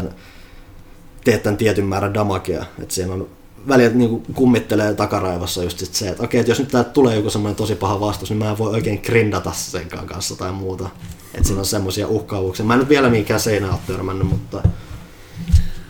teet 1.24 1.42
tämän 1.42 1.56
tietyn 1.56 1.84
määrän 1.86 2.14
damakea. 2.14 2.64
Että 2.82 2.94
siinä 2.94 3.12
on 3.12 3.28
välillä 3.68 3.94
niin 3.94 4.22
kummittelee 4.34 4.94
takaraivossa 4.94 5.62
just 5.62 5.78
sit 5.78 5.94
se, 5.94 6.08
että 6.08 6.22
okei, 6.22 6.40
että 6.40 6.50
jos 6.50 6.58
nyt 6.58 6.68
täältä 6.68 6.90
tulee 6.90 7.16
joku 7.16 7.30
semmoinen 7.30 7.56
tosi 7.56 7.74
paha 7.74 8.00
vastus, 8.00 8.30
niin 8.30 8.38
mä 8.38 8.50
en 8.50 8.58
voi 8.58 8.70
oikein 8.70 9.00
grindata 9.04 9.52
sen 9.52 9.88
kanssa 9.88 10.36
tai 10.36 10.52
muuta. 10.52 10.88
Että 11.34 11.46
siinä 11.46 11.60
on 11.60 11.66
semmoisia 11.66 12.08
uhkaavuuksia. 12.08 12.66
Mä 12.66 12.72
en 12.74 12.80
nyt 12.80 12.88
vielä 12.88 13.10
mihinkään 13.10 13.40
seinään 13.40 13.72
ole 13.72 13.80
törmännyt, 13.86 14.28
mutta 14.28 14.62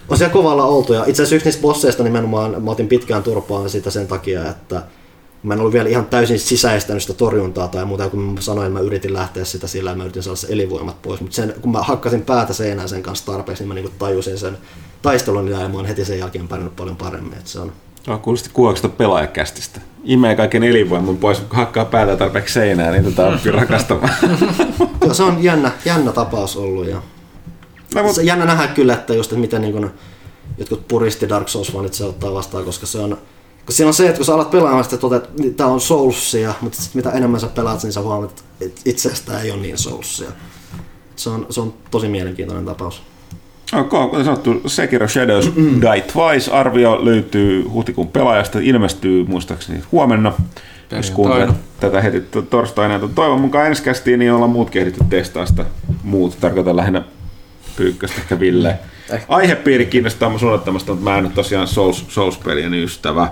on 0.08 0.18
siellä 0.18 0.32
kovalla 0.32 0.64
oltu. 0.64 0.92
Ja 0.92 1.04
itse 1.06 1.22
asiassa 1.22 1.34
yksi 1.34 1.46
niistä 1.46 1.62
bosseista 1.62 2.02
nimenomaan 2.02 2.62
mä 2.62 2.70
otin 2.70 2.88
pitkään 2.88 3.22
turpaan 3.22 3.70
sitä 3.70 3.90
sen 3.90 4.06
takia, 4.06 4.50
että 4.50 4.82
mä 5.42 5.54
en 5.54 5.60
ollut 5.60 5.72
vielä 5.72 5.88
ihan 5.88 6.06
täysin 6.06 6.38
sisäistänyt 6.38 7.02
sitä 7.02 7.14
torjuntaa 7.14 7.68
tai 7.68 7.84
muuta, 7.84 8.08
kun 8.08 8.20
mä 8.20 8.40
sanoin, 8.40 8.66
että 8.66 8.78
mä 8.78 8.84
yritin 8.84 9.12
lähteä 9.12 9.44
sitä 9.44 9.66
sillä, 9.66 9.90
että 9.90 9.98
mä 9.98 10.04
yritin 10.04 10.22
saada 10.22 10.36
se 10.36 10.46
elinvoimat 10.50 11.02
pois. 11.02 11.20
Mutta 11.20 11.34
sen, 11.34 11.54
kun 11.60 11.72
mä 11.72 11.82
hakkasin 11.82 12.22
päätä 12.22 12.52
seinään 12.52 12.88
sen 12.88 13.02
kanssa 13.02 13.32
tarpeeksi, 13.32 13.62
niin 13.62 13.68
mä 13.68 13.74
niinku 13.74 13.92
tajusin 13.98 14.38
sen 14.38 14.58
taistelun 15.02 15.48
ja 15.48 15.68
mä 15.68 15.76
oon 15.76 15.86
heti 15.86 16.04
sen 16.04 16.18
jälkeen 16.18 16.48
pärjännyt 16.48 16.76
paljon 16.76 16.96
paremmin. 16.96 17.32
Että 17.32 17.50
se 17.50 17.60
on... 17.60 17.72
No, 18.06 18.18
kuulosti 18.18 18.50
kuvaukset 18.52 18.98
pelaajakästistä. 18.98 19.80
Imee 20.04 20.36
kaiken 20.36 20.62
elinvoiman 20.62 21.16
pois, 21.16 21.38
kun 21.38 21.56
hakkaa 21.56 21.84
päätä 21.84 22.16
tarpeeksi 22.16 22.54
seinään, 22.54 22.92
niin 22.92 23.04
tätä 23.04 23.28
on 23.28 23.38
kyllä 23.42 23.60
rakastamaan. 23.60 24.14
se 25.12 25.22
on 25.22 25.42
jännä, 25.42 25.72
jännä 25.84 26.12
tapaus 26.12 26.56
ollut. 26.56 26.88
Ja... 26.88 27.02
No, 27.94 28.02
mutta... 28.02 28.12
Se 28.14 28.22
jännä 28.22 28.44
nähdä 28.44 28.66
kyllä, 28.66 28.94
että 28.94 29.14
just, 29.14 29.32
että 29.32 29.40
miten 29.40 29.60
niin 29.60 29.72
kun, 29.72 29.90
jotkut 30.58 30.88
puristi 30.88 31.28
Dark 31.28 31.48
Souls-fanit 31.48 31.92
se 31.92 32.04
ottaa 32.04 32.34
vastaan, 32.34 32.64
koska 32.64 32.86
se 32.86 32.98
on 32.98 33.18
kun 33.66 33.74
siinä 33.74 33.88
on 33.88 33.94
se, 33.94 34.06
että 34.06 34.16
kun 34.16 34.26
sä 34.26 34.34
alat 34.34 34.50
pelaamaan 34.50 34.84
sitä, 34.84 35.16
että 35.16 35.28
niin 35.38 35.54
tämä 35.54 35.70
on 35.70 35.80
Soulsia, 35.80 36.54
mutta 36.60 36.82
sit 36.82 36.94
mitä 36.94 37.10
enemmän 37.10 37.40
sä 37.40 37.46
pelaat, 37.46 37.82
niin 37.82 37.92
sä 37.92 38.00
huomaat, 38.00 38.44
että 38.60 38.80
itse 38.84 39.08
asiassa 39.08 39.26
tämä 39.26 39.40
ei 39.40 39.50
ole 39.50 39.60
niin 39.60 39.78
Soulsia. 39.78 40.30
Se 41.16 41.30
on, 41.30 41.46
se 41.50 41.60
on 41.60 41.74
tosi 41.90 42.08
mielenkiintoinen 42.08 42.64
tapaus. 42.64 43.02
Okay, 43.72 44.08
kuten 44.08 44.24
sanottu, 44.24 44.60
Sekiro 44.66 45.08
Shadows 45.08 45.56
mm-hmm. 45.56 45.80
Die 45.80 46.00
Twice 46.12 46.50
arvio 46.50 47.04
löytyy 47.04 47.62
huhtikuun 47.68 48.08
pelaajasta, 48.08 48.58
ilmestyy 48.62 49.24
muistaakseni 49.24 49.82
huomenna. 49.92 50.32
Jos 50.96 51.10
kuuntelet 51.10 51.50
tätä 51.80 52.00
heti 52.00 52.20
torstaina. 52.50 53.08
Toivon 53.14 53.40
mukaan 53.40 53.66
ensi 53.66 53.82
kästiin, 53.82 54.18
niin 54.18 54.32
ollaan 54.32 54.50
muut 54.50 54.70
kehditty 54.70 55.04
testaa 55.10 55.46
sitä. 55.46 55.64
Muut, 56.02 56.36
tarkoitan 56.40 56.76
lähinnä 56.76 57.02
Pyykköstä 57.76 58.20
ehkä 58.20 58.40
Ville. 58.40 58.78
Eh. 59.10 59.24
Aihepiiri 59.28 59.86
kiinnostaa 59.86 60.28
mun 60.28 60.40
suunnattomasti, 60.40 60.90
mutta 60.90 61.10
mä 61.10 61.18
en 61.18 61.24
ole 61.24 61.32
tosiaan 61.34 61.66
Souls, 61.66 62.04
Souls-pelien 62.08 62.74
ystävä. 62.74 63.28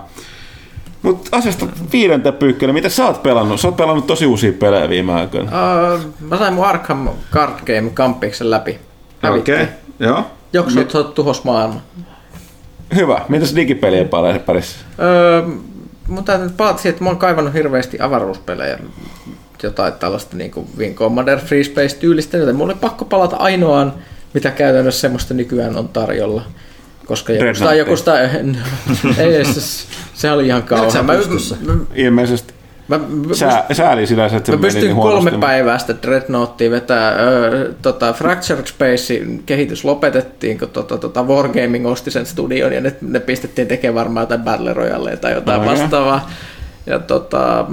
Mutta 1.01 1.37
asiasta 1.37 1.65
viidentä 1.91 2.31
pyykkönen, 2.31 2.73
mitä 2.73 2.89
sä 2.89 3.05
oot 3.05 3.23
pelannut? 3.23 3.59
Sä 3.59 3.67
oot 3.67 3.77
pelannut 3.77 4.07
tosi 4.07 4.25
uusia 4.25 4.53
pelejä 4.53 4.89
viime 4.89 5.13
aikoina. 5.13 5.51
Uh, 5.95 6.01
mä 6.19 6.37
sain 6.37 6.53
mun 6.53 6.65
Arkham 6.65 7.09
Card 7.31 7.59
Game 7.65 7.89
kampiksen 7.93 8.51
läpi. 8.51 8.79
Okei, 9.23 9.55
okay. 9.55 9.67
joo. 9.99 10.25
Joksut 10.53 10.93
Mit... 10.93 11.13
tuhos 11.13 11.43
maailman. 11.43 11.81
Hyvä. 12.95 13.21
Mitäs 13.29 13.55
digipelien 13.55 14.09
parissa? 14.45 14.85
Öö, 14.99 15.43
täytyy 16.25 16.49
palata 16.49 16.77
siihen, 16.77 16.93
että 16.93 17.03
mä 17.03 17.09
oon 17.09 17.19
kaivannut 17.19 17.53
hirveästi 17.53 17.97
avaruuspelejä 17.99 18.79
jotain 19.63 19.93
tällaista 19.93 20.37
niin 20.37 20.51
kuin 20.51 20.67
Wing 20.77 20.95
Commander 20.95 21.39
Free 21.39 21.63
Space 21.63 21.97
tyylistä, 21.97 22.37
joten 22.37 22.55
mulla 22.55 22.73
oli 22.73 22.79
pakko 22.81 23.05
palata 23.05 23.35
ainoaan, 23.35 23.93
mitä 24.33 24.51
käytännössä 24.51 25.01
semmoista 25.01 25.33
nykyään 25.33 25.77
on 25.77 25.89
tarjolla. 25.89 26.43
Koska 27.05 27.33
joku 27.33 27.55
sitä, 27.55 27.73
joku 27.73 27.97
sitä, 27.97 28.21
ei, 29.17 29.45
se, 29.45 29.87
se 30.13 30.31
oli 30.31 30.47
ihan 30.47 30.63
kauhean. 30.63 31.05
Mä, 31.05 31.13
Ilmeisesti. 31.95 32.53
Mä, 32.87 32.99
Sää, 33.33 33.65
sääli 33.71 34.07
sitä, 34.07 34.25
että 34.25 34.45
se 34.45 34.51
mä 34.51 34.61
pystyn 34.61 34.83
niin 34.83 34.95
kolme 34.95 35.31
päivää 35.31 35.77
sitten 35.77 35.99
Dreadnoughtia 36.01 36.71
vetää. 36.71 37.11
Ö, 37.11 37.73
tota, 37.81 38.13
Fractured 38.13 38.67
Space 38.67 39.21
kehitys 39.45 39.85
lopetettiin, 39.85 40.59
kun 40.59 40.69
tota, 40.69 40.97
tota 40.97 41.23
Wargaming 41.23 41.87
osti 41.87 42.11
sen 42.11 42.25
studion 42.25 42.73
ja 42.73 42.81
ne, 42.81 42.95
ne 43.01 43.19
pistettiin 43.19 43.67
tekemään 43.67 43.95
varmaan 43.95 44.23
jotain 44.23 44.41
Battle 44.41 44.73
Royale 44.73 45.17
tai 45.17 45.33
jotain 45.33 45.61
no, 45.61 45.71
vastaavaa. 45.71 46.29
Ja 46.85 46.99
tota, 46.99 47.65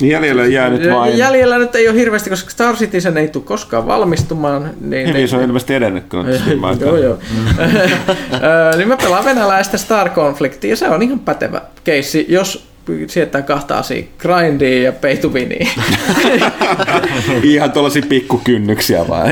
Jäljellä 0.00 0.46
jää 0.46 0.70
nyt 0.70 0.92
vain... 0.92 1.18
Jäljellä 1.18 1.58
nyt 1.58 1.74
ei 1.74 1.88
ole 1.88 1.98
hirveästi, 1.98 2.30
koska 2.30 2.50
Star 2.50 2.76
Citizen 2.76 3.16
ei 3.16 3.28
tule 3.28 3.44
koskaan 3.44 3.86
valmistumaan. 3.86 4.70
Niin, 4.80 5.14
niin 5.14 5.28
se 5.28 5.36
on 5.36 5.42
ilmeisesti 5.42 5.74
edennyt, 5.74 6.04
kun 6.08 6.26
Joo, 6.80 6.96
joo. 6.96 7.18
niin 8.76 8.88
mä 8.88 8.96
pelaan 8.96 9.24
venäläistä 9.24 9.78
Star 9.78 10.08
Conflictia, 10.08 10.70
ja 10.70 10.76
se 10.76 10.88
on 10.88 11.02
ihan 11.02 11.18
pätevä 11.18 11.62
keissi, 11.84 12.26
jos 12.28 12.66
sieltä 13.06 13.42
kahta 13.42 13.78
asiaa, 13.78 14.06
grindia 14.18 14.82
ja 14.82 14.92
pay 14.92 15.16
to 15.16 15.32
Ihan 17.42 17.72
tuollaisia 17.72 18.02
pikkukynnyksiä 18.08 19.08
vaan. 19.08 19.28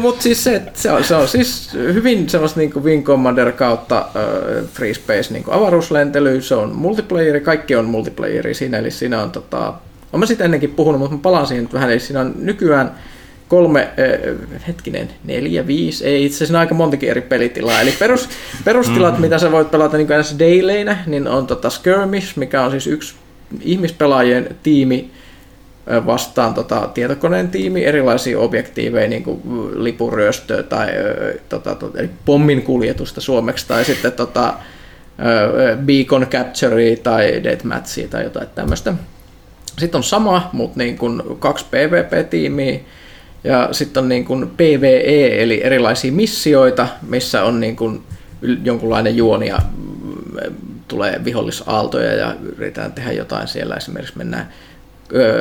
Mutta 0.00 0.22
siis 0.22 0.44
se, 0.44 0.62
se, 0.74 0.90
on, 0.90 1.04
se 1.04 1.14
on 1.14 1.28
siis 1.28 1.74
hyvin 1.74 2.28
sellaista 2.28 2.60
niin 2.60 2.72
kuin 2.72 2.84
Wing 2.84 3.04
Commander 3.04 3.52
kautta 3.52 4.06
uh, 4.08 4.68
Free 4.68 4.94
Space 4.94 5.32
niin 5.32 5.44
kuin 5.44 5.54
avaruuslentely, 5.54 6.42
se 6.42 6.54
on 6.54 6.74
multiplayeri, 6.74 7.40
kaikki 7.40 7.76
on 7.76 7.84
multiplayeri 7.84 8.54
siinä, 8.54 8.78
eli 8.78 8.90
siinä 8.90 9.22
on 9.22 9.30
tota, 9.30 9.74
Olen 10.14 10.20
mä 10.20 10.26
sitä 10.26 10.44
ennenkin 10.44 10.70
puhunut, 10.70 11.00
mutta 11.00 11.16
mä 11.16 11.22
palaan 11.22 11.46
siihen 11.46 11.64
nyt 11.64 11.72
vähän. 11.72 11.90
Eli 11.90 12.00
siinä 12.00 12.20
on 12.20 12.34
nykyään 12.38 12.94
kolme, 13.48 13.80
äh, 13.80 14.66
hetkinen, 14.68 15.08
neljä, 15.24 15.66
viisi, 15.66 16.06
ei 16.06 16.24
itse 16.24 16.36
asiassa 16.36 16.60
aika 16.60 16.74
montakin 16.74 17.10
eri 17.10 17.20
pelitilaa. 17.20 17.80
Eli 17.80 17.94
perus, 17.98 18.28
perustilat, 18.64 19.14
mm. 19.14 19.20
mitä 19.20 19.38
sä 19.38 19.52
voit 19.52 19.70
pelata 19.70 19.96
niin 19.96 20.06
kuin 20.06 20.38
daileinä, 20.38 20.96
niin 21.06 21.28
on 21.28 21.46
tota 21.46 21.70
Skirmish, 21.70 22.36
mikä 22.36 22.62
on 22.62 22.70
siis 22.70 22.86
yksi 22.86 23.14
ihmispelaajien 23.60 24.56
tiimi 24.62 25.10
ö, 25.92 26.06
vastaan 26.06 26.54
tota, 26.54 26.88
tietokoneen 26.94 27.48
tiimi, 27.48 27.84
erilaisia 27.84 28.38
objektiiveja, 28.38 29.08
niin 29.08 29.22
kuin 29.22 29.40
lipuryöstöä 29.84 30.62
tai 30.62 30.88
ö, 30.96 31.38
tota, 31.48 31.74
tota, 31.74 31.98
eli 31.98 32.10
pommin 32.24 32.62
kuljetusta 32.62 33.20
suomeksi, 33.20 33.68
tai 33.68 33.84
sitten 33.84 34.12
tota, 34.12 34.54
beacon 35.84 36.26
capture 36.26 36.96
tai 36.96 37.40
deathmatchia 37.44 38.08
tai 38.08 38.24
jotain 38.24 38.48
tämmöistä. 38.54 38.94
Sitten 39.78 39.98
on 39.98 40.04
sama, 40.04 40.50
mutta 40.52 40.78
niin 40.78 40.98
kuin 40.98 41.22
kaksi 41.38 41.64
PvP-tiimiä, 41.70 42.80
ja 43.44 43.68
sitten 43.72 44.02
on 44.02 44.08
niin 44.08 44.24
kuin 44.24 44.50
PvE, 44.50 45.42
eli 45.42 45.64
erilaisia 45.64 46.12
missioita, 46.12 46.88
missä 47.08 47.44
on 47.44 47.60
niin 47.60 47.76
kuin 47.76 48.02
jonkunlainen 48.64 49.16
juoni 49.16 49.48
ja 49.48 49.58
mm, 49.58 50.54
tulee 50.88 51.20
vihollisaaltoja 51.24 52.14
ja 52.14 52.34
yritetään 52.42 52.92
tehdä 52.92 53.12
jotain 53.12 53.48
siellä. 53.48 53.74
Esimerkiksi 53.74 54.18
mennään 54.18 54.52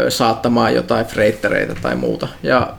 saattamaan 0.09 0.75
jotain 0.75 1.05
freittereitä 1.05 1.75
tai 1.81 1.95
muuta. 1.95 2.27
Ja 2.43 2.73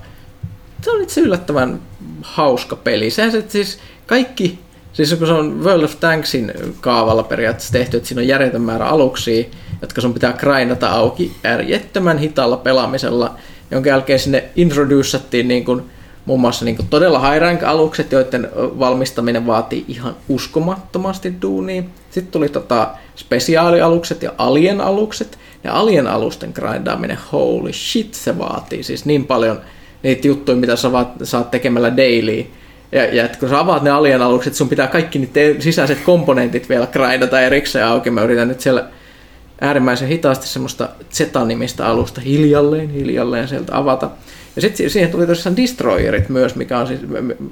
se 0.82 0.90
on 0.90 1.02
itse 1.02 1.20
yllättävän 1.20 1.81
hauska 2.22 2.76
peli. 2.76 3.10
Sehän 3.10 3.32
se 3.32 3.44
siis 3.48 3.78
kaikki, 4.06 4.59
siis 4.93 5.14
kun 5.14 5.26
se 5.26 5.32
on 5.32 5.64
World 5.64 5.82
of 5.82 6.01
Tanksin 6.01 6.52
kaavalla 6.81 7.22
periaatteessa 7.22 7.72
tehty, 7.72 7.97
että 7.97 8.09
siinä 8.09 8.20
on 8.20 8.28
järjetön 8.28 8.62
määrä 8.62 8.86
aluksia, 8.86 9.44
jotka 9.85 10.01
sun 10.01 10.15
pitää 10.15 10.32
grindata 10.32 10.90
auki 10.90 11.32
järjettömän 11.44 12.19
hitaalla 12.19 12.56
pelaamisella, 12.56 13.35
jonka 13.70 13.89
jälkeen 13.89 14.19
sinne 14.19 14.44
introducettiin 14.56 15.48
niin 15.48 15.65
kuin 15.65 15.82
muun 16.27 16.40
muassa 16.40 16.65
niin 16.65 16.77
kuin 16.77 16.89
todella 16.89 17.31
high 17.31 17.65
alukset, 17.65 18.12
joiden 18.12 18.48
valmistaminen 18.56 19.47
vaatii 19.47 19.85
ihan 19.89 20.16
uskomattomasti 20.28 21.35
duunia. 21.43 21.82
Sitten 22.11 22.32
tuli 22.32 22.48
tota 22.48 22.89
spesiaalialukset 23.16 24.23
ja 24.23 24.32
alien-alukset. 24.39 25.39
Ja 25.65 25.74
alien-alusten 25.74 26.51
grindaaminen, 26.55 27.19
holy 27.32 27.73
shit, 27.73 28.15
se 28.15 28.39
vaatii 28.39 28.82
siis 28.82 29.05
niin 29.05 29.27
paljon 29.27 29.61
niitä 30.02 30.28
juttuja, 30.28 30.56
mitä 30.56 30.77
sä 30.77 30.93
vaat, 30.93 31.09
saat 31.23 31.51
tekemällä 31.51 31.97
daily. 31.97 32.47
Ja, 32.93 33.15
ja 33.15 33.24
että 33.24 33.39
kun 33.39 33.48
sä 33.48 33.59
avaat 33.59 33.82
ne 33.82 33.90
alien-alukset, 33.90 34.55
sun 34.55 34.69
pitää 34.69 34.86
kaikki 34.86 35.19
niiden 35.19 35.62
sisäiset 35.62 35.98
komponentit 36.01 36.69
vielä 36.69 36.86
grindata 36.86 37.40
erikseen 37.40 37.86
auki. 37.86 38.11
Mä 38.11 38.23
yritän 38.23 38.48
nyt 38.48 38.61
siellä 38.61 38.85
äärimmäisen 39.60 40.09
hitaasti 40.09 40.48
semmoista 40.48 40.89
Z-nimistä 41.12 41.86
alusta 41.86 42.20
hiljalleen, 42.20 42.90
hiljalleen 42.90 43.48
sieltä 43.48 43.78
avata. 43.78 44.10
Ja 44.56 44.62
sitten 44.62 44.90
siihen 44.90 45.10
tuli 45.10 45.26
tosiaan 45.26 45.56
destroyerit 45.56 46.28
myös, 46.28 46.55
mikä 46.56 46.78
on 46.78 46.86
siis 46.86 47.01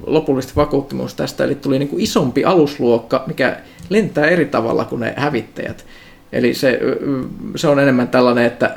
lopullisesti 0.07 0.55
vakuuttimus 0.55 1.13
tästä, 1.13 1.43
eli 1.43 1.55
tuli 1.55 1.79
niin 1.79 1.89
kuin 1.89 2.03
isompi 2.03 2.45
alusluokka, 2.45 3.23
mikä 3.27 3.57
lentää 3.89 4.25
eri 4.25 4.45
tavalla 4.45 4.85
kuin 4.85 4.99
ne 4.99 5.13
hävittäjät. 5.17 5.85
Eli 6.33 6.53
se, 6.53 6.79
se 7.55 7.67
on 7.67 7.79
enemmän 7.79 8.07
tällainen, 8.07 8.45
että 8.45 8.75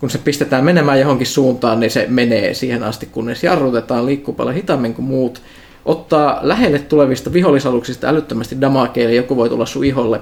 kun 0.00 0.10
se 0.10 0.18
pistetään 0.18 0.64
menemään 0.64 1.00
johonkin 1.00 1.26
suuntaan, 1.26 1.80
niin 1.80 1.90
se 1.90 2.06
menee 2.08 2.54
siihen 2.54 2.82
asti, 2.82 3.06
kunnes 3.06 3.44
jarrutetaan, 3.44 4.06
liikkuu 4.06 4.34
paljon 4.34 4.54
hitaammin 4.54 4.94
kuin 4.94 5.06
muut, 5.06 5.42
ottaa 5.84 6.38
lähelle 6.42 6.78
tulevista 6.78 7.32
vihollisaluksista 7.32 8.08
älyttömästi 8.08 8.60
damakea, 8.60 9.04
eli 9.04 9.16
joku 9.16 9.36
voi 9.36 9.48
tulla 9.48 9.66
sun 9.66 9.84
iholle 9.84 10.20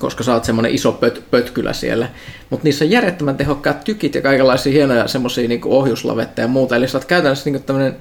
koska 0.00 0.24
sä 0.24 0.34
oot 0.34 0.44
semmoinen 0.44 0.74
iso 0.74 0.92
pöt, 0.92 1.24
pötkylä 1.30 1.72
siellä. 1.72 2.08
Mutta 2.50 2.64
niissä 2.64 2.84
on 2.84 2.90
järjettömän 2.90 3.36
tehokkaat 3.36 3.84
tykit 3.84 4.14
ja 4.14 4.22
kaikenlaisia 4.22 4.72
hienoja 4.72 5.08
semmoisia 5.08 5.48
niin 5.48 5.60
ohjuslavetta 5.64 6.40
ja 6.40 6.48
muuta. 6.48 6.76
Eli 6.76 6.88
sä 6.88 6.98
oot 6.98 7.04
käytännössä 7.04 7.50
niin 7.50 7.62
tämmöinen 7.62 7.96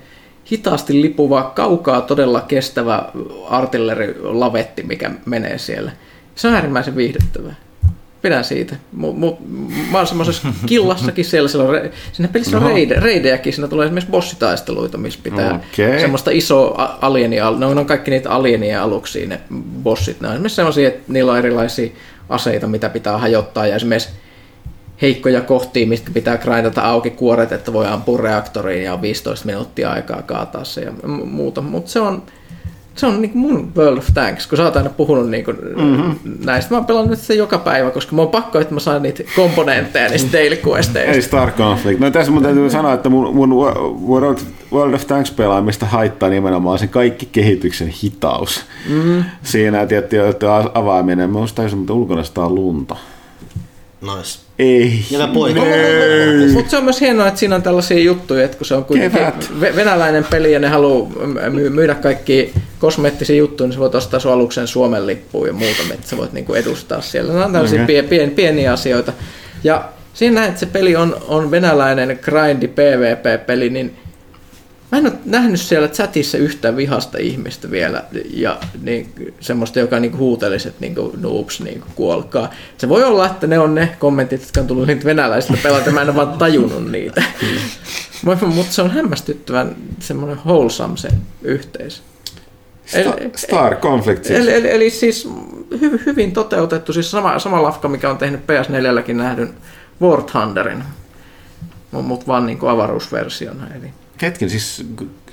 hitaasti 0.52 1.02
lipuva, 1.02 1.52
kaukaa 1.56 2.02
todella 2.02 2.42
kestävä 2.42 3.12
artillerilavetti, 3.50 4.84
mikä 4.84 5.12
menee 5.26 5.58
siellä. 5.58 5.92
Se 6.36 6.48
on 6.48 6.54
äärimmäisen 6.54 6.96
viihdyttävää 6.96 7.56
pidän 8.22 8.44
siitä. 8.44 8.76
Mut, 8.92 9.18
mut, 9.18 9.40
mä 9.92 9.98
oon 9.98 10.08
semmoisessa 10.08 10.48
killassakin 10.66 11.26
siellä, 11.26 11.50
siellä 11.50 11.68
on 11.68 11.74
re, 11.74 11.92
siinä 12.12 12.30
pelissä 12.34 12.58
on 12.58 12.64
reide, 12.64 12.96
reidejäkin, 12.96 13.54
siinä 13.54 13.68
tulee 13.68 13.86
esimerkiksi 13.86 14.12
bossitaisteluita, 14.12 14.98
missä 14.98 15.20
pitää 15.24 15.56
okay. 15.56 16.00
semmoista 16.00 16.32
isoa 16.32 16.98
alienia, 17.02 17.52
ne 17.52 17.66
on 17.66 17.86
kaikki 17.86 18.12
niitä 18.12 18.32
alienien 18.32 18.82
aluksia 18.82 19.28
ne 19.28 19.40
bossit, 19.84 20.22
ne 20.22 20.28
on 20.28 20.34
esimerkiksi 20.34 20.56
semmoisia, 20.56 20.88
että 20.88 21.14
niillä 21.14 21.32
on 21.32 21.38
erilaisia 21.38 21.90
aseita, 22.30 22.68
mitä 22.68 22.90
pitää 22.90 23.18
hajottaa, 23.18 23.68
ja 23.68 23.76
esimerkiksi 23.76 24.10
heikkoja 25.02 25.42
kohtia, 25.42 25.88
mistä 25.88 26.12
pitää 26.14 26.38
grindata 26.38 26.82
auki 26.82 27.10
kuoret, 27.10 27.52
että 27.52 27.74
voi 27.74 27.88
ampua 27.88 28.18
reaktoriin 28.18 28.84
ja 28.84 28.94
on 28.94 29.02
15 29.02 29.46
minuuttia 29.46 29.92
aikaa 29.92 30.22
kaataa 30.22 30.64
se 30.64 30.82
ja 30.82 30.92
muuta, 31.08 31.62
mutta 31.62 31.92
se 31.92 32.00
on, 32.00 32.24
se 33.00 33.06
on 33.06 33.22
niin 33.22 33.32
mun 33.34 33.72
World 33.78 33.98
of 33.98 34.08
Tanks, 34.14 34.48
kun 34.48 34.58
sä 34.58 34.64
oot 34.64 34.76
aina 34.76 34.90
puhunut 34.90 35.30
niin 35.30 35.46
kuin 35.46 35.58
mm-hmm. 35.76 36.16
näistä. 36.46 36.72
Mä 36.72 36.78
oon 36.78 36.86
pelannut 36.86 37.20
sitä 37.20 37.34
joka 37.34 37.58
päivä, 37.58 37.92
koska 37.92 38.16
mä 38.16 38.22
oon 38.22 38.32
pakko, 38.32 38.60
että 38.60 38.74
mä 38.74 38.80
saan 38.80 39.04
niitä 39.04 39.24
komponentteja 39.36 40.10
niistä 40.10 40.38
daily 40.38 40.60
questeista. 40.68 41.12
Ei 41.12 41.22
Star 41.22 41.52
Conflict. 41.52 42.00
No 42.00 42.12
tässä 42.12 42.32
mun 42.32 42.44
täytyy 42.44 42.70
sanoa, 42.70 42.94
että 42.94 43.10
mun, 43.10 43.36
mun 43.36 43.56
World, 44.08 44.38
World 44.72 44.94
of 44.94 45.08
Tanks 45.08 45.32
pelaamista 45.32 45.86
haittaa 45.86 46.30
nimenomaan 46.30 46.80
se 46.80 46.88
kaikki 46.88 47.26
kehityksen 47.26 47.88
hitaus. 47.88 48.66
Mm-hmm. 48.90 49.24
Siinä 49.44 49.86
tietty 49.86 50.18
avaaminen. 50.74 51.30
Mä 51.30 51.40
muistan, 51.40 51.66
että 51.66 51.94
ulkona 51.94 52.24
sitä 52.24 52.42
on 52.42 52.56
lunta. 52.56 52.96
Nice. 54.02 54.49
Ei. 54.60 55.06
Ja 55.12 55.28
poika. 55.28 55.62
Mutta 56.54 56.72
se 56.72 56.78
on 56.78 56.84
myös 56.84 57.02
hienoa, 57.02 57.28
että 57.28 57.40
siinä 57.40 57.56
on 57.56 57.62
tällaisia 57.62 58.00
juttuja, 58.00 58.46
että 58.46 58.58
kun 58.58 58.66
se 58.66 58.76
on 58.76 58.86
kuitenkin 58.86 59.22
venäläinen 59.76 60.26
peli 60.30 60.54
ja 60.54 60.60
ne 60.60 60.68
haluaa 60.68 61.10
myydä 61.70 61.96
kaikki 61.96 62.54
kosmeettisia 62.80 63.36
juttuja, 63.36 63.68
niin 63.68 63.74
sä 63.74 63.80
voit 63.80 63.96
ostaa 63.96 64.20
sun 64.20 64.32
aluksen 64.32 64.68
Suomen 64.68 65.08
lippuun 65.08 65.48
ja 65.48 65.54
muuta, 65.54 65.82
että 65.94 66.08
sä 66.08 66.18
voit 66.18 66.34
niinku 66.34 66.54
edustaa 66.54 67.02
siellä. 67.02 67.34
Ne 67.34 67.46
on 67.46 67.52
tällaisia 67.52 67.84
okay. 67.84 68.04
pien, 68.04 68.32
pieniä 68.32 68.74
asioita. 68.74 69.14
Ja 69.64 69.90
siinä 70.14 70.36
näet, 70.36 70.50
että 70.50 70.60
se 70.60 70.66
peli 70.66 70.96
on, 70.96 71.18
on 71.28 71.52
venäläinen 71.52 72.20
grindi 72.22 72.68
PvP-peli, 72.68 73.70
niin 73.70 73.98
Mä 74.92 74.98
en 74.98 75.06
ole 75.06 75.14
nähnyt 75.26 75.60
siellä 75.60 75.88
chatissa 75.88 76.38
yhtä 76.38 76.76
vihasta 76.76 77.18
ihmistä 77.18 77.72
vielä 77.72 78.04
ja 78.34 78.58
niin, 78.82 79.34
semmoista, 79.40 79.80
joka 79.80 80.00
niin 80.00 80.18
huutelisi, 80.18 80.68
että 80.68 80.82
niin 80.82 80.96
kuin, 80.96 81.22
noobs 81.22 81.62
niin 81.62 81.80
kuin, 81.82 81.92
kuolkaa. 81.96 82.54
Se 82.78 82.90
voi 82.90 83.04
olla, 83.04 83.26
että 83.26 83.48
ne 83.48 83.60
on 83.60 83.76
ne 83.76 83.96
kommentit, 84.00 84.42
jotka 84.42 84.62
on 84.62 84.68
tullut 84.68 84.88
niitä 84.88 85.06
venäläisistä 85.06 85.58
pelata, 85.64 85.92
mä 85.92 86.02
en 86.02 86.10
ole 86.10 86.16
vaan 86.16 86.38
tajunnut 86.38 86.92
niitä. 86.92 87.24
Mutta 88.26 88.74
se 88.74 88.82
on 88.82 88.92
hämmästyttävän 88.92 89.76
semmoinen 90.00 90.40
wholesome 90.46 90.98
se 90.98 91.10
yhteisö. 91.42 92.02
Star, 92.86 93.16
Star 93.36 93.76
Conflict 93.76 94.26
siis. 94.26 94.40
Eli, 94.40 94.54
eli, 94.54 94.72
eli 94.72 94.90
siis 94.90 95.30
hy, 95.82 96.02
hyvin 96.06 96.32
toteutettu, 96.32 96.94
siis 96.94 97.12
sama, 97.12 97.40
sama 97.40 97.64
lafka, 97.64 97.88
mikä 97.88 98.10
on 98.10 98.18
tehnyt 98.18 98.42
PS4-lläkin 98.42 99.18
nähdyn 99.18 99.54
War 100.02 100.24
Thunderin, 100.24 100.84
mutta 101.92 102.28
vaan 102.28 102.46
niin 102.46 102.58
kuin 102.58 102.70
avaruusversiona. 102.70 103.68
Eli 103.76 103.94
Hetken, 104.22 104.50
siis... 104.50 104.86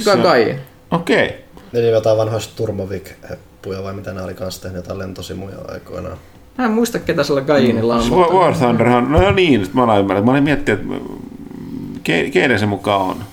Gagain. 0.05 0.61
Okei. 0.91 1.27
Okay. 1.27 1.39
Eli 1.75 1.89
jotain 1.89 2.17
vanhoista 2.19 2.55
Turmovik-heppuja 2.57 3.83
vai 3.83 3.93
mitä 3.93 4.13
ne 4.13 4.23
oli 4.23 4.35
kanssa 4.35 4.63
tehnyt 4.63 4.77
jotain 4.77 4.99
lentosimuja 4.99 5.57
aikoinaan. 5.69 6.19
Mä 6.59 6.65
en 6.65 6.71
muista, 6.71 6.99
ketä 6.99 7.25
sillä 7.25 7.41
Gainilla 7.41 7.97
on. 7.97 8.05
Mm. 8.05 8.09
Mutta... 8.09 8.35
War 8.35 8.55
Thunderhan, 8.55 9.13
no 9.13 9.31
niin, 9.31 9.67
mä 9.73 9.85
olen 9.85 10.01
ymmärtänyt. 10.01 10.25
Mä 10.25 10.31
olin 10.31 10.45
miettinyt, 10.45 10.81
että 10.81 12.31
keiden 12.33 12.59
se 12.59 12.67
mukaan 12.67 13.01
on. 13.01 13.25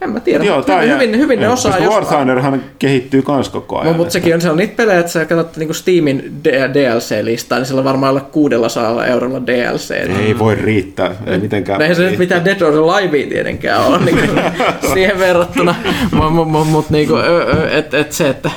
En 0.00 0.10
mä 0.10 0.20
tiedä, 0.20 0.44
Joo, 0.44 0.64
hyvin, 0.68 0.94
hyvin, 0.94 1.18
hyvin 1.18 1.40
ne 1.40 1.48
osaa. 1.48 1.78
War 1.88 2.04
Thunderhan 2.04 2.62
kehittyy 2.78 3.22
kans 3.22 3.48
koko 3.48 3.78
ajan. 3.78 3.92
No, 3.92 3.96
mutta 3.96 4.12
sekin 4.12 4.34
on, 4.34 4.40
se 4.40 4.50
on 4.50 4.56
niitä 4.56 4.76
pelejä, 4.76 5.00
että 5.00 5.12
sä 5.12 5.24
katsot 5.24 5.56
niinku 5.56 5.74
Steamin 5.74 6.32
DLC-listaa, 6.44 7.58
niin 7.58 7.66
sillä 7.66 7.78
on 7.78 7.84
varmaan 7.84 8.10
olla 8.10 8.20
600 8.20 9.06
eurolla 9.06 9.46
DLC. 9.46 9.90
Ei 10.26 10.38
voi 10.38 10.54
riittää, 10.54 11.14
ei 11.26 11.38
mitenkään. 11.38 11.80
Eihän 11.80 11.96
se 11.96 12.02
nyt 12.02 12.18
mitään 12.18 12.44
Dead 12.44 12.60
or 12.60 12.74
Alive 12.74 13.26
tietenkään 13.26 13.86
ole 13.86 13.98
niin 13.98 14.30
siihen 14.94 15.18
verrattuna, 15.18 15.74
mutta 16.12 16.64
mut, 16.64 16.90
niinku, 16.90 17.14
että 17.70 17.98
et 17.98 18.12
se, 18.12 18.28
että 18.28 18.50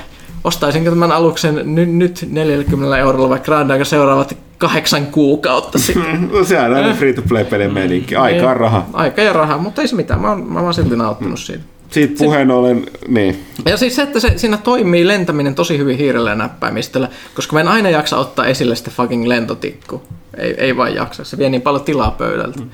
ostaisinko 0.43 0.89
tämän 0.89 1.11
aluksen 1.11 1.75
nyt, 1.75 1.89
nyt 1.89 2.27
40 2.31 2.97
eurolla 2.97 3.29
vai 3.29 3.39
grindaanko 3.39 3.85
seuraavat 3.85 4.37
kahdeksan 4.57 5.05
kuukautta 5.05 5.79
sitten. 5.79 6.29
no 6.33 6.43
sehän 6.43 6.73
on 6.73 6.95
free 6.95 7.13
to 7.13 7.21
play 7.21 7.45
pelin 7.45 7.73
meininki. 7.73 8.15
Aika 8.15 8.45
ja 8.45 8.53
raha. 8.53 8.85
Aika 8.93 9.21
ja 9.21 9.33
raha, 9.33 9.57
mutta 9.57 9.81
ei 9.81 9.87
se 9.87 9.95
mitään. 9.95 10.21
Mä 10.21 10.29
oon, 10.29 10.43
mä 10.53 10.59
oon 10.59 10.73
silti 10.73 10.95
nauttinut 10.95 11.39
siitä. 11.39 11.63
Siitä 11.91 12.13
puheen 12.17 12.51
ollen, 12.51 12.85
niin. 13.07 13.45
Ja 13.65 13.77
siis 13.77 13.95
se, 13.95 14.01
että 14.01 14.19
se, 14.19 14.33
siinä 14.35 14.57
toimii 14.57 15.07
lentäminen 15.07 15.55
tosi 15.55 15.77
hyvin 15.77 15.97
hiirellä 15.97 16.29
ja 16.29 16.35
näppäimistöllä, 16.35 17.09
koska 17.35 17.53
mä 17.53 17.61
en 17.61 17.67
aina 17.67 17.89
jaksa 17.89 18.17
ottaa 18.17 18.45
esille 18.45 18.75
sitä 18.75 18.91
fucking 18.91 19.27
lentotikku. 19.27 20.01
Ei, 20.37 20.53
ei 20.57 20.77
vaan 20.77 20.95
jaksa, 20.95 21.23
se 21.23 21.37
vie 21.37 21.49
niin 21.49 21.61
paljon 21.61 21.83
tilaa 21.83 22.11
pöydältä. 22.11 22.59
Mm. 22.59 22.69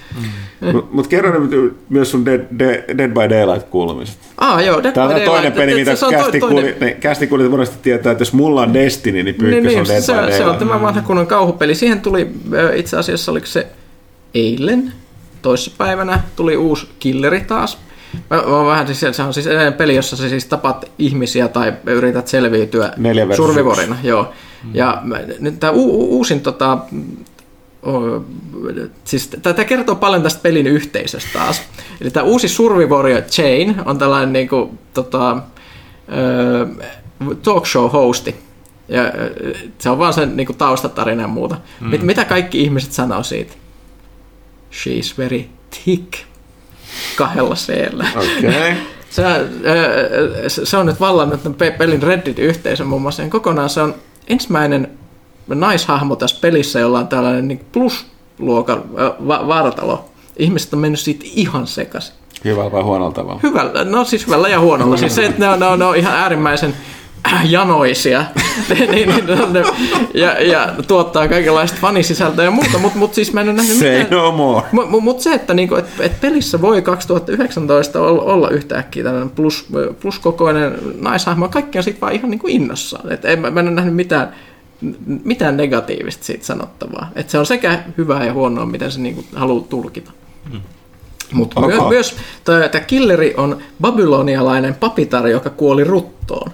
Mm. 0.61 0.71
Mutta 0.75 0.95
mut 0.95 1.07
kerro 1.07 1.39
nyt 1.39 1.77
myös 1.89 2.11
sun 2.11 2.25
Dead, 2.25 2.41
Dead, 2.59 2.97
Dead 2.97 3.11
by 3.11 3.35
Daylight 3.35 3.69
kuulumiset. 3.69 4.17
Ah 4.37 4.65
joo, 4.65 4.83
Dead 4.83 4.93
Tämä 4.93 5.07
on 5.07 5.21
toinen 5.25 5.51
peli, 5.51 5.75
mitä 5.75 5.91
kästi 6.09 6.39
kuuli, 6.39 6.75
niin, 6.79 6.95
kästi 6.95 7.27
kuuli 7.27 7.49
monesti 7.49 7.77
tietää, 7.81 8.11
että 8.11 8.21
jos 8.21 8.33
mulla 8.33 8.61
on 8.61 8.73
Destiny, 8.73 9.23
niin 9.23 9.35
pyykkös 9.35 9.63
niin, 9.63 9.79
on 9.79 9.87
Dead 9.87 10.01
se, 10.01 10.11
by 10.11 10.17
Daylight. 10.17 10.37
Se 10.37 10.45
on 10.45 10.57
tämä 10.57 10.81
vanha 10.81 11.01
kunnon 11.01 11.27
kauhupeli. 11.27 11.75
Siihen 11.75 12.01
tuli 12.01 12.27
itse 12.75 12.97
asiassa, 12.97 13.31
oliko 13.31 13.47
se 13.47 13.67
eilen, 14.33 14.93
toissapäivänä 15.41 16.19
tuli 16.35 16.57
uusi 16.57 16.87
killeri 16.99 17.41
taas. 17.41 17.86
Mä, 18.29 18.37
mä 18.37 18.65
vähän 18.65 18.87
siis, 18.87 19.15
se 19.17 19.23
on 19.23 19.33
siis 19.33 19.47
edelleen 19.47 19.73
peli, 19.73 19.95
jossa 19.95 20.15
sä 20.15 20.29
siis 20.29 20.45
tapat 20.45 20.85
ihmisiä 20.99 21.47
tai 21.47 21.73
yrität 21.85 22.27
selviytyä 22.27 22.93
survivorina. 23.37 23.95
Joo. 24.03 24.31
Ja 24.73 25.01
mä- 25.03 25.19
nyt 25.39 25.59
tämä 25.59 25.71
u- 25.73 26.01
u- 26.01 26.17
uusin 26.17 26.41
tota, 26.41 26.77
o- 27.87 28.23
siis 29.03 29.27
tämä 29.27 29.63
kertoo 29.65 29.95
paljon 29.95 30.23
tästä 30.23 30.39
pelin 30.43 30.67
yhteisöstä 30.67 31.29
taas. 31.33 31.61
Eli 32.01 32.09
tämä 32.11 32.23
uusi 32.23 32.47
Survivoria 32.47 33.21
Chain 33.21 33.75
on 33.85 33.97
tällainen 33.97 34.33
niinku, 34.33 34.73
tota, 34.93 35.37
ö, 36.11 36.67
talk 37.43 37.65
show 37.65 37.91
hosti. 37.91 38.35
Ja 38.89 39.03
se 39.77 39.89
on 39.89 39.97
vaan 39.97 40.13
sen 40.13 40.37
niinku, 40.37 40.53
taustatarina 40.53 41.21
ja 41.21 41.27
muuta. 41.27 41.57
Mm. 41.81 41.89
Mit, 41.89 42.01
mitä 42.03 42.25
kaikki 42.25 42.61
ihmiset 42.61 42.91
sanoo 42.91 43.23
siitä? 43.23 43.53
She's 44.71 45.17
very 45.17 45.43
thick. 45.83 46.13
Kahdella. 47.15 47.55
Okei. 48.15 48.49
Okay. 48.49 48.73
Se, 49.09 49.23
ö, 49.25 50.49
se- 50.49 50.77
on 50.77 50.85
nyt 50.85 50.99
vallannut 50.99 51.39
pelin 51.77 52.03
Reddit-yhteisön 52.03 52.87
muun 52.87 53.01
muassa. 53.01 53.21
Ja 53.23 53.29
kokonaan 53.29 53.69
se 53.69 53.81
on 53.81 53.95
ensimmäinen 54.27 54.89
naishahmo 55.47 56.15
tässä 56.15 56.37
pelissä, 56.41 56.79
jolla 56.79 56.99
on 56.99 57.07
tällainen 57.07 57.47
niin 57.47 57.65
plus-luokan 57.71 58.83
ö, 58.99 59.13
va- 59.27 59.47
vartalo. 59.47 60.09
Ihmiset 60.37 60.73
on 60.73 60.79
mennyt 60.79 60.99
siitä 60.99 61.25
ihan 61.25 61.67
sekaisin. 61.67 62.13
Hyvällä 62.45 62.71
vai 62.71 62.81
huonolla 62.83 63.11
tavalla? 63.13 63.39
Hyvällä, 63.43 63.83
no 63.83 64.03
siis 64.05 64.27
hyvällä 64.27 64.49
ja 64.49 64.59
huonolla. 64.59 64.97
Siis 64.97 65.15
se, 65.15 65.25
että 65.25 65.39
ne 65.39 65.49
on, 65.49 65.59
ne 65.59 65.65
on, 65.65 65.79
ne 65.79 65.85
on 65.85 65.95
ihan 65.95 66.13
äärimmäisen 66.15 66.73
janoisia 67.43 68.25
niin, 68.69 68.91
niin, 68.91 69.09
ne, 69.51 69.63
ja, 70.13 70.43
ja, 70.43 70.73
tuottaa 70.87 71.27
kaikenlaista 71.27 71.77
fanisisältöä 71.81 72.45
ja 72.45 72.51
muuta, 72.51 72.77
mutta 72.77 72.97
mut 72.97 73.13
siis 73.13 73.33
mä 73.33 73.41
en 73.41 73.47
ole 73.49 73.55
nähnyt 73.55 73.77
Say 73.77 73.97
mitään. 73.97 74.21
no 74.21 74.31
more. 74.31 74.65
Mutta 74.71 74.99
mut 74.99 75.19
se, 75.19 75.33
että 75.33 75.53
niinku, 75.53 75.75
et, 75.75 75.85
et 75.99 76.21
pelissä 76.21 76.61
voi 76.61 76.81
2019 76.81 78.01
olla, 78.01 78.21
olla 78.21 78.49
yhtäkkiä 78.49 79.03
tällainen 79.03 79.29
plus, 79.29 79.67
pluskokoinen 79.99 80.77
naishahmo, 81.01 81.49
kaikki 81.49 81.77
on 81.77 81.83
siitä 81.83 82.01
vaan 82.01 82.13
ihan 82.13 82.29
niinku 82.29 82.47
innossaan. 82.49 83.11
Et 83.11 83.25
en, 83.25 83.39
mä, 83.39 83.51
mä 83.51 83.59
en 83.59 83.67
ole 83.67 83.75
nähnyt 83.75 83.95
mitään, 83.95 84.35
mitään 85.23 85.57
negatiivista 85.57 86.25
siitä 86.25 86.45
sanottavaa. 86.45 87.11
Et 87.15 87.29
se 87.29 87.39
on 87.39 87.45
sekä 87.45 87.79
hyvää 87.97 88.25
ja 88.25 88.33
huonoa, 88.33 88.65
miten 88.65 88.91
se 88.91 88.99
niinku 88.99 89.23
haluaa 89.35 89.65
tulkita. 89.69 90.11
Mutta 91.33 91.59
Ok. 91.59 91.67
myö, 91.67 91.81
myös 91.89 92.15
tämä 92.43 92.83
killeri 92.87 93.33
on 93.37 93.57
babylonialainen 93.81 94.75
papitar, 94.75 95.27
joka 95.27 95.49
kuoli 95.49 95.83
ruttoon. 95.83 96.51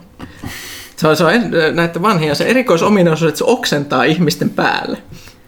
Se 0.96 1.08
on, 1.08 1.18
se 1.18 1.24
on 1.24 1.32
näitä 1.74 2.02
vanhia, 2.02 2.36
se 2.36 2.46
erikoisominaisuus, 2.46 3.30
että 3.30 3.38
se 3.38 3.44
oksentaa 3.48 4.04
ihmisten 4.04 4.50
päälle 4.50 4.98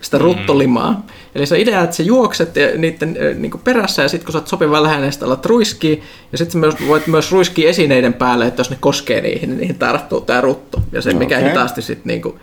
sitä 0.06 0.18
ruttolimaa. 0.18 1.06
Eli 1.36 1.46
se 1.46 1.60
idea, 1.60 1.82
että 1.82 1.96
sä 1.96 2.04
juokset 2.04 2.56
ja 2.56 2.68
niiden 2.78 3.18
niin 3.38 3.52
perässä 3.64 4.02
ja 4.02 4.10
sitten 4.10 4.26
kun 4.26 4.34
sä 4.34 4.38
oot 4.38 4.48
sopivan 4.48 4.84
lähellä, 4.84 5.12
sitä 5.12 5.26
alat 5.26 5.46
ruiskii. 5.46 6.04
Ja 6.32 6.38
sitten 6.38 6.60
myös, 6.60 6.76
voit 6.88 7.08
myös 7.08 7.32
ruiskia 7.32 7.70
esineiden 7.70 8.14
päälle, 8.14 8.48
että 8.48 8.60
jos 8.60 8.70
ne 8.70 8.78
koskee 8.80 9.22
niihin, 9.22 9.50
niin 9.50 9.60
niihin 9.60 9.80
tarttuu 9.80 10.22
tämä 10.22 10.42
rutto. 10.42 10.82
Ja 10.92 11.02
se, 11.02 11.14
mikä 11.14 11.38
Okei. 11.38 11.50
hitaasti 11.50 11.82
sitten 11.82 12.08
niin 12.08 12.40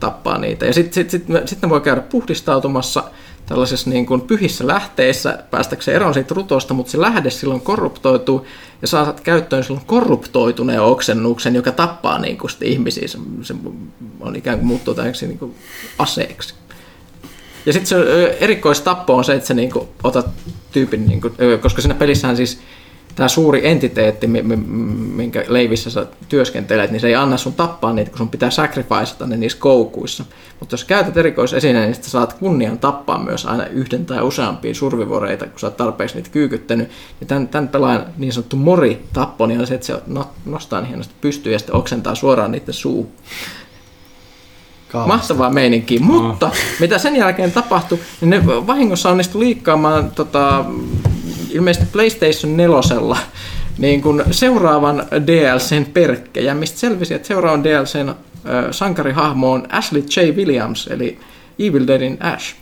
tappaa 0.00 0.38
niitä. 0.38 0.66
Ja 0.66 0.72
sitten 0.72 0.94
sit, 0.94 1.10
sit, 1.10 1.24
sit 1.44 1.62
ne 1.62 1.68
voi 1.68 1.80
käydä 1.80 2.00
puhdistautumassa 2.00 3.04
tällaisissa 3.46 3.90
niin 3.90 4.06
kuin 4.06 4.20
pyhissä 4.20 4.66
lähteissä 4.66 5.38
päästäkseen 5.50 5.94
eroon 5.94 6.14
siitä 6.14 6.34
rutosta, 6.34 6.74
mutta 6.74 6.92
se 6.92 7.00
lähde 7.00 7.30
silloin 7.30 7.60
korruptoituu 7.60 8.46
ja 8.82 8.88
saat 8.88 9.20
käyttöön 9.20 9.64
silloin 9.64 9.86
korruptoituneen 9.86 10.82
oksennuksen, 10.82 11.54
joka 11.54 11.72
tappaa 11.72 12.18
niin 12.18 12.38
kuin 12.38 12.50
ihmisiä. 12.62 13.08
Se, 13.08 13.18
se 13.42 13.54
on 14.20 14.36
ikään 14.36 14.58
kuin 14.58 14.66
muuttuu 14.66 14.94
tällaiksi 14.94 15.26
niin 15.26 15.38
kuin 15.38 15.54
aseeksi. 15.98 16.54
Ja 17.66 17.72
sitten 17.72 17.86
se 17.86 18.36
erikoistappo 18.40 19.16
on 19.16 19.24
se, 19.24 19.34
että 19.34 19.46
sä 19.46 19.54
niinku 19.54 19.88
otat 20.04 20.26
tyypin, 20.72 21.06
niinku, 21.06 21.30
ö, 21.40 21.58
koska 21.58 21.82
siinä 21.82 21.94
pelissähän 21.94 22.36
siis 22.36 22.58
tämä 23.16 23.28
suuri 23.28 23.68
entiteetti, 23.68 24.26
mi- 24.26 24.42
mi- 24.42 24.56
minkä 25.16 25.44
leivissä 25.48 25.90
sä 25.90 26.06
työskentelet, 26.28 26.90
niin 26.90 27.00
se 27.00 27.06
ei 27.06 27.14
anna 27.14 27.36
sun 27.36 27.52
tappaa 27.52 27.92
niitä, 27.92 28.10
kun 28.10 28.18
sun 28.18 28.28
pitää 28.28 28.50
sacrificeata 28.50 29.26
ne 29.26 29.36
niissä 29.36 29.58
koukuissa. 29.58 30.24
Mutta 30.60 30.74
jos 30.74 30.84
käytät 30.84 31.16
erikoisesineen, 31.16 31.90
niin 31.90 32.02
saat 32.02 32.32
kunnian 32.32 32.78
tappaa 32.78 33.18
myös 33.18 33.46
aina 33.46 33.66
yhden 33.66 34.06
tai 34.06 34.22
useampia 34.22 34.74
survivoreita, 34.74 35.46
kun 35.46 35.60
sä 35.60 35.66
oot 35.66 35.76
tarpeeksi 35.76 36.16
niitä 36.16 36.30
kyykyttänyt. 36.30 36.90
Ja 37.20 37.26
tämän, 37.26 37.48
tämän 37.48 37.68
pelaajan 37.68 38.06
niin 38.16 38.32
sanottu 38.32 38.56
mori-tappo 38.56 39.46
niin 39.46 39.60
on 39.60 39.66
se, 39.66 39.74
että 39.74 39.86
se 39.86 40.00
no- 40.06 40.30
nostaa 40.44 40.80
niin 40.80 40.88
hienosti 40.88 41.14
pystyyn 41.20 41.52
ja 41.52 41.58
sitten 41.58 41.76
oksentaa 41.76 42.14
suoraan 42.14 42.52
niiden 42.52 42.74
suu. 42.74 43.12
Kaunista. 44.88 45.16
Mahtavaa 45.16 45.50
meininkiä, 45.50 46.00
mutta 46.00 46.50
mitä 46.80 46.98
sen 46.98 47.16
jälkeen 47.16 47.52
tapahtui, 47.52 47.98
niin 48.20 48.30
ne 48.30 48.46
vahingossa 48.46 49.10
onnistui 49.10 49.40
liikkaamaan 49.40 50.10
tota, 50.10 50.64
ilmeisesti 51.56 51.88
PlayStation 51.92 52.56
4 52.56 53.16
niin 53.78 54.02
kuin 54.02 54.22
seuraavan 54.30 55.04
DLCn 55.26 55.86
perkkejä, 55.92 56.54
mistä 56.54 56.78
selvisi, 56.78 57.14
että 57.14 57.28
seuraavan 57.28 57.64
DLCn 57.64 58.08
äh, 58.08 58.14
sankarihahmo 58.70 59.52
on 59.52 59.66
Ashley 59.72 60.04
J. 60.16 60.20
Williams, 60.30 60.86
eli 60.86 61.18
Evil 61.58 61.86
Deadin 61.86 62.18
Ash. 62.20 62.56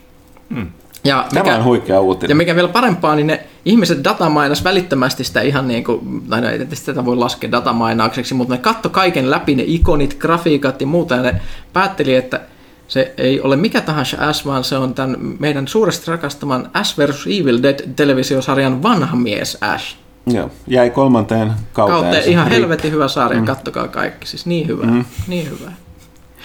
Ja 1.04 1.26
Tämä 1.34 1.56
on 1.56 1.64
huikea 1.64 1.96
ja 1.96 2.00
uutinen. 2.00 2.36
mikä 2.36 2.54
vielä 2.54 2.68
parempaa, 2.68 3.14
niin 3.14 3.26
ne 3.26 3.46
ihmiset 3.64 4.04
datamainas 4.04 4.64
välittömästi 4.64 5.24
sitä 5.24 5.40
ihan 5.40 5.68
niin 5.68 5.84
kuin, 5.84 6.22
tai 6.30 6.40
no 6.40 6.48
ei 6.48 6.58
tätä 6.86 7.04
voi 7.04 7.16
laskea 7.16 7.50
datamainaukseksi, 7.50 8.34
mutta 8.34 8.54
ne 8.54 8.60
katto 8.60 8.88
kaiken 8.90 9.30
läpi, 9.30 9.54
ne 9.54 9.64
ikonit, 9.66 10.18
grafiikat 10.18 10.80
ja 10.80 10.86
muuta, 10.86 11.14
ja 11.14 11.22
ne 11.22 11.40
päätteli, 11.72 12.14
että 12.14 12.40
se 12.88 13.14
ei 13.18 13.40
ole 13.40 13.56
mikä 13.56 13.80
tahansa 13.80 14.16
Ash, 14.20 14.46
vaan 14.46 14.64
se 14.64 14.76
on 14.78 14.94
tämän 14.94 15.16
meidän 15.38 15.68
suuresti 15.68 16.10
rakastaman 16.10 16.70
Ash 16.74 16.98
vs. 16.98 17.26
Evil 17.26 17.58
Dead-televisiosarjan 17.62 18.82
vanha 18.82 19.16
mies 19.16 19.58
Ash. 19.60 19.96
Joo, 20.26 20.50
jäi 20.66 20.90
kolmanteen 20.90 21.52
kauteen. 21.72 22.00
Kauteen 22.00 22.24
ihan 22.24 22.48
helvetin 22.48 22.92
hyvä 22.92 23.08
sarja, 23.08 23.40
mm. 23.40 23.46
kattokaa 23.46 23.88
kaikki, 23.88 24.26
siis 24.26 24.46
niin 24.46 24.66
hyvä, 24.66 24.86
mm. 24.86 25.04
niin 25.26 25.50
hyvä. 25.50 25.72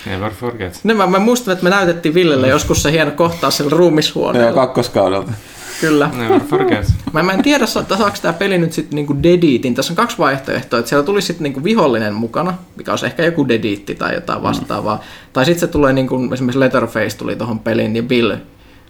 Never 0.06 0.32
forget. 0.32 0.80
Ne, 0.84 0.94
mä, 0.94 1.08
mä 1.08 1.20
muistan, 1.20 1.52
että 1.52 1.64
me 1.64 1.70
näytettiin 1.70 2.14
Villelle 2.14 2.48
joskus 2.48 2.84
se 2.84 2.92
hieno 2.92 3.12
kohtaus 3.12 3.58
siellä 3.58 3.72
Joo, 3.72 3.78
ruumishuoneella. 3.78 4.54
kakkoskaudelta. 4.54 5.32
Kyllä. 5.82 6.10
Never 6.18 6.40
forget. 6.40 6.86
Mä, 7.14 7.24
mä 7.24 7.34
en 7.34 7.44
tiedä, 7.44 7.66
sa- 7.66 7.86
saako 7.98 8.18
tämä 8.22 8.34
peli 8.34 8.58
nyt 8.58 8.74
sitten 8.74 8.96
niinku 8.96 9.24
dediitin. 9.24 9.76
Tässä 9.76 9.94
on 9.94 9.98
kaksi 9.98 10.18
vaihtoehtoa, 10.18 10.80
että 10.80 10.90
siellä 10.90 11.06
tulisi 11.06 11.28
sitten 11.28 11.44
niinku 11.44 11.64
vihollinen 11.64 12.14
mukana, 12.14 12.54
mikä 12.76 12.92
olisi 12.92 13.06
ehkä 13.06 13.26
joku 13.26 13.48
dediitti 13.48 13.96
tai 13.96 14.14
jotain 14.14 14.44
vastaavaa. 14.44 14.96
Mm. 14.96 15.02
Tai 15.34 15.46
sitten 15.46 15.60
se 15.60 15.68
tulee, 15.68 15.94
niinku, 15.94 16.30
esimerkiksi 16.34 16.60
Letterface 16.60 17.18
tuli 17.18 17.36
tuohon 17.36 17.60
peliin, 17.60 17.96
ja 17.96 18.04
Bill 18.04 18.32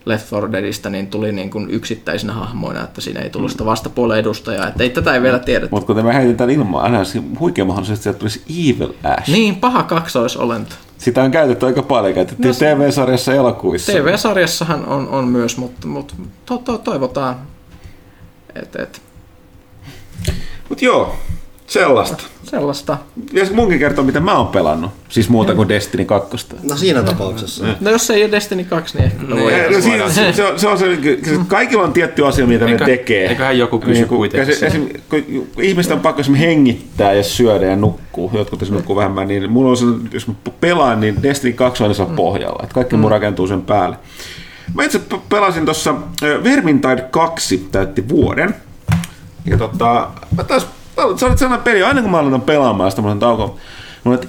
Left 0.05 0.31
4 0.31 0.51
Deadistä 0.51 0.89
niin 0.89 1.07
tuli 1.07 1.31
niinku 1.31 1.65
yksittäisinä 1.69 2.33
hahmoina, 2.33 2.83
että 2.83 3.01
siinä 3.01 3.19
ei 3.19 3.29
tullut 3.29 3.51
sitä 3.51 3.65
vastapuolen 3.65 4.19
edustajaa. 4.19 4.67
Että 4.67 4.83
ei, 4.83 4.89
tätä 4.89 5.13
ei 5.13 5.21
vielä 5.21 5.39
tiedetä. 5.39 5.71
Mutta 5.71 5.87
kuten 5.87 6.05
mä 6.05 6.13
heitin 6.13 6.37
tämän 6.37 6.55
ilmaan, 6.55 6.83
aina 6.83 6.99
huikea 7.39 7.65
mahdollisuus, 7.65 8.07
että 8.07 8.19
tulisi 8.19 8.43
Evil 8.49 8.93
Ash. 9.03 9.29
Niin, 9.29 9.55
paha 9.55 9.83
kaksoisolento. 9.83 10.75
Sitä 10.97 11.23
on 11.23 11.31
käytetty 11.31 11.65
aika 11.65 11.83
paljon. 11.83 12.13
Käytettiin 12.13 12.47
No 12.47 12.53
TV-sarjassa 12.53 13.31
ja 13.31 13.37
elokuissa. 13.37 13.91
TV-sarjassahan 13.91 14.85
on, 14.85 15.07
on 15.09 15.27
myös, 15.27 15.57
mutta, 15.57 15.87
mutta 15.87 16.13
to, 16.45 16.57
to, 16.57 16.77
toivotaan, 16.77 17.35
että 18.55 18.83
et, 18.83 19.01
Mutta 20.69 20.85
joo, 20.85 21.15
sellaista. 21.69 22.23
sellaista. 22.43 22.97
Ja 23.33 23.45
munkin 23.53 23.79
kertoo, 23.79 24.03
mitä 24.03 24.19
mä 24.19 24.37
oon 24.37 24.47
pelannut. 24.47 24.91
Siis 25.09 25.29
muuta 25.29 25.55
kuin 25.55 25.69
Destiny 25.69 26.05
2. 26.05 26.45
No 26.63 26.77
siinä 26.77 27.03
tapauksessa. 27.03 27.65
No 27.79 27.91
jos 27.91 28.09
ei 28.09 28.23
ole 28.23 28.31
Destiny 28.31 28.63
2, 28.63 28.97
niin 28.97 29.05
ehkä 29.05 29.23
Niin. 29.23 29.43
voi. 29.43 29.53
Eh, 29.53 29.71
no, 29.75 29.81
siinä, 29.81 30.09
se, 30.09 30.33
se, 30.33 30.43
on- 30.45 30.59
se, 30.59 30.67
on 30.67 30.77
se, 30.77 30.85
se, 31.25 31.31
kaikilla 31.47 31.83
on 31.83 31.93
tietty 31.93 32.25
asia, 32.27 32.47
mitä 32.47 32.65
Eikö- 32.65 32.85
ne 32.85 32.97
tekee. 32.97 33.27
eiköhän 33.29 33.57
joku 33.57 33.79
kysy 33.79 34.05
kun- 34.05 34.17
kuitenkin 34.17 34.55
se- 34.55 34.65
esim, 34.65 34.89
kun 35.09 35.47
ihmisten 35.61 35.95
on 35.97 36.01
pakko 36.03 36.21
hengittää 36.39 37.13
ja 37.13 37.23
syödä 37.23 37.65
ja 37.65 37.75
nukkuu, 37.75 38.31
jotkut 38.33 38.61
esimerkiksi 38.61 38.73
nukkuu 38.81 38.95
vähemmän, 38.95 39.27
niin 39.27 39.51
mulla 39.51 39.69
on 39.69 39.77
se, 39.77 39.85
jos 40.11 40.27
mä 40.27 40.33
pelaan, 40.61 40.99
niin 40.99 41.23
Destiny 41.23 41.53
2 41.53 41.83
on 41.83 41.85
aina 41.85 41.93
siellä 41.93 42.15
pohjalla. 42.15 42.59
Että 42.63 42.73
kaikki 42.73 42.95
mun 42.97 43.11
rakentuu 43.11 43.47
sen 43.47 43.61
päälle. 43.61 43.95
Mä 44.73 44.83
itse 44.83 44.99
pe- 44.99 45.19
pelasin 45.29 45.65
tuossa 45.65 45.95
Vermintide 46.43 47.01
2 47.11 47.67
täytti 47.71 48.09
vuoden. 48.09 48.55
Ja 49.45 49.57
tota, 49.57 50.07
mä 50.37 50.43
taas, 50.43 50.67
se 51.17 51.25
oli 51.25 51.37
sellainen 51.37 51.63
peli, 51.63 51.83
aina 51.83 52.01
kun 52.01 52.11
mä 52.11 52.19
aloitan 52.19 52.41
pelaamaan 52.41 52.91
sitä, 52.91 53.01
on 53.01 53.19
tauko, 53.19 53.57
mulla 54.03 54.17
on, 54.17 54.27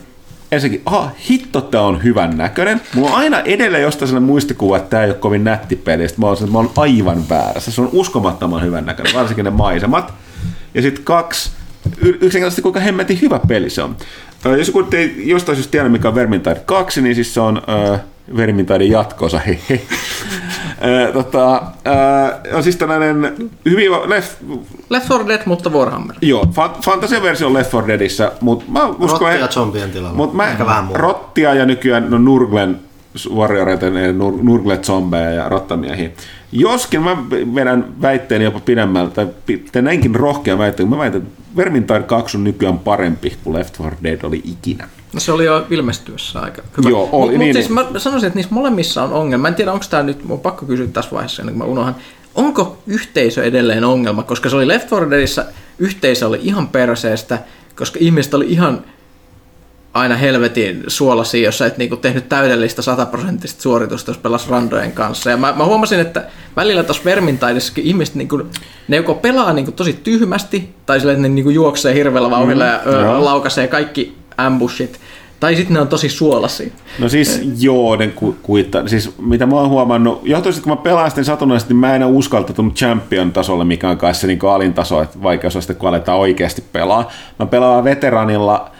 ensinnäkin, 0.52 0.82
aha, 0.86 1.10
hitto, 1.30 1.60
tää 1.60 1.82
on 1.82 2.02
hyvän 2.02 2.36
näköinen. 2.36 2.80
Mulla 2.94 3.10
on 3.10 3.16
aina 3.16 3.40
edelleen 3.40 3.82
jostain 3.82 4.09
sellainen 4.09 4.26
muistikuva, 4.26 4.76
että 4.76 4.90
tää 4.90 5.05
ei 5.05 5.10
ole 5.10 5.18
kovin 5.18 5.44
nätti 5.44 5.76
peli. 5.76 6.09
Sitten 6.09 6.22
mä 6.22 6.26
oon, 6.26 6.36
että 6.36 6.52
mä 6.52 6.59
oon 6.59 6.72
aivan 6.76 7.28
väärässä. 7.28 7.70
Se 7.70 7.80
on 7.80 7.88
uskomattoman 7.92 8.62
hyvän 8.62 8.86
näköinen, 8.86 9.14
varsinkin 9.14 9.44
ne 9.44 9.51
maisemat. 9.51 10.12
Ja 10.74 10.82
sitten 10.82 11.05
kaksi, 11.05 11.51
yksinkertaisesti 12.02 12.62
kuinka 12.62 12.80
hemmetin 12.80 13.20
hyvä 13.22 13.40
peli 13.48 13.70
se 13.70 13.82
on. 13.82 13.97
Jos 14.59 14.66
joku 14.66 14.86
ei 14.92 15.28
jostain 15.28 15.56
syystä 15.56 15.70
tiedä, 15.70 15.88
mikä 15.88 16.09
on 16.09 16.14
Vermintide 16.14 16.62
2, 16.66 17.02
niin 17.02 17.14
siis 17.14 17.34
se 17.34 17.40
on 17.40 17.62
äh, 17.92 18.01
Vermintiden 18.36 18.90
jatkoosa, 18.90 19.39
hehe. 19.39 19.81
Ö, 20.85 21.12
tota, 21.12 21.55
äh, 21.86 22.57
on 22.57 22.62
siis 22.62 22.77
tällainen 22.77 23.35
hyvin 23.70 23.93
left, 23.93 24.32
Left 24.90 25.09
4 25.09 25.28
Dead, 25.28 25.43
mutta 25.47 25.70
Warhammer. 25.70 26.16
Joo, 26.23 26.43
fa- 26.44 26.82
fantasiaversio 26.85 27.47
on 27.47 27.55
Left 27.55 27.73
4 27.73 27.89
Deadissä, 27.89 28.32
mutta 28.40 28.65
mä 28.69 28.86
uskon... 28.86 29.20
Rottia 29.31 29.48
zombien 29.48 29.90
tilalla. 29.90 30.15
Mutta 30.16 30.36
mä, 30.36 30.51
Ehkä 30.51 30.66
vähän 30.66 30.85
muuta. 30.85 30.98
Rottia 31.01 31.55
ja 31.55 31.66
nykyään 31.66 32.11
no 32.11 32.19
Nurglen 32.19 32.81
warrioreita, 33.35 33.90
ne 33.90 34.12
Nur- 34.12 34.43
Nurgle 34.43 34.77
zombeja 34.78 35.31
ja 35.31 35.48
rottamiehiä. 35.48 36.11
Joskin 36.52 37.02
mä 37.02 37.16
vedän 37.55 37.94
väitteeni 38.02 38.44
jopa 38.44 38.60
pidemmällä, 38.60 39.10
tai 39.10 39.28
tai 39.72 39.82
näinkin 39.82 40.14
rohkean 40.14 40.59
väitteen, 40.59 40.89
mä 40.89 40.98
väitän, 40.98 41.22
että 41.22 41.40
Vermintide 41.56 42.02
2 42.02 42.36
on 42.36 42.44
nykyään 42.44 42.78
parempi 42.78 43.36
kuin 43.44 43.56
Left 43.56 43.78
4 43.78 43.98
Dead 44.02 44.18
oli 44.22 44.43
ikinä. 44.44 44.89
No 45.12 45.20
se 45.20 45.32
oli 45.32 45.44
jo 45.44 45.66
ilmestyessä 45.70 46.40
aika 46.40 46.62
hyvä. 46.78 46.90
Joo, 46.90 47.09
oli, 47.12 47.31
Mut, 47.31 47.39
niin, 47.39 47.48
mut 47.48 47.64
siis 47.64 47.77
niin. 47.77 47.93
mä 47.93 47.98
sanoisin, 47.98 48.27
että 48.27 48.36
niissä 48.36 48.55
molemmissa 48.55 49.02
on 49.02 49.12
ongelma. 49.12 49.43
Mä 49.43 49.48
en 49.48 49.55
tiedä, 49.55 49.72
onko 49.72 49.85
tämä 49.90 50.02
nyt, 50.02 50.24
mun 50.24 50.32
on 50.32 50.40
pakko 50.40 50.66
kysyä 50.66 50.86
tässä 50.86 51.10
vaiheessa, 51.10 51.43
ennen 51.43 51.55
kuin 51.55 51.66
mä 51.66 51.72
unohan. 51.72 51.97
Onko 52.35 52.78
yhteisö 52.86 53.44
edelleen 53.44 53.85
ongelma? 53.85 54.22
Koska 54.22 54.48
se 54.48 54.56
oli 54.56 54.68
Left 54.68 54.90
4 54.90 55.10
Deadissä, 55.10 55.47
yhteisö 55.78 56.27
oli 56.27 56.40
ihan 56.43 56.68
perseestä, 56.68 57.39
koska 57.77 57.98
ihmiset 58.02 58.35
oli 58.35 58.47
ihan 58.48 58.85
aina 59.95 60.17
helvetin 60.17 60.85
suolasia, 60.87 61.45
jos 61.45 61.59
sä 61.59 61.67
et 61.67 61.79
niinku 61.79 61.97
tehnyt 61.97 62.29
täydellistä 62.29 62.83
sataprosenttista 62.83 63.62
suoritusta, 63.62 64.11
jos 64.11 64.19
pelas 64.19 64.49
randojen 64.49 64.93
kanssa. 64.93 65.31
Ja 65.31 65.37
mä, 65.37 65.55
mä 65.57 65.65
huomasin, 65.65 66.01
että 66.01 66.27
välillä 66.57 66.83
tuossa 66.83 67.05
Vermintaidessakin 67.05 67.85
ihmiset 67.85 68.15
niinku, 68.15 68.43
ne 68.89 68.97
joko 68.97 69.15
pelaa 69.15 69.53
niinku 69.53 69.73
tosi 69.73 69.93
tyhmästi, 69.93 70.71
tai 70.87 71.01
silleen, 71.01 71.17
että 71.17 71.29
ne 71.29 71.35
niinku 71.35 71.51
juoksee 71.51 71.95
hirveällä 71.95 72.31
vauhdilla 72.31 72.65
ja 72.65 72.81
ö, 72.87 73.25
laukaisee 73.25 73.69
kaikki 73.69 74.17
ambushit, 74.37 75.01
tai 75.41 75.57
sitten 75.57 75.75
ne 75.75 75.81
on 75.81 75.89
tosi 75.89 76.09
suolasia. 76.09 76.71
No 76.99 77.09
siis 77.09 77.41
joo, 77.59 77.97
ne 77.97 78.09
ku, 78.09 78.37
kuittaa. 78.43 78.89
Siis 78.89 79.12
mitä 79.19 79.47
mä 79.47 79.57
oon 79.57 79.69
huomannut, 79.69 80.21
johtuisesti 80.25 80.65
kun 80.65 80.73
mä 80.73 80.83
pelaan 80.83 81.11
sitten 81.11 81.25
satunnaisesti, 81.25 81.75
niin 81.75 81.81
mä 81.81 81.95
en 81.95 82.03
ole 82.03 82.12
uskaltautunut 82.12 82.75
champion 82.75 83.33
tasolle, 83.33 83.65
mikä 83.65 83.89
on 83.89 83.99
kai 83.99 84.15
se 84.15 84.27
niin 84.27 84.39
alin 84.55 84.75
taso, 84.75 85.03
että 85.03 85.23
vaikeus 85.23 85.57
on 85.57 85.62
sitten, 85.62 85.77
kun 85.77 85.89
aletaan 85.89 86.19
oikeasti 86.19 86.65
pelaa. 86.73 87.11
Mä 87.39 87.47
pelaan 87.47 87.85
veteranilla 87.85 88.71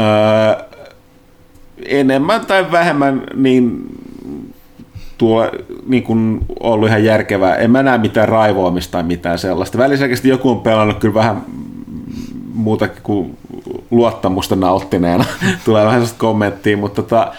öö, 0.00 0.64
enemmän 1.86 2.46
tai 2.46 2.72
vähemmän 2.72 3.22
niin 3.34 3.86
tuo 5.18 5.50
niin 5.86 6.02
kuin 6.02 6.40
ollut 6.60 6.88
ihan 6.88 7.04
järkevää. 7.04 7.56
En 7.56 7.70
mä 7.70 7.82
näe 7.82 7.98
mitään 7.98 8.28
raivoamista 8.28 8.92
tai 8.92 9.02
mitään 9.02 9.38
sellaista. 9.38 9.78
Välisäkin 9.78 10.16
joku 10.24 10.50
on 10.50 10.60
pelannut 10.60 10.98
kyllä 10.98 11.14
vähän 11.14 11.42
muutakin 12.54 13.02
kuin 13.02 13.38
luottamusta 13.90 14.56
nauttineena. 14.56 15.24
Tulee 15.64 15.84
vähän 15.84 15.94
sellaista 15.94 16.18
kommenttia, 16.18 16.76
mutta 16.76 17.02
tota, 17.02 17.32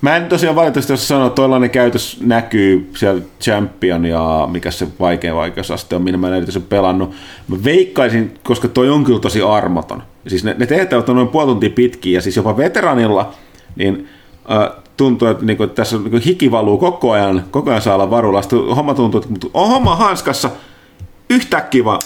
mä 0.00 0.16
en 0.16 0.28
tosiaan 0.28 0.56
valitettavasti 0.56 0.92
jos 0.92 1.08
sanoa, 1.08 1.26
että 1.26 1.34
toillainen 1.34 1.70
käytös 1.70 2.20
näkyy 2.20 2.90
siellä 2.96 3.22
Champion 3.40 4.04
ja 4.04 4.48
mikä 4.52 4.70
se 4.70 4.88
vaikein 5.00 5.34
vaikeusaste 5.34 5.96
on, 5.96 6.02
minä 6.02 6.18
mä 6.18 6.28
en 6.28 6.34
erityisen 6.34 6.62
pelannut. 6.62 7.14
Mä 7.48 7.56
veikkaisin, 7.64 8.34
koska 8.42 8.68
toi 8.68 8.90
on 8.90 9.04
kyllä 9.04 9.20
tosi 9.20 9.42
armoton. 9.42 10.02
Siis 10.26 10.44
ne, 10.44 10.54
ne 10.58 10.66
tehtävät 10.66 11.08
on 11.08 11.16
noin 11.16 11.28
puoli 11.28 11.46
tuntia 11.46 11.70
pitkiä 11.70 12.18
ja 12.18 12.22
siis 12.22 12.36
jopa 12.36 12.56
veteranilla, 12.56 13.34
niin 13.76 14.08
äh, 14.50 14.82
tuntuu, 14.96 15.28
että, 15.28 15.44
niinku, 15.44 15.62
että 15.62 15.74
tässä 15.74 15.98
niinku, 15.98 16.18
hiki 16.24 16.50
valuu 16.50 16.78
koko 16.78 17.12
ajan, 17.12 17.44
koko 17.50 17.70
ajan 17.70 17.82
saa 17.82 17.94
olla 17.94 18.10
varulla. 18.10 18.42
Sitten 18.42 18.58
homma 18.58 18.94
tuntuu, 18.94 19.20
että 19.20 19.46
on 19.54 19.68
homma 19.68 19.96
hanskassa, 19.96 20.50
yhtäkkiä 21.30 21.84
vaan 21.84 22.00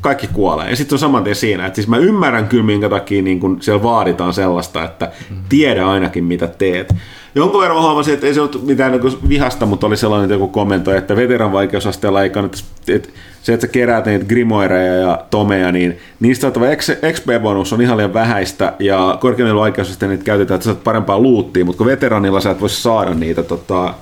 kaikki 0.00 0.26
kuolee. 0.26 0.70
Ja 0.70 0.76
sitten 0.76 0.94
on 0.94 0.98
saman 0.98 1.24
tien 1.24 1.36
siinä, 1.36 1.66
että 1.66 1.74
siis 1.74 1.88
mä 1.88 1.96
ymmärrän 1.96 2.48
kyllä, 2.48 2.64
minkä 2.64 2.88
takia 2.88 3.22
niin 3.22 3.40
kun 3.40 3.62
siellä 3.62 3.82
vaaditaan 3.82 4.32
sellaista, 4.32 4.84
että 4.84 5.12
tiedä 5.48 5.86
ainakin, 5.88 6.24
mitä 6.24 6.46
teet. 6.46 6.94
Jonkun 7.34 7.60
verran 7.60 7.82
huomasin, 7.82 8.14
että 8.14 8.26
ei 8.26 8.34
se 8.34 8.40
ollut 8.40 8.66
mitään 8.66 8.92
niin 8.92 9.28
vihasta, 9.28 9.66
mutta 9.66 9.86
oli 9.86 9.96
sellainen, 9.96 10.24
että 10.24 10.34
joku 10.34 10.48
kommentoi, 10.48 10.96
että 10.96 11.16
veteran 11.16 11.52
vaikeusasteella 11.52 12.22
ei 12.22 12.30
kannata, 12.30 12.58
että 12.88 13.08
se, 13.42 13.52
että 13.52 13.66
sä 13.66 13.72
keräät 13.72 14.06
niitä 14.06 14.24
grimoireja 14.24 14.94
ja 14.94 15.24
tomeja, 15.30 15.72
niin 15.72 15.98
niistä 16.20 16.42
saatava 16.42 16.66
XP-bonus 17.12 17.72
on 17.72 17.82
ihan 17.82 17.96
liian 17.96 18.14
vähäistä, 18.14 18.72
ja 18.78 19.18
korkeimmilla 19.20 19.60
vaikeusasteilla 19.60 20.12
niitä 20.12 20.24
käytetään, 20.24 20.56
että 20.56 20.64
sä 20.64 20.72
saat 20.72 20.84
parempaa 20.84 21.18
luuttia, 21.20 21.64
mutta 21.64 21.78
kun 21.78 21.86
veteranilla 21.86 22.40
sä 22.40 22.50
et 22.50 22.60
voi 22.60 22.70
saada 22.70 23.14
niitä 23.14 23.42
tota, 23.42 23.94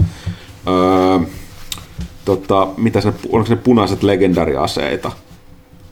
öö, 0.68 1.18
tota, 2.24 2.68
mitä 2.76 3.00
se, 3.00 3.12
onko 3.32 3.46
ne 3.48 3.56
punaiset 3.56 4.02
legendariaseita, 4.02 5.12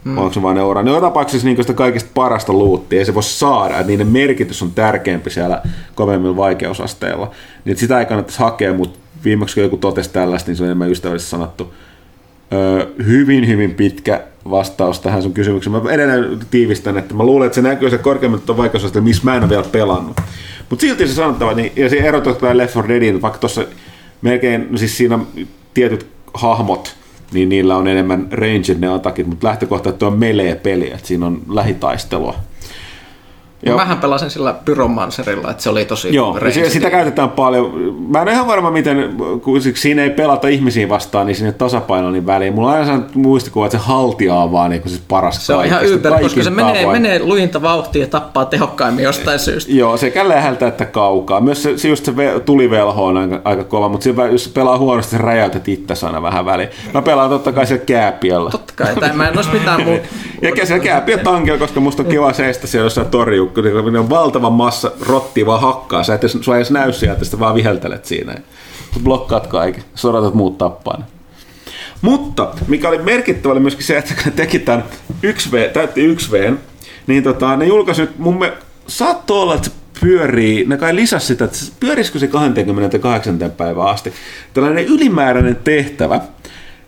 Hmm. 0.04 0.18
Onko 0.18 0.32
se 0.32 0.42
vain 0.42 0.58
euro? 0.58 0.82
Ne 0.82 0.90
on 0.90 1.00
tapauksessa 1.00 1.46
niin 1.46 1.56
sitä 1.56 1.72
kaikista 1.72 2.10
parasta 2.14 2.52
luuttia, 2.52 2.98
ei 2.98 3.04
se 3.04 3.14
voi 3.14 3.22
saada, 3.22 3.74
että 3.74 3.86
niiden 3.86 4.06
merkitys 4.06 4.62
on 4.62 4.70
tärkeämpi 4.70 5.30
siellä 5.30 5.62
kovemmilla 5.94 6.36
vaikeusasteilla. 6.36 7.30
Niin 7.64 7.76
sitä 7.76 8.00
ei 8.00 8.06
kannattaisi 8.06 8.40
hakea, 8.40 8.74
mutta 8.74 8.98
viimeksi 9.24 9.54
kun 9.54 9.62
joku 9.62 9.76
totesi 9.76 10.10
tällaista, 10.10 10.50
niin 10.50 10.56
se 10.56 10.62
on 10.62 10.66
enemmän 10.66 10.90
ystävällisesti 10.90 11.30
sanottu. 11.30 11.74
Öö, 12.52 12.86
hyvin, 13.06 13.48
hyvin 13.48 13.74
pitkä 13.74 14.20
vastaus 14.50 15.00
tähän 15.00 15.22
sun 15.22 15.32
kysymykseen. 15.32 15.82
Mä 15.82 15.90
edelleen 15.90 16.38
tiivistän, 16.50 16.98
että 16.98 17.14
mä 17.14 17.24
luulen, 17.24 17.46
että 17.46 17.54
se 17.54 17.62
näkyy 17.62 17.90
se 17.90 17.98
korkeammin 17.98 18.40
vaikeusasteella, 18.56 19.04
missä 19.04 19.22
mä 19.24 19.36
en 19.36 19.42
ole 19.42 19.50
vielä 19.50 19.64
pelannut. 19.72 20.16
Mutta 20.70 20.80
silti 20.80 21.06
se 21.06 21.14
sanottava, 21.14 21.52
niin, 21.52 21.72
ja 21.76 21.88
se 21.88 21.96
erotetaan 21.96 22.58
Left 22.58 22.74
4 22.74 22.88
Deadin, 22.88 23.22
vaikka 23.22 23.38
tuossa 23.38 23.64
melkein, 24.22 24.66
no 24.70 24.78
siis 24.78 24.96
siinä 24.96 25.18
tietyt 25.74 26.06
hahmot, 26.34 26.96
niin 27.34 27.48
niillä 27.48 27.76
on 27.76 27.88
enemmän 27.88 28.28
ranged 28.30 28.78
ne 28.78 28.88
atakit, 28.88 29.26
mutta 29.26 29.46
lähtökohta, 29.46 29.90
että 29.90 30.06
on 30.06 30.18
melee-peli, 30.18 30.92
että 30.92 31.06
siinä 31.06 31.26
on 31.26 31.42
lähitaistelua. 31.48 32.34
Joo. 33.66 33.76
Mähän 33.76 33.98
pelasin 33.98 34.30
sillä 34.30 34.54
Pyromancerilla, 34.64 35.50
että 35.50 35.62
se 35.62 35.70
oli 35.70 35.84
tosi 35.84 36.14
Joo, 36.14 36.38
se- 36.50 36.70
sitä 36.70 36.90
käytetään 36.90 37.30
paljon. 37.30 37.94
Mä 38.08 38.18
en 38.18 38.22
ole 38.28 38.32
ihan 38.32 38.46
varma, 38.46 38.70
miten, 38.70 39.16
kun 39.42 39.62
siis 39.62 39.82
siinä 39.82 40.02
ei 40.02 40.10
pelata 40.10 40.48
ihmisiä 40.48 40.88
vastaan, 40.88 41.26
niin 41.26 41.36
sinne 41.36 41.52
tasapaino 41.52 42.10
niin 42.10 42.26
väliin. 42.26 42.54
Mulla 42.54 42.68
on 42.68 42.74
aina 42.74 42.86
sellainen 42.86 43.10
muistikuva, 43.14 43.66
että 43.66 43.78
se 43.78 43.84
haltia 43.84 44.34
on 44.34 44.52
vaan 44.52 44.70
niin 44.70 44.82
siis 44.86 45.02
paras 45.08 45.46
Se 45.46 45.54
on 45.54 45.64
ihan 45.64 45.84
ympäri, 45.84 46.22
koska 46.22 46.42
se 46.42 46.50
menee, 46.50 46.82
tavoin. 46.82 47.02
menee 47.02 47.18
luinta 47.22 47.62
vauhtia 47.62 48.02
ja 48.02 48.08
tappaa 48.08 48.44
tehokkaimmin 48.44 49.04
jostain 49.04 49.38
syystä. 49.38 49.72
Joo, 49.72 49.96
sekä 49.96 50.28
läheltä 50.28 50.66
että 50.66 50.84
kaukaa. 50.84 51.40
Myös 51.40 51.62
se, 51.62 51.78
se 51.78 51.88
just 51.88 52.04
se 52.04 52.12
ve- 52.12 52.40
tulivelho 52.40 53.04
on 53.06 53.16
aika, 53.16 53.40
aika 53.44 53.64
kova, 53.64 53.88
mutta 53.88 54.04
se, 54.04 54.14
jos 54.32 54.48
pelaa 54.48 54.78
huonosti, 54.78 55.10
se 55.10 55.18
räjäytät 55.18 55.68
itse 55.68 56.06
aina 56.06 56.22
vähän 56.22 56.44
väliin. 56.44 56.68
Mä 56.94 57.02
pelaan 57.02 57.30
totta 57.30 57.52
kai 57.52 57.66
siellä 57.66 57.84
kääpiöllä. 57.86 58.50
Totta 58.50 58.72
kai, 58.76 58.94
tai 58.96 59.12
mä 59.12 59.28
en 59.28 59.36
olisi 59.36 59.50
mitään 59.52 59.82
muuta. 59.84 60.04
Ja 60.58 60.66
siellä 60.66 60.84
kääpiö 60.84 61.18
tankilla, 61.18 61.58
koska 61.58 61.80
musta 61.80 62.02
on 62.02 62.08
kiva 62.08 62.32
seistä 62.32 62.66
siellä 62.66 62.86
jossain 62.86 63.06
torjukku, 63.06 63.53
niin 63.62 63.96
on 63.96 64.10
valtava 64.10 64.50
massa 64.50 64.92
rottia 65.00 65.46
vaan 65.46 65.60
hakkaa. 65.60 66.04
Sä 66.04 66.14
et 66.14 66.22
sua 66.40 66.56
edes 66.56 66.70
näy 66.70 66.92
sieltä, 66.92 67.24
sitten 67.24 67.40
vaan 67.40 67.54
viheltelet 67.54 68.04
siinä. 68.04 68.32
Ja 68.32 68.40
blokkaat 69.02 69.46
kaiken, 69.46 69.84
sä 69.94 70.08
odotat 70.08 70.34
muut 70.34 70.58
tappaa 70.58 70.98
ne. 70.98 71.04
Mutta 72.02 72.54
mikä 72.68 72.88
oli 72.88 72.98
merkittävä 72.98 73.52
oli 73.52 73.60
myöskin 73.60 73.84
se, 73.84 73.98
että 73.98 74.14
kun 74.14 74.22
ne 74.24 74.30
teki 74.30 74.58
tämän 74.58 74.84
1V, 75.26 75.70
täytti 75.72 76.14
1V, 76.14 76.54
niin 77.06 77.22
tota, 77.22 77.56
ne 77.56 77.66
julkaisi 77.66 78.00
nyt, 78.00 78.18
mun 78.18 78.38
me, 78.38 78.52
saattoi 78.86 79.42
olla, 79.42 79.54
että 79.54 79.68
se 79.68 79.74
pyörii, 80.00 80.64
ne 80.66 80.76
kai 80.76 80.94
lisäsi 80.94 81.26
sitä, 81.26 81.44
että 81.44 81.58
pyörisikö 81.80 82.18
se 82.18 82.26
28. 82.26 83.38
päivään 83.56 83.88
asti. 83.88 84.12
Tällainen 84.54 84.84
ylimääräinen 84.84 85.56
tehtävä, 85.56 86.20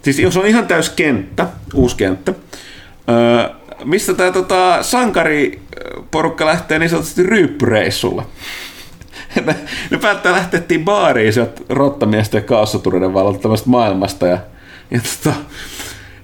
siis 0.02 0.18
jos 0.18 0.36
on 0.36 0.46
ihan 0.46 0.66
täys 0.66 0.90
kenttä, 0.90 1.46
uusi 1.74 1.96
kenttä, 1.96 2.34
öö, 3.08 3.56
mistä 3.86 4.14
tämä 4.14 4.32
tota, 4.32 4.82
sankariporukka 4.82 6.46
lähtee 6.46 6.78
niin 6.78 6.90
sanotusti 6.90 7.22
ryyppyreissulle. 7.22 8.22
ne, 9.46 9.56
ne 9.90 9.98
päättää 9.98 10.32
lähteä 10.32 10.62
baariin 10.84 11.32
sieltä 11.32 11.60
rottamiesten 11.68 12.38
ja 12.38 12.42
kaassotureiden 12.42 13.14
valolta 13.14 13.38
tämmöistä 13.38 13.70
maailmasta. 13.70 14.26
Ja, 14.26 14.38
ja 14.90 15.00
tota, 15.00 15.36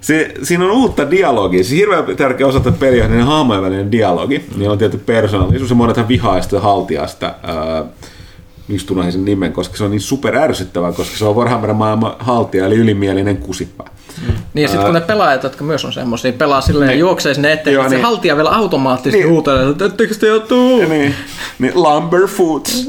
se, 0.01 0.31
siinä 0.43 0.65
on 0.65 0.71
uutta 0.71 1.11
dialogia. 1.11 1.63
Se 1.63 1.75
hirveän 1.75 2.15
tärkeä 2.17 2.47
osa 2.47 2.59
tätä 2.59 2.77
peliä 2.79 3.03
on 3.03 3.11
niiden 3.11 3.25
hahmojen 3.25 3.63
välinen 3.63 3.91
dialogi. 3.91 4.45
Niin 4.57 4.69
on 4.69 4.77
tietty 4.77 4.97
persoonallisuus 4.97 5.69
ja 5.69 5.75
monethan 5.75 6.07
vihaa 6.07 6.41
sitä 6.41 6.59
haltiaa 6.59 7.07
sitä, 7.07 7.35
ää, 7.43 7.85
miksi 8.67 8.85
tunnen 8.87 9.11
sen 9.11 9.25
nimen, 9.25 9.53
koska 9.53 9.77
se 9.77 9.83
on 9.83 9.91
niin 9.91 10.01
super 10.01 10.35
ärsyttävää, 10.35 10.91
koska 10.91 11.17
se 11.17 11.25
on 11.25 11.35
Warhammer 11.35 11.73
maailman 11.73 12.15
haltija, 12.19 12.65
eli 12.65 12.75
ylimielinen 12.75 13.37
kusipää. 13.37 13.87
Niin 14.53 14.61
ja 14.61 14.67
sitten 14.67 14.85
kun 14.85 14.93
ne 14.93 15.01
pelaajat, 15.01 15.43
jotka 15.43 15.63
myös 15.63 15.85
on 15.85 15.93
semmoisia, 15.93 16.31
niin 16.31 16.37
pelaa 16.37 16.61
silleen 16.61 16.91
ja 16.91 16.97
juoksee 16.97 17.33
sinne 17.33 17.51
eteen, 17.51 17.73
Joo, 17.73 17.83
että 17.83 17.89
se 17.89 17.95
niin. 17.95 18.05
haltija 18.05 18.35
vielä 18.35 18.49
automaattisesti 18.49 19.17
Niin. 19.23 19.29
huutelee, 19.29 19.69
että 19.69 19.85
ettekö 19.85 20.15
te 20.15 20.27
jo 20.27 20.39
tuu? 20.39 20.81
Ja 20.81 20.87
niin, 20.87 21.15
niin 21.59 21.71
Lumberfoots. 21.75 22.87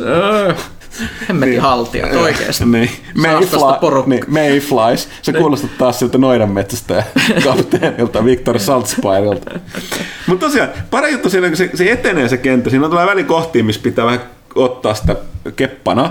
Hemmetin 1.29 1.61
haltijat 1.61 2.15
oikeesti. 2.15 2.65
Niin. 2.65 2.91
Mayfly, 3.15 3.59
niin, 4.07 4.25
Mayflies. 4.29 5.09
Se 5.23 5.33
kuulostaa 5.33 5.71
taas 5.79 5.99
siltä 5.99 6.19
noidanmetsästä 6.19 7.05
kapteenilta 7.45 8.25
Victor 8.25 8.59
Saltspireilta. 8.59 9.51
Mutta 10.27 10.47
tosiaan, 10.47 10.69
pari 10.91 11.13
juttu 11.13 11.31
siinä, 11.31 11.49
kun 11.49 11.57
se, 11.57 11.71
se 11.75 11.93
etenee 11.93 12.29
se 12.29 12.37
kenttä. 12.37 12.71
Siinä 12.71 12.85
on 12.85 12.91
tulee 12.91 13.07
välikohtia, 13.07 13.65
missä 13.65 13.81
pitää 13.83 14.05
vähän 14.05 14.21
ottaa 14.55 14.95
sitä 14.95 15.17
keppana, 15.57 16.11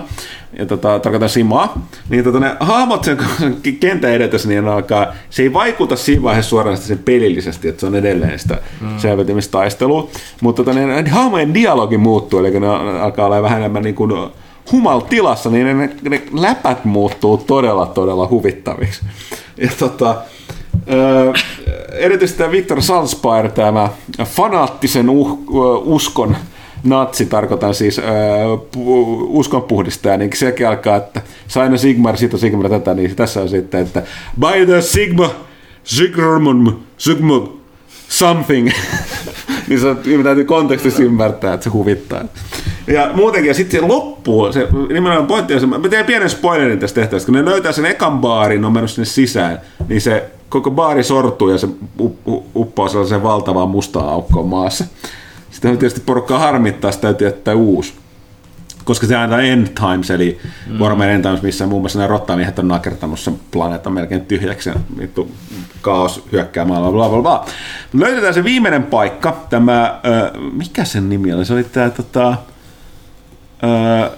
ja 0.59 0.65
tota, 0.65 0.99
tarkoitan 0.99 1.29
Simaa, 1.29 1.87
niin 2.09 2.23
tota, 2.23 2.39
ne 2.39 2.55
hahmot 2.59 3.03
sen, 3.03 3.17
sen 3.39 3.57
kentän 3.79 4.11
edetessä, 4.11 4.49
niin 4.49 4.67
alkaa, 4.67 5.07
se 5.29 5.43
ei 5.43 5.53
vaikuta 5.53 5.95
siinä 5.95 6.23
vaiheessa 6.23 6.49
suoraan 6.49 6.77
sen 6.77 6.97
pelillisesti, 6.97 7.67
että 7.67 7.79
se 7.79 7.85
on 7.85 7.95
edelleen 7.95 8.39
sitä 8.39 8.57
mm. 8.81 8.99
selviytymistaistelua, 8.99 10.09
mutta 10.41 10.63
tota, 10.63 10.79
ne, 10.79 11.01
ne 11.01 11.09
hahmojen 11.09 11.53
dialogi 11.53 11.97
muuttuu, 11.97 12.39
eli 12.39 12.59
ne 12.59 12.67
alkaa 13.01 13.25
olla 13.25 13.41
vähän 13.41 13.59
enemmän 13.59 13.83
niin 13.83 13.95
kuin 13.95 14.11
humaltilassa, 14.71 15.49
niin 15.49 15.65
ne, 15.65 15.73
ne, 15.73 15.89
ne 16.09 16.21
läpät 16.33 16.85
muuttuu 16.85 17.37
todella, 17.37 17.85
todella 17.85 18.27
huvittaviksi. 18.27 19.01
Ja 19.57 19.69
tota, 19.79 20.15
Öö, 20.91 21.33
erityisesti 21.91 22.37
tämä 22.37 22.51
Victor 22.51 22.81
Salspire, 22.81 23.49
tämä 23.49 23.89
fanaattisen 24.23 25.09
uh, 25.09 25.39
uskon 25.85 26.35
natsi, 26.84 27.26
tarkoitan 27.26 27.73
siis 27.76 27.99
äh, 27.99 28.05
pu- 28.76 29.26
uskonpuhdistaja, 29.27 30.18
niin 30.18 30.30
sekin 30.35 30.68
alkaa, 30.68 30.95
että 30.95 31.22
Saina 31.47 31.77
Sigmar, 31.77 32.18
siitä 32.18 32.38
Sigmar 32.38 32.69
tätä, 32.69 32.93
niin 32.93 33.15
tässä 33.15 33.41
on 33.41 33.49
sitten, 33.49 33.81
että 33.81 34.03
by 34.39 34.65
the 34.65 34.81
Sigma, 34.81 35.30
Sigmund, 35.84 36.68
Sigmund, 36.97 37.47
something. 38.10 38.69
niin 39.68 39.80
se 39.80 39.88
on- 39.88 40.23
täytyy 40.23 40.45
kontekstissa 40.45 41.03
ymmärtää, 41.03 41.53
että 41.53 41.64
se 41.64 41.69
huvittaa. 41.69 42.26
Ja 42.88 43.10
muutenkin, 43.14 43.47
ja 43.47 43.53
sitten 43.53 43.80
se 43.80 43.88
loppuu, 43.88 44.53
se 44.53 44.68
nimenomaan 44.93 45.27
pointti 45.27 45.53
on 45.53 45.60
se, 45.60 45.65
mä 45.65 45.89
teen 45.89 46.05
pienen 46.05 46.30
spoilerin 46.30 46.80
tästä 46.80 47.01
tehtävästä, 47.01 47.26
kun 47.26 47.35
ne 47.35 47.45
löytää 47.45 47.72
sen 47.72 47.85
ekan 47.85 48.19
baarin, 48.19 48.65
on 48.65 48.73
mennyt 48.73 48.91
sinne 48.91 49.05
sisään, 49.05 49.61
niin 49.88 50.01
se 50.01 50.23
koko 50.49 50.72
baari 50.72 51.03
sortuu 51.03 51.49
ja 51.49 51.57
se 51.57 51.68
up, 51.99 52.27
up, 52.27 52.45
uppoaa 52.55 52.89
sellaiseen 52.89 53.23
valtavaan 53.23 53.69
mustaan 53.69 54.10
aukkoon 54.10 54.47
maassa. 54.47 54.85
Sitten 55.64 55.72
on 55.72 55.80
tietysti 55.80 56.02
porukkaa 56.06 56.40
harmittaa, 56.40 56.91
sitä 56.91 57.02
täytyy 57.02 57.27
jättää 57.27 57.56
uusi. 57.56 57.94
Koska 58.84 59.07
se 59.07 59.15
aina 59.15 59.41
End 59.41 59.68
Times, 59.68 60.11
eli 60.11 60.40
mm. 60.68 60.80
Warhammer 60.80 61.10
End 61.10 61.23
Times, 61.23 61.41
missä 61.41 61.68
muun 61.68 61.81
muassa 61.81 61.99
nämä 61.99 62.07
rottamiehet 62.07 62.60
on 62.60 62.68
nakertanut 62.68 63.19
sen 63.19 63.40
planeetan 63.52 63.94
melkein 63.94 64.26
tyhjäksi 64.26 64.69
ja 64.69 64.76
vittu 64.99 65.31
kaos 65.81 66.23
hyökkää 66.31 66.65
maailmaa, 66.65 66.91
bla 66.91 67.10
bla 67.10 67.22
bla. 67.22 67.45
Löydetään 67.94 68.34
se 68.34 68.44
viimeinen 68.44 68.84
paikka, 68.84 69.38
tämä, 69.49 69.84
äh, 69.84 70.41
mikä 70.53 70.84
sen 70.84 71.10
nimi 71.10 71.34
oli? 71.34 71.45
Se 71.45 71.53
oli 71.53 71.64
tämä 71.64 71.90
tota, 71.90 72.30
äh, 72.30 74.11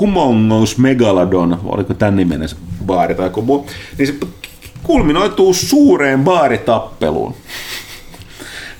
Humongous 0.00 0.78
Megalodon, 0.78 1.60
oliko 1.64 1.94
tämän 1.94 2.16
niminen 2.16 2.48
se 2.48 2.56
baari 2.86 3.14
tai 3.14 3.26
joku 3.26 3.42
muu, 3.42 3.66
niin 3.98 4.06
se 4.06 4.14
kulminoituu 4.82 5.54
suureen 5.54 6.24
baaritappeluun 6.24 7.34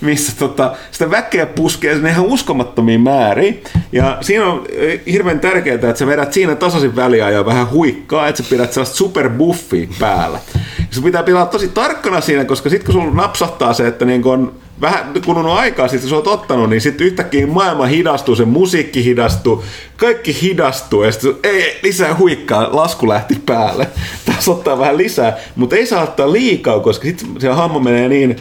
missä 0.01 0.33
tota, 0.39 0.77
sitä 0.91 1.11
väkeä 1.11 1.47
puskee 1.47 1.95
sinne 1.95 2.11
ihan 2.11 2.25
uskomattomiin 2.25 3.01
määriin. 3.01 3.63
Ja 3.93 4.19
siinä 4.21 4.47
on 4.47 4.67
hirveän 5.13 5.41
tärkeää, 5.41 5.75
että 5.75 5.95
sä 5.95 6.07
vedät 6.07 6.33
siinä 6.33 6.55
tasaisin 6.55 6.97
väliä 6.97 7.31
ja 7.31 7.47
vähän 7.47 7.71
huikkaa, 7.71 8.29
että 8.29 8.43
sä 8.43 8.51
pidät 8.51 8.73
sellaista 8.73 8.97
superbuffia 8.97 9.89
päällä. 9.99 10.39
Ja 10.79 10.85
sun 10.91 11.05
pitää 11.05 11.23
pitää 11.23 11.47
tosi 11.47 11.69
tarkkana 11.69 12.21
siinä, 12.21 12.45
koska 12.45 12.71
sitten 12.71 12.87
kun 12.87 13.03
sulla 13.03 13.15
napsahtaa 13.15 13.73
se, 13.73 13.87
että 13.87 14.05
niin 14.05 14.23
kun 14.23 14.55
vähän 14.81 15.13
kulunut 15.25 15.53
aikaa 15.53 15.89
sitten, 15.89 16.01
kun 16.01 16.11
sä 16.11 16.17
oot 16.17 16.41
ottanut, 16.41 16.71
niin 16.71 16.81
sitten 16.81 17.07
yhtäkkiä 17.07 17.47
maailma 17.47 17.87
hidastuu, 17.87 18.37
se 18.37 18.45
musiikki 18.45 19.05
hidastuu, 19.05 19.65
kaikki 19.97 20.43
hidastuu, 20.43 21.03
ja 21.03 21.13
sitten 21.13 21.35
ei, 21.43 21.79
lisää 21.83 22.17
huikkaa, 22.17 22.77
lasku 22.77 23.09
lähti 23.09 23.43
päälle. 23.47 23.89
Tässä 24.27 24.51
ottaa 24.51 24.79
vähän 24.79 24.99
lisää, 24.99 25.37
mutta 25.57 25.77
ei 25.77 25.87
saa 25.87 26.03
ottaa 26.03 26.33
liikaa, 26.33 26.81
koska 26.81 27.05
sitten 27.05 27.29
se 27.39 27.49
hammo 27.49 27.81
menee 27.81 28.09
niin 28.09 28.37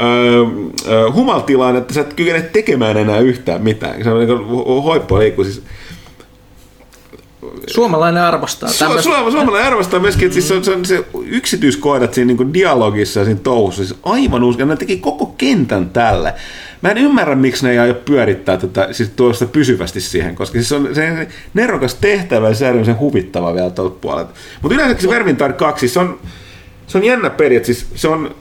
öö, 0.00 1.10
humaltilaan, 1.12 1.76
että 1.76 1.94
sä 1.94 2.00
et 2.00 2.14
kykene 2.14 2.42
tekemään 2.42 2.96
enää 2.96 3.18
yhtään 3.18 3.62
mitään. 3.62 4.04
Se 4.04 4.10
on 4.10 4.18
niin 4.18 5.18
liikkuu. 5.18 5.44
Siis, 5.44 5.62
Suomalainen 7.66 8.22
arvostaa 8.22 8.68
Su- 8.68 8.78
tämmöistä. 8.78 9.02
Suoma, 9.02 9.30
suomalainen 9.30 9.66
arvostaa 9.66 10.00
myöskin, 10.00 10.26
että 10.26 10.34
siis 10.34 10.48
se, 10.48 10.54
on, 10.54 10.64
se, 10.64 10.72
on 10.72 10.84
se 10.84 11.04
yksityiskohdat 11.26 12.14
siinä 12.14 12.34
niin 12.34 12.54
dialogissa 12.54 13.20
ja 13.20 13.24
siinä 13.24 13.40
touhussa, 13.42 13.84
siis 13.84 13.98
aivan 14.02 14.44
uusi. 14.44 14.64
Ne 14.64 14.76
teki 14.76 14.96
koko 14.96 15.26
kentän 15.26 15.90
tälle. 15.90 16.34
Mä 16.82 16.90
en 16.90 16.98
ymmärrä, 16.98 17.34
miksi 17.34 17.66
ne 17.66 17.72
ei 17.72 17.78
aio 17.78 17.94
pyörittää 17.94 18.56
tätä, 18.56 18.88
siis 18.92 19.10
tuosta 19.16 19.46
pysyvästi 19.46 20.00
siihen, 20.00 20.34
koska 20.34 20.52
siis 20.52 20.68
se 20.68 20.74
on 20.74 20.94
se 20.94 21.28
nerokas 21.54 21.94
tehtävä 21.94 22.48
ja 22.48 22.54
se 22.54 22.68
on 22.68 22.98
huvittava 22.98 23.54
vielä 23.54 23.70
tuolta 23.70 23.96
puolelta. 24.00 24.30
Mutta 24.62 24.74
yleensäkin 24.74 25.02
se 25.02 25.08
Vermintar 25.08 25.52
2, 25.52 25.80
siis 25.80 25.94
se 25.94 26.00
on, 26.00 26.18
se 26.86 26.98
on 26.98 27.04
jännä 27.04 27.30
peli, 27.30 27.56
että 27.56 27.66
siis 27.66 27.86
se 27.94 28.08
on 28.08 28.34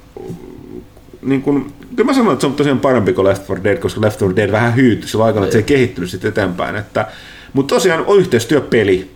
niin 1.28 1.42
kun, 1.42 1.72
kyllä 1.96 2.08
mä 2.08 2.14
sanon, 2.14 2.34
että 2.34 2.42
se 2.42 2.48
on 2.48 2.54
tosiaan 2.54 2.80
parempi 2.80 3.14
kuin 3.14 3.28
Left 3.28 3.50
4 3.50 3.64
Dead, 3.64 3.78
koska 3.78 4.02
Left 4.02 4.22
4 4.22 4.36
Dead 4.36 4.52
vähän 4.52 4.76
hyytyi 4.76 5.10
sillä 5.10 5.26
aikana, 5.26 5.46
että 5.46 5.54
se 5.54 5.60
ei 5.60 5.64
kehittynyt 5.64 6.10
sitten 6.10 6.30
eteenpäin. 6.30 6.76
Että, 6.76 7.08
mutta 7.54 7.76
tosiaan 7.76 8.06
on 8.08 8.20
yhteistyöpeli 8.20 9.12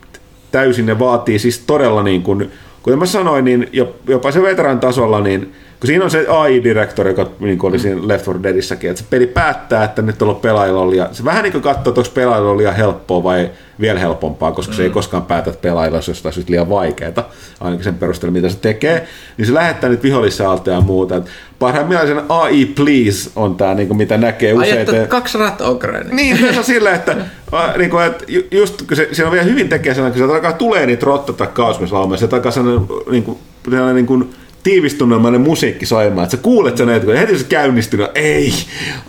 täysin, 0.52 0.86
ne 0.86 1.00
vaatii 1.00 1.40
siis 1.40 1.60
todella 1.60 2.04
niin 2.04 2.22
kuin, 2.22 2.52
kuten 2.84 3.00
mä 3.00 3.06
sanoin, 3.06 3.46
niin 3.46 3.70
jopa 4.08 4.32
se 4.32 4.42
veteran 4.42 4.80
tasolla, 4.80 5.22
niin 5.22 5.54
kun 5.82 5.88
siinä 5.88 6.06
on 6.06 6.12
se 6.12 6.26
AI-direktori, 6.30 7.10
joka 7.10 7.28
niin 7.40 7.60
oli 7.62 7.80
siinä 7.80 8.08
Left 8.08 8.28
4 8.28 8.44
Deadissäkin, 8.44 8.90
että 8.90 9.04
se 9.04 9.08
peli 9.10 9.28
päättää, 9.28 9.84
että 9.84 10.02
nyt 10.02 10.22
on 10.22 10.36
pelaajilla 10.36 10.90
liian, 10.90 11.16
se 11.16 11.24
vähän 11.24 11.44
niin 11.44 11.52
kuin 11.52 11.62
katsoo, 11.62 11.92
että 11.92 12.02
onko 12.02 12.12
pelaajilla 12.14 12.52
on 12.52 12.58
liian 12.58 12.76
helppoa 12.76 13.24
vai 13.24 13.50
vielä 13.80 14.00
helpompaa, 14.00 14.52
koska 14.52 14.72
mm. 14.72 14.76
se 14.76 14.84
ei 14.84 14.90
koskaan 14.90 15.24
päätä, 15.24 15.50
että 15.50 15.62
pelaajilla 15.62 15.98
olisi 15.98 16.12
jostain 16.12 16.34
syystä 16.34 16.52
liian 16.52 16.70
vaikeaa, 16.70 17.30
ainakin 17.60 17.84
sen 17.84 17.96
perusteella, 17.96 18.34
mitä 18.34 18.50
se 18.50 18.58
tekee, 18.58 19.08
niin 19.38 19.46
se 19.46 19.54
lähettää 19.54 19.90
nyt 19.90 20.04
vihollisaalta 20.04 20.70
ja 20.70 20.82
muuta. 20.82 21.16
Et 21.16 21.26
parhaimmillaan 21.60 22.08
sen 22.08 22.22
AI 22.30 22.66
Please 22.66 23.30
on 23.36 23.56
tämä, 23.56 23.74
niin 23.74 23.88
kuin 23.88 23.98
mitä 23.98 24.18
näkee 24.18 24.54
usein. 24.54 25.08
kaksi 25.08 25.38
rat 25.38 25.62
ogre. 25.62 26.04
Niin, 26.12 26.38
se 26.38 26.60
on 26.60 26.64
silleen, 26.64 26.96
että, 26.96 27.16
niin 27.78 27.90
kuin, 27.90 28.06
että 28.06 28.24
ju- 28.28 28.48
just 28.52 28.82
kun 28.88 28.98
se, 28.98 29.10
siinä 29.12 29.28
on 29.28 29.32
vielä 29.32 29.46
hyvin 29.46 29.70
tekee 29.70 29.94
sellainen, 29.94 30.20
kun 30.20 30.30
se 30.30 30.36
alkaa 30.36 30.54
tulee 30.54 30.86
niitä 30.86 31.06
rotta 31.06 31.34
tai 31.34 31.48
kausmislaumaa, 31.54 32.18
se 32.18 32.30
alkaa 32.32 32.52
sellainen, 32.52 32.88
niin 33.12 33.24
kuin, 33.24 33.38
sellainen 33.70 33.96
niin 33.96 34.08
kuin, 34.08 34.34
tiivistuneemainen 34.64 35.42
musiikki 35.42 35.86
soimaan, 35.86 36.24
että 36.24 36.38
sä 36.38 36.44
kuulet 36.44 36.78
sen, 36.78 36.90
että 36.90 37.06
kun 37.06 37.16
heti 37.16 37.38
se 37.38 37.44
käynnistyy, 37.44 38.00
no 38.00 38.10
ei, 38.16 38.54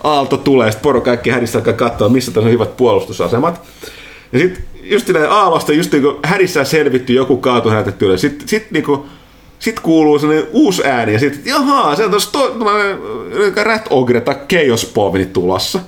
aalto 0.03 0.37
tulee, 0.37 0.71
sitten 0.71 0.83
poro 0.83 1.01
kaikki 1.01 1.29
hädissä 1.29 1.59
alkaa 1.59 1.73
katsoa, 1.73 2.09
missä 2.09 2.31
tässä 2.31 2.45
on 2.45 2.53
hyvät 2.53 2.77
puolustusasemat. 2.77 3.61
Ja 4.33 4.39
sitten 4.39 4.63
just 4.83 5.05
silleen 5.05 5.31
aallosta, 5.31 5.73
just 5.73 5.91
niin 5.91 6.03
kuin 6.03 6.15
hädissään 6.23 6.65
selvitty, 6.65 7.13
joku 7.13 7.37
kaatu 7.37 7.69
hänetetty 7.69 8.05
ylös. 8.05 8.21
Sitten 8.21 8.47
sit, 8.47 8.71
niin 8.71 8.83
kuin, 8.83 9.01
sit 9.59 9.79
kuuluu 9.79 10.19
sellainen 10.19 10.47
uusi 10.51 10.83
ääni 10.85 11.13
ja 11.13 11.19
sitten, 11.19 11.41
jahaa, 11.45 11.95
se 11.95 12.05
on 12.05 12.09
tuossa 12.09 12.31
to, 12.31 12.57
Rat 13.63 13.87
Ogre 13.89 14.21
tai 14.21 14.35
Chaos 14.49 14.93
tulossa. 15.33 15.79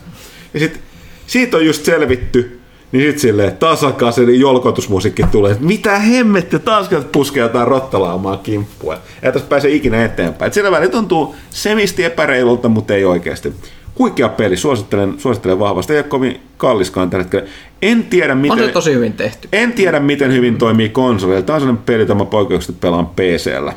Ja 0.53 0.59
sitten 0.59 0.81
siitä 1.27 1.57
on 1.57 1.65
just 1.65 1.85
selvitty, 1.85 2.59
niin 2.95 3.07
sitten 3.07 3.21
silleen 3.21 3.57
tasakaisen 3.57 4.39
jolkotusmusiikki 4.39 5.23
tulee, 5.31 5.51
että 5.51 5.65
mitä 5.65 5.99
hemmettä, 5.99 6.59
taas 6.59 6.89
puskee 7.11 7.43
jotain 7.43 7.67
rottalaamaa 7.67 8.37
kimppua. 8.37 8.97
Ei 9.23 9.31
tässä 9.31 9.47
pääse 9.47 9.69
ikinä 9.69 10.05
eteenpäin. 10.05 10.47
Et 10.47 10.53
sillä 10.53 10.71
välillä 10.71 10.91
tuntuu 10.91 11.35
semisti 11.49 12.03
epäreilulta, 12.03 12.69
mutta 12.69 12.93
ei 12.93 13.05
oikeasti. 13.05 13.53
Huikea 13.99 14.29
peli, 14.29 14.57
suosittelen, 14.57 15.13
suosittelen 15.17 15.59
vahvasti. 15.59 15.93
Ei 15.93 15.99
ole 15.99 16.03
kovin 16.03 16.41
kalliskaan 16.57 17.09
tällä 17.09 17.23
hetkellä. 17.23 17.47
En 17.81 18.03
tiedä, 18.03 18.33
On 18.33 18.39
miten... 18.39 18.65
se 18.65 18.71
tosi 18.71 18.93
hyvin 18.93 19.13
tehty. 19.13 19.47
En 19.53 19.73
tiedä, 19.73 19.99
miten 19.99 20.33
hyvin 20.33 20.57
toimii 20.57 20.89
konsolilla. 20.89 21.41
Tämä 21.41 21.55
on 21.55 21.61
sellainen 21.61 21.83
peli, 21.85 21.99
jota 21.99 22.15
mä 22.15 22.25
poikkeuksellisesti 22.25 22.81
pelaan 22.81 23.07
PCllä. 23.07 23.73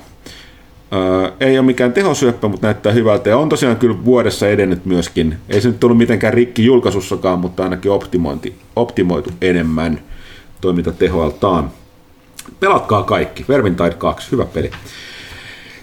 Öö, 0.92 1.32
ei 1.40 1.58
ole 1.58 1.66
mikään 1.66 1.92
tehosyöppä, 1.92 2.48
mutta 2.48 2.66
näyttää 2.66 2.92
hyvältä. 2.92 3.30
Ja 3.30 3.38
on 3.38 3.48
tosiaan 3.48 3.76
kyllä 3.76 4.04
vuodessa 4.04 4.48
edennyt 4.48 4.84
myöskin. 4.84 5.38
Ei 5.48 5.60
se 5.60 5.68
nyt 5.68 5.80
tullut 5.80 5.98
mitenkään 5.98 6.34
rikki 6.34 6.64
julkaisussakaan, 6.64 7.38
mutta 7.38 7.62
ainakin 7.62 7.90
optimointi, 7.90 8.54
optimoitu 8.76 9.30
enemmän 9.40 10.00
toimintatehoiltaan. 10.60 11.70
Pelatkaa 12.60 13.02
kaikki. 13.02 13.44
Vermintide 13.48 13.90
2, 13.90 14.32
hyvä 14.32 14.44
peli. 14.44 14.70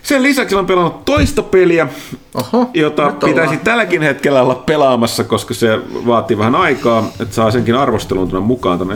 Sen 0.04 0.24
lisäksi 0.24 0.56
olen 0.56 0.66
pelannut 0.66 1.06
toista 1.06 1.44
peliä, 1.44 1.88
Oho, 2.36 2.70
jota 2.74 3.06
nyt 3.06 3.24
ollaan. 3.24 3.36
pitäisi 3.36 3.64
tälläkin 3.64 4.02
hetkellä 4.02 4.42
olla 4.42 4.56
pelaamassa, 4.56 5.24
koska 5.24 5.54
se 5.54 5.80
vaatii 6.06 6.38
vähän 6.38 6.56
aikaa, 6.56 7.12
että 7.20 7.36
saa 7.36 7.52
senkin 7.52 7.76
arvostelun 7.76 8.30
tuonne 8.30 8.48
mukaan 8.48 8.80
tämä. 8.80 8.94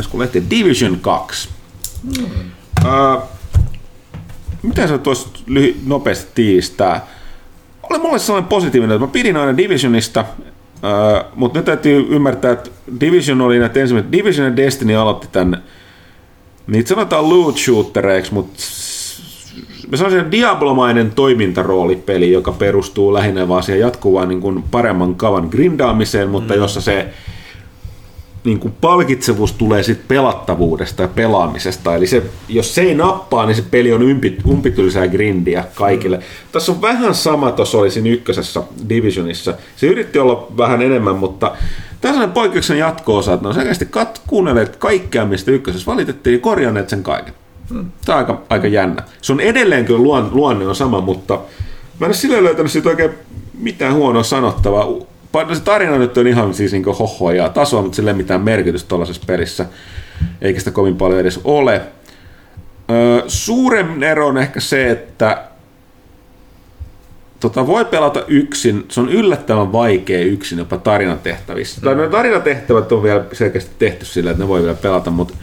Division 0.49 0.99
2. 1.01 1.49
Mm. 2.03 2.23
Uh, 2.85 3.23
miten 4.63 4.87
sä 4.87 4.97
tuossa 4.97 5.29
lyhy- 5.47 5.77
nopeasti 5.85 6.31
tiistää? 6.35 7.07
Oli 7.89 7.99
mulle 7.99 8.19
sellainen 8.19 8.49
positiivinen, 8.49 8.95
että 8.95 9.05
mä 9.05 9.11
pidin 9.11 9.37
aina 9.37 9.57
Divisionista, 9.57 10.25
uh, 10.29 11.31
mutta 11.35 11.59
nyt 11.59 11.65
täytyy 11.65 12.05
ymmärtää, 12.09 12.51
että 12.51 12.69
Division 12.99 13.41
oli 13.41 13.59
näitä 13.59 13.79
ensimmäiset, 13.79 14.11
Division 14.11 14.47
ja 14.47 14.55
Destiny 14.55 14.95
aloitti 14.95 15.27
tämän, 15.31 15.63
niitä 16.67 16.89
sanotaan 16.89 17.29
loot 17.29 17.57
shootereiksi, 17.57 18.33
mutta 18.33 18.53
mä 19.91 19.97
sanoisin 19.97 20.31
Diablomainen 20.31 21.11
toimintaroolipeli, 21.11 22.31
joka 22.31 22.51
perustuu 22.51 23.13
lähinnä 23.13 23.47
vaan 23.47 23.63
siihen 23.63 23.81
jatkuvaan 23.81 24.29
niin 24.29 24.41
kuin 24.41 24.63
paremman 24.71 25.15
kavan 25.15 25.47
grindaamiseen, 25.51 26.29
mutta 26.29 26.53
mm. 26.53 26.59
jossa 26.59 26.81
se 26.81 27.13
niin 28.43 28.59
kuin 28.59 28.73
palkitsevuus 28.81 29.53
tulee 29.53 29.83
sit 29.83 30.07
pelattavuudesta 30.07 31.01
ja 31.01 31.07
pelaamisesta. 31.07 31.95
Eli 31.95 32.07
se, 32.07 32.23
jos 32.49 32.75
se 32.75 32.81
ei 32.81 32.95
nappaa, 32.95 33.45
niin 33.45 33.55
se 33.55 33.63
peli 33.71 33.93
on 33.93 34.01
ympi, 34.01 34.37
umpitylsää 34.47 35.07
grindiä 35.07 35.63
kaikille. 35.75 36.17
Mm. 36.17 36.23
Tässä 36.51 36.71
on 36.71 36.81
vähän 36.81 37.15
sama 37.15 37.51
tuossa 37.51 37.77
oli 37.77 37.91
siinä 37.91 38.09
ykkösessä 38.09 38.63
Divisionissa. 38.89 39.53
Se 39.75 39.87
yritti 39.87 40.19
olla 40.19 40.47
vähän 40.57 40.81
enemmän, 40.81 41.15
mutta 41.15 41.55
tämä 42.01 42.23
on 42.23 42.31
poikkeuksen 42.31 42.77
jatko-osa, 42.77 43.33
että 43.33 43.43
ne 43.43 43.47
on 43.47 43.53
selkeästi 43.53 43.85
kat- 43.85 44.21
kuunnelleet 44.27 44.75
kaikkea, 44.75 45.25
mistä 45.25 45.51
ykkösessä 45.51 45.91
valitettiin, 45.91 46.33
ja 46.33 46.39
korjanneet 46.39 46.89
sen 46.89 47.03
kaiken. 47.03 47.33
Tämä 48.05 48.17
on 48.17 48.25
aika, 48.25 48.41
aika 48.49 48.67
jännä. 48.67 49.03
Se 49.21 49.33
on 49.33 49.39
edelleen 49.39 49.85
kyllä 49.85 50.03
luon, 50.03 50.29
luonne 50.33 50.67
on 50.67 50.75
sama, 50.75 51.01
mutta 51.01 51.33
mä 51.99 52.05
en 52.05 52.09
ole 52.09 52.13
silleen 52.13 52.43
löytänyt 52.43 52.71
siitä 52.71 52.89
oikein 52.89 53.11
mitään 53.59 53.93
huonoa 53.93 54.23
sanottavaa. 54.23 54.87
Pa- 55.31 55.55
Se 55.55 55.61
tarina 55.61 55.97
nyt 55.97 56.17
on 56.17 56.27
ihan 56.27 56.53
siis 56.53 56.71
niin 56.71 56.85
hohoa 56.85 57.33
ja 57.33 57.49
tasoa, 57.49 57.81
mutta 57.81 57.95
sille 57.95 58.09
ei 58.09 58.17
mitään 58.17 58.41
merkitystä 58.41 58.87
tuollaisessa 58.89 59.21
pelissä, 59.27 59.65
eikä 60.41 60.59
sitä 60.59 60.71
kovin 60.71 60.95
paljon 60.97 61.19
edes 61.19 61.39
ole. 61.43 61.81
Öö, 62.91 63.23
suuremmin 63.27 64.03
ero 64.03 64.27
on 64.27 64.37
ehkä 64.37 64.59
se, 64.59 64.91
että 64.91 65.43
tota, 67.39 67.67
voi 67.67 67.85
pelata 67.85 68.23
yksin, 68.27 68.85
se 68.89 68.99
on 68.99 69.09
yllättävän 69.09 69.71
vaikea 69.71 70.19
yksin 70.19 70.57
jopa 70.59 70.77
tarinatehtävissä. 70.77 71.81
Mm. 71.81 71.85
Tai 71.85 71.95
ne 71.95 72.07
tarinatehtävät 72.09 72.91
on 72.91 73.03
vielä 73.03 73.25
selkeästi 73.33 73.71
tehty 73.79 74.05
sillä, 74.05 74.31
että 74.31 74.43
ne 74.43 74.47
voi 74.47 74.61
vielä 74.61 74.75
pelata, 74.75 75.11
mutta 75.11 75.33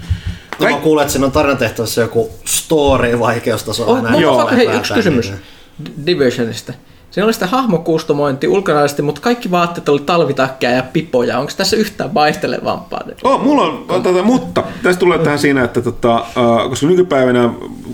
Kaik... 0.59 0.75
Mä 0.77 0.81
kuulen, 0.83 1.03
että 1.03 1.13
siinä 1.13 1.27
on 1.27 1.33
tarinatehtävässä 1.33 2.01
joku 2.01 2.31
story-vaikeustaso. 2.45 3.85
Oh, 3.87 4.03
näin 4.03 4.21
joo. 4.21 4.51
Hei, 4.51 4.67
yksi 4.67 4.95
kysymys 4.95 5.31
niin- 5.31 6.07
Divisionista. 6.07 6.73
Siinä 7.17 7.25
oli 7.25 7.33
sitä 7.33 7.47
hahmokustomointi 7.47 8.49
ulkonaisesti, 8.49 9.03
mutta 9.03 9.21
kaikki 9.21 9.51
vaatteet 9.51 9.89
oli 9.89 10.01
talvitakkeja 10.01 10.73
ja 10.73 10.83
pipoja. 10.83 11.39
Onko 11.39 11.53
tässä 11.57 11.77
yhtään 11.77 12.15
vaihtelevampaa? 12.15 13.01
Oh, 13.25 13.43
mulla 13.43 13.63
on, 13.63 13.85
on 13.89 14.03
tätä, 14.03 14.23
mutta 14.23 14.63
tästä 14.83 15.01
tulee 15.01 15.19
tähän 15.19 15.39
siinä, 15.39 15.65
että 15.65 15.83
tota, 15.83 16.17
uh, 16.17 16.69
koska 16.71 16.87
nykypäivänä 16.87 17.51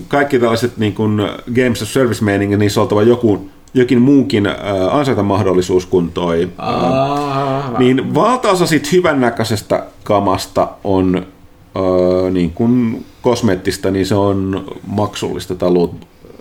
kaikki 0.09 0.39
tällaiset 0.39 0.77
niin 0.77 0.95
kuin 0.95 1.21
Games 1.55 1.83
of 1.83 1.89
Service 1.89 2.25
meiningit, 2.25 2.59
niissä 2.59 2.81
on 2.81 2.83
oltava 2.83 3.03
joku, 3.03 3.49
jokin 3.75 4.03
muukin 4.03 4.47
uh, 4.47 4.95
ansaintamahdollisuus 4.95 5.87
kuin 5.87 6.13
toi. 6.13 6.49
Ah, 6.59 7.79
Niin 7.79 8.15
valtaosa 8.15 8.67
siitä 8.67 8.89
hyvännäköisestä 8.93 9.87
kamasta 10.05 10.69
on 10.85 11.27
uh, 11.75 12.31
niin 12.31 12.51
kuin 12.51 13.05
kosmeettista, 13.23 13.91
niin 13.91 14.07
se 14.07 14.15
on 14.15 14.65
maksullista 14.87 15.55
tai 15.55 15.71
loot, 15.71 15.95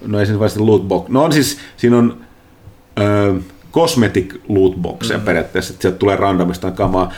no 0.05 0.19
ei 0.19 0.25
se 0.25 0.39
vain 0.39 0.51
lootbox. 0.57 1.09
No 1.09 1.23
on 1.23 1.33
siis, 1.33 1.57
siinä 1.77 1.97
on 1.97 2.17
cosmetic 3.73 4.35
lootboxeja 4.49 5.19
mm. 5.19 5.25
periaatteessa, 5.25 5.73
että 5.73 5.81
sieltä 5.81 5.97
tulee 5.97 6.15
randomista 6.15 6.71
kamaa. 6.71 7.11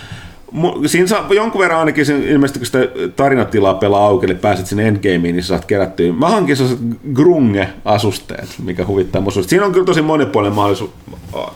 Siinä 0.85 1.07
saa 1.07 1.27
jonkun 1.33 1.61
verran 1.61 1.79
ainakin, 1.79 2.05
sen, 2.05 2.23
ilmeisesti 2.23 2.59
kun 2.59 2.65
sitä 2.65 2.79
tarinatilaa 3.15 3.73
pelaa 3.73 4.05
auki, 4.05 4.25
eli 4.25 4.35
pääset 4.35 4.67
sinne 4.67 4.87
endgameen, 4.87 5.21
niin 5.21 5.43
sä 5.43 5.47
saat 5.47 5.65
kerättyä. 5.65 6.13
Mä 6.13 6.29
hankin 6.29 6.57
sellaiset 6.57 6.85
grunge-asusteet, 7.13 8.49
mikä 8.63 8.85
huvittaa 8.85 9.21
mua. 9.21 9.31
Siinä 9.31 9.65
on 9.65 9.71
kyllä 9.71 9.85
tosi 9.85 10.01
monipuolinen 10.01 10.55
mahdollisuus 10.55 10.91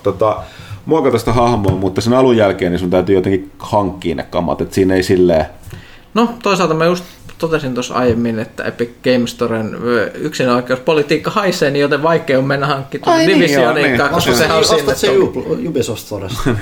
tota, 0.04 0.38
muokata 0.86 1.18
sitä 1.18 1.34
hahmoa, 1.34 1.76
mutta 1.76 2.02
sen 2.02 2.14
alun 2.14 2.38
jälkeen 2.38 2.72
niin 2.72 2.80
sun 2.80 2.90
täytyy 2.90 3.16
jotenkin 3.16 3.52
hankkia 3.60 4.16
ne 4.16 4.24
kamat, 4.24 4.62
että 4.62 4.76
siinä 4.76 4.95
ei 4.95 5.04
silleen... 5.04 5.45
No 6.14 6.30
toisaalta 6.44 6.74
mä 6.74 6.86
just 6.86 7.04
totesin 7.38 7.74
tuossa 7.74 7.94
aiemmin, 7.94 8.40
että 8.40 8.64
Epic 8.64 8.90
Games 9.04 9.32
Storen 9.32 9.78
yksinoikeuspolitiikka 10.16 11.32
haisee, 11.32 11.72
niin 11.72 11.82
joten 11.82 12.04
vaikea 12.04 12.40
on 12.40 12.46
mennä 12.46 12.68
hankkimaan 12.68 13.18
niin, 13.18 13.30
Divisioniin, 13.30 13.98
niin. 13.98 14.10
koska 14.10 14.34
sehän 14.34 14.58
on 14.58 14.64
Ostat 14.64 14.98
se 14.98 15.10
Ubisoft 15.68 16.02
Storesta. 16.02 16.50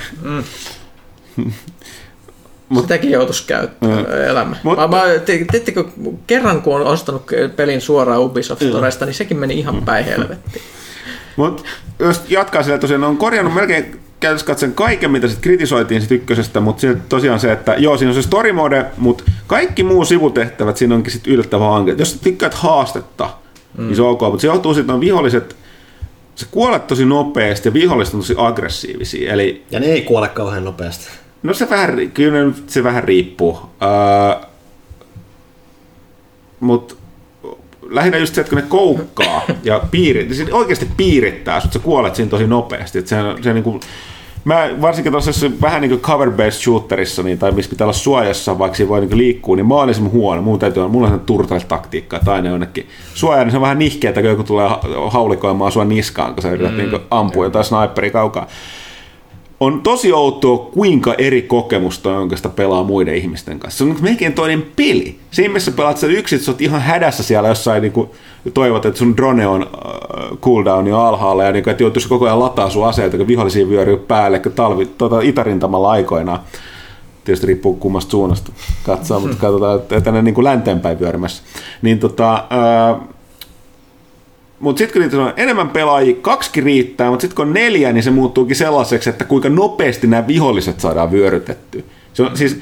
sitäkin 2.80 3.10
joutuisi 3.10 3.44
käyttämään 3.46 4.22
elämä. 4.28 4.56
Mut- 4.62 4.78
Mä, 4.78 4.88
mä, 4.88 5.02
kerran 6.26 6.62
kun 6.62 6.74
on 6.76 6.86
ostanut 6.86 7.26
pelin 7.56 7.80
suoraan 7.80 8.20
Ubisoft 8.20 8.62
Storesta, 8.68 9.06
niin 9.06 9.14
sekin 9.14 9.36
meni 9.36 9.58
ihan 9.58 9.82
päin 9.82 10.04
helvettiin. 10.04 10.62
Mutta 11.36 11.62
jos 11.98 12.22
jatkaa 12.28 12.62
sillä 12.62 12.78
tosiaan, 12.78 13.04
on 13.04 13.16
korjannut 13.16 13.54
melkein 13.54 14.00
katsoen 14.44 14.74
kaiken, 14.74 15.10
mitä 15.10 15.28
sitten 15.28 15.42
kritisoitiin 15.42 16.00
sit 16.00 16.12
ykkösestä, 16.12 16.60
mutta 16.60 16.86
tosiaan 17.08 17.40
se, 17.40 17.52
että 17.52 17.74
joo, 17.78 17.96
siinä 17.96 18.10
on 18.10 18.14
se 18.14 18.22
story 18.22 18.52
mode, 18.52 18.86
mutta 18.96 19.24
kaikki 19.46 19.82
muu 19.82 20.04
sivutehtävät, 20.04 20.76
siinä 20.76 20.94
onkin 20.94 21.12
sitten 21.12 21.32
yllättävän 21.32 21.70
hanke. 21.70 21.94
Jos 21.98 22.12
sä 22.12 22.18
tykkäät 22.22 22.54
haastetta, 22.54 23.30
mm. 23.78 23.86
niin 23.86 23.96
se 23.96 24.02
on 24.02 24.10
ok, 24.10 24.20
mutta 24.20 24.40
se 24.40 24.46
johtuu 24.46 24.74
siitä, 24.74 24.82
että 24.84 24.94
on 24.94 25.00
viholliset, 25.00 25.56
sä 26.34 26.46
kuolet 26.50 26.86
tosi 26.86 27.04
nopeasti 27.04 27.68
ja 27.68 27.72
viholliset 27.72 28.14
on 28.14 28.20
tosi 28.20 28.34
aggressiivisia, 28.36 29.32
eli 29.32 29.64
Ja 29.70 29.80
ne 29.80 29.86
ei 29.86 30.02
kuole 30.02 30.28
kauhean 30.28 30.64
nopeasti. 30.64 31.06
No 31.42 31.54
se 31.54 31.70
vähän, 31.70 32.10
kyllä 32.14 32.52
se 32.66 32.84
vähän 32.84 33.04
riippuu. 33.04 33.58
Öö, 33.82 34.46
Mutta 36.60 36.94
lähinnä 37.90 38.18
just 38.18 38.34
se, 38.34 38.40
että 38.40 38.50
kun 38.50 38.58
ne 38.58 38.64
koukkaa 38.68 39.42
ja 39.62 39.80
piiri, 39.90 40.34
se 40.34 40.46
oikeasti 40.52 40.88
piirittää 40.96 41.60
sut, 41.60 41.72
sä 41.72 41.78
kuolet 41.78 42.14
siinä 42.14 42.30
tosi 42.30 42.46
nopeasti. 42.46 42.98
Et 42.98 43.06
se, 43.06 43.16
se 43.42 43.52
niinku, 43.52 43.80
mä 44.46 44.68
varsinkin 44.80 45.12
tuossa 45.12 45.50
vähän 45.62 45.80
niin 45.80 45.90
kuin 45.90 46.00
cover-based 46.00 46.50
shooterissa, 46.50 47.22
niin, 47.22 47.38
tai 47.38 47.52
missä 47.52 47.70
pitää 47.70 47.84
olla 47.84 47.92
suojassa, 47.92 48.58
vaikka 48.58 48.76
siinä 48.76 48.88
voi 48.88 49.00
niin 49.00 49.16
liikkua, 49.16 49.56
niin 49.56 49.66
mä 49.66 49.74
oon 49.74 49.90
esimerkiksi 49.90 50.18
huono. 50.18 50.42
Mun 50.42 50.58
täytyy 50.58 50.80
olla, 50.80 50.92
mulla 50.92 51.08
on 51.08 51.20
turtle-taktiikka, 51.20 52.16
että 52.16 52.32
aina 52.32 52.48
jonnekin 52.48 52.88
suojaa, 53.14 53.44
niin 53.44 53.50
se 53.50 53.56
on 53.56 53.62
vähän 53.62 53.78
nihkeetä, 53.78 54.20
kun 54.20 54.30
joku 54.30 54.44
tulee 54.44 54.68
ha- 54.68 54.80
haulikoimaan 55.10 55.72
sua 55.72 55.84
niskaan, 55.84 56.34
kun 56.34 56.42
sä 56.42 56.50
yrität 56.50 56.72
mm. 56.72 56.78
niin 56.78 57.00
ampua 57.10 57.44
jotain 57.44 57.64
sniperi 57.64 58.10
kaukaa 58.10 58.46
on 59.60 59.80
tosi 59.80 60.12
outoa, 60.12 60.58
kuinka 60.58 61.14
eri 61.18 61.42
kokemusta 61.42 62.10
on, 62.10 62.16
jonka 62.16 62.36
sitä 62.36 62.48
pelaa 62.48 62.84
muiden 62.84 63.14
ihmisten 63.14 63.58
kanssa. 63.58 63.78
Se 63.78 63.84
on 63.84 63.96
melkein 64.00 64.32
toinen 64.32 64.66
peli. 64.76 65.18
Siinä 65.30 65.52
missä 65.52 65.70
pelaat 65.70 65.98
sen 65.98 66.10
yksin, 66.10 66.40
sä 66.40 66.50
oot 66.50 66.60
ihan 66.60 66.80
hädässä 66.80 67.22
siellä 67.22 67.48
jossain, 67.48 67.82
niin 67.82 67.92
kuin, 67.92 68.10
toivot, 68.54 68.86
että 68.86 68.98
sun 68.98 69.16
drone 69.16 69.46
on 69.46 69.62
äh, 69.62 70.38
cooldown 70.38 70.86
jo 70.86 71.00
alhaalla, 71.00 71.44
ja 71.44 71.52
niin 71.52 71.64
kuin, 71.64 71.70
että 71.70 71.82
joutuisi 71.82 72.08
koko 72.08 72.24
ajan 72.24 72.40
lataa 72.40 72.70
sun 72.70 72.88
aseita, 72.88 73.16
kun 73.16 73.26
vihollisia 73.26 73.68
vyöryy 73.68 73.96
päälle, 73.96 74.38
kun 74.38 74.52
talvi, 74.52 74.86
tuota, 74.86 75.20
itärintamalla 75.20 75.90
aikoinaan. 75.90 76.40
Tietysti 77.24 77.46
riippuu 77.46 77.74
kummasta 77.74 78.10
suunnasta 78.10 78.52
katsoa, 78.82 79.20
mutta 79.20 79.36
katsotaan, 79.46 79.76
että 79.76 80.00
tänne 80.00 80.22
niin 80.22 80.34
kuin 80.34 80.44
länteenpäin 80.44 81.00
vyörymässä. 81.00 81.42
Niin 81.82 81.98
tota, 81.98 82.34
äh, 82.34 83.00
mutta 84.60 84.78
sitten 84.78 84.92
kun 84.92 85.02
niitä 85.02 85.22
on 85.22 85.32
enemmän 85.36 85.68
pelaajia, 85.68 86.16
kaksi 86.20 86.60
riittää, 86.60 87.10
mutta 87.10 87.20
sitten 87.20 87.36
kun 87.36 87.46
on 87.46 87.54
neljä, 87.54 87.92
niin 87.92 88.02
se 88.02 88.10
muuttuukin 88.10 88.56
sellaiseksi, 88.56 89.10
että 89.10 89.24
kuinka 89.24 89.48
nopeasti 89.48 90.06
nämä 90.06 90.26
viholliset 90.26 90.80
saadaan 90.80 91.12
vyörytetty. 91.12 91.84
Se 92.12 92.22
on 92.22 92.36
siis, 92.36 92.60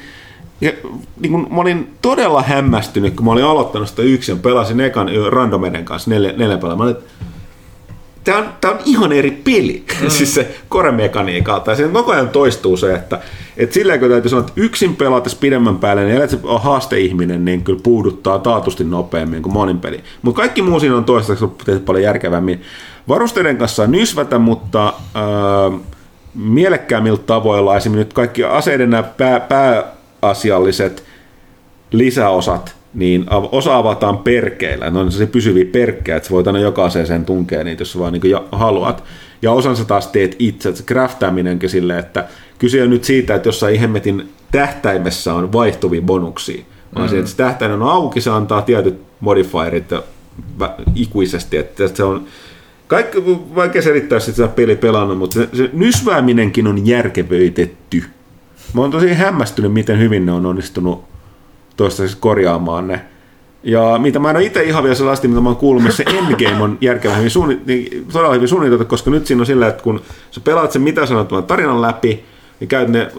ja, 0.61 0.71
niin 1.19 1.31
kun 1.31 1.47
mä 1.49 1.61
olin 1.61 1.89
todella 2.01 2.41
hämmästynyt, 2.41 3.15
kun 3.15 3.25
mä 3.25 3.31
olin 3.31 3.45
aloittanut 3.45 3.89
sitä 3.89 4.01
yksin, 4.01 4.39
pelasin 4.39 4.79
ekan 4.79 5.09
randomeden 5.29 5.85
kanssa 5.85 6.09
neljä, 6.09 6.33
neljä 6.37 6.57
pelaa. 6.57 6.75
Mä 6.75 6.83
olin, 6.83 6.95
että 6.95 7.25
Tämä 8.25 8.37
on, 8.37 8.49
tää 8.61 8.71
on 8.71 8.79
ihan 8.85 9.11
eri 9.11 9.31
peli, 9.31 9.83
mm. 10.01 10.09
siis 10.09 10.35
se 10.35 10.55
koremekaniikalta. 10.69 11.71
Ja 11.71 11.77
siinä 11.77 11.91
koko 11.91 12.11
ajan 12.11 12.29
toistuu 12.29 12.77
se, 12.77 12.93
että 12.93 13.19
et 13.57 13.73
silleen 13.73 13.99
kun 13.99 14.09
täytyy 14.09 14.29
sanoa, 14.29 14.45
että 14.47 14.53
yksin 14.55 14.95
pelaatessa 14.95 15.37
pidemmän 15.41 15.77
päälle, 15.77 16.03
niin 16.03 16.13
ellei 16.13 16.29
se 16.29 16.39
ole 16.43 16.59
haasteihminen, 16.59 17.45
niin 17.45 17.63
kyllä 17.63 17.79
puuduttaa 17.83 18.39
taatusti 18.39 18.83
nopeammin 18.83 19.41
kuin 19.41 19.53
monin 19.53 19.79
peli. 19.79 20.03
Mutta 20.21 20.41
kaikki 20.41 20.61
muu 20.61 20.79
siinä 20.79 20.97
on 20.97 21.05
toistaiseksi 21.05 21.55
tehty 21.65 21.79
paljon 21.79 22.03
järkevämmin. 22.03 22.61
Varusteiden 23.07 23.57
kanssa 23.57 23.83
on 23.83 23.91
nysvätä, 23.91 24.39
mutta 24.39 24.87
äh, 24.87 25.79
mielekkäämmillä 26.35 27.19
tavoilla, 27.25 27.77
esimerkiksi 27.77 28.05
nyt 28.07 28.13
kaikki 28.13 28.43
aseiden 28.43 28.89
nämä 28.89 29.03
pää, 29.03 29.39
pääasialliset 29.39 31.03
lisäosat, 31.91 32.75
niin 32.95 33.25
osa 33.51 33.77
avataan 33.77 34.17
perkeillä. 34.17 34.89
Ne 34.89 34.99
on 34.99 35.11
sellaisia 35.11 35.31
pysyviä 35.31 35.65
perkkejä, 35.71 36.15
että 36.15 36.27
sä 36.27 36.33
voit 36.33 36.47
aina 36.47 36.59
jokaiseen 36.59 37.07
sen 37.07 37.25
tunkea 37.25 37.63
niitä, 37.63 37.81
jos 37.81 37.91
sä 37.91 37.99
vaan 37.99 38.13
niin 38.13 38.35
haluat. 38.51 39.03
Ja 39.41 39.51
osan 39.51 39.75
sä 39.75 39.85
taas 39.85 40.07
teet 40.07 40.35
itse, 40.39 40.69
että 40.69 40.81
se 40.81 40.87
craftaminenkin 40.87 41.69
silleen, 41.69 41.99
että 41.99 42.25
kyse 42.59 42.83
on 42.83 42.89
nyt 42.89 43.03
siitä, 43.03 43.35
että 43.35 43.47
jossain 43.47 43.79
hemmetin 43.79 44.29
tähtäimessä 44.51 45.33
on 45.33 45.53
vaihtuvia 45.53 46.01
bonuksia. 46.01 46.63
Vaan 46.95 47.05
mm-hmm. 47.05 47.09
se, 47.09 47.19
että 47.19 47.31
se 47.31 47.37
tähtäin 47.37 47.71
on 47.71 47.83
auki, 47.83 48.21
se 48.21 48.29
antaa 48.29 48.61
tietyt 48.61 49.01
modifierit 49.19 49.85
ikuisesti, 50.95 51.57
että 51.57 51.87
se 51.87 52.03
on 52.03 52.25
kaikki 52.87 53.17
vaikea 53.55 53.81
selittää 53.81 54.19
sit 54.19 54.35
sitä 54.35 54.47
peli 54.47 54.75
pelannut, 54.75 55.17
mutta 55.17 55.33
se, 55.33 55.49
se 55.53 55.69
nysvääminenkin 55.73 56.67
on 56.67 56.87
järkevöitetty. 56.87 58.03
Mä 58.73 58.81
oon 58.81 58.91
tosi 58.91 59.13
hämmästynyt, 59.13 59.73
miten 59.73 59.99
hyvin 59.99 60.25
ne 60.25 60.31
on 60.31 60.45
onnistunut 60.45 61.14
toistaiseksi 61.77 62.17
korjaamaan 62.21 62.87
ne. 62.87 63.01
Ja 63.63 63.97
mitä 63.97 64.19
mä 64.19 64.29
en 64.29 64.35
ole 64.35 64.45
itse 64.45 64.63
ihan 64.63 64.83
vielä 64.83 64.95
sellaista, 64.95 65.27
mitä 65.27 65.41
mä 65.41 65.49
oon 65.49 65.55
kuullut, 65.55 65.83
missä 65.83 66.03
se 66.03 66.09
endgame 66.17 66.63
on 66.63 66.77
järkevä 66.81 67.15
hyvin 67.15 67.31
suunni, 67.31 67.59
niin 67.65 68.07
todella 68.13 68.33
hyvin 68.33 68.47
suunniteltu, 68.47 68.85
koska 68.85 69.11
nyt 69.11 69.27
siinä 69.27 69.41
on 69.41 69.45
sillä, 69.45 69.67
että 69.67 69.83
kun 69.83 70.01
sä 70.31 70.41
pelaat 70.43 70.71
sen 70.71 70.81
mitä 70.81 71.05
sanottuvan 71.05 71.43
tarinan 71.43 71.81
läpi, 71.81 72.23
ja 72.61 72.67
käyt 72.67 72.89
ne 72.89 73.01
äh, 73.01 73.09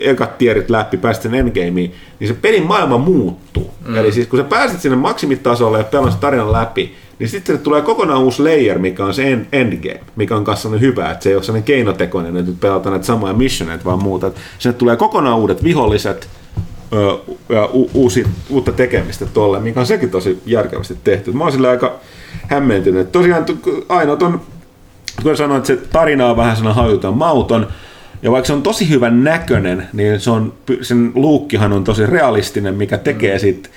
ekat 0.00 0.38
tierit 0.38 0.70
läpi, 0.70 0.96
pääset 0.96 1.22
sen 1.22 1.34
endgameen, 1.34 1.74
niin 1.74 2.28
se 2.28 2.34
pelin 2.34 2.66
maailma 2.66 2.98
muuttuu. 2.98 3.70
Mm. 3.86 3.96
Eli 3.96 4.12
siis 4.12 4.26
kun 4.26 4.38
sä 4.38 4.44
pääset 4.44 4.80
sinne 4.80 4.96
maksimitasolle 4.96 5.78
ja 5.78 5.84
pelaat 5.84 6.10
sen 6.10 6.20
tarinan 6.20 6.52
läpi, 6.52 6.94
niin 7.18 7.28
sitten 7.28 7.58
tulee 7.58 7.82
kokonaan 7.82 8.22
uusi 8.22 8.42
layer, 8.42 8.78
mikä 8.78 9.04
on 9.04 9.14
se 9.14 9.32
en- 9.32 9.48
endgame, 9.52 10.00
mikä 10.16 10.36
on 10.36 10.44
kanssa 10.44 10.68
hyvä, 10.68 11.10
että 11.10 11.22
se 11.22 11.30
ei 11.30 11.36
ole 11.36 11.42
sellainen 11.42 11.64
keinotekoinen, 11.64 12.36
että 12.36 12.50
nyt 12.50 12.60
pelataan 12.60 12.92
näitä 12.92 13.06
samoja 13.06 13.32
missioneita, 13.32 13.84
vaan 13.84 14.02
muuta. 14.02 14.30
Sinne 14.58 14.78
tulee 14.78 14.96
kokonaan 14.96 15.38
uudet 15.38 15.64
viholliset, 15.64 16.28
u- 17.72 17.90
uusi, 17.94 18.26
uutta 18.50 18.72
tekemistä 18.72 19.26
tolle, 19.26 19.60
mikä 19.60 19.80
on 19.80 19.86
sekin 19.86 20.10
tosi 20.10 20.42
järkevästi 20.46 20.96
tehty. 21.04 21.32
Mä 21.32 21.44
oon 21.44 21.52
sillä 21.52 21.70
aika 21.70 21.94
hämmentynyt. 22.48 23.12
Tosiaan 23.12 23.46
ainoa 23.88 24.18
on, 24.22 24.40
kun 25.22 25.36
sanoin, 25.36 25.58
että 25.58 25.66
se 25.66 25.76
tarina 25.76 26.30
on 26.30 26.36
vähän 26.36 26.56
sellainen 26.56 26.82
hajuton 26.82 27.16
mauton, 27.16 27.66
ja 28.22 28.30
vaikka 28.30 28.46
se 28.46 28.52
on 28.52 28.62
tosi 28.62 28.88
hyvän 28.88 29.24
näköinen, 29.24 29.88
niin 29.92 30.20
se 30.20 30.30
on, 30.30 30.52
sen 30.82 31.12
luukkihan 31.14 31.72
on 31.72 31.84
tosi 31.84 32.06
realistinen, 32.06 32.74
mikä 32.74 32.98
tekee 32.98 33.38
sit, 33.38 33.70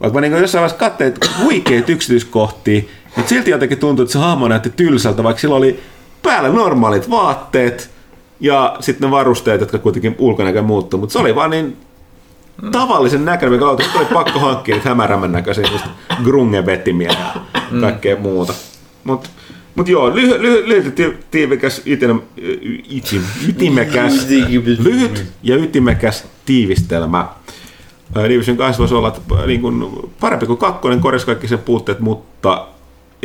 vaikka 0.00 0.14
mä 0.14 0.20
niin 0.20 0.32
jossain 0.32 0.60
vaiheessa 0.60 0.78
katsoin, 0.78 1.08
että 1.08 1.26
huikeat 1.42 1.88
yksityiskohtia, 1.90 2.82
mutta 3.16 3.28
silti 3.28 3.50
jotenkin 3.50 3.78
tuntuu, 3.78 4.02
että 4.02 4.12
se 4.12 4.18
hahmo 4.18 4.48
näytti 4.48 4.70
tylsältä, 4.70 5.22
vaikka 5.22 5.40
sillä 5.40 5.56
oli 5.56 5.80
päällä 6.22 6.48
normaalit 6.48 7.10
vaatteet, 7.10 7.90
ja 8.40 8.76
sitten 8.80 9.06
ne 9.06 9.10
varusteet, 9.10 9.60
jotka 9.60 9.78
kuitenkin 9.78 10.14
ulkonäkö 10.18 10.62
muuttuu, 10.62 11.00
mutta 11.00 11.12
se 11.12 11.18
oli 11.18 11.34
vaan 11.34 11.50
niin 11.50 11.76
tavallisen 12.72 13.24
näköinen, 13.24 13.52
mikä 13.58 13.68
oli, 13.70 13.84
oli 13.94 14.04
pakko 14.04 14.38
hankkia 14.38 14.74
niitä 14.74 14.88
hämärämmän 14.88 15.32
näköisiä 15.32 15.68
grunge-vetimiä 16.24 17.08
ja 17.12 17.40
kaikkea 17.80 18.16
muuta. 18.16 18.54
Mutta 19.04 19.28
Mutta 19.74 19.92
joo, 19.92 20.14
lyhy, 20.14 20.42
lyhy, 20.42 20.68
lyhyt 20.68 20.98
ja 20.98 21.10
ti- 21.10 21.16
tiivikäs, 21.30 21.82
itin, 21.84 22.22
itin, 22.88 23.22
ytimekäs, 23.48 24.26
lyhyt 24.78 25.24
ja 25.42 25.56
ytimekäs 25.56 26.24
tiivistelmä. 26.46 27.26
Ää, 28.14 28.28
Division 28.28 28.56
2 28.56 28.78
voisi 28.78 28.94
olla 28.94 29.08
että, 29.08 29.20
niin 29.46 29.60
kuin, 29.60 29.84
parempi 30.20 30.46
kuin 30.46 30.58
kakkonen, 30.58 31.00
korjasi 31.00 31.26
kaikki 31.26 31.48
sen 31.48 31.58
puutteet, 31.58 32.00
mutta 32.00 32.66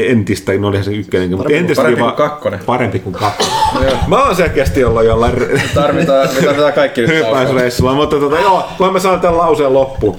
entistä, 0.07 0.52
no 0.57 0.68
olihan 0.68 0.86
se 0.86 0.91
ykkönen, 0.91 1.30
mutta 1.30 1.53
entistä 1.53 1.82
parempi 1.84 2.02
kuin 2.02 2.14
kakkonen. 2.14 2.60
Parempi 2.65 2.99
kuin 2.99 3.14
kakkonen. 3.14 3.98
Mä 4.07 4.23
oon 4.23 4.36
selkeästi 4.36 4.84
ollut 4.84 5.06
jollain 5.06 5.34
Tarvitaan, 5.73 6.28
me 6.36 6.41
tarvitaan 6.41 6.73
kaikki 6.82 7.02
nyt 7.02 7.10
hyppäysreissulla, 7.10 7.94
mutta 7.94 8.19
tota, 8.19 8.40
joo, 8.40 8.65
kun 8.78 8.94
mä 8.94 8.99
saan 8.99 9.22
tämän 9.22 9.38
lauseen 9.38 9.73
loppuun, 9.73 10.18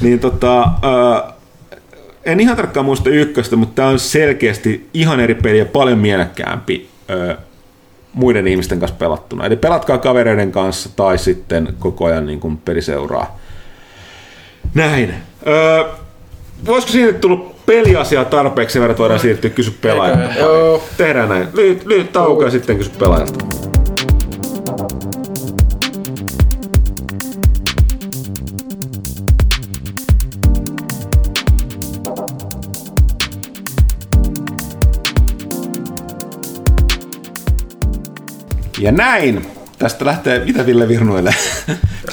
niin 0.00 0.20
tota, 0.20 0.58
ää, 0.82 1.32
en 2.24 2.40
ihan 2.40 2.56
tarkkaan 2.56 2.86
muista 2.86 3.10
ykköstä, 3.10 3.56
mutta 3.56 3.74
tämä 3.74 3.88
on 3.88 3.98
selkeästi 3.98 4.88
ihan 4.94 5.20
eri 5.20 5.34
peli 5.34 5.58
ja 5.58 5.66
paljon 5.66 5.98
mielekkäämpi 5.98 6.88
ää, 7.08 7.36
muiden 8.12 8.46
ihmisten 8.46 8.80
kanssa 8.80 8.96
pelattuna. 8.96 9.46
Eli 9.46 9.56
pelatkaa 9.56 9.98
kavereiden 9.98 10.52
kanssa 10.52 10.90
tai 10.96 11.18
sitten 11.18 11.68
koko 11.78 12.04
ajan 12.04 12.26
niin 12.26 12.40
kuin 12.40 12.56
peli 12.56 12.82
seuraa. 12.82 13.38
Näin. 14.74 15.14
Öö, 15.46 15.84
voisiko 16.66 16.92
siinä 16.92 17.12
tullut 17.12 17.53
peliasiaa 17.66 18.24
tarpeeksi 18.24 18.80
verran, 18.80 18.90
että 18.90 19.00
voidaan 19.00 19.20
siirtyä 19.20 19.50
kysy 19.50 19.74
pelaajalta? 19.80 20.38
Joo. 20.38 20.84
Tehdään 20.96 21.28
näin. 21.28 21.48
Lyhyt, 21.52 21.86
lyhyt 21.86 22.12
tauko 22.12 22.44
ja 22.44 22.50
sitten 22.50 22.78
kysy 22.78 22.90
pelaajalta. 22.98 23.44
Ja 38.78 38.92
näin. 38.92 39.46
Tästä 39.78 40.04
lähtee, 40.04 40.44
mitä 40.44 40.66
Ville 40.66 40.88
virnuilee? 40.88 41.34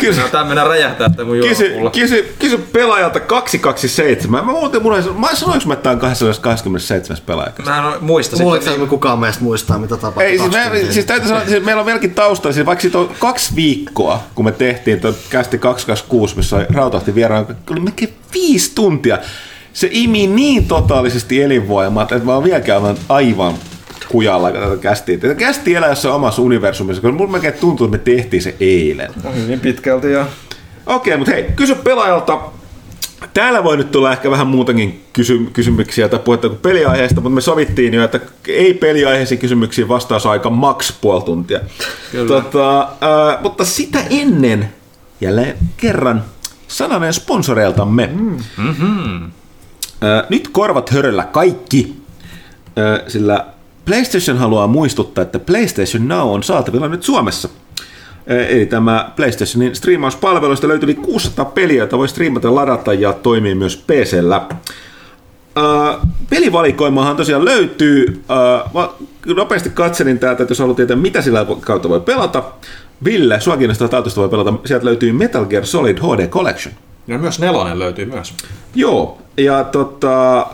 Kysy, 0.02 0.22
No 0.22 0.28
tää 0.28 0.44
mennään 0.44 0.68
räjähtää, 0.68 1.08
että 1.08 1.24
mun 1.24 1.38
kysy, 1.38 1.76
kysy, 1.92 2.36
kysy 2.40 2.58
pelaajalta 2.58 3.20
227. 3.20 4.46
Mä 4.46 4.52
muuten, 4.52 4.82
mulla, 4.82 4.98
mä 5.18 5.36
sanoinko 5.36 5.68
mä, 5.68 5.74
että 5.74 5.84
tää 5.84 5.92
on 5.92 6.00
227 6.00 7.18
pelaaja? 7.26 7.52
Mä 7.66 7.94
en 7.96 8.04
muista 8.04 8.38
Luuletko, 8.40 8.64
sitten. 8.64 8.82
että 8.82 8.90
kukaan 8.90 9.20
meistä 9.20 9.44
muistaa, 9.44 9.78
mitä 9.78 9.96
tapahtui? 9.98 10.24
Ei, 10.24 10.38
siis, 10.38 10.52
me, 10.52 10.58
20 10.58 10.94
siis 10.94 11.06
täytyy 11.06 11.28
sanoa, 11.28 11.42
että 11.42 11.52
siis 11.52 11.66
meillä 11.66 11.80
on 11.80 11.86
vieläkin 11.86 12.14
taustalla, 12.14 12.54
siis 12.54 12.66
vaikka 12.66 12.82
siitä 12.82 12.98
on 12.98 13.10
kaksi 13.20 13.56
viikkoa, 13.56 14.24
kun 14.36 14.46
me 14.46 14.52
tehtiin 14.52 15.02
tuon 15.02 15.16
kästi 15.30 15.58
226, 15.58 16.36
missä 16.38 16.56
oli 16.56 16.66
rautahti 16.74 17.16
vieraan, 17.16 17.58
oli 17.72 17.80
melkein 17.80 18.14
viisi 18.34 18.72
tuntia. 18.76 19.18
Se 19.74 19.88
imi 19.92 20.28
niin 20.28 20.68
totaalisesti 20.68 21.42
elinvoimaa, 21.42 22.04
että 22.04 22.20
mä 22.20 22.34
oon 22.34 22.44
vieläkään 22.44 22.96
aivan 23.10 23.54
kujalla 24.12 24.52
tätä 24.52 24.78
kästiä. 24.82 25.18
Tätä 25.18 25.36
kästi 25.36 25.76
elää 25.76 25.90
jossain 25.90 26.16
omassa 26.16 26.42
universumissa, 26.42 27.02
koska 27.02 27.18
mulla 27.18 27.32
melkein 27.32 27.54
tuntuu, 27.54 27.86
että 27.86 27.98
me 27.98 28.04
tehtiin 28.04 28.44
se 28.44 28.56
eilen. 28.60 29.12
Hyvin 29.36 29.60
pitkälti 29.60 30.12
jo. 30.12 30.26
Okei, 30.86 31.18
mutta 31.18 31.32
hei, 31.32 31.44
kysy 31.56 31.76
pelaajalta. 31.76 32.40
Täällä 33.34 33.64
voi 33.64 33.78
nyt 33.78 33.92
tulla 33.92 34.12
ehkä 34.12 34.32
vähän 34.32 34.48
muutakin 34.48 35.04
kysy- 35.14 35.50
kysymyksiä 35.54 36.10
tai 36.10 36.20
puhetta 36.20 36.50
kuin 36.50 36.60
peliaiheesta, 36.60 37.22
mutta 37.22 37.36
me 37.36 37.42
sovittiin 37.42 37.94
jo, 37.94 38.04
että 38.04 38.20
ei 38.48 38.74
peliaiheisiin 38.74 39.40
kysymyksiin 39.40 39.88
vastausaika 39.88 40.50
maks 40.50 40.94
puoli 41.02 41.24
tuntia. 41.24 41.60
Kyllä. 42.12 42.28
Tota, 42.28 42.80
äh, 42.82 43.42
mutta 43.42 43.66
sitä 43.66 44.00
ennen 44.10 44.70
jälleen 45.22 45.58
kerran 45.78 46.24
sananen 46.68 47.14
sponsoreiltamme. 47.14 48.10
Mm-hmm. 48.14 49.24
Äh, 49.24 50.30
nyt 50.30 50.48
korvat 50.48 50.90
höröllä 50.90 51.24
kaikki, 51.24 51.96
äh, 52.68 53.08
sillä 53.08 53.46
PlayStation 53.86 54.38
haluaa 54.38 54.68
muistuttaa, 54.68 55.22
että 55.22 55.40
PlayStation 55.40 56.08
Now 56.08 56.30
on 56.30 56.44
saatavilla 56.44 56.88
nyt 56.88 57.04
Suomessa. 57.04 57.50
Eli 58.28 58.66
tämä 58.66 59.12
PlayStationin 59.16 59.76
striimauspalveluista 59.76 60.68
löytyy 60.68 60.88
yli 60.88 60.96
600 60.96 61.46
peliä, 61.46 61.78
joita 61.78 61.98
voi 61.98 62.08
striimata 62.08 62.56
ladata 62.56 62.94
ja 62.94 63.14
toimii 63.14 63.56
myös 63.56 63.78
PCllä. 63.78 64.48
Uh, 65.58 66.08
pelivalikoimahan 66.30 67.16
tosiaan 67.16 67.46
löytyy. 67.46 68.06
Uh, 68.08 68.74
mä 68.74 68.90
nopeasti 69.36 69.70
katselin 69.70 70.20
täältä, 70.20 70.44
että 70.44 70.52
jos 70.52 70.60
haluat 70.60 70.76
tietää, 70.76 70.98
mitä 70.98 71.22
sillä 71.22 71.46
kautta 71.62 71.90
voi 71.90 72.00
pelata. 72.00 72.44
Ville, 73.04 73.40
sua 73.40 73.58
kiinnostaa 73.58 74.04
voi 74.16 74.30
pelata. 74.30 74.54
Sieltä 74.66 74.86
löytyy 74.86 75.12
Metal 75.12 75.46
Gear 75.46 75.66
Solid 75.66 75.98
HD 75.98 76.28
Collection. 76.28 76.76
Ja 77.08 77.18
myös 77.18 77.40
nelonen 77.40 77.80
löytyy 77.80 78.06
myös. 78.06 78.34
Joo, 78.76 79.18
ja 79.38 79.64
tota, 79.64 80.46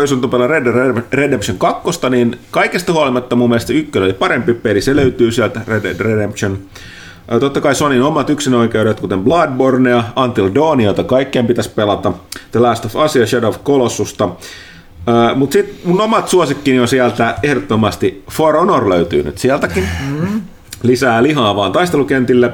jos 0.00 0.12
on 0.12 0.30
pelaa 0.30 0.46
Red 0.46 0.64
Dead 0.64 1.02
Redemption 1.12 1.58
2, 1.58 1.90
niin 2.10 2.38
kaikesta 2.50 2.92
huolimatta 2.92 3.36
mun 3.36 3.48
mielestä 3.48 3.72
ykkönen 3.72 4.06
oli 4.06 4.14
parempi 4.14 4.54
peli. 4.54 4.80
Se 4.80 4.96
löytyy 4.96 5.32
sieltä 5.32 5.60
Red 5.66 5.82
Dead 5.82 6.00
Redemption. 6.00 6.58
Totta 7.40 7.60
kai 7.60 7.74
Sonin 7.74 8.02
omat 8.02 8.30
yksinoikeudet, 8.30 9.00
kuten 9.00 9.20
Bloodbornea, 9.20 10.04
Until 10.16 10.50
Dawn, 10.54 10.80
jota 10.80 11.04
kaikkien 11.04 11.46
pitäisi 11.46 11.70
pelata, 11.70 12.12
The 12.50 12.60
Last 12.60 12.84
of 12.84 12.96
Us 12.96 13.16
ja 13.16 13.26
Shadow 13.26 13.48
of 13.48 13.64
Colossusta. 13.64 14.28
Mutta 15.36 15.52
sitten 15.52 15.76
mun 15.84 16.00
omat 16.00 16.28
suosikkini 16.28 16.80
on 16.80 16.88
sieltä 16.88 17.34
ehdottomasti 17.42 18.24
For 18.30 18.56
Honor 18.56 18.88
löytyy 18.88 19.22
nyt 19.22 19.38
sieltäkin. 19.38 19.88
Lisää 20.82 21.22
lihaa 21.22 21.56
vaan 21.56 21.72
taistelukentille. 21.72 22.52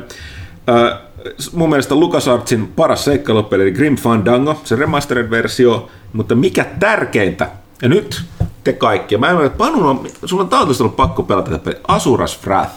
Mun 1.52 1.68
mielestä 1.68 1.94
LucasArtsin 1.94 2.68
paras 2.76 3.04
seikkailupeli 3.04 3.62
eli 3.62 3.72
Grim 3.72 3.96
Fandango, 3.96 4.60
se 4.64 4.76
remastered-versio, 4.76 5.88
mutta 6.12 6.34
mikä 6.34 6.64
tärkeintä, 6.80 7.50
ja 7.82 7.88
nyt 7.88 8.22
te 8.64 8.72
kaikki, 8.72 9.16
mä 9.16 9.30
en 9.30 9.36
ole, 9.36 9.46
että 9.46 9.58
Panu, 9.58 9.88
on, 9.88 10.06
sulla 10.24 10.42
on 10.42 10.48
taatusti 10.48 10.82
ollut 10.82 10.96
pakko 10.96 11.22
pelata 11.22 11.50
tätä 11.50 11.64
peliä, 11.64 11.80
Asuras 11.88 12.40
Wrath. 12.46 12.72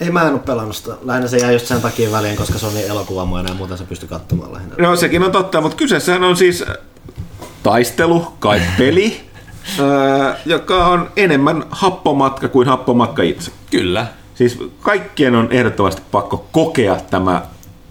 Ei 0.00 0.10
mä 0.10 0.22
en 0.22 0.32
oo 0.32 0.38
pelannut 0.38 0.76
sitä. 0.76 0.92
Lähinnä 1.02 1.28
se 1.28 1.36
jäi 1.36 1.52
just 1.52 1.66
sen 1.66 1.80
takia 1.80 2.12
väliin, 2.12 2.36
koska 2.36 2.58
se 2.58 2.66
on 2.66 2.74
niin 2.74 2.88
elokuvamoinen 2.88 3.50
ja 3.50 3.54
muuten 3.54 3.78
se 3.78 3.84
pystyy 3.84 4.08
katsomaan 4.08 4.52
lähinnä. 4.52 4.74
No 4.78 4.96
sekin 4.96 5.22
on 5.22 5.32
totta, 5.32 5.60
mutta 5.60 5.76
kyseessähän 5.76 6.24
on 6.24 6.36
siis 6.36 6.64
äh, 6.68 6.76
taistelu, 7.62 8.26
kai 8.38 8.62
peli, 8.78 9.20
äh, 9.80 10.36
joka 10.46 10.86
on 10.86 11.10
enemmän 11.16 11.64
happomatka 11.70 12.48
kuin 12.48 12.68
happomatka 12.68 13.22
itse. 13.22 13.50
Kyllä. 13.70 14.06
Siis 14.34 14.58
kaikkien 14.80 15.34
on 15.34 15.52
ehdottomasti 15.52 16.02
pakko 16.10 16.46
kokea 16.52 16.96
tämä 17.10 17.42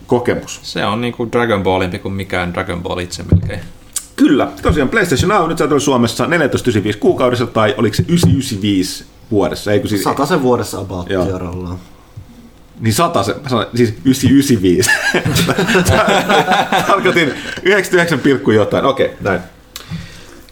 kokemus. 0.08 0.60
Se 0.64 0.86
on 0.86 1.02
niinku 1.02 1.32
Dragon 1.32 1.64
Ballimpi 1.64 2.00
kuin 2.00 2.14
mikään 2.14 2.54
Dragon 2.54 2.84
Ball 2.84 3.00
itse 3.00 3.24
melkein. 3.32 3.60
Kyllä, 4.16 4.52
tosiaan 4.62 4.90
PlayStation 4.90 5.30
Now 5.30 5.48
nyt 5.48 5.58
saatavilla 5.58 5.80
Suomessa 5.80 6.26
14,95 6.26 6.30
kuukaudessa 7.00 7.46
tai 7.46 7.76
oliko 7.78 7.96
se 7.96 8.04
995 8.08 9.06
vuodessa, 9.32 9.72
eikö 9.72 9.88
siis, 9.88 10.04
Sata 10.04 10.26
sen 10.26 10.42
vuodessa 10.42 10.80
about 10.80 11.08
rollaan. 11.38 11.80
niin 12.80 12.94
sata 12.94 13.24
se, 13.24 13.36
mä 13.44 13.50
sanoin, 13.50 13.68
siis 13.76 13.94
995. 14.06 14.90
Tarkoitin 16.88 17.34
99, 17.64 18.20
pilkku 18.20 18.52
jotain, 18.52 18.86
okei, 18.86 19.06
okay, 19.06 19.18
näin. 19.22 19.40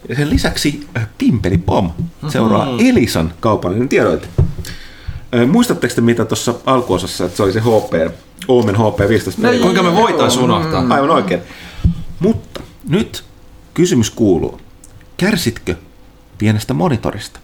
Ja 0.08 0.16
sen 0.16 0.30
lisäksi 0.30 0.86
äh, 0.96 1.08
Pimpeli 1.18 1.58
Pom 1.58 1.90
seuraa 2.28 2.68
Elisan 2.78 3.34
kaupallinen 3.40 3.88
tiedoite. 3.88 4.28
Muistatteko 5.50 5.94
te 5.94 6.00
mitä 6.00 6.24
tuossa 6.24 6.54
alkuosassa, 6.66 7.24
että 7.24 7.36
se 7.36 7.42
oli 7.42 7.52
se 7.52 7.60
HP, 7.60 8.12
Omen 8.48 8.76
HP 8.76 9.08
15 9.08 9.42
peli? 9.42 9.58
Kuinka 9.58 9.82
me 9.82 9.94
voitais 9.94 10.36
unohtaa? 10.36 10.84
Aivan 10.90 11.10
oikein. 11.10 11.40
Mutta 12.20 12.60
nyt 12.88 13.24
kysymys 13.74 14.10
kuuluu, 14.10 14.60
kärsitkö 15.16 15.74
pienestä 16.38 16.74
monitorista? 16.74 17.40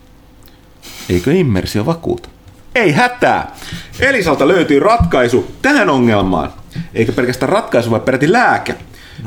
Eikö 1.09 1.33
immersio 1.33 1.87
vakuuta? 1.87 2.29
Ei 2.75 2.93
hätää! 2.93 3.57
Elisalta 4.01 4.49
löytyy 4.49 4.81
ratkaisu 4.81 5.51
tähän 5.63 5.91
ongelmaan. 5.91 6.53
Eikä 6.95 7.13
pelkästään 7.13 7.53
ratkaisu, 7.53 7.91
vaan 7.91 8.03
peräti 8.03 8.33
lääke. 8.33 8.75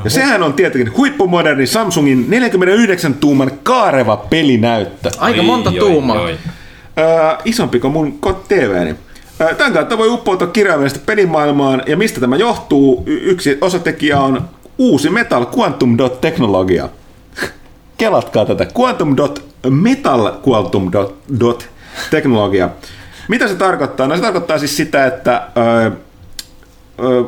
Ja 0.04 0.10
sehän 0.10 0.42
on 0.42 0.54
tietenkin 0.54 0.96
huippumoderni 0.96 1.66
Samsungin 1.66 2.26
49-tuuman 2.30 3.50
kaareva 3.62 4.16
pelinäyttö. 4.16 5.10
Aika 5.18 5.42
monta 5.42 5.70
Oi, 5.70 5.78
oi, 5.80 5.90
tuumaa. 5.90 6.20
oi. 6.20 6.38
Öö, 6.98 7.36
isompi 7.44 7.80
kuin 7.80 7.92
mun 7.92 8.18
TVni. 8.48 8.94
Öö, 9.40 9.54
Tämän 9.54 9.72
kautta 9.72 9.98
voi 9.98 10.08
uppoutua 10.08 10.46
kirjaimellisesti 10.46 11.04
pelimaailmaan, 11.06 11.82
ja 11.86 11.96
mistä 11.96 12.20
tämä 12.20 12.36
johtuu? 12.36 13.02
Y- 13.06 13.20
yksi 13.22 13.58
osatekijä 13.60 14.20
on 14.20 14.48
uusi 14.78 15.10
Metal 15.10 15.46
Quantum 15.58 15.98
Dot 15.98 16.20
teknologia. 16.20 16.88
Kelatkaa 17.98 18.44
tätä. 18.44 18.66
Quantum 18.78 19.16
Dot 19.16 19.44
Metal 19.70 20.32
Quantum 20.48 20.92
Dot, 20.92 21.14
dot 21.40 21.68
teknologia. 22.10 22.68
Mitä 23.28 23.48
se 23.48 23.54
tarkoittaa? 23.54 24.06
No 24.06 24.16
se 24.16 24.22
tarkoittaa 24.22 24.58
siis 24.58 24.76
sitä, 24.76 25.06
että 25.06 25.42
öö, 25.56 25.90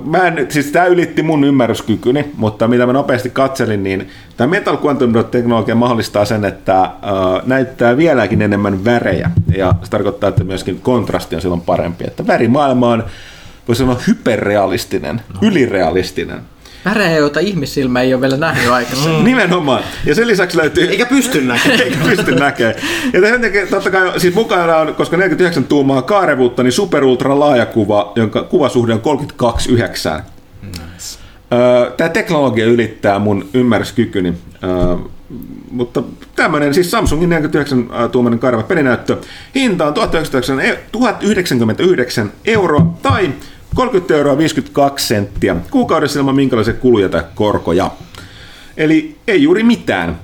Mä 0.04 0.26
en, 0.26 0.46
siis 0.48 0.66
tämä 0.66 0.86
ylitti 0.86 1.22
mun 1.22 1.44
ymmärryskykyni, 1.44 2.30
mutta 2.36 2.68
mitä 2.68 2.86
mä 2.86 2.92
nopeasti 2.92 3.30
katselin, 3.30 3.82
niin 3.82 4.08
tämä 4.36 4.50
Metal 4.50 4.78
Quantum 4.84 5.14
Dot-teknologia 5.14 5.74
mahdollistaa 5.74 6.24
sen, 6.24 6.44
että 6.44 6.82
äh, 6.82 6.90
näyttää 7.46 7.96
vieläkin 7.96 8.42
enemmän 8.42 8.84
värejä. 8.84 9.30
Ja 9.56 9.74
se 9.82 9.90
tarkoittaa, 9.90 10.28
että 10.28 10.44
myöskin 10.44 10.80
kontrasti 10.80 11.34
on 11.34 11.42
silloin 11.42 11.60
parempi. 11.60 12.04
Että 12.06 12.26
värimaailma 12.26 12.88
on, 12.88 13.04
voisi 13.68 13.78
sanoa, 13.78 14.00
hyperrealistinen, 14.06 15.16
no. 15.34 15.48
ylirealistinen. 15.48 16.40
Värejä, 16.84 17.16
joita 17.16 17.40
ihmissilmä 17.40 18.00
ei 18.00 18.14
ole 18.14 18.20
vielä 18.20 18.36
nähnyt 18.36 18.70
aikaisemmin. 18.70 19.24
Nimenomaan. 19.24 19.82
Ja 20.04 20.14
sen 20.14 20.26
lisäksi 20.26 20.58
löytyy... 20.58 20.88
Eikä 20.88 21.06
pysty 21.06 21.40
näkemään. 21.40 21.80
Eikä 21.80 21.96
pysty 22.04 22.34
näkemään. 22.34 22.74
Ja 23.12 23.20
takia, 23.40 23.66
totta 23.66 23.90
kai, 23.90 24.20
siis 24.20 24.34
mukana 24.34 24.76
on, 24.76 24.94
koska 24.94 25.16
49 25.16 25.64
tuumaa 25.64 26.02
kaarevuutta, 26.02 26.62
niin 26.62 26.72
super 26.72 27.04
ultra 27.04 27.40
laajakuva, 27.40 28.12
jonka 28.16 28.42
kuvasuhde 28.42 28.92
on 28.92 29.00
32,9. 29.42 30.22
Nice. 30.62 31.18
Tämä 31.96 32.08
teknologia 32.08 32.66
ylittää 32.66 33.18
mun 33.18 33.48
ymmärryskykyni. 33.54 34.34
Öö, 34.64 34.96
mutta 35.70 36.02
tämmöinen, 36.36 36.74
siis 36.74 36.90
Samsungin 36.90 37.28
49 37.28 37.88
tuumainen 38.12 38.38
karva 38.38 38.62
pelinäyttö. 38.62 39.16
Hinta 39.54 39.86
on 39.86 39.94
1099 40.92 42.32
euroa 42.44 42.94
tai 43.02 43.30
30 43.74 44.14
euroa 44.14 44.38
52 44.38 45.06
senttiä 45.06 45.56
kuukaudessa 45.70 46.18
ilman 46.18 46.34
minkälaisia 46.34 46.74
kuluja 46.74 47.08
tai 47.08 47.22
korkoja. 47.34 47.90
Eli 48.76 49.16
ei 49.28 49.42
juuri 49.42 49.62
mitään. 49.62 50.18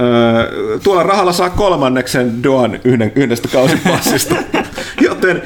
Öö, 0.00 0.78
tuolla 0.78 1.02
rahalla 1.02 1.32
saa 1.32 1.50
kolmanneksen 1.50 2.42
Doan 2.42 2.80
yhden, 2.84 3.12
yhdestä 3.14 3.48
kausipassista. 3.48 4.34
Joten 5.08 5.42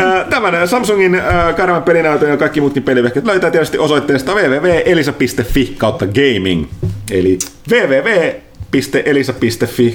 öö, 0.00 0.24
tämän 0.24 0.68
Samsungin 0.68 1.14
öö, 1.14 1.52
karvan 1.56 1.82
pelinäytön 1.82 2.30
ja 2.30 2.36
kaikki 2.36 2.60
muutkin 2.60 2.82
pelivehkeet 2.82 3.26
löytää 3.26 3.50
tietysti 3.50 3.78
osoitteesta 3.78 4.34
www.elisa.fi 4.34 5.74
kautta 5.78 6.06
gaming. 6.06 6.66
Eli 7.10 7.38
www.elisa.fi 7.70 8.36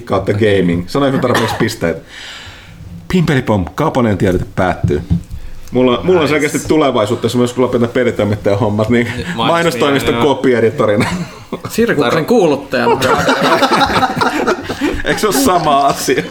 kautta 0.05 0.33
gaming. 0.33 0.83
Sanoinko 0.87 1.19
tarpeeksi 1.19 1.55
pisteet? 1.59 1.97
Pimpelipom, 3.11 3.65
kaupallinen 3.75 4.17
tiedote 4.17 4.45
päättyy. 4.55 5.01
Mulla, 5.71 5.99
mulla 6.03 6.21
on 6.21 6.27
selkeästi 6.27 6.59
tulevaisuutta, 6.67 7.25
jos 7.25 7.35
myös 7.35 7.53
kun 7.53 7.63
lopetan 7.63 7.89
pelitoimittajan 7.89 8.59
hommat, 8.59 8.89
niin 8.89 9.07
mainostoimiston 9.35 10.15
kopieditorina. 10.15 11.05
Sirkuksen 11.69 12.25
kuuluttajana. 12.25 12.99
Eikö 15.05 15.19
se 15.19 15.27
ole 15.27 15.35
sama 15.35 15.85
asia? 15.85 16.23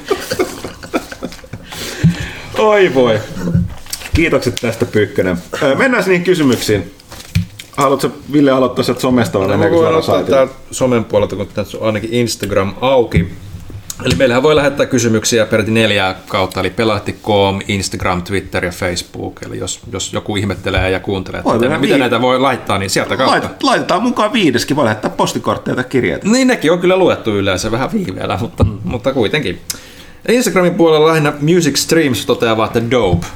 Oi 2.59 2.95
voi. 2.95 3.19
Kiitokset 4.15 4.55
tästä 4.61 4.85
Pyykkönen. 4.85 5.39
Mennään 5.77 6.05
niihin 6.07 6.25
kysymyksiin. 6.25 6.95
Haluatko 7.77 8.11
Ville 8.33 8.51
aloittaa 8.51 8.85
sieltä 8.85 9.01
somesta 9.01 9.39
vai 9.39 9.47
no, 9.47 9.51
mennäänkö 9.51 9.77
voin 9.77 10.05
suoraan 10.05 10.27
aloittaa 10.35 10.61
somen 10.71 11.05
puolelta, 11.05 11.37
kun 11.37 11.47
tässä 11.55 11.79
on 11.79 11.87
ainakin 11.87 12.13
Instagram 12.13 12.75
auki. 12.81 13.29
Eli 14.05 14.15
meillähän 14.15 14.43
voi 14.43 14.57
lähettää 14.57 14.87
kysymyksiä 14.87 15.47
peräti 15.47 15.71
neljää 15.71 16.15
kautta, 16.29 16.61
eli 16.61 16.71
pelahti.com, 16.71 17.61
Instagram, 17.69 18.23
Twitter 18.23 18.65
ja 18.65 18.71
Facebook. 18.71 19.43
Eli 19.47 19.59
jos, 19.59 19.81
jos 19.93 20.13
joku 20.13 20.37
ihmettelee 20.37 20.91
ja 20.91 21.01
kuuntelee, 21.01 21.39
että 21.39 21.45
Voi 21.45 21.55
miten, 21.55 21.69
tehdä 21.71 21.81
miten 21.81 21.95
vii- 21.95 22.01
näitä 22.01 22.21
voi 22.21 22.41
laittaa, 22.41 22.79
niin 22.79 22.91
sieltä 22.91 23.17
kautta. 23.17 23.49
Lait, 23.49 23.63
laitetaan 23.63 24.03
mukaan 24.03 24.33
viideskin, 24.33 24.77
voi 24.77 24.85
lähettää 24.85 25.11
postikortteja 25.11 25.75
tai 25.75 25.85
kirjeitä. 25.85 26.29
Niin 26.29 26.49
nekin 26.49 26.73
on 26.73 26.79
kyllä 26.79 26.97
luettu 26.97 27.31
yleensä 27.37 27.71
vähän 27.71 27.93
viiveellä, 27.93 28.39
mutta, 28.41 28.65
mm. 28.65 28.79
mutta 28.85 29.13
kuitenkin. 29.13 29.61
Instagramin 30.29 30.75
puolella 30.75 31.09
lähinnä 31.09 31.33
Music 31.41 31.77
Streams 31.77 32.27
toteaa 32.27 32.57
vaan, 32.57 32.67
että 32.67 32.91
dope. 32.91 33.27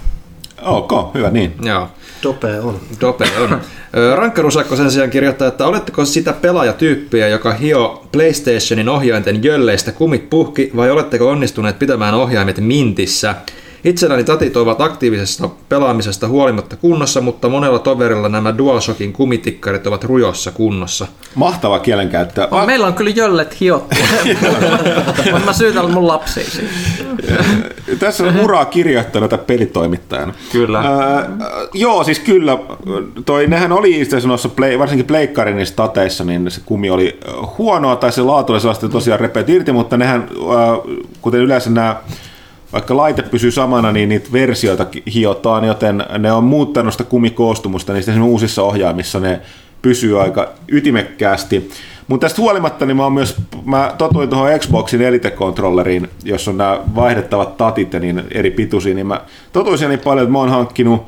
Ok, 0.63 1.15
hyvä 1.15 1.31
niin. 1.31 1.55
Joo. 1.63 1.89
Dope 2.23 2.61
on. 2.61 2.81
Dope 3.01 3.25
on. 3.41 3.61
Rankkarusakko 4.17 4.77
sen 4.77 4.91
sijaan 4.91 5.11
kirjoittaa, 5.11 5.49
että 5.49 5.67
oletteko 5.67 6.05
sitä 6.05 6.33
pelaajatyyppiä, 6.33 7.29
joka 7.29 7.53
hio 7.53 8.07
PlayStationin 8.13 8.89
ohjainten 8.89 9.45
jölleistä 9.45 9.93
kumit 9.93 10.31
puhki, 10.31 10.71
vai 10.77 10.91
oletteko 10.91 11.29
onnistuneet 11.29 11.79
pitämään 11.79 12.15
ohjaimet 12.15 12.59
mintissä? 12.59 13.35
Itselläni 13.85 14.25
tatit 14.25 14.57
ovat 14.57 14.81
aktiivisesta 14.81 15.49
pelaamisesta 15.69 16.29
huolimatta 16.29 16.77
kunnossa, 16.77 17.21
mutta 17.21 17.49
monella 17.49 17.79
toverilla 17.79 18.29
nämä 18.29 18.59
DualShockin 18.59 19.13
kumitikkarit 19.13 19.87
ovat 19.87 20.05
rujossa 20.05 20.51
kunnossa. 20.51 21.07
Mahtava 21.35 21.79
kielenkäyttö. 21.79 22.49
On, 22.51 22.67
meillä 22.67 22.87
on 22.87 22.95
kyllä 22.95 23.11
jöllet 23.11 23.61
hiottu. 23.61 23.97
Mutta 25.33 25.47
mä 25.47 25.53
syytän 25.53 25.91
mun 25.91 26.09
lapsia 26.09 26.45
siitä. 26.45 26.73
Tässä 27.99 28.25
on 28.25 28.41
uraa 28.41 28.65
kirjoittanut 28.65 29.31
tätä 29.31 29.45
pelitoimittajana. 29.45 30.35
Kyllä. 30.53 30.81
Öö, 30.81 31.29
joo, 31.75 32.05
siis 32.05 32.19
kyllä. 32.19 32.59
Toi, 33.27 33.47
nehän 33.47 33.73
oli 33.73 34.01
itse 34.01 34.09
asiassa 34.09 34.29
noissa 34.29 34.49
play, 34.49 34.79
varsinkin 34.79 35.07
pleikkarin 35.07 35.57
niissä 35.57 35.77
tateissa, 35.77 36.25
niin 36.25 36.51
se 36.51 36.61
kumi 36.65 36.91
oli 36.91 37.19
ö, 37.29 37.33
huonoa 37.59 37.97
tai 37.97 38.13
se 38.13 38.23
laatu 38.23 38.53
oli 38.53 38.61
sellaista 38.61 38.89
tosiaan 38.89 39.21
repeät 39.21 39.49
irti, 39.49 39.73
mutta 39.73 39.97
nehän, 39.97 40.29
öö, 40.31 40.95
kuten 41.21 41.41
yleensä 41.41 41.71
nämä 41.71 41.97
vaikka 42.73 42.97
laite 42.97 43.23
pysyy 43.23 43.51
samana, 43.51 43.93
niin 43.93 44.09
niitä 44.09 44.33
versioita 44.33 44.87
hiotaan, 45.15 45.65
joten 45.65 46.05
ne 46.19 46.33
on 46.33 46.45
muuttanut 46.45 46.95
sitä 46.95 47.05
kumikoostumusta, 47.05 47.93
niin 47.93 48.03
sitten 48.03 48.23
uusissa 48.23 48.63
ohjaimissa 48.63 49.21
ne 49.21 49.41
pysyy 49.83 50.23
aika 50.23 50.49
ytimekkäästi. 50.69 51.71
Mutta 52.09 52.25
tästä 52.25 52.43
huolimatta 52.43 52.87
niin 52.87 52.97
mä, 52.97 53.03
oon 53.03 53.13
myös, 53.13 53.37
mä 53.65 53.95
totuin 53.99 54.29
tuohon 54.29 54.59
Xboxin 54.59 55.01
Elite-kontrolleriin, 55.03 56.09
jossa 56.25 56.51
on 56.51 56.57
nämä 56.59 56.81
vaihdettavat 56.95 57.57
tatit 57.57 57.93
ja 57.93 58.01
niin 58.01 58.23
eri 58.35 58.51
pituisia, 58.51 58.95
niin 58.95 59.07
mä 59.07 59.21
totuin 59.53 59.79
niin 59.89 59.99
paljon, 59.99 60.25
että 60.25 60.33
mä 60.33 60.39
oon 60.39 60.49
hankkinut, 60.49 61.07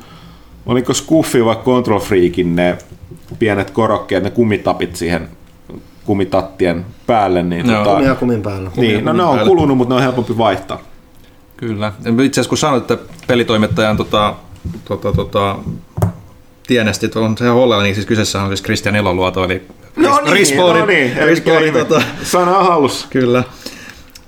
oliko 0.65 0.93
Scuffi 0.93 1.45
vai 1.45 1.55
Control 1.55 1.99
Freakin 1.99 2.55
ne 2.55 2.77
pienet 3.39 3.71
korokkeet, 3.71 4.23
ne 4.23 4.29
kumitapit 4.29 4.95
siihen 4.95 5.27
kumitattien 6.05 6.85
päälle. 7.07 7.43
Niin, 7.43 7.69
Joo. 7.69 7.83
tota, 7.83 7.95
Kumia 7.95 8.15
kumin 8.15 8.41
päällä. 8.41 8.71
niin, 8.75 9.05
no 9.05 9.13
ne 9.13 9.23
on 9.23 9.35
päälle. 9.35 9.49
kulunut, 9.49 9.77
mutta 9.77 9.93
ne 9.93 9.95
on 9.95 10.01
helpompi 10.01 10.37
vaihtaa. 10.37 10.79
Kyllä. 11.67 11.93
Itse 12.23 12.41
asiassa 12.41 12.49
kun 12.49 12.57
sanoit, 12.57 12.91
että 12.91 13.13
pelitoimittajan 13.27 13.97
tota, 13.97 14.35
tota, 14.85 15.13
tota, 15.13 15.55
tienestit 16.67 17.15
on 17.15 17.37
se 17.37 17.47
Hollella, 17.47 17.83
niin 17.83 17.95
siis 17.95 18.07
kyseessä 18.07 18.41
on 18.41 18.47
siis 18.47 18.63
Christian 18.63 18.95
Eloluoto, 18.95 19.43
eli 19.43 19.61
No 19.95 20.19
niin, 20.25 20.33
Respawnin- 20.33 20.79
no 20.79 20.85
niin, 20.85 21.17
eli 21.17 21.71
tota, 21.71 22.01
sana 22.23 22.57
on 22.57 22.65
hallussa. 22.65 23.07
Kyllä. 23.09 23.43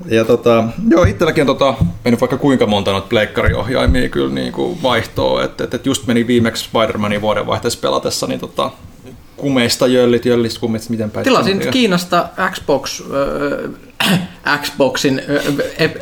Ja 0.05 0.25
tota, 0.25 0.63
joo, 0.89 1.03
itselläkin 1.03 1.41
on 1.41 1.47
tota, 1.47 1.73
mennyt 2.03 2.21
vaikka 2.21 2.37
kuinka 2.37 2.65
monta 2.65 2.91
noita 2.91 3.07
pleikkariohjaimia 3.07 4.09
kyllä 4.09 4.33
niin 4.33 4.53
kuin 4.53 4.83
vaihtoa, 4.83 5.43
että 5.43 5.63
et, 5.63 5.73
et 5.73 5.85
just 5.85 6.07
meni 6.07 6.27
viimeksi 6.27 6.69
Spider-Manin 6.69 7.21
vuodenvaihteessa 7.21 7.79
pelatessa, 7.81 8.27
niin 8.27 8.39
tota, 8.39 8.71
kumeista 9.37 9.87
jöllit, 9.87 10.25
jöllit 10.25 10.57
kumit, 10.57 10.89
miten 10.89 11.11
päin. 11.11 11.23
Tilasin. 11.23 11.67
Kiinasta 11.71 12.29
Xbox, 12.51 13.01
äh, 13.01 13.71
Xboxin 14.61 15.21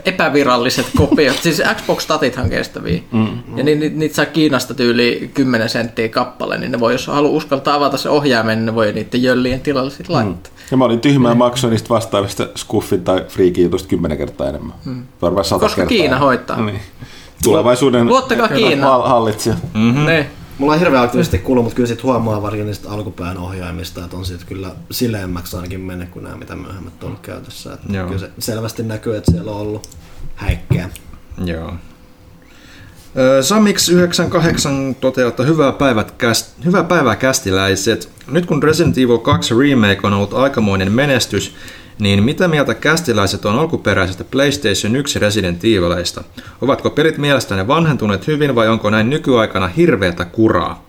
epäviralliset 0.05 0.85
kopiot. 0.97 1.37
Siis 1.37 1.61
Xbox-tatithan 1.75 2.49
kestäviä. 2.49 3.01
Mm, 3.11 3.27
ja 3.55 3.63
ni, 3.63 3.75
ni, 3.75 3.89
niitä 3.89 4.15
saa 4.15 4.25
Kiinasta 4.25 4.73
tyyli 4.73 5.31
10 5.33 5.69
senttiä 5.69 6.09
kappale, 6.09 6.57
niin 6.57 6.71
ne 6.71 6.79
voi, 6.79 6.91
jos 6.91 7.07
haluaa 7.07 7.33
uskaltaa 7.33 7.75
avata 7.75 7.97
se 7.97 8.09
ohjaimen, 8.09 8.57
niin 8.57 8.65
ne 8.65 8.75
voi 8.75 8.93
niiden 8.93 9.23
jöllien 9.23 9.61
tilalle 9.61 9.91
sitten 9.91 10.15
laittaa. 10.15 10.53
Ja 10.71 10.77
mä 10.77 10.85
olin 10.85 10.99
tyhmä 10.99 11.29
ja 11.29 11.35
maksoin 11.35 11.71
niistä 11.71 11.89
vastaavista 11.89 12.47
Scuffin 12.57 13.03
tai 13.03 13.25
Freakin 13.27 13.63
jutusta 13.63 13.87
kymmenen 13.87 14.17
kertaa 14.17 14.49
enemmän. 14.49 14.73
Mm. 14.85 15.03
Varmaan 15.21 15.45
sata 15.45 15.59
Koska 15.59 15.75
kertaa. 15.75 15.89
Kiina 15.89 16.17
hoitaa. 16.19 16.61
Niin. 16.61 16.79
Tulevaisuuden 17.43 18.07
Luottakaa 18.07 18.47
hall- 18.47 19.07
hallitsija. 19.07 19.55
Mm. 19.73 20.05
Ne. 20.05 20.29
Mulla 20.57 20.73
on 20.73 20.79
hirveän 20.79 21.03
aktiivisesti 21.03 21.37
kuullut, 21.37 21.63
mutta 21.63 21.75
kyllä 21.75 21.87
sit 21.87 22.03
huomaa 22.03 22.41
varsinkin 22.41 22.67
niistä 22.67 22.91
alkupään 22.91 23.37
ohjaimista, 23.37 24.03
että 24.03 24.17
on 24.17 24.25
siitä 24.25 24.45
kyllä 24.45 24.71
sileämmäksi 24.91 25.55
ainakin 25.55 25.79
mennyt 25.79 26.09
kuin 26.09 26.23
nämä, 26.23 26.35
mitä 26.35 26.55
myöhemmät 26.55 27.03
on 27.03 27.07
ollut 27.07 27.19
käytössä. 27.19 27.73
Että 27.73 27.93
Joo. 27.93 28.07
kyllä 28.07 28.19
se 28.19 28.31
selvästi 28.39 28.83
näkyy, 28.83 29.17
että 29.17 29.31
siellä 29.31 29.51
on 29.51 29.57
ollut 29.57 29.89
häikkeä. 30.35 30.89
Joo. 31.45 31.73
Ö, 33.17 33.39
Samix98 33.41 34.95
toteaa, 35.01 35.29
että 35.29 35.43
hyvää, 35.43 35.71
päivät, 35.71 36.11
käst, 36.11 36.47
hyvää 36.65 36.83
päivää 36.83 37.15
kästiläiset. 37.15 38.09
Nyt 38.27 38.45
kun 38.45 38.63
Resident 38.63 38.97
Evil 38.97 39.17
2 39.17 39.53
Remake 39.59 39.99
on 40.03 40.13
ollut 40.13 40.33
aikamoinen 40.33 40.91
menestys, 40.91 41.55
niin 41.99 42.23
mitä 42.23 42.47
mieltä 42.47 42.73
kästiläiset 42.73 43.45
on 43.45 43.59
alkuperäisestä 43.59 44.23
PlayStation 44.23 44.95
1 44.95 45.19
Resident 45.19 45.63
Evilista? 45.63 46.23
Ovatko 46.61 46.89
pelit 46.89 47.17
mielestäni 47.17 47.67
vanhentuneet 47.67 48.27
hyvin 48.27 48.55
vai 48.55 48.67
onko 48.67 48.89
näin 48.89 49.09
nykyaikana 49.09 49.67
hirveätä 49.67 50.25
kuraa? 50.25 50.85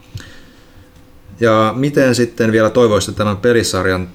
Ja 1.41 1.75
miten 1.77 2.15
sitten 2.15 2.53
vielä 2.53 2.71
toivoisitte 2.71 3.19
tämän 3.19 3.37
pelisarjan 3.37 4.09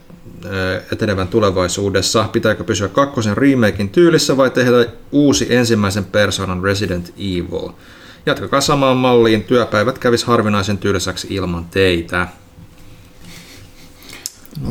ö, 0.45 0.81
etenevän 0.91 1.27
tulevaisuudessa? 1.27 2.29
Pitääkö 2.31 2.63
pysyä 2.63 2.87
kakkosen 2.87 3.37
remakein 3.37 3.89
tyylissä 3.89 4.37
vai 4.37 4.49
tehdä 4.49 4.85
uusi 5.11 5.55
ensimmäisen 5.55 6.05
persoonan 6.05 6.63
Resident 6.63 7.13
Evil? 7.17 7.69
Jatkakaa 8.25 8.61
samaan 8.61 8.97
malliin, 8.97 9.43
työpäivät 9.43 9.99
kävis 9.99 10.23
harvinaisen 10.23 10.77
tylsäksi 10.77 11.27
ilman 11.29 11.65
teitä. 11.65 12.27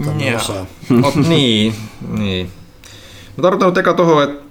Otan 0.01 0.21
Joo. 0.21 0.37
osaa. 0.37 0.67
Ot, 1.03 1.15
niin, 1.17 1.75
niin. 2.19 2.51
Mä 3.37 3.43
tarkoitan 3.43 3.69
nyt 3.69 3.79
eka 3.79 3.95
tuohon, 3.95 4.23
että 4.25 4.49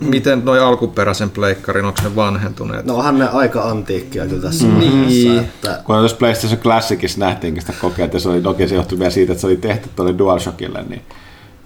miten 0.00 0.44
noi 0.44 0.60
alkuperäisen 0.60 1.30
pleikkarin, 1.30 1.84
onko 1.84 2.00
ne 2.04 2.16
vanhentuneet? 2.16 2.86
No 2.86 2.96
onhan 2.96 3.18
ne 3.18 3.28
aika 3.28 3.62
antiikkia 3.62 4.26
kyllä 4.26 4.42
tässä 4.42 4.66
Niin. 4.66 4.92
vaiheessa, 4.92 5.40
että 5.40 5.82
Kun 5.84 5.96
tuossa 5.96 6.16
PlayStation 6.16 6.60
Classicissa 6.60 7.20
nähtiinkin 7.20 7.62
sitä 7.62 7.72
kokeilta, 7.80 8.18
se 8.20 8.28
oli 8.28 8.42
toki 8.42 8.68
se 8.68 8.74
johtui 8.74 8.98
vielä 8.98 9.10
siitä, 9.10 9.32
että 9.32 9.40
se 9.40 9.46
oli 9.46 9.56
tehty 9.56 9.88
tuolle 9.96 10.18
DualShockille, 10.18 10.84
niin, 10.88 11.02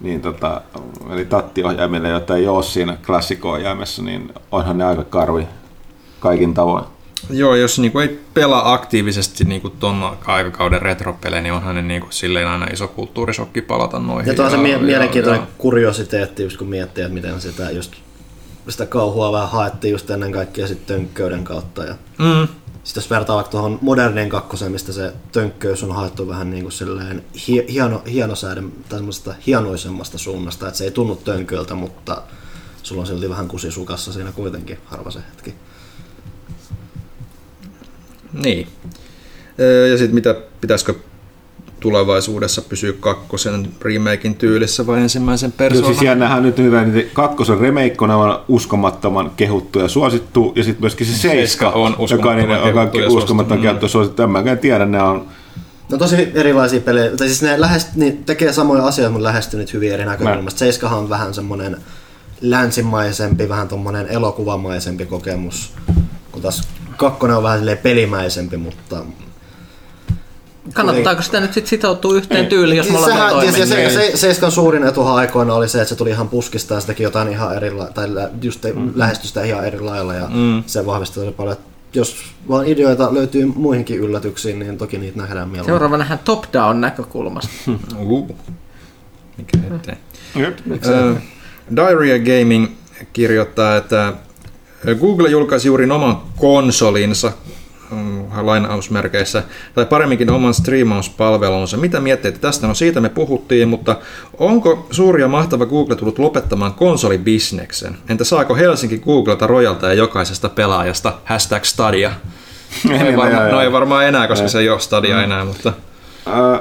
niin 0.01 0.21
tota, 0.21 0.61
eli 1.13 1.25
tattiohjaimille, 1.25 2.09
joita 2.09 2.37
ei 2.37 2.49
ole 2.49 2.63
siinä 2.63 2.97
klassikko-ohjaimessa, 3.07 4.03
niin 4.03 4.33
onhan 4.53 4.79
ne 4.79 4.85
aika 4.85 5.05
karvi 5.05 5.47
kaikin 6.21 6.55
tavoin. 6.55 6.85
Joo, 7.31 7.55
jos 7.55 7.79
niinku 7.79 7.99
ei 7.99 8.21
pelaa 8.35 8.73
aktiivisesti 8.73 9.45
niinku 9.45 9.71
ton 9.71 10.17
aikakauden 10.27 10.83
retropelejä, 10.83 11.43
niin 11.43 11.53
onhan 11.53 11.75
ne 11.75 11.83
niinku 11.83 12.07
silleen 12.11 12.49
aina 12.49 12.67
iso 12.73 12.89
kulttuurisokki 12.89 13.63
palata 13.63 13.99
noihin. 13.99 14.27
Ja 14.29 14.35
tuo 14.35 14.45
on 14.45 14.51
se 14.51 14.57
mie- 14.57 14.73
ja- 14.73 14.79
mielenkiintoinen 14.79 15.41
ja- 15.41 15.47
kuriositeetti, 15.59 16.43
just 16.43 16.57
kun 16.57 16.69
miettii, 16.69 17.05
että 17.05 17.15
miten 17.15 17.41
sitä 17.41 17.71
just 17.71 17.93
sitä 18.69 18.87
kauhua 18.87 19.33
vähän 19.33 19.49
haettiin 19.51 19.93
just 19.93 20.11
ennen 20.11 20.33
kaikkea 20.33 20.67
sitten 20.67 20.97
tönkköyden 20.97 21.45
kautta. 21.45 21.85
Ja 21.85 21.95
Mm. 22.19 22.49
sitten 22.85 23.01
jos 23.03 23.11
vertaa 23.11 23.37
vaikka 23.37 23.51
tuohon 23.51 23.79
moderniin 23.81 24.29
kakkoseen, 24.29 24.73
mistä 24.73 24.93
se 24.93 25.13
tönkköys 25.33 25.83
on 25.83 25.95
haettu 25.95 26.29
vähän 26.29 26.51
niin 26.51 26.63
kuin 26.63 26.73
silleen 26.73 27.25
hi- 27.49 27.67
hieno, 27.69 28.03
hienosääden, 28.13 28.73
tai 28.89 29.01
hienoisemmasta 29.47 30.19
suunnasta, 30.19 30.67
että 30.69 30.79
se 30.79 30.85
ei 30.85 30.91
tunnu 30.91 31.17
tönköltä, 31.17 31.75
mutta 31.75 32.23
sulla 32.83 33.01
on 33.01 33.07
silti 33.07 33.29
vähän 33.29 33.49
kusisukassa 33.49 34.13
siinä 34.13 34.33
kuitenkin 34.33 34.79
harva 34.85 35.11
se 35.11 35.19
hetki. 35.31 35.55
Niin. 38.43 38.67
Ja 39.91 39.99
sitten 39.99 40.15
mitä, 40.15 40.35
pitäisikö 40.61 40.95
tulevaisuudessa 41.81 42.63
pysyä 42.63 42.93
kakkosen 43.01 43.69
remakein 43.83 44.35
tyylissä 44.35 44.87
vai 44.87 45.01
ensimmäisen 45.01 45.49
Joo, 45.49 45.57
persoonan? 45.57 45.87
siis 45.87 45.99
siellä 45.99 46.15
nähdään 46.15 46.43
nyt 46.43 46.59
hyvä, 46.59 46.85
niin 46.85 47.11
kakkosen 47.13 47.59
remake 47.59 47.97
on 48.01 48.41
uskomattoman 48.49 49.31
kehuttu 49.37 49.79
ja 49.79 49.89
suosittu, 49.89 50.53
ja 50.57 50.65
sitten 50.65 50.83
myöskin 50.83 51.07
se 51.07 51.17
Seiska 51.17 51.71
on 51.71 51.91
joka 51.91 52.03
uskomattoman 52.03 52.37
niin, 52.37 52.49
kehuttu 52.49 52.69
joka 52.69 52.99
ja 52.99 53.07
on 53.07 53.19
uskomattoman 53.19 53.63
kehuttu 53.63 53.85
ja 53.85 53.91
suosittu. 53.91 54.23
En 54.23 54.31
mäkään 54.31 54.59
tiedä, 54.59 54.85
nämä 54.85 55.11
on 55.11 55.27
No 55.91 55.99
tosi 55.99 56.29
erilaisia 56.35 56.81
pelejä, 56.81 57.17
tai 57.17 57.27
siis 57.27 57.43
ne 57.43 57.61
lähest, 57.61 57.89
niin 57.95 58.25
tekee 58.25 58.53
samoja 58.53 58.87
asioita, 58.87 59.13
mutta 59.13 59.25
lähestyy 59.25 59.59
niitä 59.59 59.73
hyvin 59.75 59.93
eri 59.93 60.05
näkökulmasta. 60.05 60.59
Seiskahan 60.59 60.99
on 60.99 61.09
vähän 61.09 61.35
semmoinen 61.35 61.77
länsimaisempi, 62.41 63.49
vähän 63.49 63.69
tommonen 63.69 64.09
elokuvamaisempi 64.09 65.07
kokemus, 65.07 65.73
kun 66.33 66.43
taas 66.43 66.69
kakkonen 66.97 67.37
on 67.37 67.43
vähän 67.43 67.59
silleen 67.59 67.79
pelimäisempi, 67.79 68.57
mutta... 68.57 69.05
Kannattaako 70.73 71.23
sitä 71.23 71.41
nyt 71.41 71.53
sit 71.53 71.67
sitoutua 71.67 72.15
yhteen 72.15 72.47
tyyliin, 72.47 72.77
jos 72.77 72.91
molemmat 72.91 73.17
sehän, 73.17 73.31
toimii? 73.31 73.61
ja 73.61 73.67
se, 73.67 73.77
niin- 73.77 73.93
se, 73.93 74.13
Seiskan 74.15 74.53
suurin 74.53 74.85
etuhan 74.85 75.17
aikoina 75.17 75.55
oli 75.55 75.69
se, 75.69 75.79
että 75.79 75.89
se 75.89 75.95
tuli 75.95 76.11
ihan 76.11 76.29
puskista 76.29 76.75
ja 76.75 76.81
se 76.81 76.87
teki 76.87 77.03
jotain 77.03 77.29
ihan 77.29 77.57
eri 77.57 77.71
tai 77.95 78.09
just 78.43 78.65
mm. 78.75 78.93
lähestyi 78.95 79.29
sitä 79.29 79.43
ihan 79.45 79.67
eri 79.67 79.81
lailla 79.81 80.15
ja 80.15 80.29
mm. 80.35 80.63
se 80.67 80.87
vahvistui 80.87 81.25
tosi 81.25 81.37
paljon. 81.37 81.57
Jos 81.95 82.17
vaan 82.49 82.67
ideoita 82.67 83.15
löytyy 83.15 83.47
muihinkin 83.47 83.99
yllätyksiin, 83.99 84.59
niin 84.59 84.79
toki 84.79 84.99
niitä 84.99 85.19
nähdään 85.19 85.49
mieluummin. 85.49 85.73
Seuraava 85.73 85.97
nähdään 85.97 86.21
top-down 86.25 86.81
näkökulmasta. 86.81 87.51
Uh. 87.99 88.37
Mikä 89.37 89.59
ettei. 89.75 89.95
Jep. 90.37 90.59
Ö, 90.87 91.15
Diarrhea 91.77 92.19
Gaming 92.19 92.69
kirjoittaa, 93.13 93.77
että 93.77 94.13
Google 95.01 95.29
julkaisi 95.29 95.69
juuri 95.69 95.91
oman 95.91 96.17
konsolinsa 96.37 97.33
mm, 97.91 98.25
lainausmerkeissä, 98.43 99.43
tai 99.75 99.87
paremminkin 99.87 100.31
oman 100.31 100.55
striimauspalvelunsa. 100.55 101.77
Mitä 101.77 102.01
mietteitä 102.01 102.39
tästä? 102.39 102.67
No 102.67 102.75
siitä 102.75 103.01
me 103.01 103.09
puhuttiin, 103.09 103.69
mutta 103.69 103.97
onko 104.39 104.87
suuri 104.91 105.23
ja 105.23 105.29
mahtava 105.29 105.67
Google 105.67 105.97
tullut 105.97 106.19
lopettamaan 106.19 106.75
konsolibisneksen? 106.75 107.97
Entä 108.09 108.25
saako 108.25 108.55
Helsinki 108.55 108.99
Googlelta 108.99 109.47
rojalta 109.47 109.87
ja 109.87 109.95
jokaisesta 109.95 110.49
pelaajasta 110.49 111.13
hashtag 111.25 111.65
Stadia? 111.65 112.13
No 112.89 113.07
ei, 113.07 113.17
varma, 113.17 113.41
no 113.41 113.61
ei 113.61 113.73
varmaan 113.73 114.07
enää, 114.07 114.29
koska 114.29 114.49
se 114.49 114.59
ei 114.59 114.69
ole 114.69 114.81
Stadia 114.81 115.23
enää, 115.23 115.45
mutta 115.45 115.73
Äh, 116.27 116.61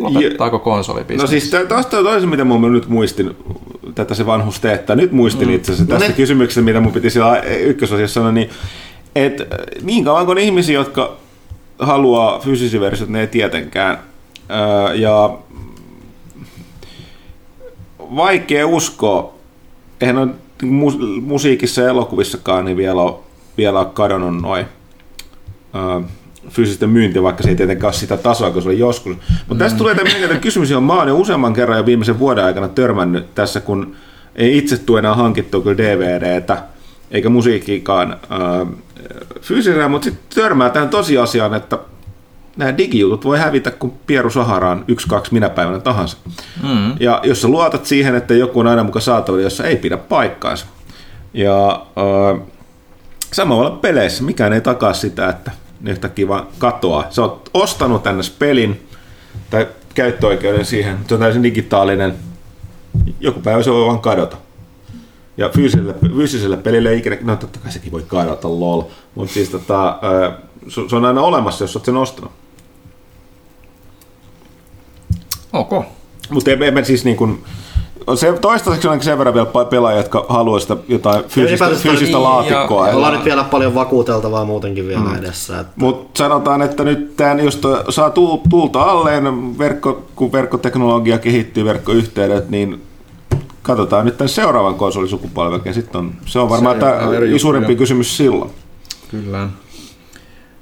lopettaako 0.00 0.58
konsolibisnes? 0.58 1.20
No 1.20 1.26
siis 1.26 1.50
tästä 1.68 1.98
on 1.98 2.04
toisen, 2.04 2.28
mitä 2.28 2.44
mä 2.44 2.68
nyt 2.68 2.88
muistin, 2.88 3.36
tätä 3.94 4.14
se 4.14 4.26
vanhus 4.26 4.60
teettää. 4.60 4.96
Nyt 4.96 5.12
muistin 5.12 5.48
mm. 5.48 5.54
itse 5.54 5.72
asiassa 5.72 5.92
tästä 5.92 6.08
ne- 6.08 6.14
kysymyksestä, 6.14 6.62
mitä 6.62 6.80
mun 6.80 6.92
piti 6.92 7.10
siellä 7.10 7.40
ykkösosiassa 7.40 8.14
sanoa, 8.14 8.32
niin 8.32 8.50
että 9.16 9.46
niin 9.82 10.04
kauan 10.04 10.26
kuin 10.26 10.38
ihmisiä, 10.38 10.74
jotka 10.74 11.16
haluaa 11.78 12.38
fyysisiä 12.38 12.80
versioita, 12.80 13.12
ne 13.12 13.20
ei 13.20 13.26
tietenkään. 13.26 13.98
Öö, 14.50 14.94
ja 14.94 15.38
vaikea 17.98 18.66
uskoa, 18.66 19.34
eihän 20.00 20.18
on 20.18 20.34
mu- 20.62 21.20
musiikissa 21.20 21.82
ja 21.82 21.88
elokuvissakaan 21.88 22.64
niin 22.64 22.76
vielä 22.76 23.00
ole, 23.00 23.14
vielä 23.56 23.78
ole 23.78 23.88
kadonnut 23.94 24.42
noin 24.42 24.66
öö, 25.74 26.00
fyysisten 26.50 26.90
myyntiä, 26.90 27.22
vaikka 27.22 27.42
se 27.42 27.48
ei 27.48 27.56
tietenkään 27.56 27.88
ole 27.88 27.92
sitä 27.92 28.16
tasoa, 28.16 28.50
kun 28.50 28.62
se 28.62 28.68
oli 28.68 28.78
joskus. 28.78 29.16
Mutta 29.16 29.54
mm. 29.54 29.58
tästä 29.58 29.78
tulee 29.78 29.94
tämä 29.94 30.04
mielenkiintoinen 30.04 30.42
kysymys, 30.42 30.70
johon 30.70 30.84
mä 30.84 31.04
jo 31.06 31.18
useamman 31.18 31.52
kerran 31.52 31.78
jo 31.78 31.86
viimeisen 31.86 32.18
vuoden 32.18 32.44
aikana 32.44 32.68
törmännyt 32.68 33.34
tässä, 33.34 33.60
kun 33.60 33.96
ei 34.36 34.58
itse 34.58 34.76
tule 34.76 34.98
enää 34.98 35.14
hankittua 35.14 35.60
kyllä 35.60 35.78
DVDtä, 35.78 36.62
eikä 37.10 37.28
musiikkiikaan 37.28 38.12
äh, 38.12 38.68
fyysisellä, 39.40 39.88
mutta 39.88 40.04
sitten 40.04 40.42
törmää 40.42 40.70
tähän 40.70 40.88
tosiasiaan, 40.88 41.54
että 41.54 41.78
nämä 42.56 42.78
digijutut 42.78 43.24
voi 43.24 43.38
hävitä 43.38 43.70
kuin 43.70 43.92
Pieru 44.06 44.30
Saharaan 44.30 44.84
yksi, 44.88 45.08
kaksi 45.08 45.32
minä 45.32 45.48
päivänä 45.48 45.78
tahansa. 45.78 46.16
Mm. 46.62 46.94
Ja 47.00 47.20
jos 47.24 47.42
sä 47.42 47.48
luotat 47.48 47.86
siihen, 47.86 48.14
että 48.14 48.34
joku 48.34 48.60
on 48.60 48.66
aina 48.66 48.84
mukaan 48.84 49.02
saatavilla, 49.02 49.44
jossa 49.44 49.64
ei 49.64 49.76
pidä 49.76 49.96
paikkaansa. 49.96 50.66
Ja 51.34 51.70
äh, 51.72 52.42
samalla 53.32 53.70
peleissä 53.70 54.24
mikään 54.24 54.52
ei 54.52 54.60
takaa 54.60 54.92
sitä, 54.92 55.28
että 55.28 55.50
yhtäkkiä 55.84 56.28
vaan 56.28 56.46
katoaa. 56.58 57.06
Sä 57.10 57.22
oot 57.22 57.50
ostanut 57.54 58.02
tänne 58.02 58.22
pelin 58.38 58.88
tai 59.50 59.68
käyttöoikeuden 59.94 60.64
siihen, 60.64 60.98
se 61.08 61.14
on 61.14 61.20
täysin 61.20 61.42
digitaalinen. 61.42 62.14
Joku 63.20 63.40
päivä 63.40 63.62
se 63.62 63.72
voi 63.72 63.86
vaan 63.86 64.00
kadota. 64.00 64.36
Ja 65.36 65.48
fyysiselle, 65.48 65.94
fyysiselle 66.00 66.56
pelille 66.56 66.90
ei 66.90 66.98
ikinä, 66.98 67.18
no 67.22 67.36
totta 67.36 67.58
kai 67.58 67.72
sekin 67.72 67.92
voi 67.92 68.02
kadota 68.02 68.48
lol, 68.48 68.82
mutta 69.14 69.34
siis 69.34 69.48
tota, 69.48 69.98
se 70.68 70.96
on 70.96 71.04
aina 71.04 71.22
olemassa, 71.22 71.64
jos 71.64 71.76
oot 71.76 71.84
sen 71.84 71.96
ostanut. 71.96 72.32
Ok. 75.52 75.86
Mutta 76.30 76.50
ei, 76.50 76.56
ei 76.76 76.84
siis 76.84 77.04
niin 77.04 77.16
kuin, 77.16 77.44
se, 78.14 78.32
toistaiseksi 78.40 78.88
on 78.88 79.02
sen 79.02 79.18
verran 79.18 79.34
vielä 79.34 79.64
pelaajia, 79.70 79.98
jotka 80.00 80.26
haluaa 80.28 80.58
sitä 80.60 80.76
jotain 80.88 81.24
fyysistä, 81.24 81.68
fyysistä 81.68 82.16
niin, 82.16 82.22
laatikkoa. 82.22 82.84
ja- 82.86 82.90
Ja, 82.92 82.96
Ollaan 82.96 83.12
nyt 83.14 83.24
vielä 83.24 83.44
paljon 83.44 83.74
vakuuteltavaa 83.74 84.44
muutenkin 84.44 84.86
vielä 84.88 85.00
mm. 85.00 85.14
edessä. 85.18 85.60
Että 85.60 85.72
Mutta 85.76 86.18
sanotaan, 86.18 86.62
että 86.62 86.84
nyt 86.84 87.16
tämän, 87.16 87.44
jos 87.44 87.60
saa 87.88 88.08
tuul- 88.08 88.48
tuulta 88.50 88.82
alleen, 88.82 89.58
verkko, 89.58 90.02
kun 90.16 90.32
verkkoteknologia 90.32 91.18
kehittyy, 91.18 91.64
verkkoyhteydet, 91.64 92.50
niin 92.50 92.82
katsotaan 93.62 94.04
nyt 94.04 94.16
tämän 94.18 94.28
seuraavan 94.28 94.74
konsolisukupolven, 94.74 95.74
sitten 95.74 95.98
on, 95.98 96.12
se 96.26 96.38
on 96.38 96.48
varmaan 96.48 96.76
Se 96.76 96.80
tämä 96.80 96.98
suurempi 97.38 97.76
kysymys 97.76 98.16
silloin. 98.16 98.50
Kyllä. 99.10 99.48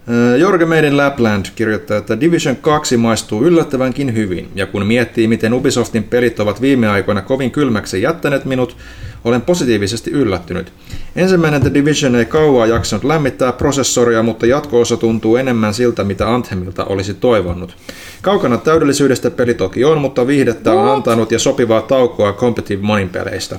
Ö, 0.08 0.36
Jorge 0.36 0.66
Meiden 0.66 0.96
Lapland 0.96 1.46
kirjoittaa, 1.54 1.96
että 1.96 2.20
Division 2.20 2.56
2 2.56 2.96
maistuu 2.96 3.44
yllättävänkin 3.44 4.14
hyvin, 4.14 4.48
ja 4.54 4.66
kun 4.66 4.86
miettii, 4.86 5.28
miten 5.28 5.54
Ubisoftin 5.54 6.04
pelit 6.04 6.40
ovat 6.40 6.60
viime 6.60 6.88
aikoina 6.88 7.22
kovin 7.22 7.50
kylmäksi 7.50 8.02
jättäneet 8.02 8.44
minut, 8.44 8.76
olen 9.24 9.42
positiivisesti 9.42 10.10
yllättynyt. 10.10 10.72
Ensimmäinen 11.16 11.60
The 11.60 11.74
Division 11.74 12.16
ei 12.16 12.24
kauaa 12.24 12.66
jaksanut 12.66 13.04
lämmittää 13.04 13.52
prosessoria, 13.52 14.22
mutta 14.22 14.46
jatko-osa 14.46 14.96
tuntuu 14.96 15.36
enemmän 15.36 15.74
siltä, 15.74 16.04
mitä 16.04 16.34
Anthemilta 16.34 16.84
olisi 16.84 17.14
toivonut. 17.14 17.76
Kaukana 18.22 18.56
täydellisyydestä 18.56 19.30
peli 19.30 19.54
toki 19.54 19.84
on, 19.84 20.00
mutta 20.00 20.26
viihdettä 20.26 20.72
on 20.72 20.88
antanut 20.88 21.32
ja 21.32 21.38
sopivaa 21.38 21.82
taukoa 21.82 22.32
competitive 22.32 22.82
monin 22.82 23.08
peleistä. 23.08 23.58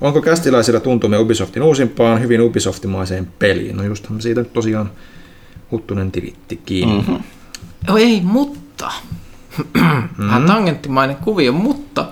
Onko 0.00 0.20
kästiläisillä 0.20 0.80
tuntumme 0.80 1.18
Ubisoftin 1.18 1.62
uusimpaan, 1.62 2.22
hyvin 2.22 2.40
Ubisoftimaiseen 2.40 3.28
peliin? 3.38 3.76
No 3.76 3.84
just 3.84 4.06
siitä 4.18 4.44
tosiaan 4.44 4.90
Huttunen 5.70 6.12
tilittikin. 6.12 6.88
Mm-hmm. 6.88 7.22
Oh, 7.88 7.96
ei, 7.96 8.20
mutta. 8.24 8.92
Vähän 10.18 10.46
tangenttimainen 10.46 11.16
kuvio, 11.16 11.52
mutta 11.52 12.06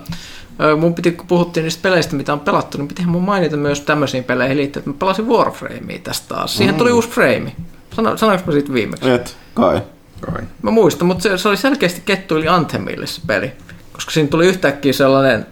mun 0.79 0.93
piti, 0.93 1.11
kun 1.11 1.27
puhuttiin 1.27 1.63
niistä 1.63 1.81
peleistä, 1.81 2.15
mitä 2.15 2.33
on 2.33 2.39
pelattu, 2.39 2.77
niin 2.77 2.87
pitihän 2.87 3.11
mun 3.11 3.23
mainita 3.23 3.57
myös 3.57 3.81
tämmöisiin 3.81 4.23
peleihin 4.23 4.57
liittyen, 4.57 4.81
että 4.81 4.89
mä 4.89 4.95
pelasin 4.99 5.27
Warframea 5.27 5.99
tästä 6.03 6.35
taas. 6.35 6.57
Siihen 6.57 6.75
tuli 6.75 6.91
uusi 6.91 7.09
frame. 7.09 7.55
Sano, 7.95 8.17
sanoinko 8.17 8.45
mä 8.45 8.51
siitä 8.51 8.73
viimeksi? 8.73 9.09
Et, 9.09 9.37
kai. 9.53 9.81
Kai. 10.21 10.41
Mä 10.61 10.71
muistan, 10.71 11.07
mutta 11.07 11.23
se, 11.23 11.37
se 11.37 11.49
oli 11.49 11.57
selkeästi 11.57 12.01
kettuili 12.05 12.47
Anthemille 12.47 13.07
se 13.07 13.21
peli. 13.27 13.51
Koska 13.93 14.11
siinä 14.11 14.29
tuli 14.29 14.47
yhtäkkiä 14.47 14.93
sellainen 14.93 15.45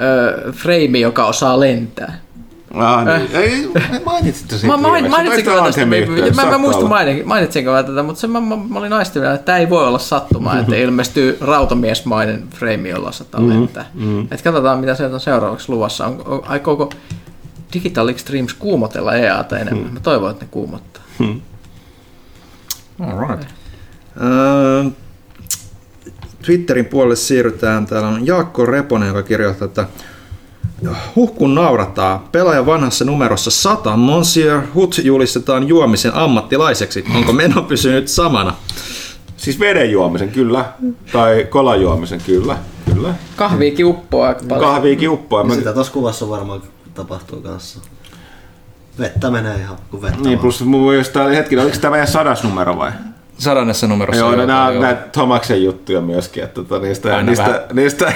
ö, 0.00 0.52
frame, 0.52 0.98
joka 0.98 1.26
osaa 1.26 1.60
lentää. 1.60 2.18
Ah, 2.76 3.04
niin. 3.04 3.28
Ei, 3.32 3.70
mainitsitte 4.04 4.58
siitä 4.58 4.76
Mä 4.76 4.88
main, 4.88 5.10
mainitsinko 5.10 5.50
mä 5.50 5.66
tästä? 5.66 5.86
Olla. 6.76 6.88
mainin, 6.88 7.28
mainitsinko 7.28 7.70
mä 7.70 7.82
tätä, 7.82 8.02
mutta 8.02 8.20
se, 8.20 8.26
mä, 8.26 8.40
mä, 8.40 8.56
mä 8.56 8.78
olin 8.78 8.92
aistivilla, 8.92 9.32
että 9.34 9.44
tämä 9.44 9.58
ei 9.58 9.70
voi 9.70 9.86
olla 9.86 9.98
sattumaa, 9.98 10.58
että 10.58 10.76
ilmestyy 10.76 11.38
rautamiesmainen 11.40 12.44
frame, 12.50 12.88
jolla 12.88 13.12
sataa 13.12 13.48
lentää. 13.48 13.84
Mm-hmm. 13.94 14.28
Et 14.30 14.42
katsotaan, 14.42 14.78
mitä 14.78 14.94
sieltä 14.94 15.14
on 15.14 15.20
seuraavaksi 15.20 15.72
luvassa. 15.72 16.06
On, 16.06 16.22
on, 16.26 16.42
aikooko 16.46 16.90
Digital 17.72 18.08
Extremes 18.08 18.54
kuumotella 18.54 19.14
EAta 19.14 19.58
enemmän? 19.58 19.92
Mä 19.92 20.00
toivon, 20.00 20.30
että 20.30 20.44
ne 20.44 20.48
kuumottaa. 20.50 21.02
Alright. 23.00 23.48
Öö, 24.22 24.84
Twitterin 26.46 26.84
puolelle 26.84 27.16
siirrytään. 27.16 27.86
Täällä 27.86 28.08
on 28.08 28.26
Jaakko 28.26 28.66
Reponen, 28.66 29.08
joka 29.08 29.22
kirjoittaa, 29.22 29.66
että 29.66 29.86
Huhkun 31.16 31.54
naurattaa. 31.54 32.28
Pelaajan 32.32 32.66
vanhassa 32.66 33.04
numerossa 33.04 33.50
100 33.50 33.96
Monsieur 33.96 34.62
Hut 34.74 35.00
julistetaan 35.04 35.68
juomisen 35.68 36.14
ammattilaiseksi. 36.14 37.04
Onko 37.14 37.32
meno 37.32 37.62
pysynyt 37.62 38.08
samana? 38.08 38.54
Siis 39.36 39.60
veden 39.60 39.90
juomisen, 39.90 40.28
kyllä. 40.28 40.64
Tai 41.12 41.46
kolan 41.50 41.80
juomisen, 41.80 42.20
kyllä. 42.26 42.58
kyllä. 42.94 43.14
Kahviikin 43.36 43.86
uppoaa 43.86 44.28
aika 44.28 44.42
paljon. 44.48 44.70
Kahviikin 44.70 45.10
uppoa. 45.10 45.40
Ja 45.40 45.44
Mä, 45.44 45.54
sitä 45.54 45.72
tuossa 45.72 45.92
kuvassa 45.92 46.28
varmaan 46.28 46.62
tapahtuu 46.94 47.40
kanssa. 47.40 47.78
Vettä 48.98 49.30
menee 49.30 49.56
ihan 49.56 49.76
kuin 49.90 50.02
vettä 50.02 50.16
niin, 50.16 50.28
vaan. 50.28 50.38
plus 50.38 50.64
mun 50.64 50.88
mielestä, 50.88 51.24
hetkinen, 51.24 51.64
oliko 51.64 51.78
tämä 51.80 51.90
meidän 51.90 52.08
sadas 52.08 52.44
numero 52.44 52.78
vai? 52.78 52.92
Sadannessa 53.38 53.86
numerossa. 53.86 54.20
Joo, 54.20 54.36
no, 54.36 54.46
nämä 54.46 54.66
joo. 54.68 54.76
on 54.76 54.82
näitä 54.82 55.02
Tomaksen 55.12 55.64
juttuja 55.64 56.00
myöskin, 56.00 56.44
että 56.44 56.54
tota, 56.54 56.78
niistä, 56.78 57.16
Aina 57.16 57.22
niistä, 57.22 57.44
vähän. 57.44 57.60
niistä, 57.74 58.04
niistä, 58.06 58.12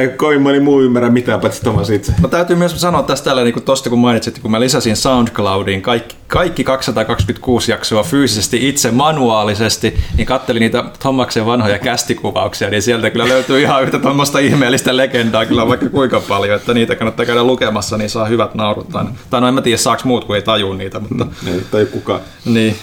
ei 0.00 0.08
kovin 0.08 0.42
moni 0.42 0.60
muu 0.60 0.80
ymmärrä 0.80 1.10
mitään, 1.10 1.40
paitsi 1.40 1.62
Tomas 1.62 1.90
itse. 1.90 2.12
No, 2.20 2.28
täytyy 2.28 2.56
myös 2.56 2.80
sanoa 2.80 3.02
tästä 3.02 3.24
tällä, 3.24 3.44
niin 3.44 3.52
kuin 3.52 3.64
tosta 3.64 3.90
kun 3.90 3.98
mainitsit, 3.98 4.38
kun 4.38 4.50
mä 4.50 4.60
lisäsin 4.60 4.96
SoundCloudiin 4.96 5.82
kaikki, 5.82 6.16
kaikki 6.26 6.64
226 6.64 7.70
jaksoa 7.72 8.02
fyysisesti 8.02 8.68
itse 8.68 8.90
manuaalisesti, 8.90 9.98
niin 10.16 10.26
kattelin 10.26 10.60
niitä 10.60 10.84
Tomaksen 11.02 11.46
vanhoja 11.46 11.78
kästikuvauksia, 11.78 12.70
niin 12.70 12.82
sieltä 12.82 13.10
kyllä 13.10 13.28
löytyy 13.28 13.60
ihan 13.60 13.82
yhtä 13.82 13.98
tuommoista 13.98 14.38
ihmeellistä 14.38 14.96
legendaa 14.96 15.46
kyllä 15.46 15.68
vaikka 15.68 15.88
kuinka 15.88 16.20
paljon, 16.20 16.56
että 16.56 16.74
niitä 16.74 16.94
kannattaa 16.96 17.26
käydä 17.26 17.44
lukemassa, 17.44 17.96
niin 17.96 18.10
saa 18.10 18.26
hyvät 18.26 18.54
naurut. 18.54 18.88
Tai 19.30 19.40
no 19.40 19.48
en 19.48 19.54
mä 19.54 19.62
tiedä 19.62 19.78
saaks 19.78 20.04
muut, 20.04 20.24
kun 20.24 20.36
ei 20.36 20.42
tajua 20.42 20.74
niitä, 20.74 21.00
mutta 21.00 21.26
Ei, 21.46 21.60
tai 21.70 21.86
kukaan. 21.86 22.20
niin. 22.44 22.76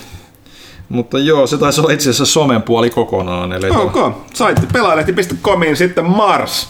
Mutta 0.90 1.20
joo, 1.20 1.48
se 1.48 1.58
taisi 1.58 1.82
olla 1.82 1.92
itse 1.92 2.10
asiassa 2.10 2.26
somen 2.26 2.62
puoli 2.62 2.90
kokonaan. 2.90 3.54
Eli 3.54 3.70
Ok, 3.70 4.16
saitte 4.34 4.68
pelaalehti.comiin 4.74 5.78
sitten 5.78 6.06
Mars. 6.06 6.70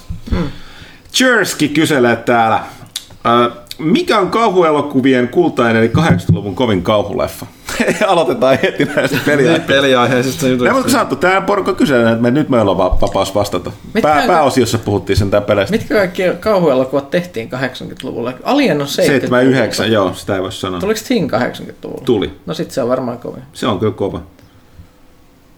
Jersky 1.19 1.67
kyselee 1.67 2.15
täällä, 2.15 2.55
äh, 2.55 3.57
mikä 3.79 4.19
on 4.19 4.29
kauhuelokuvien 4.31 5.27
kultainen 5.27 5.81
eli 5.83 5.91
80-luvun 5.97 6.55
kovin 6.55 6.83
kauhuleffa? 6.83 7.45
Aloitetaan 8.07 8.57
heti 8.63 8.85
näistä 8.85 9.17
peliaiheista. 9.25 9.67
peliaiheisesta 9.67 10.45
Näin 10.45 10.57
mutta 10.57 10.69
jutusta. 10.69 10.91
sanottu, 10.91 11.15
tämä 11.15 11.41
porukka 11.41 11.73
kyselee, 11.73 12.11
että 12.11 12.21
me, 12.21 12.31
nyt 12.31 12.49
meillä 12.49 12.71
on 12.71 12.77
va- 12.77 12.97
vapaus 13.01 13.35
vastata. 13.35 13.71
Mitkä 13.93 14.01
Pää, 14.01 14.27
pääosiossa 14.27 14.77
puhuttiin 14.77 15.17
sen 15.17 15.31
tämän 15.31 15.43
peleistä. 15.43 15.77
Mitkä 15.77 15.95
kaikki 15.95 16.23
kauhuelokuvat 16.39 17.09
tehtiin 17.09 17.49
80-luvulla? 17.53 18.33
Alien 18.43 18.81
on 18.81 18.87
70-luvulla. 18.87 19.07
79, 19.07 19.91
joo, 19.91 20.13
sitä 20.13 20.35
ei 20.35 20.41
voi 20.41 20.51
sanoa. 20.51 20.79
Tuliko 20.79 20.99
Thing 21.07 21.31
80-luvulla? 21.33 22.01
Tuli. 22.05 22.31
No 22.45 22.53
sit 22.53 22.71
se 22.71 22.81
on 22.81 22.89
varmaan 22.89 23.17
kovin. 23.19 23.43
Se 23.53 23.67
on 23.67 23.79
kyllä 23.79 23.93
kova. 23.93 24.21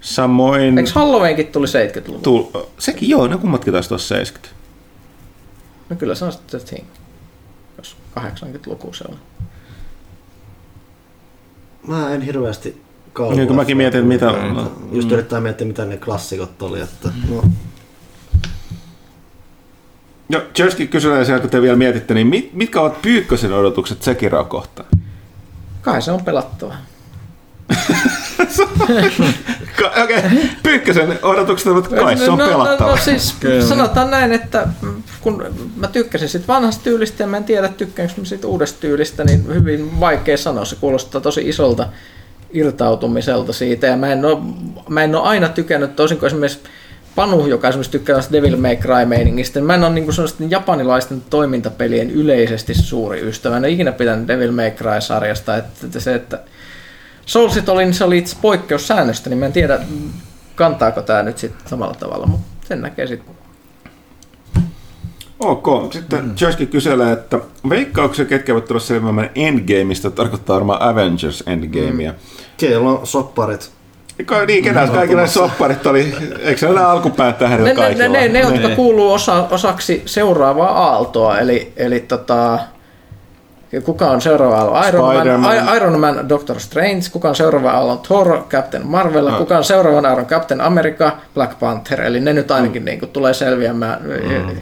Samoin... 0.01 0.77
Eikö 0.77 0.89
Halloweenkin 0.93 1.47
tuli 1.47 1.67
70-luvulla? 1.67 2.21
Tul... 2.21 2.43
Sekin 2.79 3.09
joo, 3.09 3.27
ne 3.27 3.37
kummatkin 3.37 3.73
taisi 3.73 3.89
tuossa 3.89 4.07
70. 4.15 4.57
No 5.89 5.95
kyllä 5.95 6.15
se 6.15 6.25
on 6.25 6.31
sitten 6.31 6.61
Thing. 6.61 6.85
Jos 8.23 8.43
80-luku 8.43 8.93
se 8.93 9.03
on. 9.09 9.17
Mä 11.87 12.13
en 12.13 12.21
hirveästi 12.21 12.81
kauan. 13.13 13.35
Niin, 13.37 13.47
kun 13.47 13.55
mäkin 13.55 13.77
mietin, 13.77 13.99
että 13.99 14.07
mitä... 14.07 14.25
No, 14.53 14.71
Just 14.91 15.11
yrittää 15.11 15.41
miettiä, 15.41 15.67
mitä 15.67 15.85
ne 15.85 15.97
klassikot 15.97 16.61
oli. 16.61 16.81
Että, 16.81 17.09
no, 17.29 17.43
Joo, 20.29 20.41
Jersky 20.59 20.87
kysyy 20.87 21.25
siellä, 21.25 21.41
kun 21.41 21.49
te 21.49 21.61
vielä 21.61 21.77
mietitte, 21.77 22.13
niin 22.13 22.27
mit, 22.27 22.53
mitkä 22.53 22.81
ovat 22.81 23.01
Pyykkösen 23.01 23.53
odotukset 23.53 24.01
Sekiroa 24.01 24.43
kohtaan? 24.43 24.89
Kai 25.81 26.01
se 26.01 26.11
on 26.11 26.23
pelattava. 26.23 26.73
Okei, 30.03 30.17
okay. 30.17 30.29
Pyykkösen 30.63 31.19
odotukset 31.21 31.67
ovat 31.67 31.87
kai, 31.87 32.17
se 32.17 32.31
on 32.31 32.37
no, 32.37 32.47
pelattava. 32.47 32.89
No, 32.89 32.95
no 32.95 33.01
siis 33.01 33.35
Kyllä. 33.39 33.65
sanotaan 33.65 34.11
näin, 34.11 34.31
että 34.31 34.67
kun 35.21 35.45
mä 35.75 35.87
tykkäsin 35.87 36.29
sit 36.29 36.47
vanhasta 36.47 36.83
tyylistä 36.83 37.23
ja 37.23 37.27
mä 37.27 37.37
en 37.37 37.43
tiedä 37.43 37.67
tykkäänkö 37.67 38.13
mä 38.17 38.25
siitä 38.25 38.47
uudesta 38.47 38.79
tyylistä, 38.79 39.23
niin 39.23 39.47
hyvin 39.53 39.99
vaikea 39.99 40.37
sanoa. 40.37 40.65
Se 40.65 40.75
kuulostaa 40.75 41.21
tosi 41.21 41.49
isolta 41.49 41.87
irtautumiselta 42.51 43.53
siitä 43.53 43.87
ja 43.87 43.97
mä 43.97 44.11
en 44.11 44.25
ole, 44.25 44.37
mä 44.89 45.03
en 45.03 45.15
ole 45.15 45.27
aina 45.27 45.49
tykännyt, 45.49 45.95
toisin 45.95 46.17
kuin 46.17 46.27
esimerkiksi 46.27 46.59
Panu, 47.17 47.47
joka 47.47 47.67
esimerkiksi 47.67 47.91
tykkää 47.91 48.19
Devil 48.31 48.57
May 48.57 48.75
Cry 48.75 49.05
meiningistä, 49.05 49.59
niin 49.59 49.67
mä 49.67 49.75
en 49.75 49.83
ole 49.83 49.93
niin 49.93 50.13
sellaisten 50.13 50.51
japanilaisten 50.51 51.21
toimintapelien 51.29 52.11
yleisesti 52.11 52.73
suuri 52.73 53.21
ystävä. 53.21 53.57
En 53.57 53.63
ole 53.63 53.69
ikinä 53.69 53.91
pitänyt 53.91 54.27
Devil 54.27 54.51
May 54.51 54.71
Cry-sarjasta, 54.71 55.57
että, 55.57 55.85
että 55.85 55.99
se, 55.99 56.15
että 56.15 56.39
Soulsit 57.27 57.69
oli, 57.69 57.85
niin 57.85 57.93
se 57.93 58.03
oli 58.03 58.17
itse 58.17 58.37
poikkeussäännöstä, 58.41 59.29
niin 59.29 59.37
mä 59.39 59.45
en 59.45 59.53
tiedä, 59.53 59.79
kantaako 60.55 61.01
tämä 61.01 61.23
nyt 61.23 61.37
sitten 61.37 61.67
samalla 61.69 61.93
tavalla, 61.93 62.25
mutta 62.25 62.47
sen 62.67 62.81
näkee 62.81 63.07
sitten. 63.07 63.35
Ok, 65.39 65.93
sitten 65.93 66.25
mm. 66.25 66.35
Jersky 66.41 66.65
kyselee, 66.65 67.11
että 67.11 67.39
veikkauksia 67.69 68.25
ketkä 68.25 68.51
eivät 68.51 68.65
tulla 68.65 68.79
selviämään 68.79 69.29
Endgameista, 69.35 70.11
tarkoittaa 70.11 70.55
varmaan 70.55 70.81
Avengers 70.81 71.43
Endgamea. 71.47 72.11
Mm. 72.11 72.17
siellä 72.57 72.89
on 72.89 73.07
sopparit. 73.07 73.71
Ka- 74.25 74.45
niin, 74.45 74.63
ketä 74.63 74.87
kaikki 74.93 75.15
nämä 75.15 75.27
sopparit 75.27 75.85
oli, 75.85 76.15
eikö 76.39 76.65
ne 76.65 76.71
ole 76.71 76.81
alkupään 76.81 77.33
tähdellä 77.33 77.73
Ne, 77.73 77.73
ne, 77.73 77.95
ne, 77.95 78.07
ne, 78.07 78.27
ne, 78.27 78.39
jotka 78.39 78.67
Ne. 78.67 78.75
kuuluu 78.75 79.11
osa, 79.13 79.47
osaksi 79.51 80.01
seuraavaa 80.05 80.69
aaltoa, 80.85 81.39
eli, 81.39 81.73
eli 81.77 81.99
tota, 81.99 82.59
kuka 83.85 84.05
on 84.11 84.21
seuraava 84.21 84.55
aalto? 84.57 84.87
Iron 84.87 85.05
Man, 85.05 85.17
Spider-Man. 85.17 85.75
Iron 85.75 85.99
Man, 85.99 86.29
Doctor 86.29 86.59
Strange, 86.59 87.01
kuka 87.11 87.29
on 87.29 87.35
seuraava 87.35 87.71
aallon 87.71 87.99
Thor, 87.99 88.43
Captain 88.49 88.87
Marvel, 88.87 89.27
Ah. 89.27 89.37
kuka 89.37 89.57
on 89.57 89.63
seuraavan 89.63 90.05
aallon 90.05 90.25
Captain 90.25 90.61
America, 90.61 91.11
Black 91.33 91.59
Panther, 91.59 92.01
eli 92.01 92.19
ne 92.19 92.33
nyt 92.33 92.51
ainakin 92.51 92.81
mm. 92.81 92.85
niin 92.85 92.99
kuin, 92.99 93.09
tulee 93.09 93.33
selviämään. 93.33 94.01
Mm. 94.03 94.55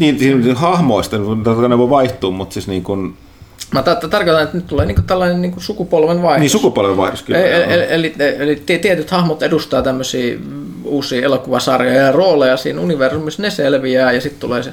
Niin, 0.00 0.18
siinä 0.18 0.54
hahmoista, 0.54 1.16
kai 1.60 1.68
ne 1.68 1.78
voi 1.78 1.90
vaihtua, 1.90 2.30
mutta 2.30 2.52
siis 2.54 2.68
niin 2.68 2.82
kuin, 2.82 3.14
Mä 3.74 3.80
tar- 3.80 4.08
tarkoitan, 4.08 4.42
että 4.42 4.56
nyt 4.56 4.66
tulee 4.66 4.86
niin 4.86 4.94
kuin 4.94 5.04
tällainen 5.06 5.42
niin 5.42 5.52
kuin 5.52 5.62
sukupolven 5.62 6.22
vaihdos. 6.22 6.40
niin 6.40 6.50
sukupolvenvaihdos 6.50 7.22
kyllä. 7.22 7.38
Eli, 7.40 7.50
joo. 7.62 7.70
eli, 7.70 7.84
eli, 7.88 8.14
eli 8.38 8.56
tie- 8.66 8.78
tietyt 8.78 9.10
hahmot 9.10 9.42
edustaa 9.42 9.82
tämmöisiä 9.82 10.36
uusia 10.84 11.24
elokuvasarjoja 11.24 12.02
ja 12.02 12.12
rooleja 12.12 12.56
siinä 12.56 12.80
universumissa, 12.80 13.42
ne 13.42 13.50
selviää 13.50 14.12
ja 14.12 14.20
sitten 14.20 14.40
tulee 14.40 14.62
se 14.62 14.72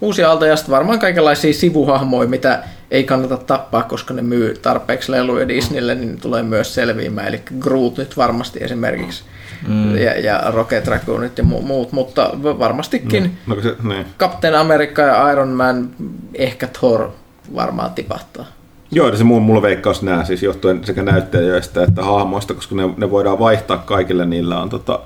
uusi 0.00 0.24
aalto 0.24 0.46
ja 0.46 0.56
sitten 0.56 0.72
varmaan 0.74 0.98
kaikenlaisia 0.98 1.52
sivuhahmoja, 1.54 2.28
mitä 2.28 2.62
ei 2.90 3.04
kannata 3.04 3.36
tappaa, 3.36 3.82
koska 3.82 4.14
ne 4.14 4.22
myy 4.22 4.54
tarpeeksi 4.62 5.12
leluja 5.12 5.48
Disneylle, 5.48 5.94
niin 5.94 6.12
ne 6.12 6.16
tulee 6.16 6.42
myös 6.42 6.74
selviämään. 6.74 7.28
Eli 7.28 7.42
Groot 7.60 7.96
nyt 7.96 8.16
varmasti 8.16 8.58
esimerkiksi 8.62 9.24
mm. 9.68 9.96
ja, 9.96 10.20
ja 10.20 10.42
Rocket 10.46 10.86
Raccoonit 10.86 11.38
ja 11.38 11.44
mu- 11.44 11.62
muut, 11.62 11.92
mutta 11.92 12.30
varmastikin 12.42 13.38
No, 13.46 13.54
kun 13.54 13.62
se, 13.62 13.76
niin. 13.82 14.06
Captain 14.18 14.54
America 14.54 15.02
ja 15.02 15.32
Iron 15.32 15.48
Man, 15.48 15.90
ehkä 16.34 16.66
Thor 16.66 17.10
varmaan 17.54 17.90
tipahtaa. 17.90 18.46
Joo, 18.90 19.16
se 19.16 19.24
mun, 19.24 19.42
mulla 19.42 19.62
veikkaus 19.62 20.02
nää 20.02 20.24
siis 20.24 20.42
johtuen 20.42 20.84
sekä 20.84 21.02
näyttelijöistä 21.02 21.82
että 21.82 22.02
hahmoista, 22.02 22.54
koska 22.54 22.74
ne, 22.74 22.82
ne 22.96 23.10
voidaan 23.10 23.38
vaihtaa 23.38 23.78
kaikille, 23.78 24.26
niillä 24.26 24.62
on 24.62 24.68
tota, 24.68 25.00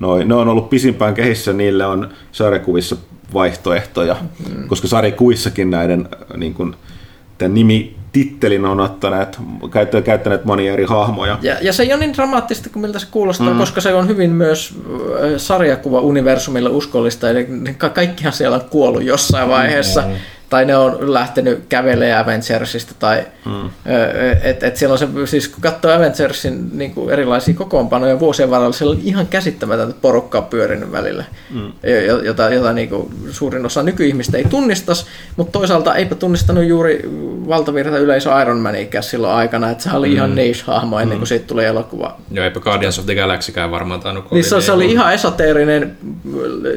noi, 0.00 0.24
ne 0.24 0.34
on 0.34 0.48
ollut 0.48 0.70
pisimpään 0.70 1.14
kehissä, 1.14 1.52
niille 1.52 1.86
on 1.86 2.08
sarjakuvissa 2.32 2.96
vaihtoehtoja, 3.34 4.16
mm. 4.48 4.68
koska 4.68 4.88
sarjakuvissakin 4.88 5.70
näiden 5.70 6.08
äh, 6.12 6.36
niin 6.36 6.54
kun, 6.54 6.76
tämän 7.38 7.54
nimi 7.54 7.96
tittelin 8.12 8.64
on 8.64 8.80
ottaneet, 8.80 9.38
käyttäneet, 9.70 10.04
käyttäneet 10.04 10.44
monia 10.44 10.72
eri 10.72 10.84
hahmoja. 10.84 11.38
Ja, 11.42 11.56
ja 11.60 11.72
se 11.72 11.82
ei 11.82 11.92
ole 11.92 12.00
niin 12.00 12.14
dramaattista 12.14 12.70
kuin 12.70 12.80
miltä 12.80 12.98
se 12.98 13.06
kuulostaa, 13.10 13.50
mm. 13.50 13.58
koska 13.58 13.80
se 13.80 13.94
on 13.94 14.08
hyvin 14.08 14.30
myös 14.30 14.74
äh, 14.74 15.30
sarjakuva-universumille 15.36 16.68
uskollista, 16.68 17.30
eli 17.30 17.48
ka- 17.78 17.88
kaikkihan 17.88 18.32
siellä 18.32 18.56
on 18.56 18.64
kuollut 18.70 19.02
jossain 19.02 19.48
vaiheessa, 19.48 20.00
mm. 20.00 20.14
Tai 20.54 20.64
ne 20.64 20.76
on 20.76 21.12
lähtenyt 21.14 21.64
kävelemään 21.68 22.24
Avengersista, 22.24 22.94
tai 22.98 23.26
mm. 23.46 23.70
että 24.42 24.66
et 24.66 24.76
siellä 24.76 24.92
on 24.92 24.98
se, 24.98 25.08
siis 25.24 25.48
kun 25.48 25.62
katsoo 25.62 25.92
Avengersin 25.92 26.78
niin 26.78 26.94
kuin 26.94 27.10
erilaisia 27.10 27.54
kokoonpanoja 27.54 28.20
vuosien 28.20 28.50
varrella, 28.50 28.72
siellä 28.72 28.92
on 28.92 29.00
ihan 29.04 29.26
käsittämätöntä 29.26 29.94
porukkaa 30.02 30.42
pyörinyt 30.42 30.92
välillä, 30.92 31.24
mm. 31.50 31.72
jota, 32.24 32.50
jota 32.50 32.72
niin 32.72 32.88
kuin 32.88 33.08
suurin 33.30 33.66
osa 33.66 33.82
nykyihmistä 33.82 34.36
ei 34.36 34.44
tunnistas, 34.44 35.06
mutta 35.36 35.58
toisaalta 35.58 35.94
eipä 35.94 36.14
tunnistanut 36.14 36.64
juuri 36.64 37.02
valtavirta 37.48 37.98
yleisö 37.98 38.30
Iron 38.42 38.58
Manikään 38.58 39.04
silloin 39.04 39.34
aikana, 39.34 39.70
että 39.70 39.84
se 39.84 39.90
oli 39.96 40.08
mm. 40.08 40.14
ihan 40.14 40.34
niche-hahmo 40.34 41.00
ennen 41.00 41.18
kuin 41.18 41.28
siitä 41.28 41.46
tuli 41.46 41.64
elokuva. 41.64 42.16
Joo, 42.30 42.44
eipä 42.44 42.60
Guardians 42.60 42.98
of 42.98 43.06
the 43.06 43.14
Galaxykään 43.14 43.70
varmaan 43.70 44.00
tainnut 44.00 44.30
Niin 44.30 44.44
se, 44.44 44.60
se 44.60 44.72
oli 44.72 44.92
ihan 44.92 45.14
esoteerinen. 45.14 45.96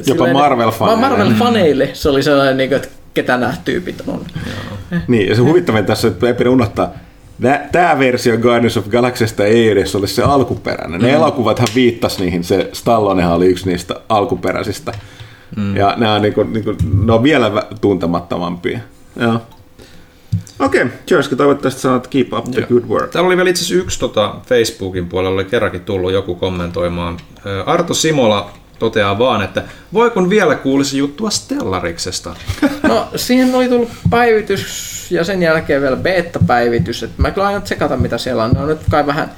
silleen- 0.02 0.36
Marvel-faneille. 0.36 0.99
Marvel-faneille 0.99 1.90
se 1.94 2.10
oli 2.10 2.24
sellainen, 2.24 2.58
niin 2.58 2.70
kuin, 2.70 2.76
että 2.76 2.97
ketä 3.18 3.38
nämä 3.38 3.53
tyypit 3.65 4.03
on. 4.07 4.26
Niin, 5.07 5.30
ja 5.30 5.35
se 5.35 5.41
huvittavin 5.41 5.85
tässä, 5.85 6.07
että 6.07 6.27
ei 6.27 6.34
pidä 6.34 6.49
unohtaa, 6.49 6.89
Tämä 7.72 7.99
versio 7.99 8.38
Guardians 8.38 8.77
of 8.77 8.88
Galaxysta 8.88 9.45
ei 9.45 9.69
edes 9.69 9.95
ole 9.95 10.07
se 10.07 10.23
alkuperäinen. 10.23 11.02
Ne 11.02 11.07
mm. 11.07 11.14
elokuvathan 11.14 11.68
viittas 11.76 12.19
niihin, 12.19 12.44
se 12.44 12.69
Stallonehan 12.73 13.34
oli 13.34 13.48
yksi 13.48 13.69
niistä 13.69 13.95
alkuperäisistä. 14.10 14.91
Mm. 15.56 15.76
Ja 15.76 15.94
nämä 15.98 16.14
on, 16.14 16.22
niinku, 16.22 16.44
niinku, 16.44 16.76
ne 17.06 17.14
on 17.14 17.23
vielä 17.23 17.64
tuntemattomampia. 17.81 18.80
Joo. 19.19 19.41
Okei, 20.60 20.81
okay. 20.81 20.98
Jersky 21.11 21.35
toivottavasti 21.35 21.81
sanot 21.81 22.07
keep 22.07 22.34
up 22.34 22.52
the 22.52 22.60
Joo. 22.60 22.68
good 22.68 22.84
work. 22.89 23.11
Täällä 23.11 23.27
oli 23.27 23.38
vielä 23.38 23.49
itse 23.49 23.64
asiassa 23.64 23.84
yksi 23.84 23.99
tota, 23.99 24.35
Facebookin 24.45 25.10
puolella, 25.10 25.35
oli 25.35 25.45
kerrankin 25.45 25.81
tullut 25.81 26.11
joku 26.11 26.35
kommentoimaan. 26.35 27.18
Arto 27.65 27.94
Simola 27.94 28.52
toteaa 28.80 29.20
vaan, 29.20 29.41
että 29.41 29.64
voi 29.94 30.10
kun 30.10 30.30
vielä 30.30 30.56
kuulisi 30.56 30.98
juttua 30.98 31.30
Stellariksesta. 31.30 32.36
No, 32.84 33.08
siihen 33.16 33.56
oli 33.56 33.70
tullut 33.70 33.90
päivitys 34.10 35.08
ja 35.12 35.24
sen 35.24 35.44
jälkeen 35.44 35.82
vielä 35.82 35.95
beta-päivitys. 35.95 37.04
Et 37.04 37.18
mä 37.18 37.32
kyllä 37.32 37.48
aion 37.48 37.62
tsekata, 37.62 37.98
mitä 37.98 38.18
siellä 38.18 38.44
on. 38.44 38.52
Ne 38.52 38.60
on 38.60 38.68
nyt 38.68 38.82
kai 38.91 39.06
vähän, 39.06 39.32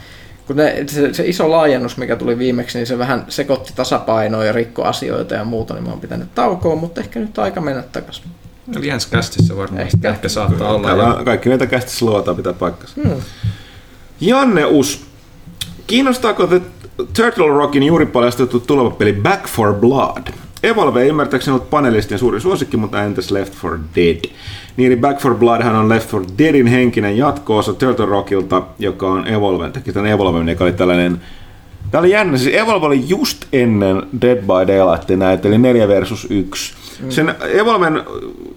kun 0.48 0.56
ne, 0.56 0.84
se, 0.88 1.14
se, 1.14 1.28
iso 1.28 1.52
laajennus, 1.52 1.98
mikä 1.98 2.16
tuli 2.16 2.38
viimeksi, 2.38 2.78
niin 2.78 2.88
se 2.88 2.98
vähän 2.98 3.26
sekoitti 3.30 3.74
tasapainoa 3.76 4.46
ja 4.46 4.52
rikko 4.52 4.84
asioita 4.84 5.36
ja 5.36 5.44
muuta, 5.44 5.74
niin 5.74 5.84
mä 5.84 5.90
oon 5.90 6.00
pitänyt 6.00 6.36
taukoa, 6.36 6.76
mutta 6.76 7.02
ehkä 7.02 7.20
nyt 7.20 7.40
aika 7.40 7.62
mennä 7.62 7.84
takaisin. 7.92 8.24
Eli 8.78 8.90
ensi 8.90 9.08
kästissä 9.12 9.58
varmaan 9.58 9.82
Ehkä. 9.82 10.10
ehkä, 10.10 10.30
saattaa 10.30 10.74
olla. 10.74 10.88
Täällä 10.88 11.04
Ja 11.04 11.14
on 11.14 11.26
kaikki 11.26 11.50
näitä 11.50 11.66
kästissä 11.68 12.06
luotaan 12.06 12.38
pitää 12.38 12.54
paikkansa. 12.54 12.94
Hmm. 13.04 13.22
Janne 14.22 14.66
Us, 14.66 15.06
kiinnostaako 15.88 16.48
The 16.48 16.62
Turtle 17.14 17.48
Rockin 17.48 17.84
juuri 17.84 18.06
paljastettu 18.06 18.60
tuleva 18.60 18.90
peli 18.90 19.14
Back 19.14 19.48
for 19.48 19.74
Blood? 19.74 20.28
Evolve 20.64 21.02
ei 21.02 21.10
ymmärtääkseni 21.10 21.56
ollut 21.56 21.70
panelistien 21.70 22.20
suuri 22.20 22.42
suosikki, 22.42 22.78
mutta 22.78 23.04
entäs 23.04 23.32
Left 23.32 23.54
4 23.64 23.80
Dead? 23.96 24.32
Niin 24.78 25.00
Back 25.00 25.22
for 25.22 25.36
Bloodhan 25.36 25.76
on 25.76 25.90
Left 25.90 26.14
4 26.14 26.28
Deadin 26.38 26.68
henkinen 26.68 27.18
jatko-osa 27.18 27.74
Turtle 27.74 28.06
Rockilta, 28.06 28.62
joka 28.80 29.08
on 29.08 29.28
Evolve, 29.28 29.70
teki 29.70 29.94
tämän 29.94 30.12
Evolven, 30.12 30.50
joka 30.50 30.64
oli 30.64 30.74
tällainen 30.74 31.22
Tämä 31.92 32.00
oli 32.00 32.12
jännä, 32.12 32.38
siis 32.38 32.56
Evolve 32.56 32.86
oli 32.86 33.04
just 33.08 33.46
ennen 33.54 34.04
Dead 34.22 34.38
by 34.38 34.68
Daylight 34.68 35.10
näitä, 35.10 35.48
eli 35.48 35.58
4 35.58 35.88
versus 35.88 36.28
1. 36.30 36.74
Sen 37.10 37.36
Evolven, 37.54 38.04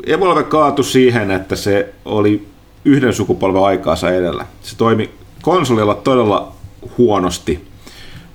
Evolve 0.06 0.42
kaatui 0.42 0.84
siihen, 0.84 1.30
että 1.30 1.56
se 1.56 1.88
oli 2.04 2.46
yhden 2.84 3.12
sukupolven 3.12 3.62
aikaansa 3.62 4.10
edellä. 4.10 4.46
Se 4.62 4.76
toimi 4.76 5.10
konsolilla 5.42 5.94
todella 5.94 6.52
huonosti. 6.98 7.71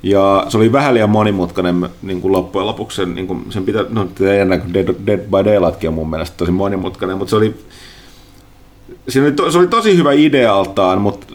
Ja 0.03 0.45
se 0.49 0.57
oli 0.57 0.71
vähän 0.71 0.93
liian 0.93 1.09
monimutkainen 1.09 1.89
niin 2.01 2.21
kuin 2.21 2.31
loppujen 2.31 2.67
lopuksi. 2.67 2.95
Sen, 2.95 3.15
niin 3.15 3.27
kuin, 3.27 3.45
sen 3.49 3.65
pitä, 3.65 3.85
no, 3.89 4.07
ennen 4.39 4.61
kuin 4.61 4.73
Dead, 4.73 4.87
Dead 5.07 5.19
by 5.19 5.51
Daylightkin 5.51 5.87
on 5.87 5.93
mun 5.93 6.09
mielestä 6.09 6.37
tosi 6.37 6.51
monimutkainen, 6.51 7.17
mutta 7.17 7.29
se 7.29 7.35
oli, 7.35 7.55
oli, 9.21 9.31
to, 9.31 9.51
se 9.51 9.57
oli 9.57 9.67
tosi 9.67 9.97
hyvä 9.97 10.11
idealtaan, 10.11 11.01
mutta 11.01 11.27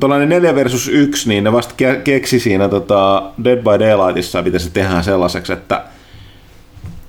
tuollainen 0.00 0.28
4 0.28 0.54
versus 0.54 0.88
1, 0.88 1.28
niin 1.28 1.44
ne 1.44 1.52
vasta 1.52 1.74
ke- 1.82 2.00
keksi 2.04 2.40
siinä 2.40 2.68
tota 2.68 3.22
Dead 3.44 3.58
by 3.58 3.84
Daylightissa, 3.84 4.42
mitä 4.42 4.58
se 4.58 4.70
tehdään 4.70 5.04
sellaiseksi, 5.04 5.52
että 5.52 5.84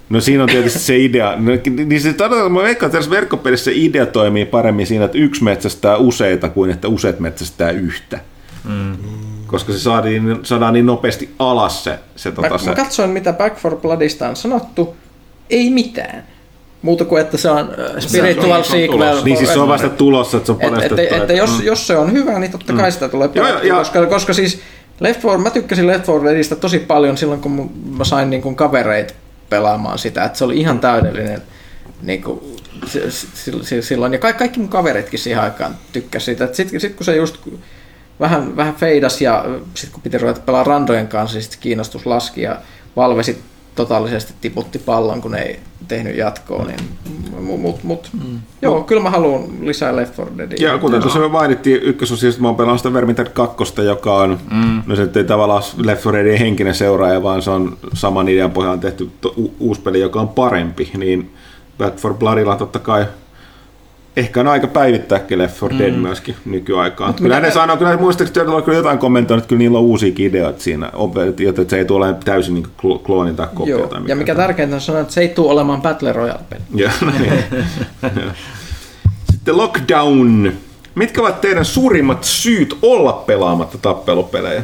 No 0.09 0.21
siinä 0.21 0.43
on 0.43 0.49
tietysti 0.49 0.79
se 0.79 0.97
idea. 0.97 1.35
No, 1.37 1.51
niin 1.85 2.01
se 2.01 2.15
mä 2.49 2.63
veikkaan, 2.63 2.87
että 2.87 2.97
tässä 2.97 3.11
verkkopelissä 3.11 3.65
se 3.65 3.71
idea 3.75 4.05
toimii 4.05 4.45
paremmin 4.45 4.87
siinä, 4.87 5.05
että 5.05 5.17
yksi 5.17 5.43
metsästää 5.43 5.97
useita 5.97 6.49
kuin 6.49 6.71
että 6.71 6.87
useat 6.87 7.19
metsästää 7.19 7.71
yhtä. 7.71 8.19
Mm. 8.63 8.97
Koska 9.51 9.71
se 9.73 9.79
saadaan, 9.79 10.39
saadaan 10.43 10.73
niin 10.73 10.85
nopeasti 10.85 11.35
alas 11.39 11.83
se, 11.83 11.99
se, 12.15 12.29
Mä, 12.29 12.35
tota, 12.35 12.57
se 12.57 12.69
mä 12.69 12.75
katsoin, 12.75 13.09
mitä 13.09 13.33
Back 13.33 13.57
for 13.57 13.75
Bloodista 13.75 14.29
on 14.29 14.35
sanottu. 14.35 14.95
Ei 15.49 15.69
mitään. 15.69 16.23
Muuta 16.81 17.05
kuin, 17.05 17.21
että 17.21 17.37
se 17.37 17.49
on 17.49 17.59
äh, 17.59 17.99
spiritual 17.99 18.47
se 18.47 18.57
on 18.57 18.65
sequel. 18.65 18.87
tulossa. 18.91 19.25
Niin 19.25 19.37
siis 19.37 19.53
se 19.53 19.59
on 19.59 19.67
vasta 19.67 19.89
tulossa, 19.89 20.37
että 20.37 20.45
se 20.45 20.51
on 20.51 20.57
Et, 20.61 20.63
et, 20.67 20.89
paljastettu. 20.89 21.15
että 21.15 21.33
jos, 21.33 21.59
jos 21.63 21.87
se 21.87 21.97
on 21.97 22.11
hyvä, 22.13 22.39
niin 22.39 22.51
totta 22.51 22.73
kai 22.73 22.91
sitä 22.91 23.09
tulee 23.09 23.29
ja- 23.63 23.75
koska, 23.75 24.05
koska 24.05 24.33
siis 24.33 24.59
Left 24.99 25.23
4, 25.23 25.37
mä 25.37 25.49
tykkäsin 25.49 25.87
Left 25.87 26.07
4 26.07 26.23
Deadistä 26.23 26.55
tosi 26.55 26.79
paljon 26.79 27.17
silloin, 27.17 27.41
kun 27.41 27.51
mun- 27.51 27.71
mä 27.97 28.03
sain 28.03 28.29
niin 28.29 28.41
kuin 28.41 28.55
kavereita 28.55 29.13
pelaamaan 29.49 29.99
sitä, 29.99 30.23
että 30.23 30.37
se 30.37 30.43
oli 30.43 30.57
ihan 30.57 30.79
täydellinen 30.79 31.41
niin 32.01 32.23
kuin, 32.23 32.39
si- 32.85 33.11
si- 33.11 33.63
si- 33.63 33.81
silloin, 33.81 34.13
ja 34.13 34.19
kaikki, 34.19 34.39
kaikki 34.39 34.59
mun 34.59 34.69
kaveritkin 34.69 35.19
siihen 35.19 35.43
aikaan 35.43 35.75
tykkäsivät 35.93 36.37
siitä, 36.37 36.55
sitten 36.55 36.81
sit 36.81 36.95
kun 36.95 37.05
se 37.05 37.15
just 37.15 37.37
vähän, 38.19 38.57
vähän 38.57 38.75
feidas 38.75 39.21
ja 39.21 39.45
sitten 39.73 39.93
kun 39.93 40.01
piti 40.01 40.17
ruveta 40.17 40.41
pelaa 40.45 40.63
randojen 40.63 41.07
kanssa, 41.07 41.37
niin 41.37 41.43
sit 41.43 41.55
kiinnostus 41.55 42.05
laski 42.05 42.41
ja 42.41 42.57
Valve 42.95 43.23
sit 43.23 43.41
totaalisesti 43.75 44.33
tiputti 44.41 44.79
pallon, 44.79 45.21
kun 45.21 45.35
ei 45.35 45.59
tehnyt 45.87 46.17
jatkoa, 46.17 46.65
niin 46.65 46.79
mut, 47.41 47.61
mut, 47.61 47.83
mut. 47.83 48.09
Mm. 48.13 48.39
joo, 48.61 48.83
kyllä 48.83 49.01
mä 49.01 49.09
haluan 49.09 49.43
lisää 49.61 49.95
Left 49.95 50.17
4 50.17 50.37
Deadia. 50.37 50.71
Ja 50.71 50.77
kuten 50.77 51.01
tuossa 51.01 51.19
me 51.19 51.27
mainittiin 51.27 51.81
ykkösosista, 51.81 52.41
mä 52.41 52.47
oon 52.47 52.57
pelannut 52.57 52.79
sitä 52.79 52.93
Vermintide 52.93 53.29
2, 53.29 53.81
joka 53.85 54.17
on, 54.17 54.39
mm. 54.51 54.83
no 54.85 54.95
se 54.95 55.01
nyt 55.01 55.17
ei 55.17 55.23
tavallaan 55.23 55.63
Left 55.77 56.05
4 56.05 56.23
Deadin 56.23 56.39
henkinen 56.39 56.75
seuraaja, 56.75 57.23
vaan 57.23 57.41
se 57.41 57.51
on 57.51 57.77
saman 57.93 58.29
idean 58.29 58.51
pohjalta 58.51 58.81
tehty 58.81 59.09
to, 59.21 59.33
u, 59.37 59.53
uusi 59.59 59.81
peli, 59.81 59.99
joka 59.99 60.21
on 60.21 60.29
parempi, 60.29 60.91
niin 60.97 61.31
Back 61.77 61.97
for 61.97 62.13
Bloodilla 62.13 62.55
totta 62.55 62.79
kai 62.79 63.05
ehkä 64.17 64.39
on 64.39 64.47
aika 64.47 64.67
päivittääkin 64.67 65.37
Left 65.37 65.61
4 65.61 65.79
Dead 65.79 65.91
mm. 65.91 66.01
myöskin 66.01 66.35
nykyaikaan. 66.45 67.13
Kyllä 67.13 67.35
mitä 67.35 67.47
ne 67.47 67.53
sanoo, 67.53 67.77
kyllä 67.77 67.97
muistaakseni 67.97 68.49
on 68.49 68.63
kyllä 68.63 68.77
jotain 68.77 68.97
kommentoinut, 68.97 69.43
että 69.43 69.49
kyllä 69.49 69.59
niillä 69.59 69.77
on 69.77 69.83
uusiakin 69.83 70.25
ideoita 70.25 70.61
siinä, 70.61 70.91
jotta 71.39 71.61
se 71.67 71.77
ei 71.77 71.85
tule 71.85 71.97
olemaan 71.97 72.23
täysin 72.25 72.53
niin 72.53 72.67
klooni 73.03 73.33
tai 73.33 73.47
kopio. 73.53 73.77
Joo, 73.77 73.87
tai 73.87 74.01
ja 74.07 74.15
mikä 74.15 74.35
tärkeintä 74.35 74.75
on 74.75 74.81
sanoa, 74.81 75.01
että 75.01 75.13
se 75.13 75.21
ei 75.21 75.29
tule 75.29 75.51
olemaan 75.51 75.81
Battle 75.81 76.13
Royale-peli. 76.13 76.61
Joo, 76.75 76.91
no 77.01 77.11
niin. 77.19 77.33
Joo. 78.03 78.31
Sitten 79.31 79.57
Lockdown. 79.57 80.51
Mitkä 80.95 81.21
ovat 81.21 81.41
teidän 81.41 81.65
suurimmat 81.65 82.23
syyt 82.23 82.77
olla 82.81 83.13
pelaamatta 83.13 83.77
tappelupelejä? 83.77 84.63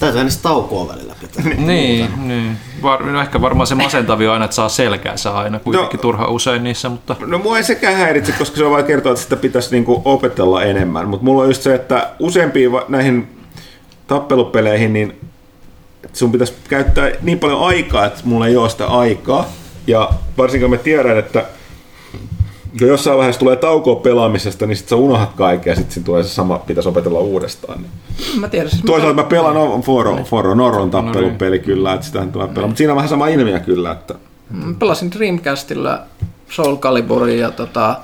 Täytyy 0.00 0.20
edes 0.20 0.36
taukoa 0.36 0.88
välillä 0.88 1.14
pitää. 1.20 1.44
Niin, 1.44 2.08
niin. 2.28 2.56
Var, 2.82 3.02
no 3.02 3.20
ehkä 3.20 3.40
varmaan 3.40 3.66
se 3.66 3.74
masentavia 3.74 4.28
on 4.28 4.32
aina, 4.32 4.44
että 4.44 4.54
saa 4.54 4.68
selkäänsä 4.68 5.30
aina 5.30 5.58
kuitenkin 5.58 5.96
No. 5.98 6.02
turha 6.02 6.28
usein 6.28 6.64
niissä, 6.64 6.88
mutta 6.88 7.16
No 7.26 7.38
mua 7.38 7.56
ei 7.56 7.64
sekään 7.64 7.96
häiritse, 7.96 8.32
koska 8.32 8.56
se 8.56 8.64
on 8.64 8.70
vain 8.72 8.84
kertoa, 8.84 9.12
että 9.12 9.22
sitä 9.22 9.36
pitäisi 9.36 9.70
niinku 9.70 10.02
opetella 10.04 10.62
enemmän. 10.62 11.08
Mutta 11.08 11.24
mulla 11.24 11.42
on 11.42 11.48
just 11.48 11.62
se, 11.62 11.74
että 11.74 12.10
useampiin 12.18 12.70
näihin 12.88 13.28
tappelupeleihin, 14.06 14.92
niin 14.92 15.20
sun 16.12 16.32
pitäisi 16.32 16.54
käyttää 16.68 17.10
niin 17.22 17.38
paljon 17.38 17.60
aikaa, 17.66 18.04
että 18.04 18.20
mulla 18.24 18.46
ei 18.46 18.56
ole 18.56 18.68
sitä 18.68 18.86
aikaa. 18.86 19.46
Ja 19.86 20.10
varsinkin 20.38 20.70
kun 20.70 20.78
mä 20.78 20.82
tiedän, 20.82 21.18
että 21.18 21.44
kun 22.78 22.88
jossain 22.88 23.18
vaiheessa 23.18 23.40
tulee 23.40 23.56
taukoa 23.56 23.96
pelaamisesta, 23.96 24.66
niin 24.66 24.76
sit 24.76 24.88
sä 24.88 24.96
unohdat 24.96 25.32
kaiken 25.34 25.70
ja 25.70 25.76
sitten 25.76 26.04
tulee 26.04 26.22
se 26.22 26.28
sama, 26.28 26.58
pitäisi 26.58 26.88
opetella 26.88 27.20
uudestaan. 27.20 27.78
Niin. 27.82 27.90
Mä 28.40 28.48
tiedän, 28.48 28.70
siis 28.70 28.82
Toisaalta 28.82 29.14
mä 29.14 29.28
pelaan 29.28 29.54
no, 29.54 29.80
Foro, 29.82 30.24
Foro 30.24 30.54
Norron 30.54 30.90
tappelupeli 30.90 31.58
kyllä, 31.58 31.92
että 31.92 32.06
sitähän 32.06 32.32
tulee 32.32 32.48
pelaa. 32.48 32.66
Mutta 32.66 32.78
siinä 32.78 32.92
on 32.92 32.96
vähän 32.96 33.08
sama 33.08 33.28
ilmiö 33.28 33.60
kyllä, 33.60 33.92
että 33.92 34.14
mä 34.50 34.74
pelasin 34.78 35.12
Dreamcastilla 35.12 36.00
Soul 36.50 36.76
Caliburin 36.76 37.38
ja 37.38 37.50
tota, 37.50 37.96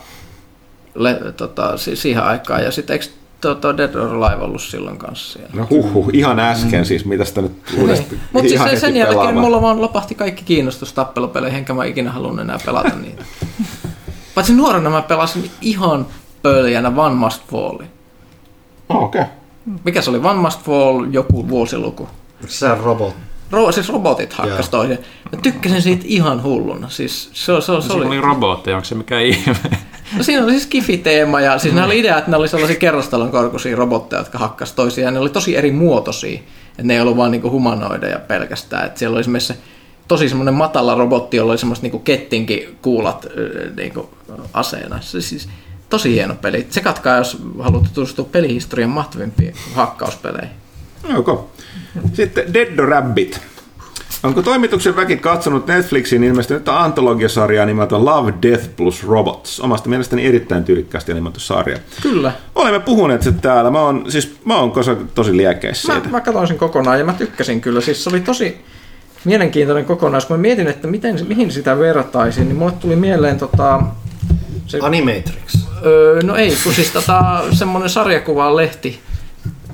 le, 0.94 1.20
tota, 1.36 1.76
si, 1.76 1.96
siihen 1.96 2.22
aikaan, 2.22 2.64
ja 2.64 2.70
sitten 2.70 2.94
eikö 2.94 3.06
tota, 3.40 3.76
Dead 3.76 3.94
or 3.94 4.24
Alive 4.24 4.44
ollut 4.44 4.62
silloin 4.62 4.98
kanssa 4.98 5.32
siellä? 5.32 5.50
no 5.54 5.66
huhhuh, 5.70 6.10
ihan 6.12 6.40
äsken 6.40 6.84
siis, 6.84 7.04
mitä 7.04 7.24
sitä 7.24 7.42
nyt 7.42 7.52
uudestaan 7.78 8.20
Mutta 8.32 8.48
siis 8.48 8.80
sen, 8.80 8.96
jälkeen 8.96 9.18
pelaamaan. 9.18 9.44
mulla 9.44 9.62
vaan 9.62 9.80
lopahti 9.80 10.14
kaikki 10.14 10.44
kiinnostus 10.44 10.92
tappelupeleihin, 10.92 11.58
enkä 11.58 11.74
mä 11.74 11.84
ikinä 11.84 12.12
halunnut 12.12 12.40
enää 12.40 12.58
pelata 12.66 12.96
niitä. 13.02 13.24
Paitsi 14.36 14.54
nuorena 14.54 14.90
mä 14.90 15.02
pelasin 15.02 15.50
ihan 15.60 16.06
pöljänä 16.42 16.92
One 16.96 17.14
Must 17.14 17.42
Fall. 17.50 17.78
Oh, 18.88 19.02
Okei. 19.02 19.20
Okay. 19.20 19.32
Mikä 19.84 20.02
se 20.02 20.10
oli? 20.10 20.18
One 20.18 20.40
Must 20.40 20.62
Fall, 20.62 21.06
joku 21.10 21.48
vuosiluku. 21.48 22.08
Se 22.46 22.66
on 22.66 22.80
robot. 22.80 23.14
Ro, 23.50 23.72
siis 23.72 23.88
robotit 23.88 24.32
hakkas 24.32 24.68
toisen. 24.68 24.98
Mä 25.32 25.40
tykkäsin 25.42 25.82
siitä 25.82 26.04
ihan 26.06 26.42
hulluna. 26.42 26.88
Siis 26.88 27.30
se, 27.32 27.52
se, 27.52 27.60
se, 27.60 27.80
se 27.80 27.86
se 27.86 27.92
oli, 27.92 28.06
oli, 28.06 28.20
robotteja, 28.20 28.76
onko 28.76 28.84
se 28.84 28.94
mikä 28.94 29.20
ihme? 29.20 29.56
no 30.16 30.22
siinä 30.22 30.44
oli 30.44 30.52
siis 30.52 30.66
kifi-teema 30.66 31.40
ja 31.40 31.58
siis 31.58 31.74
mm. 31.74 31.84
oli 31.84 31.98
idea, 31.98 32.18
että 32.18 32.30
ne 32.30 32.36
oli 32.36 32.48
sellaisia 32.48 32.76
kerrostalon 32.76 33.30
korkuisia 33.30 33.76
robotteja, 33.76 34.20
jotka 34.20 34.38
hakkas 34.38 34.72
toisiaan. 34.72 35.14
Ne 35.14 35.20
oli 35.20 35.30
tosi 35.30 35.56
eri 35.56 35.72
muotoisia. 35.72 36.38
Että 36.70 36.82
ne 36.82 36.94
ei 36.94 37.00
ollut 37.00 37.16
vaan 37.16 37.30
niinku 37.30 37.50
humanoideja 37.50 38.18
pelkästään. 38.18 38.86
Että 38.86 38.98
siellä 38.98 39.14
oli 39.14 39.20
esimerkiksi 39.20 39.52
se 39.52 39.58
tosi 40.08 40.28
semmoinen 40.28 40.54
matala 40.54 40.94
robotti, 40.94 41.36
jolla 41.36 41.52
oli 41.52 41.58
semmoiset 41.58 41.82
niinku 41.82 41.98
kettinki-kuulat 41.98 43.26
ö, 43.36 43.70
niinku 43.76 44.10
aseena. 44.52 45.00
Se 45.00 45.20
siis 45.20 45.48
tosi 45.90 46.12
hieno 46.12 46.34
peli. 46.34 46.62
Tsekatkaa, 46.62 47.16
jos 47.16 47.38
haluatte 47.58 47.88
tutustua 47.94 48.28
pelihistorian 48.32 48.90
mahtavimpiin 48.90 49.54
hakkauspeleihin. 49.74 50.50
Okay. 51.16 51.36
Sitten 52.12 52.54
Dead 52.54 52.76
Rabbit. 52.76 53.40
Onko 54.22 54.42
toimituksen 54.42 54.96
väki 54.96 55.16
katsonut 55.16 55.66
Netflixin 55.66 56.24
ilmestynyttä 56.24 56.82
antologiasarjaa 56.82 57.66
nimeltä 57.66 58.04
Love, 58.04 58.34
Death 58.42 58.68
plus 58.76 59.06
Robots? 59.06 59.60
Omasta 59.60 59.88
mielestäni 59.88 60.26
erittäin 60.26 60.64
tyylikkäästi 60.64 61.12
animoitu 61.12 61.40
sarja. 61.40 61.78
Kyllä. 62.02 62.32
Olemme 62.54 62.80
puhuneet 62.80 63.22
sitä 63.22 63.38
täällä. 63.40 63.70
Mä 63.70 63.80
oon, 63.80 64.04
siis, 64.08 64.36
mä 64.44 64.58
oon 64.58 64.72
tosi 65.14 65.36
liekeissä 65.36 65.88
Mä, 65.88 65.94
siitä. 65.94 66.08
mä 66.08 66.20
katsoin 66.20 66.48
sen 66.48 66.58
kokonaan 66.58 66.98
ja 66.98 67.04
mä 67.04 67.12
tykkäsin 67.12 67.60
kyllä. 67.60 67.80
Siis 67.80 68.04
se 68.04 68.10
oli 68.10 68.20
tosi 68.20 68.64
mielenkiintoinen 69.26 69.84
kokonaisuus. 69.84 70.28
Kun 70.28 70.36
mä 70.36 70.40
mietin, 70.40 70.66
että 70.66 70.88
miten, 70.88 71.26
mihin 71.28 71.50
sitä 71.52 71.78
verrattaisiin, 71.78 72.48
niin 72.48 72.56
mulle 72.56 72.72
tuli 72.72 72.96
mieleen 72.96 73.38
tota, 73.38 73.82
se, 74.66 74.78
Animatrix. 74.82 75.66
öö, 75.86 76.20
no 76.22 76.36
ei, 76.36 76.56
kun 76.64 76.72
siis 76.74 76.90
tota, 76.90 77.42
semmoinen 77.52 77.90
sarjakuva 77.90 78.56
lehti 78.56 79.00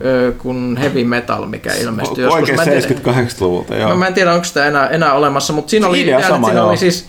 öö, 0.04 0.32
kuin 0.32 0.76
Heavy 0.76 1.04
Metal, 1.04 1.46
mikä 1.46 1.72
ilmestyi 1.74 2.22
joskus. 2.24 2.40
Oikein 2.40 2.56
Mä 2.56 2.62
en 2.62 2.82
tiedä- 2.82 3.12
78-luvulta, 3.12 3.76
joo. 3.76 3.88
No, 3.88 3.96
mä 3.96 4.06
en 4.06 4.14
tiedä, 4.14 4.32
onko 4.32 4.44
sitä 4.44 4.66
enää, 4.66 4.88
enää 4.88 5.12
olemassa, 5.12 5.52
mutta 5.52 5.70
siinä 5.70 5.86
oli 5.86 6.00
idea 6.00 6.18
idea, 6.18 6.28
sama, 6.28 6.46
siinä 6.46 6.60
joo. 6.60 6.68
oli 6.68 6.76
siis, 6.76 7.08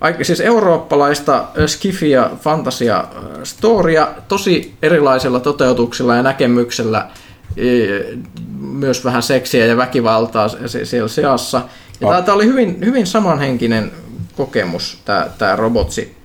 aika, 0.00 0.24
siis 0.24 0.40
eurooppalaista 0.40 1.44
skifia, 1.66 2.30
fantasia, 2.40 3.04
storia, 3.44 4.08
tosi 4.28 4.74
erilaisilla 4.82 5.40
toteutuksilla 5.40 6.14
ja 6.16 6.22
näkemyksellä, 6.22 7.06
myös 8.60 9.04
vähän 9.04 9.22
seksiä 9.22 9.66
ja 9.66 9.76
väkivaltaa 9.76 10.48
siellä 10.84 11.08
seassa. 11.08 11.62
Ja 12.00 12.22
tämä 12.22 12.34
oli 12.34 12.46
hyvin, 12.46 12.78
hyvin 12.84 13.06
samanhenkinen 13.06 13.92
kokemus, 14.36 14.98
tämä, 15.04 15.26
tämä 15.38 15.56
robotsi, 15.56 16.16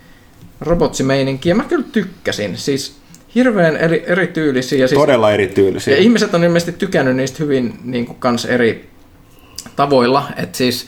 robotsimeininki, 0.62 1.50
ja 1.50 1.56
mä 1.56 1.64
kyllä 1.64 1.86
tykkäsin. 1.92 2.58
Siis 2.58 2.98
hirveän 3.36 3.78
eri, 3.78 4.04
erityylisiä. 4.08 4.80
Ja, 4.80 4.88
siis, 4.88 5.00
Todella 5.00 5.32
erityylisiä. 5.32 5.94
ja 5.96 6.02
ihmiset 6.02 6.34
on 6.34 6.44
ilmeisesti 6.44 6.72
tykännyt 6.72 7.16
niistä 7.16 7.38
hyvin 7.44 7.80
niin 7.84 8.06
kuin 8.06 8.20
kans 8.20 8.46
eri 8.46 8.90
tavoilla. 9.76 10.28
että 10.38 10.58
siis 10.58 10.88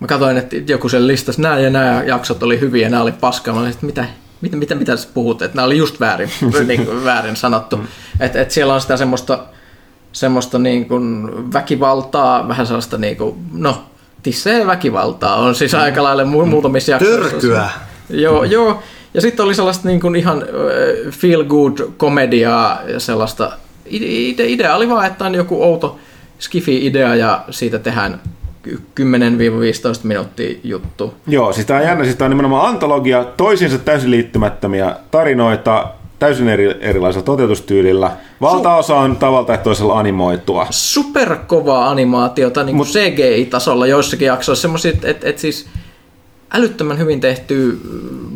mä 0.00 0.06
katsoin, 0.06 0.36
että 0.36 0.56
joku 0.66 0.88
sen 0.88 1.06
listasi 1.06 1.42
nämä 1.42 1.58
ja 1.58 1.70
nämä 1.70 2.02
jaksot 2.06 2.42
oli 2.42 2.60
hyviä 2.60 2.86
ja 2.86 2.90
nämä 2.90 3.02
oli 3.02 3.12
paskaa. 3.12 3.54
Mä 3.54 3.60
olin, 3.60 3.70
että 3.70 3.86
mitä, 3.86 4.04
mitä, 4.40 4.56
mitä, 4.56 4.74
mitä 4.74 4.96
sä 4.96 5.08
puhut, 5.14 5.42
että 5.42 5.56
nämä 5.56 5.66
oli 5.66 5.76
just 5.76 6.00
väärin, 6.00 6.30
niin 6.66 7.04
väärin 7.04 7.36
sanottu. 7.36 7.80
Että 8.20 8.40
et 8.40 8.50
siellä 8.50 8.74
on 8.74 8.80
sitä 8.80 8.96
semmoista, 8.96 9.46
semmoista 10.12 10.58
niin 10.58 10.88
kuin 10.88 11.30
väkivaltaa, 11.52 12.48
vähän 12.48 12.66
sellaista 12.66 12.98
niin 12.98 13.16
kuin, 13.16 13.34
no, 13.52 13.82
tissejä 14.22 14.66
väkivaltaa 14.66 15.36
on 15.36 15.54
siis 15.54 15.74
aika 15.74 16.02
lailla 16.02 16.22
mu- 16.22 16.46
muutamissa 16.46 16.92
jaksoissa. 16.92 17.30
Törkyä. 17.30 17.68
Joo, 18.10 18.44
joo. 18.44 18.82
Ja 19.14 19.20
sitten 19.20 19.44
oli 19.44 19.54
sellaista 19.54 19.88
niin 19.88 20.00
kuin 20.00 20.16
ihan 20.16 20.44
feel 21.10 21.44
good 21.44 21.78
komediaa 21.96 22.80
ja 22.86 23.00
sellaista. 23.00 23.52
Ide, 23.86 24.46
idea 24.46 24.76
oli 24.76 24.88
vaan, 24.88 25.06
että 25.06 25.24
on 25.24 25.34
joku 25.34 25.62
outo 25.62 25.98
skifi-idea 26.38 27.14
ja 27.14 27.44
siitä 27.50 27.78
tehdään 27.78 28.20
10-15 28.66 28.72
minuuttia 30.02 30.58
juttu. 30.64 31.14
Joo, 31.26 31.52
siis 31.52 31.66
tämä 31.66 31.80
on 31.80 31.86
jännä, 31.86 32.04
siis 32.04 32.16
tämä 32.16 32.26
on 32.26 32.30
nimenomaan 32.30 32.68
antologia, 32.68 33.24
toisiinsa 33.24 33.78
täysin 33.78 34.10
liittymättömiä 34.10 34.96
tarinoita, 35.10 35.88
täysin 36.18 36.48
eri, 36.48 36.76
erilaisella 36.80 37.24
toteutustyylillä. 37.24 38.10
Valtaosa 38.40 38.96
on 38.96 39.16
tavalla 39.16 39.46
tai 39.46 39.58
toisella 39.58 39.98
animoitua. 39.98 40.66
Superkovaa 40.70 41.90
animaatiota 41.90 42.64
niin 42.64 42.76
kuin 42.76 42.88
CGI-tasolla 42.88 43.86
joissakin 43.86 44.26
jaksoissa. 44.26 44.62
Semmoisia, 44.62 44.90
että 44.90 45.08
et, 45.08 45.24
et 45.24 45.38
siis 45.38 45.66
älyttömän 46.54 46.98
hyvin 46.98 47.20
tehty 47.20 47.80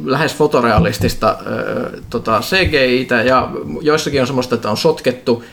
lähes 0.05 0.35
fotorealistista 0.35 1.29
äh, 1.29 2.01
tota 2.11 2.41
CGI-tä 2.41 3.23
ja 3.23 3.51
joissakin 3.81 4.21
on 4.21 4.27
semmoista, 4.27 4.55
että 4.55 4.71
on 4.71 4.77
sotkettu 4.77 5.45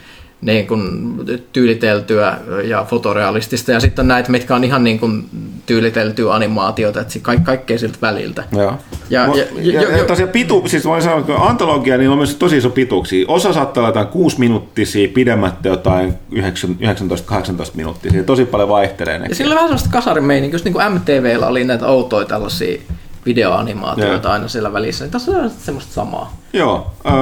niin 0.41 0.67
kuin 0.67 1.15
tyyliteltyä 1.53 2.37
ja 2.63 2.85
fotorealistista 2.89 3.71
ja 3.71 3.79
sitten 3.79 4.03
on 4.03 4.07
näitä, 4.07 4.31
mitkä 4.31 4.55
on 4.55 4.63
ihan 4.63 4.83
niin 4.83 4.99
kuin 4.99 5.25
tyyliteltyä 5.65 6.33
animaatiota, 6.33 7.01
että 7.01 7.19
ka- 7.21 7.39
kaikkea 7.43 7.79
siltä 7.79 7.97
väliltä. 8.01 8.43
Joo. 8.51 8.73
Ja- 9.09 9.27
Mu- 9.27 9.37
ja- 9.37 9.45
ja, 9.61 9.81
ja- 9.81 9.97
ja, 9.97 10.05
tosiaan 10.05 10.31
pitu, 10.31 10.63
siis 10.67 10.85
voin 10.85 11.01
sanoa, 11.01 11.19
että 11.19 11.35
antologia, 11.35 11.97
niin 11.97 12.09
on 12.09 12.17
myös 12.17 12.35
tosi 12.35 12.57
iso 12.57 12.69
pituuksia. 12.69 13.25
Osa 13.27 13.53
saattaa 13.53 13.81
olla 13.81 13.89
jotain 13.89 14.07
6 14.07 14.39
minuuttisia, 14.39 15.07
pidemmättä 15.13 15.69
jotain 15.69 16.13
19-18 16.31 17.75
minuuttisia. 17.75 18.23
Tosi 18.23 18.45
paljon 18.45 18.69
vaihtelee. 18.69 19.21
Ja 19.29 19.35
sillä 19.35 19.51
on 19.53 19.55
vähän 19.55 19.69
sellaista 19.69 19.89
kasarimeininkiä, 19.89 20.55
just 20.55 20.65
niin 20.65 20.73
kuin 20.73 20.91
MTVllä 20.93 21.47
oli 21.47 21.63
näitä 21.63 21.87
outoja 21.87 22.25
tällaisia 22.25 22.81
videoanimaatioita 23.25 24.27
Joo. 24.27 24.33
aina 24.33 24.47
siellä 24.47 24.73
välissä, 24.73 25.03
niin 25.03 25.11
tässä 25.11 25.31
on 25.31 25.49
semmoista 25.49 25.93
samaa. 25.93 26.37
Joo. 26.53 26.91
Äh, 27.07 27.13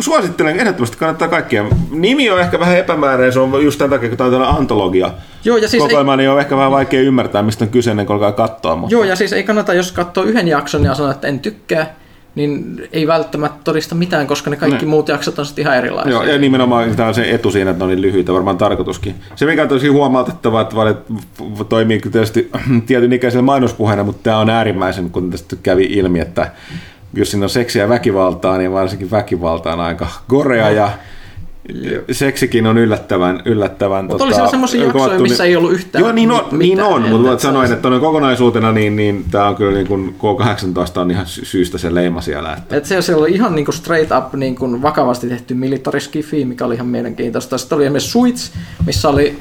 suosittelen, 0.00 0.60
ehdottomasti 0.60 0.96
kannattaa 0.96 1.28
kaikkia. 1.28 1.64
Nimi 1.90 2.30
on 2.30 2.40
ehkä 2.40 2.60
vähän 2.60 2.78
epämääräinen, 2.78 3.32
se 3.32 3.40
on 3.40 3.64
just 3.64 3.78
tämän 3.78 3.90
takia, 3.90 4.08
kun 4.08 4.18
tämä 4.18 4.26
on 4.26 4.32
tällainen 4.32 4.58
antologia. 4.58 5.10
Joo, 5.44 5.56
ja 5.56 5.68
siis 5.68 5.82
ei, 5.82 5.88
Kokoelma, 5.88 6.16
niin 6.16 6.30
on 6.30 6.40
ehkä 6.40 6.56
vähän 6.56 6.70
vaikea 6.70 7.00
ymmärtää, 7.00 7.42
mistä 7.42 7.64
on 7.64 7.70
kyse 7.70 7.90
ennen 7.90 8.06
kuin 8.06 8.14
alkaa 8.14 8.32
katsoa. 8.32 8.76
Mutta... 8.76 8.94
joo, 8.94 9.04
ja 9.04 9.16
siis 9.16 9.32
ei 9.32 9.42
kannata, 9.42 9.74
jos 9.74 9.92
katsoo 9.92 10.24
yhden 10.24 10.48
jakson 10.48 10.84
ja 10.84 10.94
sanoo, 10.94 11.10
että 11.10 11.28
en 11.28 11.40
tykkää, 11.40 11.94
niin 12.34 12.82
ei 12.92 13.06
välttämättä 13.06 13.58
todista 13.64 13.94
mitään, 13.94 14.26
koska 14.26 14.50
ne 14.50 14.56
kaikki 14.56 14.84
Ne. 14.84 14.90
muut 14.90 15.08
jaksot 15.08 15.38
on 15.38 15.46
sitten 15.46 15.62
ihan 15.62 15.76
erilaisia. 15.76 16.12
Joo, 16.12 16.22
ja 16.22 16.38
nimenomaan 16.38 16.96
tämä 16.96 17.08
on 17.08 17.14
se 17.14 17.30
etu 17.30 17.50
siinä, 17.50 17.70
että 17.70 17.78
ne 17.78 17.84
on 17.84 17.90
niin 17.90 18.02
lyhyitä, 18.02 18.32
varmaan 18.32 18.58
tarkoituskin. 18.58 19.14
Se 19.36 19.46
mikä 19.46 19.62
on 19.62 19.68
tosi 19.68 19.88
huomautettava, 19.88 20.60
että 20.60 20.76
toimii 21.68 22.00
tietysti 22.00 22.50
tietyn 22.86 23.12
ikäisellä 23.12 23.42
mainospuheena, 23.42 24.04
mutta 24.04 24.22
tämä 24.22 24.38
on 24.38 24.50
äärimmäisen, 24.50 25.10
kun 25.10 25.30
tästä 25.30 25.56
kävi 25.62 25.84
ilmi, 25.84 26.20
että 26.20 26.50
jos 27.14 27.30
siinä 27.30 27.44
on 27.46 27.50
seksiä 27.50 27.82
ja 27.82 27.88
väkivaltaa, 27.88 28.58
niin 28.58 28.72
varsinkin 28.72 29.10
väkivalta 29.10 29.72
on 29.72 29.80
aika 29.80 30.06
gorea 30.28 30.70
ja 30.70 30.90
seksikin 32.12 32.66
on 32.66 32.78
yllättävän... 32.78 33.42
yllättävän 33.44 34.04
Mutta 34.04 34.24
oli 34.24 34.34
siellä 34.34 34.50
semmoisia 34.50 34.84
jaksoja, 34.84 35.18
missä 35.20 35.44
ei 35.44 35.56
ollut 35.56 35.72
yhtään 35.72 36.04
Joo, 36.04 36.12
niin 36.12 36.30
on, 36.30 36.44
niin 36.50 36.58
mitään. 36.58 36.88
on 36.88 37.04
Et- 37.04 37.10
mutta 37.10 37.38
sanoin, 37.38 37.66
on- 37.70 37.72
että 37.76 37.90
noin 37.90 38.00
kokonaisuutena 38.00 38.72
niin, 38.72 38.96
niin 38.96 39.24
tämä 39.30 39.48
on 39.48 39.56
kyllä 39.56 39.72
niin 39.72 39.86
kuin 39.86 40.14
K18 40.18 41.00
on 41.00 41.10
ihan 41.10 41.26
sy- 41.26 41.44
syystä 41.44 41.78
se 41.78 41.94
leima 41.94 42.20
siellä. 42.20 42.54
Että 42.54 42.76
Et 42.76 42.84
se, 42.84 43.02
siellä 43.02 43.22
oli 43.22 43.32
ihan 43.32 43.54
niinku 43.54 43.72
straight 43.72 44.12
up 44.18 44.34
niinku 44.34 44.82
vakavasti 44.82 45.28
tehty 45.28 45.54
military 45.54 46.00
skifi, 46.00 46.44
mikä 46.44 46.64
oli 46.64 46.74
ihan 46.74 46.86
mielenkiintoista. 46.86 47.58
Sitten 47.58 47.76
oli 47.76 47.84
esimerkiksi 47.84 48.10
Suits, 48.10 48.52
missä 48.86 49.08
oli 49.08 49.38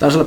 tällaisilla 0.00 0.26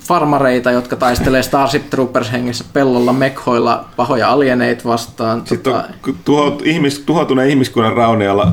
farmareita, 0.00 0.70
jotka 0.70 0.96
taistelee 0.96 1.42
Starship 1.42 1.90
Troopers 1.90 2.32
hengessä 2.32 2.64
pellolla 2.72 3.12
mekhoilla 3.12 3.84
pahoja 3.96 4.30
alieneita 4.30 4.84
vastaan. 4.84 5.42
Sitten 5.46 5.72
Tota, 5.72 6.42
on 6.42 6.58
ihmis, 6.64 6.98
tuhoutuneen 6.98 7.50
ihmiskunnan 7.50 7.92
raunialla 7.92 8.52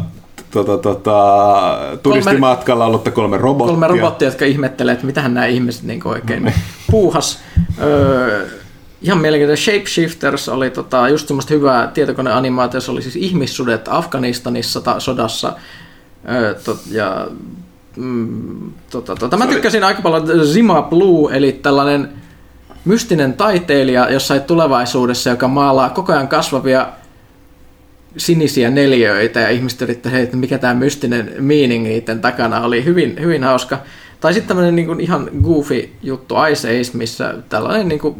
tota, 0.51 0.77
tota, 0.77 1.17
turistimatkalla 2.03 2.85
ollutta 2.85 3.11
kolme 3.11 3.37
robottia. 3.37 3.71
kolme 3.71 3.87
robottia, 3.87 4.27
jotka 4.27 4.45
ihmettelee, 4.45 4.93
että 4.93 5.05
mitähän 5.05 5.33
nämä 5.33 5.45
ihmiset 5.45 5.83
niin 5.83 6.07
oikein 6.07 6.53
puuhas. 6.91 7.39
Öö, 7.81 8.47
ihan 9.01 9.17
mielenkiintoinen. 9.17 9.63
Shapeshifters 9.63 10.49
oli 10.49 10.69
tota, 10.69 11.09
just 11.09 11.27
semmoista 11.27 11.53
hyvää 11.53 11.87
tietokoneanimaatio, 11.87 12.81
se 12.81 12.91
oli 12.91 13.01
siis 13.01 13.15
ihmissudet 13.15 13.87
Afganistanissa 13.89 14.81
ta- 14.81 14.99
sodassa. 14.99 15.53
Öö, 16.29 16.53
tot, 16.53 16.79
ja, 16.91 17.27
mm, 17.99 18.71
tota, 18.91 19.15
tota. 19.15 19.37
Mä 19.37 19.47
tykkäsin 19.47 19.83
aika 19.83 20.01
paljon 20.01 20.45
Zima 20.45 20.81
Blue, 20.81 21.37
eli 21.37 21.51
tällainen 21.51 22.09
mystinen 22.85 23.33
taiteilija 23.33 24.11
jossain 24.11 24.41
tulevaisuudessa, 24.41 25.29
joka 25.29 25.47
maalaa 25.47 25.89
koko 25.89 26.13
ajan 26.13 26.27
kasvavia 26.27 26.87
sinisiä 28.17 28.69
neljöitä 28.69 29.39
ja 29.39 29.49
ihmiset 29.49 29.81
yrittää, 29.81 30.19
että 30.19 30.37
mikä 30.37 30.57
tämä 30.57 30.73
mystinen 30.73 31.33
meaning 31.39 31.83
niiden 31.83 32.21
takana 32.21 32.61
oli 32.61 32.85
hyvin, 32.85 33.15
hyvin 33.19 33.43
hauska. 33.43 33.77
Tai 34.19 34.33
sitten 34.33 34.47
tämmöinen 34.47 34.75
niin 34.75 34.99
ihan 34.99 35.29
goofy 35.43 35.89
juttu 36.03 36.35
Ice 36.51 36.79
Ace, 36.79 36.97
missä 36.97 37.33
tällainen 37.49 37.87
niin 37.87 37.99
kuin 37.99 38.15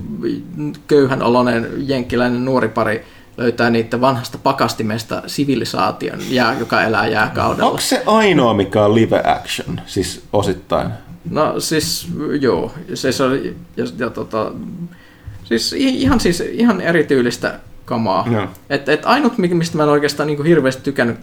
köyhän 0.87 1.23
oloinen 1.23 1.67
jenkkiläinen 1.77 2.45
nuori 2.45 2.67
pari 2.67 3.05
löytää 3.39 3.69
niiden 3.69 4.01
vanhasta 4.01 4.37
pakastimesta 4.43 5.21
sivilisaation, 5.27 6.19
jää, 6.29 6.59
joka 6.59 6.83
elää 6.83 7.07
jääkaudella. 7.07 7.69
Onko 7.69 7.81
se 7.81 8.03
ainoa, 8.05 8.53
mikä 8.53 8.85
on 8.85 8.95
live 8.95 9.21
action, 9.25 9.81
siis 9.85 10.23
osittain? 10.33 10.89
No 11.29 11.59
siis 11.59 12.07
joo, 12.41 12.71
se, 12.93 13.11
se 13.11 13.23
oli, 13.23 13.55
ja, 13.77 13.85
ja 13.97 14.09
tota, 14.09 14.51
siis 15.43 15.73
ihan, 15.77 16.19
siis 16.19 16.39
ihan 16.51 16.81
erityylistä 16.81 17.59
kamaa. 17.85 18.27
Joo. 18.31 18.47
Et, 18.69 18.89
et 18.89 19.01
ainut, 19.05 19.37
mi- 19.37 19.47
mistä 19.47 19.77
mä 19.77 19.83
en 19.83 19.89
oikeastaan 19.89 20.27
niin 20.27 20.45
hirveästi 20.45 20.83
tykännyt, 20.83 21.17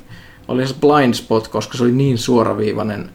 oli 0.49 0.67
se 0.67 0.75
Blind 0.81 1.15
Spot, 1.15 1.49
koska 1.49 1.79
se 1.79 1.83
oli 1.85 1.93
niin 1.93 2.19
suoraviivainen, 2.19 3.11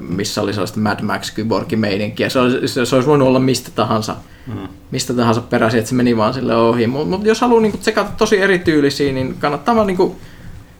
missä 0.00 0.42
oli 0.42 0.52
sellaista 0.52 0.80
Mad 0.80 1.02
Max 1.02 1.34
kyborgi 1.34 1.76
meininkiä. 1.76 2.28
Se, 2.28 2.38
olisi- 2.38 2.68
se, 2.68 2.86
se 2.86 2.94
olisi 2.96 3.08
voinut 3.08 3.28
olla 3.28 3.38
mistä 3.38 3.70
tahansa, 3.74 4.16
mm. 4.46 4.68
mistä 4.90 5.14
tahansa 5.14 5.40
peräisin, 5.40 5.78
että 5.78 5.88
se 5.88 5.94
meni 5.94 6.16
vaan 6.16 6.34
sille 6.34 6.56
ohi. 6.56 6.86
Mutta 6.86 7.08
mut 7.08 7.26
jos 7.26 7.40
haluaa 7.40 7.62
niin 7.62 7.78
tsekata 7.78 8.10
tosi 8.16 8.38
erityylisiä, 8.38 9.12
niin 9.12 9.34
kannattaa 9.38 9.76
vaan 9.76 9.86
niin 9.86 9.96
kuin, 9.96 10.16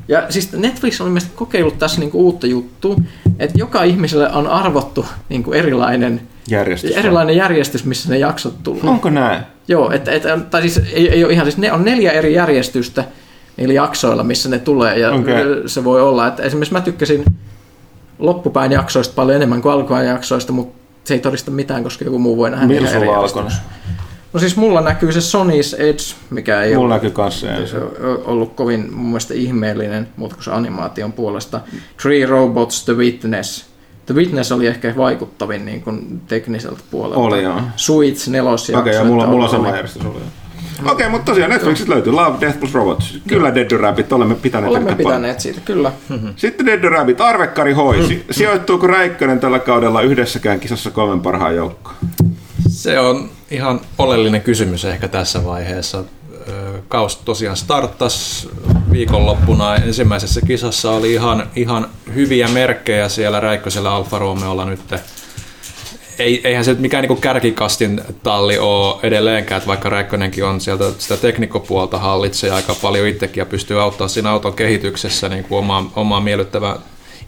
ja 0.08 0.26
siis 0.28 0.52
Netflix 0.52 1.00
on 1.00 1.06
mielestäni 1.06 1.36
kokeillut 1.36 1.78
tässä 1.78 2.00
niinku 2.00 2.24
uutta 2.24 2.46
juttua, 2.46 2.96
että 3.38 3.58
joka 3.58 3.82
ihmiselle 3.82 4.30
on 4.30 4.46
arvottu 4.46 5.06
niinku 5.28 5.52
erilainen, 5.52 6.20
Järjestys. 6.48 6.96
erilainen 6.96 7.36
järjestys, 7.36 7.84
missä 7.84 8.08
ne 8.08 8.18
jaksot 8.18 8.62
tulee. 8.62 8.82
Onko 8.84 9.10
näin? 9.10 9.42
Joo, 9.68 9.90
et, 9.90 10.08
et, 10.08 10.22
tai 10.50 10.60
siis 10.62 10.80
ei, 10.92 11.08
ei 11.08 11.24
ole 11.24 11.32
ihan, 11.32 11.46
siis 11.46 11.58
ne 11.58 11.72
on 11.72 11.84
neljä 11.84 12.12
eri 12.12 12.34
järjestystä 12.34 13.04
niillä 13.56 13.74
jaksoilla, 13.74 14.22
missä 14.22 14.48
ne 14.48 14.58
tulee, 14.58 14.98
ja 14.98 15.12
Okei. 15.12 15.44
se 15.66 15.84
voi 15.84 16.02
olla, 16.02 16.26
että 16.26 16.42
esimerkiksi 16.42 16.72
mä 16.72 16.80
tykkäsin 16.80 17.24
loppupäin 18.18 18.72
jaksoista 18.72 19.14
paljon 19.14 19.36
enemmän 19.36 19.62
kuin 19.62 19.72
alkuajan 19.72 20.06
jaksoista, 20.06 20.52
mutta 20.52 20.81
se 21.04 21.14
ei 21.14 21.20
todista 21.20 21.50
mitään, 21.50 21.82
koska 21.82 22.04
joku 22.04 22.18
muu 22.18 22.36
voi 22.36 22.50
nähdä 22.50 22.74
eri 22.74 22.88
sulla 22.88 23.16
alkoi? 23.16 23.44
No 24.32 24.40
siis 24.40 24.56
mulla 24.56 24.80
näkyy 24.80 25.12
se 25.12 25.20
Sony's 25.20 25.82
Edge, 25.82 26.02
mikä 26.30 26.62
ei 26.62 26.74
Mulla 26.74 26.86
ole 26.86 26.94
näkyy 26.94 27.10
kanssa 27.10 27.46
se. 27.46 27.66
se 27.66 27.76
ollut 28.24 28.54
kovin 28.54 28.94
mun 28.94 29.06
mielestä 29.06 29.34
ihmeellinen, 29.34 30.08
mutta 30.16 30.34
kun 30.36 30.44
se 30.44 30.50
animaation 30.50 31.12
puolesta. 31.12 31.60
Three 32.02 32.26
Robots, 32.26 32.84
The 32.84 32.92
Witness. 32.92 33.66
The 34.06 34.14
Witness 34.14 34.52
oli 34.52 34.66
ehkä 34.66 34.94
vaikuttavin 34.96 35.64
niin 35.64 35.82
kuin 35.82 36.20
tekniseltä 36.28 36.80
puolelta. 36.90 37.20
Oli, 37.20 37.42
joo. 37.42 37.60
Suits 37.76 38.28
nelos 38.28 38.70
Okei, 38.70 38.80
okay, 38.80 38.92
ja 38.92 39.04
mulla, 39.04 39.26
mulla 39.26 39.44
on 39.44 39.50
sama 39.50 39.68
järjestys. 39.68 40.06
oli. 40.06 40.20
Okei, 40.82 40.92
okay, 40.92 41.08
mutta 41.08 41.32
tosiaan 41.32 41.50
Netflixistä 41.50 41.92
löytyy 41.92 42.12
Love, 42.12 42.40
Death 42.40 42.58
plus 42.58 42.74
Robots. 42.74 43.18
Kyllä 43.26 43.54
Dead 43.54 43.70
Rabbit, 43.70 44.12
olemme 44.12 44.34
pitäneet 44.34 44.70
Olemme 44.70 44.94
pitäneet 44.94 45.40
siitä, 45.40 45.60
kyllä. 45.64 45.92
Sitten 46.36 46.66
Dead 46.66 46.84
Rabbit, 46.84 47.20
Arvekkari 47.20 47.72
hoisi. 47.72 48.24
Sijoittuuko 48.30 48.86
Räikkönen 48.86 49.40
tällä 49.40 49.58
kaudella 49.58 50.02
yhdessäkään 50.02 50.60
kisassa 50.60 50.90
kolmen 50.90 51.20
parhaan 51.20 51.56
joukkoon? 51.56 51.96
Se 52.68 53.00
on 53.00 53.30
ihan 53.50 53.80
oleellinen 53.98 54.42
kysymys 54.42 54.84
ehkä 54.84 55.08
tässä 55.08 55.44
vaiheessa. 55.44 56.04
Kaus 56.88 57.16
tosiaan 57.16 57.56
starttas 57.56 58.48
viikonloppuna. 58.92 59.76
Ensimmäisessä 59.76 60.40
kisassa 60.46 60.90
oli 60.90 61.12
ihan, 61.12 61.46
ihan 61.56 61.88
hyviä 62.14 62.48
merkkejä 62.48 63.08
siellä 63.08 63.40
Räikkösellä 63.40 63.92
Alfa 63.92 64.18
Romeolla 64.18 64.64
nyt 64.64 64.80
ei, 66.18 66.40
eihän 66.44 66.64
se 66.64 66.74
mikään 66.74 67.04
niin 67.08 67.20
kärkikastin 67.20 68.00
talli 68.22 68.58
ole 68.58 68.96
edelleenkään, 69.02 69.56
että 69.56 69.66
vaikka 69.66 69.88
Räikkönenkin 69.88 70.44
on 70.44 70.60
sieltä 70.60 70.84
sitä 70.98 71.16
teknikkopuolta 71.16 71.98
hallitsee 71.98 72.50
aika 72.50 72.74
paljon 72.82 73.06
itsekin 73.06 73.40
ja 73.40 73.46
pystyy 73.46 73.82
auttamaan 73.82 74.10
siinä 74.10 74.30
auton 74.30 74.54
kehityksessä 74.54 75.28
niin 75.28 75.44
kuin 75.44 75.58
omaan, 75.58 75.90
omaan 75.96 76.22
miellyttävään, 76.22 76.76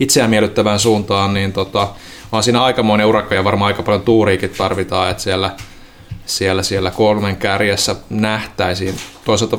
itseään 0.00 0.30
miellyttävään 0.30 0.78
suuntaan, 0.78 1.34
niin 1.34 1.52
tota, 1.52 1.88
on 2.32 2.42
siinä 2.42 2.62
aikamoinen 2.62 3.06
urakka 3.06 3.34
ja 3.34 3.44
varmaan 3.44 3.66
aika 3.66 3.82
paljon 3.82 4.02
tuuriikin 4.02 4.50
tarvitaan, 4.50 5.10
että 5.10 5.22
siellä, 5.22 5.50
siellä, 6.26 6.62
siellä 6.62 6.90
kolmen 6.90 7.36
kärjessä 7.36 7.96
nähtäisiin. 8.10 8.94
Toisaalta 9.24 9.58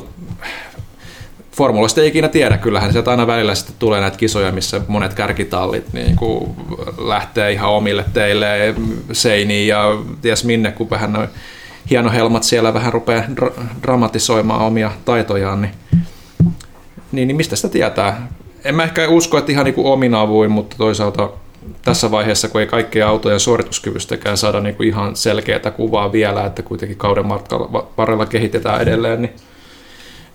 formuloista 1.56 2.00
ei 2.00 2.08
ikinä 2.08 2.28
tiedä, 2.28 2.58
kyllähän 2.58 2.92
sieltä 2.92 3.10
aina 3.10 3.26
välillä 3.26 3.54
sitten 3.54 3.76
tulee 3.78 4.00
näitä 4.00 4.16
kisoja, 4.16 4.52
missä 4.52 4.80
monet 4.88 5.14
kärkitallit 5.14 5.92
niin 5.92 6.16
kuin 6.16 6.50
lähtee 6.98 7.52
ihan 7.52 7.70
omille 7.70 8.04
teille 8.12 8.74
seiniin 9.12 9.68
ja 9.68 9.98
ties 10.22 10.44
minne, 10.44 10.72
kun 10.72 10.90
vähän 10.90 11.12
noin 11.12 11.28
hienohelmat 11.90 12.42
siellä 12.42 12.74
vähän 12.74 12.92
rupeaa 12.92 13.24
dra- 13.40 13.62
dramatisoimaan 13.82 14.60
omia 14.60 14.90
taitojaan, 15.04 15.62
niin, 15.62 15.72
niin, 17.12 17.28
niin 17.28 17.36
mistä 17.36 17.56
sitä 17.56 17.68
tietää? 17.68 18.28
En 18.64 18.74
mä 18.74 18.84
ehkä 18.84 19.08
usko, 19.08 19.38
että 19.38 19.52
ihan 19.52 19.64
niin 19.64 19.74
kuin 19.74 19.86
omin 19.86 20.14
avuin, 20.14 20.50
mutta 20.50 20.76
toisaalta 20.76 21.30
tässä 21.84 22.10
vaiheessa, 22.10 22.48
kun 22.48 22.60
ei 22.60 22.66
kaikkea 22.66 23.08
autojen 23.08 23.40
suorituskyvystäkään 23.40 24.36
saada 24.36 24.60
niin 24.60 24.76
kuin 24.76 24.88
ihan 24.88 25.16
selkeää 25.16 25.70
kuvaa 25.76 26.12
vielä, 26.12 26.46
että 26.46 26.62
kuitenkin 26.62 26.98
kauden 26.98 27.28
varrella 27.98 28.26
kehitetään 28.26 28.80
edelleen, 28.80 29.22
niin 29.22 29.34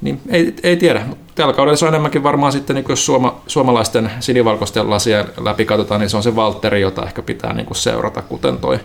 niin 0.02 0.22
ei, 0.30 0.56
ei 0.64 0.78
tiedä. 0.78 1.06
Tällä 1.36 1.54
kaudella 1.54 1.78
se 1.78 1.86
on 1.86 1.90
enemmänkin 1.90 2.24
varmaan 2.24 2.52
sitten, 2.52 2.76
niin 2.76 2.86
jos 2.90 3.06
suoma, 3.06 3.42
suomalaisten 3.48 4.12
sinivalkoisten 4.20 4.90
lasien 4.90 5.26
läpi 5.38 5.66
katsotaan, 5.66 6.02
niin 6.02 6.10
se 6.10 6.18
on 6.18 6.24
se 6.24 6.36
Valtteri, 6.36 6.82
jota 6.82 7.06
ehkä 7.06 7.22
pitää 7.22 7.54
niin 7.54 7.68
seurata, 7.72 8.22
kuten 8.22 8.58
toi 8.58 8.80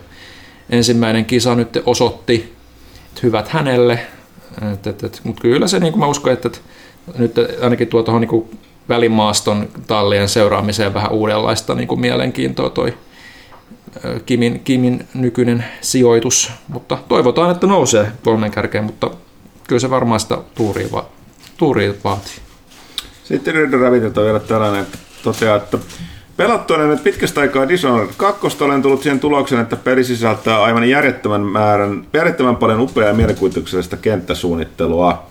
ensimmäinen 0.71 1.25
kisa 1.25 1.55
nyt 1.55 1.83
osoitti, 1.87 2.55
että 3.09 3.21
hyvät 3.23 3.49
hänelle. 3.49 3.99
Mutta 5.25 5.43
kyllä 5.43 5.69
se, 5.69 5.81
niin 5.81 5.93
kuin 5.93 6.01
mä 6.01 6.07
uskon, 6.07 6.33
että, 6.33 6.49
että 6.49 6.61
nyt 7.19 7.35
ainakin 7.63 7.89
tuo 7.89 8.03
tuohon 8.03 8.21
niin 8.21 8.59
välimaaston 8.89 9.69
tallien 9.87 10.29
seuraamiseen 10.29 10.95
vähän 10.95 11.13
uudenlaista 11.13 11.75
niin 11.75 11.89
kuin 11.89 12.01
mielenkiintoa 12.01 12.71
toi 12.71 12.95
Kimin, 14.27 14.61
Kimin 14.65 15.07
nykyinen 15.15 15.65
sijoitus, 15.81 16.53
mutta 16.69 16.99
toivotaan, 17.09 17.51
että 17.51 17.67
nousee 17.67 18.13
kolmen 18.25 18.51
kärkeen, 18.51 18.85
mutta 18.85 19.11
kyllä 19.69 19.81
se 19.81 19.91
varmaan 19.91 20.21
sitä 20.21 20.39
tuuria, 20.55 20.89
va- 20.93 21.09
tuuria 21.57 21.95
vaatii. 22.05 22.35
Sitten 23.25 23.55
Red 23.55 23.73
Rabbitilta 23.73 24.23
vielä 24.23 24.41
tällainen, 24.41 24.83
että 24.83 24.99
toteaa, 25.23 25.57
että 25.57 25.79
Pelattuinen 26.37 26.89
nyt 26.89 27.05
pitkästä 27.05 27.41
aikaa 27.41 27.69
Dishonored 27.69 28.09
2 28.17 28.65
olen 28.65 28.83
tullut 28.83 29.03
siihen 29.03 29.21
tulokseen, 29.21 29.63
että 29.63 29.77
peli 29.77 30.05
sisältää 30.05 30.63
aivan 30.63 30.89
järjettömän 30.89 31.41
määrän, 31.41 32.07
järjettömän 32.13 32.57
paljon 32.57 32.81
upeaa 32.81 33.09
ja 33.09 33.15
mielikuvituksellista 33.15 33.97
kenttäsuunnittelua. 33.97 35.27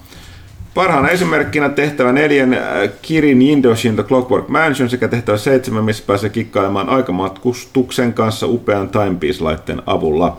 Parhaana 0.73 1.09
esimerkkinä 1.09 1.69
tehtävä 1.69 2.11
neljän 2.11 2.53
äh, 2.53 2.61
Kirin 3.01 3.41
Indoshin 3.41 3.95
The 3.95 4.03
Clockwork 4.03 4.47
Mansion 4.47 4.89
sekä 4.89 5.07
tehtävä 5.07 5.37
seitsemän, 5.37 5.83
missä 5.83 6.03
pääsee 6.07 6.29
kikkailemaan 6.29 6.89
aikamatkustuksen 6.89 8.13
kanssa 8.13 8.47
upean 8.47 8.89
Timepiece-laitteen 8.89 9.81
avulla. 9.85 10.37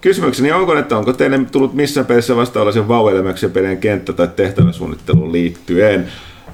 Kysymykseni 0.00 0.52
onko, 0.52 0.76
että 0.76 0.96
onko 0.96 1.12
teille 1.12 1.40
tullut 1.52 1.74
missään 1.74 2.06
pelissä 2.06 2.36
vastaavallisia 2.36 2.88
vauvelemuksia 2.88 3.48
pelien 3.48 3.78
kenttä- 3.78 4.12
tai 4.12 4.28
tehtäväsuunnitteluun 4.28 5.32
liittyen? 5.32 6.08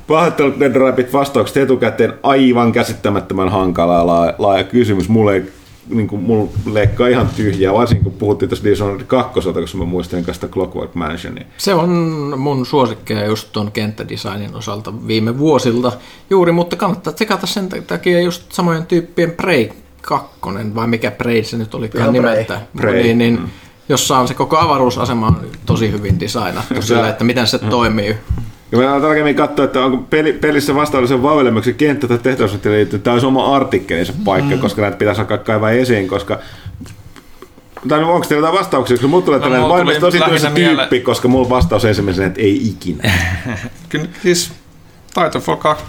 Pahoittelut 0.06 0.58
Red 0.58 0.76
Rabbit 0.76 1.12
vastaukset 1.12 1.56
etukäteen 1.56 2.14
aivan 2.22 2.72
käsittämättömän 2.72 3.48
hankala 3.48 3.94
ja 3.94 4.06
laaja, 4.06 4.34
laaja 4.38 4.64
kysymys. 4.64 5.08
Mulle 5.08 5.34
ei 5.34 5.42
niin 5.88 6.08
kuin, 6.08 6.22
mulla 6.22 6.50
leikkaa 6.72 7.08
ihan 7.08 7.28
tyhjää, 7.36 7.72
varsinkin 7.72 8.04
kun 8.04 8.12
puhuttiin 8.12 8.48
tuossa 8.48 8.64
Dishonored 8.64 9.04
2, 9.06 9.40
koska 9.40 9.78
mä 9.78 9.84
muistan 9.84 10.24
sitä 10.32 10.48
Clockwork 10.48 10.94
Mansionia. 10.94 11.44
Se 11.56 11.74
on 11.74 11.90
mun 12.38 12.66
suosikkeja 12.66 13.26
just 13.26 13.48
tuon 13.52 13.72
kenttädesignin 13.72 14.54
osalta 14.54 15.06
viime 15.06 15.38
vuosilta 15.38 15.92
juuri, 16.30 16.52
mutta 16.52 16.76
kannattaa 16.76 17.12
tsekata 17.12 17.46
sen 17.46 17.68
takia 17.86 18.20
just 18.20 18.52
samojen 18.52 18.86
tyyppien 18.86 19.30
Prey 19.30 19.68
kakkonen, 20.06 20.74
vai 20.74 20.86
mikä 20.86 21.10
Braid 21.10 21.44
se 21.44 21.56
nyt 21.56 21.74
olikaan 21.74 22.12
nimeltä, 22.12 22.60
Prey. 22.76 23.02
niin, 23.02 23.18
niin 23.18 23.40
Mm. 23.40 23.48
jossa 23.89 24.18
on 24.18 24.28
se 24.28 24.35
koko 24.35 24.59
avaruusasema 24.59 25.26
on 25.26 25.40
tosi 25.66 25.93
hyvin 25.93 26.20
designattu 26.20 26.82
sillä, 26.82 27.09
että 27.09 27.24
miten 27.24 27.47
se 27.47 27.59
toimii. 27.59 28.16
Ja 28.72 28.78
mä 28.78 29.01
tarkemmin 29.01 29.35
katsoa, 29.35 29.64
että 29.64 29.85
onko 29.85 29.97
peli, 30.10 30.32
pelissä 30.32 30.74
vastaavallisen 30.74 31.22
vauvelemuksen 31.22 31.74
kenttä 31.74 32.09
tai 32.09 32.18
tehtäväsuunnitteluun 32.18 32.76
liittyen. 32.78 33.02
Tämä 33.02 33.12
olisi 33.12 33.26
oma 33.26 33.56
artikkelinsa 33.56 34.12
paikka, 34.24 34.55
mm. 34.55 34.60
koska 34.60 34.82
näitä 34.82 34.97
pitäisi 34.97 35.20
alkaa 35.20 35.39
kaivaa 35.39 35.70
esiin, 35.70 36.09
koska 36.09 36.39
tai 37.89 38.01
no, 38.01 38.14
onko 38.14 38.26
teillä 38.26 38.47
jotain 38.47 38.60
vastauksia, 38.60 38.97
koska 38.97 39.09
mulla 39.09 39.24
tulee 39.24 39.40
tällainen 39.40 39.62
mulla 39.62 39.74
varmasti 39.76 40.01
tuli 40.01 40.10
tosi 40.10 40.20
lähinnä 40.20 40.51
tyyppi, 40.51 40.60
mieleen- 40.60 41.02
koska 41.02 41.28
mulla 41.28 41.48
vastaus 41.48 41.85
ensimmäisenä, 41.85 42.26
että 42.26 42.40
ei 42.40 42.68
ikinä. 42.68 43.12
Kyllä 43.89 44.06
siis 44.22 44.52
Titanfall 45.14 45.56
2 45.56 45.85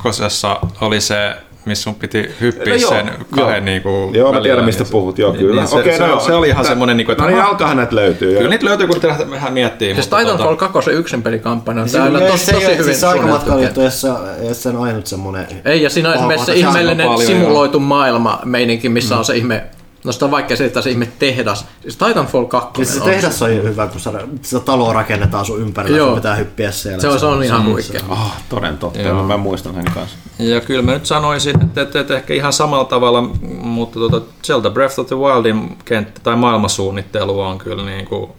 oli 0.82 1.02
se, 1.02 1.36
missä 1.66 1.84
sun 1.84 1.96
piti 1.96 2.30
hyppiä 2.42 2.74
No 2.74 2.80
joo, 2.80 2.90
sen 2.90 3.12
kahden 3.36 3.56
joo. 3.56 3.66
niinku 3.66 4.12
Joo, 4.14 4.34
mä 4.34 4.42
tiedän 4.42 4.66
mistä 4.66 4.84
niin 4.84 4.92
puhut, 4.92 5.18
joo 5.20 5.32
niin- 5.32 5.40
kyllä. 5.40 5.62
niin 5.62 5.68
se, 5.68 5.76
Okei, 5.76 5.94
se, 5.94 6.00
no 6.00 6.08
joo. 6.08 6.20
se, 6.20 6.34
oli 6.34 6.48
ihan 6.50 6.66
semmoinen, 6.66 6.98
niinku, 6.98 7.12
että 7.12 7.24
No 7.24 7.30
niin, 7.30 7.40
aha, 7.40 7.50
alkaahan 7.50 7.78
näitä 7.78 7.96
löytyy. 7.96 8.30
joo. 8.32 8.38
kyllä 8.38 8.50
niitä 8.50 8.66
löytyy, 8.66 8.88
kun 8.88 9.02
tehdään 9.02 9.32
vähän 9.32 9.54
miettii. 9.54 9.94
Siis 9.96 10.06
mutta 10.12 10.18
Titanfall 10.18 10.56
tota- 10.56 10.58
2 10.74 10.92
yksin 10.92 11.24
pelikampanja 11.24 11.82
on 11.82 11.90
Se, 11.90 11.98
täällä 11.98 12.20
ei- 12.20 12.32
tosi, 12.32 12.46
se, 12.46 12.52
tosi 12.52 12.66
hyvin 12.68 12.84
siis 12.86 13.04
aikamatkalla 13.04 13.44
suunniteltu. 13.46 13.82
jossa 13.82 14.20
se 14.54 14.70
on 14.70 14.78
ainut 14.78 15.06
semmoinen... 15.08 15.48
Ei, 15.66 15.84
ja 15.84 15.90
siinä 15.90 16.10
on 16.10 16.16
esimerkiksi 16.16 16.46
se 16.46 16.52
on 16.52 16.58
ihmeellinen 16.58 17.08
simuloitu 17.26 17.80
maailma 17.80 18.40
meininki, 18.46 18.90
missä 18.90 19.18
on 19.18 19.26
se 19.26 19.36
ihme, 19.38 19.64
no 20.06 20.12
sitä 20.12 20.26
on 20.26 20.32
vaikea 20.32 20.58
selittää 20.58 20.82
se 20.82 20.90
ihme 20.90 21.08
tehdas. 21.20 21.66
Siis 21.82 21.98
Titanfall 21.98 22.46
2 22.46 22.82
Ja 22.82 22.86
se 22.86 23.00
on 23.00 23.06
tehdas 23.06 23.42
on 23.42 23.50
hyvä, 23.50 23.88
kun 23.88 24.00
sitä, 24.00 24.20
sitä 24.42 24.60
taloa 24.60 24.94
rakennetaan 24.94 25.46
sun 25.46 25.62
ympärillä, 25.62 25.98
Joo. 25.98 26.08
sun 26.08 26.16
pitää 26.16 26.36
hyppiä 26.36 26.72
siellä. 26.72 27.02
se 27.02 27.08
on, 27.08 27.20
se 27.20 27.26
on 27.26 27.44
ihan 27.44 27.66
huikea. 27.66 28.02
Ah, 28.10 28.44
toden 28.50 28.78
totta, 28.78 29.00
Joo. 29.00 29.24
mä 29.24 29.38
muistan 29.38 29.74
sen 29.74 29.86
kanssa. 29.94 30.18
Ja 30.40 30.62
kyllä 30.62 30.82
mä 30.82 30.92
nyt 30.92 31.06
sanoisin, 31.06 31.64
että, 31.64 31.82
että, 31.82 32.00
että 32.00 32.16
ehkä 32.16 32.34
ihan 32.34 32.54
samalla 32.54 32.86
tavalla, 32.86 33.22
mutta 33.62 33.94
tuota 33.94 34.22
Zelda 34.44 34.70
Breath 34.70 35.00
of 35.00 35.08
the 35.08 35.16
Wildin 35.16 35.78
kenttä 35.86 36.22
tai 36.24 36.36
maailmasuunnittelu 36.36 37.40
on 37.40 37.58
kyllä 37.58 37.86
niin 37.86 38.06
kuin 38.06 38.32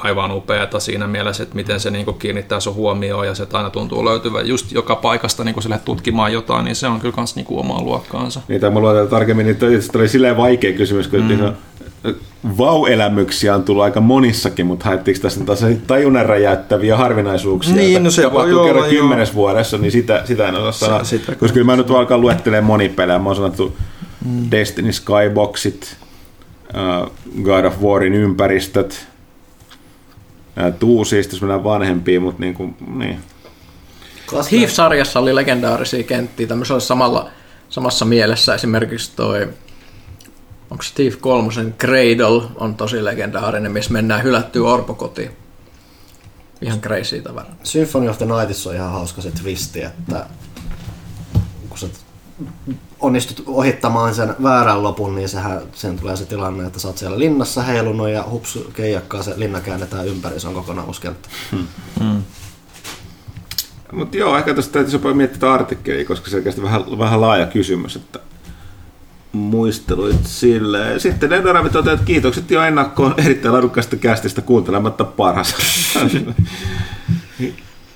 aivan 0.00 0.32
upeata 0.32 0.80
siinä 0.80 1.06
mielessä, 1.06 1.42
että 1.42 1.54
miten 1.54 1.80
se 1.80 1.90
niin 1.90 2.04
kuin 2.04 2.18
kiinnittää 2.18 2.60
sun 2.60 2.74
huomioon 2.74 3.26
ja 3.26 3.34
se 3.34 3.46
aina 3.52 3.70
tuntuu 3.70 4.04
löytyvän 4.04 4.48
just 4.48 4.72
joka 4.72 4.96
paikasta 4.96 5.44
niin 5.44 5.54
kuin 5.54 5.62
sille 5.62 5.80
tutkimaan 5.84 6.32
jotain, 6.32 6.64
niin 6.64 6.76
se 6.76 6.86
on 6.86 7.00
kyllä 7.00 7.14
kans 7.14 7.36
niin 7.36 7.46
kuin 7.46 7.60
omaa 7.60 7.82
luokkaansa. 7.82 8.40
Niitä 8.48 8.70
mulla 8.70 8.90
on 8.90 9.08
tarkemmin, 9.08 9.46
niin 9.46 9.56
toi- 9.56 9.80
oli 9.96 10.08
silleen 10.08 10.36
vaikea 10.36 10.72
kysymys, 10.72 11.08
kun 11.08 11.20
mm. 11.20 11.54
vau-elämyksiä 12.58 13.54
on 13.54 13.62
tullut 13.62 13.84
aika 13.84 14.00
monissakin, 14.00 14.66
mutta 14.66 14.84
haettiinko 14.84 15.22
tässä 15.22 15.44
taas 15.44 15.64
tajunnan 15.86 16.26
räjäyttäviä 16.26 16.96
harvinaisuuksia, 16.96 17.74
Niin, 17.74 18.04
no 18.04 18.10
se 18.10 18.32
voi 18.32 18.52
olla, 18.52 18.66
kerran 18.66 18.90
kymmenes 18.90 19.34
vuodessa, 19.34 19.78
niin 19.78 19.92
sitä, 19.92 20.22
sitä 20.24 20.48
en 20.48 20.54
osaa 20.54 20.72
sanoa. 20.72 21.04
sitä 21.04 21.34
Koska 21.34 21.54
kyllä 21.54 21.66
mä 21.66 21.76
nyt 21.76 21.90
alkaa 21.90 22.18
luettelemaan 22.18 22.64
monipelejä. 22.64 23.18
Mä 23.18 23.28
oon 23.28 23.36
sanottu 23.36 23.76
mm. 24.24 24.50
Destiny 24.50 24.92
Skyboxit, 24.92 25.96
uh, 26.74 27.10
God 27.42 27.64
of 27.64 27.82
Warin 27.82 28.14
ympäristöt, 28.14 29.06
Tuusista, 30.78 31.34
jos 31.34 31.42
mennään 31.42 31.64
vanhempiin, 31.64 32.22
mutta 32.22 32.40
niin 32.40 32.54
kuin, 32.54 32.76
niin. 32.94 33.20
Thief-sarjassa 34.48 35.20
oli 35.20 35.34
legendaarisia 35.34 36.02
kenttiä 36.02 36.46
tämmöisellä 36.46 36.80
samalla, 36.80 37.30
samassa 37.68 38.04
mielessä 38.04 38.54
esimerkiksi 38.54 39.12
toi 39.16 39.48
onko 40.70 40.84
Thief 40.94 41.20
3 41.20 41.52
Cradle 41.78 42.48
on 42.56 42.74
tosi 42.74 43.04
legendaarinen, 43.04 43.72
missä 43.72 43.92
mennään 43.92 44.22
hylättyä 44.22 44.68
orpokotiin. 44.68 45.30
Ihan 46.62 46.80
crazy 46.80 47.22
tavara. 47.22 47.46
Symphony 47.62 48.08
of 48.08 48.18
the 48.18 48.26
Nightissa 48.26 48.70
on 48.70 48.76
ihan 48.76 48.92
hauska 48.92 49.22
se 49.22 49.30
twisti, 49.30 49.82
että 49.82 50.26
kun 51.68 51.78
sä 51.78 51.86
onnistut 53.04 53.42
ohittamaan 53.46 54.14
sen 54.14 54.34
väärän 54.42 54.82
lopun, 54.82 55.14
niin 55.14 55.28
sehän, 55.28 55.60
sen 55.72 55.98
tulee 55.98 56.16
se 56.16 56.24
tilanne, 56.24 56.66
että 56.66 56.78
sä 56.78 56.88
oot 56.88 56.98
siellä 56.98 57.18
linnassa 57.18 57.62
heilunut 57.62 58.08
ja 58.08 58.24
hups, 58.30 58.58
keijakkaa 58.74 59.22
se 59.22 59.32
linna 59.36 59.60
käännetään 59.60 60.06
ympäri, 60.06 60.40
se 60.40 60.48
on 60.48 60.54
kokonaan 60.54 60.86
uusi 60.86 61.00
kenttä. 61.00 61.28
Mutta 63.92 64.16
joo, 64.16 64.38
ehkä 64.38 64.54
tästä 64.54 64.72
täytyisi 64.72 64.96
jopa 64.96 65.14
miettiä 65.14 65.40
tätä 65.40 65.52
artikkelia, 65.52 66.04
koska 66.04 66.30
selkeästi 66.30 66.62
vähän, 66.62 66.98
vähän 66.98 67.20
laaja 67.20 67.46
kysymys, 67.46 67.96
että 67.96 68.20
muisteluit 69.32 70.26
sille. 70.26 70.98
Sitten 70.98 71.32
Edoravit 71.32 71.72
toteaa, 71.72 71.94
että 71.94 72.06
kiitokset 72.06 72.50
jo 72.50 72.62
ennakkoon 72.62 73.14
erittäin 73.24 73.52
laadukkaasta 73.52 73.96
kästistä 73.96 74.42
kuuntelematta 74.42 75.04
parhaansa. 75.04 75.56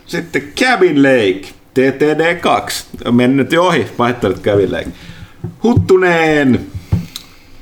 Sitten 0.07 0.43
Cabin 0.57 1.03
Lake, 1.03 1.55
TTD2, 1.79 2.73
on 3.05 3.15
mennyt 3.15 3.53
jo 3.53 3.65
ohi, 3.65 3.87
Cabin 4.43 4.73
Lake. 4.73 4.89
Huttuneen, 5.63 6.67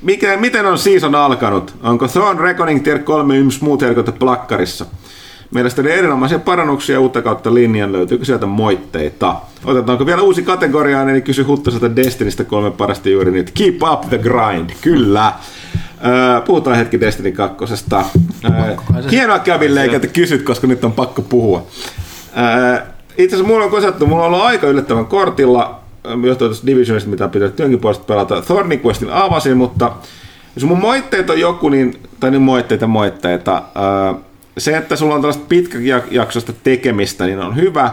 mikä, 0.01 0.37
miten 0.37 0.65
on 0.65 0.77
season 0.77 1.15
alkanut? 1.15 1.75
Onko 1.83 2.07
Thorn 2.07 2.39
Reckoning 2.39 2.83
Tier 2.83 2.99
3 2.99 3.37
yms 3.37 3.61
muut 3.61 3.81
herkot 3.81 4.19
plakkarissa? 4.19 4.85
Mielestäni 5.51 5.91
erinomaisia 5.91 6.39
parannuksia 6.39 6.99
uutta 6.99 7.21
kautta 7.21 7.53
linjan. 7.53 7.91
Löytyykö 7.91 8.25
sieltä 8.25 8.45
moitteita? 8.45 9.35
Otetaanko 9.65 10.05
vielä 10.05 10.21
uusi 10.21 10.43
kategoria, 10.43 11.01
eli 11.01 11.21
kysy 11.21 11.43
Huttaselta 11.43 11.95
Destinistä 11.95 12.43
kolme 12.43 12.71
parasta 12.71 13.09
juuri 13.09 13.31
nyt. 13.31 13.51
Keep 13.51 13.83
up 13.91 14.09
the 14.09 14.17
grind. 14.17 14.69
Kyllä. 14.81 15.33
Öö, 16.05 16.41
puhutaan 16.41 16.77
hetki 16.77 16.99
Destiny 16.99 17.31
2. 17.31 17.55
Öö, 18.45 18.75
hienoa 19.11 19.39
Kävin 19.39 19.77
että 19.77 20.07
kysyt, 20.07 20.43
koska 20.43 20.67
nyt 20.67 20.83
on 20.83 20.91
pakko 20.91 21.21
puhua. 21.21 21.67
Öö, 22.37 22.96
itse 23.17 23.35
asiassa 23.35 23.53
mulla 23.53 23.65
on 23.65 23.71
kosattu, 23.71 24.07
mulla 24.07 24.25
on 24.25 24.33
ollut 24.33 24.45
aika 24.45 24.67
yllättävän 24.67 25.05
kortilla, 25.05 25.79
johtuen 26.03 26.37
tuosta 26.37 26.67
Divisionista, 26.67 27.09
mitä 27.09 27.27
pitää 27.27 27.49
työnkin 27.49 27.79
puolesta 27.79 28.05
pelata. 28.05 28.41
Thorny 28.41 28.79
Questin 28.85 29.09
avasin, 29.11 29.57
mutta 29.57 29.91
jos 30.55 30.65
mun 30.65 30.77
moitteet 30.77 31.29
on 31.29 31.39
joku, 31.39 31.69
niin, 31.69 31.99
tai 32.19 32.31
niin 32.31 32.41
moitteita 32.41 32.87
moitteita, 32.87 33.63
öö, 33.75 34.13
se, 34.57 34.77
että 34.77 34.95
sulla 34.95 35.15
on 35.15 35.21
tällaista 35.21 35.45
pitkäjaksoista 35.49 36.53
tekemistä, 36.63 37.25
niin 37.25 37.39
on 37.39 37.55
hyvä. 37.55 37.91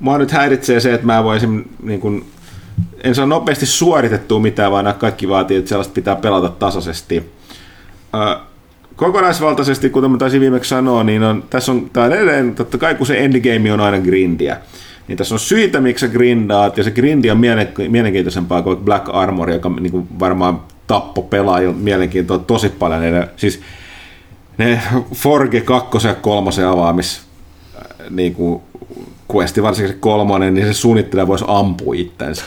Mua 0.00 0.18
nyt 0.18 0.30
häiritsee 0.30 0.80
se, 0.80 0.94
että 0.94 1.06
mä 1.06 1.24
voisin 1.24 1.70
niin 1.82 2.00
kun, 2.00 2.24
en 3.04 3.14
saa 3.14 3.26
nopeasti 3.26 3.66
suoritettua 3.66 4.40
mitään, 4.40 4.72
vaan 4.72 4.84
nämä 4.84 4.94
kaikki 4.94 5.28
vaatii, 5.28 5.56
että 5.56 5.68
sellaista 5.68 5.94
pitää 5.94 6.16
pelata 6.16 6.48
tasaisesti. 6.48 7.30
Öö, 8.14 8.47
kokonaisvaltaisesti, 8.98 9.90
kuten 9.90 10.10
mä 10.10 10.18
taisin 10.18 10.40
viimeksi 10.40 10.68
sanoa, 10.68 11.04
niin 11.04 11.22
on, 11.22 11.44
tässä 11.50 11.72
on, 11.72 11.90
on 11.96 12.12
edelleen, 12.12 12.54
totta 12.54 12.78
kai 12.78 12.94
kun 12.94 13.06
se 13.06 13.18
endgame 13.18 13.72
on 13.72 13.80
aina 13.80 14.00
grindiä, 14.00 14.56
niin 15.08 15.18
tässä 15.18 15.34
on 15.34 15.38
syitä, 15.38 15.80
miksi 15.80 16.06
sä 16.06 16.12
grindaat, 16.12 16.78
ja 16.78 16.84
se 16.84 16.90
grindi 16.90 17.30
on 17.30 17.40
mielenkiintoisempaa 17.88 18.62
kuin 18.62 18.76
Black 18.76 19.08
Armor, 19.12 19.50
joka 19.50 19.68
niin 19.68 19.90
kuin 19.90 20.08
varmaan 20.18 20.60
tappo 20.86 21.22
pelaajilla 21.22 21.74
mielenkiintoa 21.74 22.38
tosi 22.38 22.68
paljon. 22.68 23.00
Ne, 23.00 23.28
siis 23.36 23.60
ne 24.58 24.80
Forge 25.14 25.60
2 25.60 26.08
ja 26.08 26.14
3 26.14 26.50
avaamis 26.66 27.20
niin 28.10 28.34
kuin 28.34 28.62
questi, 29.34 29.62
varsinkin 29.62 29.94
se 29.94 30.00
kolmonen, 30.00 30.54
niin 30.54 30.66
se 30.66 30.72
suunnittelija 30.72 31.26
voisi 31.26 31.44
ampua 31.48 31.94
itsensä. 31.96 32.44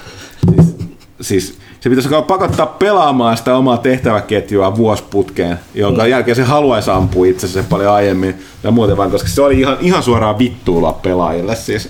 Siis, 0.55 0.77
siis 1.21 1.57
se 1.81 1.89
pitäisi 1.89 2.09
pakottaa 2.27 2.65
pelaamaan 2.65 3.37
sitä 3.37 3.55
omaa 3.55 3.77
tehtäväketjua 3.77 4.77
vuosputkeen, 4.77 5.59
jonka 5.73 6.03
mm. 6.03 6.09
jälkeen 6.09 6.35
se 6.35 6.43
haluaisi 6.43 6.91
ampua 6.91 7.25
itsensä 7.25 7.63
paljon 7.69 7.93
aiemmin 7.93 8.35
ja 8.63 8.71
muuten 8.71 8.97
vaan, 8.97 9.11
koska 9.11 9.29
se 9.29 9.41
oli 9.41 9.59
ihan, 9.59 9.77
ihan 9.81 10.03
suoraan 10.03 10.39
vittuilla 10.39 10.93
pelaajille. 10.93 11.55
Siis. 11.55 11.89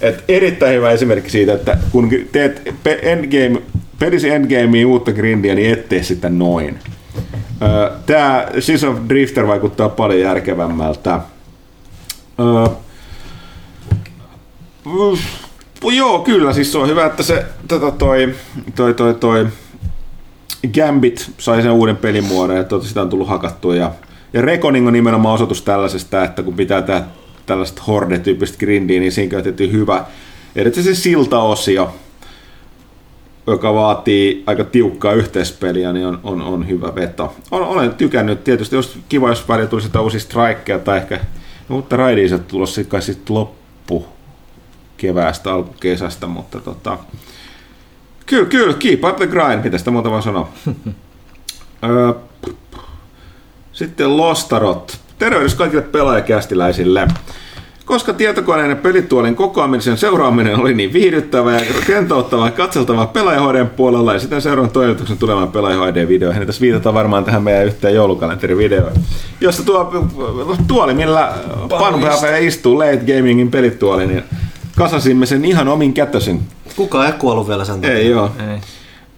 Et 0.00 0.24
erittäin 0.28 0.76
hyvä 0.76 0.90
esimerkki 0.90 1.30
siitä, 1.30 1.52
että 1.52 1.78
kun 1.92 2.10
teet 2.32 2.74
endgame, 3.02 3.62
pelisi 3.98 4.30
endgameen 4.30 4.86
uutta 4.86 5.12
grindiä, 5.12 5.54
niin 5.54 5.72
et 5.72 5.88
tee 5.88 6.02
sitä 6.02 6.28
noin. 6.28 6.78
Tämä 8.06 8.46
Seas 8.58 8.84
of 8.84 8.96
Drifter 9.08 9.46
vaikuttaa 9.46 9.88
paljon 9.88 10.20
järkevämmältä. 10.20 11.20
Joo, 15.84 16.18
kyllä, 16.18 16.52
siis 16.52 16.72
se 16.72 16.78
on 16.78 16.88
hyvä, 16.88 17.06
että 17.06 17.22
se 17.22 17.44
tota, 17.68 17.90
toi, 17.90 18.34
toi, 18.74 18.94
toi, 18.94 19.14
toi 19.14 19.46
Gambit 20.74 21.30
sai 21.38 21.62
sen 21.62 21.70
uuden 21.70 21.96
pelimuodon 21.96 22.56
ja 22.56 22.64
tota, 22.64 22.86
sitä 22.86 23.02
on 23.02 23.08
tullut 23.08 23.28
hakattua. 23.28 23.76
Ja, 23.76 23.92
ja 24.32 24.42
Reconing 24.42 24.86
on 24.86 24.92
nimenomaan 24.92 25.34
osoitus 25.34 25.62
tällaisesta, 25.62 26.24
että 26.24 26.42
kun 26.42 26.54
pitää 26.54 26.82
tehdä 26.82 27.02
tällaista 27.46 27.82
horde-tyyppistä 27.86 28.58
grindiä, 28.58 29.00
niin 29.00 29.12
siinä 29.12 29.30
käytettiin 29.30 29.72
hyvä, 29.72 30.04
erityisesti 30.56 30.96
se 30.96 31.02
siltaosio, 31.02 31.94
joka 33.46 33.74
vaatii 33.74 34.42
aika 34.46 34.64
tiukkaa 34.64 35.12
yhteispeliä, 35.12 35.92
niin 35.92 36.06
on, 36.06 36.20
on, 36.24 36.42
on 36.42 36.68
hyvä 36.68 36.94
veto. 36.94 37.34
Olen 37.50 37.94
tykännyt 37.94 38.44
tietysti, 38.44 38.76
jos 38.76 38.98
kiva, 39.08 39.28
jos 39.28 39.48
välillä 39.48 39.68
tulisi 39.68 39.86
sitä 39.86 40.00
uusia 40.00 40.20
strikeja 40.20 40.78
tai 40.78 40.98
ehkä 40.98 41.20
uutta 41.70 41.96
raidia 41.96 42.38
tulossa 42.38 42.84
kai 42.84 43.02
sitten 43.02 43.36
loppu 43.36 44.06
keväästä, 45.00 45.52
alkukesästä, 45.52 46.26
mutta 46.26 46.60
tota, 46.60 46.98
kyllä, 48.26 48.46
kyllä, 48.46 48.74
keep 48.74 49.04
up 49.04 49.16
the 49.16 49.26
grind, 49.26 49.64
mitä 49.64 49.78
sitä 49.78 49.90
muuta 49.90 50.10
vaan 50.10 50.22
sanoa. 50.22 50.48
sitten 53.72 54.16
Lostarot. 54.16 55.00
Tervehdys 55.18 55.54
kaikille 55.54 55.82
pelaajakästiläisille. 55.82 57.08
Koska 57.84 58.12
tietokoneen 58.12 58.70
ja 58.70 58.76
pelituolin 58.76 59.36
kokoamisen 59.36 59.96
seuraaminen 59.96 60.60
oli 60.60 60.74
niin 60.74 60.92
viihdyttävää 60.92 61.60
ja 61.60 61.72
rentouttavaa 61.88 62.50
katseltavaa 62.50 63.06
pelaajahoiden 63.06 63.70
puolella 63.70 64.12
ja 64.12 64.18
sitten 64.18 64.42
seuraavan 64.42 64.70
toimituksen 64.70 65.18
tulevan 65.18 65.52
pelaajahoiden 65.52 66.08
videoihin. 66.08 66.40
Niin 66.40 66.46
tässä 66.46 66.60
viitataan 66.60 66.94
varmaan 66.94 67.24
tähän 67.24 67.42
meidän 67.42 67.66
yhteen 67.66 67.94
joulukalenterivideoon, 67.94 68.92
jossa 69.40 69.62
tuo 69.64 70.08
tuoli, 70.68 70.94
millä 70.94 71.32
Panu 71.68 71.98
istuu 72.40 72.78
late 72.78 73.02
gamingin 73.06 73.50
pelituoli, 73.50 74.06
niin 74.06 74.24
kasasimme 74.76 75.26
sen 75.26 75.44
ihan 75.44 75.68
omin 75.68 75.92
kätösin. 75.92 76.40
Kuka 76.76 77.06
ei 77.06 77.12
kuollut 77.12 77.48
vielä 77.48 77.64
sen 77.64 77.80
takia. 77.80 77.96
Ei 77.96 78.10
joo. 78.10 78.30
Ei. 78.50 78.60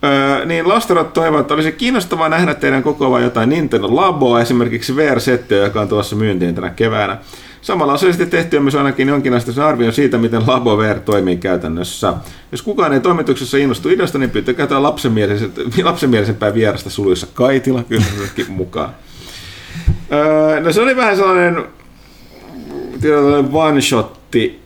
Öö, 0.04 0.44
niin 0.44 0.68
Lastorot 0.68 1.12
toivoo, 1.12 1.40
että 1.40 1.54
olisi 1.54 1.72
kiinnostavaa 1.72 2.28
nähdä 2.28 2.54
teidän 2.54 2.82
kokoavaa 2.82 3.20
jotain 3.20 3.48
Nintendo 3.48 3.96
Laboa, 3.96 4.40
esimerkiksi 4.40 4.96
VR-settiä, 4.96 5.58
joka 5.58 5.80
on 5.80 5.88
tuossa 5.88 6.16
myyntiin 6.16 6.54
tänä 6.54 6.70
keväänä. 6.70 7.18
Samalla 7.60 7.92
on 7.92 7.98
sitten 7.98 8.30
tehty 8.30 8.60
myös 8.60 8.74
ainakin 8.74 9.08
jonkinlaista 9.08 9.66
arvio 9.66 9.92
siitä, 9.92 10.18
miten 10.18 10.42
Labo 10.46 10.78
VR 10.78 11.00
toimii 11.00 11.36
käytännössä. 11.36 12.14
Jos 12.52 12.62
kukaan 12.62 12.92
ei 12.92 13.00
toimituksessa 13.00 13.58
innostu 13.58 13.88
ideasta, 13.88 14.18
niin 14.18 14.30
pyytäkää 14.30 14.64
jotain 14.64 14.82
lapsenmielisempää 15.84 16.54
vierasta 16.54 16.90
suluissa 16.90 17.26
Kaitila 17.34 17.82
kyllä 17.82 18.04
mukaan. 18.48 18.90
Öö, 20.12 20.60
no 20.60 20.72
se 20.72 20.80
oli 20.80 20.96
vähän 20.96 21.16
sellainen 21.16 21.64
one-shotti 23.52 24.61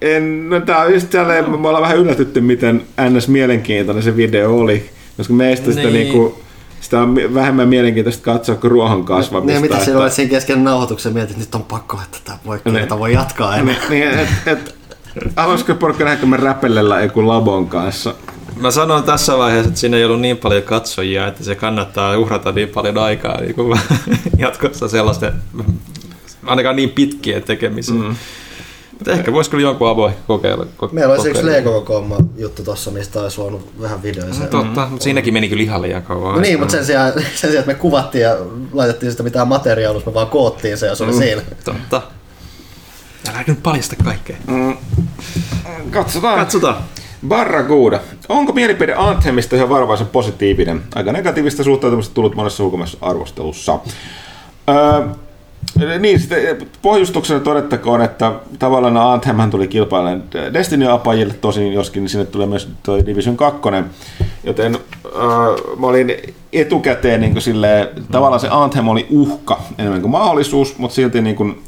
en, 0.00 0.50
no 0.50 0.60
tää 0.60 0.78
on 0.78 0.92
just 0.92 1.10
tälleen, 1.10 1.50
me 1.50 1.68
ollaan 1.68 1.82
vähän 1.82 1.98
yllätytty, 1.98 2.40
miten 2.40 2.82
ns. 3.10 3.28
mielenkiintoinen 3.28 4.02
se 4.02 4.16
video 4.16 4.56
oli, 4.56 4.90
koska 5.16 5.32
meistä 5.32 5.66
niin. 5.66 5.74
sitä 5.74 5.88
niinku, 5.88 6.40
sitä 6.80 7.00
on 7.00 7.14
vähemmän 7.34 7.68
mielenkiintoista 7.68 8.22
katsoa 8.22 8.54
kuin 8.54 8.70
ruohon 8.70 9.04
kasvamista. 9.04 9.60
Niin, 9.60 9.72
mitä 9.72 9.84
siinä 9.84 10.00
olet 10.00 10.12
siinä 10.12 10.30
kesken 10.30 10.64
nauhoituksen 10.64 11.12
mietit, 11.12 11.30
että 11.30 11.42
nyt 11.42 11.54
on 11.54 11.62
pakko, 11.62 11.98
että 12.04 12.18
tämä 12.24 12.38
voi, 12.46 12.60
niin. 12.64 12.88
voi 12.88 13.12
jatkaa. 13.12 13.62
Niin, 13.62 13.76
niin 13.88 14.08
et, 14.08 14.28
et, 14.46 14.74
haluaisiko 15.36 15.74
porukka 15.74 16.04
nähdä, 16.04 16.20
kun 16.20 16.28
me 16.28 16.36
räpellellä 16.36 17.00
joku 17.00 17.28
labon 17.28 17.68
kanssa? 17.68 18.14
Mä 18.56 18.70
sanon 18.70 19.02
tässä 19.02 19.38
vaiheessa, 19.38 19.68
että 19.68 19.80
siinä 19.80 19.96
ei 19.96 20.04
ollut 20.04 20.20
niin 20.20 20.36
paljon 20.36 20.62
katsojia, 20.62 21.26
että 21.26 21.44
se 21.44 21.54
kannattaa 21.54 22.18
uhrata 22.18 22.52
niin 22.52 22.68
paljon 22.68 22.98
aikaa 22.98 23.40
niin 23.40 23.54
kuin 23.54 23.80
jatkossa 24.38 24.88
sellaisten, 24.88 25.32
ainakaan 26.46 26.76
niin 26.76 26.90
pitkien 26.90 27.42
tekemiseen. 27.42 27.98
Mm. 27.98 28.16
Mutta 28.98 29.12
ehkä 29.12 29.32
voisi 29.32 29.50
kyllä 29.50 29.62
jonkun 29.62 29.88
avoin 29.88 30.14
kokeilla. 30.26 30.64
Ko- 30.64 30.88
Meillä 30.92 31.14
olisi 31.14 31.28
yksi 31.28 31.46
Lego 31.46 31.80
Komma 31.80 32.16
juttu 32.36 32.62
tossa, 32.62 32.90
mistä 32.90 33.20
olisi 33.20 33.40
luonut 33.40 33.72
vähän 33.80 34.02
videoja. 34.02 34.34
No, 34.40 34.46
totta, 34.46 34.86
mutta 34.90 35.04
siinäkin 35.04 35.34
meni 35.34 35.48
kyllä 35.48 35.62
ihan 35.62 35.82
liian 35.82 36.02
kauan. 36.02 36.34
No 36.34 36.40
niin, 36.40 36.58
mutta 36.58 36.72
sen 36.72 36.84
sijaan, 36.84 37.12
sen 37.34 37.50
sijaan, 37.50 37.58
että 37.58 37.72
me 37.72 37.74
kuvattiin 37.74 38.22
ja 38.22 38.36
laitettiin 38.72 39.12
sitä 39.12 39.22
mitään 39.22 39.48
materiaalusta, 39.48 40.10
me 40.10 40.14
vaan 40.14 40.26
koottiin 40.26 40.78
se 40.78 40.86
ja 40.86 40.94
se 40.94 41.04
oli 41.04 41.12
mm. 41.12 41.18
siinä. 41.18 41.42
Totta. 41.64 42.02
Älä 43.30 43.44
nyt 43.46 43.62
paljasta 43.62 43.96
kaikkea. 44.04 44.36
Mm. 44.46 44.76
Katsotaan. 45.90 46.38
Katsotaan. 46.38 46.76
Barracuda. 47.28 48.00
Onko 48.28 48.52
mielipide 48.52 48.94
Anthemista 48.94 49.56
ihan 49.56 49.68
varovaisen 49.68 50.06
positiivinen? 50.06 50.82
Aika 50.94 51.12
negatiivista 51.12 51.64
suhtautumista 51.64 52.14
tullut 52.14 52.34
monessa 52.34 52.64
ulkomaisessa 52.64 53.06
arvostelussa. 53.06 53.78
Öö, 54.68 55.06
niin, 55.98 56.20
sitten 56.20 56.68
pohjustuksena 56.82 57.40
todettakoon, 57.40 58.02
että 58.02 58.32
tavallaan 58.58 58.96
Anthem 58.96 59.50
tuli 59.50 59.68
kilpailemaan 59.68 60.22
Destiny-apajille, 60.52 61.34
tosin 61.40 61.72
joskin 61.72 62.08
sinne 62.08 62.24
tulee 62.24 62.46
myös 62.46 62.68
toi 62.82 63.06
Division 63.06 63.36
2, 63.36 63.60
joten 64.44 64.74
äh, 64.74 65.78
mä 65.78 65.86
olin 65.86 66.12
etukäteen 66.52 67.20
niin 67.20 67.42
silleen, 67.42 67.88
tavallaan 68.10 68.40
se 68.40 68.48
Anthem 68.50 68.88
oli 68.88 69.06
uhka 69.10 69.60
enemmän 69.78 70.00
kuin 70.00 70.10
mahdollisuus, 70.10 70.78
mutta 70.78 70.94
silti 70.94 71.22
niin 71.22 71.36
kuin, 71.36 71.62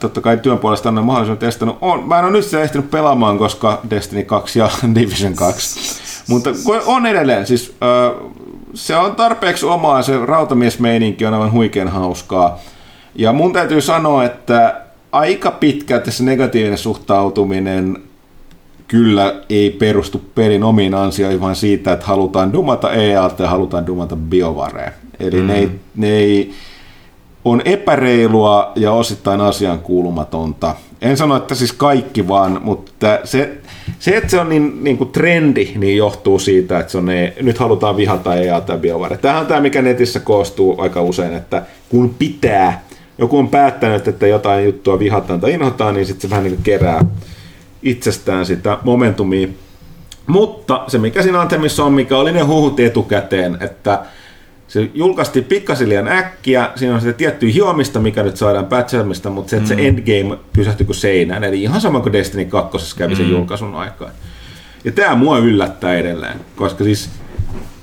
totta 0.00 0.20
kai 0.20 0.36
työn 0.36 0.58
puolesta 0.58 0.88
on 0.88 1.04
mahdollisuuden 1.04 1.40
testannut. 1.40 1.78
On, 1.80 2.08
mä 2.08 2.18
en 2.18 2.24
ole 2.24 2.32
nyt 2.32 2.44
sitä 2.44 2.62
ehtinyt 2.62 2.90
pelaamaan, 2.90 3.38
koska 3.38 3.80
Destiny 3.90 4.24
2 4.24 4.58
ja 4.58 4.70
Division 4.94 5.34
2. 5.34 6.00
Mutta 6.28 6.50
on 6.86 7.06
edelleen, 7.06 7.46
siis 7.46 7.74
äh, 7.82 8.30
se 8.74 8.96
on 8.96 9.16
tarpeeksi 9.16 9.66
omaa, 9.66 10.02
se 10.02 10.26
rautamiesmeininki 10.26 11.26
on 11.26 11.34
aivan 11.34 11.52
huikean 11.52 11.88
hauskaa. 11.88 12.58
Ja 13.14 13.32
mun 13.32 13.52
täytyy 13.52 13.80
sanoa, 13.80 14.24
että 14.24 14.80
aika 15.12 15.50
pitkälti 15.50 16.12
se 16.12 16.24
negatiivinen 16.24 16.78
suhtautuminen 16.78 17.98
kyllä 18.88 19.34
ei 19.48 19.70
perustu 19.70 20.22
pelin 20.34 20.64
omiin 20.64 20.94
ansioihin, 20.94 21.40
vaan 21.40 21.56
siitä, 21.56 21.92
että 21.92 22.06
halutaan 22.06 22.52
dumata 22.52 22.92
EA 22.92 23.30
ja 23.38 23.48
halutaan 23.48 23.86
dumata 23.86 24.16
BioVarea. 24.16 24.90
Eli 25.20 25.40
mm. 25.40 25.46
ne, 25.46 25.58
ei, 25.58 25.70
ne 25.96 26.10
ei, 26.10 26.52
on 27.44 27.62
epäreilua 27.64 28.72
ja 28.76 28.92
osittain 28.92 29.40
asian 29.40 29.78
kuulumatonta. 29.78 30.74
En 31.02 31.16
sano, 31.16 31.36
että 31.36 31.54
siis 31.54 31.72
kaikki 31.72 32.28
vaan, 32.28 32.60
mutta 32.62 33.18
se, 33.24 33.58
se 33.98 34.16
että 34.16 34.30
se 34.30 34.40
on 34.40 34.48
niin, 34.48 34.84
niin 34.84 34.98
kuin 34.98 35.10
trendi, 35.10 35.72
niin 35.76 35.96
johtuu 35.96 36.38
siitä, 36.38 36.78
että 36.78 36.92
se 36.92 36.98
on 36.98 37.06
ne, 37.06 37.34
nyt 37.42 37.58
halutaan 37.58 37.96
vihata 37.96 38.34
EA 38.34 38.60
tai 38.60 38.78
BioVare. 38.78 39.16
Tämähän 39.16 39.42
on 39.42 39.46
tämä, 39.46 39.60
mikä 39.60 39.82
netissä 39.82 40.20
koostuu 40.20 40.80
aika 40.80 41.02
usein, 41.02 41.34
että 41.34 41.62
kun 41.88 42.14
pitää, 42.18 42.82
joku 43.20 43.38
on 43.38 43.48
päättänyt, 43.48 44.08
että 44.08 44.26
jotain 44.26 44.64
juttua 44.64 44.98
vihataan 44.98 45.40
tai 45.40 45.52
inhotaan, 45.52 45.94
niin 45.94 46.06
sitten 46.06 46.22
se 46.22 46.30
vähän 46.30 46.44
niin 46.44 46.62
kerää 46.62 47.04
itsestään 47.82 48.46
sitä 48.46 48.78
momentumia. 48.82 49.48
Mutta 50.26 50.84
se 50.86 50.98
mikä 50.98 51.22
siinä 51.22 51.40
Anthemissa 51.40 51.84
on, 51.84 51.92
mikä 51.92 52.16
oli 52.16 52.32
ne 52.32 52.40
huhut 52.40 52.80
etukäteen, 52.80 53.58
että 53.60 54.00
se 54.68 54.90
julkaistiin 54.94 55.44
pikkasen 55.44 55.88
liian 55.88 56.08
äkkiä, 56.08 56.70
siinä 56.74 56.94
on 56.94 57.00
sitä 57.00 57.12
tiettyä 57.12 57.48
hiomista, 57.48 58.00
mikä 58.00 58.22
nyt 58.22 58.36
saadaan 58.36 58.66
patchamista, 58.66 59.30
mutta 59.30 59.50
se, 59.50 59.56
että 59.56 59.68
se 59.68 59.74
endgame 59.74 60.38
pysähtyi 60.52 60.86
kuin 60.86 60.96
seinään, 60.96 61.44
eli 61.44 61.62
ihan 61.62 61.80
sama 61.80 62.00
kuin 62.00 62.12
Destiny 62.12 62.44
2 62.44 62.96
kävi 62.96 63.16
sen 63.16 63.30
julkaisun 63.30 63.74
aikaan. 63.74 64.12
Ja 64.84 64.92
tämä 64.92 65.14
mua 65.14 65.38
yllättää 65.38 65.94
edelleen, 65.94 66.40
koska 66.56 66.84
siis 66.84 67.10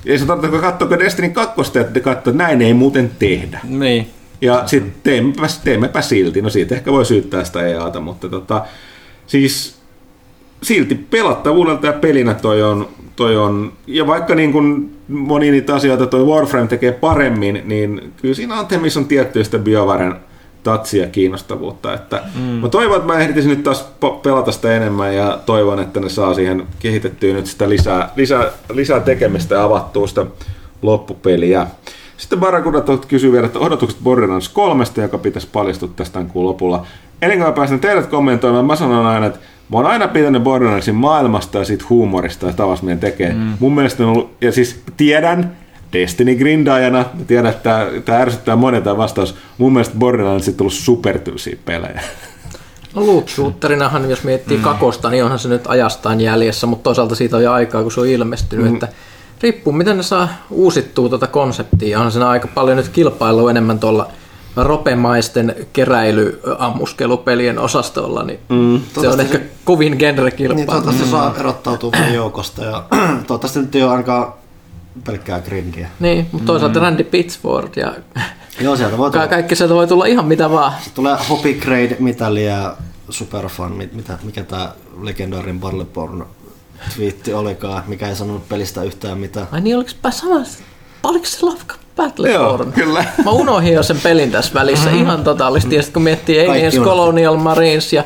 ei 0.06 0.18
se 0.18 0.26
tarvitse 0.26 0.48
kun 0.48 0.60
katsoa 0.60 0.98
Destiny 0.98 1.28
2, 1.28 1.78
että 1.78 2.00
katsoa, 2.00 2.12
että 2.12 2.32
näin 2.32 2.62
ei 2.62 2.74
muuten 2.74 3.10
tehdä. 3.18 3.60
Niin. 3.64 4.10
Ja 4.40 4.62
sitten 4.66 4.94
teemmepä, 5.02 5.46
teemmepä 5.64 6.00
silti. 6.00 6.42
No 6.42 6.50
siitä 6.50 6.74
ehkä 6.74 6.92
voi 6.92 7.04
syyttää 7.04 7.44
sitä 7.44 7.66
EAta, 7.66 8.00
mutta 8.00 8.28
tota, 8.28 8.64
siis 9.26 9.78
silti 10.62 10.94
pelattavuudelta 10.94 11.86
ja 11.86 11.92
pelinä 11.92 12.34
toi 12.34 12.62
on, 12.62 12.88
toi 13.16 13.36
on 13.36 13.72
ja 13.86 14.06
vaikka 14.06 14.34
niin 14.34 14.52
kuin 14.52 14.96
moni 15.08 15.50
niitä 15.50 15.74
asioita 15.74 16.06
toi 16.06 16.24
Warframe 16.24 16.66
tekee 16.66 16.92
paremmin, 16.92 17.62
niin 17.64 18.12
kyllä 18.22 18.34
siinä 18.34 18.58
Anthemissa 18.58 19.00
on 19.00 19.06
tiettyistä 19.06 19.58
BioVaren 19.58 20.14
tatsia 20.62 21.02
ja 21.02 21.08
kiinnostavuutta. 21.08 21.94
Että 21.94 22.22
mm. 22.34 22.42
Mä 22.42 22.68
toivon, 22.68 22.96
että 22.96 23.12
mä 23.12 23.18
ehdisin 23.18 23.50
nyt 23.50 23.62
taas 23.62 23.88
pelata 24.22 24.52
sitä 24.52 24.76
enemmän 24.76 25.14
ja 25.14 25.38
toivon, 25.46 25.80
että 25.80 26.00
ne 26.00 26.08
saa 26.08 26.34
siihen 26.34 26.66
kehitettyä 26.78 27.34
nyt 27.34 27.46
sitä 27.46 27.68
lisää, 27.68 28.12
lisää, 28.16 28.50
lisää 28.72 29.00
tekemistä 29.00 29.54
ja 29.54 29.64
avattua 29.64 30.06
sitä 30.06 30.26
loppupeliä. 30.82 31.66
Sitten 32.18 32.40
Barakuda 32.40 32.82
kysyy 33.08 33.32
vielä, 33.32 33.46
että 33.46 33.58
odotukset 33.58 34.00
Borderlands 34.04 34.48
3, 34.48 34.84
joka 34.96 35.18
pitäisi 35.18 35.48
paljastua 35.52 35.88
tästä 35.96 36.12
tämän 36.12 36.30
kuun 36.30 36.46
lopulla. 36.46 36.86
Ennen 37.22 37.38
kuin 37.38 37.48
mä 37.48 37.52
pääsen 37.52 37.80
teidät 37.80 38.06
kommentoimaan, 38.06 38.64
mä 38.64 38.76
sanon 38.76 39.06
aina, 39.06 39.26
että 39.26 39.38
mä 39.72 39.76
oon 39.76 39.86
aina 39.86 40.08
pitänyt 40.08 40.42
Borderlandsin 40.42 40.94
maailmasta 40.94 41.58
ja 41.58 41.64
siitä 41.64 41.84
huumorista 41.90 42.46
ja 42.46 42.52
tavasta 42.52 42.86
meidän 42.86 43.00
tekee. 43.00 43.32
Mm. 43.32 43.52
Mun 43.60 43.74
mielestä 43.74 44.02
on 44.02 44.08
ollut, 44.08 44.30
ja 44.40 44.52
siis 44.52 44.82
tiedän, 44.96 45.56
Destiny 45.92 46.34
grindaajana, 46.34 47.04
tiedän, 47.26 47.52
että 47.52 47.86
tämä 48.04 48.18
ärsyttää 48.18 48.56
monen 48.56 48.82
tämä 48.82 48.96
vastaus. 48.96 49.34
Mun 49.58 49.72
mielestä 49.72 49.98
Borderlands 49.98 50.48
on 50.48 50.54
tullut 50.54 50.72
supertylsiä 50.72 51.56
pelejä. 51.64 52.00
No 52.94 53.06
loot 53.06 53.28
shooterinahan, 53.28 54.10
jos 54.10 54.24
miettii 54.24 54.56
mm. 54.56 54.62
kakosta, 54.62 55.10
niin 55.10 55.24
onhan 55.24 55.38
se 55.38 55.48
nyt 55.48 55.66
ajastaan 55.66 56.20
jäljessä, 56.20 56.66
mutta 56.66 56.82
toisaalta 56.82 57.14
siitä 57.14 57.36
on 57.36 57.42
jo 57.42 57.52
aikaa, 57.52 57.82
kun 57.82 57.92
se 57.92 58.00
on 58.00 58.06
ilmestynyt, 58.06 58.66
mm. 58.66 58.74
että 58.74 58.88
riippuu 59.42 59.72
miten 59.72 59.96
ne 59.96 60.02
saa 60.02 60.28
uusittua 60.50 61.08
tuota 61.08 61.26
konseptia. 61.26 61.98
Onhan 61.98 62.12
siinä 62.12 62.28
aika 62.28 62.48
paljon 62.48 62.76
nyt 62.76 62.88
kilpailua 62.88 63.50
enemmän 63.50 63.78
tuolla 63.78 64.08
ropemaisten 64.56 65.66
keräilyammuskelupelien 65.72 67.58
osastolla, 67.58 68.22
niin 68.22 68.38
mm. 68.48 68.80
se 69.00 69.08
on 69.08 69.20
ehkä 69.20 69.40
kovin 69.64 69.96
genrekilpailu. 69.98 70.56
Niin, 70.56 70.66
toivottavasti 70.66 71.04
mm. 71.04 71.10
saa 71.10 71.34
erottaa 71.38 71.78
vähän 71.92 72.14
joukosta 72.14 72.64
ja 72.64 72.84
toivottavasti 73.26 73.58
nyt 73.58 73.74
ei 73.74 73.82
ole 73.82 73.90
ainakaan 73.90 74.32
pelkkää 75.06 75.40
grindiä. 75.40 75.88
Niin, 76.00 76.26
mutta 76.32 76.46
toisaalta 76.46 76.78
mm. 76.78 76.82
Randy 76.82 77.04
Pitchford 77.04 77.68
ja 77.76 77.92
Joo, 78.60 78.76
sieltä 78.76 78.98
voi 78.98 79.10
tulla. 79.10 79.24
Ka- 79.24 79.30
kaikki 79.30 79.56
sieltä 79.56 79.74
voi 79.74 79.86
tulla 79.86 80.06
ihan 80.06 80.26
mitä 80.26 80.50
vaan. 80.50 80.72
Sitten 80.72 80.94
tulee 80.94 81.16
Hoppy 81.28 81.54
Grade 81.54 81.96
Mitalia 81.98 82.74
Superfan, 83.10 83.72
mitä, 83.92 84.18
mikä 84.22 84.44
tämä 84.44 84.72
legendaarin 85.02 85.60
Barleyborn 85.60 86.26
twiitti 86.96 87.34
olikaan, 87.34 87.82
mikä 87.86 88.08
ei 88.08 88.16
sanonut 88.16 88.48
pelistä 88.48 88.82
yhtään 88.82 89.18
mitään. 89.18 89.46
Ai 89.52 89.60
niin, 89.60 89.76
oliko 89.76 89.90
samassa? 90.10 90.58
Oliko 91.02 91.24
se 91.24 91.46
Lafka 91.46 91.74
Battleborn? 91.96 92.62
Joo, 92.66 92.72
kyllä. 92.74 93.04
Mä 93.24 93.30
unohdin 93.30 93.72
jo 93.72 93.82
sen 93.82 94.00
pelin 94.02 94.30
tässä 94.30 94.54
välissä 94.54 94.90
Mhm. 94.90 94.98
ihan 94.98 95.24
totaalisesti. 95.24 95.74
Ja 95.76 95.82
sitten 95.82 95.94
kun 95.94 96.02
miettii 96.02 96.48
Aliens. 96.48 96.74
Colonial 96.74 97.36
Marines 97.36 97.92
ja 97.92 98.04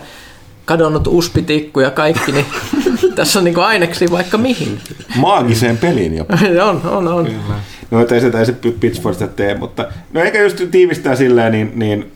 kadonnut 0.65 1.07
uspitikku 1.07 1.81
ja 1.81 1.91
kaikki, 1.91 2.33
niin 2.33 2.47
tässä 3.15 3.39
on 3.39 3.44
niinku 3.44 3.60
aineksi 3.60 4.10
vaikka 4.10 4.39
mihin. 4.39 4.81
Maagiseen 5.17 5.78
peliin 5.78 6.17
jopa. 6.17 6.39
on, 6.68 6.81
on, 6.91 7.09
on. 7.09 7.28
No 7.91 8.01
ei 8.01 8.20
se, 8.20 8.31
ei 8.39 8.47
se 8.47 8.52
Pitchford 8.81 9.15
sitä 9.15 9.28
tee, 9.28 9.55
mutta 9.59 9.86
no 10.12 10.20
ehkä 10.20 10.42
just 10.42 10.62
tiivistää 10.70 11.17
silleen, 11.17 11.52
niin, 11.52 11.73
niin 11.75 12.12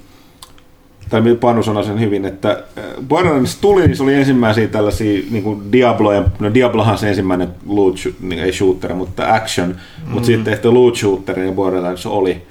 tai 1.10 1.23
Panu 1.41 1.62
sanoi 1.62 1.85
sen 1.85 2.01
hyvin, 2.01 2.25
että 2.25 2.51
äh, 2.51 2.85
Borderlands 3.09 3.57
tuli, 3.57 3.86
niin 3.86 3.97
se 3.97 4.02
oli 4.02 4.15
ensimmäisiä 4.15 4.68
tällaisia 4.68 5.23
niin 5.31 5.43
kuin 5.43 5.73
Diabloja, 5.73 6.25
no 6.39 6.55
Diablohan 6.55 6.93
on 6.93 6.99
se 6.99 7.09
ensimmäinen 7.09 7.49
loot, 7.67 7.97
niin 8.20 8.43
ei 8.43 8.52
shooter, 8.52 8.94
mutta 8.94 9.35
action, 9.35 9.68
mm. 9.68 10.12
mutta 10.12 10.26
sitten 10.26 10.52
ehkä 10.52 10.75
loot 10.75 10.97
shooter 10.97 11.39
ja 11.41 11.52
Borderlands 11.52 12.07
oli. 12.07 12.43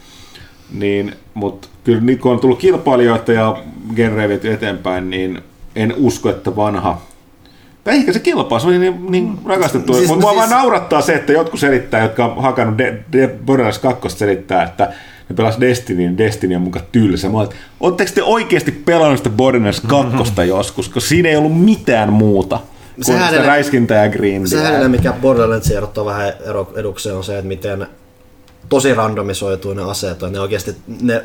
Niin, 0.72 1.14
mutta 1.34 1.68
kyllä 1.84 2.02
nyt 2.02 2.20
kun 2.20 2.32
on 2.32 2.40
tullut 2.40 2.60
kilpailijoita 2.60 3.34
ja 3.34 3.58
genreä 3.96 4.40
eteenpäin, 4.44 5.10
niin 5.10 5.42
en 5.76 5.94
usko, 5.98 6.30
että 6.30 6.56
vanha 6.56 7.02
tai 7.86 7.96
ehkä 7.96 8.14
se 8.14 8.20
kelpaa, 8.20 8.60
se 8.60 8.68
oli 8.68 8.78
niin, 8.78 9.12
niin 9.12 9.38
rakastettu. 9.46 9.94
Siis- 9.94 10.08
Mua 10.10 10.18
siis- 10.22 10.36
vaan 10.36 10.50
naurattaa 10.50 11.02
se, 11.02 11.14
että 11.14 11.34
jotkut 11.34 11.60
selittää, 11.60 12.02
jotka 12.04 12.26
on 12.26 12.44
hakannut 12.44 12.78
De- 12.78 13.04
De- 13.12 13.36
Borderlands 13.46 13.80
2 13.80 14.10
selittää, 14.10 14.64
että 14.64 14.94
ne 15.30 15.36
pelas 15.36 15.60
Destiny, 15.60 16.00
niin 16.00 16.18
Destiny 16.18 16.56
on 16.56 16.62
muka 16.62 16.80
tylsä. 16.92 17.30
Mä 17.30 17.38
ootteko 17.80 18.12
te 18.16 18.24
oikeasti 18.24 18.72
pelannut 18.72 19.18
sitä 19.18 19.30
Borderlands 19.30 19.82
2 19.82 20.48
joskus, 20.48 20.90
koska 20.90 21.00
siinä 21.00 21.30
ei 21.30 21.36
ollut 21.36 21.64
mitään 21.64 22.14
muuta 22.14 22.60
kuin 22.96 23.06
Sehän 23.06 23.30
sitä 23.30 23.46
räiskintää 23.46 24.06
ja 24.06 24.12
grindiä. 24.12 24.50
Se 24.50 24.64
hänen, 24.64 24.92
mikä 24.92 25.14
Borderlands 25.14 25.72
erottaa 25.72 26.06
vähän 26.06 26.34
ero- 26.46 26.74
edukseen, 26.76 27.16
on 27.16 27.24
se, 27.24 27.38
että 27.38 27.48
miten 27.48 27.88
tosi 28.70 28.94
randomisoituu 28.94 29.74
ne 29.74 29.82
aseet 29.82 30.24
on. 30.24 30.32
Ne 30.32 30.40
oikeasti, 30.40 30.76
ne, 31.02 31.24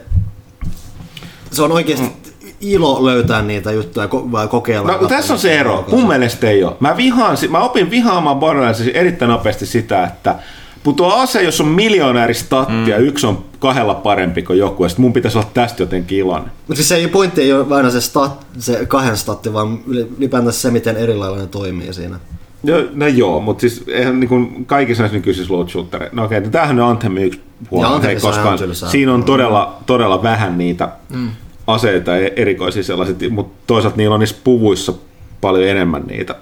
se 1.50 1.62
on 1.62 1.72
oikeasti 1.72 2.12
ilo 2.60 3.06
löytää 3.06 3.42
niitä 3.42 3.72
juttuja 3.72 4.08
vai 4.10 4.48
kokeilla. 4.48 4.92
No, 4.92 5.08
tässä 5.08 5.32
on 5.32 5.38
se 5.38 5.58
ero. 5.60 5.84
Mun 5.90 6.08
mielestä 6.08 6.50
ei 6.50 6.64
ole. 6.64 6.76
Mä, 6.80 6.96
vihaan, 6.96 7.36
mä 7.48 7.60
opin 7.60 7.90
vihaamaan 7.90 8.38
Borderlandsia 8.38 8.92
erittäin 8.94 9.30
nopeasti 9.30 9.66
sitä, 9.66 10.04
että 10.04 10.34
putoaa 10.82 11.22
ase, 11.22 11.42
jos 11.42 11.60
on 11.60 11.68
miljonääri 11.68 12.34
stattia 12.34 12.98
mm. 12.98 13.04
yksi 13.04 13.26
on 13.26 13.44
kahdella 13.58 13.94
parempi 13.94 14.42
kuin 14.42 14.58
joku, 14.58 14.82
ja 14.82 14.88
sit 14.88 14.98
mun 14.98 15.12
pitäisi 15.12 15.38
olla 15.38 15.50
tästä 15.54 15.82
jotenkin 15.82 16.18
iloinen. 16.18 16.50
Mutta 16.66 16.74
siis 16.74 16.88
se 16.88 16.96
ei, 16.96 17.08
pointti 17.08 17.40
ei 17.40 17.52
ole 17.52 17.76
aina 17.76 17.90
se, 17.90 18.00
stat, 18.00 18.46
se 18.58 18.86
kahden 18.86 19.16
statti, 19.16 19.52
vaan 19.52 19.80
ylipäätänsä 20.18 20.60
se, 20.60 20.70
miten 20.70 20.96
eri 20.96 21.14
lailla 21.14 21.38
ne 21.38 21.46
toimii 21.46 21.94
siinä. 21.94 22.16
No, 22.62 22.74
no 22.92 23.06
joo, 23.06 23.40
mutta 23.40 23.60
siis 23.60 23.84
eihän 23.86 24.20
niin 24.20 24.28
kuin 24.28 24.64
kaikissa 24.66 25.02
näissä 25.02 25.16
nykyisissä 25.16 25.54
loot 25.54 25.70
shooter. 25.70 26.08
No 26.12 26.24
okei, 26.24 26.38
okay, 26.38 26.50
tämähän 26.50 26.80
on 26.80 26.90
Anthem 26.90 27.16
yksi 27.16 27.40
huono, 27.70 27.86
Ja 27.86 27.88
hei, 27.88 27.96
Anthemissa 27.96 28.28
on 28.28 28.34
koska 28.34 28.48
ihan 28.48 28.58
tylsää. 28.58 28.90
siinä 28.90 29.14
on 29.14 29.24
todella, 29.24 29.78
todella 29.86 30.22
vähän 30.22 30.58
niitä 30.58 30.88
mm. 31.14 31.30
aseita 31.66 32.16
ja 32.16 32.30
erikoisia 32.36 32.82
sellaiset, 32.82 33.16
mutta 33.30 33.62
toisaalta 33.66 33.96
niillä 33.96 34.14
on 34.14 34.20
niissä 34.20 34.36
puvuissa 34.44 34.92
paljon 35.40 35.68
enemmän 35.68 36.02
niitä. 36.06 36.34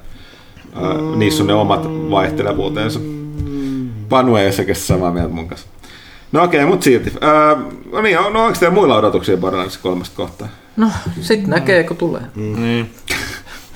Mm. 0.75 1.19
Niissä 1.19 1.43
on 1.43 1.47
ne 1.47 1.55
omat 1.55 1.85
vaihtelevuutensa. 2.11 3.01
Panu 4.09 4.37
ei 4.37 4.47
ole 4.47 4.75
samaa 4.75 5.13
mieltä 5.13 5.35
mun 5.35 5.49
kanssa. 5.49 5.67
No 6.33 6.43
okei, 6.43 6.61
okay, 6.61 6.71
mutta 6.71 6.85
silti. 6.85 7.13
Öö, 7.23 7.55
no 7.93 8.01
niin, 8.01 8.17
no 8.17 8.45
onko 8.45 8.59
teillä 8.59 8.75
muilla 8.75 8.97
odotuksia 8.97 9.37
Borderlands 9.37 9.79
kolmesta 9.79 10.17
kohtaa? 10.17 10.49
No, 10.77 10.91
sit 11.21 11.47
näkee, 11.47 11.85
kun 11.85 11.97
tulee. 11.97 12.23
Niin. 12.35 12.91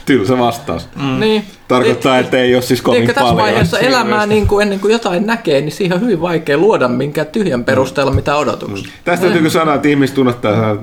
Tylsä 0.06 0.38
vastaus. 0.38 0.88
Mm. 0.96 1.20
Niin. 1.20 1.44
Tarkoittaa, 1.68 2.18
että 2.18 2.38
ei 2.38 2.54
ole 2.54 2.62
siis 2.62 2.82
kovin 2.82 3.06
tässä 3.06 3.20
paljon. 3.20 3.36
vaiheessa 3.36 3.78
elämää 3.78 4.26
niin 4.26 4.46
kuin 4.46 4.62
ennen 4.62 4.80
kuin 4.80 4.92
jotain 4.92 5.26
näkee, 5.26 5.60
niin 5.60 5.72
siihen 5.72 5.94
on 5.94 6.00
hyvin 6.00 6.20
vaikea 6.20 6.58
luoda 6.58 6.88
minkään 6.88 7.26
tyhjän 7.26 7.64
perusteella 7.64 8.12
mitä 8.12 8.36
odotuksia. 8.36 8.92
Tästä 9.04 9.26
täytyy 9.26 9.50
sanoa, 9.50 9.74
että 9.74 9.88
ihmiset 9.88 10.14
tunnottaa, 10.14 10.76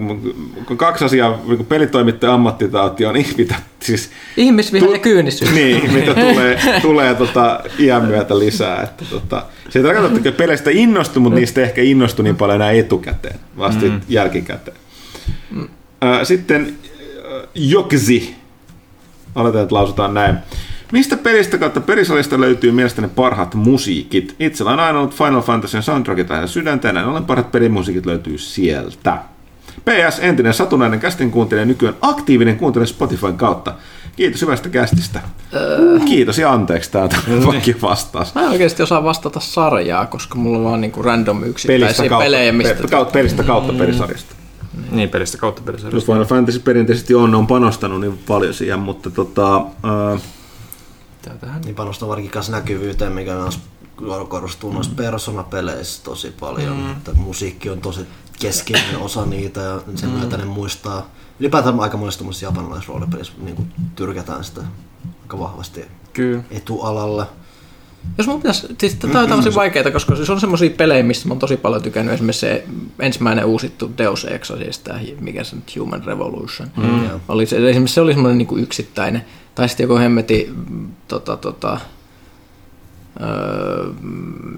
kun 0.65 0.77
kaksi 0.77 1.05
asiaa, 1.05 1.33
kun 1.33 1.65
pelitoimittajan 1.65 2.35
ammattitauti 2.35 3.05
on 3.05 3.17
ihmitä, 3.17 3.55
siis 3.79 4.09
Ihmisviha 4.37 4.85
Tu- 4.85 4.93
ja 4.93 4.99
kyynisyys. 4.99 5.53
niin, 5.53 5.91
mitä 5.99 6.13
tulee, 6.13 6.59
tulee 6.81 7.15
tota, 7.15 7.59
iän 7.79 8.05
myötä 8.05 8.39
lisää. 8.39 8.83
Että, 8.83 9.05
tota, 9.09 9.45
se 9.69 9.79
ei 9.79 9.83
tarkoita, 9.83 10.15
että 10.15 10.31
peleistä 10.31 10.69
innostu, 10.73 11.19
mutta 11.19 11.39
niistä 11.39 11.61
ehkä 11.61 11.81
innostu 11.81 12.21
niin 12.23 12.35
paljon 12.35 12.55
enää 12.55 12.71
etukäteen, 12.71 13.39
vasta 13.57 13.85
mm. 13.85 14.01
jälkikäteen. 14.09 14.77
Äh, 16.03 16.19
Sitten 16.23 16.75
Jokzi. 17.55 18.38
Aletaan, 19.35 19.63
että 19.63 19.75
lausutaan 19.75 20.13
näin. 20.13 20.35
Mistä 20.91 21.17
pelistä 21.17 21.57
kautta 21.57 21.81
perisalista 21.81 22.39
löytyy 22.39 22.71
mielestäni 22.71 23.07
parhaat 23.07 23.55
musiikit? 23.55 24.35
Itsellä 24.39 24.71
on 24.71 24.79
aina 24.79 24.99
ollut 24.99 25.15
Final 25.15 25.41
Fantasyn 25.41 25.83
soundtrackit 25.83 26.29
lähellä 26.29 26.47
sydäntä, 26.47 26.87
ja 26.87 26.93
näin 26.93 27.07
ollen 27.07 27.25
parhaat 27.25 27.51
pelimusiikit 27.51 28.05
löytyy 28.05 28.37
sieltä. 28.37 29.17
PS, 29.69 30.19
entinen 30.19 30.53
satunnainen 30.53 30.99
kästin 30.99 31.31
kuuntelija, 31.31 31.65
nykyään 31.65 31.95
aktiivinen 32.01 32.57
kuuntelija 32.57 32.87
Spotifyn 32.87 33.37
kautta. 33.37 33.73
Kiitos 34.15 34.41
hyvästä 34.41 34.69
kästistä. 34.69 35.21
Öö. 35.53 35.99
Kiitos 36.05 36.37
ja 36.37 36.53
anteeksi, 36.53 36.91
tämä 36.91 37.03
on 37.03 37.45
vakio 37.45 37.75
vastaus. 37.81 38.35
Mä 38.35 38.41
en 38.41 38.49
oikeasti 38.49 38.83
osaa 38.83 39.03
vastata 39.03 39.39
sarjaa, 39.39 40.05
koska 40.05 40.35
mulla 40.35 40.57
on 40.57 40.63
vaan 40.63 40.81
niinku 40.81 41.01
random 41.01 41.39
Pelistä 41.39 41.49
yksittäisiä 41.49 42.09
kautta, 42.09 42.25
pelejä, 42.25 42.51
mistä... 42.51 42.75
pe- 42.75 42.87
kautta, 42.87 43.11
pelistä 43.11 43.43
kautta 43.43 43.73
pelisarjasta. 43.73 44.35
Niin, 44.91 45.09
pelistä 45.09 45.37
kautta 45.37 45.61
pelistä. 45.61 45.89
Jos 45.93 46.05
Final 46.05 46.25
Fantasy 46.25 46.59
perinteisesti 46.59 47.15
on, 47.15 47.31
ne 47.31 47.37
on 47.37 47.47
panostanut 47.47 48.01
niin 48.01 48.19
paljon 48.27 48.53
siihen, 48.53 48.79
mutta 48.79 49.09
tota, 49.09 49.57
äh, 49.57 50.21
Tätähän. 51.21 51.61
Niin 51.61 51.75
panostaa 51.75 52.09
varsinkin 52.09 52.31
kanssa 52.31 52.51
näkyvyyteen, 52.51 53.11
mikä 53.11 53.33
myös 53.35 53.59
korostuu 54.27 54.71
noissa 54.71 54.91
persona-peleissä 54.95 56.03
tosi 56.03 56.35
paljon. 56.39 56.77
Mm. 56.77 56.91
Että 56.91 57.13
musiikki 57.13 57.69
on 57.69 57.81
tosi 57.81 58.01
keskeinen 58.39 58.97
osa 58.97 59.25
niitä 59.25 59.61
ja 59.61 59.81
sen 59.95 60.09
mm. 60.09 60.15
myötä 60.15 60.37
ne 60.37 60.45
muistaa. 60.45 61.05
Ylipäätään 61.39 61.79
aika 61.79 61.97
monessa 61.97 62.45
japanilaisessa 62.45 62.93
roolipelissä 62.93 63.33
niin 63.37 63.55
kuin 63.55 63.71
tyrkätään 63.95 64.43
sitä 64.43 64.61
aika 65.21 65.39
vahvasti. 65.39 65.85
Kyllä. 66.13 66.43
etualalla. 66.51 67.27
Jos 68.17 68.27
mun 68.27 68.41
pitäisi, 68.41 68.67
siis 68.77 68.95
tämä 68.95 69.19
on 69.19 69.29
tosi 69.29 69.55
vaikeaa, 69.55 69.91
koska 69.91 70.15
se 70.15 70.31
on 70.31 70.39
semmoisia 70.39 70.69
pelejä, 70.69 71.03
missä 71.03 71.27
mä 71.27 71.31
oon 71.31 71.39
tosi 71.39 71.57
paljon 71.57 71.81
tykännyt. 71.81 72.13
Esimerkiksi 72.13 72.39
se 72.39 72.63
ensimmäinen 72.99 73.45
uusittu 73.45 73.91
Deus 73.97 74.25
Ex, 74.25 74.51
siis 74.57 74.79
tämä, 74.79 74.99
mikä 75.19 75.43
se 75.43 75.55
nyt, 75.55 75.75
Human 75.79 76.03
Revolution. 76.05 76.69
Mm. 76.77 77.09
Oli 77.27 77.45
se, 77.45 77.69
esimerkiksi 77.69 77.93
se 77.93 78.01
oli 78.01 78.13
semmoinen 78.13 78.37
niin 78.37 78.47
kuin 78.47 78.63
yksittäinen. 78.63 79.25
Tai 79.55 79.69
sitten 79.69 79.83
joku 79.83 79.97
hemmeti, 79.97 80.53
tota, 81.07 81.37
tota, 81.37 81.79
öö, 83.21 83.89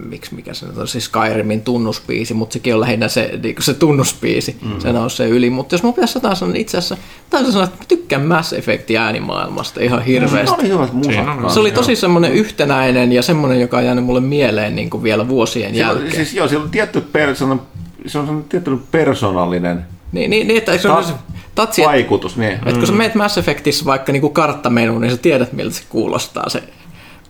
miksi 0.09 0.35
mikä 0.35 0.53
se 0.53 0.65
nyt 0.65 0.77
on, 0.77 0.88
siis 0.88 1.06
Skyrimin 1.06 1.61
tunnuspiisi, 1.61 2.33
mutta 2.33 2.53
sekin 2.53 2.73
on 2.73 2.80
lähinnä 2.80 3.07
se, 3.07 3.40
niin 3.43 3.56
se 3.59 3.73
tunnuspiisi, 3.73 4.57
mm. 4.61 4.80
se 4.80 4.91
nousee 4.93 5.27
yli. 5.30 5.49
Mutta 5.49 5.75
jos 5.75 5.83
mun 5.83 5.93
pitäisi 5.93 6.17
jotain 6.17 6.35
sanoa, 6.35 6.53
niin 6.53 6.61
itse 6.61 6.77
asiassa 6.77 6.98
täytyy 7.30 7.51
sanoa, 7.51 7.65
että 7.65 7.77
mä 7.77 7.85
tykkään 7.88 8.25
Mass 8.25 8.53
Effect 8.53 8.91
äänimaailmasta 8.99 9.81
ihan 9.81 10.01
hirveästi. 10.06 10.56
No, 10.56 10.57
oli 10.59 10.69
hyvät 10.69 10.93
musat. 10.93 11.14
Siinä 11.14 11.31
on- 11.31 11.38
kanssa, 11.38 11.53
Se 11.53 11.59
oli 11.59 11.72
tosi 11.72 11.95
semmoinen 11.95 12.31
yhtenäinen 12.33 13.11
ja 13.11 13.22
semmoinen, 13.22 13.61
joka 13.61 13.77
on 13.77 13.85
jäänyt 13.85 14.06
mulle 14.06 14.19
mieleen 14.22 14.75
niin 14.75 14.90
kuin 14.90 15.03
vielä 15.03 15.27
vuosien 15.27 15.73
Siellä, 15.73 15.93
jälkeen. 15.93 16.15
siis 16.15 16.33
joo, 16.33 16.48
siellä 16.48 16.64
on 16.64 16.72
tietty 16.72 17.01
persona, 17.01 17.57
se 18.06 18.17
on 18.19 18.25
sellainen 18.25 18.49
tietty 18.49 18.77
persoonallinen 18.91 19.85
Niin, 20.11 20.30
niin, 20.30 20.48
niin 20.48 20.57
että 20.57 20.77
se 20.77 20.90
on 20.90 21.03
se 21.03 21.14
tatsi, 21.56 21.81
vaikutus. 21.85 22.38
Niin. 22.38 22.53
että 22.53 22.73
kun 22.73 22.88
sä 22.88 22.93
meet 22.93 23.15
Mass 23.15 23.38
Effectissä 23.38 23.85
vaikka 23.85 24.11
niin 24.11 24.22
kuin 24.22 24.33
karttamenu, 24.33 24.99
niin 24.99 25.11
sä 25.11 25.17
tiedät 25.17 25.53
miltä 25.53 25.75
se 25.75 25.83
kuulostaa 25.90 26.49
se 26.49 26.64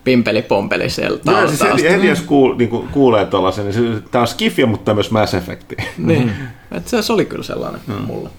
pimpeli 0.04 0.42
pompeli 0.42 0.90
sieltä 0.90 1.30
Joo, 1.30 1.48
siis 1.48 1.60
heti, 1.60 1.90
heti 1.90 2.06
jos 2.06 2.20
kuul, 2.20 2.56
niin 2.56 2.70
kuin, 2.70 2.88
kuulee 2.88 3.26
tuollaisen, 3.26 3.64
niin 3.64 3.74
se, 3.74 4.02
tämä 4.10 4.22
on 4.22 4.28
Skifia, 4.28 4.66
mutta 4.66 4.94
myös 4.94 5.10
Mass 5.10 5.34
Effect. 5.34 5.72
Niin, 5.98 6.32
että 6.72 6.90
se, 6.90 7.02
se 7.02 7.12
oli 7.12 7.24
kyllä 7.24 7.44
sellainen 7.44 7.80
mulle. 8.06 8.30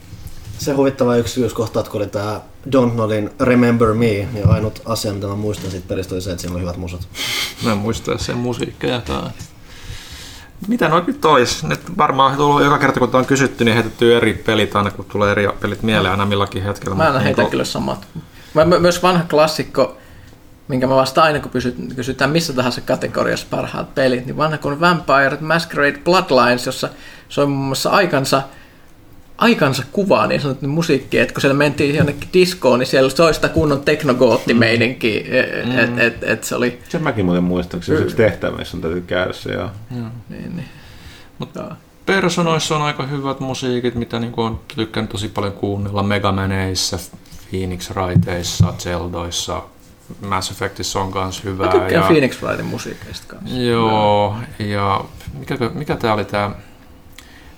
Se 0.58 0.74
huvittava 0.74 1.16
yksityiskohta, 1.16 1.80
että 1.80 1.92
kun 1.92 2.02
oli 2.02 2.10
tämä 2.10 2.42
Don't 2.70 2.96
Nodin 2.96 3.30
Remember 3.40 3.94
Me, 3.94 4.06
niin 4.06 4.50
ainut 4.50 4.82
asia, 4.86 5.14
mitä 5.14 5.28
mä 5.28 5.36
muistan 5.36 5.72
siitä 5.72 5.88
pelistä 5.88 6.16
oli 6.16 6.22
se, 6.22 6.32
että 6.32 6.42
siinä 6.42 6.54
oli 6.54 6.62
hyvät 6.62 6.78
musat. 6.78 7.08
Mä 7.66 7.72
en 7.72 7.78
muista 7.78 8.18
sen 8.18 8.38
musiikkejakaan. 8.38 9.32
Mitä 10.68 10.90
noit 10.90 11.08
nyt 11.08 11.26
ois? 11.26 11.64
Nyt 11.64 11.98
varmaan 11.98 12.32
on 12.32 12.38
tullut 12.38 12.64
joka 12.64 12.78
kerta, 12.78 13.00
kun 13.00 13.10
tämä 13.10 13.20
on 13.20 13.26
kysytty, 13.26 13.66
niin 13.66 13.74
heitetty 13.74 14.18
eri 14.18 14.34
pelit 14.34 14.76
aina, 14.76 14.92
kun 14.92 15.06
tulee 15.06 15.32
eri 15.32 15.48
pelit 15.62 15.84
mieleen 15.84 16.12
aina 16.12 16.26
millakin 16.26 16.64
hetkellä. 16.64 16.96
Mä 16.96 17.04
aina 17.04 17.16
Mut 17.16 17.24
heitän 17.24 17.44
niinku- 17.44 17.52
kyllä 17.52 17.66
samat. 17.66 18.08
Mä, 18.54 18.66
myös 18.66 19.04
vanha 19.04 19.24
klassikko, 19.30 19.98
minkä 20.68 20.88
mä 20.88 20.96
vastaan 20.96 21.28
aina, 21.28 21.40
kun 21.40 21.52
pysyt, 21.52 21.76
kysytään 21.96 22.32
missä 22.32 22.54
tahansa 22.54 22.82
kategoriassa 22.82 23.48
parhaat 23.50 23.96
pelit, 23.96 24.26
niin 24.26 24.38
vanha 24.38 24.58
kuin 24.58 24.80
Vampire 24.80 25.38
Masquerade 25.42 26.00
Bloodlines, 26.04 26.66
jossa 26.66 26.90
se 27.30 27.42
on 27.42 27.52
muun 27.52 27.66
muassa 27.66 27.90
aikansa, 27.90 28.42
aikansa 29.38 29.84
kuvaa 29.92 30.28
niin 30.28 30.42
sanottu 30.42 30.68
musiikki, 30.68 31.20
että 31.20 31.34
kun 31.34 31.42
siellä 31.42 31.58
mentiin 31.58 31.96
jonnekin 31.96 32.30
diskoon, 32.34 32.80
niin 32.80 32.88
siellä 32.88 33.10
soi 33.10 33.34
sitä 33.34 33.50
kunnon 33.50 33.82
teknogoottimeininkiä, 33.82 35.24
mm. 35.66 35.80
että 35.80 36.04
et, 36.04 36.24
et 36.24 36.44
se 36.44 36.56
oli, 36.56 36.80
Sen 36.90 37.04
mäkin 37.04 37.26
muuten 37.26 37.44
muistan, 37.44 37.80
kun 37.80 37.86
se 37.86 37.94
on 37.94 38.04
yksi 38.04 38.16
tehtävä, 38.16 38.58
missä 38.58 38.78
on 38.78 38.82
täytyy 38.82 39.02
käydä 39.02 39.34
se. 39.34 39.52
Ja... 39.52 39.70
niin, 39.90 40.56
niin. 40.56 40.66
Mut 41.40 41.56
Joo. 41.56 41.72
Personoissa 42.06 42.76
on 42.76 42.82
aika 42.82 43.06
hyvät 43.06 43.40
musiikit, 43.40 43.96
mitä 43.96 44.20
niinku 44.20 44.42
on 44.42 44.60
tykkään 44.76 45.08
tosi 45.08 45.30
paljon 45.30 45.54
kuunnella. 45.54 46.04
Megamaneissa, 46.04 47.00
Phoenix 47.50 47.92
Wrighteissa, 47.92 48.74
Zeldoissa, 48.78 49.62
Mass 50.22 50.52
Effectissa 50.52 51.00
on 51.02 51.12
Mä 51.14 51.30
hyvää. 51.44 51.72
tykkään 51.72 51.94
ja, 51.94 52.02
Phoenix 52.02 52.42
Wrightin 52.42 52.66
musiikeista 52.66 53.28
kanssa. 53.28 53.58
Joo, 53.58 54.36
ja 54.60 55.04
mikä, 55.40 55.58
mikä 55.74 55.96
tää 55.96 56.14
oli 56.14 56.26
tää 56.26 56.52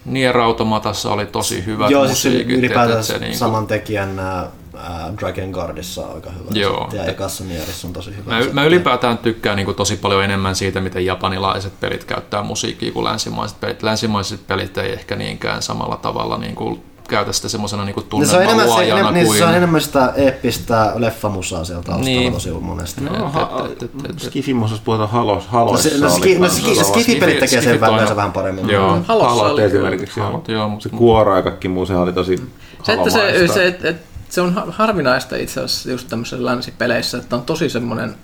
Nier 0.05 0.37
Automatassa 0.37 1.11
oli 1.11 1.25
tosi 1.25 1.65
hyvät 1.65 1.89
Joo, 1.89 2.07
siis 2.07 2.25
ylipäätään 2.25 3.03
se 3.03 3.17
niinku- 3.17 3.37
saman 3.37 3.67
tekijän 3.67 4.19
ää, 4.19 4.47
ää, 4.77 5.13
Dragon 5.19 5.49
Guardissa 5.49 6.05
on 6.07 6.15
aika 6.15 6.29
hyvä. 6.31 6.45
Joo. 6.53 6.89
Ja 6.93 7.05
ekassa 7.05 7.43
Nierissa 7.43 7.87
on 7.87 7.93
tosi 7.93 8.15
hyvä. 8.17 8.39
Mä, 8.39 8.45
mä 8.53 8.63
ylipäätään 8.63 9.17
tykkään 9.17 9.55
niin 9.55 9.65
kuin 9.65 9.75
tosi 9.75 9.95
paljon 9.95 10.23
enemmän 10.23 10.55
siitä, 10.55 10.81
miten 10.81 11.05
japanilaiset 11.05 11.79
pelit 11.79 12.03
käyttää 12.03 12.43
musiikkia 12.43 12.91
kuin 12.91 13.03
länsimaiset 13.03 13.59
pelit. 13.59 13.83
Länsimaiset 13.83 14.47
pelit 14.47 14.77
ei 14.77 14.93
ehkä 14.93 15.15
niinkään 15.15 15.61
samalla 15.61 15.97
tavalla 15.97 16.37
niin 16.37 16.55
kuin 16.55 16.83
käytä 17.09 17.33
sitä 17.33 17.49
semmoisena 17.49 17.85
niin 17.85 17.95
No 18.19 18.25
se 18.25 18.35
on 18.37 18.43
enemmän, 18.43 18.69
se, 18.69 18.83
enemmän, 18.91 19.13
niin 19.13 19.25
kuin... 19.27 19.37
se 19.37 19.45
on 19.45 19.55
enemmän 19.55 19.81
sitä 19.81 20.13
eeppistä 20.15 20.91
leffamusaa 20.95 21.63
sieltä 21.63 21.83
taustalla 21.85 22.05
Niin. 22.05 22.33
tosi 22.33 22.49
monesti. 22.51 23.01
No, 23.03 23.29
ha- 23.29 23.67
et- 23.81 24.19
Skifimosassa 24.19 24.81
puhutaan 24.85 25.09
halos, 25.09 25.43
No, 25.43 25.49
haloissa. 25.51 25.89
se, 25.89 25.97
no, 25.97 26.09
ski, 26.09 26.39
no, 26.39 26.49
ski, 26.49 26.61
sellaista- 26.75 26.91
skifipelit 26.99 27.39
tekee 27.39 27.61
sen 27.61 27.83
aina- 27.83 28.15
vähän 28.15 28.31
paremmin. 28.31 28.69
Joo. 28.69 28.99
Halossa 29.07 29.29
Halot 29.43 29.59
esimerkiksi. 29.59 30.19
joo. 30.19 30.27
Halot, 30.27 30.47
joo, 30.47 30.69
mutta 30.69 30.83
Se 30.83 30.89
kuoro 30.89 31.35
ja 31.35 31.41
kaikki 31.41 31.67
muu, 31.67 31.85
sehän 31.85 32.03
oli 32.03 32.13
tosi 32.13 32.37
Se, 32.83 32.93
että 32.93 33.09
se, 33.09 33.47
se, 33.53 33.95
se 34.29 34.41
on 34.41 34.53
ha- 34.53 34.65
harvinaista 34.69 35.35
itse 35.35 35.61
asiassa 35.61 35.91
just 35.91 36.07
tämmöisissä 36.07 36.45
länsipeleissä, 36.45 37.17
että 37.17 37.35
on 37.35 37.41
tosi 37.41 37.69
semmoinen 37.69 38.15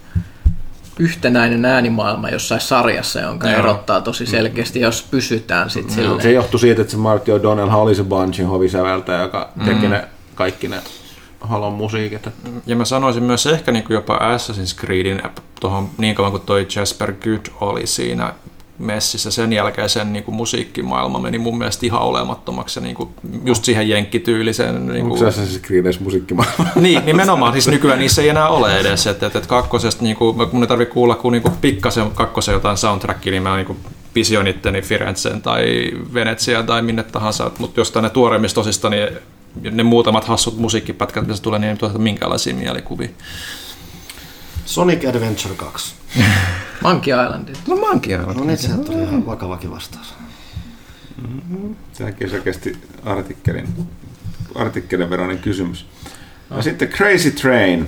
yhtenäinen 0.99 1.65
äänimaailma 1.65 2.29
jossain 2.29 2.61
sarjassa, 2.61 3.19
jonka 3.19 3.49
Joo. 3.49 3.59
erottaa 3.59 4.01
tosi 4.01 4.25
selkeästi, 4.25 4.79
jos 4.79 5.07
pysytään 5.11 5.69
sitten 5.69 5.95
silleen. 5.95 6.21
Se 6.21 6.31
johtui 6.31 6.59
siitä, 6.59 6.81
että 6.81 6.91
se 6.91 6.97
Marty 6.97 7.31
O'Donnell 7.31 7.73
oli 7.73 7.95
se 7.95 8.03
Bungin 8.03 8.47
hovisäveltäjä, 8.47 9.21
joka 9.21 9.49
teki 9.65 9.87
ne, 9.87 10.07
kaikki 10.35 10.67
ne 10.67 10.81
halon 11.41 11.73
musiikit. 11.73 12.29
Ja 12.65 12.75
mä 12.75 12.85
sanoisin 12.85 13.23
myös 13.23 13.45
ehkä 13.45 13.71
niin 13.71 13.83
kuin 13.83 13.95
jopa 13.95 14.17
Assassin's 14.17 14.79
Creedin 14.79 15.21
tuohon 15.59 15.89
niin 15.97 16.15
kauan 16.15 16.31
kuin 16.31 16.43
toi 16.43 16.67
Jasper 16.75 17.13
Good 17.13 17.45
oli 17.61 17.87
siinä 17.87 18.33
messissä. 18.81 19.31
Sen 19.31 19.53
jälkeen 19.53 19.89
sen 19.89 20.13
niin 20.13 20.23
kuin 20.23 20.35
musiikkimaailma 20.35 21.19
meni 21.19 21.37
mun 21.37 21.57
mielestä 21.57 21.85
ihan 21.85 22.01
olemattomaksi 22.01 22.81
niin 22.81 22.95
kuin 22.95 23.09
just 23.45 23.65
siihen 23.65 23.89
jenkkityyliseen. 23.89 24.87
Niin 24.87 25.03
Onko 25.03 25.17
kuin, 25.17 25.33
se 25.33 25.41
Assassin's 25.41 25.61
Creedissä 25.61 26.03
musiikkimaailma? 26.03 26.65
niin, 26.75 27.05
nimenomaan. 27.05 27.53
Siis 27.53 27.67
nykyään 27.67 27.99
niissä 27.99 28.21
ei 28.21 28.29
enää 28.29 28.49
ole 28.49 28.79
edes. 28.79 29.07
Että, 29.07 29.25
että, 29.25 29.39
että 29.39 29.49
kakkosesta, 29.49 30.03
niin 30.03 30.15
kuin, 30.15 30.37
mun 30.51 30.63
ei 30.63 30.67
tarvitse 30.67 30.93
kuulla 30.93 31.15
kuin, 31.15 31.31
niin 31.31 31.41
kuin 31.41 31.53
pikkasen 31.61 32.11
kakkosen 32.11 32.53
jotain 32.53 32.77
soundtrackia, 32.77 33.31
niin 33.31 33.43
mä 33.43 33.55
niin 33.55 33.67
kuin 33.67 33.77
pision 34.13 34.47
itteni 34.47 34.81
Firenzen 34.81 35.41
tai 35.41 35.91
Venetsia 36.13 36.63
tai 36.63 36.81
minne 36.81 37.03
tahansa. 37.03 37.51
Mutta 37.57 37.79
jostain 37.79 38.03
ne 38.03 38.09
tuoreimmista 38.09 38.55
tosista, 38.55 38.89
niin 38.89 39.07
ne 39.71 39.83
muutamat 39.83 40.25
hassut 40.25 40.57
musiikkipätkät, 40.57 41.23
mitä 41.23 41.35
se 41.35 41.41
tulee, 41.41 41.59
niin 41.59 41.69
ei 41.69 41.77
tuota 41.77 41.99
minkäänlaisia 41.99 42.55
mielikuvia. 42.55 43.09
Sonic 44.71 45.05
Adventure 45.05 45.55
2. 45.55 45.95
Monkey 46.83 47.13
Island. 47.13 47.55
No 47.67 47.75
mankia. 47.75 48.17
No 48.17 48.43
niin, 48.43 48.57
sieltä 48.57 48.83
tuli 48.83 49.03
ihan 49.03 49.25
vakavakin 49.25 49.71
vastaus. 49.71 50.13
Tämäkin 51.97 52.29
selkeästi 52.29 52.77
artikkelin, 53.05 53.67
artikkelin 54.55 55.09
veroinen 55.09 55.39
kysymys. 55.39 55.85
Ja 56.49 56.61
sitten 56.61 56.87
Crazy 56.87 57.31
Train. 57.31 57.87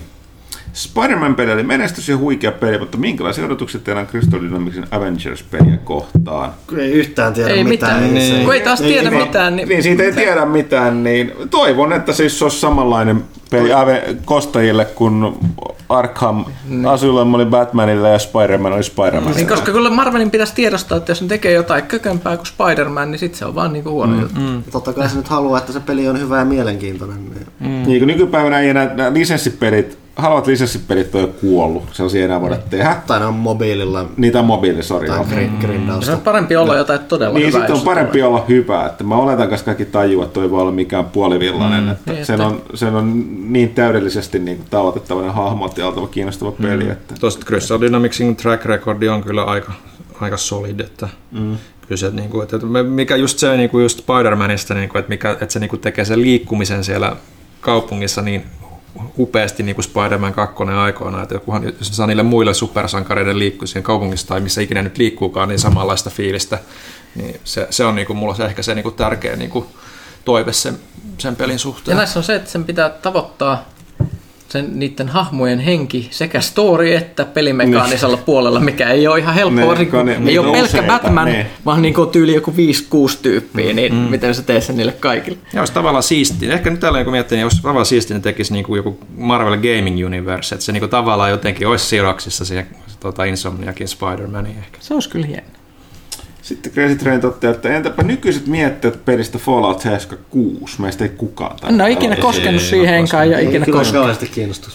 Spider-Man-peli 0.74 1.52
oli 1.52 1.64
menestys 1.64 2.10
ja 2.10 2.18
huikea 2.18 2.52
peli, 2.52 2.78
mutta 2.78 2.98
minkälaisia 2.98 3.46
odotuksia 3.46 3.82
teillä 3.84 4.00
on 4.02 4.08
Crystal 4.08 4.42
Dynamicsin 4.42 4.86
Avengers-peliä 4.92 5.78
kohtaan? 5.84 6.52
Kun 6.70 6.80
ei 6.80 6.92
yhtään 6.92 7.34
tiedä 7.34 7.50
Ei 7.50 7.64
mitään. 7.64 7.94
mitään. 8.04 8.14
niin 8.14 8.38
se 8.38 8.44
Kun 8.46 8.54
ei 8.54 8.62
taas 8.62 8.82
tiedä 8.82 9.12
mitään, 9.12 9.56
niin- 9.56 9.70
Niin 9.70 9.84
siitä 9.84 10.04
ei 10.04 10.12
tiedä 10.14 10.46
mitään, 10.46 11.04
niin 11.04 11.32
toivon, 11.50 11.94
että 11.94 12.14
siis 12.14 12.40
se 12.40 12.46
olisi 12.46 12.60
samanlainen 12.60 13.24
peli 13.52 13.74
Ave 13.74 14.16
kostajille 14.26 14.86
kuin 14.86 15.34
Arkham 15.90 16.46
Asylum 16.90 17.34
oli 17.34 17.46
Batmanille 17.46 18.10
ja 18.10 18.20
Spider-Man 18.20 18.74
oli 18.74 18.84
Spider-Man. 18.84 19.34
Niin, 19.36 19.48
koska 19.48 19.72
kyllä 19.72 19.90
Marvelin 19.90 20.32
pitäisi 20.32 20.56
tiedostaa, 20.56 20.98
että 20.98 21.12
jos 21.12 21.22
ne 21.22 21.28
tekee 21.28 21.52
jotain 21.52 21.84
kökömpää 21.84 22.38
kuin 22.38 22.48
Spider-Man, 22.48 23.12
niin 23.12 23.20
sitten 23.20 23.40
se 23.40 23.46
on 23.46 23.56
vaan 23.56 23.74
niinku 23.74 23.90
huono 23.90 24.22
juttu. 24.22 24.40
Totta 24.72 24.94
kai 24.94 25.10
se 25.10 25.18
nyt 25.18 25.28
haluaa, 25.28 25.60
että 25.60 25.74
se 25.74 25.80
peli 25.80 26.08
on 26.08 26.20
hyvä 26.20 26.38
ja 26.40 26.46
mielenkiintoinen. 26.46 27.18
Niin. 27.26 27.48
Mm. 27.60 27.68
Niin 27.88 28.00
kuin 28.00 28.08
nykypäivänä 28.08 28.60
ei 28.60 28.70
enää 28.70 28.94
nämä 28.96 29.14
lisenssipelit, 29.14 29.98
halvat 30.16 30.48
lisenssipelit 30.48 31.16
on 31.16 31.22
jo 31.22 31.28
kuollut, 31.28 31.84
sellaisia 31.92 32.20
ei 32.20 32.26
enää 32.26 32.42
voida 32.42 32.58
tehdä. 32.70 32.96
Tai 33.08 33.20
ne 33.20 33.26
on 33.26 33.34
mobiililla 33.34 34.06
Niitä 34.18 34.40
on 34.40 34.46
mobiili, 34.46 34.84
sori. 34.84 35.08
tai 35.08 35.18
joo. 35.18 35.26
gri- 35.26 35.62
Se 35.62 35.68
grindausta. 35.68 36.14
on 36.14 36.22
parempi 36.22 36.56
olla 36.56 36.76
jotain 36.78 37.00
todella 37.00 37.34
Niin, 37.40 37.48
hyvää. 37.48 37.60
sitten 37.62 37.76
on 37.76 37.82
parempi 37.82 38.12
tulee. 38.12 38.26
olla 38.26 38.46
hyvä. 38.50 38.86
Että 38.86 39.04
mä 39.04 39.16
oletan, 39.16 39.54
että 39.54 39.66
kaikki 39.66 39.86
tajuu, 39.86 40.24
että 40.24 40.34
toi 40.34 40.52
voi 40.52 40.62
olla 40.62 40.72
mikään 40.72 41.06
puolivillainen. 41.06 41.84
Mm, 41.84 41.92
että 41.92 42.12
niin, 42.12 42.26
sen, 42.26 42.34
että- 42.36 42.48
on, 42.48 42.62
sen 42.74 42.96
on 42.96 43.24
niin 43.54 43.70
täydellisesti 43.70 44.40
niin 44.40 44.58
kuin 44.58 44.68
tavoitettava 44.70 45.32
hahmot 45.32 45.78
ja 45.78 45.88
oltava 45.88 46.08
kiinnostava 46.08 46.52
peli. 46.52 46.90
Että... 46.90 47.16
Tuosta 47.20 47.46
Crystal 47.46 47.82
Dynamicsin 47.82 48.36
track 48.36 48.66
recordi 48.66 49.10
on 49.10 49.24
kyllä 49.24 49.44
aika, 49.44 49.72
aika 50.22 50.38
solid, 50.38 50.80
että 50.80 51.08
mm. 51.32 51.58
kyllä 51.82 51.98
se, 52.00 52.10
niin 52.12 52.30
kuin, 52.30 52.44
että 52.44 52.58
mikä 52.84 53.16
just 53.16 53.40
se 53.40 53.58
niin 53.58 53.70
kuin 53.70 53.84
just 53.84 54.00
Spider-Manista, 54.00 54.74
niin 54.74 54.90
kuin, 54.90 55.00
että, 55.00 55.10
mikä, 55.10 55.32
että 55.32 55.50
se 55.50 55.60
niin 55.60 55.70
kuin 55.70 55.80
tekee 55.80 56.06
sen 56.06 56.22
liikkumisen 56.22 56.84
siellä 56.84 57.16
kaupungissa 57.62 58.22
niin 58.22 58.44
upeasti 59.20 59.64
niin 59.64 59.76
kuin 59.76 59.86
Spider-Man 59.86 60.34
2 60.34 60.56
aikoina, 60.64 61.24
että 61.24 61.36
ne 61.36 61.74
saa 61.82 62.08
niille 62.08 62.24
muille 62.24 62.54
supersankareiden 62.54 63.40
liikkua 63.40 63.68
siinä 63.68 63.86
kaupungissa 63.86 64.28
tai 64.28 64.40
missä 64.40 64.62
ikinä 64.62 64.82
nyt 64.82 64.98
liikkuukaan, 64.98 65.50
niin 65.50 65.60
samanlaista 65.60 66.10
fiilistä, 66.10 66.60
niin 67.16 67.40
se, 67.44 67.68
se 67.70 67.86
on 67.86 67.96
niin 67.96 68.08
kuin, 68.08 68.18
mulla 68.18 68.36
se 68.36 68.46
ehkä 68.46 68.62
se 68.62 68.76
niin 68.76 68.84
kuin 68.84 68.96
tärkeä 68.96 69.36
niin 69.36 69.50
kuin 69.50 69.66
toive 70.26 70.54
sen, 70.54 70.80
sen 71.18 71.36
pelin 71.36 71.54
Ja 71.54 71.60
suhteen. 71.60 71.98
näissä 71.98 72.20
on 72.20 72.24
se, 72.24 72.36
että 72.36 72.50
sen 72.50 72.64
pitää 72.64 72.90
tavoittaa 72.90 73.66
sen, 74.54 74.80
niiden 74.80 75.08
hahmojen 75.10 75.60
henki 75.60 76.08
sekä 76.12 76.42
story 76.42 76.94
että 76.94 77.26
pelimekaanisella 77.26 78.18
puolella, 78.18 78.60
mikä 78.60 78.90
ei 78.90 79.08
ole 79.08 79.20
ihan 79.20 79.36
helppoa, 79.36 79.62
Ne, 79.62 79.68
varsinkin 79.68 79.92
kun 80.00 80.06
ne- 80.06 80.14
ei 80.14 80.20
niitä 80.20 80.42
ole 80.42 80.48
on 80.48 80.54
pelkkä 80.54 80.78
useita, 80.80 80.88
Batman, 80.88 81.26
niin. 81.26 81.46
vaan 81.66 81.82
niin 81.82 81.94
kuin 81.94 82.10
tyyli 82.10 82.34
joku 82.34 82.52
5-6 82.52 83.18
tyyppiä, 83.22 83.74
niin 83.74 83.94
miten 83.94 84.36
sä 84.36 84.42
teet 84.42 84.64
sen 84.64 84.78
niille 84.78 84.92
kaikille? 84.92 85.38
Ja 85.54 85.62
olisi 85.62 85.74
tavallaan 85.74 86.04
siistiä. 86.04 86.54
Ehkä 86.54 86.70
nyt 86.70 86.80
tällä 86.80 87.04
kun 87.04 87.12
miettii, 87.14 87.36
niin 87.36 87.46
olisi 87.46 87.62
tavallaan 87.62 87.86
siistiä, 87.86 88.18
että 88.18 88.30
ne 88.30 88.34
tekisi 88.34 88.54
niin 88.54 88.66
kuin 88.66 88.78
joku 88.78 88.98
Marvel 89.18 89.58
Gaming 89.58 90.06
Universe, 90.06 90.56
että 90.56 90.66
se 90.66 90.72
niin 90.72 90.82
kuin 90.82 90.90
tavallaan 90.90 91.30
jotenkin 91.30 91.68
olisi 91.68 91.86
siroksissa 91.86 92.46
siihen 92.46 92.68
tota 93.00 93.24
Insomniakin 93.24 93.88
Spider-Maniin 93.88 94.60
ehkä. 94.60 94.78
Se 94.80 94.94
olisi 94.94 95.10
kyllä 95.10 95.26
hieno. 95.28 95.48
Sitten 96.44 96.72
Crazy 96.72 96.96
Train 96.96 97.22
toteaa, 97.22 97.54
että 97.54 97.70
entäpä 97.70 98.04
nykyiset 98.04 98.48
mietteet 98.48 99.06
pelistä 99.06 99.38
Fallout 99.38 99.82
76? 99.82 100.82
Meistä 100.82 101.04
ei 101.04 101.10
kukaan. 101.10 101.56
En 101.70 101.82
ole 101.82 101.92
ikinä 101.92 102.16
koskenut 102.16 102.62
siihen, 102.62 102.96
enkä 102.96 103.18
aio 103.18 103.38
Ei 103.38 103.46
ikinä 103.46 103.66
koskenut. 103.72 104.20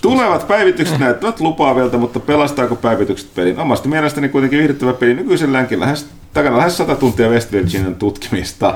Tulevat 0.00 0.48
päivitykset 0.48 0.98
näyttävät 0.98 1.40
lupaavilta, 1.40 1.98
mutta 1.98 2.20
pelastaako 2.20 2.76
päivitykset 2.76 3.34
pelin? 3.34 3.58
Omasta 3.58 3.88
mielestäni 3.88 4.28
kuitenkin 4.28 4.58
viihdyttävä 4.58 4.92
peli 4.92 5.14
nykyiselläänkin 5.14 5.80
lähes, 5.80 6.06
takana 6.34 6.58
lähes 6.58 6.76
100 6.76 6.94
tuntia 6.94 7.28
West 7.28 7.52
Virginian 7.52 7.94
tutkimista. 7.94 8.74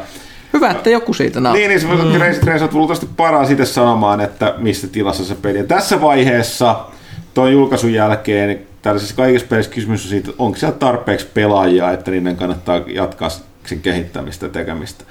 Hyvä, 0.52 0.70
että 0.70 0.90
joku 0.90 1.14
siitä 1.14 1.40
nauttii. 1.40 1.68
Niin, 1.68 1.68
niin 1.68 1.98
se 1.98 2.04
mm. 2.04 2.18
Crazy 2.18 2.40
Train 2.40 2.62
on 2.62 2.68
luultavasti 2.72 3.08
paras 3.16 3.50
itse 3.50 3.66
sanomaan, 3.66 4.20
että 4.20 4.54
missä 4.58 4.88
tilassa 4.88 5.24
se 5.24 5.34
peli 5.34 5.58
on. 5.58 5.66
Tässä 5.66 6.00
vaiheessa, 6.00 6.80
tuon 7.34 7.52
julkaisun 7.52 7.92
jälkeen, 7.92 8.71
tällaisessa 8.82 9.16
kaikessa 9.16 9.46
pelissä 9.48 9.72
kysymys 9.72 10.04
on 10.04 10.08
siitä, 10.08 10.30
että 10.30 10.42
onko 10.42 10.58
siellä 10.58 10.78
tarpeeksi 10.78 11.26
pelaajia, 11.34 11.90
että 11.90 12.10
niiden 12.10 12.36
kannattaa 12.36 12.80
jatkaa 12.86 13.28
sen 13.66 13.80
kehittämistä 13.80 14.46
ja 14.46 14.50
tekemistä. 14.50 15.04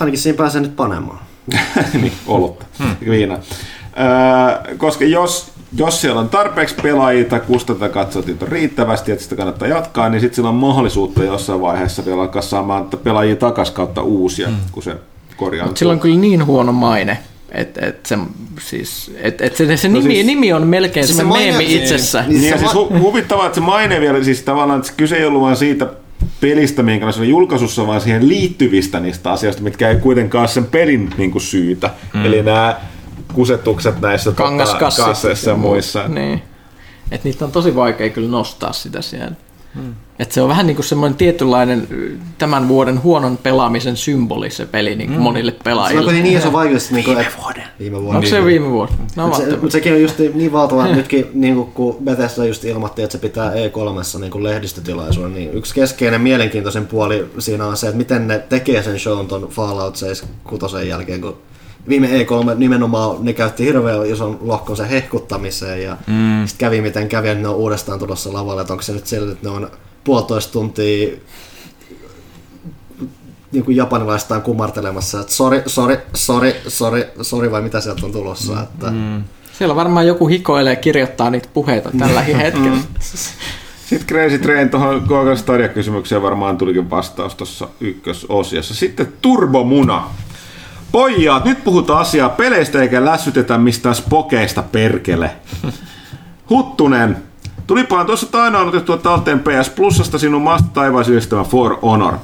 Ainakin 0.00 0.20
siinä 0.20 0.36
pääsee 0.36 0.60
nyt 0.60 0.76
panemaan. 0.76 1.18
niin, 2.02 2.12
olutta, 2.26 2.66
hmm. 2.78 2.96
viina. 3.10 3.34
Öö, 3.34 4.76
koska 4.76 5.04
jos, 5.04 5.52
jos 5.76 6.00
siellä 6.00 6.20
on 6.20 6.28
tarpeeksi 6.28 6.74
pelaajia 6.82 7.24
tai 7.24 7.40
kustanta 7.40 7.88
katsoo, 7.88 8.22
että 8.28 8.44
on 8.44 8.52
riittävästi, 8.52 9.12
että 9.12 9.24
sitä 9.24 9.36
kannattaa 9.36 9.68
jatkaa, 9.68 10.08
niin 10.08 10.20
sitten 10.20 10.36
sillä 10.36 10.48
on 10.48 10.54
mahdollisuutta 10.54 11.24
jossain 11.24 11.60
vaiheessa 11.60 12.04
vielä 12.04 12.20
alkaa 12.20 12.42
saamaan 12.42 12.88
pelaajia 13.04 13.36
takas 13.36 13.70
kautta 13.70 14.02
uusia, 14.02 14.48
hmm. 14.48 14.56
kun 14.72 14.82
se 14.82 14.96
sillä 15.74 15.92
on 15.92 16.00
kyllä 16.00 16.20
niin 16.20 16.46
huono 16.46 16.72
maine, 16.72 17.18
että 17.52 17.86
et 17.86 18.06
se, 18.06 18.18
siis, 18.60 19.10
et, 19.16 19.40
et 19.40 19.56
se, 19.56 19.76
se 19.76 19.88
No 19.88 19.98
nimi, 19.98 20.14
siis- 20.14 20.26
nimi 20.26 20.52
on 20.52 20.66
melkein 20.66 21.06
Siis 21.06 21.18
se 21.18 21.24
meemi 21.24 21.74
itsessä. 21.74 22.22
Niin 22.22 22.40
Niin, 22.40 22.50
ja 22.50 22.58
se 22.58 22.58
siis 22.58 22.72
hu- 22.72 22.98
huvittavaa, 22.98 23.46
että 23.46 23.54
se 23.54 23.60
maine 23.60 24.00
vielä, 24.00 24.24
siis 24.24 24.42
tavallaan 24.42 24.78
että 24.78 24.88
se 24.90 24.94
kyse 24.96 25.16
ei 25.16 25.24
ollut 25.24 25.42
vaan 25.42 25.56
siitä 25.56 25.86
pelistä, 26.40 26.82
minkä 26.82 27.12
se 27.12 27.20
oli 27.20 27.28
julkaisussa, 27.28 27.86
vaan 27.86 28.00
siihen 28.00 28.28
liittyvistä 28.28 29.00
niistä 29.00 29.32
asioista, 29.32 29.62
mitkä 29.62 29.90
ei 29.90 29.96
kuitenkaan 29.96 30.42
ole 30.42 30.48
sen 30.48 30.64
pelin 30.64 31.10
niin 31.18 31.30
kuin 31.30 31.42
syytä. 31.42 31.90
Mm. 32.14 32.24
Eli 32.24 32.42
nämä 32.42 32.76
kusetukset 33.32 34.00
näissä 34.00 34.32
tota, 34.32 34.78
kasseissa 34.96 35.50
ja 35.50 35.56
muissa. 35.56 36.08
Niin. 36.08 36.42
Et 37.10 37.24
niitä 37.24 37.44
on 37.44 37.52
tosi 37.52 37.74
vaikea 37.74 38.10
kyllä 38.10 38.30
nostaa 38.30 38.72
sitä 38.72 39.02
siellä. 39.02 39.32
Hmm. 39.74 39.94
Et 40.18 40.32
se 40.32 40.42
on 40.42 40.48
vähän 40.48 40.66
niin 40.66 40.76
kuin 40.76 40.86
semmoinen 40.86 41.16
tietynlainen 41.18 41.88
tämän 42.38 42.68
vuoden 42.68 43.02
huonon 43.02 43.36
pelaamisen 43.36 43.96
symboli 43.96 44.50
se 44.50 44.66
peli 44.66 44.96
niin 44.96 45.08
kuin 45.10 45.20
monille 45.20 45.50
Se 45.50 45.56
pelaajille. 45.64 46.08
on 46.10 46.22
niin 46.22 46.38
iso 46.38 46.52
vaikeus. 46.52 46.90
Niin 46.90 47.06
viime 47.06 47.26
vuoden. 47.42 47.62
Viime 47.78 47.98
vuoden. 48.02 48.16
Onko 48.16 48.28
se 48.28 48.44
viime 48.44 48.70
vuosi? 48.70 48.92
No, 49.16 49.22
Mutta 49.26 49.36
se, 49.36 49.42
mahtavaa. 49.42 49.62
mut 49.62 49.72
sekin 49.72 49.92
on 49.92 50.02
just 50.02 50.18
niin 50.34 50.52
valtava, 50.52 50.84
että 50.84 50.96
nytkin 50.96 51.26
niin 51.34 51.54
kuin, 51.54 51.66
kun 51.72 51.96
Bethesda 52.04 52.44
just 52.44 52.64
ilmoitti, 52.64 53.02
että 53.02 53.12
se 53.12 53.18
pitää 53.18 53.52
E3 53.52 54.20
niin 54.20 54.30
kuin 54.30 54.44
lehdistötilaisuuden, 54.44 55.34
niin 55.34 55.52
yksi 55.54 55.74
keskeinen 55.74 56.20
mielenkiintoisen 56.20 56.86
puoli 56.86 57.26
siinä 57.38 57.66
on 57.66 57.76
se, 57.76 57.86
että 57.86 57.98
miten 57.98 58.28
ne 58.28 58.38
tekee 58.48 58.82
sen 58.82 58.98
shown 58.98 59.26
ton 59.26 59.48
Fallout 59.50 59.96
76 59.96 60.88
jälkeen, 60.88 61.20
kun 61.20 61.36
viime 61.88 62.06
E3 62.06 62.54
nimenomaan 62.54 63.16
ne 63.20 63.32
käytti 63.32 63.64
hirveän 63.64 64.06
ison 64.06 64.38
lohkon 64.40 64.76
sen 64.76 64.88
hehkuttamiseen 64.88 65.82
ja 65.82 65.96
mm. 66.06 66.46
sitten 66.46 66.66
kävi 66.66 66.80
miten 66.80 67.08
kävi, 67.08 67.28
että 67.28 67.42
ne 67.42 67.48
on 67.48 67.56
uudestaan 67.56 67.98
tulossa 67.98 68.32
lavalle, 68.32 68.60
että 68.60 68.72
onko 68.72 68.82
se 68.82 68.92
nyt 68.92 69.06
siellä, 69.06 69.32
että 69.32 69.48
ne 69.48 69.54
on 69.54 69.70
puolitoista 70.04 70.52
tuntia 70.52 71.08
niin 73.52 73.64
kuin 73.64 73.76
japanilaistaan 73.76 74.42
kumartelemassa, 74.42 75.20
että 75.20 75.32
sori, 75.32 75.62
sori, 75.66 75.98
sori, 76.14 76.56
sori, 76.68 77.06
sori 77.22 77.50
vai 77.50 77.62
mitä 77.62 77.80
sieltä 77.80 78.06
on 78.06 78.12
tulossa. 78.12 78.52
Mm. 78.52 78.62
Että, 78.62 78.90
mm. 78.90 79.24
Siellä 79.58 79.76
varmaan 79.76 80.06
joku 80.06 80.26
hikoilee 80.26 80.76
kirjoittaa 80.76 81.30
niitä 81.30 81.48
puheita 81.54 81.90
tälläkin 81.98 82.36
hetkellä. 82.36 82.78
Sitten 83.88 84.08
Crazy 84.08 84.38
Train 84.38 84.70
tuohon 84.70 85.04
Google 85.08 85.36
Stadia-kysymykseen 85.36 86.22
varmaan 86.22 86.58
tulikin 86.58 86.90
vastaus 86.90 87.34
tuossa 87.34 87.68
ykkösosiossa. 87.80 88.74
Sitten 88.74 89.12
Turbomuna. 89.22 90.10
Pojat, 90.92 91.44
nyt 91.44 91.64
puhutaan 91.64 92.00
asiaa 92.00 92.28
peleistä 92.28 92.82
eikä 92.82 93.04
lässytetä 93.04 93.58
mistään 93.58 93.94
spokeista 93.94 94.62
perkele. 94.62 95.30
Huttunen. 96.50 97.16
Tulipahan 97.66 98.06
tuossa 98.06 98.26
tainoin 98.26 98.68
otettua 98.68 98.96
talteen 98.96 99.40
PS 99.40 99.70
Plusasta 99.70 100.18
sinun 100.18 100.42
maasta 100.42 100.68
taivaisystävä 100.74 101.44
For 101.44 101.78
Honor. 101.82 102.14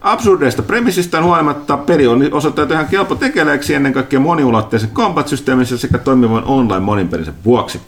Absurdeista 0.00 0.62
premissistään 0.62 1.24
huolimatta 1.24 1.76
peli 1.76 2.06
on 2.06 2.22
osoittautunut 2.32 2.72
ihan 2.72 2.90
kelpo 2.90 3.14
tekeleeksi 3.14 3.74
ennen 3.74 3.92
kaikkea 3.92 4.20
moniulotteisen 4.20 4.90
combat-systeemissä 4.90 5.78
sekä 5.78 5.98
toimivan 5.98 6.44
online 6.44 6.80
moninpelisen 6.80 7.34
vuoksi. 7.44 7.80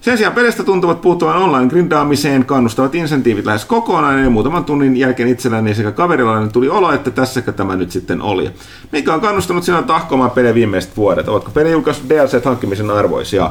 Sen 0.00 0.18
sijaan 0.18 0.34
pelistä 0.34 0.64
tuntuvat 0.64 1.00
puuttuvan 1.00 1.36
online 1.36 1.68
grindaamiseen 1.68 2.44
kannustavat 2.44 2.94
insentiivit 2.94 3.46
lähes 3.46 3.64
kokonaan 3.64 4.22
ja 4.22 4.30
muutaman 4.30 4.64
tunnin 4.64 4.96
jälkeen 4.96 5.28
itselläni 5.28 5.74
sekä 5.74 5.92
kaverillani 5.92 6.48
tuli 6.48 6.68
olo, 6.68 6.92
että 6.92 7.10
tässäkö 7.10 7.52
tämä 7.52 7.76
nyt 7.76 7.90
sitten 7.90 8.22
oli. 8.22 8.50
Mikä 8.92 9.14
on 9.14 9.20
kannustanut 9.20 9.64
sinua 9.64 9.82
tahkomaan 9.82 10.30
peliä 10.30 10.54
viimeiset 10.54 10.96
vuodet? 10.96 11.28
Ovatko 11.28 11.50
pelin 11.50 11.72
julkaisut 11.72 12.08
DLC 12.08 12.44
hankkimisen 12.44 12.90
arvoisia? 12.90 13.50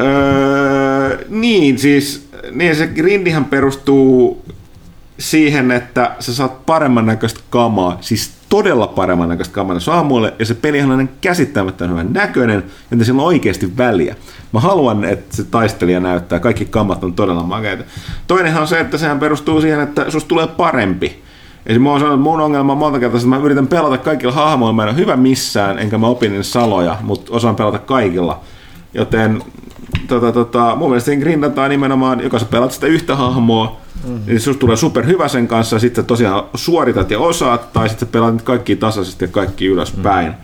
Öö, 0.00 1.18
niin, 1.28 1.78
siis 1.78 2.28
niin 2.50 2.76
se 2.76 2.86
grindihän 2.86 3.44
perustuu 3.44 4.44
siihen, 5.18 5.70
että 5.70 6.16
sä 6.20 6.34
saat 6.34 6.66
paremman 6.66 7.06
näköistä 7.06 7.40
kamaa, 7.50 7.98
siis 8.00 8.30
todella 8.52 8.86
paremman 8.86 9.28
näköistä 9.28 9.54
kamaa 9.54 9.80
saamuille, 9.80 10.34
ja 10.38 10.46
se 10.46 10.54
pelihän 10.54 10.90
on 10.90 11.08
käsittämättä 11.20 11.88
hyvän 11.88 12.12
näköinen, 12.12 12.64
joten 12.90 13.06
sillä 13.06 13.22
on 13.22 13.26
oikeasti 13.26 13.76
väliä. 13.76 14.16
Mä 14.52 14.60
haluan, 14.60 15.04
että 15.04 15.36
se 15.36 15.44
taistelija 15.44 16.00
näyttää, 16.00 16.40
kaikki 16.40 16.64
kamat 16.64 17.04
on 17.04 17.14
todella 17.14 17.42
makeita. 17.42 17.84
Toinenhan 18.26 18.62
on 18.62 18.68
se, 18.68 18.80
että 18.80 18.98
sehän 18.98 19.18
perustuu 19.18 19.60
siihen, 19.60 19.80
että 19.80 20.10
susta 20.10 20.28
tulee 20.28 20.46
parempi. 20.46 21.22
Eli 21.66 21.78
mä 21.78 21.90
oon 21.90 22.00
sanonut, 22.00 22.20
että 22.20 22.30
mun 22.30 22.40
ongelma 22.40 22.72
on 22.72 22.78
monta 22.78 23.00
kertaa, 23.00 23.16
että 23.16 23.28
mä 23.28 23.36
yritän 23.36 23.66
pelata 23.66 23.98
kaikilla 23.98 24.32
hahmoilla, 24.32 24.72
mä 24.72 24.82
en 24.82 24.88
ole 24.88 24.96
hyvä 24.96 25.16
missään, 25.16 25.78
enkä 25.78 25.98
mä 25.98 26.06
opin 26.06 26.44
saloja, 26.44 26.96
mutta 27.02 27.32
osaan 27.34 27.56
pelata 27.56 27.78
kaikilla. 27.78 28.40
Joten 28.94 29.42
tota, 30.08 30.32
tota, 30.32 30.76
mun 30.76 30.90
mielestä 30.90 31.06
siinä 31.06 31.22
grindataan 31.22 31.70
nimenomaan, 31.70 32.20
joka 32.20 32.38
sä 32.38 32.46
pelat 32.46 32.72
sitä 32.72 32.86
yhtä 32.86 33.16
hahmoa, 33.16 33.80
mm. 34.08 34.20
niin 34.26 34.40
susta 34.40 34.60
tulee 34.60 34.76
super 34.76 35.06
hyvä 35.06 35.28
sen 35.28 35.48
kanssa, 35.48 35.76
ja 35.76 35.80
sitten 35.80 36.04
tosiaan 36.04 36.44
suoritat 36.54 37.10
ja 37.10 37.18
osaat, 37.18 37.72
tai 37.72 37.88
sitten 37.88 38.08
pelaat 38.08 38.34
nyt 38.34 38.42
kaikki 38.42 38.76
tasaisesti 38.76 39.24
ja 39.24 39.28
kaikki 39.28 39.66
ylöspäin. 39.66 40.28
Mm. 40.28 40.34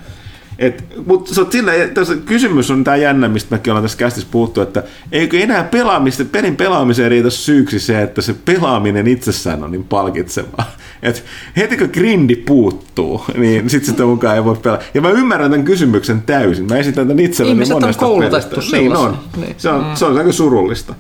Et, 0.59 0.85
mutta 1.07 1.35
se 1.35 1.41
on 1.41 1.53
sillä, 1.53 1.73
tässä 1.95 2.17
kysymys 2.17 2.71
on 2.71 2.85
tämä 2.85 2.97
jännä, 2.97 3.29
mistä 3.29 3.55
mäkin 3.55 3.71
ollaan 3.71 3.85
tässä 3.85 3.99
kästissä 3.99 4.29
puhuttu, 4.31 4.61
että 4.61 4.83
eikö 5.13 5.41
enää 5.41 5.65
pelaamista, 5.65 6.25
pelin 6.25 6.57
pelaamiseen 6.57 7.11
riitä 7.11 7.31
syyksi 7.31 7.81
se, 7.81 8.03
että 8.03 8.23
se 8.23 8.35
pelaaminen 8.45 9.07
itsessään 9.07 9.65
on 9.65 9.73
niin 9.73 9.85
palkitsevaa. 9.85 10.71
Et 11.03 11.25
heti 11.57 11.77
kun 11.77 11.91
grindi 11.93 12.37
puuttuu, 12.37 13.25
niin 13.37 13.71
sitten 13.71 13.91
sitä 13.91 14.05
mukaan 14.05 14.37
ei 14.37 14.45
voi 14.45 14.57
pelata. 14.57 14.85
Ja 14.95 15.01
mä 15.01 15.11
ymmärrän 15.11 15.51
tämän 15.51 15.65
kysymyksen 15.65 16.23
täysin. 16.23 16.67
Mä 16.67 16.77
esitän 16.77 17.09
tämän 17.09 17.25
itselleni 17.25 17.55
Ihmiset 17.55 17.77
on 17.77 17.83
monesta 17.83 18.01
koulutettu 18.01 18.57
pelistä. 18.57 18.77
Niin 18.77 18.97
on. 18.97 19.19
Niin. 19.37 19.55
Se 19.59 19.69
on, 19.69 19.97
se 19.97 20.05
on 20.05 20.19
aika 20.19 20.33
surullista. 20.33 20.95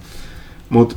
Mutta 0.68 0.96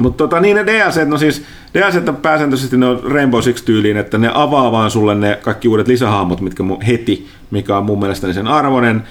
mutta 0.00 0.16
tota, 0.24 0.40
niin 0.40 0.56
ne 0.56 0.66
DLC, 0.66 1.04
no 1.06 1.18
siis 1.18 1.42
DLC 1.74 2.08
on 2.08 2.16
pääsääntöisesti 2.16 2.76
ne 2.76 2.86
on 2.86 3.00
Rainbow 3.04 3.40
Six-tyyliin, 3.40 3.96
että 3.96 4.18
ne 4.18 4.30
avaa 4.34 4.72
vaan 4.72 4.90
sulle 4.90 5.14
ne 5.14 5.38
kaikki 5.42 5.68
uudet 5.68 5.88
lisähahmot, 5.88 6.40
mitkä 6.40 6.62
mu- 6.62 6.84
heti, 6.86 7.28
mikä 7.50 7.76
on 7.76 7.84
mun 7.84 8.00
mielestäni 8.00 8.34
sen 8.34 8.46
arvoinen. 8.46 9.02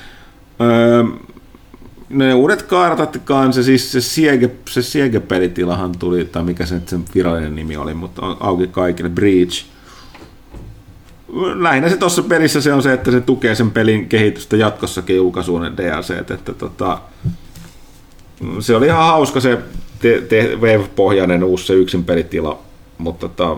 Öö, 0.61 1.03
ne 2.09 2.33
uudet 2.33 2.61
kartat 2.61 3.17
kanssa, 3.25 3.63
siis 3.63 3.91
se 3.91 4.01
Siege, 4.01 4.51
se 4.69 4.81
Siege-pelitilahan 4.81 5.91
tuli, 5.99 6.25
tai 6.25 6.43
mikä 6.43 6.65
se 6.65 6.81
sen 6.85 7.05
virallinen 7.15 7.55
nimi 7.55 7.77
oli, 7.77 7.93
mutta 7.93 8.21
on 8.25 8.37
auki 8.39 8.67
kaikille, 8.67 9.09
Breach. 9.09 9.65
Lähinnä 11.55 11.89
se 11.89 11.97
tuossa 11.97 12.23
pelissä 12.23 12.61
se 12.61 12.73
on 12.73 12.83
se, 12.83 12.93
että 12.93 13.11
se 13.11 13.21
tukee 13.21 13.55
sen 13.55 13.71
pelin 13.71 14.09
kehitystä 14.09 14.57
jatkossakin 14.57 15.15
julkaisuun 15.15 15.61
ne 15.61 15.71
DLC, 15.77 16.09
että 16.31 16.53
tota, 16.53 16.99
se 18.59 18.75
oli 18.75 18.85
ihan 18.85 19.05
hauska 19.05 19.39
se 19.39 19.57
te, 19.99 20.21
te, 20.21 20.55
Wave-pohjainen 20.55 21.43
uusi 21.43 21.65
se 21.65 21.73
yksin 21.73 22.03
pelitila, 22.03 22.59
mutta 22.97 23.27
tota, 23.27 23.57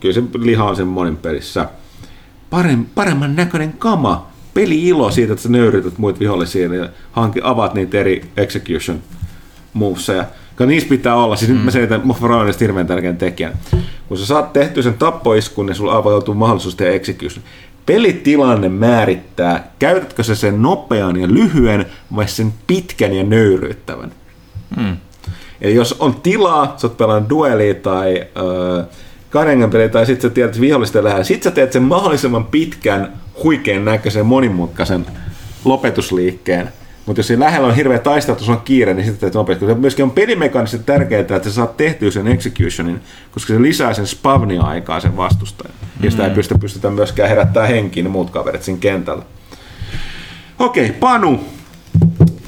kyllä 0.00 0.14
se 0.14 0.22
liha 0.38 0.64
on 0.64 0.76
sen 0.76 0.86
monin 0.86 1.16
pelissä. 1.16 1.68
Parem, 2.50 2.86
paremman 2.94 3.36
näköinen 3.36 3.72
kama. 3.72 4.30
Peli-ilo 4.54 5.10
siitä, 5.10 5.32
että 5.32 5.42
sä 5.42 5.48
nöyrytät 5.48 5.98
muita 5.98 6.20
vihollisia 6.20 6.74
ja 6.74 6.88
hanki, 7.12 7.40
avaat 7.42 7.74
niitä 7.74 7.98
eri 7.98 8.24
execution 8.36 8.98
moveseja. 9.72 10.24
Kun 10.58 10.68
niissä 10.68 10.88
pitää 10.88 11.14
olla, 11.14 11.36
siis 11.36 11.50
mm. 11.50 11.54
nyt 11.54 11.64
mä 11.64 11.70
selitän 11.70 12.00
Moffroinista 12.04 12.64
hirveän 12.64 12.86
tärkeän 12.86 13.16
tekijän. 13.16 13.52
Kun 14.08 14.18
sä 14.18 14.26
saat 14.26 14.52
tehtyä 14.52 14.82
sen 14.82 14.94
tappoiskun, 14.94 15.66
niin 15.66 15.76
sulla 15.76 15.96
avautuu 15.96 16.34
mahdollisuus 16.34 16.74
tehdä 16.74 16.92
execution. 16.92 17.44
Pelitilanne 17.86 18.68
määrittää, 18.68 19.72
käytätkö 19.78 20.22
sä 20.22 20.34
sen 20.34 20.62
nopean 20.62 21.16
ja 21.16 21.28
lyhyen 21.28 21.86
vai 22.16 22.28
sen 22.28 22.54
pitkän 22.66 23.12
ja 23.12 23.24
nöyryyttävän. 23.24 24.12
Hmm. 24.76 24.96
Eli 25.60 25.74
jos 25.74 25.96
on 25.98 26.14
tilaa, 26.14 26.74
sä 26.76 26.86
oot 26.86 26.96
pelannut 26.96 27.30
duelia 27.30 27.74
tai 27.74 28.26
öö, 28.36 28.84
Karengan 29.30 29.70
peli, 29.70 29.88
tai 29.88 30.06
sitten 30.06 30.30
sä 30.30 30.34
tiedät, 30.34 30.50
että 30.50 30.60
vihollisten 30.60 31.04
lähellä, 31.04 31.24
sit 31.24 31.42
sä 31.42 31.50
teet 31.50 31.72
sen 31.72 31.82
mahdollisimman 31.82 32.44
pitkän, 32.44 33.12
huikean 33.44 33.84
näköisen, 33.84 34.26
monimutkaisen 34.26 35.06
lopetusliikkeen, 35.64 36.72
mutta 37.06 37.20
jos 37.20 37.26
siinä 37.26 37.44
lähellä 37.44 37.68
on 37.68 37.76
hirveä 37.76 37.98
taistelu, 37.98 38.38
sulla 38.38 38.58
on 38.58 38.64
kiire, 38.64 38.94
niin 38.94 39.04
sitten 39.04 39.20
teet 39.20 39.34
nopeasti. 39.34 39.64
Koska 39.64 39.80
myöskin 39.80 40.02
on 40.02 40.10
pelimekaanisesti 40.10 40.86
tärkeää, 40.86 41.20
että 41.20 41.44
sä 41.44 41.52
saat 41.52 41.76
tehtyä 41.76 42.10
sen 42.10 42.26
executionin, 42.28 43.00
koska 43.30 43.52
se 43.52 43.62
lisää 43.62 43.94
sen 43.94 44.06
spavni-aikaa 44.06 45.00
sen 45.00 45.16
vastustajan. 45.16 45.74
Mm. 45.82 46.04
Ja 46.04 46.10
sitä 46.10 46.24
ei 46.24 46.34
pystytä, 46.34 46.60
pystytä 46.60 46.90
myöskään 46.90 47.28
herättää 47.28 47.66
henkiin 47.66 48.04
ne 48.04 48.10
muut 48.10 48.30
kaverit 48.30 48.62
siinä 48.62 48.80
kentällä. 48.80 49.22
Okei, 50.58 50.92
Panu. 50.92 51.40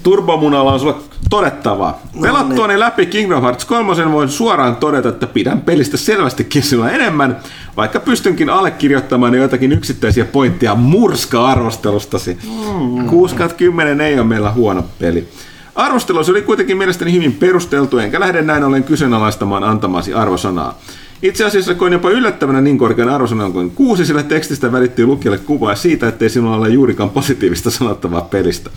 Turbomunalla 0.08 0.72
on 0.72 0.80
sulle 0.80 0.94
todettavaa. 1.30 2.00
No, 2.14 2.22
Pelattuani 2.22 2.72
niin. 2.72 2.80
läpi 2.80 3.06
Kingdom 3.06 3.42
Hearts 3.42 3.64
3 3.64 4.12
voin 4.12 4.28
suoraan 4.28 4.76
todeta, 4.76 5.08
että 5.08 5.26
pidän 5.26 5.60
pelistä 5.60 5.96
selvästikin 5.96 6.62
sillä 6.62 6.90
enemmän, 6.90 7.36
vaikka 7.76 8.00
pystynkin 8.00 8.50
allekirjoittamaan 8.50 9.34
joitakin 9.34 9.72
yksittäisiä 9.72 10.24
pointteja 10.24 10.74
murska-arvostelustasi. 10.74 12.38
Mm. 12.44 13.06
6 13.06 13.36
10 13.56 14.00
ei 14.00 14.18
ole 14.18 14.26
meillä 14.26 14.50
huono 14.52 14.84
peli. 14.98 15.28
Arvostelu 15.74 16.18
oli 16.30 16.42
kuitenkin 16.42 16.76
mielestäni 16.78 17.12
hyvin 17.12 17.32
perusteltu, 17.32 17.98
enkä 17.98 18.20
lähde 18.20 18.42
näin 18.42 18.64
ollen 18.64 18.84
kyseenalaistamaan 18.84 19.64
antamasi 19.64 20.14
arvosanaa. 20.14 20.78
Itse 21.22 21.44
asiassa 21.44 21.74
koin 21.74 21.92
jopa 21.92 22.10
yllättävänä 22.10 22.60
niin 22.60 22.78
korkean 22.78 23.08
arvosanan 23.08 23.52
kuin 23.52 23.70
kuusi, 23.70 24.06
sillä 24.06 24.22
tekstistä 24.22 24.72
välittyy 24.72 25.06
lukijalle 25.06 25.38
kuvaa 25.38 25.74
siitä, 25.74 26.08
ettei 26.08 26.30
sinulla 26.30 26.56
ole 26.56 26.68
juurikaan 26.68 27.10
positiivista 27.10 27.70
sanottavaa 27.70 28.20
pelistä. 28.20 28.70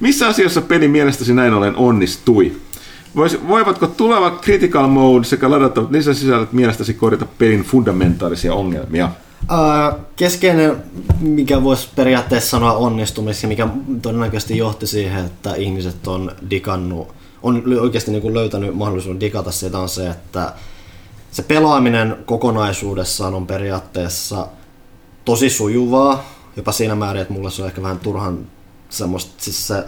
Missä 0.00 0.28
asiassa 0.28 0.62
peli 0.62 0.88
mielestäsi 0.88 1.34
näin 1.34 1.54
ollen 1.54 1.76
onnistui? 1.76 2.52
Vois, 3.16 3.48
voivatko 3.48 3.86
tuleva 3.86 4.30
Critical 4.30 4.86
Mode 4.86 5.24
sekä 5.24 5.50
ladattavat 5.50 5.90
lisäsisällöt 5.90 6.52
mielestäsi 6.52 6.94
korjata 6.94 7.26
pelin 7.38 7.62
fundamentaalisia 7.62 8.54
ongelmia? 8.54 9.10
Keskeinen, 10.16 10.76
mikä 11.20 11.62
voisi 11.62 11.88
periaatteessa 11.96 12.50
sanoa 12.50 12.72
onnistumisi, 12.72 13.46
mikä 13.46 13.68
todennäköisesti 14.02 14.58
johti 14.58 14.86
siihen, 14.86 15.24
että 15.24 15.54
ihmiset 15.54 16.06
on 16.06 16.30
digannut, 16.50 17.08
on 17.42 17.62
oikeasti 17.80 18.10
niin 18.10 18.22
kuin 18.22 18.34
löytänyt 18.34 18.74
mahdollisuuden 18.74 19.20
digata 19.20 19.50
sitä, 19.50 19.78
on 19.78 19.88
se, 19.88 20.10
että 20.10 20.52
se 21.34 21.42
pelaaminen 21.42 22.16
kokonaisuudessaan 22.26 23.34
on 23.34 23.46
periaatteessa 23.46 24.48
tosi 25.24 25.50
sujuvaa, 25.50 26.24
jopa 26.56 26.72
siinä 26.72 26.94
määrin, 26.94 27.22
että 27.22 27.34
mulle 27.34 27.50
se 27.50 27.62
on 27.62 27.68
ehkä 27.68 27.82
vähän 27.82 27.98
turhan 27.98 28.46
semmoista, 28.88 29.44
siis 29.44 29.66
se, 29.66 29.84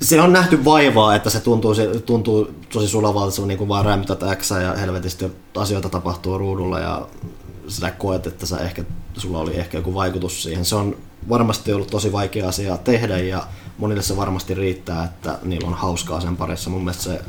se 0.00 0.20
on 0.20 0.32
nähty 0.32 0.64
vaivaa, 0.64 1.14
että 1.14 1.30
se 1.30 1.40
tuntuu, 1.40 1.74
se 1.74 2.00
tuntuu 2.00 2.50
tosi 2.72 2.88
sulavalta, 2.88 3.30
se 3.30 3.42
on 3.42 3.48
niin 3.48 3.58
kuin 3.58 3.68
vaan 3.68 3.84
rämytät 3.84 4.20
X 4.34 4.50
ja 4.50 4.74
helvetisti 4.74 5.24
asioita 5.56 5.88
tapahtuu 5.88 6.38
ruudulla 6.38 6.80
ja 6.80 7.06
sitä 7.68 7.90
koet, 7.90 8.26
että 8.26 8.46
sä 8.46 8.58
ehkä, 8.58 8.84
sulla 9.16 9.38
oli 9.38 9.56
ehkä 9.56 9.78
joku 9.78 9.94
vaikutus 9.94 10.42
siihen. 10.42 10.64
Se 10.64 10.74
on 10.74 10.96
varmasti 11.28 11.72
ollut 11.72 11.90
tosi 11.90 12.12
vaikea 12.12 12.48
asia 12.48 12.76
tehdä 12.76 13.18
ja 13.18 13.46
monille 13.78 14.02
se 14.02 14.16
varmasti 14.16 14.54
riittää, 14.54 15.04
että 15.04 15.38
niillä 15.42 15.68
on 15.68 15.74
hauskaa 15.74 16.20
sen 16.20 16.36
parissa. 16.36 16.70
Mun 16.70 16.84
mielestä 16.84 17.02
se 17.02 17.20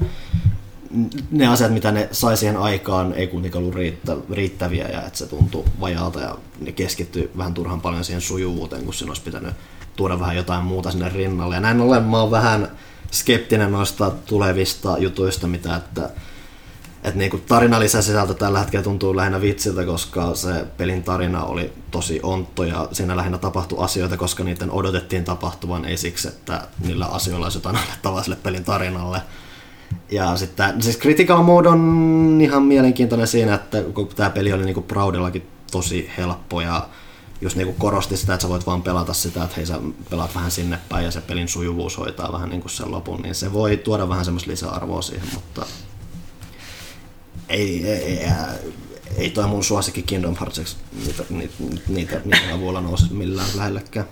ne 1.31 1.47
asiat, 1.47 1.73
mitä 1.73 1.91
ne 1.91 2.09
sai 2.11 2.37
siihen 2.37 2.57
aikaan, 2.57 3.13
ei 3.13 3.27
kuitenkaan 3.27 3.63
ollut 3.63 3.75
riittä, 3.75 4.17
riittäviä 4.31 4.87
ja 4.87 5.01
että 5.05 5.19
se 5.19 5.27
tuntui 5.27 5.65
vajalta 5.79 6.19
ja 6.19 6.37
ne 6.59 6.71
keskittyi 6.71 7.31
vähän 7.37 7.53
turhan 7.53 7.81
paljon 7.81 8.03
siihen 8.03 8.21
sujuvuuteen, 8.21 8.85
kun 8.85 8.93
siinä 8.93 9.11
olisi 9.11 9.21
pitänyt 9.21 9.53
tuoda 9.95 10.19
vähän 10.19 10.35
jotain 10.35 10.63
muuta 10.63 10.91
sinne 10.91 11.09
rinnalle. 11.09 11.55
Ja 11.55 11.61
näin 11.61 11.81
ollen 11.81 12.03
mä 12.03 12.19
oon 12.19 12.31
vähän 12.31 12.71
skeptinen 13.11 13.71
noista 13.71 14.11
tulevista 14.25 14.97
jutuista, 14.97 15.47
mitä 15.47 15.75
että, 15.75 16.09
että 17.03 17.19
niin 17.19 17.31
kuin 17.31 17.43
tarina 17.47 17.79
lisäsisältö 17.79 18.33
tällä 18.33 18.59
hetkellä 18.59 18.83
tuntuu 18.83 19.15
lähinnä 19.15 19.41
vitsiltä, 19.41 19.85
koska 19.85 20.35
se 20.35 20.65
pelin 20.77 21.03
tarina 21.03 21.43
oli 21.43 21.73
tosi 21.91 22.19
ontto 22.23 22.63
ja 22.63 22.87
siinä 22.91 23.17
lähinnä 23.17 23.37
tapahtui 23.37 23.83
asioita, 23.83 24.17
koska 24.17 24.43
niiden 24.43 24.71
odotettiin 24.71 25.23
tapahtuvan, 25.23 25.85
ei 25.85 25.97
siksi, 25.97 26.27
että 26.27 26.67
niillä 26.83 27.05
asioilla 27.05 27.45
olisi 27.45 27.57
jotain 27.57 27.75
annettavaa 27.75 28.23
sille 28.23 28.37
pelin 28.43 28.63
tarinalle. 28.63 29.21
Ja 30.11 30.37
sitten, 30.37 30.81
siis 30.81 30.97
Critical 30.97 31.43
Mode 31.43 31.69
on 31.69 32.39
ihan 32.41 32.63
mielenkiintoinen 32.63 33.27
siinä, 33.27 33.53
että 33.53 33.81
kun 33.81 34.07
tämä 34.07 34.29
peli 34.29 34.53
oli 34.53 34.65
niinku 34.65 34.81
Proudillakin 34.81 35.47
tosi 35.71 36.09
helppo 36.17 36.61
ja 36.61 36.89
just 37.41 37.55
niinku 37.55 37.73
korosti 37.73 38.17
sitä, 38.17 38.33
että 38.33 38.41
sä 38.41 38.49
voit 38.49 38.65
vaan 38.65 38.81
pelata 38.81 39.13
sitä, 39.13 39.43
että 39.43 39.55
hei 39.55 39.65
sä 39.65 39.79
pelaat 40.09 40.35
vähän 40.35 40.51
sinne 40.51 40.79
päin 40.89 41.05
ja 41.05 41.11
se 41.11 41.21
pelin 41.21 41.47
sujuvuus 41.47 41.97
hoitaa 41.97 42.31
vähän 42.31 42.49
niinku 42.49 42.69
sen 42.69 42.91
lopun, 42.91 43.21
niin 43.21 43.35
se 43.35 43.53
voi 43.53 43.77
tuoda 43.77 44.09
vähän 44.09 44.25
semmoista 44.25 44.51
lisäarvoa 44.51 45.01
siihen, 45.01 45.27
mutta 45.33 45.65
ei, 47.49 47.89
ei, 47.89 48.03
ei, 48.03 48.29
ei 49.17 49.29
toi 49.29 49.47
mun 49.47 49.63
suosikki 49.63 50.03
Kingdom 50.03 50.35
Hearts 50.39 50.77
niitä, 51.05 51.23
niitä, 51.29 51.53
niitä, 51.87 52.21
niitä 52.25 52.53
avulla 52.53 52.81
nousi 52.81 53.13
millään 53.13 53.49
lähellekään. 53.55 54.05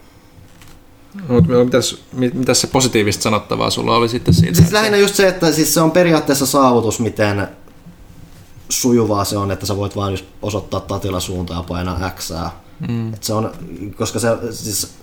Mutta 1.28 1.52
mitäs, 1.64 2.04
mitäs 2.34 2.62
se 2.62 2.68
positiivista 2.68 3.24
sanottavaa 3.24 3.70
sulla 3.70 3.96
oli 3.96 4.10
sitten 4.10 4.34
siitä? 4.34 4.56
Siis 4.56 4.72
lähinnä 4.72 4.98
just 4.98 5.16
se, 5.16 5.28
että 5.28 5.52
siis 5.52 5.74
se 5.74 5.82
on 5.82 5.92
periaatteessa 5.92 6.46
saavutus, 6.46 7.00
miten 7.00 7.48
sujuvaa 8.70 9.26
se 9.26 9.38
on, 9.38 9.52
että 9.52 9.66
sä 9.66 9.78
voit 9.78 9.96
vain 9.96 10.20
osoittaa 10.42 10.80
tatilla 10.80 11.20
suuntaan 11.20 11.60
ja 11.60 11.64
painaa 11.64 12.10
X. 12.10 12.32
Mm. 12.88 13.14
Et 13.14 13.24
se 13.24 13.34
on, 13.34 13.52
koska 13.98 14.20
se, 14.20 14.28
siis, 14.52 14.94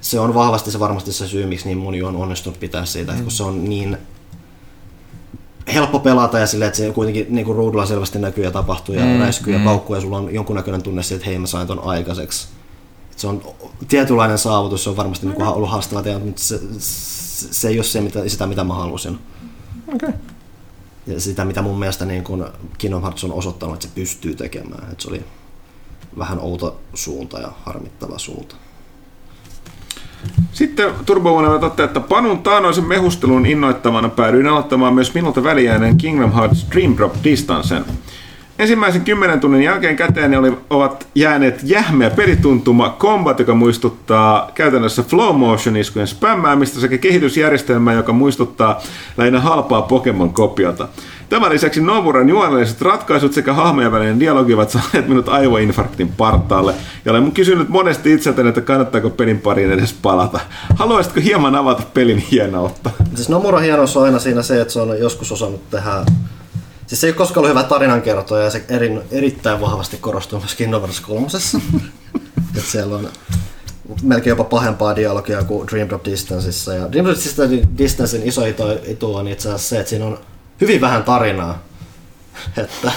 se 0.00 0.20
on 0.20 0.34
vahvasti 0.34 0.70
se 0.70 0.80
varmasti 0.80 1.12
se 1.12 1.28
syy, 1.28 1.46
miksi 1.46 1.66
niin 1.66 1.78
moni 1.78 2.02
on 2.02 2.16
onnistunut 2.16 2.60
pitää 2.60 2.84
siitä, 2.84 3.12
mm. 3.12 3.14
että 3.14 3.22
kun 3.22 3.32
se 3.32 3.42
on 3.42 3.64
niin 3.64 3.98
helppo 5.74 5.98
pelata 5.98 6.38
ja 6.38 6.46
silleen, 6.46 6.66
että 6.66 6.78
se 6.78 6.90
kuitenkin 6.90 7.26
niin 7.28 7.46
kuin 7.46 7.56
ruudulla 7.56 7.86
selvästi 7.86 8.18
näkyy 8.18 8.44
ja 8.44 8.50
tapahtuu 8.50 8.94
ja 8.94 9.04
mm. 9.04 9.20
räiskyy 9.20 9.54
mm. 9.54 9.60
ja 9.60 9.64
paukkuu 9.64 9.96
ja 9.96 10.02
sulla 10.02 10.16
on 10.16 10.34
jonkunnäköinen 10.34 10.82
tunne 10.82 11.02
siitä, 11.02 11.16
että 11.16 11.30
hei 11.30 11.38
mä 11.38 11.46
sain 11.46 11.66
ton 11.66 11.84
aikaiseksi 11.84 12.48
se 13.16 13.26
on 13.26 13.42
tietynlainen 13.88 14.38
saavutus, 14.38 14.84
se 14.84 14.90
on 14.90 14.96
varmasti 14.96 15.26
niin 15.26 15.42
ollut 15.42 15.70
haastava 15.70 16.02
tehdä, 16.02 16.18
mutta 16.18 16.42
se, 16.42 16.60
se 17.50 17.68
ei 17.68 17.78
ole 17.78 17.84
se, 17.84 18.00
mitä, 18.00 18.28
sitä, 18.28 18.46
mitä 18.46 18.64
mä 18.64 18.74
halusin. 18.74 19.18
Okay. 19.94 20.12
Ja 21.06 21.20
sitä, 21.20 21.44
mitä 21.44 21.62
mun 21.62 21.78
mielestä 21.78 22.04
niin 22.04 22.24
kun 22.24 22.48
Kingdom 22.78 23.02
Hearts 23.02 23.24
on 23.24 23.32
osoittanut, 23.32 23.74
että 23.74 23.86
se 23.86 23.92
pystyy 23.94 24.34
tekemään. 24.34 24.92
Että 24.92 25.02
se 25.02 25.08
oli 25.08 25.24
vähän 26.18 26.38
outo 26.38 26.80
suunta 26.94 27.40
ja 27.40 27.52
harmittava 27.64 28.18
suunta. 28.18 28.56
Sitten 30.52 30.94
Turbo 31.06 31.58
toteaa, 31.60 31.86
että 31.86 32.00
Panun 32.00 32.42
taanoisen 32.42 32.84
mehustelun 32.84 33.46
innoittamana 33.46 34.08
päädyin 34.08 34.46
aloittamaan 34.46 34.94
myös 34.94 35.14
minulta 35.14 35.44
väliäinen 35.44 35.98
Kingdom 35.98 36.32
Hearts 36.32 36.66
Dream 36.72 36.96
Drop 36.96 37.14
Distancen. 37.24 37.84
Ensimmäisen 38.58 39.04
kymmenen 39.04 39.40
tunnin 39.40 39.62
jälkeen 39.62 39.96
käteen 39.96 40.38
oli, 40.38 40.52
ovat 40.70 41.06
jääneet 41.14 41.60
jähmeä 41.62 42.10
pelituntuma, 42.10 42.96
combat, 42.98 43.38
joka 43.38 43.54
muistuttaa 43.54 44.50
käytännössä 44.54 45.02
flow 45.02 45.36
motion 45.36 45.76
iskujen 45.76 46.06
spämmäämistä 46.06 46.80
sekä 46.80 46.98
kehitysjärjestelmää, 46.98 47.94
joka 47.94 48.12
muistuttaa 48.12 48.80
lähinnä 49.16 49.40
halpaa 49.40 49.82
Pokemon-kopiota. 49.82 50.88
Tämän 51.28 51.50
lisäksi 51.50 51.80
Novuran 51.80 52.28
juonelliset 52.28 52.82
ratkaisut 52.82 53.32
sekä 53.32 53.52
hahmojen 53.52 53.92
välinen 53.92 54.20
dialogi 54.20 54.54
ovat 54.54 54.70
saaneet 54.70 55.08
minut 55.08 55.28
aivoinfarktin 55.28 56.08
partaalle. 56.08 56.74
Ja 57.04 57.12
olen 57.12 57.32
kysynyt 57.32 57.68
monesti 57.68 58.12
itseltäni, 58.12 58.48
että 58.48 58.60
kannattaako 58.60 59.10
pelin 59.10 59.40
pariin 59.40 59.72
edes 59.72 59.92
palata. 59.92 60.40
Haluaisitko 60.74 61.20
hieman 61.20 61.54
avata 61.54 61.82
pelin 61.94 62.18
hienoutta? 62.18 62.90
Siis 63.14 63.28
Nomuran 63.28 63.62
hienous 63.62 63.96
on 63.96 64.04
aina 64.04 64.18
siinä 64.18 64.42
se, 64.42 64.60
että 64.60 64.72
se 64.72 64.80
on 64.80 64.98
joskus 64.98 65.32
osannut 65.32 65.70
tehdä 65.70 65.90
Siis 66.92 67.00
se 67.00 67.06
ei 67.06 67.10
ole 67.10 67.16
koskaan 67.16 67.38
ollut 67.38 67.56
hyvä 67.56 67.68
tarinankertoja 67.68 68.44
ja 68.44 68.50
se 68.50 68.64
eri, 68.68 69.00
erittäin 69.10 69.60
vahvasti 69.60 69.96
korostuu 69.96 70.38
myös 70.38 70.54
Kingdom 70.54 70.82
3. 71.06 71.26
että 72.56 72.70
siellä 72.70 72.96
on 72.96 73.08
melkein 74.02 74.30
jopa 74.30 74.44
pahempaa 74.44 74.96
dialogia 74.96 75.44
kuin 75.44 75.68
Dream 75.68 75.88
Drop 75.88 76.04
Distanceissa. 76.04 76.74
Ja 76.74 76.92
Dream 76.92 77.06
Drop 77.06 77.18
Distancein 77.78 78.22
iso 78.22 78.42
etu 78.86 79.14
on 79.14 79.28
itse 79.28 79.48
asiassa 79.48 79.68
se, 79.68 79.78
että 79.78 79.90
siinä 79.90 80.04
on 80.04 80.18
hyvin 80.60 80.80
vähän 80.80 81.04
tarinaa. 81.04 81.62
että, 82.64 82.92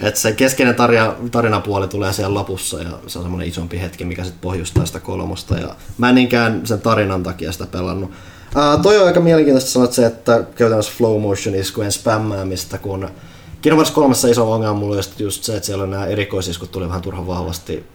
että 0.00 0.20
se 0.20 0.32
keskeinen 0.32 0.74
tarina, 0.74 1.14
tarinapuoli 1.30 1.88
tulee 1.88 2.12
siellä 2.12 2.34
lopussa 2.34 2.82
ja 2.82 2.90
se 3.06 3.18
on 3.18 3.24
semmoinen 3.24 3.48
isompi 3.48 3.80
hetki, 3.80 4.04
mikä 4.04 4.24
sitten 4.24 4.40
pohjustaa 4.40 4.86
sitä 4.86 5.00
kolmosta. 5.00 5.58
Ja 5.58 5.76
mä 5.98 6.08
en 6.08 6.14
niinkään 6.14 6.66
sen 6.66 6.80
tarinan 6.80 7.22
takia 7.22 7.52
sitä 7.52 7.66
pelannut. 7.66 8.10
Uh, 8.56 8.82
toi 8.82 8.98
on 8.98 9.06
aika 9.06 9.20
mielenkiintoista 9.20 9.70
sanoa 9.70 9.92
se, 9.92 10.06
että 10.06 10.44
käytännössä 10.54 10.92
flow 10.96 11.20
motion 11.20 11.54
iskujen 11.54 11.92
spämmäämistä, 11.92 12.78
kun 12.78 13.08
Hearts 13.64 13.90
3 13.90 14.14
iso 14.30 14.52
ongelma 14.52 14.78
mulla 14.78 14.94
oli 14.94 15.02
just 15.18 15.44
se, 15.44 15.56
että 15.56 15.66
siellä 15.66 15.86
nämä 15.86 16.06
erikoisiskut 16.06 16.70
tuli 16.70 16.88
vähän 16.88 17.02
turhan 17.02 17.26
vahvasti 17.26 17.86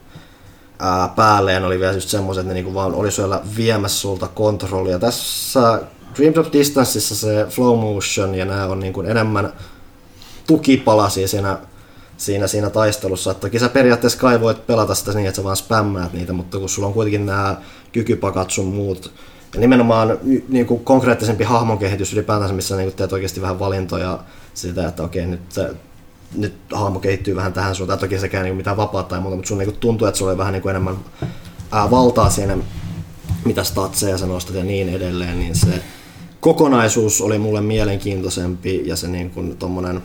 ää, 0.80 1.08
päälleen, 1.08 1.64
oli 1.64 1.80
vielä 1.80 1.94
just 1.94 2.10
semmoiset, 2.10 2.42
että 2.42 2.48
ne 2.48 2.54
niinku 2.54 2.74
vaan 2.74 2.96
oli 2.96 3.12
siellä 3.12 3.42
viemässä 3.58 4.00
sulta 4.00 4.28
kontrollia. 4.28 5.00
Tässä 5.00 5.82
Dream 6.18 6.34
Drop 6.34 6.54
Distanceissa 6.54 7.16
se 7.16 7.46
flow 7.50 7.80
motion 7.80 8.36
ja 8.36 8.46
nämä 8.46 8.66
on 8.66 8.80
niinku 8.80 9.02
enemmän 9.02 9.54
tukipalasia 10.48 11.28
siinä 11.28 11.58
siinä, 12.18 12.48
siinä 12.48 12.70
taistelussa. 12.70 13.32
Että 13.32 13.42
toki 13.42 13.60
sä 13.60 13.70
periaatteessa 13.70 14.20
kai 14.20 14.42
voit 14.42 14.68
pelata 14.68 14.96
sitä 14.96 15.14
niin, 15.14 15.28
että 15.28 15.36
sä 15.36 15.44
vaan 15.44 15.56
spämmäät 15.56 16.14
niitä, 16.14 16.34
mutta 16.34 16.60
kun 16.60 16.70
sulla 16.70 16.88
on 16.88 16.94
kuitenkin 16.94 17.26
nämä 17.26 17.56
kykypakat 17.92 18.52
sun 18.52 18.68
muut, 18.68 19.12
ja 19.54 19.60
nimenomaan 19.60 20.18
niin 20.50 20.66
kuin 20.66 20.84
konkreettisempi 20.84 21.44
hahmon 21.44 21.78
kehitys 21.78 22.14
ylipäätänsä, 22.14 22.54
missä 22.54 22.76
niin 22.76 22.88
kuin 22.88 22.96
teet 22.96 23.14
oikeasti 23.14 23.42
vähän 23.42 23.60
valintoja 23.60 24.20
siitä, 24.54 24.88
että 24.88 25.04
okei, 25.04 25.26
nyt, 25.26 25.42
nyt 26.36 26.54
hahmo 26.74 27.00
kehittyy 27.00 27.36
vähän 27.36 27.54
tähän 27.54 27.76
suuntaan. 27.76 28.00
Toki 28.00 28.20
sekään 28.20 28.44
niin 28.44 28.56
mitään 28.56 28.78
vapaata 28.78 29.10
tai 29.10 29.20
muuta, 29.20 29.36
mutta 29.36 29.50
sun 29.50 29.58
niin 29.58 29.70
kuin 29.70 29.80
tuntuu, 29.80 30.08
että 30.08 30.18
sulla 30.18 30.32
on 30.32 30.38
vähän 30.38 30.54
niin 30.54 30.62
kuin 30.62 30.70
enemmän 30.70 30.96
ää, 31.72 31.92
valtaa 31.92 32.30
siinä, 32.30 32.58
mitä 33.46 33.64
statseja 33.64 34.18
sä 34.18 34.26
nostat 34.26 34.56
ja 34.56 34.64
niin 34.64 34.90
edelleen, 34.90 35.40
niin 35.40 35.56
se 35.56 35.82
kokonaisuus 36.40 37.22
oli 37.22 37.38
mulle 37.38 37.62
mielenkiintoisempi 37.62 38.82
ja 38.86 38.96
se 38.96 39.08
niin 39.08 39.30
kuin 39.30 39.58
tommonen, 39.58 40.02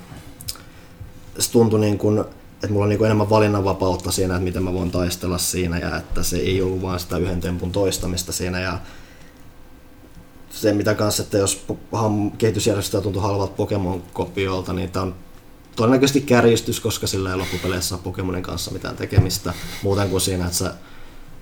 se 1.39 1.51
tuntui 1.51 1.81
niin 1.81 1.99
kuin, 1.99 2.20
että 2.55 2.69
mulla 2.70 2.85
on 2.85 2.89
niin 2.89 2.99
kuin 2.99 3.07
enemmän 3.07 3.31
valinnanvapautta 3.31 4.12
siinä, 4.12 4.35
että 4.35 4.44
miten 4.44 4.62
mä 4.62 4.73
voin 4.73 4.91
taistella 4.91 5.39
siinä 5.39 5.78
ja 5.78 5.97
että 5.97 6.23
se 6.23 6.36
ei 6.36 6.62
ollut 6.62 6.83
vaan 6.83 7.01
sitä 7.01 7.17
yhden 7.17 7.41
tempun 7.41 7.73
toistamista 7.73 8.33
siinä 8.33 8.60
ja 8.60 8.78
se 10.60 10.72
mitä 10.72 10.94
kanssa, 10.94 11.22
että 11.22 11.39
jos 11.39 11.66
kehitysjärjestelmä 12.39 13.02
tuntuu 13.02 13.22
halvalta 13.22 13.52
Pokemon-kopiolta, 13.56 14.72
niin 14.72 14.90
tämä 14.90 15.02
on 15.02 15.14
todennäköisesti 15.76 16.20
kärjistys, 16.20 16.80
koska 16.80 17.06
sillä 17.06 17.30
ei 17.30 17.36
loppupeleissä 17.36 17.94
ole 17.94 18.02
Pokemonin 18.05 18.42
kanssa 18.42 18.70
mitään 18.70 18.97
tekemistä 18.97 19.55
muuten 19.82 20.08
kuin 20.08 20.20
siinä, 20.20 20.44
että 20.44 20.56
sä 20.56 20.74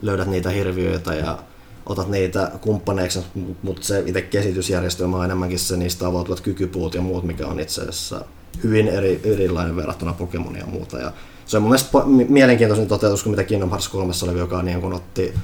löydät 0.03 0.29
niitä 0.29 0.51
hirviöitä 0.51 1.15
ja 1.15 1.39
otat 1.87 2.09
niitä 2.09 2.51
kumppaneiksi, 2.61 3.21
mutta 3.63 3.87
se 3.87 4.03
itse 4.07 4.23
kehitysjärjestelmä 4.23 5.17
on 5.17 5.25
enemmänkin 5.25 5.59
se 5.59 5.77
niistä 5.77 6.07
avautuvat 6.07 6.41
kykypuut 6.41 6.95
ja 6.95 7.01
muut, 7.01 7.25
mikä 7.25 7.47
on 7.47 7.61
itse 7.61 7.81
asiassa 7.81 8.25
hyvin 8.65 8.89
eri, 8.89 9.21
erilainen 9.25 9.77
verrattuna 9.77 10.13
Pokemonia 10.13 10.61
ja 10.61 10.67
muuta. 10.67 10.99
Ja 10.99 11.13
se 11.47 11.57
on 11.57 11.63
mun 11.63 11.71
mielestä 11.71 11.99
mielenkiintoisin 12.29 12.89
toteutus 12.89 13.23
kuin 13.23 13.31
mitä 13.31 13.45
Kingdom 13.45 13.71
Hearts 13.71 13.89
3 13.89 14.13
oli, 14.23 14.39
joka 14.39 14.63
niin 14.63 14.81
kun 14.81 14.93
otti 14.93 15.35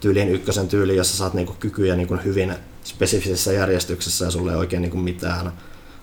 tyyliin 0.00 0.28
ykkösen 0.28 0.68
tyyli, 0.68 0.96
jossa 0.96 1.16
saat 1.16 1.34
niin 1.34 1.48
kykyjä 1.60 1.96
niin 1.96 2.24
hyvin 2.24 2.54
spesifisessä 2.90 3.52
järjestyksessä 3.52 4.24
ja 4.24 4.30
sulle 4.30 4.50
ei 4.50 4.58
oikein 4.58 4.82
niin 4.82 5.00
mitään 5.00 5.52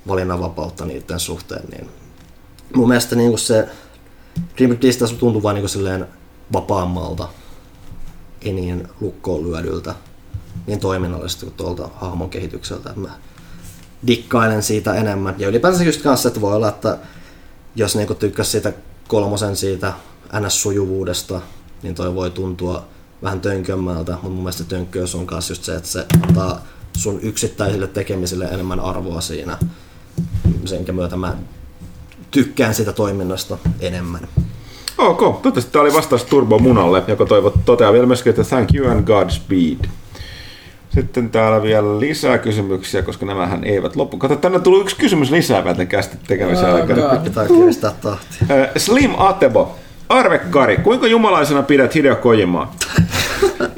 valinnanvapautta 0.08 0.86
niiden 0.86 1.20
suhteen. 1.20 1.70
Niin 1.72 1.90
mun 2.76 2.88
mielestä 2.88 3.16
niin 3.16 3.38
se 3.38 3.70
Dream 4.58 4.78
Distance 4.82 5.16
tuntuu 5.16 5.44
vain 5.44 5.56
niin 5.56 5.70
silleen 5.70 6.08
vapaammalta, 6.54 7.30
ei 8.42 8.54
niin 8.54 8.88
lukkoon 9.02 9.44
lyödyltä, 9.52 9.96
niin 10.68 10.80
toiminnallisesti 10.80 11.46
kuin 11.46 11.56
tuolta 11.56 11.90
hahmon 11.96 12.30
kehitykseltä. 12.30 12.94
Mä 12.96 13.10
dikkailen 14.08 14.64
siitä 14.64 14.94
enemmän. 14.94 15.36
Ja 15.38 15.48
ylipäänsä 15.48 15.84
just 15.84 16.02
kanssa, 16.02 16.28
että 16.28 16.42
voi 16.42 16.56
olla, 16.56 16.70
että 16.70 16.98
jos 17.76 17.96
niinku 17.96 18.16
tykkäsi 18.16 18.52
siitä 18.52 18.74
kolmosen 19.08 19.56
siitä 19.56 19.94
NS-sujuvuudesta, 20.34 21.42
niin 21.84 21.96
toi 21.96 22.16
voi 22.16 22.32
tuntua 22.32 22.88
vähän 23.24 23.42
tönkömmältä, 23.42 24.12
mutta 24.12 24.30
mun 24.30 24.38
mielestä 24.38 24.64
tönkköys 24.64 25.16
on 25.16 25.28
myös 25.32 25.50
just 25.50 25.64
se, 25.64 25.76
että 25.76 25.90
se 25.90 26.06
antaa 26.28 26.62
sun 26.98 27.20
yksittäisille 27.22 27.88
tekemisille 27.88 28.46
enemmän 28.46 28.80
arvoa 28.80 29.22
siinä, 29.22 29.58
senkä 30.66 30.92
myötä 30.92 31.16
mä 31.16 31.36
tykkään 32.32 32.74
sitä 32.74 32.94
toiminnasta 32.94 33.58
enemmän. 33.80 34.28
Ok, 34.98 35.20
toivottavasti 35.20 35.72
tämä 35.72 35.84
oli 35.84 35.94
vastaus 35.94 36.24
Turbo 36.24 36.60
Munalle, 36.60 37.04
joka 37.08 37.26
toivot, 37.26 37.54
toteaa 37.66 37.94
vielä 37.94 38.06
myöskin, 38.06 38.30
että 38.30 38.44
thank 38.44 38.76
you 38.76 38.92
and 38.92 39.04
Godspeed. 39.04 39.90
Sitten 40.94 41.30
täällä 41.30 41.62
vielä 41.64 42.00
lisää 42.00 42.38
kysymyksiä, 42.38 43.02
koska 43.02 43.26
nämähän 43.26 43.64
eivät 43.64 43.96
loppu. 43.96 44.18
Kato, 44.18 44.36
tänne 44.36 44.60
tuli 44.60 44.82
yksi 44.82 44.96
kysymys 44.96 45.32
lisää 45.32 45.62
päätän 45.62 45.88
kästi 45.88 46.18
tekemisen 46.28 46.74
aikana. 46.74 47.16
Pitää 47.16 47.48
kiristää 47.48 47.94
tahtia. 48.02 48.48
Slim 48.78 49.12
Atebo. 49.18 49.76
Arve 50.10 50.40
Kari, 50.40 50.78
kuinka 50.78 51.08
jumalaisena 51.08 51.64
pidät 51.64 51.96
Hideo 51.96 52.16
Kojimaa? 52.16 52.76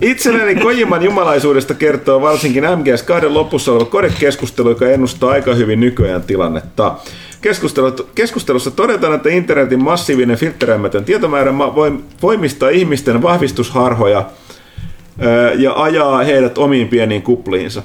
Itselleni 0.02 0.56
Kojiman 0.56 1.04
jumalaisuudesta 1.04 1.74
kertoo 1.74 2.22
varsinkin 2.22 2.64
MGS2 2.64 3.34
lopussa 3.34 3.72
oleva 3.72 3.86
kodekeskustelu, 3.86 4.70
joka 4.70 4.90
ennustaa 4.90 5.32
aika 5.32 5.54
hyvin 5.54 5.80
nykyajan 5.80 6.24
tilannetta. 6.24 6.96
Keskustelussa 8.16 8.72
todetaan, 8.72 9.14
että 9.14 9.30
internetin 9.30 9.84
massiivinen 9.84 10.38
filtteröimätön 10.38 11.06
tietomäärä 11.06 11.54
voimistaa 12.22 12.70
ihmisten 12.70 13.22
vahvistusharhoja 13.22 14.26
ja 15.58 15.74
ajaa 15.76 16.24
heidät 16.24 16.58
omiin 16.58 16.88
pieniin 16.88 17.22
kupliinsa. 17.22 17.84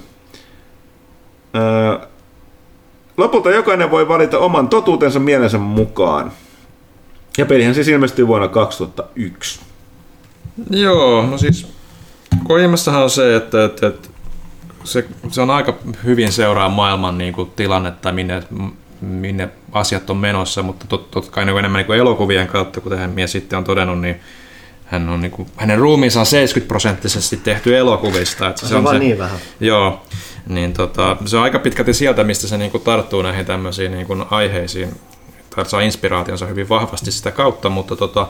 Lopulta 3.16 3.50
jokainen 3.50 3.90
voi 3.90 4.08
valita 4.08 4.38
oman 4.38 4.68
totuutensa 4.68 5.20
mielensä 5.20 5.58
mukaan. 5.58 6.32
Ja 7.38 7.46
pelihän 7.46 7.74
siis 7.74 7.88
ilmestyi 7.88 8.26
vuonna 8.26 8.48
2001. 8.48 9.60
Joo, 10.70 11.26
no 11.26 11.38
siis 11.38 11.66
Kojimassahan 12.44 13.02
on 13.02 13.10
se, 13.10 13.36
että, 13.36 13.64
että, 13.64 13.86
että 13.86 14.08
se, 14.84 15.04
se, 15.30 15.40
on 15.40 15.50
aika 15.50 15.78
hyvin 16.04 16.32
seuraa 16.32 16.68
maailman 16.68 17.18
niin 17.18 17.32
kuin, 17.32 17.50
tilannetta, 17.56 18.12
minne, 18.12 18.42
minne 19.00 19.48
asiat 19.72 20.10
on 20.10 20.16
menossa, 20.16 20.62
mutta 20.62 20.86
tot, 20.88 21.10
totta 21.10 21.30
kai 21.30 21.44
niin 21.44 21.58
enemmän 21.58 21.78
niin 21.78 21.86
kuin 21.86 21.98
elokuvien 21.98 22.46
kautta, 22.46 22.80
kuten 22.80 22.98
hän 22.98 23.10
mies 23.10 23.32
sitten 23.32 23.56
on 23.56 23.64
todennut, 23.64 24.00
niin 24.00 24.20
hän 24.84 25.08
on, 25.08 25.20
niin 25.20 25.30
kuin, 25.30 25.48
hänen 25.56 25.78
ruumiinsa 25.78 26.20
on 26.20 26.26
70 26.26 26.68
prosenttisesti 26.68 27.36
tehty 27.36 27.76
elokuvista. 27.76 28.48
Että 28.48 28.60
se, 28.60 28.68
se 28.68 28.76
on 28.76 28.88
se, 28.88 28.98
niin 28.98 29.18
vähän. 29.18 29.38
Joo, 29.60 30.02
niin 30.48 30.72
tota, 30.72 31.16
se 31.26 31.36
on 31.36 31.42
aika 31.42 31.58
pitkälti 31.58 31.94
sieltä, 31.94 32.24
mistä 32.24 32.48
se 32.48 32.58
niin 32.58 32.70
kuin, 32.70 32.82
tarttuu 32.82 33.22
näihin 33.22 33.46
tämmöisiin 33.46 33.92
niin 33.92 34.06
kuin, 34.06 34.24
aiheisiin, 34.30 34.96
tai 35.56 35.66
saa 35.66 35.80
inspiraationsa 35.80 36.46
hyvin 36.46 36.68
vahvasti 36.68 37.12
sitä 37.12 37.30
kautta, 37.30 37.70
mutta 37.70 37.96
tota, 37.96 38.26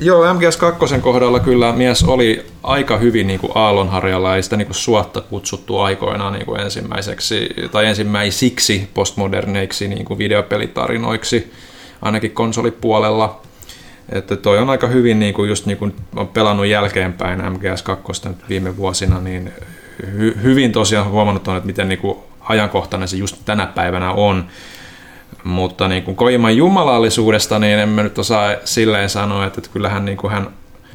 Joo, 0.00 0.34
MGS2 0.34 1.00
kohdalla 1.00 1.40
kyllä 1.40 1.72
mies 1.72 2.04
oli 2.04 2.46
aika 2.62 2.96
hyvin 2.96 3.26
niin 3.26 3.40
kuin 3.40 3.52
aallonharjalla, 3.54 4.36
ei 4.36 4.42
sitä 4.42 4.56
niin 4.56 4.66
kuin 4.66 4.76
suotta 4.76 5.20
kutsuttu 5.20 5.78
aikoinaan 5.78 6.32
niin 6.32 6.46
kuin 6.46 6.60
ensimmäiseksi 6.60 7.48
tai 7.72 7.86
ensimmäisiksi 7.86 8.88
postmoderneiksi 8.94 9.88
niin 9.88 10.04
kuin 10.04 10.18
videopelitarinoiksi, 10.18 11.52
ainakin 12.02 12.30
konsolipuolella. 12.30 13.40
Että 14.08 14.36
toi 14.36 14.58
on 14.58 14.70
aika 14.70 14.86
hyvin, 14.86 15.18
niin 15.18 15.34
kuin 15.34 15.48
just 15.48 15.66
niin 15.66 15.78
kuin 15.78 15.94
on 16.16 16.28
pelannut 16.28 16.66
jälkeenpäin 16.66 17.40
MGS2 17.40 18.28
viime 18.48 18.76
vuosina, 18.76 19.20
niin 19.20 19.52
hy- 20.02 20.42
hyvin 20.42 20.72
tosiaan 20.72 21.10
huomannut 21.10 21.48
on, 21.48 21.56
että 21.56 21.66
miten 21.66 21.88
niin 21.88 21.98
kuin 21.98 22.18
ajankohtainen 22.40 23.08
se 23.08 23.16
just 23.16 23.36
tänä 23.44 23.66
päivänä 23.66 24.12
on. 24.12 24.46
Mutta 25.44 25.88
niin 25.88 26.02
kuin 26.02 26.16
Koiman 26.16 26.56
jumalallisuudesta, 26.56 27.58
niin 27.58 27.78
emme 27.78 28.02
nyt 28.02 28.18
osaa 28.18 28.54
silleen 28.64 29.08
sanoa, 29.10 29.46
että, 29.46 29.60
että 29.60 29.70
kyllähän 29.72 30.04
niin 30.04 30.18
kuin 30.18 30.30
hän, 30.32 30.48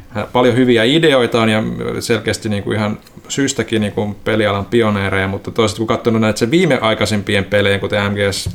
hän, 0.10 0.28
paljon 0.34 0.56
hyviä 0.56 0.84
ideoita 0.84 1.42
on 1.42 1.50
ja 1.50 1.64
selkeästi 2.00 2.50
niin 2.50 2.64
kuin 2.64 2.78
ihan 2.78 3.00
syystäkin 3.28 3.82
niin 3.82 3.94
kuin 3.94 4.16
pelialan 4.16 4.66
pioneereja, 4.66 5.28
mutta 5.28 5.52
toisaalta 5.52 5.78
kun 5.78 5.88
katsonut 5.88 6.22
näitä 6.22 6.40
se 6.40 6.52
viimeaikaisimpien 6.52 7.46
pelejä, 7.46 7.80
kuten 7.80 8.12
MGS 8.12 8.50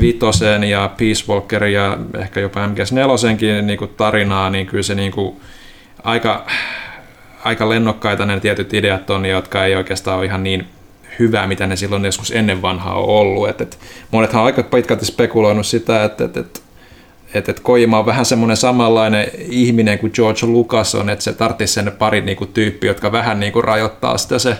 Vitosen 0.00 0.64
ja 0.64 0.90
Peace 0.98 1.24
Walkerin 1.28 1.72
ja 1.72 1.98
ehkä 2.18 2.40
jopa 2.40 2.66
MGS 2.66 2.92
Nelosenkin 2.92 3.66
niin 3.66 3.78
kuin 3.78 3.90
tarinaa, 3.96 4.50
niin 4.50 4.66
kyllä 4.66 4.82
se 4.82 4.94
niin 4.94 5.12
kuin 5.12 5.36
aika, 6.04 6.46
aika 7.44 7.68
lennokkaita 7.68 8.26
ne 8.26 8.40
tietyt 8.40 8.74
ideat 8.74 9.10
on, 9.10 9.26
jotka 9.26 9.64
ei 9.64 9.76
oikeastaan 9.76 10.18
ole 10.18 10.26
ihan 10.26 10.42
niin 10.42 10.66
hyvää, 11.18 11.46
mitä 11.46 11.66
ne 11.66 11.76
silloin 11.76 12.04
joskus 12.04 12.30
ennen 12.30 12.62
vanhaa 12.62 12.94
on 12.94 13.08
ollut. 13.08 13.48
Et, 13.48 13.60
et, 13.60 13.78
monethan 14.10 14.40
on 14.40 14.46
aika 14.46 14.62
pitkälti 14.62 15.04
spekuloinut 15.04 15.66
sitä, 15.66 16.04
että 16.04 16.24
et, 16.24 16.36
et, 16.36 16.62
et, 17.34 17.48
et 17.48 17.60
Kojima 17.60 17.98
on 17.98 18.06
vähän 18.06 18.24
semmoinen 18.24 18.56
samanlainen 18.56 19.30
ihminen 19.38 19.98
kuin 19.98 20.12
George 20.14 20.46
Lucas 20.46 20.94
on, 20.94 21.10
että 21.10 21.22
se 21.22 21.32
tarvitsisi 21.32 21.74
sen 21.74 21.92
pari 21.98 22.20
niinku 22.20 22.46
tyyppiä, 22.46 22.90
jotka 22.90 23.12
vähän 23.12 23.40
niinku 23.40 23.62
rajoittaa 23.62 24.18
sitä 24.18 24.38
se 24.38 24.56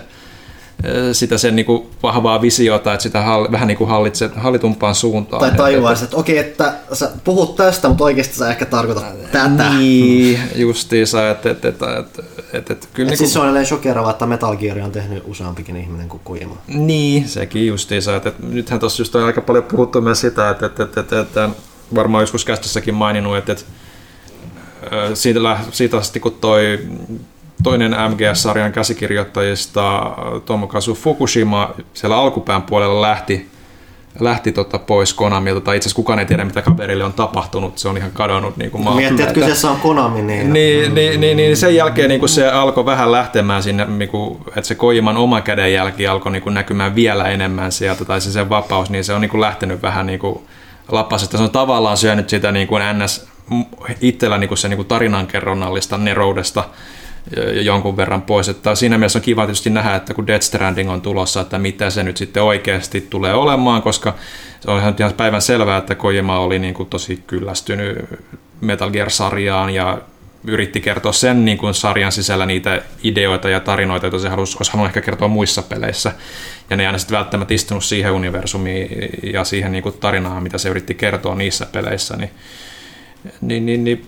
sitä 1.11 1.37
sen 1.37 1.55
niinku 1.55 1.89
vahvaa 2.03 2.41
visiota, 2.41 2.93
että 2.93 3.03
sitä 3.03 3.21
hall, 3.21 3.51
vähän 3.51 3.67
niinku 3.67 3.85
hallitse, 3.85 4.29
hallitumpaan 4.35 4.95
suuntaan. 4.95 5.39
Tai 5.39 5.51
tajuaa, 5.51 5.91
että, 5.91 6.05
että 6.05 6.17
okei, 6.17 6.37
että 6.37 6.73
sä 6.93 7.11
puhut 7.23 7.55
tästä, 7.55 7.87
mutta 7.87 8.03
oikeasti 8.03 8.35
sä 8.35 8.49
ehkä 8.49 8.65
tarkoitat 8.65 9.31
tätä. 9.31 9.69
Niin, 9.69 10.39
justiinsa, 10.55 11.29
että, 11.29 11.51
että, 11.51 11.67
että, 11.67 11.97
että, 11.97 12.23
että, 12.53 12.73
että 12.73 12.87
kyllä... 12.93 13.07
Et 13.07 13.11
niinku... 13.11 13.17
Siis 13.17 13.33
se 13.33 13.39
on 13.39 13.65
shokeravaa, 13.65 14.11
että 14.11 14.25
Metal 14.25 14.57
Gear 14.57 14.79
on 14.79 14.91
tehnyt 14.91 15.23
useampikin 15.25 15.75
ihminen 15.75 16.09
kuin 16.09 16.21
Kojima. 16.23 16.57
Niin, 16.67 17.27
sekin 17.27 17.67
justiinsa, 17.67 18.15
että, 18.15 18.29
että 18.29 18.43
nythän 18.45 18.79
tuossa 18.79 19.01
just 19.01 19.15
on 19.15 19.23
aika 19.23 19.41
paljon 19.41 19.63
puhuttu 19.63 20.01
myös 20.01 20.21
sitä, 20.21 20.49
että, 20.49 20.65
että, 20.65 20.83
että, 20.83 20.99
että, 20.99 21.19
että 21.19 21.49
varmaan 21.95 22.21
joskus 22.21 22.45
kästissäkin 22.45 22.93
maininnut, 22.93 23.37
että, 23.37 23.51
että 23.51 23.65
siitä, 25.13 25.39
siitä 25.71 25.97
asti 25.97 26.19
kun 26.19 26.37
toi 26.41 26.79
toinen 27.63 27.91
MGS-sarjan 27.91 28.71
käsikirjoittajista 28.71 30.11
Tomokazu 30.45 30.93
Fukushima 30.93 31.69
siellä 31.93 32.17
alkupään 32.17 32.61
puolella 32.61 33.01
lähti, 33.01 33.47
lähti 34.19 34.51
tota 34.51 34.79
pois 34.79 35.13
Konamilta, 35.13 35.61
tai 35.61 35.77
itse 35.77 35.87
asiassa 35.87 35.95
kukaan 35.95 36.19
ei 36.19 36.25
tiedä, 36.25 36.45
mitä 36.45 36.61
kaverille 36.61 37.03
on 37.03 37.13
tapahtunut, 37.13 37.77
se 37.77 37.87
on 37.87 37.97
ihan 37.97 38.11
kadonnut 38.11 38.57
niin 38.57 38.71
kuin 38.71 38.95
Miettii, 38.95 39.23
että 39.23 39.33
kyseessä 39.33 39.71
on 39.71 39.77
Konami, 39.77 40.21
niin... 40.21 40.53
Niin, 40.53 40.95
niin, 40.95 41.21
niin, 41.21 41.37
niin 41.37 41.57
sen 41.57 41.75
jälkeen 41.75 42.09
niin 42.09 42.19
kuin 42.19 42.29
se 42.29 42.51
alkoi 42.51 42.85
vähän 42.85 43.11
lähtemään 43.11 43.63
sinne, 43.63 43.85
niin 43.85 44.09
kuin, 44.09 44.37
että 44.47 44.61
se 44.61 44.75
Koiman 44.75 45.17
oma 45.17 45.41
kädenjälki 45.41 46.07
alkoi 46.07 46.31
niin 46.31 46.43
kuin 46.43 46.53
näkymään 46.53 46.95
vielä 46.95 47.25
enemmän 47.25 47.71
sieltä, 47.71 48.05
tai 48.05 48.21
se 48.21 48.31
sen 48.31 48.49
vapaus, 48.49 48.89
niin 48.89 49.03
se 49.03 49.13
on 49.13 49.21
niin 49.21 49.29
kuin 49.29 49.41
lähtenyt 49.41 49.81
vähän 49.81 50.05
niin 50.05 50.19
kuin 50.19 50.39
lapasesta. 50.91 51.37
Se 51.37 51.43
on 51.43 51.49
tavallaan 51.49 51.97
syönyt 51.97 52.29
sitä 52.29 52.51
niin 52.51 52.67
kuin 52.67 52.83
NS 52.93 53.27
itsellä 54.01 54.37
niin 54.37 54.47
kuin 54.47 54.57
se 54.57 54.69
niin 54.69 54.77
kuin 54.77 54.87
tarinankerronnallista 54.87 55.97
neroudesta 55.97 56.63
jonkun 57.61 57.97
verran 57.97 58.21
pois. 58.21 58.49
Että 58.49 58.75
siinä 58.75 58.97
mielessä 58.97 59.19
on 59.19 59.23
kiva 59.23 59.45
tietysti 59.45 59.69
nähdä, 59.69 59.95
että 59.95 60.13
kun 60.13 60.27
Death 60.27 60.45
Stranding 60.45 60.91
on 60.91 61.01
tulossa, 61.01 61.41
että 61.41 61.59
mitä 61.59 61.89
se 61.89 62.03
nyt 62.03 62.17
sitten 62.17 62.43
oikeasti 62.43 63.01
tulee 63.01 63.33
olemaan, 63.33 63.81
koska 63.81 64.15
se 64.59 64.71
on 64.71 64.79
ihan 64.79 65.13
päivän 65.17 65.41
selvää, 65.41 65.77
että 65.77 65.95
Kojima 65.95 66.39
oli 66.39 66.59
niin 66.59 66.73
kuin 66.73 66.89
tosi 66.89 67.23
kyllästynyt 67.27 67.97
Metal 68.61 68.91
Gear-sarjaan 68.91 69.69
ja 69.69 70.01
yritti 70.43 70.81
kertoa 70.81 71.11
sen 71.11 71.45
niin 71.45 71.57
kuin 71.57 71.73
sarjan 71.73 72.11
sisällä 72.11 72.45
niitä 72.45 72.81
ideoita 73.03 73.49
ja 73.49 73.59
tarinoita, 73.59 74.05
joita 74.05 74.19
se 74.19 74.29
halusi, 74.29 74.57
olisi 74.59 74.71
halunnut 74.71 74.89
ehkä 74.89 75.01
kertoa 75.01 75.27
muissa 75.27 75.61
peleissä. 75.61 76.11
Ja 76.69 76.77
ne 76.77 76.83
ei 76.83 76.87
aina 76.87 76.97
sitten 76.97 77.17
välttämättä 77.17 77.53
istunut 77.53 77.83
siihen 77.83 78.11
universumiin 78.11 79.09
ja 79.33 79.43
siihen 79.43 79.71
niin 79.71 79.83
kuin 79.83 79.95
tarinaan, 79.99 80.43
mitä 80.43 80.57
se 80.57 80.69
yritti 80.69 80.93
kertoa 80.93 81.35
niissä 81.35 81.65
peleissä. 81.65 82.17
Niin, 82.17 82.31
niin, 83.41 83.65
niin, 83.65 83.83
niin 83.83 84.05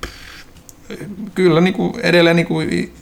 kyllä 1.36 1.62
niin 1.62 1.74
kuin 1.74 2.00
edelleen 2.00 2.36
niin 2.36 2.48
kuin 2.48 2.94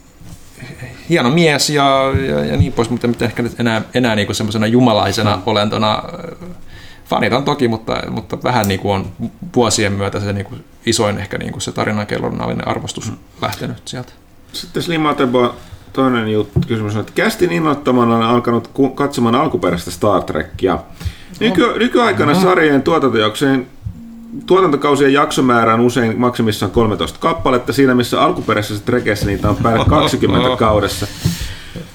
hieno 1.10 1.30
mies 1.30 1.70
ja, 1.70 2.14
ja, 2.30 2.46
ja 2.46 2.58
niin 2.58 2.74
pois, 2.74 2.90
mutta 2.90 3.08
ehkä 3.22 3.44
nyt 3.44 3.60
enää, 3.60 3.82
enää 3.94 4.16
niin 4.16 4.26
kuin 4.26 4.36
semmoisena 4.36 4.68
jumalaisena 4.68 5.36
mm. 5.36 5.42
olentona 5.46 6.04
fanitan 7.06 7.44
toki, 7.44 7.68
mutta, 7.68 8.04
mutta 8.10 8.44
vähän 8.44 8.68
niin 8.68 8.80
kuin 8.80 8.96
on 8.96 9.30
vuosien 9.56 9.94
myötä 9.94 10.20
se 10.20 10.34
niin 10.34 10.46
kuin 10.46 10.64
isoin 10.86 11.18
ehkä 11.18 11.38
niin 11.38 11.52
kuin 11.52 11.62
se 11.62 11.72
tarinankerronnallinen 11.72 12.68
arvostus 12.68 13.12
mm. 13.12 13.18
lähtenyt 13.42 13.88
sieltä. 13.88 14.12
Sitten 14.54 14.84
Slimatebo, 14.84 15.56
toinen 15.94 16.28
juttu, 16.32 16.60
kysymys 16.68 16.96
on, 16.96 17.02
että 17.02 17.14
kästin 17.16 17.52
innoittamana 17.52 18.16
on 18.16 18.24
alkanut 18.24 18.72
katsomaan 18.96 19.36
alkuperäistä 19.36 19.92
Star 19.92 20.24
Trekia. 20.24 20.80
Nyky, 21.40 21.80
nykyaikana 21.80 22.32
mm-hmm. 22.32 22.48
sarjojen 22.48 22.82
tuotantojaksojen 22.82 23.68
tuotantokausien 24.46 25.14
jaksomäärä 25.14 25.74
on 25.74 25.80
usein 25.80 26.20
maksimissaan 26.20 26.72
13 26.72 27.20
kappaletta, 27.20 27.74
siinä 27.74 27.96
missä 27.96 28.22
alkuperäisessä 28.22 28.86
trekeissä 28.86 29.26
niitä 29.26 29.50
on 29.50 29.56
päälle 29.56 29.86
20 29.86 30.58
kaudessa. 30.58 31.08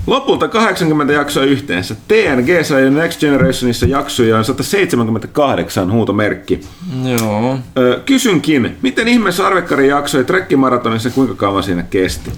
Lopulta 0.07 0.49
80 0.49 1.13
jaksoa 1.13 1.45
yhteensä. 1.45 1.97
TNG 2.09 2.65
sai 2.65 2.91
Next 2.91 3.21
Generationissa 3.21 3.87
jaksoja 3.87 4.39
on 4.39 4.45
178 4.45 5.93
huutomerkki. 5.93 6.61
Joo. 7.05 7.59
Ö, 7.79 8.01
kysynkin, 8.07 8.77
miten 8.83 9.09
ihmeessä 9.09 9.47
Arvekkarin 9.47 9.89
jaksoi 9.89 10.25
trekkimaratonissa 10.25 11.11
kuinka 11.11 11.35
kauan 11.35 11.63
siinä 11.63 11.83
kesti? 11.83 12.31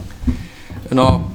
No, 0.91 1.31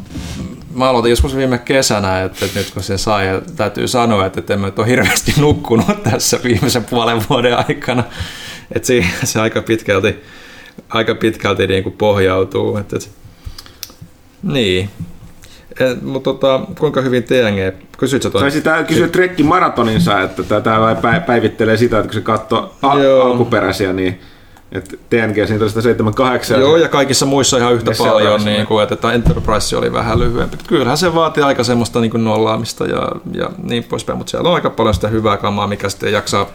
mä 0.75 0.89
aloitin 0.89 1.09
joskus 1.09 1.35
viime 1.35 1.57
kesänä, 1.57 2.21
että, 2.21 2.45
että 2.45 2.59
nyt 2.59 2.71
kun 2.71 2.83
se 2.83 2.97
sai, 2.97 3.27
ja 3.27 3.41
täytyy 3.55 3.87
sanoa, 3.87 4.25
että 4.25 4.53
emme 4.53 4.73
ole 4.77 4.87
hirveästi 4.87 5.33
nukkunut 5.37 6.03
tässä 6.03 6.39
viimeisen 6.43 6.83
puolen 6.83 7.21
vuoden 7.29 7.57
aikana. 7.57 8.03
Että 8.71 8.87
se, 8.87 9.05
se 9.23 9.39
aika 9.39 9.61
pitkälti, 9.61 10.15
aika 10.89 11.15
pitkälti 11.15 11.67
niin 11.67 11.83
kuin 11.83 11.95
pohjautuu. 11.97 12.77
Että, 12.77 12.95
että, 12.95 13.09
niin, 14.43 14.89
mutta 16.01 16.33
tota, 16.33 16.61
kuinka 16.79 17.01
hyvin 17.01 17.23
TNG, 17.23 17.75
kysyt 17.97 18.23
sä 18.23 18.29
Tai 18.29 18.51
sitä 18.51 18.83
kysyä 18.83 19.07
Trekki 19.07 19.43
maratoninsa, 19.43 20.21
että 20.21 20.61
tämä 20.61 20.95
päivittelee 21.27 21.77
sitä, 21.77 21.99
että 21.99 22.07
kun 22.07 22.13
se 22.13 22.21
katsoo 22.21 22.75
al- 22.81 23.21
alkuperäisiä, 23.21 23.93
niin 23.93 24.19
että 24.71 24.97
TNG 25.09 25.35
siinä 25.47 25.67
178. 25.67 26.59
Joo, 26.59 26.77
ja 26.77 26.89
kaikissa 26.89 27.25
muissa 27.25 27.57
ihan 27.57 27.73
yhtä 27.73 27.91
paljon, 27.97 28.45
niin 28.45 28.67
kuin, 28.67 28.83
että 28.83 29.11
Enterprise 29.11 29.77
oli 29.77 29.93
vähän 29.93 30.19
lyhyempi. 30.19 30.57
Kyllähän 30.67 30.97
se 30.97 31.15
vaatii 31.15 31.43
aika 31.43 31.63
semmoista 31.63 31.99
niin 31.99 32.11
kuin 32.11 32.23
nollaamista 32.23 32.85
ja, 32.85 33.11
ja 33.31 33.49
niin 33.63 33.83
poispäin, 33.83 34.17
mutta 34.17 34.31
siellä 34.31 34.49
on 34.49 34.55
aika 34.55 34.69
paljon 34.69 34.93
sitä 34.93 35.07
hyvää 35.07 35.37
kamaa, 35.37 35.67
mikä 35.67 35.89
sitten 35.89 36.13
jaksaa 36.13 36.45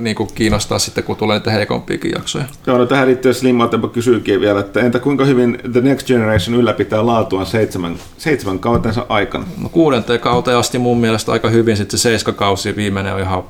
niin 0.00 0.16
kuin 0.16 0.28
kiinnostaa 0.34 0.78
sitten, 0.78 1.04
kun 1.04 1.16
tulee 1.16 1.38
niitä 1.38 1.50
heikompiakin 1.50 2.12
jaksoja. 2.12 2.44
Joo, 2.66 2.78
no 2.78 2.86
tähän 2.86 3.08
liittyen 3.08 3.34
Slim 3.34 3.60
Atempo 3.60 3.88
kysyykin 3.88 4.40
vielä, 4.40 4.60
että 4.60 4.80
entä 4.80 4.98
kuinka 4.98 5.24
hyvin 5.24 5.58
The 5.72 5.80
Next 5.80 6.06
Generation 6.06 6.60
ylläpitää 6.60 7.06
laatua 7.06 7.44
seitsemän, 7.44 7.96
seitsemän 8.18 8.58
kautensa 8.58 9.06
aikana? 9.08 9.44
No 9.62 9.68
kuudenteen 9.68 10.20
kauteen 10.20 10.56
asti 10.56 10.78
mun 10.78 11.00
mielestä 11.00 11.32
aika 11.32 11.48
hyvin, 11.48 11.76
sitten 11.76 11.98
se 11.98 12.02
seiskakausi 12.02 12.76
viimeinen 12.76 13.14
on 13.14 13.20
ihan 13.20 13.44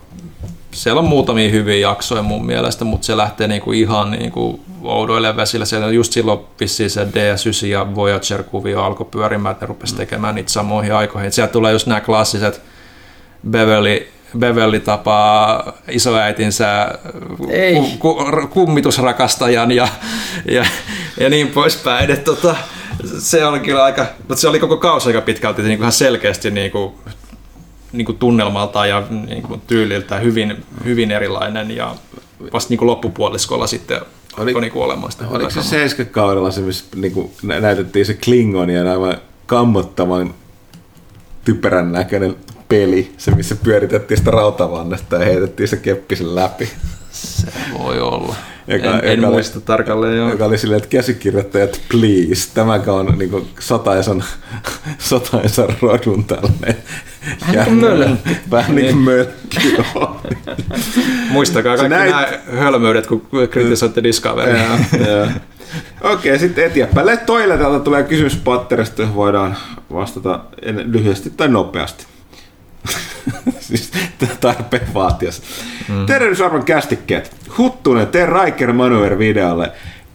siellä 0.71 0.99
on 0.99 1.09
muutamia 1.09 1.51
hyviä 1.51 1.89
jaksoja 1.89 2.23
mun 2.23 2.47
mielestä, 2.47 2.85
mutta 2.85 3.07
se 3.07 3.17
lähtee 3.17 3.49
niinku 3.49 3.73
ihan 3.73 4.11
niinku 4.11 4.61
oudoille 4.83 5.37
vesille. 5.37 5.67
Siellä 5.67 5.91
just 5.91 6.13
silloin 6.13 6.41
vissiin 6.61 6.91
se 6.91 7.05
DS9 7.05 7.67
ja 7.67 7.95
Voyager-kuvio 7.95 8.83
alkoi 8.83 9.07
pyörimään, 9.11 9.53
että 9.53 9.65
ne 9.65 9.69
rupesi 9.69 9.97
tekemään 9.97 10.35
niitä 10.35 10.53
samoihin 10.53 10.95
aikoihin. 10.95 11.33
sieltä 11.33 11.53
tulee 11.53 11.73
just 11.73 11.87
nämä 11.87 12.01
klassiset 12.01 12.63
Beverly, 13.51 14.09
Beverly 14.39 14.81
tapaa 14.81 15.73
isoäitinsä 15.89 16.89
ku, 17.37 17.49
ku, 17.99 18.17
kummitusrakastajan 18.51 19.73
ja, 19.73 19.89
ja, 20.51 20.65
ja 21.21 21.31
niin 21.31 21.49
poispäin. 21.49 22.11
Et 22.11 22.25
tota, 22.25 22.57
se 23.19 23.45
on 23.45 23.61
kyllä 23.61 23.85
aika, 23.85 24.07
mutta 24.19 24.37
se 24.37 24.49
oli 24.49 24.59
koko 24.59 24.77
kausi 24.77 25.09
aika 25.09 25.21
pitkälti 25.21 25.63
niin 25.63 25.79
kuin 25.79 25.85
ihan 25.85 25.93
selkeästi 25.93 26.51
niin 26.51 26.71
kuin 26.71 26.95
niin 27.93 28.05
kuin 28.05 28.19
tunnelmalta 28.19 28.87
ja 28.87 29.03
niin 29.27 29.43
kuin 29.43 29.63
tyyliltä 29.67 30.19
hyvin, 30.19 30.65
hyvin 30.85 31.11
erilainen 31.11 31.71
ja 31.71 31.95
vasta 32.53 32.71
niin 32.71 32.79
kuin 32.79 32.87
loppupuoliskolla 32.87 33.67
sitten 33.67 34.01
oli, 34.39 34.55
niin 34.61 34.73
kuin 34.73 34.85
olemaan 34.85 35.13
sitä 35.13 35.25
Oliko 35.29 35.51
se 35.51 35.63
70 35.63 36.15
kaudella 36.15 36.51
se, 36.51 36.61
missä 36.61 36.85
niin 36.97 37.13
kuin 37.13 37.31
näytettiin 37.43 38.07
se 38.07 38.15
Klingon 38.15 38.71
ja 38.71 38.85
nämä 38.85 39.19
kammottavan 39.47 40.35
typerän 41.45 41.93
näköinen 41.93 42.37
peli, 42.69 43.13
se 43.17 43.31
missä 43.31 43.57
pyöritettiin 43.57 44.19
sitä 44.19 44.31
rautatavannesta 44.31 45.17
ja 45.17 45.25
heitettiin 45.25 45.69
se 45.69 45.77
keppi 45.77 46.17
sen 46.17 46.35
läpi. 46.35 46.69
Se 47.21 47.47
voi 47.79 48.01
olla. 48.01 48.37
Joka, 48.67 48.99
en, 48.99 49.05
en 49.05 49.21
joka 49.21 49.31
muista 49.31 49.59
oli, 49.59 49.65
tarkalleen, 49.65 50.17
joo. 50.17 50.31
Joka 50.31 50.45
oli 50.45 50.59
silleen, 50.59 50.77
että 50.77 50.91
käsikirjoittajat, 50.91 51.81
please, 51.89 52.51
tämäkään 52.55 52.97
on 52.97 53.19
niin 53.19 53.49
sataisan, 53.61 54.25
sataisan 54.99 55.69
rodun 55.83 56.25
tällainen. 56.25 56.77
Vähän 57.55 57.57
niin 57.57 57.65
kuin 57.65 57.79
mölkky. 57.79 58.37
Vähän 58.51 58.75
niin 58.75 58.93
kuin 58.93 59.05
mölkky, 59.05 59.77
Muistakaa 61.31 61.77
kaikki 61.77 61.89
näit... 61.89 62.11
nämä 62.11 62.29
hölmöydet, 62.59 63.07
kun 63.07 63.23
kritisoitte 63.51 64.03
Discovery. 64.03 64.59
Okei, 66.01 66.39
sitten 66.39 66.65
eteenpäin. 66.65 67.19
Toille 67.27 67.59
täältä 67.59 67.85
tulee 67.85 68.03
kysymys 68.03 68.37
Patterista, 68.37 69.15
voidaan 69.15 69.57
vastata 69.93 70.41
lyhyesti 70.85 71.31
tai 71.31 71.49
nopeasti. 71.49 72.07
Siis 73.77 73.93
tarpeen 74.41 74.95
vaatias. 74.95 75.43
Mm. 75.89 76.07
Tervehdysarvon 76.07 76.65
kästikkeet. 76.65 77.37
Huttunen, 77.59 78.07
tee 78.07 78.27
Riker 78.27 78.73
Manuer 78.73 79.19
videolle. 79.19 79.73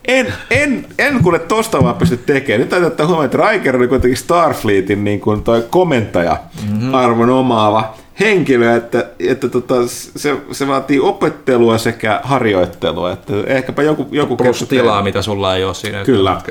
En, 0.08 0.34
en, 0.50 0.86
en 1.00 1.24
kuule 1.24 1.40
tosta 1.40 1.84
vaan 1.84 1.96
pysty 1.96 2.18
tekemään. 2.18 2.60
Nyt 2.60 2.70
täytyy 2.70 2.88
ottaa 2.88 3.06
huomioon, 3.08 3.26
että 3.26 3.50
Riker 3.50 3.76
oli 3.76 3.88
kuitenkin 3.88 4.18
Starfleetin 4.18 5.04
niin 5.04 5.20
kuin 5.20 5.44
toi 5.44 5.66
komentaja 5.70 6.38
mm-hmm. 6.70 6.94
arvon 6.94 7.30
omaava 7.30 7.96
henkilö, 8.20 8.76
että, 8.76 9.06
että 9.20 9.50
tota, 9.50 9.76
se, 9.88 10.38
se 10.52 10.68
vaatii 10.68 11.00
opettelua 11.00 11.78
sekä 11.78 12.20
harjoittelua. 12.24 13.12
Että 13.12 13.34
ehkäpä 13.48 13.84
joku, 13.84 14.08
joku 14.12 14.38
Plus 14.38 14.66
tilaa, 14.70 15.04
mitä 15.04 15.22
sulla 15.22 15.56
ei 15.56 15.64
ole 15.64 15.74
siinä. 15.74 16.04
Kyllä. 16.04 16.42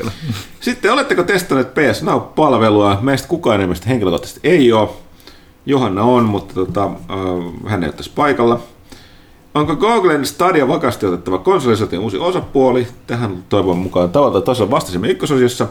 Sitten 0.61 0.93
oletteko 0.93 1.23
testanneet 1.23 1.75
PS 1.75 2.03
Now-palvelua? 2.03 2.99
Meistä 3.01 3.29
kukaan 3.29 3.55
enemmän 3.55 3.77
henkilökohtaisesti 3.89 4.41
ei 4.43 4.73
ole. 4.73 4.89
Johanna 5.67 6.03
on, 6.03 6.25
mutta 6.25 6.55
tota, 6.55 6.85
äh, 6.85 7.71
hän 7.71 7.83
ei 7.83 7.89
ole 7.89 7.97
tässä 7.97 8.13
paikalla. 8.15 8.61
Onko 9.55 9.77
Googlen 9.77 10.27
Stadia 10.27 10.69
vakaasti 10.69 11.07
otettava 11.07 11.39
konsolisaation 11.39 12.03
uusi 12.03 12.19
osapuoli? 12.19 12.87
Tähän 13.07 13.45
toivon 13.49 13.79
mukaan 13.79 14.11
tavalla 14.11 14.41
tasolla 14.41 14.71
vastasimme 14.71 15.09
ykkösosiossa. 15.09 15.67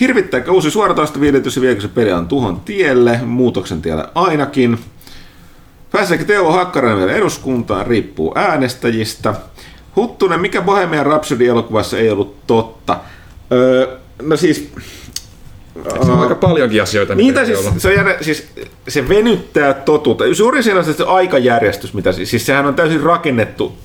Hirvittääkö 0.00 0.52
uusi 0.52 0.70
suoratoista 0.70 1.20
viidetys 1.20 1.56
ja 1.56 1.62
viekö 1.62 1.80
se 1.80 2.14
on 2.14 2.28
tuhon 2.28 2.60
tielle, 2.60 3.20
muutoksen 3.24 3.82
tielle 3.82 4.08
ainakin? 4.14 4.78
Pääseekö 5.92 6.24
Teuvo 6.24 6.52
Hakkarainen 6.52 6.98
vielä 6.98 7.12
eduskuntaan, 7.12 7.86
riippuu 7.86 8.32
äänestäjistä. 8.36 9.34
Huttunen, 9.96 10.40
mikä 10.40 10.62
Bohemian 10.62 11.06
Rhapsody 11.06 11.46
elokuvassa 11.46 11.98
ei 11.98 12.10
ollut 12.10 12.46
totta? 12.46 12.96
Öö, 13.52 13.98
no 14.22 14.36
siis, 14.36 14.72
se 15.82 16.12
on 16.12 16.20
aika 16.20 16.34
paljonkin 16.34 16.82
asioita. 16.82 17.14
Niin, 17.14 17.34
siis, 17.46 17.58
se, 17.78 17.88
on 17.88 17.94
jär, 17.94 18.14
siis, 18.20 18.46
se 18.88 19.08
venyttää 19.08 19.74
totuutta. 19.74 20.24
Suurin 20.34 20.62
siinä 20.62 20.78
on 20.78 20.84
se 20.84 21.04
aikajärjestys, 21.06 21.94
mitä 21.94 22.12
siis, 22.12 22.30
siis 22.30 22.46
sehän 22.46 22.66
on 22.66 22.74
täysin 22.74 23.00
rakennettu. 23.00 23.76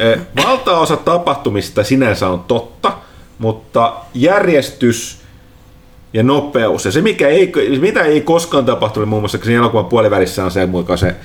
Valtaosa 0.45 0.97
tapahtumista 0.97 1.83
sinänsä 1.83 2.27
on 2.27 2.39
totta, 2.39 2.91
mutta 3.39 3.93
järjestys 4.13 5.19
ja 6.13 6.23
nopeus 6.23 6.85
ja 6.85 6.91
se, 6.91 7.01
mikä 7.01 7.27
ei, 7.27 7.51
mitä 7.81 8.01
ei 8.01 8.21
koskaan 8.21 8.65
tapahtunut, 8.65 9.09
muun 9.09 9.21
muassa 9.21 9.37
sen 9.43 9.55
elokuvan 9.55 9.85
puolivälissä 9.85 10.45
on 10.45 10.51
se, 10.51 10.65
mukaan 10.65 10.99
se 10.99 11.15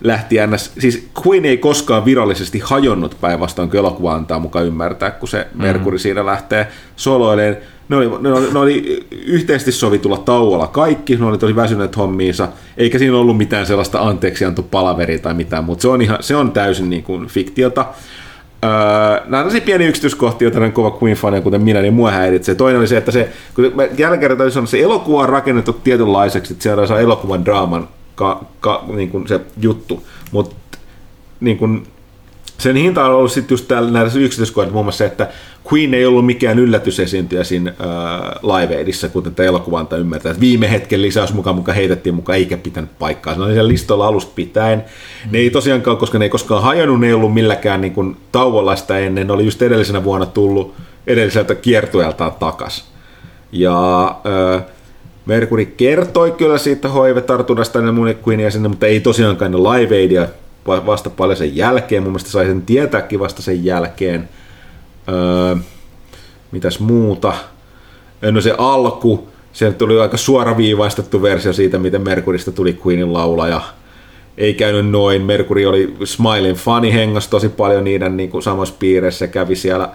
lähti 0.00 0.36
ns. 0.46 0.72
Siis 0.78 1.08
Queen 1.26 1.44
ei 1.44 1.56
koskaan 1.56 2.04
virallisesti 2.04 2.58
hajonnut 2.64 3.16
päinvastoin, 3.20 3.70
kun 3.70 3.78
elokuva 3.78 4.14
antaa 4.14 4.38
mukaan 4.38 4.66
ymmärtää, 4.66 5.10
kun 5.10 5.28
se 5.28 5.46
Merkuri 5.54 5.96
mm. 5.96 6.00
siinä 6.00 6.26
lähtee 6.26 6.68
soloileen 6.96 7.56
ne 7.88 7.96
oli, 7.96 8.10
ne, 8.20 8.32
oli, 8.32 8.52
ne 8.52 8.58
oli 8.58 9.06
yhteisesti 9.26 9.72
sovitulla 9.72 10.16
tauolla 10.16 10.66
kaikki, 10.66 11.16
ne 11.16 11.26
oli 11.26 11.38
tosi 11.38 11.56
väsyneet 11.56 11.96
hommiinsa, 11.96 12.48
eikä 12.76 12.98
siinä 12.98 13.16
ollut 13.16 13.36
mitään 13.36 13.66
sellaista 13.66 14.00
anteeksianto 14.00 14.62
palaveria 14.62 15.18
tai 15.18 15.34
mitään, 15.34 15.64
mutta 15.64 15.82
se 15.82 15.88
on, 15.88 16.02
ihan, 16.02 16.22
se 16.22 16.36
on 16.36 16.52
täysin 16.52 16.90
niin 16.90 17.02
kuin 17.02 17.26
fiktiota. 17.26 17.86
Öö, 18.64 18.70
nämä 19.26 19.42
on 19.42 19.48
tosi 19.48 19.60
pieni 19.60 19.86
yksityiskohtia, 19.86 20.46
joita 20.46 20.60
on 20.60 20.72
kova 20.72 20.98
queen 21.02 21.16
fania 21.16 21.40
kuten 21.40 21.62
minä, 21.62 21.80
niin 21.80 21.94
mua 21.94 22.10
häiritsee. 22.10 22.54
Toinen 22.54 22.78
oli 22.78 22.88
se, 22.88 22.96
että 22.96 23.12
se, 23.12 23.28
kun 23.54 23.72
mä 23.74 23.82
jälleen 23.98 24.66
se 24.66 24.80
elokuva 24.82 25.22
on 25.22 25.28
rakennettu 25.28 25.72
tietynlaiseksi, 25.72 26.52
että 26.52 26.62
siellä 26.62 26.82
on 26.82 27.00
elokuvan 27.00 27.44
draaman 27.44 27.88
ka, 28.18 28.44
ka, 28.60 28.84
niin 28.86 29.10
kuin 29.10 29.28
se 29.28 29.40
juttu, 29.60 30.06
mutta 30.30 30.78
niin 31.40 31.58
kuin, 31.58 31.86
sen 32.58 32.76
hinta 32.76 33.04
on 33.04 33.14
ollut 33.14 33.32
sitten 33.32 33.52
just 33.54 33.68
täällä 33.68 33.90
näissä 33.90 34.18
yksityiskohdissa 34.18 34.72
muun 34.72 34.84
muassa 34.84 34.98
se, 34.98 35.06
että 35.06 35.28
Queen 35.72 35.94
ei 35.94 36.06
ollut 36.06 36.26
mikään 36.26 36.58
yllätysesiintyjä 36.58 37.44
siinä 37.44 37.70
äh, 37.70 38.56
Live 38.60 38.76
Aidissa, 38.76 39.08
kuten 39.08 39.34
tämä 39.34 39.46
elokuva 39.46 39.78
antaa 39.78 39.98
ymmärtää. 39.98 40.30
Että 40.30 40.40
viime 40.40 40.70
hetken 40.70 41.02
lisäys 41.02 41.32
mukaan, 41.34 41.56
mukaan 41.56 41.76
heitettiin 41.76 42.14
mukaan, 42.14 42.38
eikä 42.38 42.56
pitänyt 42.56 42.98
paikkaa. 42.98 43.34
Se 43.34 43.40
oli 43.40 43.52
siellä 43.52 43.68
listoilla 43.68 44.06
alusta 44.06 44.32
pitäen. 44.34 44.84
Ne 45.30 45.38
ei 45.38 45.50
tosiaankaan, 45.50 45.96
koska 45.96 46.18
ne 46.18 46.24
ei 46.24 46.28
koskaan 46.28 46.62
hajonnut, 46.62 47.00
ne 47.00 47.06
ei 47.06 47.12
ollut 47.12 47.34
milläkään 47.34 47.80
niin 47.80 47.92
kuin, 47.92 48.16
tauolla 48.32 48.76
sitä 48.76 48.98
ennen. 48.98 49.26
Ne 49.26 49.32
oli 49.32 49.44
just 49.44 49.62
edellisenä 49.62 50.04
vuonna 50.04 50.26
tullut 50.26 50.74
edelliseltä 51.06 51.54
kiertueeltaan 51.54 52.32
takas. 52.32 52.90
Ja 53.52 54.04
äh, 54.56 54.64
Merkuri 55.28 55.66
kertoi 55.66 56.30
kyllä 56.30 56.58
siitä 56.58 56.88
HIV-tartunnasta 56.88 57.78
ennen 57.78 57.94
mun 57.94 58.14
Queenia 58.28 58.50
sinne, 58.50 58.68
mutta 58.68 58.86
ei 58.86 59.00
tosiaankaan 59.00 59.52
ne 59.52 59.58
Live 59.58 59.96
Aidia 59.96 60.28
vasta 60.66 61.10
paljon 61.10 61.36
sen 61.36 61.56
jälkeen. 61.56 62.02
Mun 62.02 62.12
mielestä 62.12 62.30
sai 62.30 62.46
sen 62.46 62.62
tietääkin 62.62 63.20
vasta 63.20 63.42
sen 63.42 63.64
jälkeen. 63.64 64.28
Öö, 65.08 65.56
mitäs 66.52 66.80
muuta? 66.80 67.32
No 68.30 68.40
se 68.40 68.54
alku, 68.58 69.28
sieltä 69.52 69.78
tuli 69.78 70.00
aika 70.00 70.16
suoraviivaistettu 70.16 71.22
versio 71.22 71.52
siitä, 71.52 71.78
miten 71.78 72.02
Merkurista 72.02 72.52
tuli 72.52 72.78
Queenin 72.86 73.12
laulaja. 73.12 73.60
Ei 74.38 74.54
käynyt 74.54 74.90
noin. 74.90 75.22
Merkuri 75.22 75.66
oli 75.66 75.96
Smiling 76.04 76.56
Funny 76.56 76.92
hengas 76.92 77.28
tosi 77.28 77.48
paljon 77.48 77.84
niiden 77.84 78.16
niin 78.16 78.30
kuin 78.30 78.42
samassa 78.42 78.74
piirissä. 78.78 79.26
kävi 79.26 79.56
siellä 79.56 79.88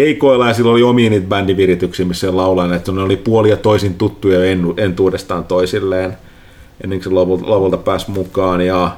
keikoilla 0.00 0.48
ja 0.48 0.54
sillä 0.54 0.70
oli 0.70 0.82
omia 0.82 1.10
niitä 1.10 1.26
bändivirityksiä, 1.26 2.06
missä 2.06 2.26
se 2.26 2.30
laulaa, 2.30 2.74
että 2.74 2.92
ne 2.92 3.02
oli 3.02 3.16
puolia 3.16 3.56
toisin 3.56 3.94
tuttuja 3.94 4.38
entuudestaan 4.76 5.44
toisilleen 5.44 6.16
ennen 6.84 6.98
kuin 6.98 7.04
se 7.04 7.10
lopulta, 7.46 7.76
pääsi 7.76 8.10
mukaan. 8.10 8.60
Ja 8.60 8.96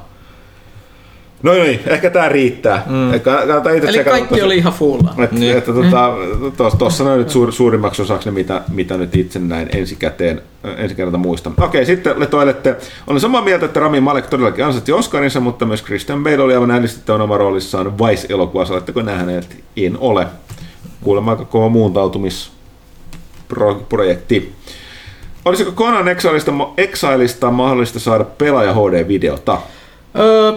No 1.43 1.53
niin, 1.53 1.79
ehkä 1.87 2.09
tämä 2.09 2.29
riittää. 2.29 2.83
Mm. 2.89 3.13
Eli 3.13 4.03
kaikki 4.03 4.29
tossa, 4.29 4.45
oli 4.45 4.57
ihan 4.57 4.73
full. 4.73 5.01
Että, 5.23 5.35
niin. 5.35 5.57
että 5.57 5.71
tuossa 6.57 6.77
tuossa 6.77 7.17
nyt 7.17 7.29
suur, 7.29 7.51
suurimmaksi 7.51 8.01
osaksi 8.01 8.29
ne, 8.29 8.33
mitä, 8.33 8.61
mitä 8.71 8.97
nyt 8.97 9.15
itse 9.15 9.39
näin 9.39 9.69
ensikäteen, 9.75 10.41
ensikerralta 10.77 11.17
muistan. 11.17 11.53
Okei, 11.61 11.85
sitten 11.85 12.19
le 12.19 12.25
toilette. 12.25 12.75
Olen 13.07 13.21
samaa 13.21 13.41
mieltä, 13.41 13.65
että 13.65 13.79
Rami 13.79 14.01
Malek 14.01 14.27
todellakin 14.27 14.65
ansaitti 14.65 14.91
Oscarinsa, 14.91 15.39
mutta 15.39 15.65
myös 15.65 15.83
Christian 15.83 16.23
Bale 16.23 16.43
oli 16.43 16.53
aivan 16.53 16.71
äänestyttävän 16.71 17.21
oma 17.21 17.37
roolissaan 17.37 17.97
Vice-elokuvassa. 17.97 18.73
Oletteko 18.73 19.01
nähneet? 19.01 19.63
En 19.77 19.97
ole. 19.99 20.27
Kuulemma 21.03 21.31
aika 21.31 21.45
kova 21.45 21.69
muuntautumisprojekti. 21.69 24.53
Olisiko 25.45 25.71
Conan 25.71 26.07
Exileista, 26.07 26.51
Exileista 26.77 27.51
mahdollista 27.51 27.99
saada 27.99 28.23
pelaaja 28.23 28.73
HD-videota? 28.73 29.57
Öö, 30.19 30.53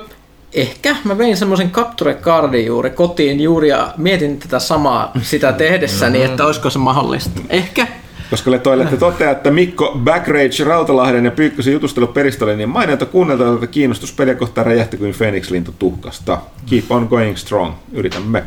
ehkä 0.55 0.97
mä 1.05 1.18
vein 1.18 1.36
semmoisen 1.36 1.70
capture 1.70 2.15
cardin 2.15 2.66
juuri 2.66 2.91
kotiin 2.91 3.41
juuri 3.41 3.68
ja 3.68 3.94
mietin 3.97 4.39
tätä 4.39 4.58
samaa 4.58 5.12
sitä 5.23 5.52
tehdessäni, 5.52 6.23
että 6.23 6.47
olisiko 6.47 6.70
se 6.70 6.78
mahdollista. 6.78 7.41
Ehkä. 7.50 7.86
Koska 8.31 8.50
le 8.50 8.58
toilette 8.58 8.97
toteaa, 8.97 9.33
että 9.33 9.50
Mikko 9.50 9.99
Backrage 10.05 10.65
Rautalahden 10.65 11.25
ja 11.25 11.31
Pyykkösen 11.31 11.73
jutustelu 11.73 12.07
peristolle 12.07 12.57
niin 12.57 12.68
mainita 12.68 13.07
kuunnelta 13.07 13.55
että 13.55 13.66
kiinnostus 13.66 14.12
peliä 14.12 14.34
kohtaan 14.34 14.66
räjähti 14.66 14.97
kuin 14.97 15.15
Phoenix-lintu 15.15 15.75
tuhkasta. 15.78 16.39
Keep 16.70 16.84
on 16.91 17.07
going 17.10 17.36
strong. 17.36 17.73
Yritämme. 17.92 18.42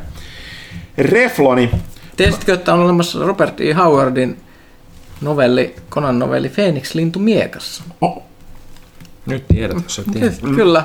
Refloni. 0.99 1.71
Tiesitkö, 2.17 2.53
että 2.53 2.73
on 2.73 2.79
olemassa 2.79 3.25
Robert 3.25 3.61
E. 3.61 3.73
Howardin 3.73 4.37
novelli, 5.21 5.75
Conan 5.91 6.19
novelli 6.19 6.49
Phoenix-lintu 6.49 7.19
miekassa? 7.19 7.83
Oh. 8.01 8.23
Nyt 9.25 9.47
tiedät, 9.47 9.83
jos 9.83 9.95
sä 9.95 10.03
tiedät. 10.13 10.39
Kyllä. 10.55 10.83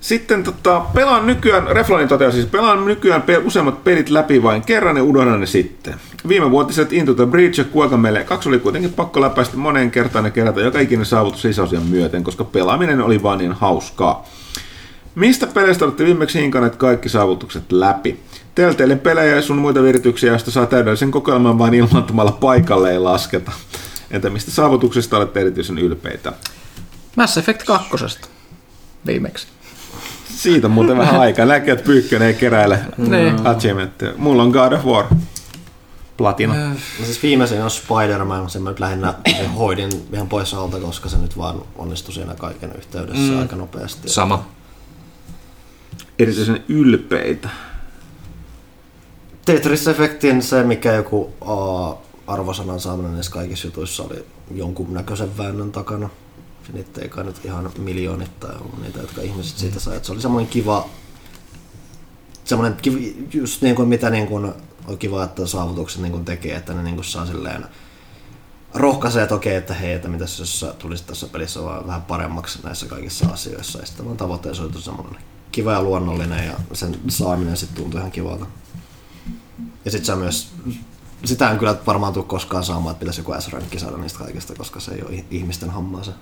Sitten 0.00 0.44
tota, 0.44 0.80
pelaan 0.80 1.26
nykyään, 1.26 1.66
Reflanin 1.66 2.08
toteaa 2.08 2.30
siis, 2.30 2.46
pelaan 2.46 2.84
nykyään 2.84 3.22
pe- 3.22 3.38
useammat 3.38 3.84
pelit 3.84 4.10
läpi 4.10 4.42
vain 4.42 4.62
kerran 4.62 4.96
ja 4.96 5.02
unohdan 5.02 5.40
ne 5.40 5.46
sitten. 5.46 5.94
Viime 6.28 6.50
vuotiset 6.50 6.92
Into 6.92 7.14
the 7.14 7.26
Breach 7.26 7.58
ja 7.58 7.64
Kuoka 7.64 7.96
meille 7.96 8.24
kaksi 8.24 8.48
oli 8.48 8.58
kuitenkin 8.58 8.92
pakko 8.92 9.20
läpäistä 9.20 9.56
moneen 9.56 9.90
kertaan 9.90 10.24
ja 10.24 10.30
kerätä 10.30 10.60
joka 10.60 10.80
ikinen 10.80 11.06
saavutus 11.06 11.44
lisäosian 11.44 11.82
myöten, 11.82 12.24
koska 12.24 12.44
pelaaminen 12.44 13.00
oli 13.00 13.22
vaan 13.22 13.38
niin 13.38 13.52
hauskaa. 13.52 14.24
Mistä 15.14 15.46
peleistä 15.46 15.84
olette 15.84 16.04
viimeksi 16.04 16.40
hinkaneet 16.40 16.76
kaikki 16.76 17.08
saavutukset 17.08 17.72
läpi? 17.72 18.20
Telteilin 18.54 18.98
pelejä 18.98 19.36
ja 19.36 19.42
sun 19.42 19.58
muita 19.58 19.82
virityksiä, 19.82 20.30
joista 20.30 20.50
saa 20.50 20.66
täydellisen 20.66 21.10
kokoelman 21.10 21.58
vain 21.58 21.74
ilmoittamalla 21.74 22.32
paikalle 22.32 22.90
ei 22.90 22.98
lasketa. 22.98 23.52
Entä 24.10 24.30
mistä 24.30 24.50
saavutuksista 24.50 25.16
olette 25.16 25.40
erityisen 25.40 25.78
ylpeitä? 25.78 26.32
Mass 27.16 27.38
Effect 27.38 27.62
2. 27.62 27.88
Viimeksi. 29.06 29.46
Siitä 30.36 30.66
on 30.66 30.70
muuten 30.70 30.98
vähän 30.98 31.20
aikaa. 31.20 31.46
Näkee, 31.46 31.74
että 31.74 31.84
Pyykkönen 31.84 32.28
ei 32.28 32.34
keräile 32.34 32.78
niin. 32.96 33.46
achievementteja. 33.46 34.12
Mulla 34.16 34.42
on 34.42 34.50
God 34.50 34.72
of 34.72 34.84
War. 34.84 35.04
Platina. 36.16 36.54
No 36.70 37.04
siis 37.04 37.22
viimeisin 37.22 37.62
on 37.62 37.70
Spider-Man, 37.70 38.50
sen 38.50 38.62
mä 38.62 38.70
nyt 38.70 38.80
lähinnä 38.80 39.14
hoidin 39.58 39.90
ihan 40.12 40.28
pois 40.28 40.54
alta, 40.54 40.80
koska 40.80 41.08
se 41.08 41.18
nyt 41.18 41.38
vaan 41.38 41.62
onnistui 41.76 42.14
siinä 42.14 42.34
kaiken 42.34 42.72
yhteydessä 42.76 43.32
mm. 43.32 43.38
aika 43.38 43.56
nopeasti. 43.56 44.08
Sama. 44.08 44.46
Erityisen 46.18 46.64
ylpeitä. 46.68 47.48
Tetris-efektin 49.44 50.42
se, 50.42 50.62
mikä 50.62 50.92
joku 50.92 51.32
uh, 51.40 51.98
arvosanan 52.26 52.80
saaminen 52.80 53.12
näissä 53.12 53.32
kaikissa 53.32 53.66
jutuissa 53.66 54.02
oli 54.02 54.26
jonkun 54.50 54.94
näköisen 54.94 55.38
väännön 55.38 55.72
takana 55.72 56.10
niitä 56.72 57.00
ei 57.00 57.08
kai 57.08 57.24
nyt 57.24 57.44
ihan 57.44 57.70
miljoonittain 57.78 58.58
ollut 58.60 58.82
niitä, 58.82 58.98
jotka 58.98 59.22
ihmiset 59.22 59.58
siitä 59.58 59.80
sai. 59.80 60.00
se 60.02 60.12
oli 60.12 60.20
semmoinen 60.20 60.50
kiva, 60.50 60.88
semmoinen 62.44 62.76
just 63.32 63.62
niin 63.62 63.76
kuin 63.76 63.88
mitä 63.88 64.10
niin 64.10 64.26
kuin 64.26 64.52
on 64.86 64.98
kiva, 64.98 65.24
että 65.24 65.46
saavutukset 65.46 66.02
niin 66.02 66.12
kuin 66.12 66.24
tekee, 66.24 66.56
että 66.56 66.74
ne 66.74 66.82
niin 66.82 66.94
kuin 66.94 67.04
saa 67.04 67.26
silleen 67.26 67.64
rohkaisee, 68.74 69.22
että 69.22 69.34
okei, 69.34 69.54
että 69.54 69.74
hei, 69.74 69.92
että 69.92 70.08
mitä 70.08 70.24
jos 70.24 70.66
tulisi 70.78 71.04
tässä 71.04 71.26
pelissä 71.26 71.62
vaan 71.62 71.86
vähän 71.86 72.02
paremmaksi 72.02 72.58
näissä 72.62 72.86
kaikissa 72.86 73.26
asioissa. 73.28 73.78
Ja 73.78 73.86
sitten 73.86 74.16
tavoitteessa 74.16 74.62
oli 74.62 74.82
semmoinen 74.82 75.22
kiva 75.52 75.72
ja 75.72 75.82
luonnollinen 75.82 76.46
ja 76.46 76.54
sen 76.72 77.00
saaminen 77.08 77.56
sitten 77.56 77.82
tuntui 77.82 78.00
ihan 78.00 78.12
kivalta. 78.12 78.46
Ja 79.84 79.90
sitten 79.90 80.06
se 80.06 80.14
myös, 80.14 80.52
sitä 81.24 81.50
en 81.50 81.58
kyllä 81.58 81.76
varmaan 81.86 82.12
tule 82.12 82.24
koskaan 82.24 82.64
saamaan, 82.64 82.92
että 82.92 83.00
pitäisi 83.00 83.20
joku 83.20 83.34
S-rankki 83.38 83.78
saada 83.78 83.96
niistä 83.96 84.18
kaikista, 84.18 84.54
koska 84.54 84.80
se 84.80 84.94
ei 84.94 85.02
ole 85.02 85.24
ihmisten 85.30 85.70
hommaa 85.70 86.02
se. 86.02 86.12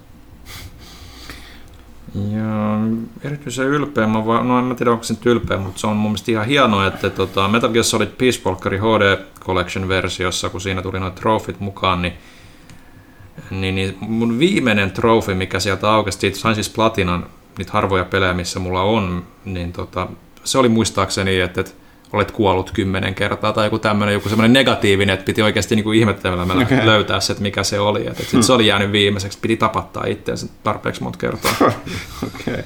Joo, 2.15 2.79
erityisen 3.23 3.67
ylpeä, 3.67 4.07
mä 4.07 4.27
vaan, 4.27 4.49
no 4.49 4.59
en 4.59 4.65
mä 4.65 4.75
tiedä 4.75 4.91
onko 4.91 5.05
se 5.05 5.15
nyt 5.15 5.27
ylpeä, 5.27 5.57
mutta 5.59 5.81
se 5.81 5.87
on 5.87 5.97
mun 5.97 6.11
mielestä 6.11 6.31
ihan 6.31 6.47
hienoa, 6.47 6.87
että 6.87 7.11
tota, 7.11 7.49
Metal 7.49 7.71
Gear 7.71 7.85
Solid 7.85 8.09
Peace 8.09 8.41
Walkerin 8.47 8.81
HD 8.81 9.19
Collection-versiossa, 9.41 10.49
kun 10.49 10.61
siinä 10.61 10.83
tuli 10.83 11.01
noita 11.01 11.21
trofit 11.21 11.61
mukaan, 11.61 12.03
niin, 12.03 12.13
niin, 13.51 13.75
niin 13.75 13.97
mun 14.01 14.39
viimeinen 14.39 14.91
trofi, 14.91 15.35
mikä 15.35 15.61
sieltä 15.61 15.93
aukesi, 15.93 16.35
sain 16.35 16.55
siis 16.55 16.69
platinan, 16.69 17.27
niitä 17.59 17.73
harvoja 17.73 18.05
pelejä, 18.05 18.35
missä 18.35 18.59
mulla 18.59 18.83
on, 18.83 19.27
niin 19.45 19.73
tota, 19.73 20.09
se 20.45 20.59
oli 20.59 20.69
muistaakseni, 20.69 21.41
että, 21.41 21.61
että 21.61 21.73
olet 22.13 22.31
kuollut 22.31 22.71
kymmenen 22.71 23.15
kertaa 23.15 23.53
tai 23.53 23.67
joku 23.67 23.79
tämmöinen 23.79 24.13
joku 24.13 24.29
semmoinen 24.29 24.53
negatiivinen, 24.53 25.15
että 25.15 25.25
piti 25.25 25.43
oikeasti 25.43 25.77
niin 25.77 25.95
ihmettelemällä 25.95 26.63
okay. 26.63 26.87
löytää 26.87 27.21
se, 27.21 27.33
että 27.33 27.43
mikä 27.43 27.63
se 27.63 27.81
oli. 27.81 28.01
Että, 28.01 28.11
että 28.11 28.33
hmm. 28.33 28.43
se 28.43 28.53
oli 28.53 28.67
jäänyt 28.67 28.93
viimeiseksi, 28.93 29.39
piti 29.43 29.57
tapattaa 29.57 30.05
itseänsä 30.07 30.47
tarpeeksi 30.63 31.03
monta 31.03 31.19
kertaa. 31.19 31.53
okay. 32.27 32.63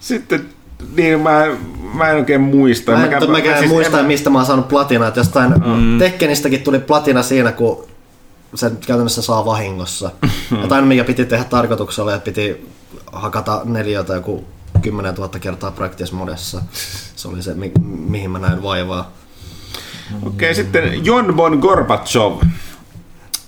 Sitten 0.00 0.48
niin, 0.96 1.20
mä, 1.20 1.46
mä 1.94 2.10
en 2.10 2.16
oikein 2.16 2.40
muista. 2.40 2.92
Mä, 2.92 3.04
en, 3.04 3.10
mä, 3.10 3.26
mä, 3.26 3.58
siis 3.58 3.70
muista, 3.70 4.00
en... 4.00 4.06
mistä 4.06 4.30
mä 4.30 4.38
oon 4.38 4.46
saanut 4.46 4.68
platinaa. 4.68 5.08
Että 5.08 5.20
jostain 5.20 5.52
mm. 5.52 5.98
Tekkenistäkin 5.98 6.62
tuli 6.62 6.78
platina 6.78 7.22
siinä, 7.22 7.52
kun 7.52 7.84
sen 8.54 8.76
käytännössä 8.86 9.22
saa 9.22 9.44
vahingossa. 9.44 10.10
Jotain, 10.62 10.84
mikä 10.84 11.04
piti 11.04 11.24
tehdä 11.24 11.44
tarkoituksella, 11.44 12.14
että 12.14 12.24
piti 12.24 12.66
hakata 13.12 13.60
neliötä 13.64 14.14
joku 14.14 14.44
10 14.82 15.14
000 15.14 15.28
kertaa 15.28 15.70
practice 15.70 16.14
modessa. 16.14 16.62
Se 17.16 17.28
oli 17.28 17.42
se, 17.42 17.54
mi- 17.54 17.72
mihin 18.08 18.30
mä 18.30 18.38
näin 18.38 18.62
vaivaa. 18.62 19.12
Okei, 20.22 20.28
okay, 20.28 20.54
sitten 20.54 21.04
Jon 21.04 21.34
Bon 21.34 21.58
Gorbachev. 21.58 22.32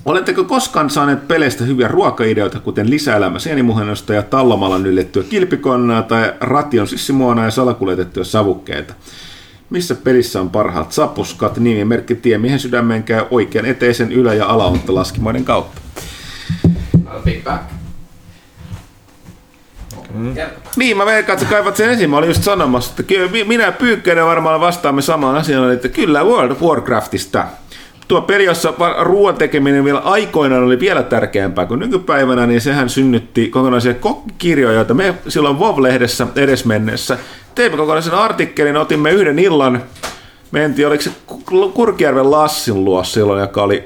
Oletteko 0.04 0.44
koskaan 0.44 0.90
saaneet 0.90 1.28
peleistä 1.28 1.64
hyviä 1.64 1.88
ruokaideoita, 1.88 2.60
kuten 2.60 2.90
lisäelämä 2.90 3.38
sienimuhennosta 3.38 4.14
ja 4.14 4.22
tallomalla 4.22 4.78
nyllettyä 4.78 5.22
kilpikonnaa 5.22 6.02
tai 6.02 6.34
ration 6.40 6.86
sissimuona 6.86 7.44
ja 7.44 7.50
salakuljetettuja 7.50 8.24
savukkeita? 8.24 8.94
Missä 9.70 9.94
pelissä 9.94 10.40
on 10.40 10.50
parhaat 10.50 10.92
sapuskat, 10.92 11.58
nimimerkki 11.58 12.14
tiemiehen 12.14 12.60
sydämeen 12.60 13.02
käy 13.02 13.24
oikean 13.30 13.66
eteisen 13.66 14.12
ylä- 14.12 14.34
ja 14.34 14.46
alaotto 14.46 14.94
laskimoiden 14.94 15.44
kautta? 15.44 15.80
Big 17.24 17.44
back. 17.44 17.83
Niin, 20.76 20.96
mä 20.96 21.06
veikkaan, 21.06 21.38
että 21.38 21.50
kaivat 21.54 21.76
sen 21.76 21.90
esiin. 21.90 22.10
Mä 22.10 22.16
olin 22.16 22.28
just 22.28 22.42
sanomassa, 22.42 22.90
että 22.90 23.02
kyllä 23.02 23.30
mi- 23.30 23.44
minä 23.44 23.64
ja 23.64 23.72
Pyykkönen 23.72 24.26
varmaan 24.26 24.60
vastaamme 24.60 25.02
samaan 25.02 25.36
asiaan, 25.36 25.72
että 25.72 25.88
kyllä 25.88 26.24
World 26.24 26.50
of 26.50 26.62
Warcraftista. 26.62 27.44
Tuo 28.08 28.20
peli, 28.20 28.44
jossa 28.44 28.74
ruoan 29.00 29.34
tekeminen 29.34 29.84
vielä 29.84 29.98
aikoinaan 29.98 30.62
oli 30.64 30.80
vielä 30.80 31.02
tärkeämpää 31.02 31.66
kuin 31.66 31.80
nykypäivänä, 31.80 32.46
niin 32.46 32.60
sehän 32.60 32.88
synnytti 32.88 33.48
kokonaisia 33.48 33.94
kokkikirjoja, 33.94 34.74
joita 34.76 34.94
me 34.94 35.14
silloin 35.28 35.56
WoW-lehdessä 35.58 36.26
edesmennessä 36.36 37.18
teimme 37.54 37.76
kokonaisen 37.76 38.14
artikkelin, 38.14 38.76
otimme 38.76 39.10
yhden 39.10 39.38
illan, 39.38 39.82
mentiin, 40.50 40.88
oliko 40.88 41.02
se 41.02 41.10
Ku- 41.26 41.70
Kurkijärven 41.70 42.30
Lassin 42.30 42.84
luo 42.84 43.04
silloin, 43.04 43.40
joka 43.40 43.62
oli, 43.62 43.84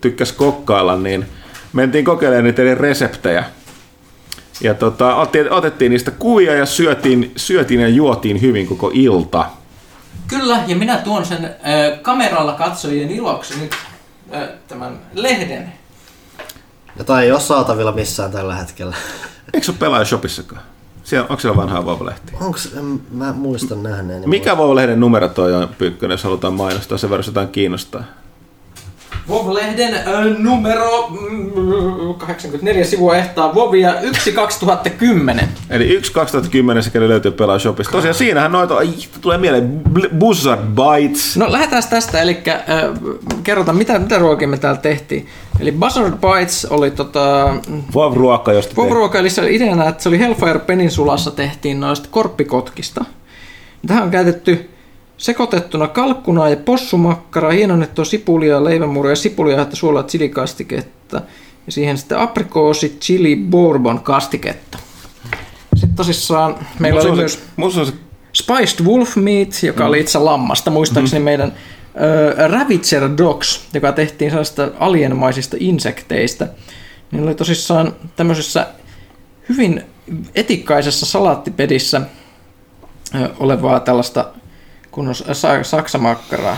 tykkäs 0.00 0.32
kokkailla, 0.32 0.96
niin 0.96 1.26
mentiin 1.72 2.04
kokeilemaan 2.04 2.44
niitä 2.44 2.62
eri 2.62 2.74
reseptejä. 2.74 3.44
Ja 4.60 4.74
tota, 4.74 5.16
otettiin, 5.50 5.92
niistä 5.92 6.10
kuvia 6.10 6.54
ja 6.54 6.66
syötiin, 6.66 7.32
syötiin 7.36 7.80
ja 7.80 7.88
juotiin 7.88 8.40
hyvin 8.40 8.66
koko 8.66 8.90
ilta. 8.94 9.46
Kyllä, 10.28 10.60
ja 10.66 10.76
minä 10.76 10.96
tuon 10.96 11.26
sen 11.26 11.44
äh, 11.44 12.02
kameralla 12.02 12.52
katsojien 12.52 13.10
iloksi 13.10 13.60
nyt 13.60 13.72
äh, 14.34 14.48
tämän 14.68 14.98
lehden. 15.14 15.72
Jota 16.98 17.20
ei 17.20 17.32
ole 17.32 17.40
saatavilla 17.40 17.92
missään 17.92 18.30
tällä 18.30 18.54
hetkellä. 18.54 18.96
Eikö 19.54 19.64
se 19.64 19.70
ole 19.70 19.78
pelaaja-shopissakaan? 19.78 20.62
Siellä, 21.04 21.26
onko 21.28 21.40
siellä 21.40 21.56
vanhaa? 21.56 21.98
Onks, 22.40 22.74
en, 22.78 23.00
mä 23.10 23.32
muistan 23.32 23.82
nähneeni. 23.82 24.26
Mikä 24.26 24.56
Vov-lehden 24.56 25.00
numero 25.00 25.28
toi 25.28 25.54
on, 25.54 25.68
Pyykkönen, 25.78 26.14
jos 26.14 26.24
halutaan 26.24 26.54
mainostaa, 26.54 26.98
sen 26.98 27.10
verran 27.10 27.24
jotain 27.26 27.48
kiinnostaa? 27.48 28.04
Vov-lehden 29.28 29.94
numero 30.38 31.08
mm, 31.08 32.14
84 32.14 32.84
sivua 32.84 33.16
ehtaa 33.16 33.54
Vovia 33.54 34.00
1 34.00 34.32
2010. 34.32 35.48
Eli 35.70 35.88
1 35.88 36.12
2010 36.12 36.82
sekä 36.82 37.00
löytyy 37.00 37.30
pelaaja-shopista. 37.30 37.92
Tosiaan 37.92 38.14
siinähän 38.14 38.52
noita, 38.52 38.76
ai, 38.76 38.88
tulee 39.20 39.38
mieleen, 39.38 39.82
Buzzard 40.18 40.60
Bites. 40.60 41.36
No 41.36 41.52
lähdetään 41.52 41.82
tästä, 41.90 42.22
eli 42.22 42.42
äh, 42.48 42.58
kerrotaan 43.44 43.76
mitä, 43.76 43.98
mitä 43.98 44.18
ruokia 44.18 44.48
me 44.48 44.58
täällä 44.58 44.80
tehtiin. 44.80 45.26
Eli 45.60 45.72
Buzzard 45.72 46.14
Bites 46.14 46.64
oli 46.70 46.90
tota, 46.90 47.54
Vov-ruoka, 47.94 48.52
josta 48.52 48.76
Vov 48.76 48.88
te... 48.88 48.94
ruoka, 48.94 49.18
eli 49.18 49.30
se 49.30 49.40
oli 49.40 49.54
ideana, 49.54 49.88
että 49.88 50.02
se 50.02 50.08
oli 50.08 50.18
Hellfire 50.18 50.58
Peninsulassa 50.58 51.30
tehtiin 51.30 51.80
noista 51.80 52.08
korppikotkista. 52.10 53.04
Tähän 53.86 54.02
on 54.02 54.10
käytetty 54.10 54.73
sekoitettuna 55.16 55.88
kalkkunaa 55.88 56.48
ja 56.48 56.56
possumakkaraa, 56.56 57.50
hienonnettua 57.52 58.04
sipulia, 58.04 58.64
leivänmuuria, 58.64 59.16
sipulia, 59.16 59.62
että 59.62 59.76
suolaa 59.76 60.02
chilikastiketta. 60.02 61.20
Ja 61.66 61.72
siihen 61.72 61.98
sitten 61.98 62.18
aprikoosi, 62.18 62.96
chili, 63.00 63.36
bourbon 63.50 64.00
kastiketta. 64.00 64.78
Sitten 65.74 65.96
tosissaan 65.96 66.56
meillä 66.78 66.96
Musta 66.98 67.08
oli 67.08 67.12
on 67.12 67.18
myös 67.18 67.74
se, 67.74 67.84
se, 67.84 67.92
Spiced 68.32 68.86
Wolf 68.86 69.16
Meat, 69.16 69.62
joka 69.62 69.86
oli 69.86 70.00
itse 70.00 70.18
lammasta, 70.18 70.70
muistaakseni 70.70 71.18
Mhm. 71.20 71.24
meidän 71.24 71.52
ö, 72.40 72.48
Ravitzer 72.48 73.10
Dogs, 73.18 73.60
joka 73.74 73.92
tehtiin 73.92 74.30
sellaista 74.30 74.68
alienmaisista 74.78 75.56
insekteistä. 75.60 76.48
Niin 77.10 77.24
oli 77.24 77.34
tosissaan 77.34 77.92
tämmöisessä 78.16 78.66
hyvin 79.48 79.82
etikkaisessa 80.34 81.06
salaattipedissä 81.06 82.00
olevaa 83.38 83.80
tällaista 83.80 84.26
kunnon 84.94 85.14
sa- 85.14 85.62
saksamakkaraa. 85.62 86.56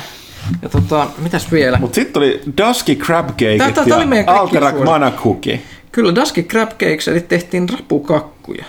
Ja 0.62 0.68
tota, 0.68 1.06
mitäs 1.18 1.52
vielä? 1.52 1.78
Mutta 1.78 1.94
sitten 1.94 2.20
oli 2.22 2.40
Dusky 2.66 2.94
Crab 2.94 3.28
Cake 3.28 3.56
Tää- 3.58 3.66
tää- 3.66 3.74
tää 3.74 3.84
ja 3.86 3.96
oli 3.96 4.06
meidän 4.06 4.28
Alterac 4.28 4.70
suosikki. 4.70 4.84
Mana 4.90 5.10
Cookie. 5.10 5.62
Kyllä, 5.92 6.14
Dusky 6.14 6.42
Crab 6.42 6.70
Cakes, 6.70 7.08
eli 7.08 7.20
tehtiin 7.20 7.68
rapukakkuja. 7.68 8.64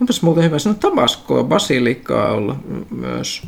Onpas 0.00 0.22
muuten 0.22 0.44
hyvä. 0.44 0.58
Siinä 0.58 0.74
on 0.74 0.80
tabaskoa, 0.80 1.44
basilikaa 1.44 2.30
ollut 2.32 2.56
m- 2.68 2.94
myös. 2.96 3.42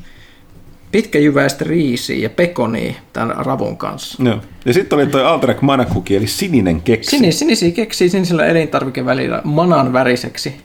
Pitkäjyväistä 0.93 1.65
riisiä 1.69 2.17
ja 2.17 2.31
pekonia 2.31 2.93
tämän 3.13 3.37
ravun 3.47 3.77
kanssa. 3.77 4.23
No. 4.23 4.41
Ja 4.65 4.73
sitten 4.75 4.97
oli 4.97 5.07
toi 5.07 5.25
Alterac 5.25 5.61
Mana 5.61 5.85
Cookie, 5.85 6.17
eli 6.17 6.27
sininen 6.27 6.81
keksi. 6.83 7.11
Sinis, 7.11 7.39
sinisiä 7.39 7.71
keksii 7.71 8.09
sinisellä 8.09 8.47
elintarvikevälillä 8.47 9.41
manan 9.45 9.93
väriseksi. 9.93 10.57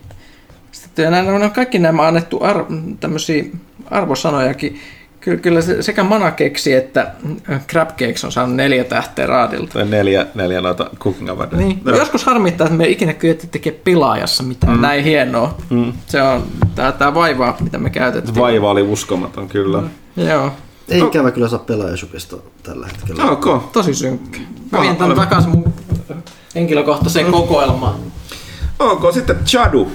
Sitten 0.72 1.12
nämä, 1.12 1.32
nämä, 1.32 1.50
kaikki 1.50 1.80
nämä 1.80 2.02
on 2.02 2.08
annettu 2.08 2.40
ar, 2.44 2.66
tämmöisiä 3.00 3.44
arvosanojakin. 3.92 4.80
Kyllä, 5.20 5.38
kyllä 5.40 5.62
se- 5.62 5.82
sekä 5.82 6.04
mana 6.04 6.32
keksi 6.32 6.74
että 6.74 7.12
crab 7.68 7.90
cakes 7.90 8.26
on 8.26 8.32
saanut 8.32 8.56
neljä 8.56 8.84
tähteä 8.84 9.28
raadilta. 9.28 9.74
Tai 9.74 9.86
neljä, 9.86 10.26
neljä 10.36 10.62
noita 10.62 10.90
cooking. 11.00 11.30
Niin. 11.58 11.82
No. 11.86 11.96
Joskus 11.98 12.24
harmittaa, 12.24 12.66
että 12.68 12.78
me 12.78 12.84
ei 12.84 12.92
ikinä 12.92 13.14
kyetty 13.14 13.48
tekemään 13.48 13.82
pilaajassa 13.84 14.44
mitään 14.44 14.74
mm. 14.74 14.82
näin 14.82 15.04
hienoa. 15.04 15.56
Mm. 15.70 15.94
Se 16.08 16.22
on 16.22 16.44
tää, 16.76 16.92
tää 16.92 17.14
vaivaa, 17.14 17.58
mitä 17.60 17.78
me 17.78 17.90
käytettiin. 17.90 18.36
Vaiva 18.36 18.70
oli 18.72 18.82
uskomaton, 18.82 19.50
kyllä. 19.50 19.84
Joo, 20.18 20.52
Ei 20.90 21.00
ikävä 21.00 21.32
kyllä 21.32 21.48
saa 21.48 21.60
pelaajasupista 21.60 22.38
tällä 22.64 22.88
hetkellä. 22.88 23.24
Ok. 23.32 23.72
tosi 23.72 23.94
synkkä. 23.94 24.40
Mä 24.72 24.82
vien 24.82 24.96
olemme- 25.00 25.16
takaisin 25.16 25.50
mun 25.52 25.74
henkilökohtaiseen 26.56 27.32
kokoelmaan. 27.32 27.96
Ok, 28.80 29.14
sitten 29.14 29.36
Chadu. 29.46 29.92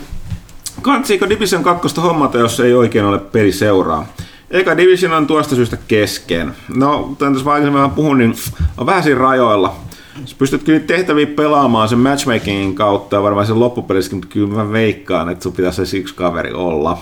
Kantsiiko 0.83 1.28
Division 1.28 1.62
2 1.62 2.01
hommata, 2.01 2.39
jos 2.39 2.61
ei 2.61 2.75
oikein 2.75 3.05
ole 3.05 3.19
peliseuraa? 3.19 4.07
Eka 4.51 4.77
Division 4.77 5.12
on 5.12 5.27
tuosta 5.27 5.55
syystä 5.55 5.78
kesken. 5.89 6.55
No, 6.77 7.02
kuten 7.02 7.33
tässä 7.33 7.51
aikaisemmin 7.51 7.78
vähän 7.78 7.91
puhun, 7.91 8.19
niin 8.19 8.35
on 8.78 8.86
vähän 8.86 9.02
siinä 9.02 9.20
rajoilla. 9.20 9.77
Sä 10.25 10.36
pystyt 10.39 10.62
kyllä 10.62 10.81
tehtäviä 10.81 11.27
pelaamaan 11.27 11.89
sen 11.89 11.99
matchmakingin 11.99 12.75
kautta 12.75 13.17
ja 13.17 13.23
varmaan 13.23 13.47
sen 13.47 13.61
loppupelissäkin, 13.61 14.17
mutta 14.17 14.33
kyllä 14.33 14.49
mä 14.49 14.73
veikkaan, 14.73 15.28
että 15.28 15.43
sun 15.43 15.52
pitäisi 15.52 15.86
se 15.86 15.97
yksi 15.97 16.15
kaveri 16.15 16.52
olla. 16.52 16.99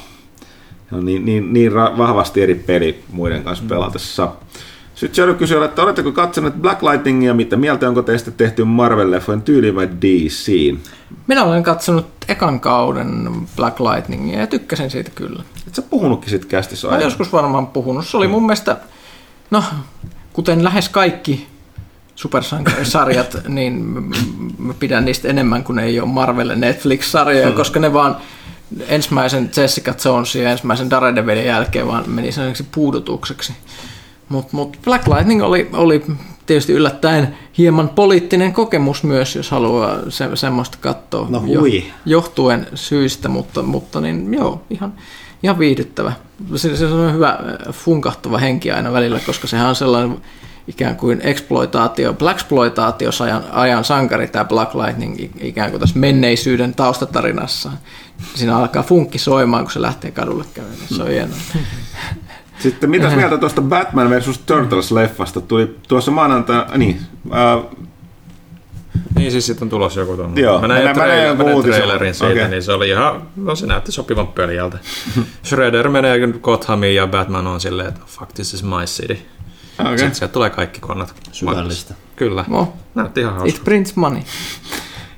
Se 0.91 0.97
on 0.97 1.05
niin, 1.05 1.25
niin, 1.25 1.52
niin 1.52 1.73
ra- 1.73 1.99
vahvasti 1.99 2.42
eri 2.42 2.55
peli 2.55 3.05
muiden 3.12 3.44
kanssa 3.44 3.65
pelatessa. 3.68 4.33
Sitten 5.00 5.14
Shadow 5.14 5.36
kysyy, 5.36 5.64
että 5.64 5.82
oletteko 5.82 6.12
katsoneet 6.12 6.54
Black 6.54 6.82
Lightningia, 6.82 7.34
mitä 7.34 7.56
mieltä 7.56 7.88
onko 7.88 8.02
teistä 8.02 8.30
tehty 8.30 8.64
Marvel-leffojen 8.64 9.42
tyyli 9.44 9.74
vai 9.74 9.88
DC? 9.88 10.74
Minä 11.26 11.44
olen 11.44 11.62
katsonut 11.62 12.06
ekan 12.28 12.60
kauden 12.60 13.30
Black 13.56 13.80
Lightningia 13.80 14.40
ja 14.40 14.46
tykkäsin 14.46 14.90
siitä 14.90 15.10
kyllä. 15.14 15.42
Et 15.66 15.74
sä 15.74 15.82
puhunutkin 15.82 16.30
sit 16.30 16.44
kästissä 16.44 16.86
Olen 16.86 16.96
aiemmin? 16.96 17.10
joskus 17.10 17.32
varmaan 17.32 17.66
puhunut. 17.66 18.06
Se 18.06 18.16
oli 18.16 18.28
mun 18.28 18.42
mielestä, 18.42 18.76
no, 19.50 19.64
kuten 20.32 20.64
lähes 20.64 20.88
kaikki 20.88 21.46
supersankarisarjat, 22.14 23.36
niin 23.48 23.74
mä 24.58 24.74
pidän 24.78 25.04
niistä 25.04 25.28
enemmän 25.28 25.64
kuin 25.64 25.78
ei 25.78 26.00
ole 26.00 26.08
Marvel 26.08 26.56
Netflix-sarjoja, 26.56 27.52
koska 27.52 27.80
ne 27.80 27.92
vaan 27.92 28.16
ensimmäisen 28.88 29.50
Jessica 29.56 29.94
Jonesin 30.04 30.42
ja 30.42 30.50
ensimmäisen 30.50 30.90
Daredevilin 30.90 31.46
jälkeen 31.46 31.86
vaan 31.86 32.04
meni 32.10 32.32
sellaiseksi 32.32 32.66
puudutukseksi. 32.72 33.52
Mutta 34.31 34.57
mut 34.57 34.78
Black 34.84 35.09
Lightning 35.09 35.42
oli, 35.42 35.68
oli 35.73 36.05
tietysti 36.47 36.73
yllättäen 36.73 37.36
hieman 37.59 37.89
poliittinen 37.89 38.52
kokemus 38.52 39.02
myös, 39.02 39.36
jos 39.36 39.50
haluaa 39.50 39.97
se, 40.09 40.28
semmoista 40.34 40.78
katsoa 40.81 41.26
No 41.31 41.41
hui. 41.41 41.84
johtuen 42.07 42.67
syistä, 42.75 43.28
mutta, 43.28 43.62
mutta 43.62 44.00
niin 44.00 44.34
joo, 44.34 44.62
ihan, 44.70 44.92
ihan 45.42 45.59
viihdyttävä. 45.59 46.12
Se, 46.57 46.76
se 46.76 46.86
on 46.86 47.15
hyvä 47.15 47.28
äh, 47.28 47.75
funkahtava 47.75 48.39
henki 48.39 48.70
aina 48.70 48.92
välillä, 48.92 49.20
koska 49.26 49.47
sehän 49.47 49.68
on 49.68 49.76
sellainen 49.76 50.20
ikään 50.68 50.97
kuin 50.97 51.20
exploitaatio, 51.23 52.15
blaxploitaatiosajan 52.15 53.44
ajan 53.52 53.84
sankari 53.84 54.28
tämä 54.28 54.44
Black 54.44 54.75
Lightning 54.75 55.17
ikään 55.41 55.70
kuin 55.70 55.81
tässä 55.81 55.99
menneisyyden 55.99 56.75
taustatarinassa. 56.75 57.70
Siinä 58.34 58.57
alkaa 58.57 58.83
funkki 58.83 59.18
soimaan, 59.18 59.65
kun 59.65 59.73
se 59.73 59.83
lähtee 59.83 60.10
kadulle 60.10 60.44
kävelemään. 60.55 60.89
Se 60.89 61.02
on 61.02 61.09
hienoa. 61.09 61.36
Sitten 62.60 62.90
mitäs 62.90 63.14
mieltä 63.16 63.39
tuosta 63.39 63.62
Batman 63.62 64.10
vs. 64.10 64.40
Turtles-leffasta? 64.47 65.40
Tuli 65.48 65.76
tuossa 65.89 66.10
maanantaina, 66.10 66.62
äh, 66.72 66.78
niin, 66.78 67.00
äh, 67.34 67.64
Niin 69.14 69.32
siis 69.32 69.47
sitten 69.47 69.66
on 69.66 69.70
tulossa 69.70 70.00
joku 70.00 70.16
tuommoinen. 70.16 70.44
Joo, 70.44 70.60
Mä 70.60 70.68
näin, 70.68 70.84
mä- 70.84 71.06
näin 71.06 71.36
mä 71.39 71.44
näin 71.44 71.62
trailerin 71.62 72.14
siitä, 72.14 72.32
Okei. 72.32 72.48
niin 72.48 72.62
se 72.62 72.72
oli 72.72 72.89
ihan, 72.89 73.22
no 73.36 73.55
se 73.56 73.66
näytti 73.66 73.92
sopivan 73.92 74.26
pöljältä. 74.28 74.78
Shredder 75.48 75.89
menee 75.89 76.18
Gothamiin 76.42 76.94
ja 76.94 77.06
Batman 77.06 77.47
on 77.47 77.60
silleen, 77.60 77.89
että 77.89 78.00
fuck 78.06 78.32
this 78.32 78.55
is 78.55 78.62
my 78.62 78.84
city. 78.86 79.18
okay. 79.80 79.98
Sitten 79.98 80.14
sieltä 80.14 80.32
tulee 80.32 80.50
kaikki 80.50 80.80
konnat. 80.80 81.14
Syvällistä. 81.32 81.94
Kyllä. 82.16 82.44
No, 82.48 82.72
Näytti 82.94 83.20
ihan 83.20 83.34
hauska. 83.34 83.48
it 83.58 83.64
prints 83.64 83.97
money. 83.97 84.22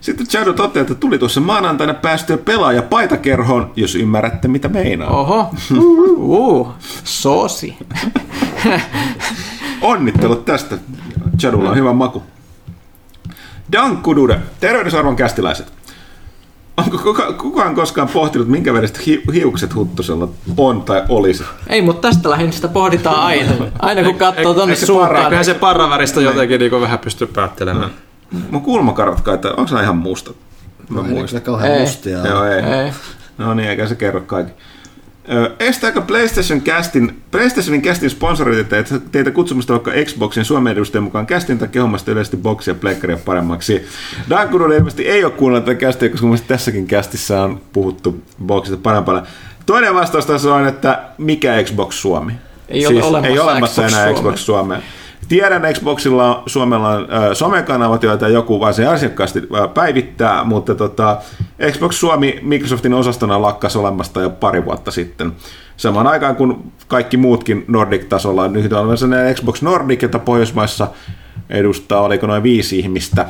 Sitten 0.03 0.27
Shadow 0.27 0.55
toteaa, 0.55 0.83
että 0.83 0.95
tuli 0.95 1.19
tuossa 1.19 1.41
maanantaina 1.41 1.95
päästyä 1.95 2.39
pelaaja 2.39 2.83
paitakerhoon, 2.83 3.73
jos 3.77 3.95
ymmärrätte 3.95 4.49
mitä 4.49 4.69
meinaa. 4.69 5.11
Oho, 5.11 5.51
uh, 6.17 6.69
soosi. 7.05 7.77
Onnittelut 9.83 10.45
tästä. 10.45 10.79
Shadowlla 11.41 11.71
on 11.71 11.77
hyvä 11.77 11.93
maku. 11.93 12.23
Dankkudude. 13.73 14.39
Terveydysarvon 14.61 15.17
kästiläiset. 15.17 15.73
Onko 16.77 16.99
kuka, 16.99 17.33
kukaan 17.33 17.75
koskaan 17.75 18.09
pohtinut, 18.09 18.49
minkä 18.49 18.73
verestä 18.75 19.01
hi, 19.07 19.23
hiukset 19.33 19.75
Huttusella 19.75 20.29
on 20.57 20.83
tai 20.83 21.03
olisi? 21.09 21.45
Ei, 21.67 21.83
mutta 21.83 22.09
tästä 22.09 22.31
lähinnä 22.31 22.53
sitä 22.53 22.69
pohditaan 22.69 23.21
aina. 23.21 23.53
Aina 23.79 24.03
kun 24.03 24.15
katsoo 24.15 24.67
se 24.67 24.87
suuntaan. 24.87 25.25
Kyllähän 25.25 25.45
se 25.45 25.55
parraväristä 25.55 26.21
jotenkin 26.21 26.61
niin 26.61 26.81
vähän 26.81 26.99
pystyy 26.99 27.27
päättelemään. 27.27 27.91
Mun 28.51 28.63
kulmakarvat 28.63 29.21
kai, 29.21 29.35
että 29.35 29.49
onko 29.49 29.71
nämä 29.71 29.83
ihan 29.83 29.97
mustat? 29.97 30.37
Mä 30.89 31.01
Ei 31.01 31.05
ne 31.07 31.11
muistan. 31.11 31.29
kyllä 31.29 31.41
kauhean 31.41 31.73
Ei. 31.73 31.81
mustia. 31.81 32.19
Joo, 32.27 32.45
ei. 32.45 32.63
Ei. 32.63 32.93
No 33.39 33.55
niin, 33.55 33.69
eikä 33.69 33.87
se 33.87 33.95
kerro 33.95 34.21
kaikki. 34.21 34.53
Estääkö 35.59 36.01
PlayStation 36.01 36.63
Castin, 36.63 37.23
PlayStationin 37.31 37.83
Castin 37.83 38.11
sponsorit 38.11 38.69
teitä, 38.69 38.99
teitä 39.13 39.31
kutsumasta 39.31 39.73
vaikka 39.73 39.91
Xboxin 40.05 40.45
Suomen 40.45 40.73
edustajan 40.73 41.05
mukaan 41.05 41.27
Castin 41.27 41.59
tai 41.59 41.69
kehomasta 41.69 42.11
yleisesti 42.11 42.37
boksia 42.37 42.75
ja 42.75 42.79
pleikkaria 42.81 43.19
paremmaksi? 43.25 43.87
Dankurun 44.31 44.73
ilmeisesti 44.73 45.09
ei 45.09 45.25
ole 45.25 45.33
kuunnellut 45.33 45.65
tätä 45.65 45.81
Castia, 45.81 46.09
koska 46.09 46.27
mun 46.27 46.31
mielestä 46.31 46.49
tässäkin 46.49 46.87
Castissa 46.89 47.43
on 47.43 47.61
puhuttu 47.73 48.23
boksista 48.47 48.81
parempana. 48.83 49.27
Toinen 49.67 49.95
vastaus 49.95 50.27
tässä 50.27 50.55
on, 50.55 50.67
että 50.67 51.03
mikä 51.19 51.63
Xbox 51.65 51.95
Suomi? 51.95 52.33
Ei 52.69 52.87
ole 52.87 53.03
olemassa 53.03 53.29
ei 53.29 53.39
olemassa 53.39 53.83
Xbox 53.83 53.93
enää 53.93 54.05
Suomea. 54.07 54.21
Xbox 54.23 54.41
Suomea. 54.41 54.81
Tiedän, 55.33 55.63
Xboxilla 55.75 56.43
Suomella 56.47 56.89
on 56.89 57.03
äh, 57.03 57.33
somekanavat, 57.33 58.03
joita 58.03 58.29
joku 58.29 58.61
varsin 58.61 58.89
asiakkaasti 58.89 59.43
päivittää, 59.75 60.45
mutta 60.45 60.75
tota, 60.75 61.19
Xbox 61.71 61.95
Suomi 61.95 62.39
Microsoftin 62.43 62.95
osastona 62.95 63.43
lakkasi 63.43 63.79
olemasta 63.79 64.21
jo 64.21 64.31
pari 64.31 64.65
vuotta 64.65 64.91
sitten. 64.91 65.33
Samaan 65.77 66.07
aikaan 66.07 66.37
kun 66.37 66.73
kaikki 66.89 67.17
muutkin 67.17 67.65
Nordic-tasolla, 67.69 68.49
nyt 68.49 68.73
on 68.73 68.99
sellainen 68.99 69.35
Xbox 69.35 69.63
Nordic, 69.63 70.03
jota 70.03 70.19
Pohjoismaissa 70.19 70.89
edustaa, 71.51 72.01
oliko 72.01 72.27
noin 72.27 72.43
viisi 72.43 72.79
ihmistä, 72.79 73.27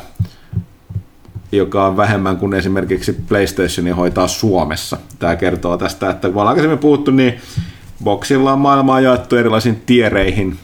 joka 1.52 1.86
on 1.86 1.96
vähemmän 1.96 2.36
kuin 2.36 2.54
esimerkiksi 2.54 3.12
PlayStationin 3.28 3.96
hoitaa 3.96 4.28
Suomessa. 4.28 4.96
Tämä 5.18 5.36
kertoo 5.36 5.76
tästä, 5.76 6.10
että 6.10 6.28
kun 6.28 6.36
ollaan 6.36 6.48
aikaisemmin 6.48 6.78
puhuttu, 6.78 7.10
niin 7.10 7.40
Boxilla 8.04 8.52
on 8.52 8.58
maailmaa 8.58 9.00
jaettu 9.00 9.36
erilaisiin 9.36 9.82
tiereihin. 9.86 10.58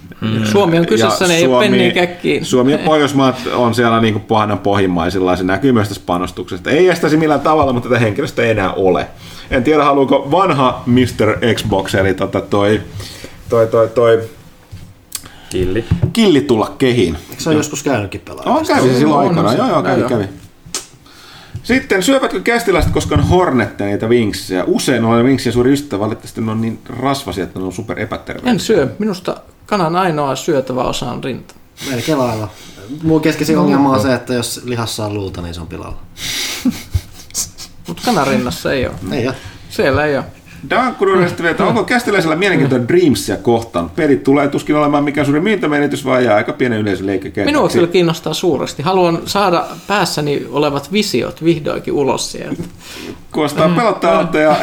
Suomi 0.44 0.78
on 0.78 0.86
kyseessä, 0.86 1.26
ne 1.26 1.36
ei 1.36 1.46
ole 1.46 1.64
penniäkään 1.64 2.08
kiinni. 2.22 2.44
Suomi 2.44 2.72
ja 2.72 2.78
Pohjoismaat 2.78 3.36
on 3.54 3.74
siellä 3.74 4.00
niin 4.00 4.20
pohjan 4.20 4.58
pohjimmaisilla 4.58 5.30
ja 5.30 5.36
se 5.36 5.44
näkyy 5.44 5.72
myös 5.72 5.88
tässä 5.88 6.02
panostuksesta. 6.06 6.70
Ei 6.70 6.88
estäisi 6.88 7.16
millään 7.16 7.40
tavalla, 7.40 7.72
mutta 7.72 7.88
tätä 7.88 8.00
henkilöstä 8.00 8.42
ei 8.42 8.50
enää 8.50 8.72
ole. 8.72 9.06
En 9.50 9.64
tiedä, 9.64 9.84
haluuko 9.84 10.28
vanha 10.30 10.82
Mr. 10.86 11.54
Xbox, 11.54 11.94
eli 11.94 12.14
tota 12.14 12.40
toi, 12.40 12.80
toi, 13.48 13.66
toi, 13.66 13.88
toi 13.88 14.20
Killi. 15.50 15.84
killi 16.12 16.40
tulla 16.40 16.74
kehiin. 16.78 17.16
Eikö 17.30 17.42
se 17.42 17.50
on 17.50 17.56
joskus 17.56 17.82
käynytkin 17.82 18.20
pelaamaan? 18.20 18.56
On 18.56 18.66
kävi 18.66 18.88
se 18.88 18.98
silloin 18.98 19.20
on 19.20 19.28
aikana, 19.28 19.54
joo 19.54 19.68
joo, 19.68 19.82
kävi, 19.82 20.02
kävi. 20.02 20.24
Sitten 21.62 22.02
syövätkö 22.02 22.40
kästiläiset 22.40 22.92
koskaan 22.92 23.28
hornetteja 23.28 23.90
niitä 23.90 24.08
vinksejä? 24.08 24.64
Usein 24.64 25.04
olen 25.04 25.24
vinksien 25.24 25.52
suuri 25.52 25.72
ystävä, 25.72 26.00
valitettavasti 26.00 26.40
ne 26.40 26.50
on 26.50 26.60
niin 26.60 26.78
rasvasia, 27.00 27.44
että 27.44 27.58
ne 27.58 27.64
on 27.64 27.72
super 27.72 28.00
epäterveitä. 28.00 28.50
En 28.50 28.60
syö. 28.60 28.88
Minusta 28.98 29.36
kanan 29.68 29.96
ainoa 29.96 30.36
syötävä 30.36 30.82
osa 30.82 31.10
on 31.10 31.24
rinta. 31.24 31.54
Melkein 31.90 32.18
lailla. 32.18 32.48
Mun 33.02 33.20
keskeisin 33.20 33.58
ongelma 33.58 33.90
on 33.90 34.00
se, 34.00 34.14
että 34.14 34.34
jos 34.34 34.60
lihassa 34.64 35.06
on 35.06 35.14
luuta, 35.14 35.42
niin 35.42 35.54
se 35.54 35.60
on 35.60 35.66
pilalla. 35.66 35.96
Mutta 37.88 38.02
kanarinnassa 38.04 38.72
ei 38.72 38.86
ole. 38.86 38.94
Ei 39.12 39.26
ole. 39.26 39.36
Siellä 39.70 40.06
ei 40.06 40.16
ole. 40.16 40.24
Dankkuruudesta 40.70 41.42
vielä, 41.42 41.50
että 41.50 41.64
onko 41.64 41.84
kästiläisellä 41.84 42.36
mielenkiintoinen 42.36 42.88
Dreamsia 42.88 43.36
kohtaan? 43.36 43.90
Pelit 43.90 44.22
tulee 44.22 44.48
tuskin 44.48 44.76
olemaan 44.76 45.04
mikään 45.04 45.24
suuri 45.26 45.40
myyntämenetys, 45.40 46.04
vaan 46.04 46.24
jää 46.24 46.36
aika 46.36 46.52
pienen 46.52 46.78
yleisöleikkä 46.78 47.44
Minua 47.44 47.68
kyllä 47.68 47.86
kiinnostaa 47.86 48.34
suuresti. 48.34 48.82
Haluan 48.82 49.22
saada 49.24 49.66
päässäni 49.86 50.46
olevat 50.50 50.92
visiot 50.92 51.44
vihdoinkin 51.44 51.94
ulos 51.94 52.32
sieltä. 52.32 52.62
Kuulostaa 53.32 53.68
pelottavalta 53.68 54.38
ja 54.38 54.56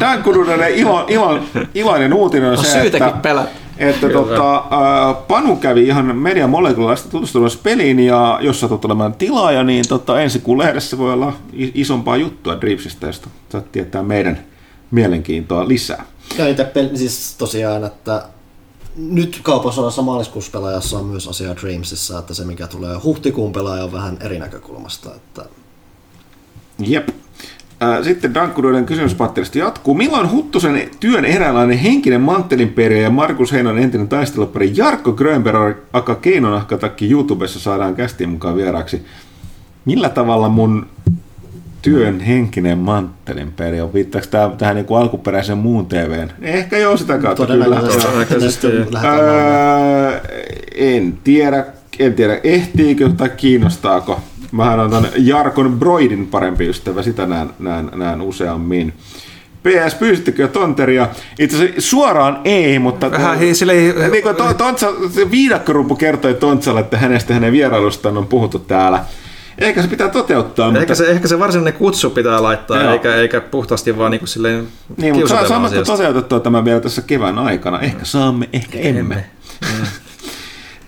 Dankkuruudelle 0.00 0.70
ilo, 0.70 1.06
ilo, 1.08 1.40
iloinen 1.74 2.12
uutinen 2.12 2.50
on 2.50 2.58
On 2.58 2.64
se, 2.64 2.80
syytäkin 2.80 3.08
että, 3.08 3.20
pelätä. 3.20 3.67
Että 3.78 4.08
tota, 4.10 4.56
äh, 4.56 5.16
Panu 5.28 5.56
kävi 5.56 5.86
ihan 5.86 6.16
median 6.16 6.50
molekulaista 6.50 7.08
tutustumassa 7.08 7.58
peliin 7.62 8.00
ja 8.00 8.38
jos 8.42 8.60
satut 8.60 8.84
olemaan 8.84 9.14
tilaaja, 9.14 9.62
niin 9.62 9.88
tota, 9.88 10.20
ensi 10.20 10.38
kuun 10.38 10.58
lehdessä 10.58 10.98
voi 10.98 11.12
olla 11.12 11.32
isompaa 11.52 12.16
juttua 12.16 12.60
Dreamsista, 12.60 13.06
josta 13.06 13.28
saat 13.48 13.72
tietää 13.72 14.02
meidän 14.02 14.38
mielenkiintoa 14.90 15.68
lisää. 15.68 16.04
Ja 16.38 16.48
itse 16.48 16.62
pel- 16.62 16.96
siis 16.96 17.34
tosiaan, 17.38 17.84
että 17.84 18.22
nyt 18.96 19.40
kaupassa 19.42 19.80
olevassa 19.80 20.02
maaliskuussa 20.02 20.52
pelaajassa 20.52 20.98
on 20.98 21.04
myös 21.04 21.28
asia 21.28 21.56
Dreamsissa, 21.56 22.18
että 22.18 22.34
se 22.34 22.44
mikä 22.44 22.66
tulee 22.66 22.96
huhtikuun 22.96 23.52
pelaaja 23.52 23.84
on 23.84 23.92
vähän 23.92 24.18
eri 24.20 24.38
näkökulmasta. 24.38 25.14
Että 25.14 25.44
Jep. 26.78 27.08
Äh, 27.82 28.04
Sitten 28.04 28.34
Dankkudoiden 28.34 28.86
kysymyspatterista 28.86 29.58
jatkuu. 29.58 29.94
Milloin 29.94 30.30
Huttusen 30.30 30.90
työn 31.00 31.24
eräänlainen 31.24 31.78
henkinen 31.78 32.20
manttelinperia 32.20 33.02
ja 33.02 33.10
Markus 33.10 33.52
Heinon 33.52 33.78
entinen 33.78 34.08
taistelupari 34.08 34.72
Jarkko 34.76 35.12
Grönberg 35.12 35.76
aka 35.92 36.14
Keinonahkatakki 36.14 37.10
YouTubessa 37.10 37.60
saadaan 37.60 37.94
kästiin 37.94 38.30
mukaan 38.30 38.56
vieraaksi? 38.56 39.02
Millä 39.84 40.08
tavalla 40.08 40.48
mun 40.48 40.86
työn 41.82 42.20
henkinen 42.20 42.78
manttelinperi 42.78 43.80
on? 43.80 43.94
Viittaako 43.94 44.26
tää 44.30 44.50
tähän 44.58 44.76
niinku 44.76 44.94
alkuperäiseen 44.94 45.58
muun 45.58 45.86
TVn? 45.86 46.30
Ehkä 46.40 46.78
joo 46.78 46.96
sitä 46.96 47.18
kautta 47.18 47.46
kyllä. 47.46 47.64
todennäköisesti. 47.64 48.66
Öö, 49.04 50.20
en 50.74 51.18
tiedä, 51.24 51.64
en 51.98 52.14
tiedä 52.14 52.40
ehtiikö 52.44 53.08
tai 53.16 53.28
kiinnostaako. 53.28 54.20
Mähän 54.52 54.80
on 54.80 54.90
tämän 54.90 55.10
Jarkon 55.16 55.78
Broidin 55.78 56.26
parempi 56.26 56.68
ystävä, 56.68 57.02
sitä 57.02 57.26
näen, 57.26 57.50
näen, 57.58 57.90
näen 57.94 58.20
useammin. 58.20 58.92
PS, 59.62 59.94
pyysittekö 59.94 60.42
jo 60.42 60.48
tonteria? 60.48 61.08
Itse 61.38 61.56
asiassa 61.56 61.80
suoraan 61.80 62.40
ei, 62.44 62.78
mutta... 62.78 63.10
Vähän 63.10 63.38
hi- 63.38 63.54
sille 63.54 63.72
ei- 63.72 63.94
niin 64.10 64.22
kuin 64.22 64.36
to, 64.36 64.54
tontsa, 64.54 64.92
se 65.10 65.30
viidakkorupu 65.30 65.96
kertoi 65.96 66.34
Tontsalle, 66.34 66.80
että 66.80 66.98
hänestä 66.98 67.34
hänen 67.34 67.52
vierailustaan 67.52 68.16
on 68.16 68.26
puhuttu 68.26 68.58
täällä. 68.58 69.04
Ehkä 69.58 69.82
se 69.82 69.88
pitää 69.88 70.08
toteuttaa, 70.08 70.66
mutta... 70.66 70.80
Ehkä 70.80 70.94
se, 70.94 71.06
ehkä 71.06 71.28
se 71.28 71.38
varsinainen 71.38 71.72
kutsu 71.72 72.10
pitää 72.10 72.42
laittaa, 72.42 72.82
Joo. 72.82 72.92
eikä, 72.92 73.14
eikä 73.14 73.40
puhtaasti 73.40 73.98
vaan 73.98 74.10
niinku 74.10 74.26
silleen 74.26 74.68
Niin, 74.96 75.16
mutta 75.16 75.48
saamme 75.48 75.68
toteutettua 75.86 76.40
tämän 76.40 76.64
vielä 76.64 76.80
tässä 76.80 77.02
kevään 77.02 77.38
aikana. 77.38 77.80
Ehkä 77.80 78.04
saamme, 78.04 78.48
ehkä 78.52 78.78
emme. 78.78 79.24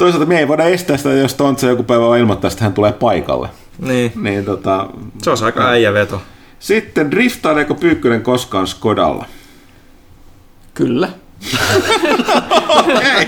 Toisaalta 0.00 0.26
me 0.26 0.38
ei 0.38 0.48
voida 0.48 0.64
estää 0.64 0.96
sitä, 0.96 1.08
jos 1.12 1.34
Tontsa 1.34 1.66
joku 1.66 1.82
päivä 1.82 2.06
vaan 2.06 2.18
ilmoittaa, 2.18 2.50
että 2.50 2.64
hän 2.64 2.72
tulee 2.72 2.92
paikalle. 2.92 3.48
Niin, 3.78 4.12
Niin, 4.22 4.44
tota, 4.44 4.86
se 5.22 5.30
on 5.30 5.36
aika 5.42 5.68
äijäveto. 5.68 6.22
sitten 6.58 7.10
driftaileeko 7.10 7.74
Pyykkönen 7.74 8.22
koskaan 8.22 8.66
Skodalla? 8.66 9.24
Kyllä. 10.74 11.08
Okei. 12.68 13.26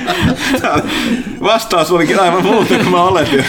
Vastaus 1.42 1.90
olikin 1.90 2.20
aivan 2.20 2.42
muuta 2.42 2.74
kuin 2.74 2.90
mä 2.90 3.02
oletin. 3.02 3.44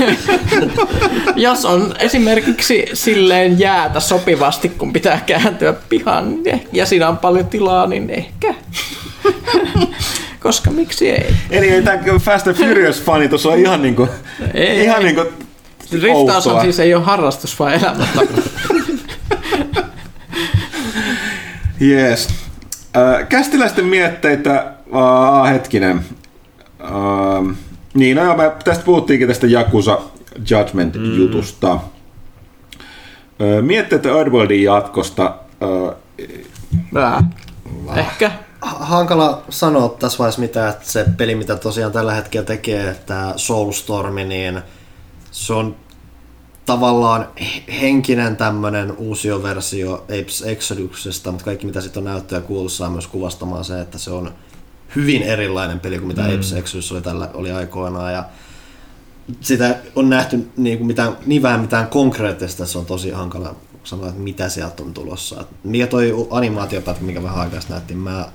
Jos 1.35 1.66
on 1.66 1.93
esimerkiksi 2.00 2.85
silleen 2.93 3.60
jäätä 3.60 4.00
sopivasti, 4.00 4.69
kun 4.69 4.93
pitää 4.93 5.22
kääntyä 5.26 5.74
pihaan 5.90 6.43
niin 6.43 6.68
ja 6.74 6.85
siinä 6.85 7.10
on 7.10 7.18
paljon 7.18 7.45
tilaa, 7.48 7.88
niin 7.88 8.10
ehkä. 8.10 8.53
Koska 10.44 10.72
miksi 10.72 11.10
ei? 11.10 11.36
Eli 11.50 11.70
ei 11.70 11.82
tämä 11.82 12.20
Fast 12.20 12.48
and 12.48 12.56
Furious-fani 12.56 13.30
tuossa 13.30 13.50
on 13.50 13.60
ihan 13.60 13.82
niinku, 13.82 14.10
Ei, 14.54 14.84
ihan 14.84 14.98
ei. 14.98 15.04
niinku 15.04 15.34
Driftaus 15.92 16.48
on 16.48 16.62
siis 16.62 16.80
ei 16.80 16.96
ole 16.96 17.04
harrastus, 17.04 17.60
vaan 17.60 17.74
elämäntapa. 17.74 18.42
Yes. 21.82 22.28
Äh, 22.98 23.28
kästiläisten 23.30 23.86
mietteitä, 23.86 24.74
uh, 24.88 25.50
hetkinen. 25.50 26.06
Uh, 26.82 27.54
niin, 27.94 28.18
no 28.18 28.24
joo, 28.24 28.38
me 28.38 28.52
tästä 28.64 28.86
puhuttiinkin 28.86 29.28
tästä 29.28 29.48
Jakusa 29.48 30.02
Judgment-jutusta. 30.50 31.74
Uh, 31.74 31.80
mietteitä 33.62 34.10
Earthworldin 34.10 34.64
jatkosta. 34.64 35.36
Nää. 36.92 37.24
Ehkä. 37.96 38.32
Ha- 38.64 38.85
hankala 38.85 39.43
sanoa 39.50 39.95
tässä 40.00 40.17
vaiheessa 40.17 40.42
mitä, 40.42 40.69
että 40.69 40.92
se 40.92 41.06
peli, 41.17 41.35
mitä 41.35 41.56
tosiaan 41.56 41.92
tällä 41.92 42.14
hetkellä 42.14 42.45
tekee, 42.45 42.90
että 42.90 43.33
Soulstormi, 43.35 44.25
niin 44.25 44.61
se 45.32 45.53
on 45.53 45.75
tavallaan 46.66 47.27
he- 47.40 47.82
henkinen 47.82 48.38
tämmöinen 48.38 48.92
uusioversio 48.98 49.93
Apes 49.93 50.42
Exodusesta, 50.42 51.32
mutta 51.32 51.45
kaikki 51.45 51.66
mitä 51.66 51.82
sitten 51.82 52.01
on 52.08 52.14
näyttöä 52.14 52.42
kuullut 52.42 52.72
saa 52.72 52.90
myös 52.90 53.08
kuvastamaan 53.08 53.66
se, 53.66 53.82
että 53.82 53.98
se 53.98 54.11
on 54.11 54.33
hyvin 54.95 55.24
erilainen 55.24 55.80
peli 55.80 55.98
kuin 55.98 56.08
mitä 56.08 56.22
mm. 56.22 56.33
Apes 56.33 56.53
Exodus 56.53 56.92
oli, 56.92 57.01
tällä, 57.01 57.30
oli 57.33 57.51
aikoinaan. 57.51 58.14
Ja 58.14 58.24
sitä 59.42 59.75
on 59.95 60.09
nähty 60.09 60.48
niin, 60.58 60.77
kuin 60.77 60.88
mitään, 60.88 61.17
niin 61.25 61.42
vähän 61.42 61.59
mitään 61.59 61.88
konkreettista, 61.88 62.66
se 62.66 62.77
on 62.77 62.85
tosi 62.85 63.11
hankala 63.11 63.56
sanoa, 63.83 64.08
että 64.08 64.22
mitä 64.22 64.50
sieltä 64.50 64.83
on 64.83 64.93
tulossa. 64.93 65.42
Et 65.42 65.48
mikä 65.64 65.88
toi 65.88 66.27
animaatiopätkä, 66.30 67.03
mikä 67.03 67.24
vähän 67.24 67.40
aikaa 67.40 67.59
sitten 67.59 67.75
nähtiin, 67.75 68.00
mä 68.00 68.27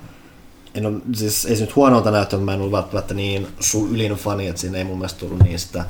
en 0.73 0.85
ole, 0.85 0.97
siis 1.13 1.45
ei 1.45 1.55
se 1.55 1.65
nyt 1.65 1.75
huonolta 1.75 2.11
mutta 2.11 2.37
mä 2.37 2.53
en 2.53 2.59
ollut 2.59 2.71
välttämättä 2.71 3.13
niin 3.13 3.47
su- 3.59 3.93
ylin 3.93 4.11
fani, 4.11 4.47
että 4.47 4.61
siinä 4.61 4.77
ei 4.77 4.83
mun 4.83 4.97
mielestä 4.97 5.19
tullut 5.19 5.39
sitä 5.55 5.85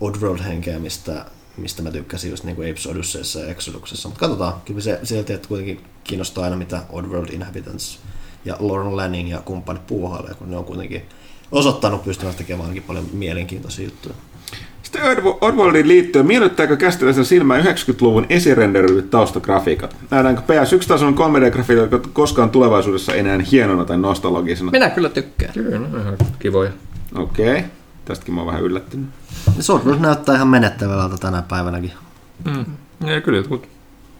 Oddworld-henkeä, 0.00 0.78
mistä, 0.78 1.24
mistä 1.56 1.82
mä 1.82 1.90
tykkäsin 1.90 2.30
just 2.30 2.44
niin 2.44 2.56
kuin 2.56 2.70
Apes 2.70 2.86
Odysseyssä 2.86 3.40
ja 3.40 3.46
Exoduksessa. 3.46 4.08
Mutta 4.08 4.20
katsotaan, 4.20 4.62
kyllä 4.64 4.80
se 4.80 5.00
silti, 5.02 5.32
että 5.32 5.48
kuitenkin 5.48 5.84
kiinnostaa 6.04 6.44
aina 6.44 6.56
mitä 6.56 6.82
Oddworld 6.90 7.28
Inhabitants 7.28 7.98
ja 8.44 8.56
Lauren 8.58 8.96
Lanning 8.96 9.30
ja 9.30 9.40
kumppanit 9.40 9.86
puuhailee, 9.86 10.34
kun 10.34 10.50
ne 10.50 10.56
on 10.56 10.64
kuitenkin 10.64 11.02
osoittanut 11.52 12.04
pystyvät 12.04 12.36
tekemään 12.36 12.62
ainakin 12.62 12.82
paljon 12.82 13.08
mielenkiintoisia 13.12 13.84
juttuja. 13.84 14.14
Sitten 14.92 15.22
Oddworldin 15.40 15.88
liittyen, 15.88 16.26
miellyttääkö 16.26 16.76
käsittelyssä 16.76 17.24
silmään 17.24 17.64
90-luvun 17.64 18.26
esirenderöidyt 18.28 19.10
taustagrafiikat? 19.10 19.96
Nähdäänkö 20.10 20.42
PS1-tason 20.42 21.14
3D-grafiikoita 21.14 21.94
jotka 21.94 22.10
koskaan 22.12 22.50
tulevaisuudessa 22.50 23.14
enää 23.14 23.38
hienona 23.52 23.84
tai 23.84 23.98
nostalgisena? 23.98 24.70
Minä 24.70 24.90
kyllä 24.90 25.08
tykkään. 25.08 25.52
Kyllä, 25.54 25.78
ne 25.78 25.86
on 25.86 26.00
ihan 26.00 26.16
kivoja. 26.38 26.70
Okei, 27.14 27.50
okay. 27.50 27.62
tästäkin 28.04 28.34
mä 28.34 28.40
oon 28.40 28.46
vähän 28.46 28.62
yllättynyt. 28.62 29.06
Swordward 29.60 30.00
näyttää 30.00 30.34
ihan 30.34 30.48
menettävältä 30.48 31.16
tänä 31.16 31.42
päivänäkin. 31.42 31.92
Mm. 32.44 32.64
Ja 33.08 33.20
kyllä 33.20 33.38
jotkut, 33.38 33.68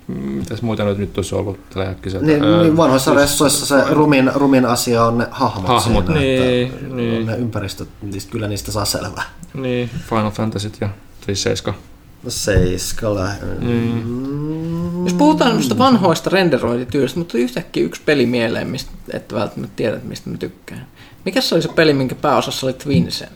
mitäs 0.08 0.62
muuta 0.62 0.84
nyt, 0.84 0.98
nyt 0.98 1.16
olisi 1.16 1.34
ollut 1.34 1.70
tällä 1.70 1.88
hetkellä? 1.88 2.20
Niin, 2.20 2.42
niin 2.62 2.76
vanhoissa 2.76 3.14
ressoissa 3.14 3.66
se 3.66 3.84
rumin, 3.90 4.30
rumin 4.34 4.66
asia 4.66 5.04
on 5.04 5.18
ne 5.18 5.26
hahmot, 5.30 5.68
Hahmot, 5.68 6.06
siinä, 6.06 6.20
niin, 6.20 6.66
että 6.72 6.94
niin. 6.94 7.26
ne 7.26 7.36
ympäristöt, 7.36 7.88
niistä, 8.02 8.32
kyllä 8.32 8.48
niistä 8.48 8.72
saa 8.72 8.84
selvää. 8.84 9.24
Niin, 9.54 9.90
Final 10.08 10.30
Fantasyt 10.30 10.78
ja 10.80 10.88
siis 11.26 11.42
7. 11.42 11.80
No 12.22 12.30
seiskalla. 12.30 13.28
Mm. 13.60 15.04
Jos 15.04 15.14
puhutaan 15.14 15.52
noista 15.54 15.78
vanhoista 15.78 16.30
renderointityöstä, 16.30 17.18
mutta 17.18 17.32
tuli 17.32 17.42
yhtäkkiä 17.42 17.84
yksi 17.84 18.02
peli 18.04 18.26
mieleen, 18.26 18.68
mistä 18.68 18.90
et 19.12 19.32
välttämättä 19.32 19.76
tiedä, 19.76 20.00
mistä 20.02 20.30
mä 20.30 20.36
tykkään. 20.36 20.86
Mikä 21.24 21.40
se 21.40 21.54
oli 21.54 21.62
se 21.62 21.68
peli, 21.68 21.94
minkä 21.94 22.14
pääosassa 22.14 22.66
oli 22.66 22.72
Twinsen? 22.72 23.28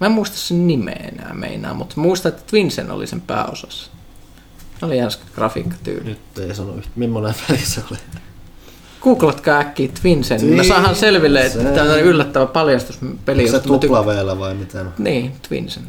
Mä 0.00 0.06
en 0.06 0.12
muista 0.12 0.36
sen 0.36 0.66
nimeä 0.66 1.10
enää 1.12 1.34
meinaa, 1.34 1.74
mutta 1.74 1.94
muistan, 2.00 2.32
että 2.32 2.42
Twinsen 2.46 2.90
oli 2.90 3.06
sen 3.06 3.20
pääosassa. 3.20 3.90
Se 4.80 4.86
oli 4.86 4.98
jänskä 4.98 5.22
grafiikkatyyli. 5.34 6.04
Nyt 6.04 6.38
ei 6.38 6.54
sano 6.54 6.74
yhtä, 6.74 6.90
millainen 6.96 7.34
peli 7.48 7.58
se 7.58 7.80
oli. 7.90 7.98
Googlatkaa 9.02 9.58
äkkiä 9.58 9.88
Twinsen, 10.02 10.40
niin 10.40 10.56
me 10.56 10.64
saadaan 10.64 10.94
selville, 10.96 11.40
että 11.46 11.58
Twinsen. 11.58 11.74
tämä 11.74 11.92
on 11.92 12.00
yllättävä 12.00 12.46
paljastuspeli. 12.46 13.36
Se 13.36 13.42
josta 13.42 13.56
mä 13.56 13.60
tykkään. 13.62 13.80
tuplaveellä 13.80 14.38
vai 14.38 14.54
miten? 14.54 14.86
Niin, 14.98 15.32
Twinsen. 15.48 15.82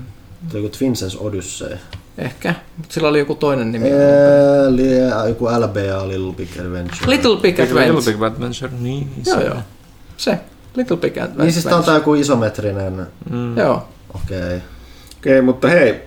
Tuo 0.52 0.60
joku 0.60 0.78
Twinsens 0.78 1.16
Odyssey. 1.16 1.78
Ehkä, 2.18 2.56
mutta 2.78 2.94
sillä 2.94 3.08
oli 3.10 3.20
joku 3.20 3.36
toinen 3.36 3.72
nimi. 3.72 3.90
Eli 4.68 4.98
joku 5.30 5.46
LBA, 5.46 6.08
Little 6.08 6.34
Big 6.34 6.50
Adventure. 6.60 7.08
Little 7.12 7.38
Big 7.38 7.60
Little 7.60 7.82
Adventure. 7.82 8.14
Big 8.14 8.24
Adventure, 8.24 8.72
niin. 8.80 9.12
Joo, 9.26 9.40
se. 9.40 9.46
joo. 9.46 9.58
Se. 10.18 10.40
Little 10.76 10.98
Big 10.98 11.18
Adventure. 11.18 11.44
Niin 11.44 11.54
siis 11.54 11.66
tää 11.66 11.78
on 11.78 11.84
tää 11.84 11.96
joku 11.96 12.14
isometrinen. 12.14 13.08
Mm. 13.30 13.58
Joo. 13.58 13.88
Okei. 14.14 14.38
Okay. 14.40 14.60
Okei, 15.18 15.42
mutta 15.42 15.68
hei. 15.68 16.02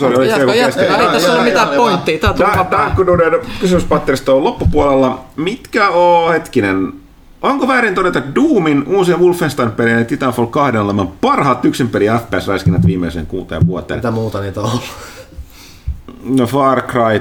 Sori, 0.00 0.16
oliko 0.16 0.38
joku 0.38 0.52
kesken? 0.52 0.84
Ei 0.84 1.06
tässä 1.06 1.32
ole 1.32 1.42
mitään 1.42 1.68
pointtia. 1.68 2.18
Tää 2.18 2.32
Da- 2.38 2.58
vapaa. 2.58 2.78
Dankkuduuden 2.80 3.32
kysymyspatterista 3.60 4.32
on 4.34 4.44
loppupuolella. 4.44 5.24
Mitkä 5.36 5.88
on, 5.88 6.32
hetkinen, 6.32 6.92
onko 7.42 7.68
väärin 7.68 7.94
todeta 7.94 8.22
Doomin 8.34 8.84
uusien 8.86 9.20
Wolfenstein-pelien 9.20 9.98
ja 9.98 10.04
Titanfall 10.04 10.46
2 10.46 10.78
olevan 10.78 11.08
parhaat 11.08 11.64
yksinpeli 11.64 12.06
FPS-räiskinnät 12.06 12.86
viimeiseen 12.86 13.26
kuuteen 13.26 13.66
vuoteen? 13.66 13.98
Mitä 13.98 14.10
muuta 14.10 14.40
niitä 14.40 14.60
on? 14.60 14.78
No 16.24 16.46
Far 16.46 16.82
Cry, 16.82 17.20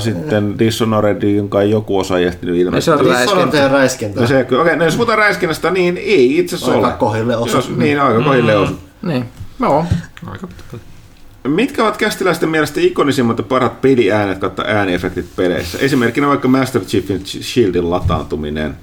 sitten 0.00 0.58
Dishonored, 0.58 1.22
jonka 1.22 1.62
joku 1.62 1.98
osa 1.98 2.18
ei 2.18 2.24
ehtinyt 2.24 2.54
Ei 2.54 2.60
se 2.60 2.62
ilmeisesti. 2.62 3.00
on 3.00 3.06
räiskintä. 3.06 3.68
Räiskintä. 3.68 4.20
No 4.20 4.26
se, 4.26 4.40
okei, 4.40 4.58
okay, 4.60 4.76
no 4.76 4.84
jos 4.84 4.94
puhutaan 4.94 5.18
räiskinnästä, 5.18 5.70
niin 5.70 5.96
ei 5.96 6.38
itse 6.38 6.56
asiassa 6.56 6.72
Aika 6.74 6.86
ole. 6.86 6.94
kohille 6.98 7.36
osu. 7.36 7.56
Jos, 7.56 7.76
niin, 7.76 8.00
aika 8.00 8.22
kohille 8.22 8.56
osu. 8.56 8.74
Niin. 9.02 9.24
Joo. 9.60 9.84
Aika 10.26 10.46
pitkälti. 10.46 10.84
Mitkä 11.48 11.82
ovat 11.82 11.96
kästiläisten 11.96 12.48
mielestä 12.48 12.80
ikonisimmat 12.80 13.38
ja 13.38 13.44
parhaat 13.44 13.80
peliäänet 13.80 14.38
kautta 14.38 14.64
ääniefektit 14.66 15.26
peleissä? 15.36 15.78
Esimerkkinä 15.78 16.28
vaikka 16.28 16.48
Master 16.48 16.82
Chiefin 16.82 17.26
Shieldin 17.26 17.90
lataantuminen. 17.90 18.76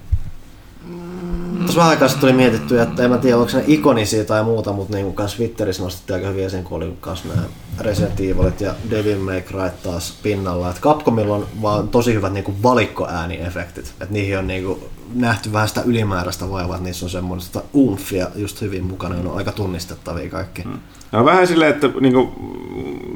Tuossa 1.57 1.75
vähän 1.75 1.89
aikaa 1.89 2.09
tuli 2.09 2.33
mietitty, 2.33 2.81
että 2.81 3.03
en 3.03 3.09
mä 3.09 3.17
tiedä 3.17 3.37
onko 3.37 3.51
ne 3.53 3.63
ikonisia 3.67 4.25
tai 4.25 4.43
muuta, 4.43 4.73
mutta 4.73 4.95
niin 4.95 5.13
kuin 5.13 5.27
Twitterissä 5.37 5.83
nostettiin 5.83 6.15
aika 6.15 6.27
hyvin 6.27 6.45
esiin, 6.45 6.63
kun 6.63 6.77
oli 6.77 6.93
kans 7.01 7.23
nämä 7.25 7.41
Resident 7.79 8.19
Evilit 8.19 8.61
ja 8.61 8.73
Devil 8.89 9.19
May 9.19 9.41
Cry 9.41 9.69
taas 9.83 10.19
pinnalla. 10.23 10.69
Että 10.69 10.81
Capcomilla 10.81 11.35
on 11.35 11.47
vaan 11.61 11.87
tosi 11.87 12.13
hyvät 12.13 12.33
niin 12.33 12.43
kuin 12.43 12.63
valikkoääniefektit. 12.63 13.85
Että 13.85 14.13
niihin 14.13 14.37
on 14.37 14.47
niin 14.47 14.63
kuin 14.63 14.79
nähty 15.13 15.53
vähän 15.53 15.67
sitä 15.67 15.81
ylimääräistä 15.85 16.49
vaivaa, 16.49 16.75
että 16.75 16.85
niissä 16.85 17.05
on 17.05 17.09
semmoista 17.09 17.61
umfia 17.75 18.27
just 18.35 18.61
hyvin 18.61 18.83
mukana, 18.83 19.15
ne 19.15 19.29
on 19.29 19.37
aika 19.37 19.51
tunnistettavia 19.51 20.29
kaikki. 20.29 20.61
Hmm. 20.61 20.79
No, 21.11 21.25
vähän 21.25 21.47
silleen, 21.47 21.71
että 21.71 21.89
niinku, 21.99 22.31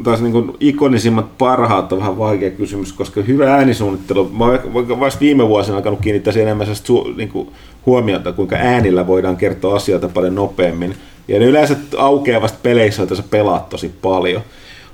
taas 0.04 0.22
niinku 0.22 0.58
ikonisimmat 0.60 1.38
parhaat 1.38 1.94
on 1.94 2.00
vähän 2.00 2.18
vaikea 2.18 2.52
kysymys, 2.52 2.94
koska 2.94 3.22
hyvä 3.22 3.54
äänisuunnittelu, 3.56 4.30
mä 4.30 4.46
oon 4.46 5.00
vasta 5.00 5.20
viime 5.20 5.48
vuosina 5.48 5.78
alkanut 5.78 6.00
kiinnittää 6.00 6.34
enemmän 6.36 6.76
su, 6.76 7.14
niinku, 7.18 7.54
huomiota, 7.86 8.32
kuinka 8.32 8.56
äänillä 8.56 9.08
voidaan 9.08 9.38
kertoa 9.38 9.76
asioita 9.76 10.08
paljon 10.08 10.36
nopeammin. 10.36 10.96
Ja 11.28 11.40
ne 11.40 11.46
yleensä 11.46 11.76
aukeaa 11.98 12.42
vasta 12.42 12.60
peleissä, 12.64 13.02
joita 13.02 13.16
sä 13.16 13.24
pelaat 13.30 13.70
tosi 13.70 13.92
paljon. 14.02 14.42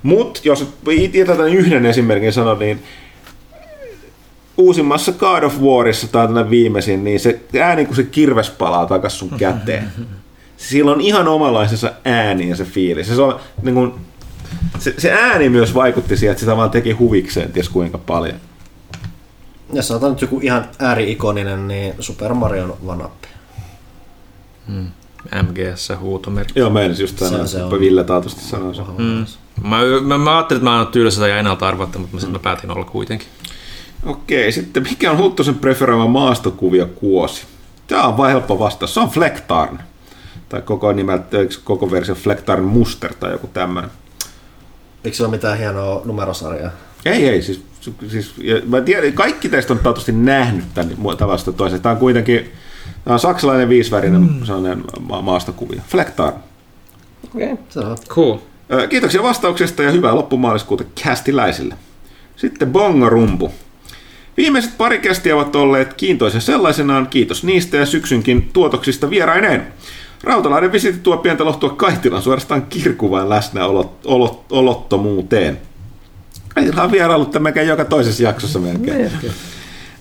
Mutta 0.04 0.42
jos 0.44 0.74
jätän 1.14 1.48
yhden 1.48 1.86
esimerkin 1.86 2.34
sanon, 2.34 2.60
niin 2.60 2.84
uusimmassa 4.58 5.12
God 5.12 5.44
of 5.44 5.60
Warissa, 5.62 6.08
tai 6.08 6.28
tänä 6.28 6.50
viimeisin, 6.50 7.04
niin 7.04 7.20
se 7.20 7.40
ääni, 7.60 7.86
kun 7.86 7.96
se 7.96 8.04
kirves 8.04 8.50
palaa 8.50 8.86
takas 8.86 9.20
sun 9.20 9.30
käteen. 9.38 9.84
Sillä 10.58 10.92
on 10.92 11.02
ihan 11.02 11.28
omanlaisensa 11.28 11.92
ääni 12.06 12.50
ja 12.50 12.56
se 12.56 12.66
fiilis. 12.66 13.08
Se, 13.08 13.22
on, 13.22 13.40
niin 13.62 13.76
kun, 13.76 14.00
se, 14.80 14.94
se 14.98 15.12
ääni 15.12 15.50
myös 15.50 15.74
vaikutti 15.74 16.18
siihen, 16.18 16.32
että 16.32 16.40
sitä 16.40 16.58
vaan 16.58 16.70
teki 16.70 16.92
huvikseen, 16.92 17.52
ties 17.52 17.70
kuinka 17.70 17.98
paljon. 17.98 18.36
Jos 19.74 19.88
sanotaan 19.88 20.12
nyt 20.12 20.22
joku 20.22 20.40
ihan 20.44 20.66
ääri-ikoninen, 20.80 21.68
niin 21.68 21.94
Super 22.00 22.34
Mario 22.34 22.78
vanappi. 22.86 23.28
MGS 25.44 25.92
huutomerkki. 26.00 26.60
Joo, 26.60 26.70
meidän 26.70 26.96
just 27.00 27.20
Se- 27.20 27.30
sanoa, 27.30 27.46
se 27.48 27.58
se 27.58 27.64
on- 27.64 27.80
Ville 27.80 28.04
taatusti 28.04 28.42
sanoi 28.42 28.76
sen. 28.76 28.86
Mm. 28.98 29.26
Mä, 29.70 29.78
mä, 30.02 30.18
mä, 30.18 30.36
ajattelin, 30.38 30.60
että 30.60 30.70
mä 30.70 30.78
oon 30.78 30.88
tylsä 30.88 31.28
ja 31.28 31.38
ennalta 31.38 31.68
arvatta, 31.68 32.00
mutta 32.00 32.16
mä, 32.16 32.20
sit 32.22 32.32
mä 32.32 32.40
päätin 32.40 32.72
olla 32.72 32.86
kuitenkin. 32.86 33.28
Okei, 34.06 34.52
sitten 34.52 34.84
mikä 34.84 35.12
on 35.12 35.18
Huttosen 35.18 35.56
preferoima 35.56 36.08
maastokuvia 36.08 36.86
kuosi? 36.86 37.46
Tämä 37.88 38.04
on 38.04 38.18
vaan 38.18 38.32
helppo 38.32 38.60
vastaus. 38.60 38.94
Se 38.94 39.00
on 39.00 39.10
Flektarn. 39.10 39.80
Tai 40.50 40.62
koko 40.62 40.94
nimeltä, 40.94 41.38
eikö 41.40 41.56
koko 41.64 41.92
versio 41.92 42.16
Flektarn 42.16 42.64
Muster 42.64 43.14
tai 43.14 43.32
joku 43.32 43.48
tämmöinen. 43.48 43.92
Eikö 45.04 45.18
se 45.18 45.24
ole 45.24 45.32
mitään 45.32 45.58
hienoa 45.58 46.02
numerosarjaa? 46.06 46.72
Ei, 47.06 47.30
ei, 47.30 47.42
siis, 47.42 47.64
siis 48.08 48.34
ja 48.38 48.62
mä 48.66 48.82
tiedän, 48.82 49.14
kaikki 49.14 49.50
teistä 49.50 49.74
on 49.74 49.80
taatusti 49.80 50.12
nähnyt 50.12 50.66
tämän 50.74 50.96
tavallista 51.18 51.54
toisesta. 51.54 51.84
Tämä 51.84 51.94
on 51.94 52.00
kuitenkin 52.00 52.52
tämä 53.04 53.14
on 53.14 53.20
saksalainen 53.20 53.70
viisivärinen 53.70 54.22
mm. 54.22 54.46
sellainen 54.46 54.84
ma- 55.00 55.22
maastokuvia. 55.22 55.82
Flektarn. 55.88 56.38
Okay. 57.36 57.58
Se 57.70 57.80
on. 57.80 57.98
Cool. 58.08 58.38
Kiitoksia 58.90 59.24
vastauksesta 59.24 59.84
ja 59.84 59.92
hyvää 59.92 60.16
loppumaaliskuuta 60.16 60.84
kästiläisille. 61.04 61.76
Sitten 62.36 62.72
Bongarumpu. 62.72 63.52
Viimeiset 64.38 64.78
pari 64.78 65.00
kästiä 65.00 65.36
ovat 65.36 65.56
olleet 65.56 65.94
kiintoisia 65.94 66.42
sellaisenaan, 66.42 67.08
kiitos 67.08 67.44
niistä 67.44 67.78
ja 67.78 67.86
syksynkin 67.86 68.50
tuotoksista 68.54 69.10
vieraineen. 69.10 69.68
Rautalainen 70.24 70.72
visitti 70.72 71.00
tuo 71.00 71.18
pientä 71.18 71.46
lohtua 71.46 71.70
Kaihtilan 71.70 72.22
suorastaan 72.22 72.66
kirkuvaan 72.66 73.30
läsnäolottomuuteen. 73.30 75.58
Kaitila 76.56 76.84
on 76.84 76.92
vierailut 76.92 77.32
tämäkään 77.32 77.68
joka 77.68 77.86
toisessa 77.86 78.24
jaksossa 78.24 78.60
melkein. 78.60 79.12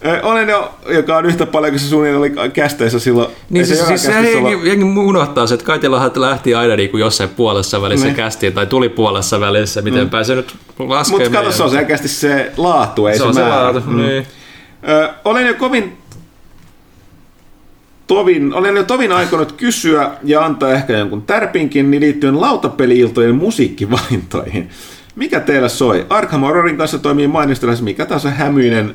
Ö, 0.06 0.20
Olen 0.22 0.48
jo, 0.48 0.74
joka 0.88 1.16
on 1.16 1.26
yhtä 1.26 1.46
paljon 1.46 1.72
kuin 1.72 1.80
se 1.80 1.88
suunnilleen 1.88 2.38
oli 2.38 2.50
kästeissä 2.50 2.98
silloin. 2.98 3.28
Niin 3.50 3.66
se 3.66 3.74
siis, 3.74 3.88
siis 3.88 4.02
se 4.02 4.30
jengi, 4.30 4.68
jengi 4.68 4.84
unohtaa 4.84 5.46
se, 5.46 5.54
että 5.54 5.66
Kaitilahan 5.66 6.10
lähti 6.16 6.54
aina 6.54 6.76
niin 6.76 6.90
kuin 6.90 7.00
jossain 7.00 7.30
puolessa 7.30 7.82
välissä 7.82 8.06
Niin. 8.06 8.16
kästiin 8.16 8.52
tai 8.52 8.66
tuli 8.66 8.88
puolessa 8.88 9.40
välissä, 9.40 9.82
miten 9.82 10.04
mm. 10.04 10.10
pääsee 10.10 10.36
nyt 10.36 10.54
laskemaan. 10.78 11.22
Mutta 11.22 11.38
kato, 11.38 11.52
se 11.52 11.62
on 11.62 11.70
selkeästi 11.70 12.08
se 12.08 12.52
laatu, 12.56 13.06
ei 13.06 13.14
se, 13.14 13.18
se, 13.18 13.24
on 13.24 13.34
se 13.34 13.40
määrä. 13.40 13.62
laatu, 13.62 13.80
Mm. 13.86 13.96
niin. 13.96 14.26
Ö, 14.88 15.08
olen 15.24 15.46
jo 15.46 15.54
kovin 15.54 15.96
tovin, 18.06 18.54
olen 18.54 18.76
jo 18.76 18.82
tovin 18.84 19.12
aikonut 19.12 19.52
kysyä 19.52 20.10
ja 20.24 20.44
antaa 20.44 20.70
ehkä 20.72 20.92
jonkun 20.98 21.22
tärpinkin 21.22 21.90
niin 21.90 22.00
liittyen 22.00 22.40
lautapeli-iltojen 22.40 23.34
musiikkivalintoihin. 23.34 24.70
Mikä 25.16 25.40
teillä 25.40 25.68
soi? 25.68 26.06
Arkham 26.10 26.40
Horrorin 26.40 26.76
kanssa 26.76 26.98
toimii 26.98 27.28
mainista 27.28 27.66
lähes 27.66 27.82
mikä 27.82 28.06
tahansa 28.06 28.30
hämyinen 28.30 28.94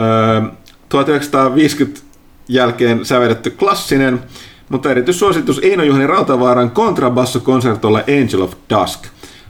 ö, 0.00 0.42
1950 0.88 2.00
jälkeen 2.48 3.04
sävelletty 3.04 3.50
klassinen, 3.50 4.20
mutta 4.68 4.90
erityissuositus 4.90 5.58
Eino 5.62 5.82
Juhani 5.82 6.06
Rautavaaran 6.06 6.70
kontrabassokonsertolla 6.70 7.98
Angel 7.98 8.40
of 8.40 8.54
Dusk. 8.70 9.00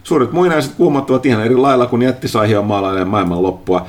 Suuret 0.03 0.31
muinaiset 0.31 0.73
kuumottavat 0.73 1.25
ihan 1.25 1.45
eri 1.45 1.55
lailla 1.55 1.85
kuin 1.85 2.01
jättisaihia 2.01 2.61
maalailee 2.61 3.05
maailman 3.05 3.43
loppua. 3.43 3.87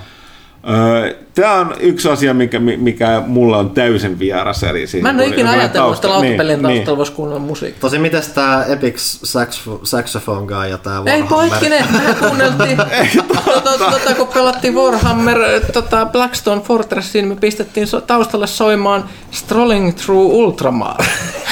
Tämä 1.34 1.54
on 1.54 1.74
yksi 1.80 2.08
asia, 2.08 2.34
mikä, 2.34 2.60
mikä 2.60 3.22
mulla 3.26 3.58
on 3.58 3.70
täysin 3.70 4.18
vieras. 4.18 4.62
Eli 4.62 4.86
siis 4.86 5.02
Mä 5.02 5.10
en 5.10 5.16
ole 5.16 5.26
ikinä 5.26 5.50
ajatellut, 5.50 5.94
että 5.94 6.08
lautapelien 6.08 6.62
niin, 6.62 6.76
taustalla 6.76 6.98
voisi 6.98 7.12
kuunnella 7.12 7.40
musiikkia. 7.40 7.80
Tosi 7.80 7.98
mitäs 7.98 8.28
tää 8.28 8.64
Epic 8.64 8.96
Saxo- 9.24 9.80
Saxophone 9.82 10.46
Guy 10.46 10.66
ja 10.70 10.78
tää 10.78 10.98
Ei 11.06 11.22
Warhammer? 11.22 11.28
poikkinen, 11.28 11.84
mehän 11.92 12.16
kuunneltiin, 12.16 12.76
tota, 13.44 13.90
tota, 13.90 14.14
kun 14.14 14.28
pelattiin 14.28 14.74
Warhammer 14.74 15.38
tota 15.72 16.06
Blackstone 16.06 16.60
Fortressin, 16.60 17.28
me 17.28 17.36
pistettiin 17.36 17.88
taustalle 18.06 18.46
soimaan 18.46 19.04
Strolling 19.30 19.94
Through 19.96 20.34
Ultramar. 20.34 21.04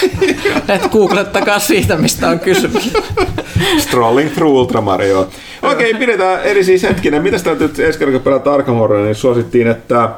Et 0.75 0.93
googlettakaa 0.93 1.59
siitä, 1.59 1.97
mistä 1.97 2.29
on 2.29 2.41
kysymys. 2.41 2.93
Strolling 3.79 4.31
through 4.31 4.55
Ultra 4.55 4.81
Mario. 4.81 5.21
Okei, 5.63 5.91
okay, 5.91 6.01
pidetään, 6.01 6.41
eli 6.45 6.65
siis 6.65 6.83
hetkinen, 6.83 7.23
mitä 7.23 7.39
sitä 7.39 7.55
nyt 7.55 7.79
ensi 7.79 7.99
kerran 7.99 8.13
kun 8.13 8.23
pelataan 8.23 8.55
Arkham 8.55 8.77
Horror, 8.77 9.05
niin 9.05 9.15
suosittiin, 9.15 9.67
että 9.67 10.11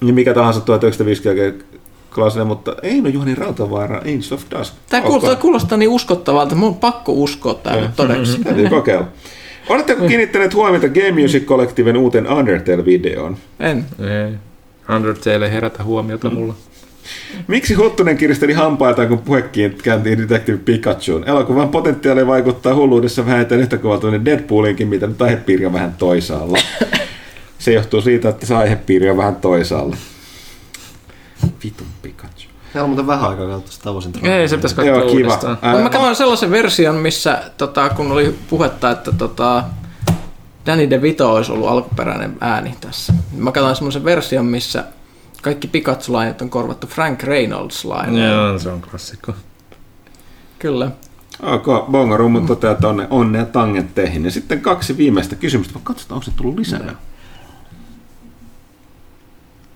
niin 0.00 0.14
mikä 0.14 0.34
tahansa 0.34 0.60
1950 0.60 1.64
klassinen, 2.14 2.46
mutta 2.46 2.76
ei 2.82 3.00
no 3.00 3.08
Juhani 3.08 3.34
Rautavaara, 3.34 3.98
Angel 3.98 4.32
of 4.32 4.42
Dusk. 4.58 4.74
Tämä 4.88 5.02
kuulostaa, 5.02 5.36
kuulostaa 5.36 5.78
niin 5.78 5.90
uskottavalta, 5.90 6.54
mun 6.54 6.68
on 6.68 6.74
pakko 6.74 7.12
uskoa 7.12 7.54
tämä 7.54 7.76
nyt 7.76 7.96
todeksi. 7.96 8.38
Täytyy 8.44 8.68
kokeilla. 8.68 9.08
Oletteko 9.68 10.06
kiinnittäneet 10.06 10.54
huomiota 10.54 10.88
Game 10.88 11.22
Music 11.22 11.44
Collectiven 11.44 11.96
uuteen 11.96 12.26
Undertale-videoon? 12.32 13.36
En. 13.60 13.86
Ei. 14.00 14.34
Undertale 14.96 15.44
ei 15.44 15.52
herätä 15.52 15.84
huomiota 15.84 16.30
mulla. 16.30 16.54
Miksi 17.48 17.74
Huttunen 17.74 18.16
kiristeli 18.16 18.52
hampaitaan, 18.52 19.08
kun 19.08 19.18
puhekiin 19.18 19.78
kääntiin 19.82 20.18
Detective 20.18 20.58
Pikachuun? 20.58 21.24
Elokuvan 21.28 21.68
potentiaali 21.68 22.26
vaikuttaa 22.26 22.74
hulluudessa 22.74 23.26
vähintään 23.26 23.60
yhtä 23.60 23.78
kovalta 23.78 24.24
Deadpoolinkin, 24.24 24.88
mitä 24.88 25.06
nyt 25.06 25.22
aihepiiri 25.22 25.66
on 25.66 25.72
vähän 25.72 25.94
toisaalla. 25.98 26.58
Se 27.58 27.72
johtuu 27.72 28.00
siitä, 28.00 28.28
että 28.28 28.46
se 28.46 28.54
aihepiiri 28.54 29.10
on 29.10 29.16
vähän 29.16 29.36
toisaalla. 29.36 29.96
Vitun 31.64 31.86
Pikachu. 32.02 32.48
Meillä 32.74 32.84
on 32.84 32.90
muuten 32.90 33.06
vähän 33.06 33.30
aikaa 33.30 33.46
katsoa 33.46 33.72
sitä 33.72 33.84
tavoisin 33.84 34.12
Ei, 34.26 34.48
se 34.48 34.56
pitäisi 34.56 34.76
katsoa 34.76 34.94
Joo, 34.94 35.00
kiva. 35.00 35.12
uudestaan. 35.12 35.58
Ää, 35.62 35.78
Mä 35.82 35.90
katsoin 35.90 36.16
sellaisen 36.16 36.50
version, 36.50 36.94
missä 36.94 37.42
tota, 37.56 37.88
kun 37.88 38.12
oli 38.12 38.34
puhetta, 38.50 38.90
että 38.90 39.12
tota, 39.12 39.64
Danny 40.66 40.90
DeVito 40.90 41.34
olisi 41.34 41.52
ollut 41.52 41.68
alkuperäinen 41.68 42.36
ääni 42.40 42.74
tässä. 42.80 43.12
Mä 43.36 43.52
katsoin 43.52 43.76
semmoisen 43.76 44.04
version, 44.04 44.46
missä 44.46 44.84
kaikki 45.42 45.68
Pikachu-lainit 45.68 46.42
on 46.42 46.50
korvattu 46.50 46.86
Frank 46.86 47.22
reynolds 47.22 47.84
lainilla 47.84 48.26
Joo, 48.26 48.58
se 48.58 48.68
on 48.68 48.80
klassikko. 48.90 49.32
Kyllä. 50.58 50.90
Ok, 51.42 51.90
Bongo 51.90 52.16
Rummu 52.16 52.40
toteaa, 52.40 52.72
että 52.72 52.88
onne, 52.88 53.06
onnea 53.10 53.44
tangentteihin. 53.44 54.24
Ja 54.24 54.30
sitten 54.30 54.60
kaksi 54.60 54.96
viimeistä 54.96 55.36
kysymystä. 55.36 55.78
Katsotaan, 55.84 56.16
onko 56.16 56.24
se 56.24 56.30
tullut 56.36 56.58
lisää. 56.58 56.94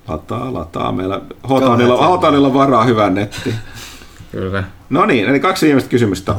Lataa, 0.09 0.53
lataa. 0.53 0.93
Meillä 0.93 1.21
Hotanilla, 1.49 2.07
Hotanilla 2.07 2.55
varaa 2.55 2.85
hyvää 2.85 3.11
netti. 3.11 3.55
Kyllä. 4.33 4.65
No 4.91 5.07
niin, 5.07 5.29
eli 5.29 5.41
kaksi 5.41 5.67
viimeistä 5.67 5.91
kysymystä. 5.91 6.35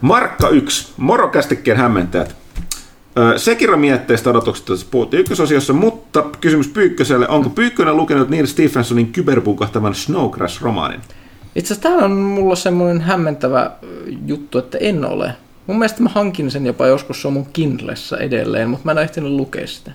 Markka 0.00 0.48
1. 0.48 0.92
Morokästikkeen 0.96 1.76
hämmentäjät. 1.76 2.36
Ö, 3.18 3.38
Sekiro-mietteistä 3.38 4.30
odotuksista 4.30 4.72
tässä 4.72 4.86
puhuttiin 4.90 5.20
ykkösosiossa, 5.20 5.72
mutta 5.72 6.22
kysymys 6.40 6.68
Pyykköselle. 6.68 7.28
Onko 7.28 7.50
Pyykkönen 7.50 7.96
lukenut 7.96 8.28
Neil 8.28 8.46
Stephensonin 8.46 9.12
kyberpuukahtavan 9.12 9.94
Snow 9.94 10.30
Crash-romaanin? 10.30 11.00
Itse 11.54 11.74
asiassa 11.74 11.90
tämä 11.90 12.04
on 12.04 12.12
mulla 12.12 12.56
semmoinen 12.56 13.00
hämmentävä 13.00 13.70
juttu, 14.26 14.58
että 14.58 14.78
en 14.78 15.04
ole. 15.04 15.34
Mun 15.66 15.78
mielestä 15.78 16.02
mä 16.02 16.10
hankin 16.14 16.50
sen 16.50 16.66
jopa 16.66 16.86
joskus, 16.86 17.22
se 17.22 17.28
on 17.28 17.32
mun 17.34 17.46
Kindlessä 17.52 18.16
edelleen, 18.16 18.70
mutta 18.70 18.84
mä 18.84 18.90
en 18.92 18.98
ole 18.98 19.04
ehtinyt 19.04 19.30
lukea 19.30 19.66
sitä. 19.66 19.92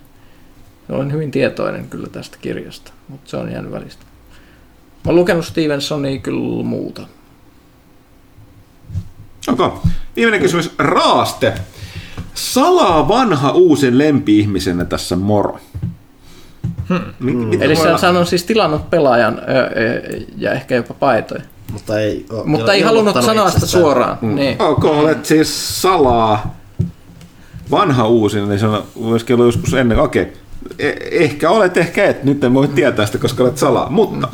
Olen 0.90 1.12
hyvin 1.12 1.32
tietoinen 1.32 1.88
kyllä 1.90 2.08
tästä 2.08 2.38
kirjasta, 2.42 2.92
mutta 3.08 3.30
se 3.30 3.38
on 3.38 3.52
jäänyt 3.52 3.72
välistä. 3.72 4.06
Mä 5.06 5.10
oon 5.10 5.16
lukenut 5.16 5.46
Stevensonia 5.46 6.20
kyllä 6.20 6.64
muuta. 6.64 7.08
Okay. 9.48 9.70
Viimeinen 10.16 10.42
kysymys. 10.42 10.72
Raaste. 10.78 11.54
Salaa 12.36 13.08
vanha 13.08 13.52
uusin 13.52 13.98
lempi-ihmisenä 13.98 14.86
tässä 14.86 15.16
moro. 15.16 15.60
Hmm. 16.90 17.62
Eli 17.62 17.76
sä 17.76 17.98
sä 17.98 18.10
on 18.10 18.26
siis 18.26 18.44
tilannut 18.44 18.90
pelaajan 18.90 19.40
ö, 19.40 19.52
ö, 19.52 20.22
ja 20.38 20.52
ehkä 20.52 20.76
jopa 20.76 20.94
paitoja. 20.94 21.42
Mutta 21.72 22.00
ei, 22.00 22.26
oo 22.32 22.44
Mutta 22.46 22.74
ei 22.74 22.82
halunnut 22.82 23.16
sanoa 23.26 23.50
sitä 23.52 23.66
suoraan. 23.66 24.18
Mm. 24.22 24.36
Niin. 24.36 24.62
Ok, 24.62 24.86
olet 24.86 25.26
siis 25.26 25.82
salaa 25.82 26.56
vanha 27.72 28.08
uusin, 28.08 28.50
niin 28.50 28.60
se 28.60 28.68
on 28.68 28.84
myöskin 29.00 29.34
ollut 29.34 29.56
joskus 29.56 29.74
ennen. 29.74 30.00
Okei, 30.00 30.34
E- 30.80 30.94
ehkä 31.12 31.50
olet, 31.50 31.78
ehkä 31.78 32.06
et. 32.06 32.24
Nyt 32.24 32.44
en 32.44 32.54
voi 32.54 32.68
tietää 32.68 33.06
sitä, 33.06 33.18
koska 33.18 33.44
olet 33.44 33.58
salaa. 33.58 33.90
Mutta 33.90 34.28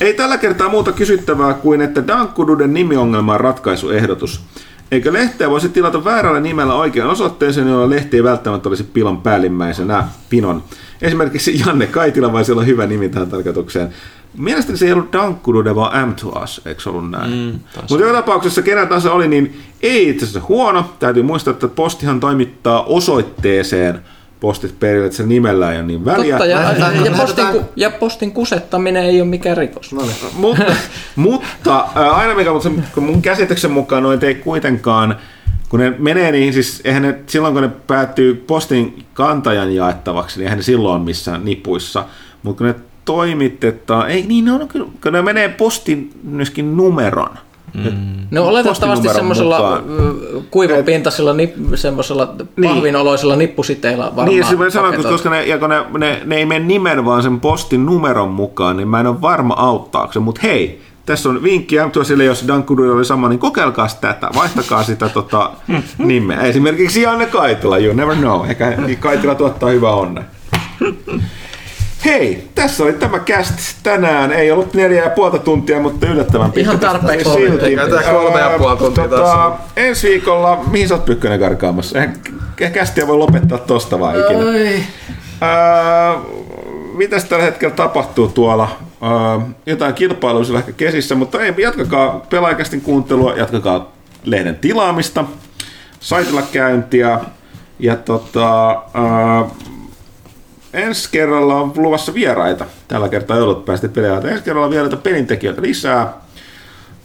ei 0.00 0.14
tällä 0.14 0.38
kertaa 0.38 0.68
muuta 0.68 0.92
kysyttävää 0.92 1.54
kuin, 1.54 1.80
että 1.80 2.06
Dankkududen 2.06 2.74
nimiongelman 2.74 3.40
ratkaisuehdotus. 3.40 4.40
Eikö 4.94 5.12
lehteä 5.12 5.50
voisi 5.50 5.68
tilata 5.68 6.04
väärällä 6.04 6.40
nimellä 6.40 6.74
oikean 6.74 7.10
osoitteeseen, 7.10 7.68
jolla 7.68 7.90
lehti 7.90 8.16
ei 8.16 8.24
välttämättä 8.24 8.68
olisi 8.68 8.84
pilon 8.84 9.20
päällimmäisenä 9.20 10.04
pinon. 10.30 10.62
Esimerkiksi 11.02 11.60
Janne 11.66 11.86
Kaitila 11.86 12.32
voisi 12.32 12.52
olla 12.52 12.62
hyvä 12.62 12.86
nimi 12.86 13.08
tähän 13.08 13.28
tarkoitukseen. 13.30 13.88
Mielestäni 14.38 14.78
se 14.78 14.86
ei 14.86 14.92
ollut 14.92 15.12
Dankkudude, 15.12 15.74
vaan 15.74 16.08
M 16.08 16.14
to 16.14 16.28
Us, 16.28 16.60
eikö 16.66 16.82
se 16.82 16.90
ollut 16.90 17.10
näin? 17.10 17.30
Mm, 17.30 17.60
Mutta 17.90 18.04
joka 18.04 18.12
tapauksessa 18.12 18.62
kenen 18.62 18.88
tahansa 18.88 19.12
oli, 19.12 19.28
niin 19.28 19.60
ei 19.82 20.08
itse 20.08 20.24
asiassa 20.24 20.48
huono. 20.48 20.94
Täytyy 20.98 21.22
muistaa, 21.22 21.50
että 21.52 21.68
postihan 21.68 22.20
toimittaa 22.20 22.82
osoitteeseen 22.82 24.00
postit 24.44 24.80
perille, 24.80 25.06
että 25.06 25.16
se 25.16 25.26
nimellä 25.26 25.72
ei 25.72 25.78
ole 25.78 25.86
niin 25.86 26.04
väliä. 26.04 26.38
Totta, 26.38 26.46
ja, 26.46 26.60
ja, 26.72 26.92
ja, 27.04 27.12
postin, 27.16 27.46
ja 27.76 27.90
postin 27.90 28.32
kusettaminen 28.32 29.04
ei 29.04 29.20
ole 29.20 29.28
mikään 29.28 29.56
rikos. 29.56 29.92
No 29.92 30.02
niin. 30.02 30.16
mutta, 30.32 30.64
mutta 31.16 31.76
aina 31.94 32.34
mikä, 32.34 32.52
mutta 32.52 32.68
se, 32.68 32.74
kun 32.94 33.02
mun 33.02 33.22
käsityksen 33.22 33.70
mukaan 33.70 34.02
noin 34.02 34.24
ei 34.24 34.34
kuitenkaan, 34.34 35.16
kun 35.68 35.80
ne 35.80 35.94
menee 35.98 36.32
niin, 36.32 36.52
siis 36.52 36.80
eihän 36.84 37.02
ne, 37.02 37.18
silloin 37.26 37.54
kun 37.54 37.62
ne 37.62 37.70
päättyy 37.86 38.34
postin 38.34 39.04
kantajan 39.14 39.74
jaettavaksi, 39.74 40.38
niin 40.38 40.44
eihän 40.44 40.58
ne 40.58 40.62
silloin 40.62 40.96
ole 40.96 41.04
missään 41.04 41.44
nipuissa, 41.44 42.04
mutta 42.42 42.58
kun 42.58 42.66
ne 42.66 42.74
toimitetaan, 43.04 44.10
ei 44.10 44.22
niin, 44.22 44.44
ne 44.44 44.52
on 44.52 44.68
kyllä, 44.68 44.86
kun 45.02 45.12
ne 45.12 45.22
menee 45.22 45.48
postin 45.48 46.10
myöskin 46.22 46.76
numeron. 46.76 47.38
Mm. 47.74 48.14
No 48.30 48.46
oletettavasti 48.46 49.08
semmoisella 49.08 49.82
kuivapintaisella, 50.50 51.32
nip, 51.32 51.54
semmoisella 51.74 52.34
Niin. 52.56 52.70
pahvinoloisella 52.74 53.36
nippusiteillä 53.36 54.04
varmaan. 54.04 54.28
Niin, 54.28 54.44
se 54.44 54.56
mä 54.56 54.70
sanon, 54.70 54.94
koska 55.02 55.30
ne, 55.30 55.44
ja 55.44 55.58
kun 55.58 55.70
ne, 55.70 55.84
ne, 55.98 56.22
ne, 56.24 56.36
ei 56.36 56.46
mene 56.46 56.64
nimen, 56.64 57.04
vaan 57.04 57.22
sen 57.22 57.40
postin 57.40 57.86
numeron 57.86 58.28
mukaan, 58.28 58.76
niin 58.76 58.88
mä 58.88 59.00
en 59.00 59.06
ole 59.06 59.20
varma 59.20 59.54
auttaako 59.54 60.12
se. 60.12 60.18
Mutta 60.18 60.40
hei, 60.44 60.80
tässä 61.06 61.28
on 61.28 61.42
vinkki 61.42 61.76
sille, 62.02 62.24
jos 62.24 62.44
Dankudu 62.48 62.92
oli 62.92 63.04
sama, 63.04 63.28
niin 63.28 63.38
kokeilkaa 63.38 63.88
tätä, 64.00 64.28
vaihtakaa 64.34 64.82
sitä 64.82 65.08
tota, 65.08 65.50
nimeä. 65.98 66.40
Esimerkiksi 66.40 67.02
Janne 67.02 67.26
Kaitila, 67.26 67.78
you 67.78 67.94
never 67.94 68.16
know. 68.16 68.50
Ehkä 68.50 68.78
Kaitila 69.00 69.34
tuottaa 69.34 69.70
hyvää 69.70 69.92
onnea. 69.92 70.24
Hei, 72.04 72.48
tässä 72.54 72.84
oli 72.84 72.92
tämä 72.92 73.18
cast 73.18 73.54
tänään. 73.82 74.32
Ei 74.32 74.50
ollut 74.50 74.74
neljä 74.74 75.04
ja 75.04 75.10
puolta 75.10 75.38
tuntia, 75.38 75.80
mutta 75.80 76.06
yllättävän 76.06 76.52
pitkä. 76.52 76.70
Ihan 76.70 76.80
tarpeeksi 76.80 77.30
Silti. 77.30 77.78
oli. 77.78 77.90
Tää 77.90 78.12
kolme 78.12 78.40
ja 78.40 78.54
puoli 78.58 78.76
tuntia 78.76 79.08
Tota, 79.08 79.22
taas 79.22 79.60
Ensi 79.76 80.08
viikolla, 80.08 80.64
mihin 80.70 80.88
sä 80.88 80.94
oot 80.94 81.04
Pykkönen 81.04 81.40
karkaamassa? 81.40 81.98
Eihän 81.98 82.72
kästiä 82.72 83.06
voi 83.06 83.16
lopettaa 83.16 83.58
tosta 83.58 84.00
vaan 84.00 84.20
ikinä. 84.20 84.38
Oi. 84.38 84.80
Ää, 85.40 86.14
mitäs 86.96 87.24
tällä 87.24 87.44
hetkellä 87.44 87.74
tapahtuu 87.74 88.28
tuolla? 88.28 88.68
Ää, 89.00 89.40
jotain 89.66 89.94
kilpailuja 89.94 90.44
siellä 90.44 90.58
ehkä 90.60 90.72
kesissä, 90.72 91.14
mutta 91.14 91.42
ei, 91.42 91.54
jatkakaa 91.58 92.26
pelaajakästin 92.30 92.80
kuuntelua, 92.80 93.34
jatkakaa 93.34 93.92
lehden 94.24 94.56
tilaamista, 94.56 95.24
saitilla 96.00 96.42
käyntiä 96.42 97.20
ja 97.78 97.96
tota, 97.96 98.70
ää, 98.94 99.44
ensi 100.74 101.08
kerralla 101.12 101.54
on 101.60 101.72
luvassa 101.76 102.14
vieraita. 102.14 102.66
Tällä 102.88 103.08
kertaa 103.08 103.36
ei 103.36 103.42
ollut 103.42 103.64
päästä 103.64 103.88
pelejä. 103.88 104.20
Ensi 104.24 104.44
kerralla 104.44 104.66
on 104.66 104.70
vieraita 104.70 104.96
pelintekijöitä 104.96 105.62
lisää. 105.62 106.12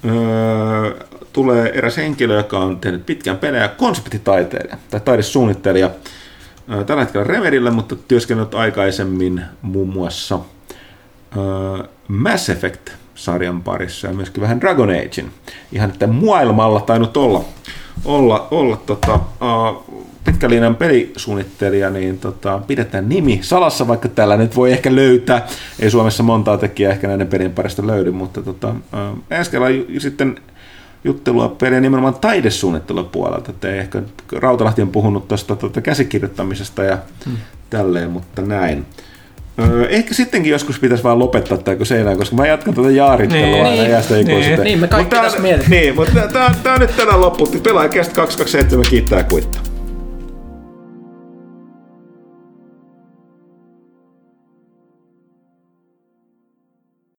Öö, 0.06 1.06
tulee 1.34 1.72
eräs 1.78 1.98
henkilö, 1.98 2.38
joka 2.38 2.60
on 2.60 2.80
tehnyt 2.80 3.06
pitkän 3.06 3.38
pelejä, 3.38 3.68
konseptitaiteilija 3.68 4.78
tai 4.90 5.00
taidesuunnittelija. 5.00 5.90
Öö, 6.72 6.84
tällä 6.84 7.04
hetkellä 7.04 7.28
Remerillä, 7.28 7.72
mutta 7.72 7.96
työskennellyt 7.96 8.56
aikaisemmin 8.56 9.42
muun 9.62 9.90
muassa 9.90 10.40
öö, 11.38 11.88
Mass 12.08 12.50
Effect-sarjan 12.50 13.62
parissa 13.64 14.08
ja 14.08 14.14
myöskin 14.14 14.42
vähän 14.42 14.62
Dragon 14.62 14.90
Agein. 14.90 15.32
Ihan 15.72 15.90
että 15.90 16.08
maailmalla 16.08 16.80
tainnut 16.80 17.18
olla, 17.18 17.46
olla, 18.06 18.48
olla 18.52 18.78
tota, 18.86 19.20
pitkälinjan 20.32 20.76
pelisuunnittelija, 20.76 21.90
niin 21.90 22.20
tota, 22.20 22.60
pidetään 22.68 23.10
nimi 23.10 23.40
salassa, 23.42 23.88
vaikka 23.88 24.08
täällä 24.08 24.38
nyt 24.38 24.56
voi 24.56 24.72
ehkä 24.72 24.96
löytää. 24.96 25.48
Ei 25.80 25.92
Suomessa 25.92 26.24
montaa 26.24 26.58
tekijää 26.58 26.92
ehkä 26.92 27.08
näiden 27.08 27.28
pelien 27.28 27.52
parista 27.52 27.88
löydy, 27.88 28.12
mutta 28.12 28.42
tota, 28.42 28.70
uh, 28.70 29.24
ensi 29.32 29.52
sitten 29.98 30.36
juttelua 31.04 31.50
pelejä 31.50 31.82
nimenomaan 31.82 32.14
taidesuunnittelun 32.14 33.10
puolelta. 33.10 33.52
Et 33.52 33.66
ei 33.66 33.80
ehkä 33.80 34.02
Rautalahti 34.32 34.82
on 34.82 34.90
puhunut 34.90 35.28
tuosta 35.28 35.56
tuota 35.56 35.82
käsikirjoittamisesta 35.82 36.84
ja 36.84 36.98
hmm. 37.26 37.38
tälleen, 37.70 38.12
mutta 38.12 38.42
näin. 38.42 38.86
Öö, 39.60 39.88
ehkä 39.90 40.14
sittenkin 40.14 40.52
joskus 40.52 40.80
pitäisi 40.80 41.04
vaan 41.04 41.20
lopettaa 41.20 41.58
tämä 41.58 41.76
kuin 41.76 41.88
seinään, 41.88 42.18
koska 42.18 42.36
mä 42.36 42.48
jatkan 42.48 42.74
tätä 42.74 42.92
jaarittelua 42.92 43.46
Niin. 43.46 43.66
aina 43.66 43.82
Niin. 43.82 43.92
jäästä 43.92 44.18
ikuisuuteen. 44.18 44.64
Niin, 44.64 44.80
me 44.80 44.88
kaikki 44.88 45.16
Mut 45.16 45.24
tässä 45.24 45.40
mietitään. 45.40 45.72
Niin, 45.72 45.96
mutta 45.96 46.28
tämä 46.64 46.74
on 46.74 46.80
nyt 46.80 46.96
tänään 46.96 47.22
loppu. 47.22 47.48
Pelaajakästä 47.64 48.16
227 48.16 48.86
kiittää 48.90 49.24
kuittaa. 49.24 49.69